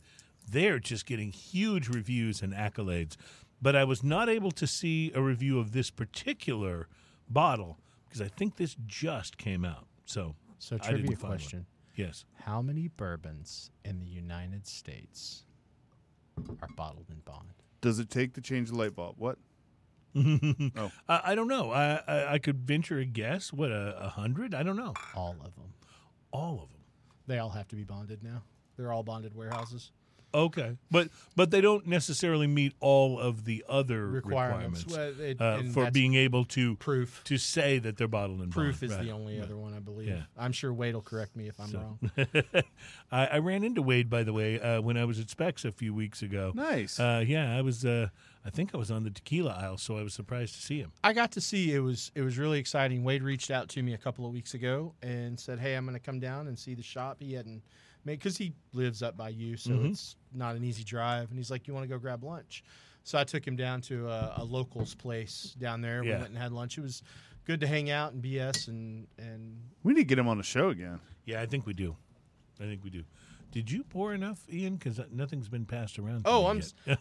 they're 0.51 0.79
just 0.79 1.07
getting 1.07 1.31
huge 1.33 1.89
reviews 1.89 2.43
and 2.43 2.53
accolades. 2.53 3.17
But 3.63 3.77
I 3.77 3.85
was 3.85 4.03
not 4.03 4.29
able 4.29 4.51
to 4.53 4.67
see 4.67 5.13
a 5.15 5.21
review 5.21 5.59
of 5.59 5.73
this 5.73 5.91
particular 5.91 6.89
bottle 7.29 7.79
because 8.09 8.23
I 8.23 8.29
think 8.29 8.57
this 8.57 8.75
just 8.87 9.37
came 9.37 9.65
out. 9.65 9.87
So 10.07 10.35
So 10.59 10.77
I 10.77 10.79
didn't 10.79 10.91
trivia 11.01 11.17
find 11.17 11.23
one. 11.23 11.39
question: 11.39 11.67
yes, 11.95 12.25
How 12.45 12.63
many 12.63 12.89
bourbons 12.89 13.71
in 13.85 13.99
the 14.01 14.07
United 14.07 14.67
States 14.67 15.45
are 16.63 16.69
bottled 16.77 17.07
in 17.11 17.21
bond? 17.25 17.49
Does 17.83 17.99
it 17.99 18.09
take 18.11 18.33
to 18.35 18.41
change 18.41 18.71
the 18.71 18.77
light 18.77 18.95
bulb? 18.95 19.17
What? 19.19 19.39
I, 21.09 21.21
I 21.25 21.35
don't 21.35 21.49
know. 21.49 21.71
I, 21.71 22.01
I 22.07 22.33
I 22.35 22.39
could 22.39 22.61
venture 22.67 22.99
a 22.99 23.05
guess. 23.05 23.53
What 23.53 23.71
a, 23.71 23.97
a 24.01 24.09
hundred? 24.09 24.55
I 24.55 24.63
don't 24.63 24.77
know. 24.77 24.95
All 25.15 25.37
of 25.45 25.55
them. 25.55 25.75
All 26.33 26.55
of 26.63 26.71
them. 26.71 26.81
They 27.27 27.39
all 27.39 27.51
have 27.51 27.69
to 27.69 27.77
be 27.77 27.85
bonded 27.85 28.23
now. 28.23 28.43
They're 28.77 28.93
all 28.93 29.03
bonded 29.03 29.35
warehouses. 29.35 29.93
Okay, 30.33 30.77
but 30.93 31.09
but 31.35 31.51
they 31.51 31.61
don't 31.61 31.89
necessarily 31.89 32.47
meet 32.47 32.73
all 32.79 33.19
of 33.19 33.45
the 33.45 33.65
other 33.69 34.07
Requirements. 34.07 34.85
requirements, 34.85 35.19
Well, 35.41 35.59
it- 35.59 35.67
uh, 35.69 35.73
for 35.73 35.91
being 35.91 36.15
able 36.15 36.45
to 36.47 36.77
Proof. 36.77 37.23
to 37.25 37.37
say 37.37 37.81
that 37.81 37.97
they're 37.97 38.07
bottled 38.07 38.41
in 38.41 38.51
Proof 38.51 38.79
bond. 38.81 38.93
is 38.93 38.97
Right, 38.97 39.07
the 39.07 39.11
only 39.13 39.39
right. 39.39 39.45
other 39.45 39.57
one, 39.57 39.75
I 39.75 39.81
believe. 39.81 40.07
Yeah. 40.09 40.23
I'm 40.39 40.53
sure 40.53 40.73
Wade 40.73 40.95
will 40.95 41.03
correct 41.03 41.35
me 41.35 41.49
if 41.49 41.59
I'm 41.59 41.69
So- 41.71 41.79
wrong. 41.79 42.11
I, 43.11 43.27
I 43.27 43.39
ran 43.39 43.65
into 43.65 43.83
Wade, 43.83 44.09
by 44.09 44.23
the 44.23 44.33
way, 44.33 44.61
uh, 44.61 44.81
when 44.81 44.97
I 44.97 45.05
was 45.05 45.19
at 45.19 45.31
Specs 45.31 45.65
a 45.65 45.73
few 45.73 45.93
weeks 45.93 46.23
ago. 46.23 46.53
Nice. 46.55 47.01
Uh, 47.01 47.25
yeah, 47.27 47.53
I 47.57 47.63
was. 47.63 47.85
I 48.45 48.51
think 48.51 48.75
I 48.75 48.79
was 48.79 48.91
on 48.91 49.05
the 49.05 49.11
tequila 49.11 49.51
aisle, 49.53 49.77
so 49.77 49.99
I 49.99 50.03
was 50.03 50.15
surprised 50.15 50.55
to 50.55 50.63
see 50.63 50.79
him. 50.79 50.93
I 51.05 51.13
got 51.13 51.33
to 51.33 51.41
see 51.41 51.75
it 51.75 51.81
was 51.81 52.11
it 52.15 52.23
was 52.23 52.39
really 52.39 52.59
exciting. 52.59 53.05
Wade 53.05 53.23
reached 53.23 53.51
out 53.51 53.69
to 53.71 53.83
me 53.83 53.93
a 53.95 53.99
couple 53.99 54.25
of 54.27 54.33
weeks 54.33 54.55
ago 54.55 54.95
and 55.03 55.39
said, 55.39 55.59
"Hey, 55.59 55.75
I'm 55.75 55.85
going 55.85 55.95
to 55.97 56.01
come 56.05 56.21
down 56.21 56.49
and 56.49 56.59
see 56.59 56.75
the 56.75 56.83
shop." 56.83 57.19
He 57.21 57.35
hadn't 57.35 57.63
made 58.05 58.19
because 58.19 58.39
he 58.39 58.55
lives 58.73 59.03
up 59.03 59.15
by 59.17 59.29
you, 59.29 59.57
so 59.59 59.73
Mhm. 59.73 59.91
it's 59.91 60.17
not 60.33 60.57
an 60.57 60.65
easy 60.65 60.85
drive. 60.85 61.29
And 61.29 61.39
he's 61.39 61.51
like, 61.51 61.69
"You 61.69 61.75
want 61.75 61.85
to 61.85 61.89
go 61.89 61.99
grab 61.99 62.25
lunch?" 62.25 62.65
So 63.05 63.19
I 63.19 63.25
took 63.25 63.47
him 63.47 63.57
down 63.57 63.81
to 63.83 64.09
a, 64.09 64.35
a 64.39 64.45
locals 64.45 64.95
place 64.95 65.55
down 65.59 65.81
there. 65.83 66.03
We 66.03 66.09
Yeah. 66.11 66.19
went 66.19 66.31
and 66.31 66.39
had 66.39 66.53
lunch. 66.53 66.79
It 66.79 66.83
was 66.83 67.03
good 67.45 67.61
to 67.61 67.67
hang 67.67 67.91
out 67.91 68.13
and 68.15 68.23
BS 68.23 68.69
and 68.69 69.07
and 69.19 69.59
we 69.83 69.93
need 69.93 70.01
to 70.01 70.05
get 70.05 70.19
him 70.19 70.29
on 70.29 70.39
the 70.39 70.43
show 70.45 70.71
again. 70.71 70.99
Yeah, 71.27 71.43
I 71.43 71.47
think 71.47 71.67
we 71.67 71.75
do. 71.75 71.95
I 72.59 72.65
think 72.65 72.83
we 72.85 72.91
do. 72.91 73.05
Did 73.53 73.71
you 73.71 73.83
pour 73.85 74.15
enough, 74.15 74.41
Ian? 74.53 74.77
Because 74.77 75.01
nothing's 75.13 75.49
been 75.49 75.65
passed 75.67 75.99
around. 75.99 76.25
to 76.25 76.31
Oh, 76.31 76.43
me 76.43 76.49
I'm 76.49 76.63
yet. 76.87 77.01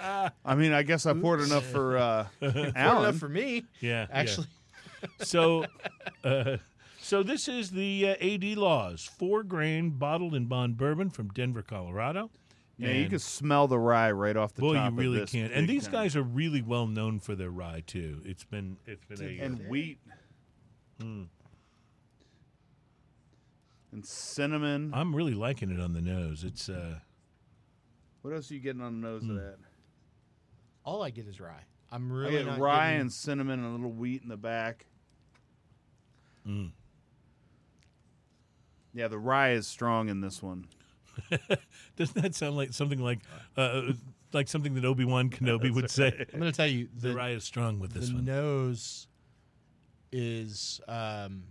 s- 0.00 0.30
I 0.44 0.54
mean, 0.54 0.72
I 0.72 0.82
guess 0.82 1.06
I 1.06 1.12
poured 1.12 1.40
enough 1.40 1.64
for 1.66 1.96
uh, 1.98 2.26
Alan. 2.76 3.04
enough 3.04 3.16
for 3.18 3.28
me. 3.28 3.64
yeah, 3.80 4.02
yeah. 4.02 4.06
Actually, 4.10 4.46
So, 5.20 5.64
uh, 6.22 6.58
so 7.00 7.22
this 7.24 7.48
is 7.48 7.70
the 7.72 8.10
uh, 8.10 8.24
AD 8.24 8.44
Laws 8.56 9.10
four 9.18 9.42
grain 9.42 9.90
bottled 9.90 10.34
in 10.34 10.46
bond 10.46 10.76
bourbon 10.76 11.10
from 11.10 11.28
Denver, 11.30 11.62
Colorado. 11.62 12.30
yeah, 12.78 12.92
you 12.92 13.08
can 13.08 13.18
smell 13.18 13.66
the 13.66 13.78
rye 13.78 14.12
right 14.12 14.36
off 14.36 14.54
the 14.54 14.62
Boy, 14.62 14.74
top. 14.74 14.84
you 14.84 14.88
of 14.88 14.98
really 14.98 15.18
this 15.20 15.30
can. 15.32 15.50
And 15.50 15.68
these 15.68 15.84
time. 15.84 15.92
guys 15.92 16.14
are 16.16 16.22
really 16.22 16.62
well 16.62 16.86
known 16.86 17.18
for 17.18 17.34
their 17.34 17.50
rye 17.50 17.82
too. 17.86 18.22
It's 18.24 18.44
been 18.44 18.76
it's 18.86 19.04
been 19.04 19.20
a 19.20 19.44
and 19.44 19.68
wheat 19.68 19.98
Hmm. 21.00 21.22
And 23.92 24.04
cinnamon. 24.04 24.90
I'm 24.94 25.14
really 25.14 25.34
liking 25.34 25.70
it 25.70 25.78
on 25.80 25.92
the 25.92 26.00
nose. 26.00 26.44
It's 26.44 26.68
uh 26.68 26.98
what 28.22 28.32
else 28.34 28.50
are 28.50 28.54
you 28.54 28.60
getting 28.60 28.80
on 28.82 29.00
the 29.00 29.08
nose 29.08 29.22
Hmm. 29.22 29.30
of 29.30 29.36
that? 29.36 29.56
all 30.84 31.02
I 31.02 31.10
get 31.10 31.26
is 31.28 31.40
rye. 31.40 31.62
I'm 31.92 32.10
I 32.10 32.14
really 32.14 32.30
get 32.32 32.46
not 32.46 32.58
rye 32.58 32.86
getting- 32.90 33.00
and 33.02 33.12
cinnamon 33.12 33.60
and 33.60 33.68
a 33.68 33.70
little 33.70 33.92
wheat 33.92 34.22
in 34.22 34.28
the 34.28 34.36
back. 34.36 34.86
mm. 36.46 36.72
Yeah, 38.94 39.08
the 39.08 39.18
rye 39.18 39.52
is 39.52 39.66
strong 39.66 40.08
in 40.08 40.20
this 40.20 40.42
one. 40.42 40.66
doesn't 41.96 42.20
that 42.22 42.34
sound 42.34 42.56
like 42.56 42.72
something 42.72 42.98
like 42.98 43.20
uh, 43.56 43.92
like 44.32 44.48
something 44.48 44.74
that 44.74 44.84
Obi 44.84 45.04
Wan 45.04 45.30
Kenobi 45.30 45.72
would 45.72 45.90
say? 45.90 46.26
I'm 46.32 46.40
going 46.40 46.50
to 46.52 46.56
tell 46.56 46.66
you 46.66 46.88
The 46.94 47.08
the 47.08 47.14
rye 47.14 47.30
is 47.30 47.44
strong 47.44 47.78
with 47.78 47.92
this 47.92 48.08
the 48.08 48.14
one. 48.16 48.24
nose 48.24 49.06
is 50.10 50.80
um, 50.88 51.44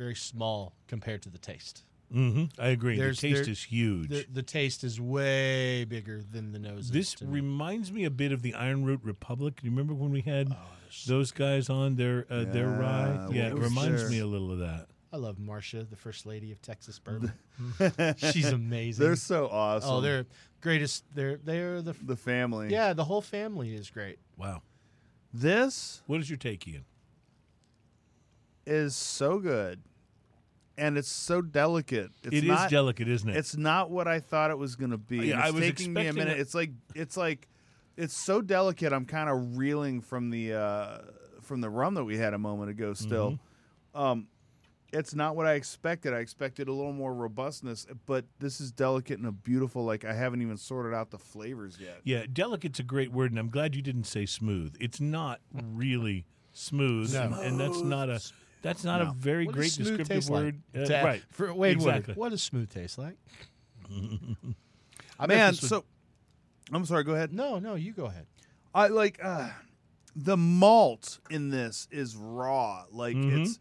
very 0.00 0.14
small 0.14 0.72
compared 0.88 1.20
to 1.22 1.28
the 1.28 1.36
taste. 1.38 1.84
hmm 2.10 2.44
I 2.58 2.68
agree. 2.68 2.96
The 2.98 3.14
taste 3.14 3.42
there- 3.44 3.52
is 3.52 3.62
huge. 3.64 4.08
The, 4.08 4.24
the 4.32 4.42
taste 4.42 4.82
is 4.82 4.98
way 4.98 5.84
bigger 5.84 6.22
than 6.22 6.52
the 6.52 6.58
nose. 6.58 6.90
This 6.90 7.12
to 7.16 7.26
me. 7.26 7.32
reminds 7.34 7.92
me 7.92 8.04
a 8.04 8.10
bit 8.10 8.32
of 8.32 8.40
the 8.40 8.54
Ironroot 8.54 9.00
Republic. 9.04 9.56
Do 9.60 9.66
you 9.66 9.70
remember 9.70 9.92
when 9.92 10.10
we 10.10 10.22
had 10.22 10.48
Oh, 10.52 10.56
those 11.06 11.32
guys 11.32 11.68
on 11.68 11.96
their 11.96 12.26
uh, 12.30 12.44
their 12.44 12.68
rye? 12.68 13.28
Yeah, 13.30 13.36
Yeah, 13.36 13.48
it 13.50 13.58
reminds 13.58 14.00
their- 14.02 14.10
me 14.10 14.18
a 14.20 14.26
little 14.26 14.50
of 14.52 14.58
that. 14.60 14.86
I 15.12 15.16
love 15.16 15.38
Marcia, 15.40 15.82
the 15.84 15.96
first 15.96 16.24
lady 16.24 16.50
of 16.52 16.62
Texas 16.62 16.98
bourbon. 17.00 17.32
She's 18.16 18.50
amazing. 18.52 19.04
They're 19.04 19.16
so 19.16 19.48
awesome. 19.48 19.90
oh, 19.90 20.00
they're 20.00 20.24
greatest. 20.62 21.04
They're 21.14 21.36
they're 21.36 21.82
the 21.82 21.94
the 22.02 22.16
family. 22.16 22.68
yeah. 22.70 22.92
The 22.94 23.04
whole 23.04 23.20
family 23.20 23.74
is 23.74 23.90
great. 23.90 24.18
Wow. 24.38 24.62
This 25.34 26.02
What 26.06 26.20
is 26.20 26.30
your 26.30 26.38
take, 26.38 26.66
Ian? 26.66 26.84
is 28.66 28.94
so 28.94 29.38
good, 29.40 29.80
and 30.80 30.96
it's 30.98 31.08
so 31.10 31.42
delicate. 31.42 32.10
It's 32.24 32.34
It 32.34 32.44
is 32.44 32.48
not, 32.48 32.70
delicate, 32.70 33.08
isn't 33.08 33.28
it? 33.28 33.36
It's 33.36 33.56
not 33.56 33.90
what 33.90 34.08
I 34.08 34.18
thought 34.20 34.50
it 34.50 34.58
was 34.58 34.74
going 34.76 34.90
to 34.92 34.98
be. 34.98 35.18
Yeah, 35.28 35.38
it's 35.40 35.48
I 35.48 35.50
was 35.50 35.60
taking 35.62 35.92
me 35.92 36.06
a 36.06 36.12
minute. 36.12 36.38
it- 36.38 36.40
It's 36.40 36.54
like 36.54 36.70
it's 36.94 37.16
like 37.16 37.46
it's 37.96 38.14
so 38.16 38.40
delicate. 38.40 38.92
I'm 38.92 39.04
kind 39.04 39.28
of 39.30 39.56
reeling 39.58 40.00
from 40.00 40.30
the 40.30 40.54
uh, 40.54 40.98
from 41.42 41.60
the 41.60 41.68
rum 41.70 41.94
that 41.94 42.04
we 42.04 42.16
had 42.16 42.34
a 42.34 42.38
moment 42.38 42.70
ago. 42.70 42.94
Still, 42.94 43.32
Mm-hmm. 43.94 44.00
um, 44.00 44.26
it's 44.92 45.14
not 45.14 45.36
what 45.36 45.46
I 45.46 45.52
expected. 45.54 46.12
I 46.12 46.18
expected 46.18 46.66
a 46.66 46.72
little 46.72 46.92
more 46.92 47.14
robustness, 47.14 47.86
but 48.06 48.24
this 48.40 48.60
is 48.60 48.72
delicate 48.72 49.18
and 49.18 49.28
a 49.28 49.32
beautiful. 49.32 49.84
Like 49.84 50.04
I 50.04 50.12
haven't 50.14 50.42
even 50.42 50.56
sorted 50.56 50.94
out 50.94 51.10
the 51.10 51.18
flavors 51.18 51.78
yet. 51.80 52.00
yeah, 52.04 52.24
delicate's 52.32 52.80
a 52.80 52.82
great 52.82 53.12
word, 53.12 53.30
and 53.30 53.38
I'm 53.38 53.50
glad 53.50 53.76
you 53.76 53.82
didn't 53.82 54.04
say 54.04 54.26
smooth. 54.26 54.74
It's 54.80 55.00
not 55.00 55.40
really 55.52 56.24
smooth, 56.52 57.12
No. 57.14 57.22
and, 57.22 57.34
and 57.34 57.60
that's 57.60 57.80
not 57.82 58.08
a 58.08 58.20
that's 58.62 58.84
not 58.84 59.00
a 59.02 59.12
very 59.16 59.46
What 59.46 59.54
great 59.54 59.72
descriptive 59.72 60.28
word. 60.28 60.60
Like? 60.74 60.90
Uh, 60.90 61.04
right. 61.04 61.22
For, 61.30 61.52
Wade 61.54 61.72
Exactly. 61.76 62.12
Wood, 62.14 62.18
what 62.20 62.28
does 62.30 62.42
smooth 62.42 62.70
taste 62.70 62.98
like? 62.98 63.16
I 65.18 65.26
bet 65.26 65.28
Man, 65.36 65.50
this 65.52 65.62
would- 65.62 65.68
so 65.68 65.84
I'm 66.72 66.84
sorry. 66.84 67.04
Go 67.04 67.14
ahead. 67.14 67.32
no, 67.32 67.58
no, 67.58 67.74
you 67.74 67.92
go 67.92 68.06
ahead. 68.06 68.26
I 68.74 68.88
like 68.88 69.18
uh, 69.22 69.50
the 70.14 70.36
malt 70.36 71.18
in 71.30 71.50
this 71.50 71.88
is 71.90 72.16
raw. 72.16 72.84
Like 72.90 73.16
Mhm. 73.16 73.42
it's 73.42 73.58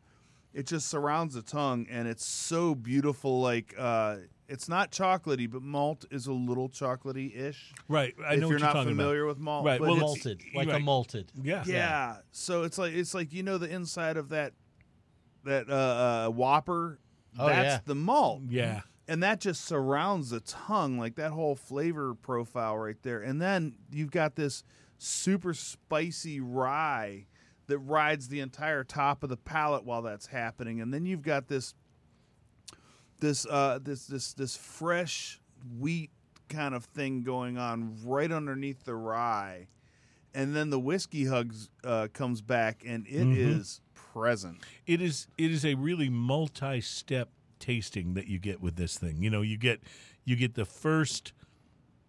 it 0.53 0.67
just 0.67 0.87
surrounds 0.87 1.35
the 1.35 1.41
tongue 1.41 1.87
and 1.89 2.07
it's 2.07 2.25
so 2.25 2.75
beautiful. 2.75 3.41
Like 3.41 3.73
uh, 3.77 4.17
it's 4.47 4.69
not 4.69 4.91
chocolatey, 4.91 5.49
but 5.49 5.61
malt 5.63 6.05
is 6.11 6.27
a 6.27 6.31
little 6.33 6.69
chocolatey 6.69 7.35
ish. 7.35 7.73
Right. 7.87 8.13
I 8.25 8.33
if 8.33 8.39
know 8.41 8.47
you're 8.47 8.47
what 8.47 8.49
you're 8.51 8.59
not 8.59 8.73
talking 8.73 8.89
familiar 8.89 9.25
with 9.25 9.39
malt, 9.39 9.65
Right, 9.65 9.79
but 9.79 9.89
well, 9.89 9.97
malted, 9.97 10.41
like 10.53 10.69
a 10.71 10.79
malted. 10.79 11.31
about. 11.35 11.45
Yeah. 11.45 11.63
yeah. 11.65 12.15
So 12.31 12.63
it's 12.63 12.77
like 12.77 12.93
it's 12.93 13.13
like 13.15 13.33
you 13.33 13.41
know 13.43 13.57
the 13.57 13.69
inside 13.69 14.17
of 14.17 14.29
that 14.29 14.53
that 15.45 15.69
uh, 15.69 15.73
uh, 15.73 16.29
Whopper. 16.29 16.99
Oh, 17.37 17.47
that's 17.47 17.65
yeah. 17.75 17.79
the 17.85 17.95
malt. 17.95 18.41
Yeah. 18.49 18.81
and 19.07 19.21
that 19.23 19.39
just 19.39 19.63
surrounds 19.65 20.31
the 20.31 20.39
tongue 20.41 20.97
like 20.97 21.15
that 21.15 21.31
whole 21.31 21.55
flavor 21.55 22.13
profile 22.15 22.77
right 22.77 22.97
there 23.03 23.21
and 23.21 23.39
then 23.41 23.75
you've 23.91 24.11
got 24.11 24.35
this 24.35 24.63
super 24.97 25.53
spicy 25.53 26.39
rye 26.39 27.25
that 27.67 27.77
rides 27.79 28.27
the 28.29 28.39
entire 28.39 28.83
top 28.83 29.21
of 29.23 29.29
the 29.29 29.37
palate 29.37 29.85
while 29.85 30.01
that's 30.01 30.27
happening 30.27 30.81
and 30.81 30.91
then 30.93 31.05
you've 31.05 31.21
got 31.21 31.47
this 31.47 31.73
this 33.19 33.45
uh 33.47 33.79
this 33.81 34.07
this 34.07 34.33
this 34.33 34.55
fresh 34.57 35.39
wheat 35.79 36.09
kind 36.47 36.73
of 36.73 36.85
thing 36.85 37.21
going 37.21 37.57
on 37.57 37.95
right 38.03 38.31
underneath 38.31 38.85
the 38.85 38.95
rye 38.95 39.67
and 40.33 40.55
then 40.55 40.69
the 40.69 40.79
whiskey 40.79 41.25
hugs 41.25 41.69
uh, 41.83 42.07
comes 42.13 42.41
back 42.41 42.83
and 42.85 43.05
it 43.07 43.27
is 43.37 43.81
Mhm. 43.81 43.88
Present 44.13 44.57
it 44.85 45.01
is 45.01 45.27
it 45.37 45.51
is 45.51 45.65
a 45.65 45.75
really 45.75 46.09
multi-step 46.09 47.29
tasting 47.59 48.13
that 48.13 48.27
you 48.27 48.39
get 48.39 48.61
with 48.61 48.75
this 48.75 48.97
thing. 48.97 49.21
You 49.21 49.29
know, 49.29 49.41
you 49.41 49.57
get 49.57 49.81
you 50.25 50.35
get 50.35 50.55
the 50.55 50.65
first 50.65 51.33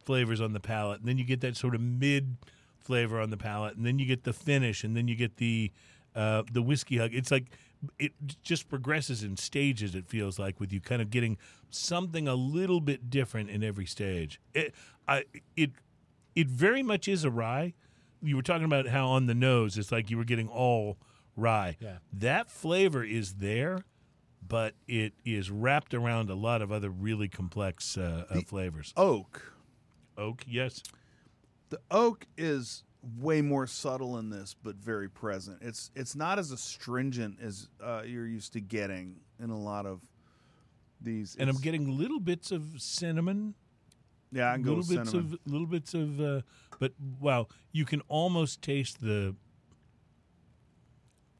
flavors 0.05 0.41
on 0.41 0.53
the 0.53 0.61
palate, 0.61 1.01
and 1.01 1.09
then 1.09 1.19
you 1.19 1.25
get 1.25 1.41
that 1.43 1.57
sort 1.57 1.75
of 1.75 1.81
mid 1.81 2.37
flavor 2.79 3.21
on 3.21 3.31
the 3.31 3.37
palate, 3.37 3.77
and 3.77 3.85
then 3.85 3.99
you 3.99 4.07
get 4.07 4.25
the 4.25 4.33
finish, 4.33 4.85
and 4.85 4.97
then 4.97 5.09
you 5.09 5.15
get 5.15 5.37
the 5.37 5.71
uh, 6.15 6.43
the 6.51 6.63
whiskey 6.63 6.99
hug. 6.99 7.11
It's 7.13 7.31
like 7.31 7.47
it 7.99 8.13
just 8.43 8.69
progresses 8.69 9.23
in 9.23 9.37
stages. 9.37 9.95
It 9.95 10.09
feels 10.09 10.39
like 10.39 10.61
with 10.61 10.73
you 10.73 10.81
kind 10.81 11.03
of 11.03 11.11
getting 11.11 11.37
something 11.71 12.29
a 12.29 12.35
little 12.35 12.81
bit 12.81 13.11
different 13.11 13.51
in 13.51 13.63
every 13.63 13.87
stage. 13.87 14.41
It 14.55 14.75
I 15.07 15.25
it 15.57 15.73
it 16.35 16.49
very 16.49 16.83
much 16.83 17.09
is 17.09 17.25
a 17.25 17.31
rye. 17.31 17.75
You 18.23 18.37
were 18.37 18.43
talking 18.43 18.67
about 18.67 18.89
how 18.89 19.09
on 19.09 19.27
the 19.27 19.35
nose 19.35 19.79
it's 19.79 19.91
like 19.91 20.11
you 20.11 20.19
were 20.19 20.25
getting 20.25 20.49
all 20.49 20.99
rye. 21.41 21.77
Yeah. 21.81 21.99
That 22.12 22.51
flavor 22.51 23.03
is 23.03 23.35
there, 23.35 23.85
but 24.47 24.75
it 24.87 25.15
is 25.25 25.51
wrapped 25.51 25.95
around 25.95 26.31
a 26.31 26.35
lot 26.35 26.62
of 26.62 26.71
other 26.71 26.91
really 26.91 27.29
complex 27.29 27.97
uh, 27.97 28.25
uh, 28.31 28.41
flavors. 28.43 28.93
oak 28.97 29.55
Oak, 30.19 30.45
yes. 30.47 30.83
the 31.71 31.81
oak 31.91 32.27
is 32.37 32.85
way 33.19 33.41
more 33.41 33.67
subtle 33.67 34.19
in 34.19 34.29
this, 34.29 34.55
but 34.62 34.77
very 34.77 35.09
present. 35.09 35.59
It's 35.62 35.91
it's 35.95 36.15
not 36.15 36.39
as 36.39 36.51
astringent 36.51 37.39
as 37.41 37.69
uh, 37.83 38.03
you're 38.05 38.27
used 38.27 38.53
to 38.53 38.61
getting 38.61 39.17
in 39.43 39.49
a 39.51 39.59
lot 39.59 39.87
of 39.87 40.03
these. 41.01 41.37
and 41.39 41.49
I'm 41.49 41.57
getting 41.57 41.97
little 41.97 42.21
bits 42.21 42.53
of 42.53 42.65
cinnamon, 42.77 43.55
yeah, 44.33 44.51
I 44.51 44.55
can 44.55 44.62
go 44.62 44.75
little 44.75 44.85
with 44.87 44.97
bits 44.99 45.11
cinnamon. 45.11 45.39
of 45.45 45.53
little 45.53 45.67
bits 45.67 45.95
of, 45.95 46.21
uh, 46.21 46.41
but 46.79 46.93
wow, 47.19 47.49
you 47.73 47.85
can 47.85 48.03
almost 48.09 48.62
taste 48.62 49.01
the. 49.01 49.35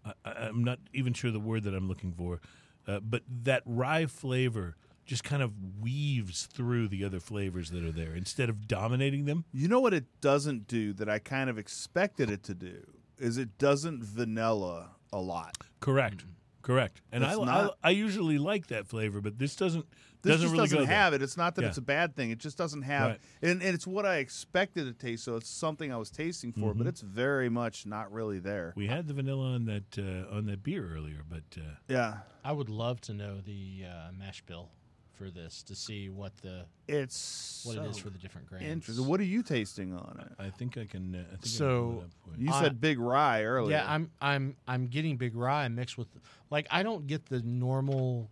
I, 0.05 0.12
I'm 0.24 0.64
not 0.64 0.78
even 0.93 1.12
sure 1.12 1.31
the 1.31 1.40
word 1.40 1.64
that 1.64 1.74
I'm 1.74 1.89
looking 1.89 2.12
for, 2.12 2.40
uh, 2.86 3.01
but 3.01 3.22
that 3.44 3.62
rye 3.66 4.06
flavor 4.06 4.77
just 5.05 5.24
kind 5.24 5.43
of 5.43 5.52
weaves 5.81 6.47
through 6.47 6.86
the 6.89 7.05
other 7.05 7.18
flavors 7.18 7.70
that 7.70 7.85
are 7.85 7.93
there 7.93 8.14
instead 8.14 8.48
of 8.48 8.68
dominating 8.68 9.24
them. 9.24 9.44
You 9.52 9.66
know 9.66 9.81
what 9.81 9.93
it 9.93 10.05
doesn't 10.20 10.68
do 10.68 10.93
that 10.94 11.09
I 11.09 11.18
kind 11.18 11.51
of 11.51 11.59
expected 11.59 12.31
it 12.31 12.43
to 12.44 12.55
do 12.55 12.86
is 13.18 13.36
it 13.36 13.59
doesn't 13.59 14.05
vanilla 14.05 14.90
a 15.12 15.18
lot. 15.18 15.56
Correct. 15.81 16.24
Correct. 16.62 17.01
And 17.12 17.24
I, 17.24 17.31
It's 17.32 17.41
I 17.41 17.70
I 17.82 17.91
usually 17.91 18.39
like 18.39 18.66
that 18.69 18.87
flavor, 18.87 19.20
but 19.20 19.39
this 19.39 19.57
doesn't 19.57 19.87
This 20.23 20.32
doesn't 20.32 20.43
just 20.49 20.53
really 20.53 20.65
doesn't 20.65 20.78
go 20.81 20.85
there. 20.87 20.95
have 20.97 21.15
it. 21.15 21.23
It's 21.23 21.37
not 21.39 21.55
that 21.55 21.62
Yeah. 21.62 21.69
it's 21.69 21.78
a 21.78 21.82
bad 21.82 22.15
thing. 22.15 22.31
It 22.31 22.39
just 22.39 22.59
doesn't 22.59 22.82
have, 22.82 23.09
Right. 23.12 23.20
and, 23.41 23.62
and 23.62 23.74
it's 23.74 23.87
what 23.87 24.05
I 24.05 24.16
expected 24.16 24.85
to 24.85 24.93
taste. 24.93 25.24
So 25.24 25.37
it's 25.37 25.49
something 25.49 25.91
I 25.91 25.97
was 25.97 26.11
tasting 26.11 26.53
for, 26.53 26.70
Mm-hmm. 26.70 26.78
but 26.78 26.87
it's 26.87 27.01
very 27.01 27.49
much 27.49 27.87
not 27.87 28.12
really 28.12 28.39
there. 28.39 28.74
We 28.77 28.87
had 28.89 29.07
the 29.09 29.15
vanilla 29.15 29.55
on 29.55 29.65
that 29.65 29.99
uh, 29.99 30.37
on 30.37 30.45
that 30.47 30.62
beer 30.62 30.87
earlier, 30.95 31.23
but 31.28 31.45
uh, 31.57 31.62
Yeah, 31.89 32.19
I 32.45 32.53
would 32.53 32.69
love 32.69 33.01
to 33.03 33.15
know 33.15 33.41
the 33.41 33.85
uh, 33.87 34.12
mash 34.12 34.43
bill 34.43 34.69
for 35.20 35.30
this 35.30 35.62
to 35.64 35.74
see 35.74 36.09
what 36.09 36.34
the 36.38 36.64
it's 36.88 37.62
what 37.66 37.76
it 37.76 37.84
is 37.90 37.98
for 37.98 38.09
the 38.09 38.18
different 38.18 38.48
grains. 38.48 38.64
interesting. 38.64 39.06
What 39.06 39.20
are 39.20 39.24
you 39.24 39.42
tasting 39.42 39.92
on 39.92 40.18
it? 40.24 40.32
I 40.42 40.48
think 40.48 40.78
I 40.78 40.86
can. 40.86 41.14
I 41.14 41.18
think 41.18 41.26
I 41.32 41.36
can 41.36 41.44
So, 41.47 41.82
pull 41.90 42.01
it 42.01 42.05
up 42.05 42.10
for 42.24 42.40
you. 42.40 42.47
You 42.47 42.52
I- 42.55 42.62
said 42.62 42.80
big 42.80 42.98
rye 42.98 43.44
earlier. 43.44 43.76
Yeah, 43.76 43.84
I'm 43.92 44.10
I'm 44.20 44.56
I'm 44.66 44.86
getting 44.86 45.16
big 45.18 45.36
rye 45.36 45.68
mixed 45.68 45.98
with 45.98 46.09
like 46.51 46.66
I 46.70 46.82
don't 46.82 47.06
get 47.06 47.26
the 47.26 47.40
normal 47.42 48.30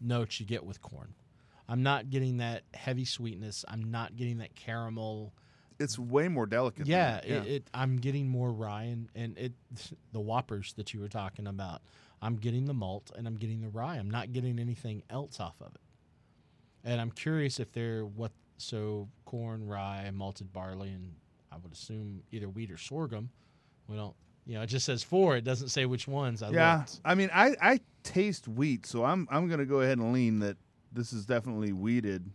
notes 0.00 0.40
you 0.40 0.46
get 0.46 0.64
with 0.64 0.80
corn. 0.80 1.12
I'm 1.68 1.82
not 1.82 2.08
getting 2.10 2.38
that 2.38 2.62
heavy 2.74 3.04
sweetness. 3.04 3.64
I'm 3.68 3.90
not 3.90 4.16
getting 4.16 4.38
that 4.38 4.54
caramel. 4.54 5.32
it's 5.78 5.98
way 5.98 6.26
more 6.28 6.46
delicate. 6.46 6.78
than 6.80 6.86
Yeah, 6.88 7.12
that. 7.20 7.26
It, 7.26 7.46
it 7.46 7.70
I'm 7.74 7.98
getting 7.98 8.28
more 8.28 8.50
rye 8.50 8.84
and, 8.84 9.08
and 9.14 9.38
it 9.38 9.52
the 10.12 10.20
whoppers 10.20 10.72
that 10.78 10.94
you 10.94 11.00
were 11.00 11.08
talking 11.08 11.46
about. 11.46 11.82
I'm 12.22 12.36
getting 12.36 12.66
the 12.66 12.74
malt 12.74 13.10
and 13.16 13.26
I'm 13.26 13.36
getting 13.36 13.60
the 13.62 13.68
rye. 13.68 13.96
I'm 13.96 14.10
not 14.10 14.32
getting 14.32 14.58
anything 14.58 15.02
else 15.08 15.38
off 15.40 15.54
of 15.60 15.74
it. 15.74 15.80
And 16.84 17.00
I'm 17.00 17.10
curious 17.10 17.60
if 17.60 17.72
they're 17.72 18.04
what 18.04 18.32
so 18.56 19.08
corn, 19.24 19.66
rye, 19.66 20.10
malted 20.12 20.52
barley, 20.52 20.90
and 20.90 21.14
I 21.52 21.56
would 21.56 21.72
assume 21.72 22.22
either 22.30 22.48
wheat 22.48 22.70
or 22.70 22.76
sorghum. 22.76 23.30
We 23.88 23.96
don't, 23.96 24.14
you 24.46 24.54
know, 24.54 24.62
it 24.62 24.66
just 24.66 24.86
says 24.86 25.02
four. 25.02 25.36
It 25.36 25.44
doesn't 25.44 25.68
say 25.68 25.86
which 25.86 26.08
ones. 26.08 26.42
I 26.42 26.50
yeah. 26.50 26.78
looked. 26.78 27.00
I 27.04 27.14
mean, 27.14 27.30
I 27.32 27.56
I 27.60 27.80
taste 28.02 28.48
wheat, 28.48 28.86
so 28.86 29.04
I'm 29.04 29.28
I'm 29.30 29.48
gonna 29.48 29.66
go 29.66 29.80
ahead 29.80 29.98
and 29.98 30.12
lean 30.12 30.40
that 30.40 30.56
this 30.92 31.12
is 31.12 31.26
definitely 31.26 31.72
wheated 31.72 32.30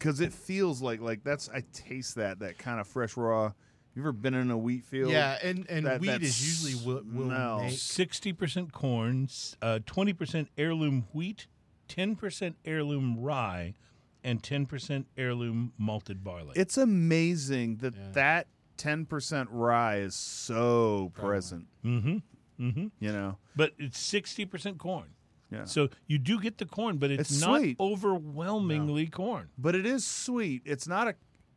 Because 0.00 0.22
it 0.22 0.32
feels 0.32 0.80
like 0.80 1.02
like 1.02 1.22
that's 1.22 1.50
I 1.50 1.62
taste 1.74 2.14
that 2.14 2.38
that 2.38 2.56
kind 2.56 2.80
of 2.80 2.88
fresh 2.88 3.18
raw. 3.18 3.52
You 3.94 4.02
ever 4.02 4.12
been 4.12 4.34
in 4.34 4.50
a 4.50 4.58
wheat 4.58 4.84
field? 4.84 5.10
Yeah, 5.10 5.36
and 5.42 5.66
and 5.68 5.84
That- 5.86 6.00
wheat 6.00 6.22
is 6.22 6.40
usually 6.64 6.86
what 6.86 7.04
will 7.06 7.26
smell. 7.26 7.60
make. 7.64 7.76
Sixty 7.78 8.32
percent 8.32 8.72
corn, 8.72 9.28
uh, 9.60 9.80
twenty 9.84 10.12
percent 10.12 10.48
heirloom 10.56 11.06
wheat, 11.12 11.46
ten 11.88 12.14
percent 12.16 12.56
heirloom 12.64 13.18
rye, 13.18 13.74
and 14.22 14.42
ten 14.42 14.64
percent 14.66 15.06
heirloom 15.16 15.72
malted 15.76 16.22
barley. 16.22 16.52
It's 16.56 16.78
amazing 16.78 17.78
that 17.78 17.94
Yeah. 17.94 18.10
that 18.12 18.46
ten 18.76 19.06
percent 19.06 19.48
rye 19.50 19.96
is 19.98 20.14
so 20.14 21.10
present. 21.14 21.66
mm-hmm. 21.84 22.18
Mm-hmm. 22.60 22.86
You 23.00 23.12
know. 23.12 23.38
But 23.56 23.72
it's 23.78 23.98
sixty 23.98 24.44
percent 24.44 24.78
corn. 24.78 25.14
Yeah. 25.50 25.64
So 25.64 25.88
you 26.06 26.18
do 26.18 26.38
get 26.40 26.58
the 26.58 26.64
corn, 26.64 26.98
but 26.98 27.10
it's, 27.10 27.32
It's 27.32 27.40
not 27.40 27.58
sweet. 27.60 27.76
overwhelmingly 27.80 29.08
corn. 29.08 29.48
but 29.58 29.74
it 29.74 29.84
is 29.84 30.06
sweet. 30.06 30.62
It's 30.64 30.86
not 30.86 31.08
a. 31.08 31.14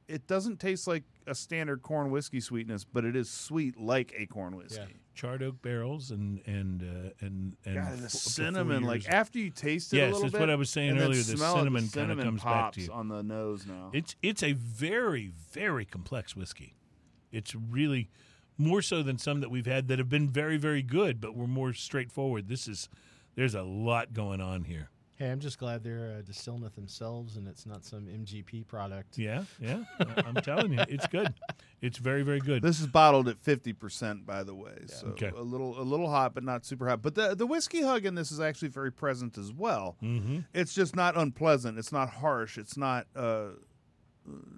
It 0.08 0.28
doesn't 0.28 0.60
taste 0.60 0.88
like 0.88 1.04
a 1.28 1.36
standard 1.36 1.82
corn 1.82 2.12
whiskey 2.12 2.40
sweetness, 2.40 2.84
but 2.84 3.06
it 3.06 3.16
is 3.16 3.30
sweet 3.30 3.80
like 3.80 4.14
a 4.18 4.26
corn 4.26 4.56
whiskey. 4.56 4.82
Yeah. 4.82 4.98
Charred 5.16 5.44
oak 5.44 5.62
barrels 5.62 6.10
and 6.10 6.42
and 6.48 6.82
uh, 6.82 7.10
and 7.26 7.56
and 7.66 7.76
God, 7.76 7.94
the 7.94 8.10
four 8.10 8.10
cinnamon, 8.10 8.84
like 8.84 9.08
after 9.08 9.38
you 9.38 9.52
taste 9.52 9.94
it 9.94 9.98
Yes, 9.98 10.04
a 10.04 10.08
little 10.08 10.22
that's 10.24 10.32
bit, 10.32 10.40
what 10.40 10.50
I 10.50 10.56
was 10.56 10.72
saying 10.72 10.98
earlier, 10.98 11.22
the 11.22 11.38
cinnamon 11.38 11.82
kinda 11.82 11.90
cinnamon 11.90 12.26
comes 12.26 12.44
back 12.44 12.72
to 12.74 12.82
you. 12.82 12.92
on 12.92 13.10
the 13.10 13.22
nose 13.22 13.66
now. 13.68 13.92
It's 13.94 14.16
it's 14.24 14.42
a 14.42 14.54
very 14.54 15.32
very 15.52 15.86
complex 15.86 16.36
whiskey. 16.36 16.76
It's 17.32 17.54
really 17.54 18.10
more 18.58 18.82
so 18.82 19.04
than 19.04 19.20
some 19.20 19.40
that 19.42 19.52
we've 19.52 19.68
had 19.68 19.88
that 19.88 20.00
have 20.00 20.10
been 20.10 20.30
very 20.30 20.58
very 20.58 20.82
good, 20.82 21.22
but 21.22 21.36
were 21.36 21.48
more 21.48 21.74
straightforward. 21.74 22.48
This 22.48 22.68
is 22.68 22.90
there's 23.36 23.54
a 23.54 23.64
lot 23.64 24.14
going 24.14 24.42
on 24.42 24.64
here. 24.64 24.90
Hey, 25.16 25.30
I'm 25.30 25.40
just 25.40 25.60
glad 25.60 25.84
they're 25.84 26.16
uh, 26.18 26.22
distilling 26.24 26.64
it 26.64 26.74
themselves, 26.74 27.38
and 27.38 27.48
it's 27.48 27.66
not 27.68 27.86
some 27.86 28.08
MGP 28.08 28.66
product. 28.68 29.18
Yeah, 29.18 29.44
yeah. 29.60 29.84
I'm 30.26 30.34
telling 30.36 30.74
you, 30.74 30.80
it's 30.90 31.06
good. 31.08 31.34
It's 31.82 32.00
very 32.00 32.24
very 32.24 32.40
good. 32.40 32.62
This 32.64 32.80
is 32.80 32.88
bottled 32.88 33.28
at 33.28 33.38
fifty 33.40 33.74
percent, 33.74 34.26
by 34.26 34.44
the 34.44 34.56
way, 34.56 34.74
so 34.88 35.08
Okay. 35.10 35.32
a 35.36 35.42
little 35.42 35.80
a 35.80 35.84
little 35.84 36.10
hot, 36.10 36.34
but 36.34 36.44
not 36.44 36.66
super 36.66 36.88
hot. 36.90 37.02
But 37.04 37.14
the 37.16 37.36
the 37.36 37.46
whiskey 37.46 37.82
hug 37.84 38.06
in 38.06 38.16
this 38.16 38.32
is 38.32 38.40
actually 38.40 38.70
very 38.70 38.92
present 38.92 39.38
as 39.38 39.52
well. 39.54 39.98
mm-hmm. 40.02 40.40
It's 40.54 40.74
just 40.74 40.96
not 40.96 41.16
unpleasant. 41.16 41.78
It's 41.78 41.92
not 41.92 42.10
harsh. 42.10 42.58
It's 42.58 42.76
not. 42.76 43.06
Uh, 43.16 43.50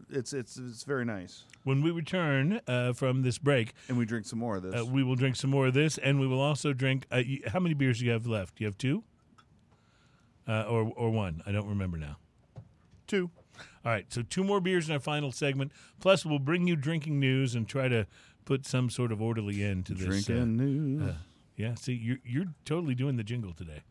it's 0.10 0.32
it's 0.34 0.58
it's 0.58 0.84
very 0.84 1.04
nice. 1.06 1.44
When 1.64 1.82
we 1.82 1.90
return 1.92 2.62
uh, 2.68 2.94
from 2.94 3.24
this 3.24 3.40
break, 3.40 3.74
And 3.90 3.98
we 3.98 4.06
drink 4.06 4.26
some 4.28 4.38
more 4.40 4.58
of 4.58 4.64
this. 4.64 4.80
uh, 4.80 4.86
we 4.86 5.04
will 5.04 5.16
drink 5.16 5.36
some 5.36 5.50
more 5.50 5.68
of 5.68 5.74
this, 5.74 5.98
and 5.98 6.20
we 6.20 6.28
will 6.28 6.40
also 6.42 6.72
drink. 6.74 7.08
Uh, 7.12 7.24
how 7.48 7.60
many 7.60 7.74
beers 7.74 8.00
do 8.00 8.06
you 8.06 8.12
have 8.12 8.28
left? 8.28 8.62
You 8.62 8.68
have 8.68 8.78
two, 8.78 9.04
uh, 10.48 10.64
or 10.64 10.92
or 10.96 11.10
one? 11.12 11.42
I 11.46 11.52
don't 11.52 11.68
remember 11.68 11.98
now. 11.98 12.18
Two. 13.08 13.30
All 13.86 13.92
right, 13.92 14.06
so 14.12 14.22
two 14.22 14.44
more 14.44 14.60
beers 14.60 14.90
in 14.90 14.94
our 14.94 15.00
final 15.00 15.32
segment. 15.32 15.72
Plus, 16.02 16.26
we'll 16.26 16.40
bring 16.40 16.68
you 16.68 16.76
drinking 16.76 17.20
news 17.20 17.56
and 17.56 17.68
try 17.68 17.88
to 17.88 18.06
put 18.44 18.66
some 18.66 18.90
sort 18.90 19.12
of 19.12 19.22
orderly 19.22 19.64
end 19.64 19.86
to 19.86 19.94
this. 19.94 20.04
uh, 20.04 20.10
Drinking 20.34 20.58
news. 20.58 21.02
uh, 21.10 21.14
yeah, 21.56 21.76
see, 21.76 21.94
you're 21.94 22.18
you're 22.26 22.48
totally 22.66 22.96
doing 22.96 23.16
the 23.16 23.24
jingle 23.24 23.54
today. 23.54 23.82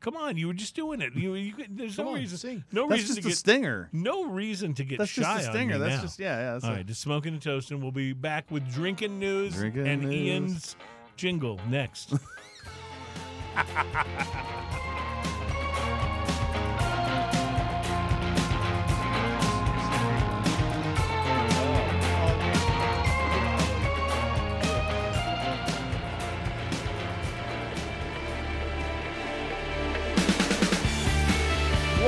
Come 0.00 0.16
on, 0.16 0.38
you 0.38 0.46
were 0.46 0.54
just 0.54 0.74
doing 0.74 1.02
it. 1.02 1.14
You, 1.14 1.34
you 1.34 1.52
there's 1.68 1.96
Come 1.96 2.06
no 2.06 2.12
on, 2.12 2.16
reason. 2.20 2.38
sing. 2.38 2.64
No 2.72 2.88
That's 2.88 3.02
reason 3.02 3.16
just 3.16 3.22
to 3.22 3.28
a 3.28 3.30
get. 3.32 3.36
stinger. 3.38 3.88
no 3.92 4.24
reason 4.24 4.72
to 4.74 4.84
get 4.84 4.98
That's 4.98 5.10
shy 5.10 5.20
just 5.22 5.48
a 5.48 5.50
stinger. 5.50 5.74
on 5.74 5.80
me 5.82 5.86
That's 5.86 5.96
now. 5.98 6.02
just 6.02 6.18
yeah, 6.18 6.38
yeah. 6.38 6.52
That's 6.52 6.64
All 6.64 6.70
a- 6.70 6.76
right, 6.76 6.86
just 6.86 7.02
smoking 7.02 7.34
and 7.34 7.42
toasting. 7.42 7.82
We'll 7.82 7.90
be 7.92 8.14
back 8.14 8.50
with 8.50 8.72
drinking 8.72 9.18
news 9.18 9.54
Drinking 9.56 9.86
and 9.86 10.02
news. 10.04 10.14
Ian's 10.14 10.76
jingle 11.16 11.60
next. 11.68 12.14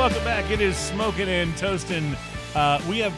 Welcome 0.02 0.24
back. 0.24 0.50
It 0.50 0.60
is 0.60 0.76
smoking 0.76 1.28
and 1.28 1.56
toasting. 1.56 2.16
Uh, 2.54 2.80
we 2.88 2.98
have 2.98 3.12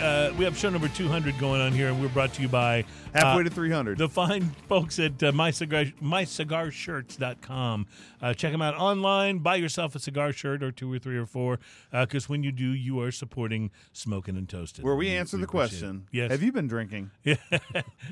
uh, 0.00 0.32
we 0.38 0.44
have 0.44 0.56
show 0.56 0.70
number 0.70 0.88
two 0.88 1.08
hundred 1.08 1.38
going 1.38 1.60
on 1.60 1.72
here, 1.72 1.88
and 1.88 2.00
we're 2.00 2.08
brought 2.08 2.32
to 2.34 2.42
you 2.42 2.48
by 2.48 2.84
halfway 3.14 3.40
uh, 3.40 3.44
to 3.44 3.50
three 3.50 3.70
hundred. 3.70 3.98
the 3.98 4.08
fine 4.08 4.50
folks 4.68 4.98
at 4.98 5.22
uh, 5.22 5.32
my 5.32 5.50
cigar 5.50 5.84
mycigarshirts.com. 6.02 7.86
Uh, 8.20 8.34
check 8.34 8.52
them 8.52 8.62
out 8.62 8.74
online. 8.74 9.38
Buy 9.38 9.56
yourself 9.56 9.94
a 9.94 9.98
cigar 9.98 10.32
shirt 10.32 10.62
or 10.62 10.70
two 10.72 10.92
or 10.92 10.98
three 10.98 11.16
or 11.16 11.26
four, 11.26 11.58
because 11.92 12.28
when 12.28 12.42
you 12.42 12.52
do, 12.52 12.64
you 12.66 13.00
are 13.00 13.10
supporting 13.10 13.70
smoking 13.92 14.36
and 14.36 14.48
toasting. 14.48 14.84
Where 14.84 14.96
we 14.96 15.08
answer 15.10 15.36
the 15.36 15.44
appreciate 15.44 15.78
it. 15.78 15.80
question. 15.80 16.06
Yes. 16.12 16.30
Have 16.30 16.42
you 16.42 16.52
been 16.52 16.68
drinking? 16.68 17.10
Yeah. 17.24 17.36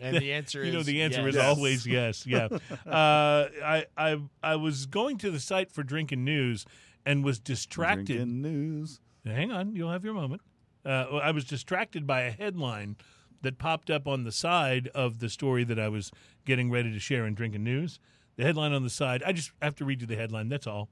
And 0.02 0.16
the 0.16 0.32
answer 0.32 0.60
is 0.62 0.66
you 0.66 0.72
know 0.72 0.82
the 0.82 1.02
answer 1.02 1.26
is 1.28 1.36
always 1.36 1.86
yes. 1.86 2.26
Yeah. 2.26 2.48
uh, 2.86 3.48
I 3.64 3.86
I 3.96 4.20
I 4.42 4.56
was 4.56 4.86
going 4.86 5.18
to 5.18 5.30
the 5.30 5.40
site 5.40 5.70
for 5.70 5.82
drinking 5.82 6.24
news 6.24 6.66
and 7.06 7.24
was 7.24 7.38
distracted. 7.38 8.06
Drinking 8.16 8.42
news. 8.42 9.00
Hang 9.24 9.52
on, 9.52 9.74
you'll 9.74 9.90
have 9.92 10.04
your 10.04 10.14
moment. 10.14 10.42
Uh, 10.84 11.18
I 11.22 11.30
was 11.30 11.44
distracted 11.44 12.06
by 12.06 12.22
a 12.22 12.30
headline 12.30 12.96
that 13.42 13.58
popped 13.58 13.90
up 13.90 14.08
on 14.08 14.24
the 14.24 14.32
side 14.32 14.88
of 14.94 15.18
the 15.20 15.28
story 15.28 15.64
that 15.64 15.78
I 15.78 15.88
was 15.88 16.10
getting 16.44 16.70
ready 16.70 16.92
to 16.92 16.98
share 16.98 17.26
in 17.26 17.34
Drinking 17.34 17.64
News. 17.64 18.00
The 18.36 18.44
headline 18.44 18.72
on 18.72 18.82
the 18.82 18.90
side, 18.90 19.22
I 19.24 19.32
just 19.32 19.52
have 19.62 19.76
to 19.76 19.84
read 19.84 20.00
you 20.00 20.06
the 20.06 20.16
headline, 20.16 20.48
that's 20.48 20.66
all. 20.66 20.88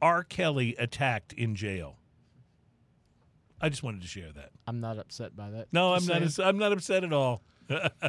R. 0.00 0.24
Kelly 0.24 0.74
attacked 0.78 1.32
in 1.34 1.54
jail. 1.54 1.96
I 3.60 3.68
just 3.68 3.82
wanted 3.82 4.00
to 4.02 4.08
share 4.08 4.32
that. 4.32 4.50
I'm 4.66 4.80
not 4.80 4.98
upset 4.98 5.36
by 5.36 5.50
that. 5.50 5.68
No, 5.70 5.92
I'm 5.92 6.06
not. 6.06 6.38
I'm 6.38 6.56
not 6.56 6.72
upset 6.72 7.04
at 7.04 7.12
all. 7.12 7.42
Uh, 7.70 8.08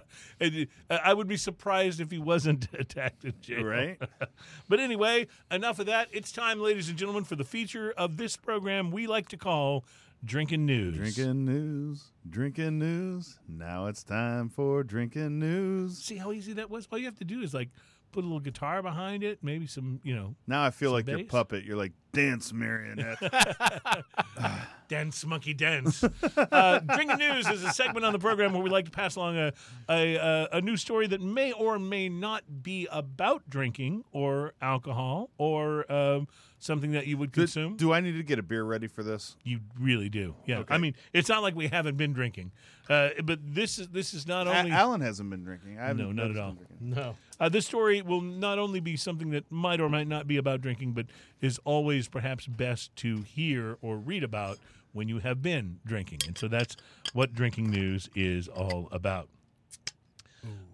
I 0.89 1.13
would 1.13 1.27
be 1.27 1.37
surprised 1.37 1.99
if 1.99 2.09
he 2.09 2.17
wasn't 2.17 2.67
attacked 2.79 3.25
in 3.25 3.35
jail. 3.41 3.63
Right? 3.63 4.01
but 4.67 4.79
anyway, 4.79 5.27
enough 5.51 5.77
of 5.77 5.85
that. 5.85 6.07
It's 6.11 6.31
time, 6.31 6.59
ladies 6.59 6.89
and 6.89 6.97
gentlemen, 6.97 7.25
for 7.25 7.35
the 7.35 7.43
feature 7.43 7.93
of 7.95 8.17
this 8.17 8.35
program 8.35 8.89
we 8.89 9.05
like 9.05 9.29
to 9.29 9.37
call 9.37 9.85
drinking 10.23 10.65
news. 10.65 10.95
Drinking 10.95 11.45
news, 11.45 12.11
drinking 12.29 12.79
news. 12.79 13.39
Now 13.47 13.87
it's 13.87 14.03
time 14.03 14.49
for 14.49 14.83
drinking 14.83 15.39
news. 15.39 15.97
See 15.97 16.17
how 16.17 16.31
easy 16.31 16.53
that 16.53 16.69
was? 16.69 16.87
All 16.91 16.97
you 16.97 17.05
have 17.05 17.17
to 17.19 17.25
do 17.25 17.41
is 17.41 17.53
like 17.53 17.69
put 18.11 18.23
a 18.23 18.27
little 18.27 18.39
guitar 18.39 18.81
behind 18.81 19.23
it, 19.23 19.39
maybe 19.41 19.67
some, 19.67 19.99
you 20.03 20.15
know, 20.15 20.35
Now 20.47 20.63
I 20.63 20.69
feel 20.71 20.89
Some 20.89 20.93
like 20.95 21.07
your 21.07 21.17
bass? 21.19 21.27
puppet. 21.29 21.63
You're 21.63 21.77
like 21.77 21.93
dance 22.13 22.51
marionette. 22.53 23.17
dance 24.87 25.25
monkey 25.25 25.53
dance. 25.53 26.03
uh, 26.03 26.79
drinking 26.79 27.17
news 27.17 27.47
is 27.47 27.63
a 27.63 27.71
segment 27.71 28.05
on 28.05 28.11
the 28.13 28.19
program 28.19 28.53
where 28.53 28.61
we 28.61 28.69
like 28.69 28.85
to 28.85 28.91
pass 28.91 29.15
along 29.15 29.37
a, 29.37 29.53
a 29.89 30.15
a 30.15 30.47
a 30.53 30.61
news 30.61 30.81
story 30.81 31.07
that 31.07 31.21
may 31.21 31.51
or 31.53 31.79
may 31.79 32.09
not 32.09 32.43
be 32.63 32.87
about 32.91 33.49
drinking 33.49 34.03
or 34.11 34.53
alcohol 34.61 35.29
or 35.37 35.89
um, 35.91 36.27
something 36.59 36.91
that 36.91 37.07
you 37.07 37.17
would 37.17 37.31
consume. 37.31 37.77
do 37.77 37.93
I 37.93 38.01
need 38.01 38.13
to 38.17 38.23
get 38.23 38.37
a 38.39 38.43
beer 38.43 38.63
ready 38.63 38.87
for 38.87 39.03
this? 39.03 39.37
You 39.43 39.61
really 39.79 40.09
do. 40.09 40.35
Yeah. 40.45 40.59
Okay. 40.59 40.73
I 40.75 40.77
mean, 40.77 40.95
it's 41.13 41.29
not 41.29 41.41
like 41.41 41.55
we 41.55 41.67
haven't 41.69 41.95
been 41.95 42.11
drinking, 42.13 42.51
uh, 42.89 43.09
but 43.23 43.39
this 43.41 43.79
is 43.79 43.87
this 43.89 44.13
is 44.13 44.27
not 44.27 44.47
A- 44.47 44.57
only 44.59 44.71
Alan 44.71 44.99
hasn't 45.01 45.29
been 45.29 45.43
drinking. 45.43 45.79
I 45.79 45.87
haven't 45.87 46.05
No, 46.05 46.11
not 46.23 46.31
at 46.31 46.37
all. 46.37 46.51
drinking. 46.53 46.77
No. 46.81 47.15
Uh, 47.41 47.49
this 47.49 47.65
story 47.65 48.03
will 48.03 48.21
not 48.21 48.59
only 48.59 48.79
be 48.79 48.95
something 48.95 49.31
that 49.31 49.51
might 49.51 49.81
or 49.81 49.89
might 49.89 50.07
not 50.07 50.27
be 50.27 50.37
about 50.37 50.61
drinking, 50.61 50.91
but 50.91 51.07
is 51.41 51.59
always 51.65 52.07
perhaps 52.07 52.45
best 52.45 52.95
to 52.97 53.23
hear 53.23 53.79
or 53.81 53.97
read 53.97 54.23
about 54.23 54.59
when 54.93 55.09
you 55.09 55.17
have 55.19 55.41
been 55.41 55.79
drinking, 55.83 56.19
and 56.27 56.37
so 56.37 56.47
that's 56.47 56.77
what 57.13 57.33
drinking 57.33 57.71
news 57.71 58.09
is 58.13 58.47
all 58.47 58.87
about. 58.91 59.27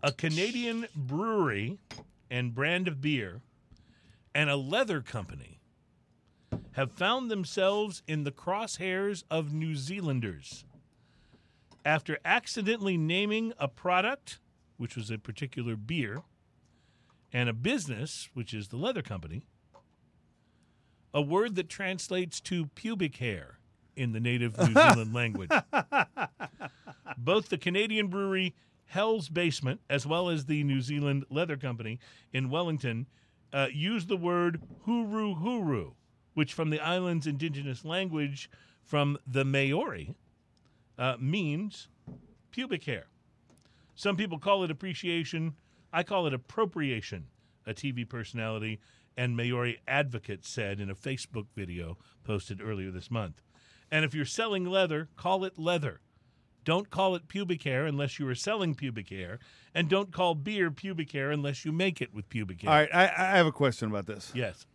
A 0.03 0.11
Canadian 0.11 0.87
brewery 0.93 1.77
and 2.29 2.53
brand 2.53 2.87
of 2.87 2.99
beer 2.99 3.41
and 4.35 4.49
a 4.49 4.55
leather 4.57 5.01
company 5.01 5.59
have 6.73 6.91
found 6.91 7.31
themselves 7.31 8.03
in 8.07 8.23
the 8.25 8.31
crosshairs 8.31 9.23
of 9.31 9.53
New 9.53 9.75
Zealanders 9.75 10.65
after 11.85 12.17
accidentally 12.25 12.97
naming 12.97 13.53
a 13.57 13.69
product, 13.69 14.39
which 14.75 14.97
was 14.97 15.09
a 15.09 15.17
particular 15.17 15.75
beer, 15.75 16.23
and 17.33 17.49
a 17.49 17.53
business, 17.53 18.29
which 18.33 18.53
is 18.53 18.69
the 18.69 18.77
leather 18.77 19.01
company, 19.01 19.43
a 21.13 21.21
word 21.21 21.55
that 21.55 21.69
translates 21.69 22.39
to 22.41 22.67
pubic 22.75 23.17
hair 23.17 23.59
in 23.95 24.11
the 24.13 24.19
native 24.19 24.57
New 24.57 24.73
Zealand 24.73 25.13
language. 25.13 25.51
Both 27.17 27.49
the 27.49 27.57
Canadian 27.57 28.07
brewery 28.07 28.55
Hell's 28.85 29.27
Basement, 29.29 29.81
as 29.89 30.05
well 30.05 30.29
as 30.29 30.45
the 30.45 30.63
New 30.63 30.81
Zealand 30.81 31.25
Leather 31.29 31.57
Company 31.57 31.99
in 32.31 32.49
Wellington, 32.49 33.07
uh, 33.51 33.67
use 33.73 34.05
the 34.05 34.17
word 34.17 34.61
huru 34.85 35.35
huru, 35.35 35.93
which 36.33 36.53
from 36.53 36.69
the 36.69 36.79
island's 36.79 37.27
indigenous 37.27 37.83
language 37.83 38.49
from 38.83 39.17
the 39.25 39.43
Maori 39.43 40.15
uh, 40.97 41.15
means 41.19 41.89
pubic 42.51 42.85
hair. 42.85 43.07
Some 43.95 44.15
people 44.15 44.39
call 44.39 44.63
it 44.63 44.71
appreciation. 44.71 45.55
I 45.91 46.03
call 46.03 46.27
it 46.27 46.33
appropriation, 46.33 47.27
a 47.65 47.73
TV 47.73 48.07
personality 48.07 48.79
and 49.17 49.35
Maori 49.35 49.79
advocate 49.87 50.45
said 50.45 50.79
in 50.79 50.89
a 50.89 50.95
Facebook 50.95 51.47
video 51.55 51.97
posted 52.23 52.61
earlier 52.61 52.91
this 52.91 53.09
month. 53.09 53.41
And 53.89 54.05
if 54.05 54.13
you're 54.13 54.25
selling 54.25 54.65
leather, 54.65 55.09
call 55.15 55.43
it 55.43 55.57
leather. 55.57 56.01
Don't 56.63 56.89
call 56.89 57.15
it 57.15 57.27
pubic 57.29 57.63
hair 57.63 57.85
unless 57.85 58.19
you 58.19 58.27
are 58.27 58.35
selling 58.35 58.75
pubic 58.75 59.09
hair. 59.09 59.39
And 59.73 59.89
don't 59.89 60.11
call 60.11 60.35
beer 60.35 60.69
pubic 60.69 61.11
hair 61.13 61.31
unless 61.31 61.63
you 61.63 61.71
make 61.71 62.01
it 62.01 62.13
with 62.13 62.29
pubic 62.29 62.61
hair. 62.61 62.69
All 62.69 62.77
right, 62.77 62.89
I, 62.93 63.03
I 63.05 63.37
have 63.37 63.47
a 63.47 63.51
question 63.51 63.89
about 63.89 64.05
this. 64.05 64.31
Yes. 64.35 64.65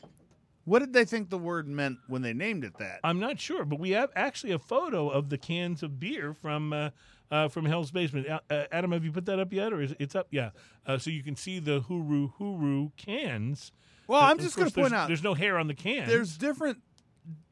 What 0.64 0.78
did 0.78 0.92
they 0.92 1.04
think 1.04 1.28
the 1.30 1.38
word 1.38 1.66
meant 1.66 1.98
when 2.06 2.22
they 2.22 2.32
named 2.32 2.64
it 2.64 2.78
that? 2.78 3.00
I'm 3.02 3.18
not 3.18 3.40
sure, 3.40 3.64
but 3.64 3.80
we 3.80 3.90
have 3.90 4.10
actually 4.14 4.52
a 4.52 4.58
photo 4.58 5.08
of 5.08 5.28
the 5.28 5.38
cans 5.38 5.82
of 5.82 5.98
beer 5.98 6.34
from 6.40 6.72
uh, 6.72 6.90
uh, 7.30 7.48
from 7.48 7.64
Hell's 7.64 7.90
Basement. 7.90 8.28
Uh, 8.28 8.40
Adam, 8.70 8.92
have 8.92 9.04
you 9.04 9.10
put 9.10 9.24
that 9.26 9.38
up 9.40 9.52
yet, 9.52 9.72
or 9.72 9.80
is 9.82 9.90
it, 9.92 9.96
it's 10.00 10.14
up? 10.14 10.28
Yeah, 10.30 10.50
uh, 10.86 10.98
so 10.98 11.10
you 11.10 11.22
can 11.22 11.34
see 11.34 11.58
the 11.58 11.80
Huru 11.80 12.32
Huru 12.38 12.92
cans. 12.96 13.72
Well, 14.06 14.20
I'm 14.20 14.38
just 14.38 14.56
going 14.56 14.68
to 14.68 14.74
point 14.74 14.92
out 14.94 15.08
there's 15.08 15.22
no 15.24 15.34
hair 15.34 15.58
on 15.58 15.66
the 15.68 15.74
can. 15.74 16.06
there's 16.08 16.36
different 16.36 16.78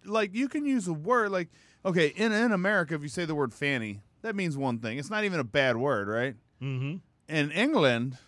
like 0.05 0.35
you 0.35 0.49
can 0.49 0.65
use 0.65 0.87
a 0.89 0.93
word 0.93 1.31
like 1.31 1.49
okay 1.85 2.09
in 2.17 2.33
in 2.33 2.53
america 2.53 2.95
if 2.95 3.03
you 3.03 3.09
say 3.09 3.25
the 3.25 3.35
word 3.35 3.53
fanny 3.55 4.01
that 4.23 4.35
means 4.35 4.57
one 4.57 4.79
thing 4.81 4.99
it's 4.99 5.11
not 5.11 5.25
even 5.25 5.39
a 5.39 5.45
bad 5.45 5.77
word 5.77 6.09
right 6.09 6.35
Mm-hmm. 6.61 6.97
in 7.35 7.51
england 7.53 8.19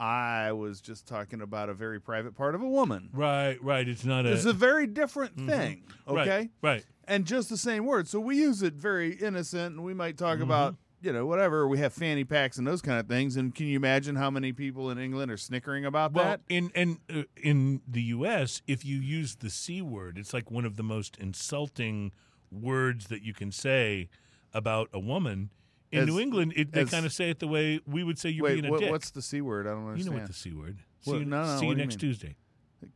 i 0.00 0.52
was 0.52 0.80
just 0.80 1.06
talking 1.06 1.40
about 1.40 1.68
a 1.68 1.74
very 1.74 2.00
private 2.00 2.34
part 2.34 2.54
of 2.54 2.62
a 2.62 2.68
woman 2.68 3.08
right, 3.12 3.62
right. 3.62 3.88
It's 3.88 4.04
not 4.04 4.26
a 4.26 4.32
it's 4.32 4.44
a 4.44 4.52
very 4.52 4.86
different 4.86 5.36
thing 5.36 5.84
right, 6.06 6.28
okay 6.28 6.50
right. 6.62 6.84
and 7.06 7.24
just 7.24 7.48
the 7.48 7.56
same 7.56 7.86
word 7.86 8.08
so 8.08 8.18
we 8.20 8.36
use 8.36 8.62
it 8.62 8.74
very 8.74 9.14
innocent 9.14 9.76
and 9.76 9.84
we 9.84 9.94
might 9.94 10.16
talk 10.18 10.40
about 10.40 10.76
you 11.00 11.12
know 11.12 11.26
whatever 11.26 11.68
we 11.68 11.78
have 11.78 11.92
fanny 11.92 12.24
packs 12.24 12.56
and 12.56 12.66
those 12.66 12.80
kind 12.80 12.98
of 12.98 13.06
things 13.06 13.36
and 13.36 13.54
can 13.54 13.66
you 13.66 13.76
imagine 13.76 14.16
how 14.16 14.30
many 14.30 14.52
people 14.52 14.90
in 14.90 14.98
england 14.98 15.30
are 15.30 15.36
snickering 15.36 15.84
about 15.84 16.12
Well, 16.14 16.24
that 16.24 16.40
in 16.48 16.70
in 16.74 16.98
uh, 17.14 17.22
in 17.36 17.82
the 17.86 18.02
U.S., 18.02 18.62
if 18.66 18.84
you 18.84 18.98
use 18.98 19.36
the 19.36 19.50
c 19.50 19.82
word, 19.82 20.16
it's 20.18 20.32
like 20.32 20.50
one 20.50 20.64
of 20.64 20.76
the 20.76 20.82
most 20.82 21.16
insulting 21.18 22.12
words 22.50 23.08
that 23.08 23.22
you 23.22 23.34
can 23.34 23.52
say 23.52 24.08
about 24.54 24.88
a 24.92 24.98
woman. 24.98 25.50
In 25.94 26.00
As- 26.02 26.06
New 26.08 26.20
England, 26.20 26.52
it, 26.56 26.72
they 26.72 26.82
as- 26.82 26.90
kind 26.90 27.06
of 27.06 27.12
say 27.12 27.30
it 27.30 27.38
the 27.38 27.48
way 27.48 27.80
we 27.86 28.02
would 28.04 28.18
say 28.18 28.30
you're 28.30 28.44
wait 28.44 28.54
being 28.54 28.66
a 28.66 28.70
what, 28.70 28.80
dick. 28.80 28.90
what's 28.90 29.10
the 29.10 29.22
c 29.22 29.40
word 29.40 29.66
i 29.66 29.70
don't 29.70 29.86
understand. 29.88 30.04
you 30.04 30.10
know 30.10 30.16
what 30.18 30.26
the 30.26 30.32
c 30.34 30.52
word? 30.52 30.78
See 31.02 31.10
you, 31.12 31.24
no, 31.24 31.44
no, 31.44 31.60
see 31.60 31.66
you 31.66 31.74
next? 31.74 31.96
Tuesday. 32.00 32.36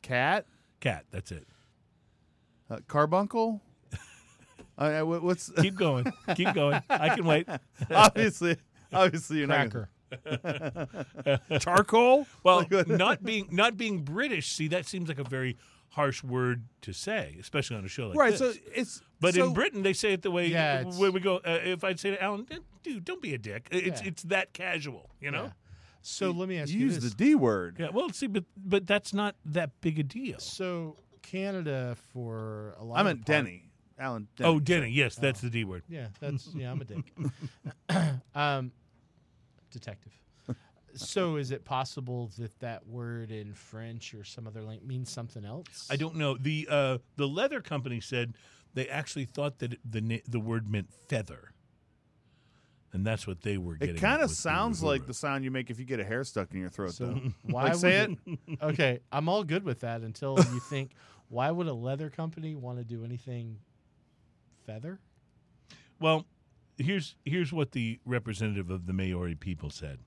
cat 0.02 0.46
Cat. 0.80 1.04
That's 1.10 1.32
it. 1.32 1.46
Uh, 2.70 2.78
carbuncle? 2.86 3.60
I, 4.78 4.86
I, 4.94 5.02
what's 5.02 5.50
Keep 5.50 5.74
going. 5.74 6.12
Keep 6.36 6.54
going. 6.54 6.80
I 6.88 7.14
can 7.16 7.24
wait. 7.24 7.48
obviously 7.90 8.56
obviously 8.92 9.38
you're 9.38 9.46
Cracker. 9.48 9.88
not 10.24 11.50
charcoal? 11.60 12.26
Well, 12.42 12.64
not 12.86 13.22
being 13.22 13.48
not 13.50 13.76
being 13.76 14.02
British. 14.02 14.52
See, 14.52 14.68
that 14.68 14.86
seems 14.86 15.08
like 15.08 15.18
a 15.18 15.24
very 15.24 15.56
harsh 15.98 16.22
word 16.22 16.62
to 16.82 16.92
say, 16.92 17.36
especially 17.40 17.76
on 17.76 17.84
a 17.84 17.88
show 17.88 18.06
like 18.08 18.16
right. 18.18 18.30
this. 18.30 18.38
So 18.38 18.60
it's 18.72 19.02
But 19.20 19.34
so, 19.34 19.46
in 19.48 19.52
Britain, 19.52 19.82
they 19.82 19.92
say 19.92 20.12
it 20.12 20.22
the 20.22 20.30
way 20.30 20.46
Yeah, 20.46 20.84
the 20.84 20.98
way 21.00 21.10
we 21.10 21.18
go. 21.20 21.36
Uh, 21.38 21.58
if 21.64 21.82
I'd 21.82 21.98
say 21.98 22.10
to 22.10 22.22
Alan, 22.22 22.46
"Eh, 22.50 22.58
"Dude, 22.84 23.04
don't 23.04 23.20
be 23.20 23.34
a 23.34 23.38
dick," 23.38 23.66
it's 23.72 24.00
Yeah. 24.00 24.08
it's 24.08 24.22
that 24.24 24.52
casual, 24.52 25.10
you 25.20 25.30
know. 25.32 25.44
Yeah. 25.46 25.52
So 26.02 26.30
let 26.30 26.48
me 26.48 26.58
ask 26.58 26.70
you 26.72 26.78
you, 26.78 26.86
use 26.86 27.00
this. 27.00 27.10
the 27.10 27.16
D 27.16 27.34
word. 27.34 27.76
Yeah. 27.80 27.88
Well, 27.92 28.10
see, 28.10 28.28
but 28.28 28.44
but 28.56 28.86
that's 28.86 29.12
not 29.12 29.34
that 29.44 29.70
big 29.80 29.98
a 29.98 30.04
deal. 30.04 30.38
So 30.38 30.96
Canada 31.22 31.96
for 32.12 32.76
a 32.78 32.84
lot. 32.84 32.98
I 32.98 33.02
meant 33.02 33.26
the 33.26 33.32
part- 33.32 33.44
Denny. 33.44 33.64
Alan. 33.98 34.28
Denny. 34.36 34.48
Oh, 34.50 34.60
Denny. 34.60 34.90
Yes, 34.90 35.16
that's 35.16 35.40
the 35.40 35.50
D 35.50 35.64
word. 35.64 35.82
Yeah, 35.88 36.06
that's 36.20 36.48
yeah. 36.54 36.70
I'm 36.70 36.80
a 36.80 36.84
dick. 36.84 37.12
um, 38.34 38.70
detective. 39.72 40.12
So 41.00 41.36
is 41.36 41.50
it 41.50 41.64
possible 41.64 42.30
that 42.38 42.58
that 42.60 42.86
word 42.86 43.30
in 43.30 43.54
French 43.54 44.14
or 44.14 44.24
some 44.24 44.46
other 44.46 44.62
language 44.62 44.88
means 44.88 45.10
something 45.10 45.44
else? 45.44 45.88
I 45.90 45.96
don't 45.96 46.16
know. 46.16 46.36
The 46.36 46.66
uh, 46.70 46.98
the 47.16 47.26
leather 47.28 47.60
company 47.60 48.00
said 48.00 48.34
they 48.74 48.88
actually 48.88 49.24
thought 49.24 49.58
that 49.58 49.78
the 49.88 50.22
the 50.28 50.40
word 50.40 50.70
meant 50.70 50.92
feather, 51.08 51.52
and 52.92 53.06
that's 53.06 53.26
what 53.26 53.42
they 53.42 53.58
were 53.58 53.76
getting. 53.76 53.96
It 53.96 54.00
kind 54.00 54.22
of 54.22 54.30
sounds 54.30 54.80
huru 54.80 54.92
like 54.92 55.06
the 55.06 55.14
sound 55.14 55.44
you 55.44 55.50
make 55.50 55.70
if 55.70 55.78
you 55.78 55.84
get 55.84 56.00
a 56.00 56.04
hair 56.04 56.24
stuck 56.24 56.52
in 56.52 56.60
your 56.60 56.68
throat. 56.70 56.92
So 56.92 57.06
though. 57.06 57.20
why 57.50 57.64
Like, 57.64 57.72
would 57.72 57.80
say 57.80 58.16
it? 58.28 58.38
Okay, 58.62 59.00
I'm 59.10 59.28
all 59.28 59.44
good 59.44 59.64
with 59.64 59.80
that 59.80 60.02
until 60.02 60.36
you 60.52 60.60
think, 60.60 60.92
why 61.28 61.50
would 61.50 61.66
a 61.66 61.74
leather 61.74 62.10
company 62.10 62.54
want 62.54 62.78
to 62.78 62.84
do 62.84 63.04
anything 63.04 63.58
feather? 64.64 65.00
Well, 66.00 66.26
here's 66.76 67.16
here's 67.24 67.52
what 67.52 67.72
the 67.72 67.98
representative 68.04 68.70
of 68.70 68.86
the 68.86 68.92
Maori 68.92 69.34
people 69.34 69.70
said. 69.70 69.98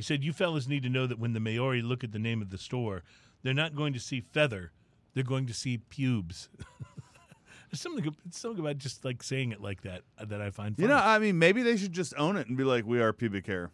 He 0.00 0.02
said, 0.02 0.24
"You 0.24 0.32
fellas 0.32 0.66
need 0.66 0.82
to 0.84 0.88
know 0.88 1.06
that 1.06 1.18
when 1.18 1.34
the 1.34 1.40
Maori 1.40 1.82
look 1.82 2.02
at 2.02 2.10
the 2.10 2.18
name 2.18 2.40
of 2.40 2.48
the 2.48 2.56
store, 2.56 3.02
they're 3.42 3.52
not 3.52 3.74
going 3.74 3.92
to 3.92 4.00
see 4.00 4.22
feather; 4.22 4.72
they're 5.12 5.22
going 5.22 5.46
to 5.46 5.52
see 5.52 5.76
pubes." 5.76 6.48
There's 7.70 7.82
something 7.82 8.16
it's 8.24 8.38
something 8.38 8.60
about 8.60 8.78
just 8.78 9.04
like 9.04 9.22
saying 9.22 9.52
it 9.52 9.60
like 9.60 9.82
that 9.82 10.02
uh, 10.18 10.24
that 10.24 10.40
I 10.40 10.48
find 10.50 10.74
funny. 10.74 10.88
You 10.88 10.88
know, 10.88 10.96
I 10.96 11.18
mean, 11.18 11.38
maybe 11.38 11.62
they 11.62 11.76
should 11.76 11.92
just 11.92 12.14
own 12.16 12.38
it 12.38 12.48
and 12.48 12.56
be 12.56 12.64
like, 12.64 12.86
"We 12.86 13.02
are 13.02 13.12
pubic 13.12 13.46
hair." 13.46 13.70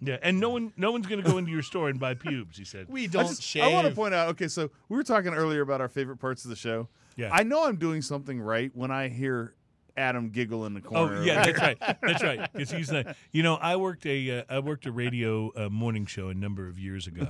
yeah, 0.00 0.16
and 0.22 0.40
no 0.40 0.48
one 0.48 0.72
no 0.78 0.92
one's 0.92 1.06
going 1.06 1.22
to 1.22 1.30
go 1.30 1.36
into 1.36 1.50
your 1.50 1.62
store 1.62 1.90
and 1.90 2.00
buy 2.00 2.14
pubes. 2.14 2.56
He 2.56 2.64
said, 2.64 2.86
We 2.88 3.06
don't 3.06 3.26
just, 3.26 3.42
shave. 3.42 3.64
I 3.64 3.68
want 3.68 3.86
to 3.86 3.94
point 3.94 4.14
out. 4.14 4.28
Okay, 4.30 4.48
so 4.48 4.70
we 4.88 4.96
were 4.96 5.02
talking 5.02 5.34
earlier 5.34 5.60
about 5.60 5.82
our 5.82 5.88
favorite 5.88 6.16
parts 6.16 6.44
of 6.44 6.50
the 6.50 6.56
show. 6.56 6.88
Yeah. 7.16 7.28
I 7.32 7.42
know 7.42 7.66
I'm 7.66 7.76
doing 7.76 8.00
something 8.00 8.40
right 8.40 8.70
when 8.74 8.90
I 8.90 9.08
hear 9.08 9.54
Adam 9.96 10.30
giggle 10.30 10.66
in 10.66 10.74
the 10.74 10.80
corner. 10.80 11.16
Oh 11.18 11.22
yeah, 11.22 11.44
that's 11.44 11.60
right. 11.60 11.78
That's 12.02 12.22
right. 12.22 12.52
Because 12.52 12.70
he's 12.70 12.92
like, 12.92 13.08
you 13.32 13.42
know, 13.42 13.54
I 13.56 13.76
worked 13.76 14.06
a 14.06 14.40
uh, 14.40 14.44
I 14.48 14.58
worked 14.58 14.86
a 14.86 14.92
radio 14.92 15.52
uh, 15.56 15.68
morning 15.68 16.06
show 16.06 16.28
a 16.28 16.34
number 16.34 16.68
of 16.68 16.78
years 16.78 17.06
ago 17.06 17.26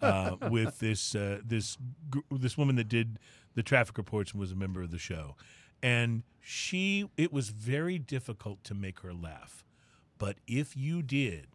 uh, 0.00 0.36
with 0.50 0.78
this 0.78 1.14
uh, 1.14 1.40
this 1.44 1.76
gr- 2.10 2.20
this 2.30 2.56
woman 2.56 2.76
that 2.76 2.88
did 2.88 3.18
the 3.54 3.62
traffic 3.62 3.98
reports 3.98 4.32
and 4.32 4.40
was 4.40 4.52
a 4.52 4.56
member 4.56 4.82
of 4.82 4.90
the 4.90 4.98
show, 4.98 5.36
and 5.82 6.22
she 6.40 7.08
it 7.16 7.32
was 7.32 7.48
very 7.50 7.98
difficult 7.98 8.62
to 8.64 8.74
make 8.74 9.00
her 9.00 9.12
laugh, 9.12 9.64
but 10.18 10.36
if 10.46 10.76
you 10.76 11.02
did, 11.02 11.48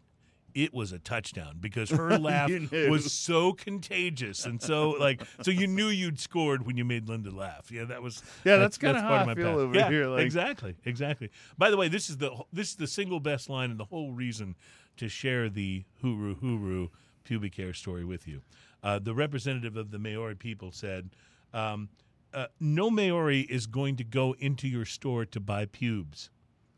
it 0.53 0.73
was 0.73 0.91
a 0.91 0.99
touchdown 0.99 1.57
because 1.59 1.89
her 1.91 2.17
laugh 2.17 2.49
was 2.71 3.11
so 3.11 3.53
contagious 3.53 4.45
and 4.45 4.61
so 4.61 4.91
like 4.91 5.21
so 5.41 5.51
you 5.51 5.67
knew 5.67 5.87
you'd 5.87 6.19
scored 6.19 6.65
when 6.65 6.77
you 6.77 6.85
made 6.85 7.07
Linda 7.09 7.31
laugh. 7.31 7.71
Yeah, 7.71 7.85
that 7.85 8.01
was 8.01 8.21
Yeah, 8.43 8.57
that's 8.57 8.77
kinda 8.77 9.01
how 9.01 9.07
part 9.09 9.19
I 9.19 9.21
of 9.21 9.27
my 9.27 9.35
feel 9.35 9.45
path. 9.51 9.57
over 9.57 9.75
Yeah, 9.75 9.89
here, 9.89 10.07
like- 10.07 10.25
exactly, 10.25 10.75
exactly. 10.85 11.29
By 11.57 11.69
the 11.69 11.77
way, 11.77 11.87
this 11.87 12.09
is 12.09 12.17
the 12.17 12.31
this 12.53 12.69
is 12.69 12.75
the 12.75 12.87
single 12.87 13.19
best 13.19 13.49
line 13.49 13.71
and 13.71 13.79
the 13.79 13.85
whole 13.85 14.11
reason 14.11 14.55
to 14.97 15.07
share 15.09 15.49
the 15.49 15.83
Huru 16.03 16.35
Huru 16.39 16.89
pubic 17.23 17.55
hair 17.55 17.73
story 17.73 18.03
with 18.05 18.27
you. 18.27 18.41
Uh, 18.83 18.99
the 18.99 19.13
representative 19.13 19.77
of 19.77 19.91
the 19.91 19.99
Maori 19.99 20.35
people 20.35 20.71
said. 20.71 21.09
Um, 21.53 21.89
uh, 22.33 22.47
no 22.61 22.89
Maori 22.89 23.41
is 23.41 23.67
going 23.67 23.97
to 23.97 24.05
go 24.05 24.33
into 24.39 24.65
your 24.67 24.85
store 24.85 25.25
to 25.25 25.39
buy 25.41 25.65
pubes. 25.65 26.29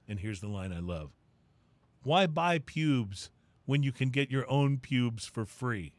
And 0.08 0.20
here's 0.20 0.42
the 0.42 0.48
line 0.48 0.74
I 0.74 0.80
love 0.80 1.12
Why 2.02 2.26
buy 2.28 2.58
pubes 2.60 3.30
when 3.66 3.84
you 3.84 3.92
can 3.92 4.10
get 4.10 4.30
your 4.32 4.50
own 4.50 4.78
pubes 4.78 5.26
for 5.26 5.46
free? 5.46 5.94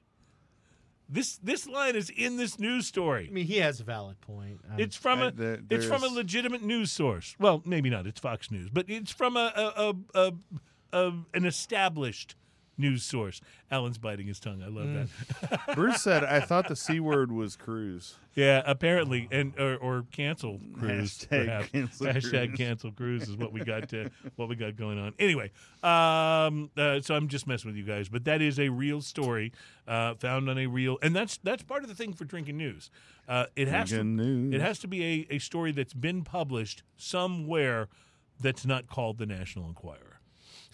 This 1.08 1.36
this 1.36 1.66
line 1.68 1.96
is 1.96 2.08
in 2.10 2.38
this 2.38 2.58
news 2.58 2.86
story. 2.86 3.26
I 3.28 3.32
mean, 3.32 3.44
he 3.46 3.58
has 3.58 3.78
a 3.78 3.84
valid 3.84 4.20
point. 4.22 4.60
Um, 4.70 4.78
It's 4.80 4.96
from 4.96 5.18
I- 5.20 5.26
a 5.26 5.30
there- 5.32 5.60
it's 5.68 5.84
from 5.86 6.02
a 6.02 6.06
legitimate 6.08 6.62
news 6.62 6.90
source. 6.90 7.36
Well, 7.38 7.62
maybe 7.66 7.90
not. 7.90 8.06
It's 8.06 8.20
Fox 8.20 8.50
News, 8.50 8.70
but 8.72 8.88
it's 8.88 9.12
from 9.12 9.36
a 9.36 9.52
a, 9.54 9.94
a, 10.16 10.28
a, 10.28 10.32
a 11.08 11.12
an 11.34 11.44
established 11.44 12.36
news 12.76 13.02
source. 13.02 13.40
Alan's 13.70 13.98
biting 13.98 14.26
his 14.26 14.40
tongue. 14.40 14.62
I 14.62 14.68
love 14.68 14.86
Mm. 14.86 15.08
that. 15.50 15.60
Bruce 15.74 16.02
said, 16.02 16.24
"I 16.24 16.40
thought 16.40 16.68
the 16.68 16.76
c 16.76 17.00
word 17.00 17.30
was 17.32 17.56
cruise." 17.56 18.16
Yeah, 18.34 18.62
apparently, 18.66 19.28
and 19.30 19.52
or, 19.60 19.76
or 19.76 20.04
cancel 20.10 20.60
cruise. 20.76 21.26
Hashtag 21.30 21.44
perhaps. 21.46 21.68
cancel 21.70 22.06
Hashtag 22.06 22.46
cruise. 22.48 22.58
cancel 22.58 22.92
cruise 22.92 23.28
is 23.28 23.36
what 23.36 23.52
we 23.52 23.60
got. 23.60 23.88
To, 23.90 24.10
what 24.36 24.48
we 24.48 24.56
got 24.56 24.76
going 24.76 24.98
on. 24.98 25.12
Anyway, 25.20 25.52
um, 25.84 26.70
uh, 26.76 27.00
so 27.00 27.14
I'm 27.14 27.28
just 27.28 27.46
messing 27.46 27.68
with 27.70 27.76
you 27.76 27.84
guys, 27.84 28.08
but 28.08 28.24
that 28.24 28.42
is 28.42 28.58
a 28.58 28.68
real 28.70 29.00
story 29.00 29.52
uh, 29.86 30.14
found 30.14 30.48
on 30.50 30.58
a 30.58 30.66
real, 30.66 30.98
and 31.02 31.14
that's 31.14 31.36
that's 31.38 31.62
part 31.62 31.82
of 31.84 31.88
the 31.88 31.94
thing 31.94 32.12
for 32.12 32.24
drinking 32.24 32.56
news. 32.56 32.90
Uh, 33.28 33.46
it 33.56 33.68
has 33.68 33.90
to 33.90 34.02
news. 34.02 34.52
it 34.54 34.60
has 34.60 34.78
to 34.80 34.88
be 34.88 35.26
a, 35.30 35.34
a 35.36 35.38
story 35.38 35.70
that's 35.72 35.94
been 35.94 36.22
published 36.24 36.82
somewhere 36.96 37.88
that's 38.40 38.66
not 38.66 38.88
called 38.88 39.18
the 39.18 39.26
National 39.26 39.66
Enquirer. 39.68 40.13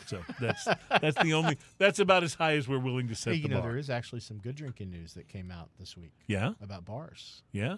So 0.07 0.21
that's 0.41 0.67
that's 1.01 1.23
the 1.23 1.35
only 1.35 1.59
that's 1.79 1.99
about 1.99 2.23
as 2.25 2.35
high 2.35 2.57
as 2.57 2.69
we're 2.69 2.79
willing 2.79 3.09
to 3.09 3.15
set 3.15 3.35
hey, 3.35 3.41
the 3.41 3.43
you 3.45 3.49
know, 3.55 3.61
bar. 3.61 3.71
there 3.71 3.79
is 3.79 3.91
actually 3.91 4.21
some 4.21 4.39
good 4.39 4.57
drinking 4.57 4.91
news 4.91 5.15
that 5.15 5.29
came 5.29 5.51
out 5.51 5.69
this 5.79 5.97
week 5.97 6.13
yeah, 6.27 6.53
about 6.63 6.85
bars. 6.85 7.43
yeah. 7.53 7.77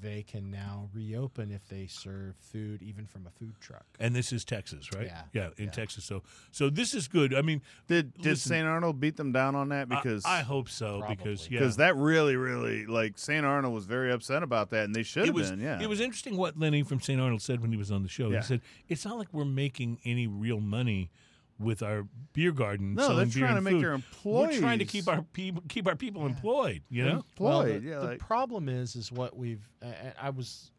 They 0.00 0.22
can 0.22 0.50
now 0.50 0.88
reopen 0.92 1.50
if 1.50 1.66
they 1.68 1.86
serve 1.86 2.36
food, 2.36 2.82
even 2.82 3.06
from 3.06 3.26
a 3.26 3.30
food 3.30 3.54
truck. 3.60 3.84
And 3.98 4.14
this 4.14 4.32
is 4.32 4.44
Texas, 4.44 4.92
right? 4.94 5.06
Yeah, 5.06 5.22
yeah, 5.32 5.48
in 5.56 5.66
yeah. 5.66 5.70
Texas. 5.70 6.04
So, 6.04 6.22
so 6.52 6.70
this 6.70 6.94
is 6.94 7.08
good. 7.08 7.34
I 7.34 7.42
mean, 7.42 7.62
Did 7.86 8.14
did 8.18 8.38
St. 8.38 8.66
Arnold 8.66 9.00
beat 9.00 9.16
them 9.16 9.32
down 9.32 9.54
on 9.54 9.70
that? 9.70 9.88
Because 9.88 10.24
I, 10.24 10.40
hope 10.40 10.68
so 10.68 11.04
because 11.08 11.42
Probably. 11.42 11.56
yeah, 11.56 11.60
because 11.60 11.76
that 11.76 11.96
really, 11.96 12.36
really 12.36 12.86
like 12.86 13.18
St. 13.18 13.44
Arnold 13.44 13.74
was 13.74 13.86
very 13.86 14.12
upset 14.12 14.42
about 14.42 14.70
that, 14.70 14.84
and 14.84 14.94
they 14.94 15.02
should 15.02 15.26
have 15.26 15.34
been. 15.34 15.60
Yeah, 15.60 15.80
it 15.80 15.88
was 15.88 16.00
interesting 16.00 16.36
what 16.36 16.58
Lenny 16.58 16.82
from 16.82 17.00
St. 17.00 17.20
Arnold 17.20 17.42
said 17.42 17.60
when 17.60 17.70
he 17.70 17.76
was 17.76 17.90
on 17.90 18.02
the 18.02 18.08
show. 18.08 18.30
Yeah. 18.30 18.38
He 18.38 18.44
said 18.44 18.60
it's 18.88 19.04
not 19.04 19.18
like 19.18 19.28
we're 19.32 19.44
making 19.44 20.00
any 20.04 20.26
real 20.26 20.60
money 20.60 21.10
with 21.58 21.82
our 21.82 22.06
beer 22.32 22.52
garden. 22.52 22.94
No, 22.94 23.02
selling 23.08 23.28
they're 23.30 23.40
trying 23.40 23.56
and 23.56 23.66
to 23.66 23.72
make 23.72 23.80
food. 23.82 24.02
their 24.24 24.32
We're 24.32 24.58
trying 24.58 24.78
to 24.78 24.84
keep 24.84 25.08
our 25.08 25.22
people 25.22 25.62
keep 25.68 25.86
our 25.86 25.96
people 25.96 26.24
employed. 26.26 26.82
You 26.88 27.04
know, 27.04 27.24
Well, 27.38 27.62
employed. 27.62 27.82
the, 27.82 27.88
yeah, 27.88 27.98
the 27.98 28.06
like, 28.06 28.18
problem 28.20 28.68
is, 28.68 28.94
is 28.96 29.10
what 29.12 29.36
we've. 29.36 29.66
Uh, 29.82 29.88
I 30.20 30.30
was 30.30 30.70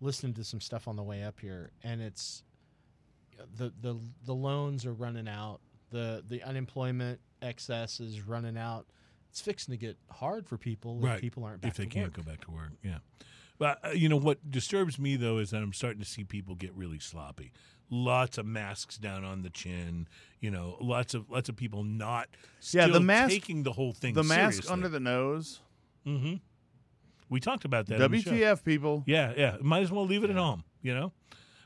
listening 0.00 0.34
to 0.34 0.44
some 0.44 0.60
stuff 0.60 0.88
on 0.88 0.96
the 0.96 1.02
way 1.02 1.22
up 1.22 1.40
here, 1.40 1.70
and 1.82 2.00
it's 2.02 2.42
the 3.56 3.72
the 3.80 3.96
the 4.24 4.34
loans 4.34 4.86
are 4.86 4.92
running 4.94 5.28
out. 5.28 5.60
the 5.90 6.24
The 6.26 6.42
unemployment 6.42 7.20
excess 7.42 8.00
is 8.00 8.20
running 8.22 8.56
out. 8.56 8.86
It's 9.30 9.40
fixing 9.40 9.72
to 9.72 9.76
get 9.78 9.96
hard 10.10 10.46
for 10.46 10.56
people 10.56 10.98
if 10.98 11.04
Right. 11.04 11.20
people 11.20 11.44
aren't 11.44 11.60
back 11.60 11.72
if 11.72 11.76
they 11.76 11.84
to 11.84 11.90
can't 11.90 12.16
work. 12.16 12.24
go 12.24 12.30
back 12.30 12.40
to 12.44 12.50
work. 12.52 12.70
Yeah. 12.84 12.98
But 13.58 13.78
uh, 13.84 13.90
you 13.90 14.08
know 14.08 14.16
what 14.16 14.50
disturbs 14.50 14.98
me 14.98 15.16
though 15.16 15.38
is 15.38 15.50
that 15.50 15.62
I'm 15.62 15.72
starting 15.72 16.00
to 16.00 16.06
see 16.08 16.24
people 16.24 16.54
get 16.54 16.74
really 16.74 16.98
sloppy. 16.98 17.52
Lots 17.90 18.38
of 18.38 18.46
masks 18.46 18.96
down 18.98 19.24
on 19.24 19.42
the 19.42 19.50
chin. 19.50 20.08
You 20.40 20.50
know, 20.50 20.76
lots 20.80 21.14
of 21.14 21.30
lots 21.30 21.48
of 21.48 21.56
people 21.56 21.84
not 21.84 22.28
Yeah, 22.72 22.86
the 22.88 23.00
mask- 23.00 23.30
taking 23.32 23.62
the 23.62 23.72
whole 23.72 23.92
thing. 23.92 24.14
the 24.14 24.24
mask 24.24 24.70
under 24.70 24.88
the 24.88 25.00
nose. 25.00 25.60
Mm-hmm. 26.06 26.34
We 27.30 27.40
talked 27.40 27.64
about 27.64 27.86
that. 27.86 28.00
on 28.02 28.10
the 28.10 28.20
show. 28.20 28.30
WTF, 28.30 28.64
people? 28.64 29.02
Yeah, 29.06 29.32
yeah. 29.36 29.56
Might 29.60 29.82
as 29.82 29.90
well 29.90 30.04
leave 30.06 30.24
it 30.24 30.30
at 30.30 30.36
home. 30.36 30.64
You 30.82 30.94
know, 30.94 31.12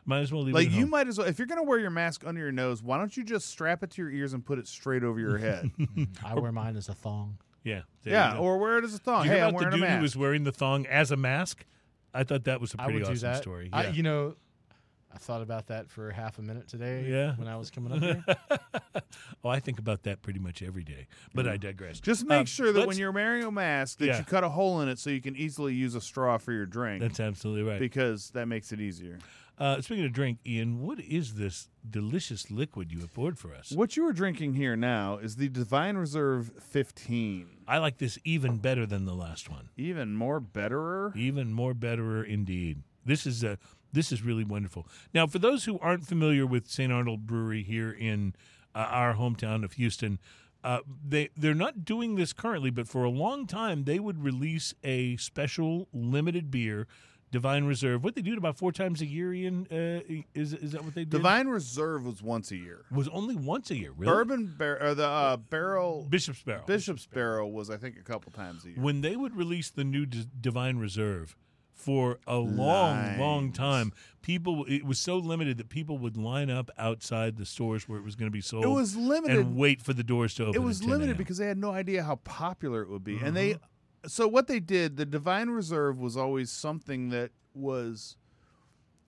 might 0.04 0.20
as 0.20 0.32
well 0.32 0.42
leave 0.42 0.54
it. 0.54 0.58
Like 0.58 0.66
at 0.68 0.72
you 0.74 0.82
home. 0.82 0.90
might 0.90 1.08
as 1.08 1.18
well 1.18 1.26
if 1.26 1.38
you're 1.38 1.46
gonna 1.48 1.62
wear 1.62 1.78
your 1.78 1.90
mask 1.90 2.22
under 2.26 2.40
your 2.40 2.52
nose, 2.52 2.82
why 2.82 2.98
don't 2.98 3.16
you 3.16 3.24
just 3.24 3.46
strap 3.48 3.82
it 3.82 3.90
to 3.92 4.02
your 4.02 4.10
ears 4.10 4.32
and 4.34 4.44
put 4.44 4.58
it 4.58 4.68
straight 4.68 5.02
over 5.04 5.18
your 5.18 5.38
head? 5.38 5.70
I 6.24 6.34
wear 6.34 6.52
mine 6.52 6.76
as 6.76 6.88
a 6.88 6.94
thong. 6.94 7.38
Yeah. 7.64 7.82
yeah, 8.04 8.38
or 8.38 8.58
wear 8.58 8.78
it 8.78 8.84
as 8.84 8.94
a 8.94 8.98
thong. 8.98 9.22
Did 9.24 9.26
you 9.26 9.30
Hey, 9.32 9.36
hear 9.38 9.44
I'm 9.46 9.50
about 9.50 9.58
the 9.58 9.64
wearing 9.78 9.82
a 9.82 9.86
dude 9.88 9.96
who 9.96 10.02
was 10.02 10.16
wearing 10.16 10.44
the 10.44 10.52
thong 10.52 10.86
as 10.86 11.10
a 11.10 11.16
mask? 11.16 11.64
I 12.14 12.24
thought 12.24 12.44
that 12.44 12.60
was 12.60 12.74
a 12.74 12.78
pretty 12.78 12.94
would 12.94 13.04
do 13.06 13.12
awesome 13.12 13.32
that. 13.32 13.42
story. 13.42 13.68
I, 13.72 13.88
you 13.88 14.02
know, 14.02 14.34
I 15.12 15.18
thought 15.18 15.40
about 15.42 15.66
that 15.68 15.90
for 15.90 16.10
half 16.10 16.38
a 16.38 16.42
minute 16.42 16.68
today. 16.68 17.06
Yeah. 17.08 17.34
when 17.36 17.48
I 17.48 17.56
was 17.56 17.70
coming 17.70 17.92
up 17.92 18.02
here. 18.02 18.24
oh, 19.44 19.48
I 19.48 19.58
think 19.60 19.78
about 19.78 20.02
that 20.04 20.22
pretty 20.22 20.38
much 20.38 20.62
every 20.62 20.84
day. 20.84 21.06
But 21.34 21.48
I 21.48 21.56
digress. 21.56 22.00
Just 22.00 22.26
make 22.26 22.40
Um, 22.40 22.46
sure 22.46 22.72
that 22.72 22.86
when 22.86 22.96
you're 22.98 23.12
wearing 23.12 23.44
a 23.44 23.50
mask 23.50 23.98
that 23.98 24.06
Yeah. 24.06 24.18
you 24.18 24.24
cut 24.24 24.44
a 24.44 24.48
hole 24.50 24.80
in 24.82 24.88
it 24.88 24.98
so 24.98 25.10
you 25.10 25.20
can 25.22 25.36
easily 25.36 25.74
use 25.74 25.94
a 25.94 26.00
straw 26.00 26.36
for 26.38 26.52
your 26.52 26.66
drink 26.66 27.00
That's 27.00 27.20
absolutely 27.20 27.62
right. 27.70 27.80
because 27.80 28.30
that 28.30 28.46
makes 28.48 28.72
it 28.72 28.80
easier. 28.80 29.18
Uh, 29.58 29.80
speaking 29.80 30.04
of 30.04 30.12
drink, 30.12 30.38
Ian, 30.46 30.80
what 30.80 31.00
is 31.00 31.34
this 31.34 31.68
delicious 31.88 32.50
liquid 32.50 32.92
you 32.92 33.00
have 33.00 33.12
poured 33.12 33.38
for 33.38 33.52
us? 33.52 33.72
What 33.72 33.96
you 33.96 34.06
are 34.06 34.12
drinking 34.12 34.54
here 34.54 34.76
now 34.76 35.18
is 35.18 35.36
the 35.36 35.48
Divine 35.48 35.96
Reserve 35.96 36.52
15. 36.60 37.64
I 37.66 37.78
like 37.78 37.98
this 37.98 38.18
even 38.24 38.58
better 38.58 38.86
than 38.86 39.04
the 39.04 39.14
last 39.14 39.50
one. 39.50 39.70
Even 39.76 40.14
more 40.14 40.38
betterer. 40.38 41.12
Even 41.16 41.52
more 41.52 41.74
betterer 41.74 42.22
indeed. 42.22 42.82
This 43.04 43.26
is 43.26 43.42
a 43.42 43.58
this 43.92 44.12
is 44.12 44.22
really 44.22 44.44
wonderful. 44.44 44.86
Now, 45.14 45.26
for 45.26 45.38
those 45.38 45.64
who 45.64 45.78
aren't 45.78 46.06
familiar 46.06 46.46
with 46.46 46.68
St. 46.68 46.92
Arnold 46.92 47.26
Brewery 47.26 47.62
here 47.62 47.90
in 47.90 48.34
uh, 48.74 48.80
our 48.80 49.14
hometown 49.14 49.64
of 49.64 49.72
Houston, 49.72 50.18
uh, 50.62 50.80
they 51.06 51.30
they're 51.36 51.54
not 51.54 51.84
doing 51.84 52.14
this 52.14 52.32
currently, 52.32 52.70
but 52.70 52.86
for 52.86 53.04
a 53.04 53.10
long 53.10 53.46
time 53.46 53.84
they 53.84 53.98
would 53.98 54.22
release 54.22 54.74
a 54.84 55.16
special 55.16 55.88
limited 55.92 56.50
beer, 56.50 56.86
Divine 57.30 57.64
Reserve. 57.64 58.02
What 58.02 58.14
they 58.14 58.22
do 58.22 58.32
it 58.32 58.38
about 58.38 58.56
four 58.56 58.72
times 58.72 59.00
a 59.02 59.06
year, 59.06 59.32
Ian? 59.34 59.66
Uh, 59.70 60.00
is 60.34 60.52
is 60.54 60.72
that 60.72 60.84
what 60.84 60.94
they 60.94 61.04
do? 61.04 61.16
Divine 61.18 61.48
Reserve 61.48 62.06
was 62.06 62.22
once 62.22 62.50
a 62.50 62.56
year. 62.56 62.84
was 62.90 63.08
only 63.08 63.34
once 63.36 63.70
a 63.70 63.76
year. 63.76 63.92
Really? 63.96 64.10
Bourbon 64.12 64.54
bar- 64.58 64.82
or 64.82 64.94
the 64.94 65.06
uh, 65.06 65.36
barrel 65.36 66.06
Bishop's 66.08 66.42
Barrel. 66.42 66.64
Bishop's 66.66 67.06
Barrel 67.06 67.52
was 67.52 67.70
I 67.70 67.76
think 67.76 67.96
a 67.98 68.02
couple 68.02 68.32
times 68.32 68.64
a 68.64 68.68
year. 68.70 68.76
when 68.80 69.00
they 69.02 69.16
would 69.16 69.36
release 69.36 69.70
the 69.70 69.84
new 69.84 70.06
D- 70.06 70.26
Divine 70.40 70.78
Reserve 70.78 71.36
for 71.74 72.18
a 72.26 72.36
long, 72.38 73.18
long 73.18 73.52
time, 73.52 73.92
people 74.20 74.64
it 74.66 74.84
was 74.84 74.98
so 74.98 75.16
limited 75.16 75.58
that 75.58 75.68
people 75.68 75.96
would 75.98 76.16
line 76.16 76.50
up 76.50 76.70
outside 76.76 77.36
the 77.36 77.46
stores 77.46 77.88
where 77.88 77.98
it 77.98 78.04
was 78.04 78.16
going 78.16 78.26
to 78.26 78.32
be 78.32 78.40
sold. 78.40 78.64
It 78.64 78.68
was 78.68 78.96
limited. 78.96 79.38
and 79.38 79.56
wait 79.56 79.80
for 79.80 79.92
the 79.92 80.02
doors 80.02 80.34
to 80.34 80.46
open. 80.46 80.60
it 80.60 80.64
was 80.64 80.80
at 80.80 80.88
10 80.88 80.90
limited 80.90 81.16
because 81.16 81.38
they 81.38 81.46
had 81.46 81.56
no 81.58 81.70
idea 81.70 82.02
how 82.02 82.16
popular 82.16 82.82
it 82.82 82.88
would 82.88 83.04
be, 83.04 83.18
and 83.18 83.36
they. 83.36 83.58
Mm-hmm. 84.02 84.08
So 84.08 84.28
what 84.28 84.46
they 84.46 84.60
did, 84.60 84.96
the 84.96 85.06
Divine 85.06 85.50
Reserve 85.50 85.98
was 85.98 86.16
always 86.16 86.50
something 86.50 87.10
that 87.10 87.30
was 87.54 88.16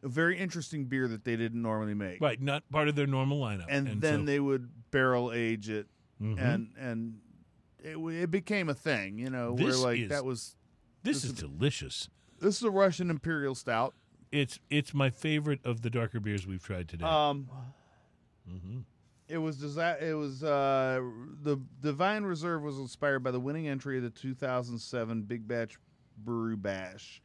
a 0.02 0.08
very 0.08 0.38
interesting 0.38 0.86
beer 0.86 1.06
that 1.08 1.24
they 1.24 1.36
didn't 1.36 1.60
normally 1.62 1.94
make, 1.94 2.20
right, 2.20 2.40
not 2.40 2.68
part 2.70 2.88
of 2.88 2.94
their 2.96 3.06
normal 3.06 3.38
lineup. 3.40 3.66
and, 3.68 4.00
then 4.00 4.20
so- 4.20 4.24
they 4.24 4.40
would 4.40 4.70
barrel 4.90 5.30
age 5.32 5.68
it, 5.68 5.86
Mhm. 6.20 6.38
and 6.40 6.70
and 6.78 7.20
it, 7.82 7.96
it 7.96 8.30
became 8.30 8.68
a 8.68 8.74
thing, 8.74 9.18
you 9.18 9.30
know, 9.30 9.52
where 9.52 9.66
This 9.66 9.80
like 9.82 9.98
is- 10.00 10.08
that 10.08 10.24
was 10.24 10.56
this 11.02 11.16
this 11.22 11.24
is 11.24 11.30
is- 11.32 11.38
delicious. 11.40 12.08
this 12.40 12.56
is 12.56 12.62
a 12.62 12.70
Russian 12.70 13.10
Imperial 13.10 13.54
Stout. 13.54 13.94
It's 14.32 14.58
it's 14.70 14.94
my 14.94 15.10
favorite 15.10 15.60
of 15.64 15.82
the 15.82 15.90
darker 15.90 16.18
beers 16.20 16.46
we've 16.46 16.62
tried 16.64 16.88
today. 16.88 17.04
Um, 17.04 17.48
Mhm. 18.50 18.84
It 19.30 19.38
was 19.38 19.58
desi- 19.58 20.02
It 20.02 20.14
was 20.14 20.42
uh, 20.42 21.00
the 21.42 21.56
Divine 21.80 22.24
Reserve 22.24 22.62
was 22.62 22.78
inspired 22.78 23.20
by 23.20 23.30
the 23.30 23.38
winning 23.38 23.68
entry 23.68 23.96
of 23.96 24.02
the 24.02 24.10
2007 24.10 25.22
Big 25.22 25.46
Batch 25.46 25.78
Brew 26.18 26.56
Bash 26.56 27.22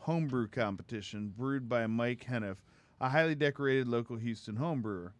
homebrew 0.00 0.48
competition, 0.48 1.32
brewed 1.36 1.68
by 1.68 1.86
Mike 1.86 2.24
Hennef, 2.24 2.56
a 3.00 3.08
highly 3.08 3.34
decorated 3.34 3.88
local 3.88 4.16
Houston 4.16 4.56
homebrewer. 4.56 5.10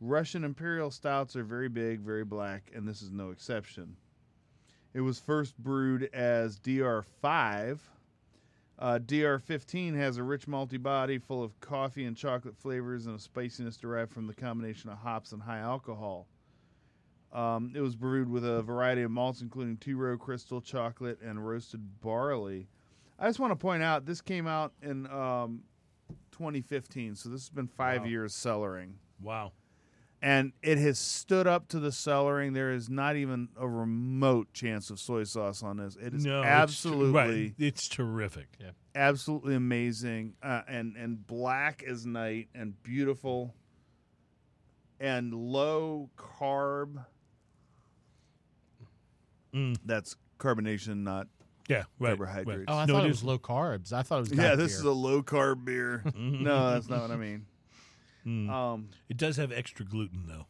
Russian 0.00 0.44
Imperial 0.44 0.90
stouts 0.90 1.36
are 1.36 1.44
very 1.44 1.68
big, 1.68 2.00
very 2.00 2.24
black, 2.24 2.70
and 2.74 2.86
this 2.86 3.02
is 3.02 3.12
no 3.12 3.30
exception. 3.30 3.96
It 4.94 5.00
was 5.00 5.18
first 5.18 5.56
brewed 5.58 6.10
as 6.12 6.58
DR5. 6.58 7.78
Uh, 8.82 8.98
DR15 8.98 9.94
has 9.96 10.16
a 10.16 10.24
rich 10.24 10.46
malty 10.48 10.82
body 10.82 11.16
full 11.16 11.44
of 11.44 11.58
coffee 11.60 12.04
and 12.04 12.16
chocolate 12.16 12.56
flavors 12.56 13.06
and 13.06 13.14
a 13.14 13.18
spiciness 13.18 13.76
derived 13.76 14.12
from 14.12 14.26
the 14.26 14.34
combination 14.34 14.90
of 14.90 14.98
hops 14.98 15.30
and 15.30 15.40
high 15.40 15.60
alcohol. 15.60 16.26
Um, 17.32 17.72
it 17.76 17.80
was 17.80 17.94
brewed 17.94 18.28
with 18.28 18.44
a 18.44 18.60
variety 18.60 19.02
of 19.02 19.12
malts, 19.12 19.40
including 19.40 19.76
two 19.76 19.96
row 19.96 20.18
crystal, 20.18 20.60
chocolate, 20.60 21.20
and 21.24 21.46
roasted 21.46 22.00
barley. 22.00 22.66
I 23.20 23.28
just 23.28 23.38
want 23.38 23.52
to 23.52 23.56
point 23.56 23.84
out 23.84 24.04
this 24.04 24.20
came 24.20 24.48
out 24.48 24.72
in 24.82 25.06
um, 25.06 25.62
2015, 26.32 27.14
so 27.14 27.28
this 27.28 27.42
has 27.42 27.50
been 27.50 27.68
five 27.68 28.00
Wow. 28.02 28.08
years 28.08 28.34
cellaring. 28.34 28.94
wow. 29.20 29.52
And 30.22 30.52
it 30.62 30.78
has 30.78 30.98
stood 30.98 31.46
up 31.48 31.68
to 31.68 31.80
the 31.80 31.88
cellaring. 31.90 32.54
There 32.54 32.72
is 32.72 32.88
not 32.88 33.16
even 33.16 33.48
a 33.58 33.68
remote 33.68 34.52
chance 34.54 34.88
of 34.88 34.98
soy 35.00 35.24
sauce 35.24 35.62
on 35.62 35.76
this. 35.78 35.96
It 35.96 36.14
is 36.14 36.24
no, 36.24 36.40
it's 36.40 36.46
tr- 36.46 36.52
absolutely, 36.52 37.12
right. 37.44 37.54
It's 37.58 37.88
terrific. 37.88 38.46
absolutely 38.94 39.54
amazing, 39.56 40.34
uh, 40.42 40.62
and 40.68 40.96
and 40.96 41.26
black 41.26 41.82
as 41.86 42.06
night, 42.06 42.48
and 42.54 42.80
beautiful, 42.82 43.54
and 45.00 45.34
low 45.34 46.08
carb. 46.16 47.04
Mm. 49.54 49.76
That's 49.84 50.16
carbonation, 50.38 50.98
not 51.02 51.28
Yeah, 51.68 51.84
right. 51.98 52.16
Carbohydrates. 52.16 52.64
Oh, 52.68 52.76
I 52.76 52.86
No, 52.86 52.94
thought 52.94 53.04
it 53.04 53.08
it 53.08 53.10
is- 53.10 53.16
was 53.22 53.24
low 53.24 53.38
carbs. 53.38 53.92
I 53.92 54.02
thought 54.02 54.16
it 54.18 54.30
was. 54.30 54.32
yeah. 54.32 54.54
This 54.54 54.72
beer. 54.72 54.78
is 54.80 54.84
a 54.84 54.90
low 54.92 55.22
carb 55.22 55.64
beer. 55.64 56.02
No, 56.16 56.70
that's 56.70 56.88
not 56.88 57.02
what 57.02 57.10
I 57.10 57.16
mean. 57.16 57.46
Mm. 58.26 58.48
Um, 58.50 58.88
It 59.08 59.16
does 59.16 59.36
have 59.36 59.50
extra 59.52 59.84
gluten 59.84 60.26
though, 60.26 60.46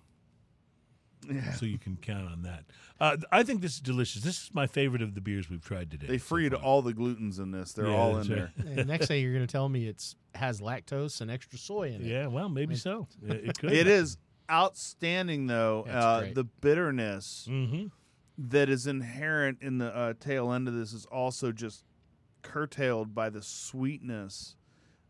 yeah. 1.32 1.52
so 1.52 1.64
you 1.66 1.78
can 1.78 1.96
count 1.96 2.28
on 2.28 2.42
that. 2.42 2.64
Uh, 3.00 3.16
I 3.30 3.42
think 3.42 3.60
this 3.62 3.74
is 3.74 3.80
delicious. 3.80 4.22
This 4.22 4.42
is 4.44 4.50
my 4.52 4.66
favorite 4.66 5.02
of 5.02 5.14
the 5.14 5.20
beers 5.20 5.48
we've 5.48 5.64
tried 5.64 5.90
today. 5.90 6.06
They 6.06 6.18
freed 6.18 6.52
far. 6.52 6.60
all 6.62 6.82
the 6.82 6.92
glutens 6.92 7.38
in 7.38 7.50
this. 7.50 7.72
They're 7.72 7.86
Yeah, 7.86 7.96
all 7.96 8.18
in 8.18 8.28
that's 8.28 8.28
there. 8.28 8.52
And 8.76 8.86
next 8.88 9.06
thing 9.06 9.22
you're 9.22 9.32
going 9.32 9.46
to 9.46 9.50
tell 9.52 9.68
me 9.68 9.86
it's 9.86 10.16
has 10.34 10.60
lactose 10.60 11.20
and 11.20 11.30
extra 11.30 11.58
soy 11.58 11.88
in 11.88 12.02
it. 12.02 12.08
Yeah, 12.08 12.26
well, 12.26 12.48
maybe 12.48 12.74
Like- 12.74 12.82
so. 12.82 13.06
It 13.26 13.44
it 13.50 13.58
could. 13.58 13.72
It 13.72 13.86
is 13.86 14.16
outstanding, 14.50 15.46
though. 15.46 15.82
Uh, 15.84 16.32
the 16.34 16.44
bitterness 16.44 17.46
Mm-hmm. 17.50 17.86
that 18.50 18.68
is 18.68 18.86
inherent 18.86 19.58
in 19.62 19.78
the 19.78 19.94
uh, 19.96 20.14
tail 20.18 20.52
end 20.52 20.68
of 20.68 20.74
this 20.74 20.92
is 20.92 21.06
also 21.06 21.52
just 21.52 21.84
curtailed 22.42 23.14
by 23.14 23.30
the 23.30 23.40
sweetness 23.42 24.56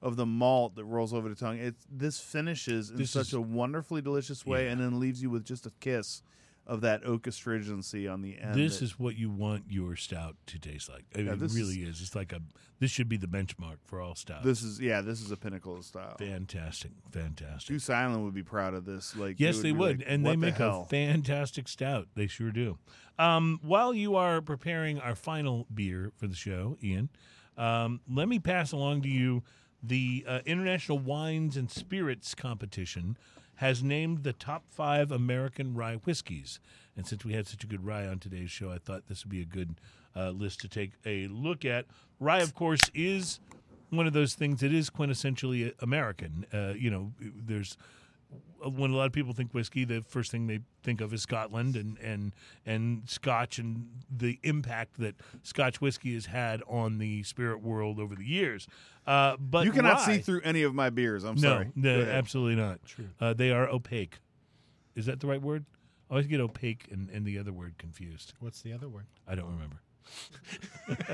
of 0.02 0.16
the 0.16 0.26
malt 0.26 0.74
that 0.74 0.84
rolls 0.84 1.14
over 1.14 1.28
the 1.28 1.34
tongue. 1.36 1.58
It's 1.58 1.86
this 1.90 2.18
finishes 2.20 2.90
in 2.90 2.96
This 2.96 3.10
such 3.12 3.28
is- 3.28 3.34
a 3.34 3.40
wonderfully 3.40 4.02
delicious 4.02 4.44
way, 4.44 4.64
Yeah. 4.66 4.72
and 4.72 4.80
then 4.80 4.98
leaves 5.00 5.22
you 5.22 5.30
with 5.30 5.44
just 5.44 5.64
a 5.64 5.70
kiss 5.80 6.22
of 6.64 6.80
that 6.80 7.04
oak 7.04 7.26
astringency 7.26 8.06
on 8.06 8.22
the 8.22 8.38
end. 8.38 8.54
This 8.54 8.78
that- 8.78 8.84
is 8.84 8.98
what 8.98 9.16
you 9.16 9.30
want 9.30 9.64
your 9.68 9.96
stout 9.96 10.36
to 10.46 10.58
taste 10.60 10.88
like. 10.88 11.04
I 11.14 11.18
mean, 11.18 11.26
Yeah, 11.26 11.32
it 11.34 11.52
really 11.52 11.82
is. 11.82 12.00
It's 12.00 12.14
like 12.14 12.32
a. 12.32 12.40
This 12.78 12.90
should 12.90 13.08
be 13.08 13.16
the 13.16 13.26
benchmark 13.28 13.76
for 13.84 14.00
all 14.00 14.14
stouts. 14.16 14.44
this 14.44 14.62
is 14.62 14.80
yeah. 14.80 15.00
This 15.02 15.20
is 15.20 15.30
a 15.30 15.36
pinnacle 15.36 15.76
of 15.76 15.84
style. 15.84 16.16
fantastic, 16.18 16.90
fantastic. 17.10 17.68
Goose 17.74 17.88
Island 17.90 18.24
would 18.24 18.34
be 18.34 18.42
proud 18.42 18.74
of 18.74 18.84
this. 18.84 19.14
Like 19.16 19.38
Yes, 19.38 19.56
would 19.56 19.64
they 19.64 19.72
would, 19.72 19.98
like, 20.00 20.06
and 20.08 20.24
they 20.26 20.32
the 20.32 20.36
make 20.36 20.54
hell?" 20.56 20.82
a 20.82 20.86
fantastic 20.88 21.68
stout. 21.68 22.08
They 22.14 22.26
sure 22.26 22.50
do. 22.52 22.78
Um, 23.18 23.60
while 23.62 23.92
you 23.94 24.16
are 24.16 24.40
preparing 24.40 24.98
our 24.98 25.14
final 25.14 25.66
beer 25.72 26.12
for 26.16 26.26
the 26.26 26.34
show, 26.34 26.76
Ian, 26.82 27.08
um, 27.56 28.00
let 28.08 28.28
me 28.28 28.38
pass 28.40 28.72
along 28.72 29.02
to 29.02 29.08
you 29.08 29.42
the 29.82 30.24
uh, 30.26 30.40
International 30.46 30.98
Wines 30.98 31.56
and 31.56 31.70
Spirits 31.70 32.34
Competition 32.34 33.16
has 33.56 33.82
named 33.82 34.22
the 34.22 34.32
top 34.32 34.64
five 34.70 35.10
American 35.10 35.74
rye 35.74 35.96
whiskeys. 35.96 36.60
And 36.96 37.06
since 37.06 37.24
we 37.24 37.32
had 37.32 37.46
such 37.46 37.64
a 37.64 37.66
good 37.66 37.84
rye 37.84 38.06
on 38.06 38.18
today's 38.18 38.50
show, 38.50 38.70
I 38.70 38.78
thought 38.78 39.08
this 39.08 39.24
would 39.24 39.30
be 39.30 39.42
a 39.42 39.46
good 39.46 39.76
uh, 40.16 40.30
list 40.30 40.60
to 40.60 40.68
take 40.68 40.92
a 41.06 41.26
look 41.28 41.64
at. 41.64 41.86
Rye, 42.20 42.40
of 42.40 42.54
course, 42.54 42.80
is 42.94 43.40
one 43.90 44.06
of 44.06 44.12
those 44.12 44.34
things 44.34 44.60
that 44.60 44.72
is 44.72 44.90
quintessentially 44.90 45.72
American. 45.80 46.46
Uh, 46.52 46.72
you 46.76 46.90
know, 46.90 47.12
there's 47.20 47.76
when 48.64 48.90
a 48.92 48.96
lot 48.96 49.06
of 49.06 49.12
people 49.12 49.32
think 49.32 49.52
whiskey, 49.52 49.84
the 49.84 50.02
first 50.02 50.30
thing 50.30 50.46
they 50.46 50.60
think 50.82 51.00
of 51.00 51.12
is 51.12 51.22
Scotland 51.22 51.76
and 51.76 51.98
and 51.98 52.34
and 52.64 53.02
Scotch 53.08 53.58
and 53.58 53.88
the 54.10 54.38
impact 54.42 54.98
that 54.98 55.16
Scotch 55.42 55.80
whiskey 55.80 56.14
has 56.14 56.26
had 56.26 56.62
on 56.68 56.98
the 56.98 57.22
spirit 57.24 57.62
world 57.62 57.98
over 57.98 58.14
the 58.14 58.24
years. 58.24 58.66
Uh, 59.06 59.36
but 59.38 59.64
you 59.64 59.72
cannot 59.72 60.06
rye- 60.06 60.16
see 60.16 60.18
through 60.18 60.40
any 60.42 60.62
of 60.62 60.74
my 60.74 60.90
beers. 60.90 61.24
I'm 61.24 61.34
no, 61.34 61.40
sorry. 61.40 61.72
no, 61.74 62.02
absolutely 62.02 62.60
not. 62.60 62.84
True. 62.84 63.08
Uh, 63.20 63.34
they 63.34 63.50
are 63.50 63.68
opaque. 63.68 64.20
Is 64.94 65.06
that 65.06 65.20
the 65.20 65.26
right 65.26 65.42
word? 65.42 65.64
I 66.10 66.14
always 66.14 66.26
get 66.26 66.40
opaque 66.40 66.88
and, 66.90 67.08
and 67.10 67.24
the 67.24 67.38
other 67.38 67.52
word 67.52 67.76
confused. 67.78 68.34
What's 68.38 68.60
the 68.60 68.72
other 68.72 68.88
word? 68.88 69.06
I 69.26 69.34
don't 69.34 69.46
remember. 69.46 69.81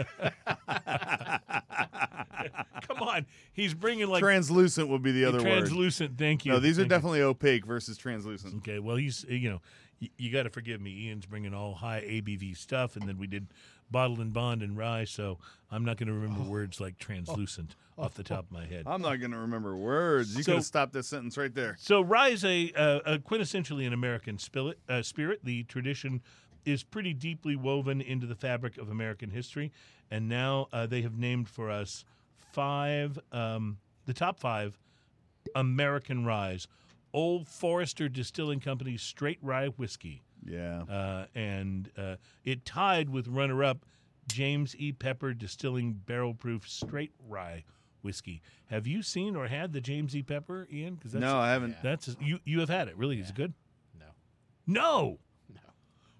Come 2.82 2.98
on, 3.02 3.27
he's 3.52 3.74
bringing 3.74 4.09
like 4.09 4.23
translucent 4.23 4.89
would 4.89 5.02
be 5.02 5.12
the 5.12 5.24
other 5.24 5.39
word. 5.39 5.44
translucent. 5.44 6.16
Thank 6.19 6.44
you. 6.44 6.52
No, 6.52 6.59
these 6.59 6.78
are 6.78 6.82
Thank 6.82 6.90
you. 6.90 6.97
definitely 6.97 7.23
opaque 7.23 7.66
versus 7.66 7.97
translucent. 7.98 8.55
Okay, 8.59 8.78
well, 8.78 8.97
he's 8.97 9.24
you 9.28 9.51
know, 9.51 9.60
you, 9.98 10.09
you 10.16 10.32
got 10.32 10.44
to 10.44 10.51
forgive 10.51 10.81
me. 10.81 11.06
Ian's 11.06 11.27
bringing 11.27 11.52
all 11.55 11.74
high 11.74 12.01
ABV 12.01 12.56
stuff, 12.56 12.97
and 12.97 13.09
then 13.09 13.19
we 13.19 13.27
did 13.27 13.48
bottled 13.90 14.19
and 14.20 14.32
bond 14.32 14.62
and 14.62 14.77
rye, 14.77 15.05
so 15.05 15.39
I'm 15.70 15.85
not 15.85 15.97
going 15.97 16.09
to 16.09 16.12
remember 16.12 16.43
Oh. 16.44 16.51
words 16.51 16.78
like 16.81 16.98
translucent 16.98 17.74
off 17.97 18.15
the 18.15 18.23
top 18.23 18.44
of 18.44 18.52
my 18.52 18.66
head. 18.66 18.85
I'm 18.86 19.01
not 19.02 19.16
going 19.16 19.31
to 19.32 19.39
remember 19.39 19.77
words. 19.77 20.36
You 20.36 20.43
So- 20.43 20.52
could 20.52 20.56
have 20.59 20.66
stopped 20.66 20.93
this 20.93 21.09
sentence 21.09 21.36
right 21.39 21.55
there. 21.55 21.77
So 21.81 22.01
rye 22.02 22.28
is 22.28 22.44
a, 22.44 22.70
uh, 22.73 23.01
a 23.15 23.19
quintessentially 23.19 23.86
an 23.86 23.93
American 23.94 24.39
spirit, 24.39 24.78
uh, 24.90 25.01
spirit. 25.02 25.40
The 25.43 25.62
tradition 25.65 26.20
is 26.69 26.82
pretty 26.85 27.15
deeply 27.15 27.57
woven 27.57 28.01
into 28.01 28.27
the 28.27 28.35
fabric 28.35 28.77
of 28.78 28.89
American 28.90 29.31
history, 29.31 29.73
and 30.11 30.28
now 30.28 30.69
uh, 30.73 30.86
they 30.86 31.03
have 31.03 31.16
named 31.19 31.49
for 31.49 31.70
us 31.70 32.05
five, 32.53 33.19
um, 33.32 33.78
the 34.07 34.15
top 34.15 34.39
five 34.39 34.78
American 35.55 36.24
ryes. 36.24 36.66
Old 37.12 37.49
Forester 37.49 38.09
Distilling 38.09 38.61
Company's 38.61 39.03
Straight 39.03 39.39
Rye 39.43 39.69
Whiskey, 39.69 40.23
Yeah. 40.45 40.82
uh, 40.82 41.27
and 41.35 41.90
uh, 41.97 42.16
it 42.45 42.65
tied 42.65 43.09
with 43.09 43.27
runner-up 43.28 43.86
James 44.28 44.77
E. 44.77 44.93
Pepper 44.93 45.32
Distilling 45.32 45.95
Barrel 46.05 46.35
Proof 46.35 46.69
Straight 46.69 47.12
Rye 47.27 47.65
Whiskey. 48.03 48.43
Have 48.66 48.86
you 48.86 49.03
seen 49.03 49.36
or 49.36 49.49
had 49.49 49.73
the 49.73 49.81
James 49.81 50.15
E. 50.15 50.23
Pepper, 50.23 50.69
Ian? 50.70 50.97
Because 50.97 51.15
no, 51.15 51.39
I 51.39 51.51
haven't. 51.51 51.70
Yeah. 51.70 51.77
that's 51.82 52.15
you. 52.20 52.39
You 52.45 52.61
have 52.61 52.69
had 52.69 52.89
it. 52.89 52.97
Really, 52.99 53.19
is 53.20 53.31
it 53.31 53.35
good? 53.35 53.55
No, 53.99 54.07
No, 54.66 54.81
no. 54.81 55.19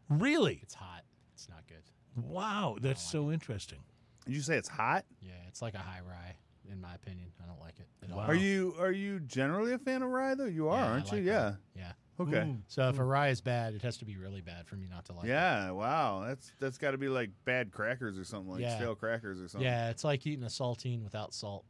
Really. 0.09 0.61
It's 0.63 0.75
hot. 0.75 1.03
It's 1.35 1.49
not 1.49 1.67
good. 1.67 1.77
Wow, 2.17 2.77
that's 2.81 3.03
so 3.03 3.31
interesting. 3.31 3.79
Did 4.27 4.35
you 4.35 4.43
say 4.43 4.57
it's 4.57 4.69
hot? 4.69 5.05
Yeah, 5.23 5.33
it's 5.47 5.63
like 5.63 5.75
a 5.75 5.79
high 5.79 6.01
rye, 6.07 6.35
in 6.71 6.81
my 6.81 6.95
opinion. 6.95 7.29
I 7.43 7.47
don't 7.47 7.61
like 7.61 7.79
it 7.79 7.87
at 8.05 8.11
all. 8.11 8.19
Wow. 8.19 8.27
Are 8.27 8.35
you 8.35 8.75
are 8.81 8.91
you 8.93 9.21
generally 9.21 9.73
a 9.73 9.79
fan 9.79 10.03
of 10.03 10.11
rye 10.11 10.35
though? 10.35 10.45
You 10.47 10.69
are, 10.69 10.79
Yeah, 10.81 10.91
aren't 10.91 11.11
you? 11.13 11.19
like 11.19 11.27
Yeah. 11.27 11.45
rye. 11.45 11.57
Yeah. 11.77 11.93
Okay. 12.21 12.49
Ooh. 12.49 12.59
So 12.67 12.89
if 12.89 12.99
a 12.99 13.05
rye 13.05 13.29
is 13.29 13.41
bad, 13.41 13.75
it 13.75 13.83
has 13.83 13.97
to 13.99 14.05
be 14.05 14.17
really 14.17 14.41
bad 14.41 14.67
for 14.67 14.75
me 14.75 14.89
not 14.91 15.05
to 15.05 15.13
like 15.13 15.27
it. 15.27 15.29
Yeah. 15.29 15.71
Wow. 15.71 16.25
That's 16.27 16.53
that's 16.59 16.77
got 16.77 16.91
to 16.91 16.99
be 16.99 17.09
like 17.09 17.31
bad 17.45 17.71
crackers 17.71 18.19
or 18.19 18.25
something 18.25 18.51
like 18.51 18.61
Yeah. 18.63 18.77
stale 18.77 18.97
crackers 18.97 19.41
or 19.41 19.47
something. 19.47 19.65
Yeah, 19.65 19.91
it's 19.91 20.03
like 20.03 20.27
eating 20.27 20.43
a 20.43 20.49
saltine 20.49 21.05
without 21.05 21.33
salt. 21.33 21.65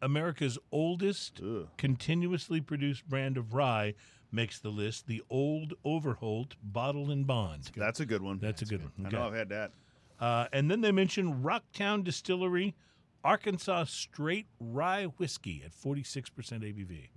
America's 0.00 0.56
oldest 0.70 1.40
Ugh. 1.42 1.66
continuously 1.76 2.60
produced 2.60 3.08
brand 3.08 3.36
of 3.36 3.52
rye 3.54 3.94
makes 4.30 4.58
the 4.58 4.68
list. 4.70 5.06
The 5.06 5.22
Old 5.30 5.74
Overholt 5.84 6.56
Bottle 6.62 7.10
and 7.10 7.26
Bond. 7.26 7.70
That's 7.76 8.00
a 8.00 8.06
good 8.06 8.22
one. 8.22 8.38
That's 8.40 8.62
a 8.62 8.66
good 8.66 8.82
one. 8.82 8.92
I 9.06 9.10
know 9.10 9.26
I've 9.26 9.34
had 9.34 9.48
that. 9.50 9.72
Uh, 10.20 10.46
and 10.52 10.70
then 10.70 10.80
they 10.80 10.90
mention 10.92 11.42
Rocktown 11.42 12.02
Distillery, 12.04 12.74
Arkansas 13.24 13.84
Straight 13.84 14.46
Rye 14.60 15.04
Whiskey 15.04 15.62
at 15.64 15.72
46% 15.72 16.24
ABV. 16.32 16.64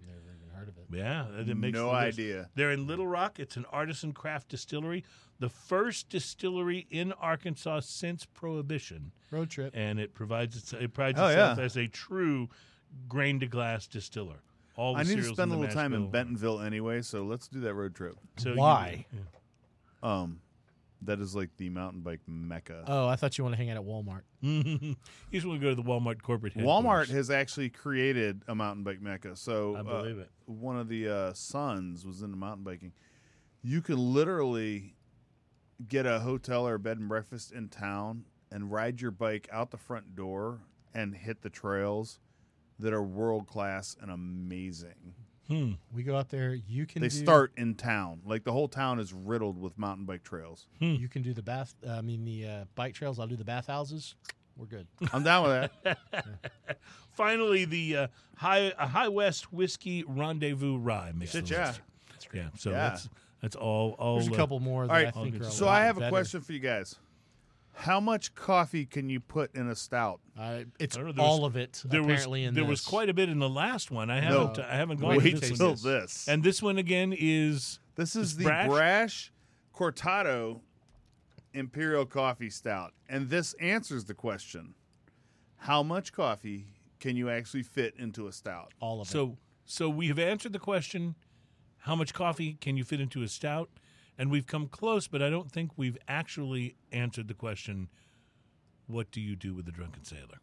Never 0.06 0.35
even 0.35 0.49
heard 0.53 0.69
of 0.69 0.77
it. 0.77 0.85
Yeah, 0.91 1.25
that 1.31 1.56
makes 1.56 1.75
no 1.75 1.88
the 1.88 1.95
idea. 1.95 2.49
They're 2.56 2.72
in 2.72 2.85
Little 2.88 3.07
Rock. 3.07 3.40
It's 3.40 3.57
an 3.57 3.65
artisan 3.72 4.11
craft 4.14 4.49
distillery, 4.49 5.03
the 5.40 5.49
first 5.49 6.09
distillery 6.09 6.85
in 6.91 7.11
Arkansas 7.14 7.80
since 7.81 8.25
Prohibition, 8.25 9.11
Road 9.31 9.49
trip. 9.49 9.72
and 9.75 9.99
it 9.99 10.14
provides 10.14 10.56
its, 10.56 10.73
it 10.73 10.93
prides 10.93 11.19
Oh, 11.19 11.27
itself 11.27 11.57
yeah. 11.57 11.64
as 11.64 11.77
a 11.77 11.88
true 11.88 12.49
grain 13.07 13.40
to 13.40 13.48
glass 13.48 13.88
distiller. 13.88 14.41
All 14.75 14.93
the 14.93 15.00
I 15.01 15.03
need 15.03 15.17
to 15.17 15.24
spend 15.24 15.51
a 15.51 15.56
little 15.56 15.74
time 15.74 15.93
in. 15.93 16.09
Bentonville 16.09 16.61
anyway, 16.61 17.01
so 17.01 17.24
let's 17.24 17.48
do 17.48 17.59
that 17.61 17.74
road 17.74 17.95
trip. 17.95 18.16
So 18.38 18.50
you- 18.50 18.56
Why? 18.56 19.06
Um, 20.01 20.41
that 21.03 21.19
is 21.19 21.35
like 21.35 21.50
the 21.58 21.69
mountain 21.69 22.01
bike 22.01 22.22
mecca. 22.27 22.83
Oh, 22.88 23.08
I 23.08 23.16
thought 23.16 23.38
you 23.38 23.43
want 23.43 23.53
to 23.53 23.58
hang 23.58 23.69
out 23.69 23.77
at 23.77 23.83
Walmart. 23.83 24.22
you 24.41 24.95
just 25.32 25.45
want 25.45 25.59
to 25.59 25.64
go 25.64 25.69
to 25.69 25.75
the 25.75 25.88
Walmart 25.88 26.22
corporate 26.22 26.56
Walmart 26.56 27.09
has 27.09 27.30
actually 27.30 27.69
created 27.69 28.43
a 28.48 28.56
mountain 28.56 28.83
bike 28.83 29.01
mecca. 29.01 29.35
So 29.35 29.75
I 29.75 29.80
uh, 29.80 29.83
believe 29.83 30.19
it. 30.19 30.30
one 30.45 30.77
of 30.77 30.88
the 30.90 31.09
uh, 31.09 31.33
sons 31.33 32.06
was 32.06 32.22
into 32.22 32.38
mountain 32.38 32.64
biking. 32.64 32.93
You 33.64 33.82
can 33.82 33.98
literally 33.98 34.95
get 35.88 36.06
a 36.06 36.19
hotel 36.19 36.67
or 36.67 36.75
a 36.75 36.80
bed 36.80 36.98
and 37.00 37.09
breakfast 37.09 37.51
in 37.51 37.69
town 37.69 38.25
and 38.51 38.72
ride 38.72 39.01
your 39.01 39.11
bike 39.11 39.48
out 39.51 39.72
the 39.72 39.77
front 39.77 40.16
door 40.16 40.61
and 40.93 41.16
hit 41.16 41.41
the 41.41 41.50
trails 41.50 42.19
that 42.81 42.93
are 42.93 43.01
world 43.01 43.47
class 43.47 43.95
and 44.01 44.11
amazing. 44.11 45.13
Hmm. 45.47 45.71
We 45.93 46.03
go 46.03 46.15
out 46.15 46.29
there. 46.29 46.53
You 46.53 46.85
can. 46.85 47.01
They 47.01 47.09
do, 47.09 47.15
start 47.15 47.51
in 47.57 47.75
town. 47.75 48.21
Like 48.25 48.43
the 48.43 48.51
whole 48.53 48.67
town 48.67 48.99
is 48.99 49.11
riddled 49.11 49.59
with 49.59 49.77
mountain 49.77 50.05
bike 50.05 50.23
trails. 50.23 50.67
You 50.79 51.09
can 51.09 51.21
do 51.23 51.33
the 51.33 51.41
bath. 51.41 51.73
Uh, 51.85 51.91
I 51.91 52.01
mean 52.01 52.23
the 52.23 52.47
uh, 52.47 52.65
bike 52.75 52.93
trails. 52.93 53.19
I'll 53.19 53.27
do 53.27 53.35
the 53.35 53.43
bathhouses. 53.43 54.15
We're 54.55 54.65
good. 54.67 54.87
I'm 55.13 55.23
down 55.23 55.43
with 55.47 55.71
that. 55.83 55.97
Finally, 57.11 57.65
the 57.65 57.97
uh, 57.97 58.07
high 58.37 58.69
uh, 58.71 58.87
High 58.87 59.07
West 59.09 59.51
whiskey 59.51 60.03
rendezvous 60.07 60.77
rye 60.77 61.11
makes 61.15 61.31
Shit, 61.31 61.47
the 61.47 61.53
yeah. 61.55 61.67
list. 61.67 61.81
Yeah, 62.33 62.47
so 62.57 62.69
Yeah. 62.69 62.75
that's 62.89 63.09
that's 63.41 63.55
all. 63.55 63.95
all 63.99 64.15
There's 64.15 64.29
a 64.29 64.33
uh, 64.33 64.35
couple 64.37 64.59
more 64.59 64.87
that 64.87 64.93
All 64.93 64.97
right, 64.97 65.07
I 65.07 65.11
think 65.11 65.33
good 65.33 65.41
are. 65.41 65.47
A 65.47 65.51
So 65.51 65.65
lot 65.65 65.81
I 65.81 65.85
have 65.85 66.01
a 66.01 66.09
question 66.09 66.41
for 66.41 66.53
you 66.53 66.59
guys. 66.59 66.95
How 67.74 68.00
much 68.00 68.35
coffee 68.35 68.85
can 68.85 69.09
you 69.09 69.19
put 69.19 69.56
in 69.56 69.67
a 69.67 69.75
stout? 69.75 70.19
Uh, 70.38 70.61
it's 70.80 70.98
I 70.98 71.00
know, 71.01 71.11
there 71.11 71.24
was- 71.24 71.32
all 71.32 71.45
of 71.45 71.56
it 71.56 71.82
There 71.85 72.01
was 72.01 72.08
apparently 72.14 72.43
in 72.43 72.53
there 72.53 72.66
was 72.66 72.82
quite 72.85 73.09
a 73.09 73.14
bit 73.14 73.30
in 73.30 73.40
the 73.40 73.50
last 73.50 73.90
one. 73.91 74.09
I 74.09 74.19
haven't 74.19 74.59
I 74.59 74.75
haven't 74.75 75.00
gone 75.00 75.16
Wait 75.17 75.35
to 75.35 75.40
this 75.40 75.58
till 75.58 75.67
one. 75.69 75.77
this. 75.83 76.27
And 76.27 76.43
this 76.43 76.61
one 76.61 76.77
again 76.77 77.14
is 77.17 77.80
This 77.95 78.16
is 78.16 78.38
the 78.38 78.43
brash? 78.45 78.67
brash? 78.69 79.32
Cortado 79.74 80.61
Imperial 81.53 82.06
Coffee 82.06 82.50
Stout, 82.50 82.93
and 83.09 83.30
this 83.30 83.53
answers 83.56 84.06
the 84.06 84.14
question: 84.14 84.74
How 85.58 85.82
much 85.83 86.14
coffee 86.14 86.67
can 87.00 87.16
you 87.17 87.30
actually 87.30 87.64
fit 87.64 87.93
into 87.98 88.27
a 88.27 88.32
stout? 88.32 88.74
All 88.80 89.01
of 89.01 89.08
it. 89.08 89.11
So, 89.11 89.38
so 89.66 89.90
we 89.90 90.08
have 90.08 90.19
answered 90.19 90.53
the 90.53 90.59
question: 90.59 91.16
How 91.80 91.95
much 91.95 92.14
coffee 92.14 92.53
can 92.61 92.77
you 92.77 92.83
fit 92.83 93.01
into 93.01 93.22
a 93.24 93.27
stout? 93.27 93.69
And 94.22 94.30
we've 94.30 94.45
come 94.45 94.67
close, 94.67 95.08
but 95.08 95.24
I 95.24 95.32
don't 95.32 95.51
think 95.51 95.72
we've 95.77 95.98
actually 96.08 96.75
answered 96.91 97.27
the 97.27 97.33
question: 97.33 97.88
What 98.85 99.09
do 99.09 99.19
you 99.19 99.35
do 99.35 99.56
with 99.56 99.66
the 99.66 99.72
drunken 99.72 100.03
sailor? 100.03 100.41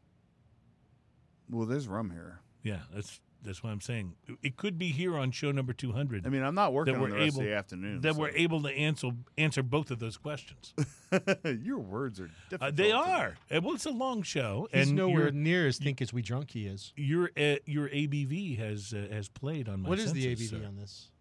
Well, 1.48 1.64
there's 1.64 1.86
rum 1.86 2.10
here. 2.10 2.40
Yeah, 2.64 2.80
that's 2.92 3.20
that's 3.44 3.62
what 3.62 3.70
I'm 3.70 3.80
saying. 3.80 4.14
It 4.42 4.56
could 4.56 4.78
be 4.78 4.88
here 4.88 5.16
on 5.16 5.30
show 5.30 5.52
number 5.52 5.72
200 5.72 6.26
I 6.26 6.28
mean, 6.28 6.42
I'm 6.42 6.56
not 6.56 6.72
working 6.72 6.94
That 6.94 6.98
on 6.98 7.02
we're 7.04 7.10
the 7.10 7.22
rest 7.24 7.34
able- 7.36 7.40
of 7.42 7.46
the 7.46 7.54
afternoon. 7.54 8.00
that 8.00 8.14
so- 8.14 8.20
we're 8.20 8.30
able 8.30 8.62
to 8.64 8.68
answer 8.70 9.10
answer 9.38 9.62
both 9.62 9.92
of 9.92 10.00
those 10.00 10.16
questions. 10.16 10.74
Your 11.44 11.78
words 11.78 12.18
are 12.18 12.24
Uh, 12.24 12.28
difficult. 12.50 12.76
they 12.76 12.90
are. 12.90 13.36
Uh, 13.48 13.60
Well, 13.62 13.76
it's 13.76 13.86
a 13.86 13.90
long 13.92 14.22
show, 14.24 14.66
He's 14.72 14.88
and 14.88 14.96
nowhere 14.96 15.30
near 15.30 15.68
as 15.68 15.78
think 15.78 16.02
as 16.02 16.12
we 16.12 16.20
drunk 16.20 16.50
he 16.50 16.66
is. 16.66 16.92
your 16.96 17.30
uh, 17.36 17.56
your 17.64 17.88
ABV 17.90 18.58
has 18.58 18.92
uh, 18.92 19.06
has 19.12 19.28
played 19.28 19.68
on 19.68 19.82
my. 19.82 19.88
What 19.90 20.00
is 20.00 20.12
the 20.12 20.24
senses, 20.24 20.50
ABV 20.50 20.60
sir. 20.62 20.66
on 20.66 20.74
this? 20.76 21.12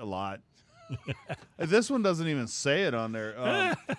a 0.00 0.04
lot. 0.06 0.40
this 1.58 1.90
one 1.90 2.02
doesn't 2.02 2.26
even 2.28 2.46
say 2.46 2.82
it 2.84 2.94
on 2.94 3.12
there. 3.12 3.34
Um, 3.38 3.76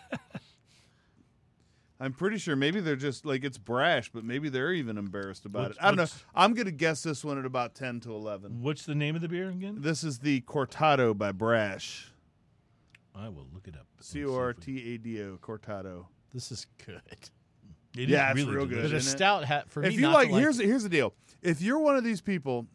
I'm 1.99 2.13
pretty 2.13 2.39
sure 2.39 2.55
maybe 2.55 2.79
they're 2.79 2.95
just 2.95 3.25
like 3.27 3.43
it's 3.43 3.59
brash, 3.59 4.09
but 4.11 4.23
maybe 4.23 4.49
they're 4.49 4.73
even 4.73 4.97
embarrassed 4.97 5.45
about 5.45 5.63
What's- 5.69 5.77
it. 5.77 5.83
I 5.83 5.87
don't 5.89 5.97
know. 5.97 6.05
I'm 6.33 6.53
gonna 6.55 6.71
guess 6.71 7.03
this 7.03 7.23
one 7.23 7.37
at 7.37 7.45
about 7.45 7.75
ten 7.75 7.99
to 8.01 8.11
eleven. 8.13 8.61
What's 8.63 8.85
the 8.85 8.95
name 8.95 9.15
of 9.15 9.21
the 9.21 9.27
beer 9.29 9.49
again? 9.49 9.77
This 9.79 10.03
is 10.03 10.19
the 10.19 10.41
Cortado 10.41 11.15
by 11.15 11.31
Brash. 11.31 12.11
I 13.13 13.29
will 13.29 13.45
look 13.53 13.67
it 13.67 13.75
up. 13.75 13.85
and 13.97 14.05
see 14.05 14.13
C 14.19 14.21
if 14.21 14.29
O 14.29 14.35
R 14.35 14.55
we- 14.57 14.63
T 14.79 14.93
A 14.95 14.97
D 14.97 15.21
O 15.21 15.37
Cortado. 15.41 16.05
This 16.33 16.51
is 16.51 16.65
good. 16.85 17.01
It 17.95 18.03
is 18.05 18.09
Yeah, 18.09 18.31
it's 18.31 18.39
really 18.39 18.55
real 18.55 18.65
good. 18.65 18.77
But 18.77 18.85
a 18.85 18.87
delicious. 18.87 19.05
isn't 19.07 19.15
it? 19.15 19.17
stout 19.17 19.43
hat 19.43 19.69
for 19.69 19.83
if 19.83 19.89
me. 19.89 19.95
you 19.95 20.01
not 20.01 20.13
like, 20.13 20.29
to 20.29 20.35
here's 20.35 20.59
here's 20.59 20.83
the 20.83 20.89
deal. 20.89 21.13
If 21.43 21.61
you're 21.61 21.79
one 21.79 21.97
of 21.97 22.03
these 22.03 22.21
people 22.21 22.65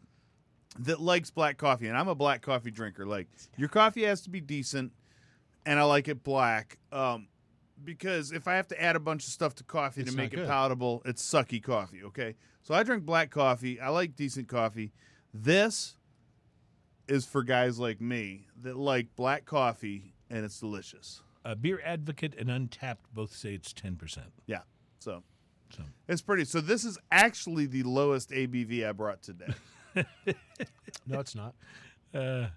that 0.79 0.99
likes 0.99 1.29
black 1.31 1.57
coffee, 1.57 1.87
and 1.87 1.97
I'm 1.97 2.07
a 2.07 2.15
black 2.15 2.41
coffee 2.41 2.71
drinker, 2.71 3.05
like 3.05 3.27
your 3.57 3.69
coffee 3.69 4.03
has 4.03 4.21
to 4.21 4.29
be 4.29 4.41
decent, 4.41 4.91
and 5.65 5.79
I 5.79 5.83
like 5.83 6.07
it 6.07 6.23
black. 6.23 6.77
Um, 6.91 7.27
because 7.83 8.31
if 8.31 8.47
I 8.47 8.55
have 8.55 8.67
to 8.69 8.81
add 8.81 8.95
a 8.95 8.99
bunch 8.99 9.25
of 9.25 9.29
stuff 9.31 9.53
to 9.55 9.63
coffee 9.63 10.01
It's 10.01 10.11
to 10.11 10.17
make 10.17 10.33
it 10.33 10.37
good. 10.37 10.47
palatable, 10.47 11.01
it's 11.05 11.23
sucky 11.23 11.61
coffee. 11.61 12.03
Okay, 12.03 12.35
so 12.63 12.73
I 12.73 12.83
drink 12.83 13.05
black 13.05 13.29
coffee. 13.29 13.79
I 13.79 13.89
like 13.89 14.15
decent 14.15 14.47
coffee. 14.47 14.91
This 15.33 15.95
is 17.07 17.25
for 17.25 17.43
guys 17.43 17.79
like 17.79 18.01
me 18.01 18.47
that 18.61 18.75
like 18.77 19.15
black 19.15 19.45
coffee 19.45 20.13
and 20.29 20.43
it's 20.43 20.59
delicious. 20.59 21.21
A 21.45 21.55
BeerAdvocate 21.55 22.39
and 22.39 22.49
Untappd 22.49 22.97
both 23.13 23.33
say 23.33 23.53
it's 23.53 23.71
ten 23.71 23.95
percent. 23.95 24.27
Yeah, 24.47 24.61
so 24.99 25.23
So 25.69 25.83
it's 26.07 26.21
pretty. 26.21 26.43
So 26.45 26.59
this 26.61 26.83
is 26.83 26.97
actually 27.11 27.65
the 27.67 27.83
lowest 27.83 28.31
ABV 28.31 28.87
I 28.87 28.91
brought 28.91 29.21
today. 29.21 29.53
no, 31.07 31.19
it's 31.19 31.35
not. 31.35 31.53
uh, 32.13 32.47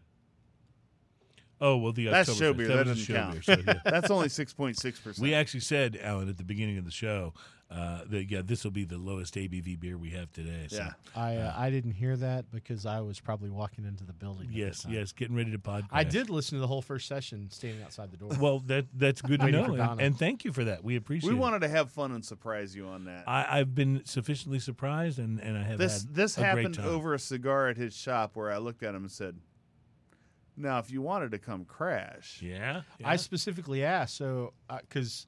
oh 1.60 1.76
well, 1.76 1.92
the 1.92 2.06
That's 2.06 2.30
Oktoberfest. 2.30 2.38
show 2.38 2.52
beer. 2.54 2.68
That 2.68 2.74
was 2.74 2.80
a 2.80 2.84
doesn't 2.90 3.04
show 3.04 3.14
count. 3.14 3.32
beer, 3.32 3.42
so, 3.42 3.56
yeah. 3.66 3.80
That's 3.84 4.10
only 4.10 4.28
six 4.28 4.52
point 4.52 4.76
six 4.78 4.98
percent. 5.00 5.22
We 5.22 5.34
actually 5.34 5.60
said, 5.60 5.98
Alan, 6.02 6.28
at 6.28 6.36
the 6.38 6.44
beginning 6.44 6.78
of 6.78 6.84
the 6.84 6.90
show, 6.90 7.32
uh, 7.70 8.00
that 8.08 8.28
yeah, 8.30 8.42
this 8.44 8.64
will 8.64 8.72
be 8.72 8.84
the 8.84 8.98
lowest 8.98 9.34
ABV 9.36 9.78
beer 9.78 9.96
we 9.96 10.10
have 10.10 10.32
today. 10.32 10.66
So, 10.68 10.76
Yeah. 10.78 10.90
I 11.14 11.36
uh, 11.36 11.54
I 11.56 11.70
didn't 11.70 11.92
hear 11.92 12.16
that 12.16 12.50
because 12.50 12.84
I 12.84 13.00
was 13.00 13.20
probably 13.20 13.48
walking 13.50 13.84
into 13.84 14.02
the 14.04 14.12
building. 14.12 14.46
at 14.48 14.52
the 14.52 14.58
Yes, 14.58 14.84
yes, 14.88 15.12
getting 15.12 15.36
ready 15.36 15.52
to 15.52 15.58
podcast. 15.58 15.86
I 15.92 16.02
did 16.02 16.30
listen 16.30 16.56
to 16.56 16.60
the 16.60 16.66
whole 16.66 16.82
first 16.82 17.06
session, 17.06 17.48
standing 17.50 17.82
outside 17.84 18.10
the 18.10 18.16
door. 18.16 18.30
Well, 18.40 18.58
that 18.66 18.86
that's 18.94 19.22
good 19.22 19.40
to 19.42 19.50
know, 19.52 19.74
and, 19.74 20.00
and 20.00 20.18
thank 20.18 20.44
you 20.44 20.52
for 20.52 20.64
that. 20.64 20.82
We 20.82 20.96
appreciate 20.96 21.28
We 21.30 21.36
it. 21.36 21.38
wanted 21.40 21.60
to 21.60 21.68
have 21.68 21.90
fun 21.92 22.10
and 22.10 22.24
surprise 22.24 22.74
you 22.74 22.88
on 22.88 23.04
that. 23.04 23.22
I, 23.28 23.60
I've 23.60 23.72
been 23.74 24.02
sufficiently 24.04 24.58
surprised, 24.58 25.20
and, 25.20 25.38
and 25.40 25.56
I 25.56 25.62
have 25.62 25.78
this 25.78 26.02
had 26.02 26.14
this 26.14 26.36
a 26.36 26.40
great 26.40 26.46
happened 26.48 26.74
time. 26.74 26.86
over 26.88 27.14
a 27.14 27.18
cigar 27.20 27.68
at 27.68 27.76
his 27.76 27.96
shop 27.96 28.32
where 28.34 28.50
I 28.50 28.58
looked 28.58 28.82
at 28.82 28.96
him 28.96 29.02
and 29.02 29.12
said, 29.12 29.36
"Now, 30.56 30.78
if 30.78 30.90
you 30.90 31.02
wanted 31.02 31.30
to 31.32 31.38
come 31.38 31.64
crash, 31.64 32.40
Yeah, 32.42 32.82
yeah. 32.98 33.08
I 33.08 33.16
specifically 33.16 33.84
asked, 33.84 34.16
so 34.16 34.52
because 34.68 35.26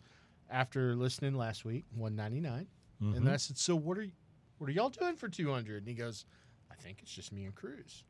after 0.51 0.95
listening 0.95 1.35
last 1.35 1.65
week, 1.65 1.85
one 1.95 2.15
ninety 2.17 2.41
nine, 2.41 2.67
and 3.01 3.15
then 3.27 3.33
I 3.33 3.37
said, 3.37 3.59
"So 3.59 3.75
what 3.75 3.99
are 3.99 4.03
y- 4.03 4.13
what 4.59 4.69
are 4.69 4.73
y'all 4.73 4.91
doing 4.91 5.17
for 5.17 5.29
two 5.29 5.51
hundred? 5.53 5.79
And 5.79 5.89
he 5.89 5.95
goes, 5.95 6.25
"I 6.71 6.75
think 6.75 7.01
it's 7.03 7.13
just 7.13 7.33
me 7.33 7.45
and 7.45 7.55
Cruz. 7.55 8.05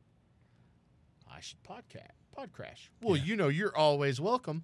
I 1.31 1.39
should 1.39 1.63
podcast, 1.63 2.11
pod 2.35 2.51
crash. 2.53 2.91
Well, 3.01 3.17
Yeah. 3.17 3.23
you 3.23 3.35
know, 3.35 3.47
you're 3.47 3.75
always 3.75 4.21
welcome. 4.21 4.63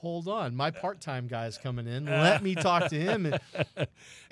Hold 0.00 0.28
on, 0.28 0.54
my 0.54 0.70
part 0.70 1.00
time 1.00 1.26
guy's 1.26 1.58
coming 1.58 1.86
in. 1.86 2.04
Let 2.06 2.42
me 2.42 2.54
talk 2.54 2.88
to 2.90 2.96
him. 3.00 3.26
And 3.26 3.40
he 3.76 3.86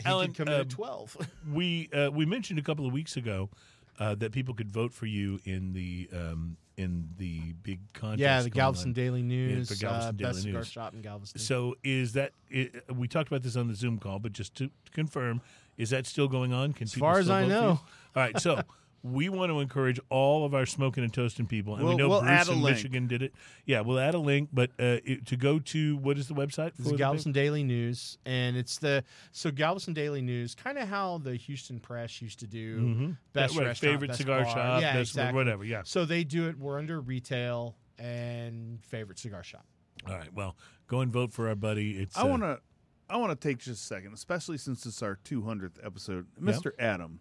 Alan, 0.05 0.33
can 0.33 0.47
come 0.47 0.49
in 0.49 0.55
um, 0.55 0.61
at 0.63 0.71
twelve. 0.71 1.17
we 1.53 1.89
uh, 1.93 2.11
we 2.13 2.25
mentioned 2.27 2.59
a 2.59 2.63
couple 2.63 2.87
of 2.87 2.93
weeks 2.93 3.17
ago 3.17 3.51
uh, 3.99 4.15
that 4.17 4.33
people 4.33 4.55
could 4.55 4.71
vote 4.71 4.93
for 4.95 5.07
you 5.07 5.41
in 5.45 5.73
the 5.73 6.09
um, 6.13 6.57
in 6.77 7.09
the 7.19 7.53
big 7.63 7.81
contest. 7.93 8.21
yeah, 8.21 8.43
the 8.43 8.51
Galveston. 8.51 8.93
Daily 8.93 9.23
News, 9.23 9.69
for 9.69 9.77
Galveston 9.77 10.09
uh, 10.09 10.13
Daily 10.13 10.31
best 10.33 10.43
cigar 10.43 10.61
News. 10.61 10.69
shop 10.69 10.95
in 10.95 11.03
Galveston. 11.03 11.41
So 11.41 11.77
is 11.85 12.13
that 12.15 12.33
it, 12.51 12.85
we 12.95 13.07
talked 13.09 13.29
about 13.29 13.43
this 13.43 13.57
on 13.57 13.69
the 13.69 13.75
Zoom 13.75 13.99
call, 13.99 14.19
but 14.19 14.33
just 14.33 14.55
to 14.57 14.71
confirm, 14.93 15.41
is 15.77 15.91
that 15.91 16.07
still 16.07 16.29
going 16.29 16.53
on? 16.53 16.73
Can 16.73 16.85
As 16.85 16.95
far 16.95 17.19
as 17.19 17.31
I 17.31 17.43
vote 17.43 17.49
for 17.49 17.55
you? 17.55 17.61
know. 17.61 17.69
All 17.71 17.81
right, 18.17 18.39
so 18.41 18.61
we 19.05 19.29
want 19.29 19.53
to 19.53 19.61
encourage 19.61 20.01
all 20.09 20.45
of 20.47 20.55
our 20.55 20.65
smoking 20.65 21.05
and 21.05 21.13
toasting 21.13 21.47
people, 21.47 21.75
and 21.75 21.83
we 21.85 21.91
We'll- 21.91 21.99
know 21.99 22.09
we'll 22.09 22.23
Bruce 22.23 22.49
in 22.49 22.63
link. 22.63 22.77
Michigan 22.79 23.07
did 23.07 23.21
it. 23.23 23.35
Yeah, 23.67 23.83
we'll 23.83 23.99
add 23.99 24.15
a 24.15 24.19
link, 24.19 24.49
but 24.53 24.71
uh, 24.81 24.99
it, 25.05 25.27
to 25.27 25.37
go 25.37 25.59
to 25.59 25.97
what 25.99 26.17
is 26.19 26.27
the 26.27 26.35
website 26.35 26.73
for 26.75 26.81
It's 26.81 26.85
the 26.85 26.91
the 26.93 26.97
Galveston 26.97 27.33
Daily 27.33 27.63
News, 27.63 28.17
and 28.25 28.57
it's 28.57 28.79
the 28.79 29.05
so 29.31 29.51
Galveston 29.51 29.93
Daily 29.93 30.23
News, 30.23 30.55
kind 30.55 30.79
of 30.79 30.89
how 30.89 31.19
the 31.19 31.37
Houston 31.37 31.79
Press 31.81 32.23
used 32.23 32.39
to 32.41 32.47
do 32.47 32.81
Mhm. 32.81 33.17
best 33.35 33.55
right, 33.57 33.67
restaurant, 33.67 33.93
favorite 33.93 34.09
best 34.09 34.21
cigar 34.21 34.43
bar. 34.45 34.53
shop, 34.55 34.81
yeah, 34.81 34.95
best 34.95 35.11
exactly. 35.11 35.37
whatever. 35.37 35.65
Yeah. 35.65 35.83
So 35.85 36.05
they 36.07 36.25
do 36.25 36.49
it. 36.49 36.59
We're 36.59 36.79
under 36.79 36.99
retail 37.01 37.77
and 37.99 38.83
favorite 38.85 39.19
cigar 39.19 39.43
shop. 39.43 39.67
All 40.09 40.15
right. 40.17 40.33
Well, 40.33 40.57
go 40.87 41.01
and 41.01 41.13
vote 41.13 41.33
for 41.33 41.49
our 41.49 41.55
buddy. 41.55 41.99
It's 41.99 42.17
I 42.17 42.23
uh, 42.23 42.27
want 42.29 42.43
to." 42.43 42.61
I 43.07 43.19
want 43.19 43.39
to 43.39 43.49
take 43.49 43.59
just 43.59 43.83
a 43.83 43.87
second, 43.87 44.15
especially 44.15 44.57
since 44.57 44.87
it's 44.87 45.03
our 45.03 45.17
200th 45.25 45.77
episode. 45.85 46.27
Mr. 46.41 46.71
Adam, 46.79 47.21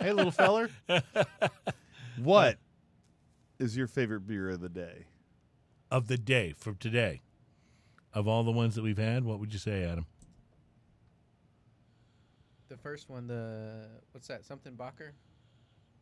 Hey, 0.00 0.12
little 0.12 0.30
feller, 0.32 0.70
what 2.18 2.58
is 3.58 3.76
your 3.76 3.86
favorite 3.86 4.26
beer 4.26 4.48
of 4.50 4.60
the 4.60 4.68
day? 4.68 5.06
of 5.90 6.08
the 6.08 6.16
day 6.16 6.54
from 6.56 6.74
today. 6.76 7.20
Of 8.14 8.26
all 8.26 8.44
the 8.44 8.50
ones 8.50 8.74
that 8.76 8.82
we've 8.82 8.96
had, 8.98 9.24
what 9.24 9.38
would 9.40 9.52
you 9.52 9.58
say, 9.58 9.84
Adam? 9.84 10.06
The 12.68 12.78
first 12.78 13.10
one, 13.10 13.26
the 13.26 13.88
what's 14.12 14.26
that? 14.28 14.46
Something 14.46 14.72
Bacher. 14.72 15.10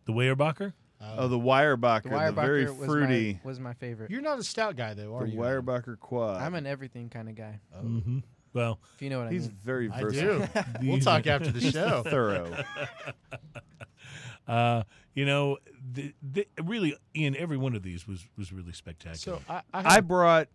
The 0.04 0.12
Weyerbacher? 0.12 0.72
Oh, 1.00 1.26
the 1.28 1.38
Weyerbacher, 1.38 2.04
The 2.04 2.32
the, 2.32 2.32
very 2.40 2.64
was 2.66 2.76
fruity, 2.86 3.40
my, 3.42 3.48
was 3.48 3.58
my 3.58 3.72
favorite. 3.74 4.10
you're 4.10 4.20
not 4.20 4.38
a 4.38 4.44
stout 4.44 4.76
guy 4.76 4.94
though, 4.94 5.16
are 5.16 5.24
the 5.24 5.30
you? 5.30 5.36
The 5.36 5.42
Weyerbacher 5.42 5.98
Quad. 5.98 6.40
I'm 6.40 6.54
an 6.54 6.66
everything 6.66 7.08
kind 7.08 7.28
of 7.28 7.34
guy. 7.34 7.58
Oh, 7.74 7.82
Mm-hmm. 7.82 8.18
Well, 8.52 8.80
If 8.96 9.02
you 9.02 9.10
know 9.10 9.18
what 9.18 9.28
I 9.28 9.32
He's 9.32 9.48
mean. 9.48 9.56
very 9.62 9.90
I 9.90 10.00
versatile, 10.00 10.40
do. 10.80 10.88
we'll 10.88 10.98
talk 11.00 11.26
after 11.26 11.50
the 11.50 11.60
show. 11.60 12.02
thorough. 12.02 12.52
Uh, 14.48 14.82
you 15.14 15.24
know, 15.24 15.58
the, 15.92 16.12
the, 16.20 16.44
really, 16.64 16.96
Ian, 17.14 17.36
every 17.36 17.56
one 17.56 17.76
of 17.76 17.84
these 17.84 18.08
was 18.08 18.26
was 18.36 18.52
really 18.52 18.72
spectacular. 18.72 19.38
So 19.38 19.42
I, 19.48 19.62
I, 19.72 19.96
I 19.96 20.00
brought. 20.00 20.48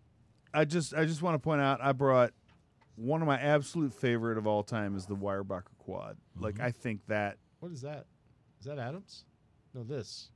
I 0.52 0.66
just. 0.66 0.92
I 0.92 1.06
just 1.06 1.22
want 1.22 1.34
to 1.34 1.38
point 1.38 1.62
out. 1.62 1.80
I 1.82 1.92
brought 1.92 2.32
one 2.96 3.22
of 3.22 3.26
my 3.26 3.38
absolute 3.40 3.94
favorite 3.94 4.36
of 4.36 4.46
all 4.46 4.62
time 4.62 4.96
is 4.96 5.06
the 5.06 5.16
Weyerbacher 5.16 5.62
Quad. 5.78 6.18
Like 6.38 6.60
I 6.60 6.72
think 6.72 7.06
that 7.06 7.38
what 7.60 7.72
is 7.72 7.80
that? 7.82 8.04
Is 8.60 8.66
that 8.66 8.78
Adams? 8.78 9.24
No, 9.72 9.82
this. 9.82 10.28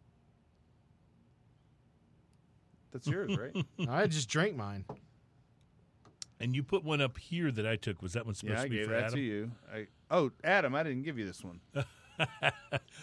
that's 2.93 3.07
yours, 3.07 3.37
right? 3.37 3.55
I 3.91 4.07
just 4.07 4.29
drank 4.29 4.57
mine. 4.57 4.85
And 6.41 6.57
you 6.57 6.63
put 6.63 6.83
one 6.83 7.01
up 7.03 7.19
here 7.19 7.51
that 7.53 7.67
I 7.67 7.77
took. 7.77 8.01
Was 8.01 8.15
that 8.15 8.25
one 8.25 8.35
supposed 8.35 8.55
yeah, 8.57 8.61
I 8.63 8.65
to 8.65 8.71
be 8.71 8.77
gave 8.79 8.87
for 8.87 8.93
that 8.93 9.03
Adam? 9.05 9.15
to 9.17 9.21
you. 9.21 9.51
I, 9.73 9.87
oh, 10.11 10.31
Adam, 10.43 10.75
I 10.75 10.83
didn't 10.83 11.03
give 11.03 11.19
you 11.19 11.27
this 11.27 11.43
one. 11.45 11.61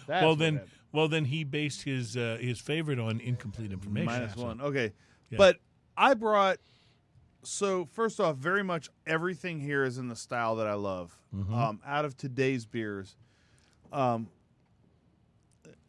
Well 0.08 0.36
then, 0.36 0.56
happened. 0.58 0.72
well 0.92 1.08
then, 1.08 1.26
he 1.26 1.44
based 1.44 1.82
his 1.84 2.16
uh, 2.16 2.38
his 2.40 2.60
favorite 2.60 3.00
on 3.00 3.20
incomplete 3.20 3.72
information. 3.72 4.06
minus 4.06 4.36
So- 4.36 4.44
one. 4.44 4.62
Okay, 4.62 4.94
Yeah. 5.32 5.38
but 5.38 5.58
I 5.98 6.14
brought. 6.14 6.58
So 7.44 7.86
first 7.94 8.20
off, 8.20 8.38
very 8.38 8.64
much 8.64 8.90
everything 9.08 9.60
here 9.60 9.84
is 9.84 9.98
in 9.98 10.08
the 10.08 10.16
style 10.16 10.56
that 10.58 10.68
I 10.68 10.74
love. 10.76 11.18
Mm-hmm. 11.36 11.54
Um, 11.54 11.82
out 11.86 12.06
of 12.06 12.16
today's 12.18 12.66
beers, 12.66 13.16
um, 13.92 14.28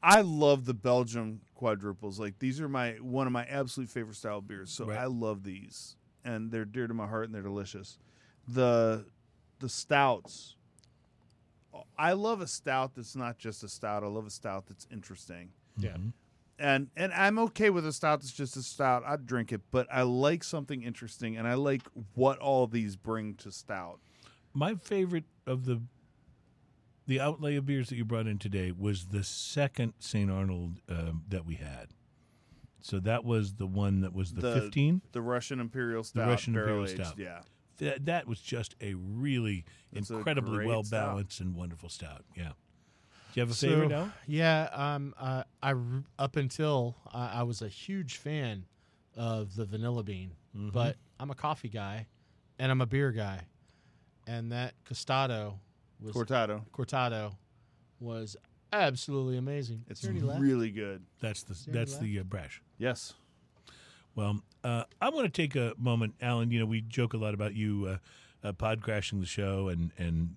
I 0.03 0.21
love 0.23 0.65
the 0.65 0.75
Belgium 0.75 1.41
quadrupels. 1.61 2.19
Like 2.19 2.39
these 2.39 2.61
are 2.61 2.69
my 2.69 2.93
one 2.93 3.27
of 3.27 3.33
my 3.33 3.45
absolute 3.45 3.91
favorite 3.91 4.17
style 4.17 4.41
beers. 4.41 4.71
So 4.71 4.87
Right. 4.87 4.99
I 4.99 5.05
love 5.07 5.43
these, 5.45 5.97
and 6.25 6.51
they're 6.51 6.65
dear 6.65 6.87
to 6.87 6.95
my 6.95 7.07
heart, 7.07 7.27
and 7.27 7.35
they're 7.35 7.43
delicious. 7.43 7.99
The 8.47 9.07
the 9.61 9.69
stouts. 9.69 10.55
I 11.99 12.13
love 12.13 12.41
a 12.41 12.47
stout 12.47 12.95
that's 12.95 13.15
not 13.15 13.39
just 13.39 13.63
a 13.63 13.69
stout. 13.69 14.03
I 14.03 14.07
love 14.07 14.27
a 14.27 14.31
stout 14.31 14.67
that's 14.67 14.87
interesting. 14.91 15.51
Yeah. 15.77 15.91
Mhm. 15.97 16.13
and 16.59 16.91
and 16.97 17.13
I'm 17.13 17.39
okay 17.39 17.71
with 17.71 17.87
a 17.87 17.93
stout 17.93 18.21
that's 18.21 18.33
just 18.33 18.57
a 18.57 18.63
stout. 18.63 19.05
I'd 19.07 19.27
drink 19.27 19.53
it, 19.53 19.61
but 19.71 19.87
I 19.93 20.03
like 20.03 20.43
something 20.43 20.83
interesting, 20.83 21.37
and 21.37 21.47
I 21.47 21.55
like 21.55 21.83
what 22.15 22.39
all 22.39 22.67
these 22.67 22.97
bring 22.97 23.35
to 23.37 23.53
stout. 23.53 24.01
My 24.55 24.75
favorite 24.75 25.25
of 25.47 25.67
the 25.67 25.83
the 27.07 27.21
outlay 27.21 27.55
of 27.57 27.65
beers 27.65 27.89
that 27.91 27.97
you 27.97 28.05
brought 28.05 28.27
in 28.27 28.39
today 28.39 28.71
was 28.73 29.07
the 29.07 29.23
second 29.25 29.95
St. 29.99 30.31
Arnold 30.31 30.81
um, 30.89 31.23
that 31.29 31.47
we 31.47 31.55
had. 31.55 31.89
So 32.81 33.01
that 33.01 33.25
was 33.25 33.55
the 33.55 33.67
one 33.67 34.01
that 34.03 34.13
was 34.15 34.33
the, 34.33 34.41
The- 34.41 34.61
15. 34.61 35.03
The 35.13 35.21
Russian 35.23 35.61
Imperial 35.61 36.05
Stout, 36.05 36.25
The 36.25 36.31
Russian 36.31 36.55
Imperial 36.57 36.85
aged, 36.85 36.95
Stout. 37.05 37.19
yeah. 37.19 37.41
That, 37.79 38.07
that 38.07 38.27
was 38.27 38.41
just 38.41 38.75
a 38.81 38.95
really 38.95 39.65
It's 39.93 40.11
a 40.11 40.17
incredibly 40.17 40.57
great 40.59 40.69
well 40.69 40.83
stout. 40.83 41.11
balanced 41.11 41.41
and 41.41 41.55
wonderful 41.55 41.89
stout. 41.89 42.25
Yeah. 42.37 42.49
Do 42.49 42.55
you 43.35 43.43
have 43.43 43.51
a 43.51 43.55
So, 43.55 43.69
favorite 43.69 43.89
now? 43.91 44.13
Yeah, 44.27 44.69
um, 44.73 45.15
uh, 45.19 45.45
I 45.63 45.73
r- 45.75 46.05
up 46.19 46.37
until 46.37 46.97
uh, 47.13 47.31
I 47.35 47.43
was 47.45 47.63
a 47.63 47.69
huge 47.69 48.17
fan 48.17 48.65
of 49.17 49.55
the 49.57 49.65
vanilla 49.65 50.03
bean, 50.03 50.33
Mm-hmm. 50.57 50.71
but 50.71 50.97
I'm 51.21 51.31
a 51.31 51.35
coffee 51.37 51.69
guy, 51.69 52.07
and 52.59 52.73
I'm 52.73 52.81
a 52.81 52.87
beer 52.87 53.13
guy, 53.13 53.43
and 54.27 54.51
that 54.51 54.75
Costado 54.89 55.59
was 56.01 56.15
Cortado. 56.17 56.65
Cortado 56.73 57.35
was 58.01 58.37
absolutely 58.73 59.37
amazing. 59.37 59.85
It's 59.89 60.05
Is 60.05 60.23
left? 60.23 60.41
really 60.41 60.71
good. 60.71 61.03
That's 61.21 61.43
the 61.43 61.55
there 61.55 61.75
any 61.75 61.79
that's 61.79 61.99
the 61.99 62.21
uh, 62.21 62.23
brash. 62.25 62.63
Yes. 62.79 63.15
Well, 64.15 64.41
uh, 64.65 64.85
I 65.01 65.11
want 65.11 65.33
to 65.33 65.43
take 65.43 65.55
a 65.55 65.75
moment, 65.79 66.15
Alan. 66.21 66.51
You 66.51 66.61
know, 66.61 66.67
we 66.67 66.81
joke 66.81 67.15
a 67.15 67.17
lot 67.19 67.35
about 67.35 67.55
you 67.55 67.87
uh, 68.43 68.47
uh, 68.49 68.53
pod 68.53 68.83
crashing 68.83 69.21
the 69.21 69.27
show 69.27 69.69
and 69.69 69.93
and 69.97 70.35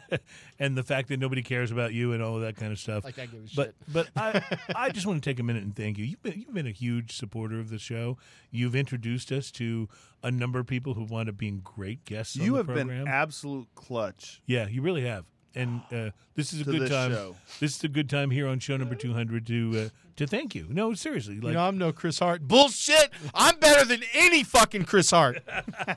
and 0.58 0.76
the 0.78 0.82
fact 0.82 1.08
that 1.08 1.20
nobody 1.20 1.42
cares 1.42 1.70
about 1.70 1.92
you 1.92 2.12
and 2.14 2.22
all 2.22 2.36
of 2.36 2.42
that 2.42 2.56
kind 2.56 2.72
of 2.72 2.78
stuff. 2.78 3.04
Like 3.04 3.18
I 3.18 3.26
give 3.26 3.40
a 3.40 3.48
but 3.56 3.66
shit. 3.66 3.74
but 3.92 4.08
I 4.16 4.42
I 4.74 4.90
just 4.90 5.06
want 5.06 5.22
to 5.22 5.30
take 5.30 5.38
a 5.38 5.42
minute 5.42 5.62
and 5.62 5.76
thank 5.76 5.98
you. 5.98 6.04
You've 6.06 6.22
been 6.22 6.38
you've 6.40 6.54
been 6.54 6.66
a 6.66 6.70
huge 6.72 7.14
supporter 7.16 7.58
of 7.60 7.68
the 7.68 7.78
show. 7.78 8.16
You've 8.50 8.74
introduced 8.76 9.30
us 9.30 9.50
to 9.52 9.88
a 10.22 10.30
number 10.30 10.58
of 10.58 10.66
people 10.66 10.94
who 10.94 11.04
wound 11.04 11.28
up 11.28 11.36
being 11.36 11.60
great 11.62 12.04
guests. 12.06 12.38
on 12.38 12.44
You 12.44 12.52
the 12.52 12.56
have 12.58 12.66
program. 12.66 12.88
been 12.88 13.08
absolute 13.08 13.68
clutch 13.74 14.40
yeah, 14.46 14.66
you 14.68 14.80
really 14.82 15.02
have. 15.04 15.26
And 15.54 15.80
uh, 15.92 16.10
this 16.34 16.52
is 16.52 16.60
a 16.60 16.64
good 16.64 16.82
this 16.82 16.90
time. 16.90 17.12
show. 17.12 17.36
This 17.60 17.76
is 17.76 17.84
a 17.84 17.88
good 17.88 18.08
time 18.08 18.30
here 18.30 18.46
on 18.46 18.58
show 18.58 18.76
number 18.76 18.94
two 18.94 19.12
hundred 19.14 19.46
to 19.46 19.86
uh, 19.86 19.88
to 20.18 20.26
thank 20.26 20.54
you. 20.54 20.66
No, 20.68 20.94
seriously, 20.94 21.36
like 21.36 21.44
you 21.44 21.52
know, 21.52 21.66
I'm 21.66 21.78
no 21.78 21.92
Chris 21.92 22.18
Hart. 22.18 22.42
Bullshit! 22.46 23.10
I'm 23.34 23.58
better 23.58 23.84
than 23.84 24.02
any 24.14 24.42
fucking 24.44 24.84
Chris 24.84 25.10
Hart. 25.10 25.42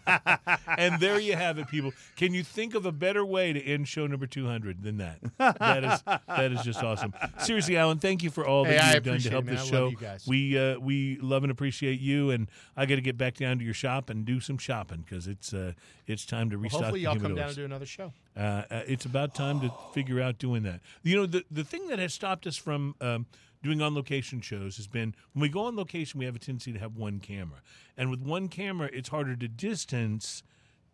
and 0.78 1.00
there 1.00 1.20
you 1.20 1.36
have 1.36 1.58
it, 1.58 1.68
people. 1.68 1.92
Can 2.16 2.34
you 2.34 2.44
think 2.44 2.76
of 2.76 2.86
a 2.86 2.92
better 2.92 3.26
way 3.26 3.52
to 3.54 3.62
end 3.62 3.88
show 3.88 4.08
number 4.08 4.28
200 4.28 4.84
than 4.84 4.98
that? 4.98 5.20
That 5.38 5.84
is 5.84 6.02
that 6.28 6.52
is 6.52 6.62
just 6.62 6.84
awesome. 6.84 7.14
Seriously, 7.40 7.78
Alan, 7.78 8.00
thank 8.00 8.24
you 8.24 8.30
for 8.30 8.46
all 8.46 8.64
that 8.64 8.80
Hey, 8.80 8.94
you've 8.96 9.04
done 9.04 9.20
to 9.20 9.30
help 9.30 9.48
it, 9.48 9.52
this 9.52 9.66
show. 9.66 9.84
love 9.84 9.92
you 9.92 9.98
guys. 9.98 10.26
We 10.28 10.58
uh, 10.58 10.80
we 10.80 11.18
love 11.18 11.44
and 11.44 11.52
appreciate 11.52 12.00
you, 12.00 12.32
and 12.32 12.48
I 12.78 12.86
got 12.86 12.96
to 12.96 13.02
get 13.02 13.18
back 13.18 13.36
down 13.36 13.60
to 13.60 13.66
your 13.66 13.74
shop 13.74 14.10
and 14.10 14.26
do 14.26 14.40
some 14.40 14.58
shopping 14.58 15.04
because 15.08 15.28
it's 15.28 15.54
uh, 15.54 15.74
it's 16.08 16.26
time 16.26 16.50
to 16.52 16.58
restock 16.58 16.82
Hopefully, 16.84 17.00
the 17.02 17.04
y'all 17.06 17.20
come 17.20 17.36
down 17.36 17.48
and 17.48 17.56
do 17.56 17.66
another 17.66 17.86
show. 17.86 18.14
Uh, 18.36 18.40
uh, 18.40 18.82
it's 18.88 19.06
about 19.06 19.34
time 19.34 19.60
to 19.62 19.72
figure 19.94 20.22
out 20.22 20.38
doing 20.38 20.64
that. 20.64 20.82
You 21.04 21.18
know, 21.18 21.26
the 21.26 21.44
the 21.52 21.64
thing 21.64 21.88
that 21.88 22.00
has 22.00 22.14
stopped 22.14 22.48
us 22.48 22.56
from 22.56 22.96
um, 23.02 23.26
doing 23.64 23.82
on 23.82 23.94
location 23.96 24.42
shows 24.42 24.78
has 24.78 24.88
been 24.88 25.16
when 25.34 25.42
we 25.42 25.50
go 25.50 25.66
on 25.66 25.76
location, 25.76 26.18
we 26.20 26.26
have 26.26 26.36
a 26.36 26.40
tendency 26.40 26.72
to 26.74 26.80
have 26.80 26.96
one 26.96 27.20
camera, 27.20 27.62
and 27.98 28.10
with 28.10 28.22
one 28.22 28.48
camera, 28.48 28.90
it's 28.92 29.10
harder 29.10 29.36
to 29.36 29.48
distance 29.48 30.44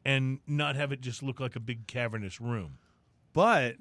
and 0.06 0.40
not 0.48 0.76
have 0.76 0.92
it 0.92 1.02
just 1.02 1.22
look 1.24 1.40
like 1.40 1.56
a 1.56 1.60
big 1.60 1.88
cavernous 1.88 2.40
room. 2.40 2.78
But 3.34 3.76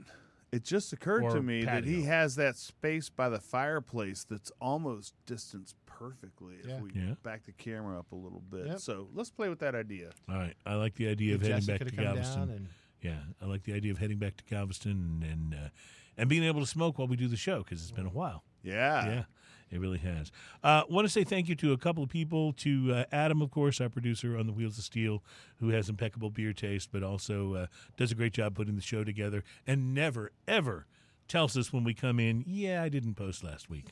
it 0.53 0.65
just 0.65 0.93
occurred 0.93 1.25
Or 1.25 1.35
to 1.35 1.43
me 1.43 1.65
that 1.65 1.85
he 1.85 2.03
has 2.03 2.37
that 2.37 2.57
space 2.57 3.09
by 3.11 3.29
the 3.29 3.41
fireplace 3.41 4.25
that's 4.25 4.51
almost 4.61 5.15
distance 5.27 5.75
perfectly 5.87 6.57
if 6.57 6.67
Yeah. 6.67 6.81
we 6.81 6.91
Yeah. 6.95 7.15
back 7.23 7.45
the 7.45 7.53
camera 7.53 7.99
up 7.99 8.13
a 8.13 8.17
little 8.17 8.41
bit. 8.41 8.67
Yep. 8.67 8.79
So 8.81 9.09
let's 9.15 9.31
play 9.31 9.49
with 9.49 9.61
that 9.61 9.75
idea. 9.75 10.11
All 10.29 10.37
right, 10.37 10.55
I 10.65 10.75
like 10.75 10.95
the 10.95 11.09
idea 11.09 11.35
of 11.35 11.43
heading 11.43 11.57
Jesse 11.59 11.73
back 11.73 11.89
to 11.89 11.95
Galveston. 11.97 12.51
and 12.51 12.69
Yeah, 13.03 13.23
I 13.41 13.47
like 13.47 13.63
the 13.65 13.73
idea 13.75 13.93
of 13.93 13.99
heading 13.99 14.19
back 14.19 14.37
to 14.39 14.45
Galveston 14.45 14.91
and 15.23 15.25
and, 15.25 15.55
uh, 15.55 15.69
and 16.17 16.29
being 16.29 16.43
able 16.45 16.61
to 16.61 16.67
smoke 16.67 16.99
while 16.99 17.07
we 17.09 17.17
do 17.17 17.29
the 17.29 17.37
show 17.37 17.59
because 17.63 17.83
it's 17.83 17.93
been 17.93 18.07
a 18.07 18.11
while. 18.11 18.43
Yeah. 18.67 19.07
Yeah, 19.07 19.25
it 19.71 19.81
really 19.81 19.99
has. 19.99 20.31
Uh, 20.63 20.83
want 20.89 21.07
to 21.07 21.13
say 21.13 21.25
thank 21.25 21.49
you 21.49 21.55
to 21.57 21.73
a 21.73 21.79
couple 21.79 22.03
of 22.03 22.09
people. 22.11 22.53
To 22.55 22.93
uh, 22.93 23.05
Adam, 23.13 23.41
of 23.41 23.51
course, 23.51 23.81
our 23.81 23.89
producer 23.89 24.37
on 24.37 24.47
the 24.47 24.53
Wheels 24.53 24.77
of 24.79 24.85
Steel, 24.85 25.23
who 25.61 25.69
has 25.69 25.89
impeccable 25.89 26.31
beer 26.31 26.53
taste, 26.53 26.91
but 26.93 27.03
also 27.03 27.55
uh, 27.55 27.67
does 27.97 28.13
a 28.13 28.15
great 28.15 28.33
job 28.33 28.55
putting 28.55 28.75
the 28.77 28.83
show 28.83 29.05
together, 29.05 29.45
and 29.67 29.95
never 29.95 30.33
ever 30.49 30.87
tells 31.29 31.57
us 31.57 31.73
when 31.73 31.85
we 31.85 31.95
come 31.95 32.19
in, 32.21 32.45
"Yeah, 32.47 32.83
I 32.83 32.89
didn't 32.89 33.15
post 33.15 33.43
last 33.45 33.71
week." 33.71 33.87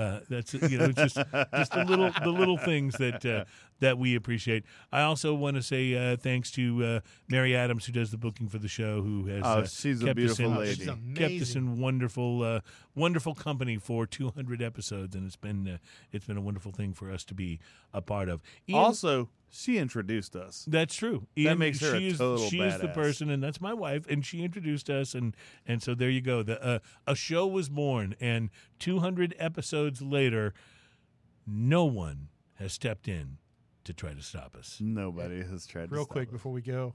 Uh, 0.00 0.20
that's 0.30 0.54
you 0.54 0.78
know 0.78 0.92
just 0.92 1.16
just 1.54 1.72
the 1.72 1.84
little 1.86 2.10
the 2.24 2.30
little 2.30 2.56
things 2.56 2.94
that 2.94 3.24
uh, 3.26 3.44
that 3.80 3.98
we 3.98 4.14
appreciate. 4.14 4.64
I 4.90 5.02
also 5.02 5.34
want 5.34 5.56
to 5.56 5.62
say 5.62 5.94
uh, 5.94 6.16
thanks 6.16 6.50
to 6.52 6.84
uh, 6.84 7.00
Mary 7.28 7.54
Adams 7.54 7.84
who 7.84 7.92
does 7.92 8.10
the 8.10 8.16
booking 8.16 8.48
for 8.48 8.58
the 8.58 8.68
show, 8.68 9.02
who 9.02 9.26
has 9.26 9.42
Oh, 9.44 9.48
uh, 9.48 9.66
she's 9.66 10.02
a 10.02 10.06
kept 10.06 10.18
us 10.18 10.36
beautiful 10.38 10.52
in, 10.52 10.58
lady. 10.58 10.74
She's 10.84 11.18
kept 11.18 11.42
us 11.42 11.54
in 11.54 11.78
wonderful 11.78 12.42
uh, 12.42 12.60
wonderful 12.94 13.34
company 13.34 13.76
for 13.76 14.06
200 14.06 14.62
episodes, 14.62 15.14
and 15.14 15.26
it's 15.26 15.36
been 15.36 15.68
uh, 15.68 15.78
it's 16.12 16.24
been 16.26 16.36
a 16.38 16.42
wonderful 16.42 16.72
thing 16.72 16.94
for 16.94 17.10
us 17.10 17.22
to 17.24 17.34
be 17.34 17.60
a 17.92 18.00
part 18.00 18.28
of. 18.30 18.40
Ian, 18.68 18.78
Also, 18.78 19.28
she 19.50 19.78
introduced 19.78 20.36
us. 20.36 20.64
that's 20.68 20.94
true. 20.94 21.26
Ian, 21.36 21.58
makes 21.58 21.80
her 21.80 21.94
a 21.94 21.98
she 21.98 22.08
is, 22.08 22.18
total 22.18 22.48
She 22.48 22.60
is 22.60 22.78
the 22.78 22.88
person, 22.88 23.30
and 23.30 23.42
that's 23.42 23.60
my 23.60 23.74
wife, 23.74 24.06
and 24.08 24.24
she 24.24 24.42
introduced 24.42 24.88
us, 24.88 25.14
and 25.14 25.36
and 25.66 25.82
so 25.82 25.94
there 25.94 26.10
you 26.10 26.20
go. 26.20 26.42
The 26.42 26.62
uh, 26.62 26.78
a 27.06 27.14
show 27.14 27.46
was 27.46 27.68
born, 27.68 28.14
and 28.20 28.50
200 28.78 29.34
episodes 29.38 30.00
later, 30.00 30.54
no 31.46 31.84
one 31.84 32.28
has 32.54 32.72
stepped 32.72 33.08
in 33.08 33.38
to 33.84 33.92
try 33.92 34.14
to 34.14 34.22
stop 34.22 34.54
us. 34.56 34.78
Nobody 34.80 35.42
has 35.42 35.66
tried 35.66 35.88
to 35.88 35.94
real 35.94 36.04
stop 36.04 36.12
quick 36.12 36.28
us. 36.28 36.32
before 36.32 36.52
we 36.52 36.62
go, 36.62 36.94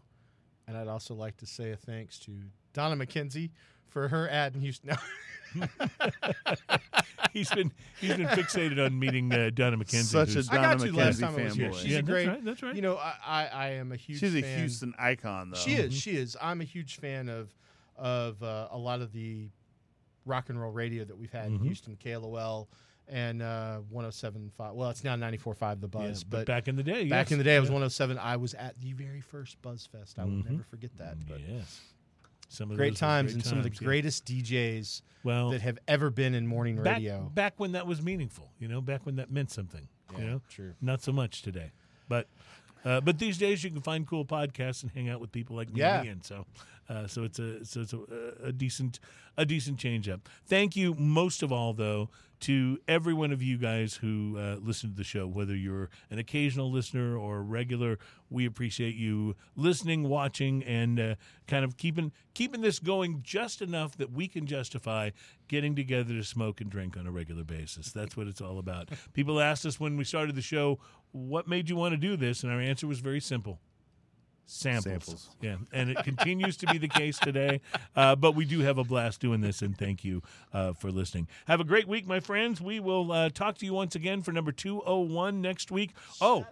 and 0.68 0.78
I'd 0.78 0.88
also 0.88 1.14
like 1.14 1.38
to 1.38 1.46
say 1.46 1.72
a 1.72 1.78
thanks 1.78 2.20
to 2.20 2.32
Donna 2.74 2.96
McKenzie 2.96 3.52
for 3.88 4.08
her 4.08 4.30
ad 4.30 4.56
in 4.56 4.62
Houston. 4.62 4.92
No, 5.56 5.68
he's 7.34 7.50
been 7.50 7.72
he's 8.00 8.16
been 8.16 8.28
fixated 8.28 8.84
on 8.84 8.98
meeting 8.98 9.32
uh, 9.34 9.50
Donna 9.54 9.78
McKenzie. 9.78 10.04
Such 10.04 10.30
a 10.30 10.34
who's- 10.34 10.50
I 10.50 10.56
got 10.56 10.78
Donna 10.80 10.92
to 10.92 10.98
last 10.98 11.20
McKenzie 11.20 11.22
time 11.22 11.36
I 11.40 11.44
was 11.46 11.56
here. 11.56 11.70
fanboy. 11.70 11.76
She's 11.82 11.86
Yeah, 11.92 11.98
a 11.98 12.02
that's 12.02 12.10
great. 12.10 12.28
right, 12.28 12.46
that's 12.46 12.64
right. 12.64 12.76
You 12.76 12.82
know, 12.82 12.96
I, 12.98 13.14
I, 13.26 13.46
I 13.48 13.68
am 13.72 13.92
a 13.92 13.96
huge. 13.96 14.20
She's 14.20 14.36
a 14.36 14.42
fan. 14.42 14.60
Houston 14.60 14.94
icon, 14.98 15.52
though. 15.52 15.58
She 15.58 15.74
is. 15.74 15.94
She 15.94 16.12
is. 16.18 16.38
I'm 16.42 16.62
a 16.62 16.66
huge 16.66 16.98
fan 16.98 17.30
of 17.30 17.54
of 17.98 18.42
uh, 18.44 18.68
a 18.72 18.78
lot 18.78 19.02
of 19.02 19.12
the 19.14 19.50
rock 20.26 20.50
and 20.50 20.60
roll 20.62 20.72
radio 20.72 21.04
that 21.06 21.18
we've 21.18 21.32
had 21.32 21.48
in 21.48 21.60
Houston, 21.60 21.96
KLOL 22.04 22.68
and 23.08 23.42
uh, 23.44 23.78
107.5. 23.94 24.74
Well, 24.74 24.90
it's 24.90 25.04
now 25.04 25.16
94.5 25.16 25.60
The 25.60 25.66
Yeah, 25.66 26.08
Buzz, 26.08 26.24
but, 26.24 26.38
but, 26.40 26.48
back 26.48 26.68
in 26.68 26.76
the 26.76 26.82
day, 26.82 27.08
back 27.08 27.28
yes. 27.28 27.32
in 27.34 27.38
the 27.38 27.44
day, 27.44 27.56
I 27.56 27.60
was 27.60 27.70
Yeah. 27.70 27.74
107. 27.76 28.18
I 28.18 28.36
was 28.38 28.56
at 28.56 28.82
the 28.82 28.94
very 28.94 29.22
first 29.22 29.62
Buzz 29.62 29.86
Fest. 29.86 30.18
I 30.18 30.24
will 30.24 30.32
Mhm. 30.32 30.50
never 30.50 30.64
forget 30.64 30.90
that. 30.98 31.16
But 31.28 31.42
Yes. 31.48 31.82
Some 32.56 32.72
of 32.72 32.78
great 32.78 32.96
times 32.96 33.32
great 33.34 33.36
and 33.36 33.46
some 33.46 33.58
of 33.58 33.64
the 33.64 33.70
yeah. 33.72 33.86
greatest 33.86 34.26
DJs 34.26 35.02
well 35.24 35.50
that 35.52 35.62
have 35.62 35.78
ever 35.88 36.10
been 36.10 36.34
in 36.34 36.48
morning 36.48 36.82
back, 36.82 36.98
radio. 36.98 37.30
back 37.34 37.54
when 37.58 37.74
that 37.74 37.86
was 37.88 38.02
meaningful, 38.02 38.52
you 38.60 38.68
know, 38.68 38.82
back 38.82 39.06
when 39.06 39.18
that 39.18 39.32
meant 39.32 39.52
something. 39.52 39.88
you 40.18 40.24
know, 40.24 40.42
true. 40.50 40.74
not 40.82 41.02
so 41.02 41.12
much 41.12 41.42
today, 41.42 41.72
but 42.08 42.28
uh, 42.86 43.02
but 43.02 43.18
these 43.20 43.38
days 43.38 43.64
you 43.64 43.72
can 43.72 43.82
find 43.82 44.08
cool 44.08 44.24
podcasts 44.26 44.84
and 44.84 44.92
hang 44.92 45.10
out 45.10 45.20
with 45.20 45.32
people 45.32 45.56
like 45.56 45.70
me 45.74 45.80
Yeah. 45.82 46.04
and 46.04 46.24
So 46.24 46.46
uh, 46.90 47.08
so 47.08 47.24
it's 47.24 47.40
a 47.40 47.66
so 47.66 47.82
it's 47.82 47.94
a, 47.94 48.00
a 48.44 48.52
decent 48.52 49.00
a 49.38 49.46
decent 49.46 49.80
change 49.80 50.08
up. 50.08 50.30
Thank 50.46 50.76
you 50.76 50.94
most 50.96 51.44
of 51.44 51.52
all 51.52 51.74
though 51.74 52.10
to 52.42 52.78
every 52.88 53.14
one 53.14 53.32
of 53.32 53.42
you 53.42 53.58
guys 53.58 53.96
who 53.96 54.38
uh, 54.38 54.58
listen 54.62 54.92
to 54.92 54.96
the 54.96 55.04
show, 55.04 55.26
whether 55.26 55.56
you're 55.56 55.90
an 56.10 56.20
occasional 56.20 56.70
listener 56.70 57.18
or 57.18 57.38
a 57.38 57.42
regular. 57.42 57.98
We 58.30 58.46
appreciate 58.46 58.96
you 58.96 59.36
listening, 59.56 60.08
watching, 60.10 60.64
and 60.64 61.00
uh, 61.00 61.16
kind 61.48 61.64
of 61.64 61.78
keeping 61.78 62.12
keeping 62.34 62.62
this 62.62 62.80
going 62.80 63.22
just 63.24 63.62
enough 63.62 63.98
that 63.98 64.12
we 64.12 64.28
can 64.28 64.46
justify 64.46 65.12
getting 65.48 65.76
together 65.76 66.14
to 66.14 66.24
smoke 66.24 66.62
and 66.62 66.70
drink 66.70 66.98
on 66.98 67.08
a 67.08 67.12
regular 67.12 67.44
basis. 67.44 67.92
That's 67.92 68.18
what 68.18 68.28
it's 68.28 68.42
all 68.42 68.60
about. 68.60 68.90
People 69.14 69.40
asked 69.40 69.66
us 69.66 69.80
when 69.80 69.98
we 69.98 70.04
started 70.04 70.36
the 70.36 70.42
show, 70.42 70.80
"What 71.12 71.48
made 71.48 71.70
you 71.70 71.76
want 71.76 71.94
to 71.94 71.98
do 71.98 72.18
this?" 72.18 72.44
And 72.44 72.52
our 72.52 72.60
answer 72.60 72.88
was 72.88 73.00
very 73.00 73.22
simple. 73.22 73.60
Samples. 74.46 74.84
Samples. 74.84 75.30
Yeah, 75.42 75.56
and 75.74 75.90
it 75.90 75.98
continues 76.04 76.58
to 76.58 76.68
be 76.68 76.78
the 76.78 76.88
case 76.88 77.18
today. 77.18 77.62
Uh, 77.96 78.16
but 78.16 78.36
we 78.36 78.46
do 78.46 78.60
have 78.60 78.78
a 78.78 78.84
blast 78.84 79.22
doing 79.22 79.42
this, 79.42 79.62
and 79.62 79.78
thank 79.78 80.04
you 80.04 80.22
uh, 80.54 80.74
for 80.74 80.92
listening. 80.92 81.28
Have 81.48 81.60
a 81.60 81.64
great 81.64 81.88
week, 81.88 82.06
my 82.06 82.20
friends. 82.20 82.62
We 82.62 82.80
will 82.80 83.12
uh, 83.12 83.30
talk 83.30 83.58
to 83.60 83.66
you 83.66 83.74
once 83.74 83.96
again 83.96 84.22
for 84.22 84.32
number 84.32 84.52
201 84.52 85.42
next 85.42 85.72
week. 85.72 85.92
Oh, 86.22 86.46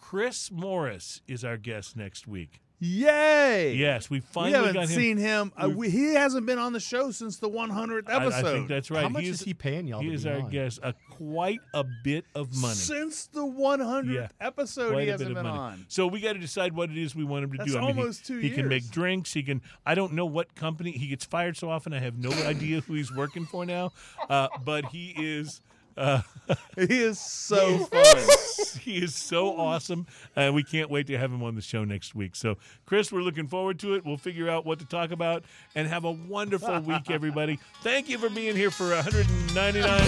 Chris 0.00 0.50
Morris 0.50 1.20
is 1.28 1.44
our 1.44 1.56
guest 1.56 1.96
next 1.96 2.26
week. 2.26 2.60
Yay! 2.82 3.74
Yes, 3.74 4.08
we 4.08 4.20
finally 4.20 4.52
We 4.52 4.56
finally 4.58 4.66
haven't 4.68 4.74
got 4.74 4.88
him. 4.88 5.00
seen 5.00 5.16
him. 5.18 5.52
Uh, 5.54 5.68
We've- 5.68 5.96
he 5.96 6.14
hasn't 6.14 6.46
been 6.46 6.58
on 6.58 6.72
the 6.72 6.80
show 6.80 7.10
since 7.10 7.36
the 7.36 7.48
100th 7.48 8.08
I- 8.08 8.16
episode. 8.16 8.46
I, 8.46 8.52
think 8.52 8.68
that's 8.68 8.90
right. 8.90 9.02
How 9.02 9.08
much 9.10 9.22
he 9.24 9.28
is 9.28 9.40
is, 9.40 9.46
he 9.46 9.52
paying 9.54 9.86
y'all? 9.86 10.00
he 10.00 10.08
to 10.08 10.14
is 10.14 10.24
be 10.24 10.30
our 10.30 10.40
on? 10.40 10.50
guest. 10.50 10.80
A 10.82 10.94
quite 11.10 11.60
a 11.74 11.84
bit 12.02 12.24
of 12.34 12.56
money. 12.56 12.74
Since 12.74 13.26
the 13.26 13.44
100th 13.44 14.14
Yeah. 14.14 14.28
episode, 14.40 14.92
Quite 14.92 15.02
he 15.02 15.08
a 15.08 15.12
hasn't 15.12 15.30
of 15.30 15.34
been 15.36 15.44
money. 15.44 15.58
on. 15.58 15.84
So 15.88 16.06
we 16.06 16.20
got 16.20 16.32
to 16.32 16.38
decide 16.38 16.72
what 16.72 16.90
it 16.90 16.96
is 16.96 17.14
we 17.14 17.22
want 17.24 17.44
him 17.44 17.52
to 17.52 17.58
That's 17.58 17.70
do. 17.72 17.76
I 17.76 17.80
mean, 17.82 17.94
he- 17.94 18.00
almost 18.00 18.26
two 18.26 18.38
he, 18.38 18.48
can 18.48 18.66
make 18.68 18.90
drinks. 18.90 19.34
He 19.34 19.42
can. 19.42 19.60
I 19.84 19.94
don't 19.94 20.14
know 20.14 20.24
what 20.26 20.54
company 20.54 20.92
he 20.92 21.08
gets 21.08 21.26
fired 21.26 21.58
so 21.58 21.68
often. 21.68 21.92
I 21.92 21.98
have 21.98 22.16
no 22.16 22.30
idea 22.46 22.80
who 22.80 22.94
he's 22.94 23.14
working 23.14 23.44
for 23.44 23.66
now. 23.66 23.92
Uh, 24.28 24.48
but 24.64 24.86
he 24.86 25.14
is. 25.18 25.60
Uh, 26.00 26.22
He 26.76 27.02
is 27.02 27.20
so 27.20 27.78
fun. 27.78 28.16
he 28.80 28.98
is 28.98 29.14
so 29.14 29.56
awesome. 29.56 30.06
Uh, 30.36 30.50
we 30.52 30.62
can't 30.62 30.90
wait 30.90 31.06
to 31.08 31.18
have 31.18 31.30
him 31.32 31.42
on 31.42 31.54
the 31.54 31.62
show 31.62 31.84
next 31.84 32.14
week. 32.14 32.34
So, 32.34 32.56
Chris, 32.86 33.12
we're 33.12 33.22
looking 33.22 33.46
forward 33.46 33.78
to 33.80 33.94
it. 33.94 34.04
We'll 34.04 34.16
figure 34.16 34.48
out 34.48 34.66
what 34.66 34.78
to 34.80 34.84
talk 34.84 35.10
about 35.10 35.44
and 35.74 35.86
have 35.86 36.04
a 36.04 36.12
wonderful 36.12 36.80
week, 36.86 37.10
everybody. 37.10 37.58
Thank 37.82 38.08
you 38.08 38.18
for 38.18 38.30
being 38.30 38.56
here 38.56 38.70
for 38.70 38.88
199 38.94 40.00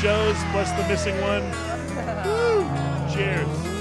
shows 0.00 0.36
plus 0.50 0.70
the 0.72 0.86
missing 0.88 1.20
one. 1.20 1.42
Woo! 2.24 3.14
Cheers. 3.14 3.73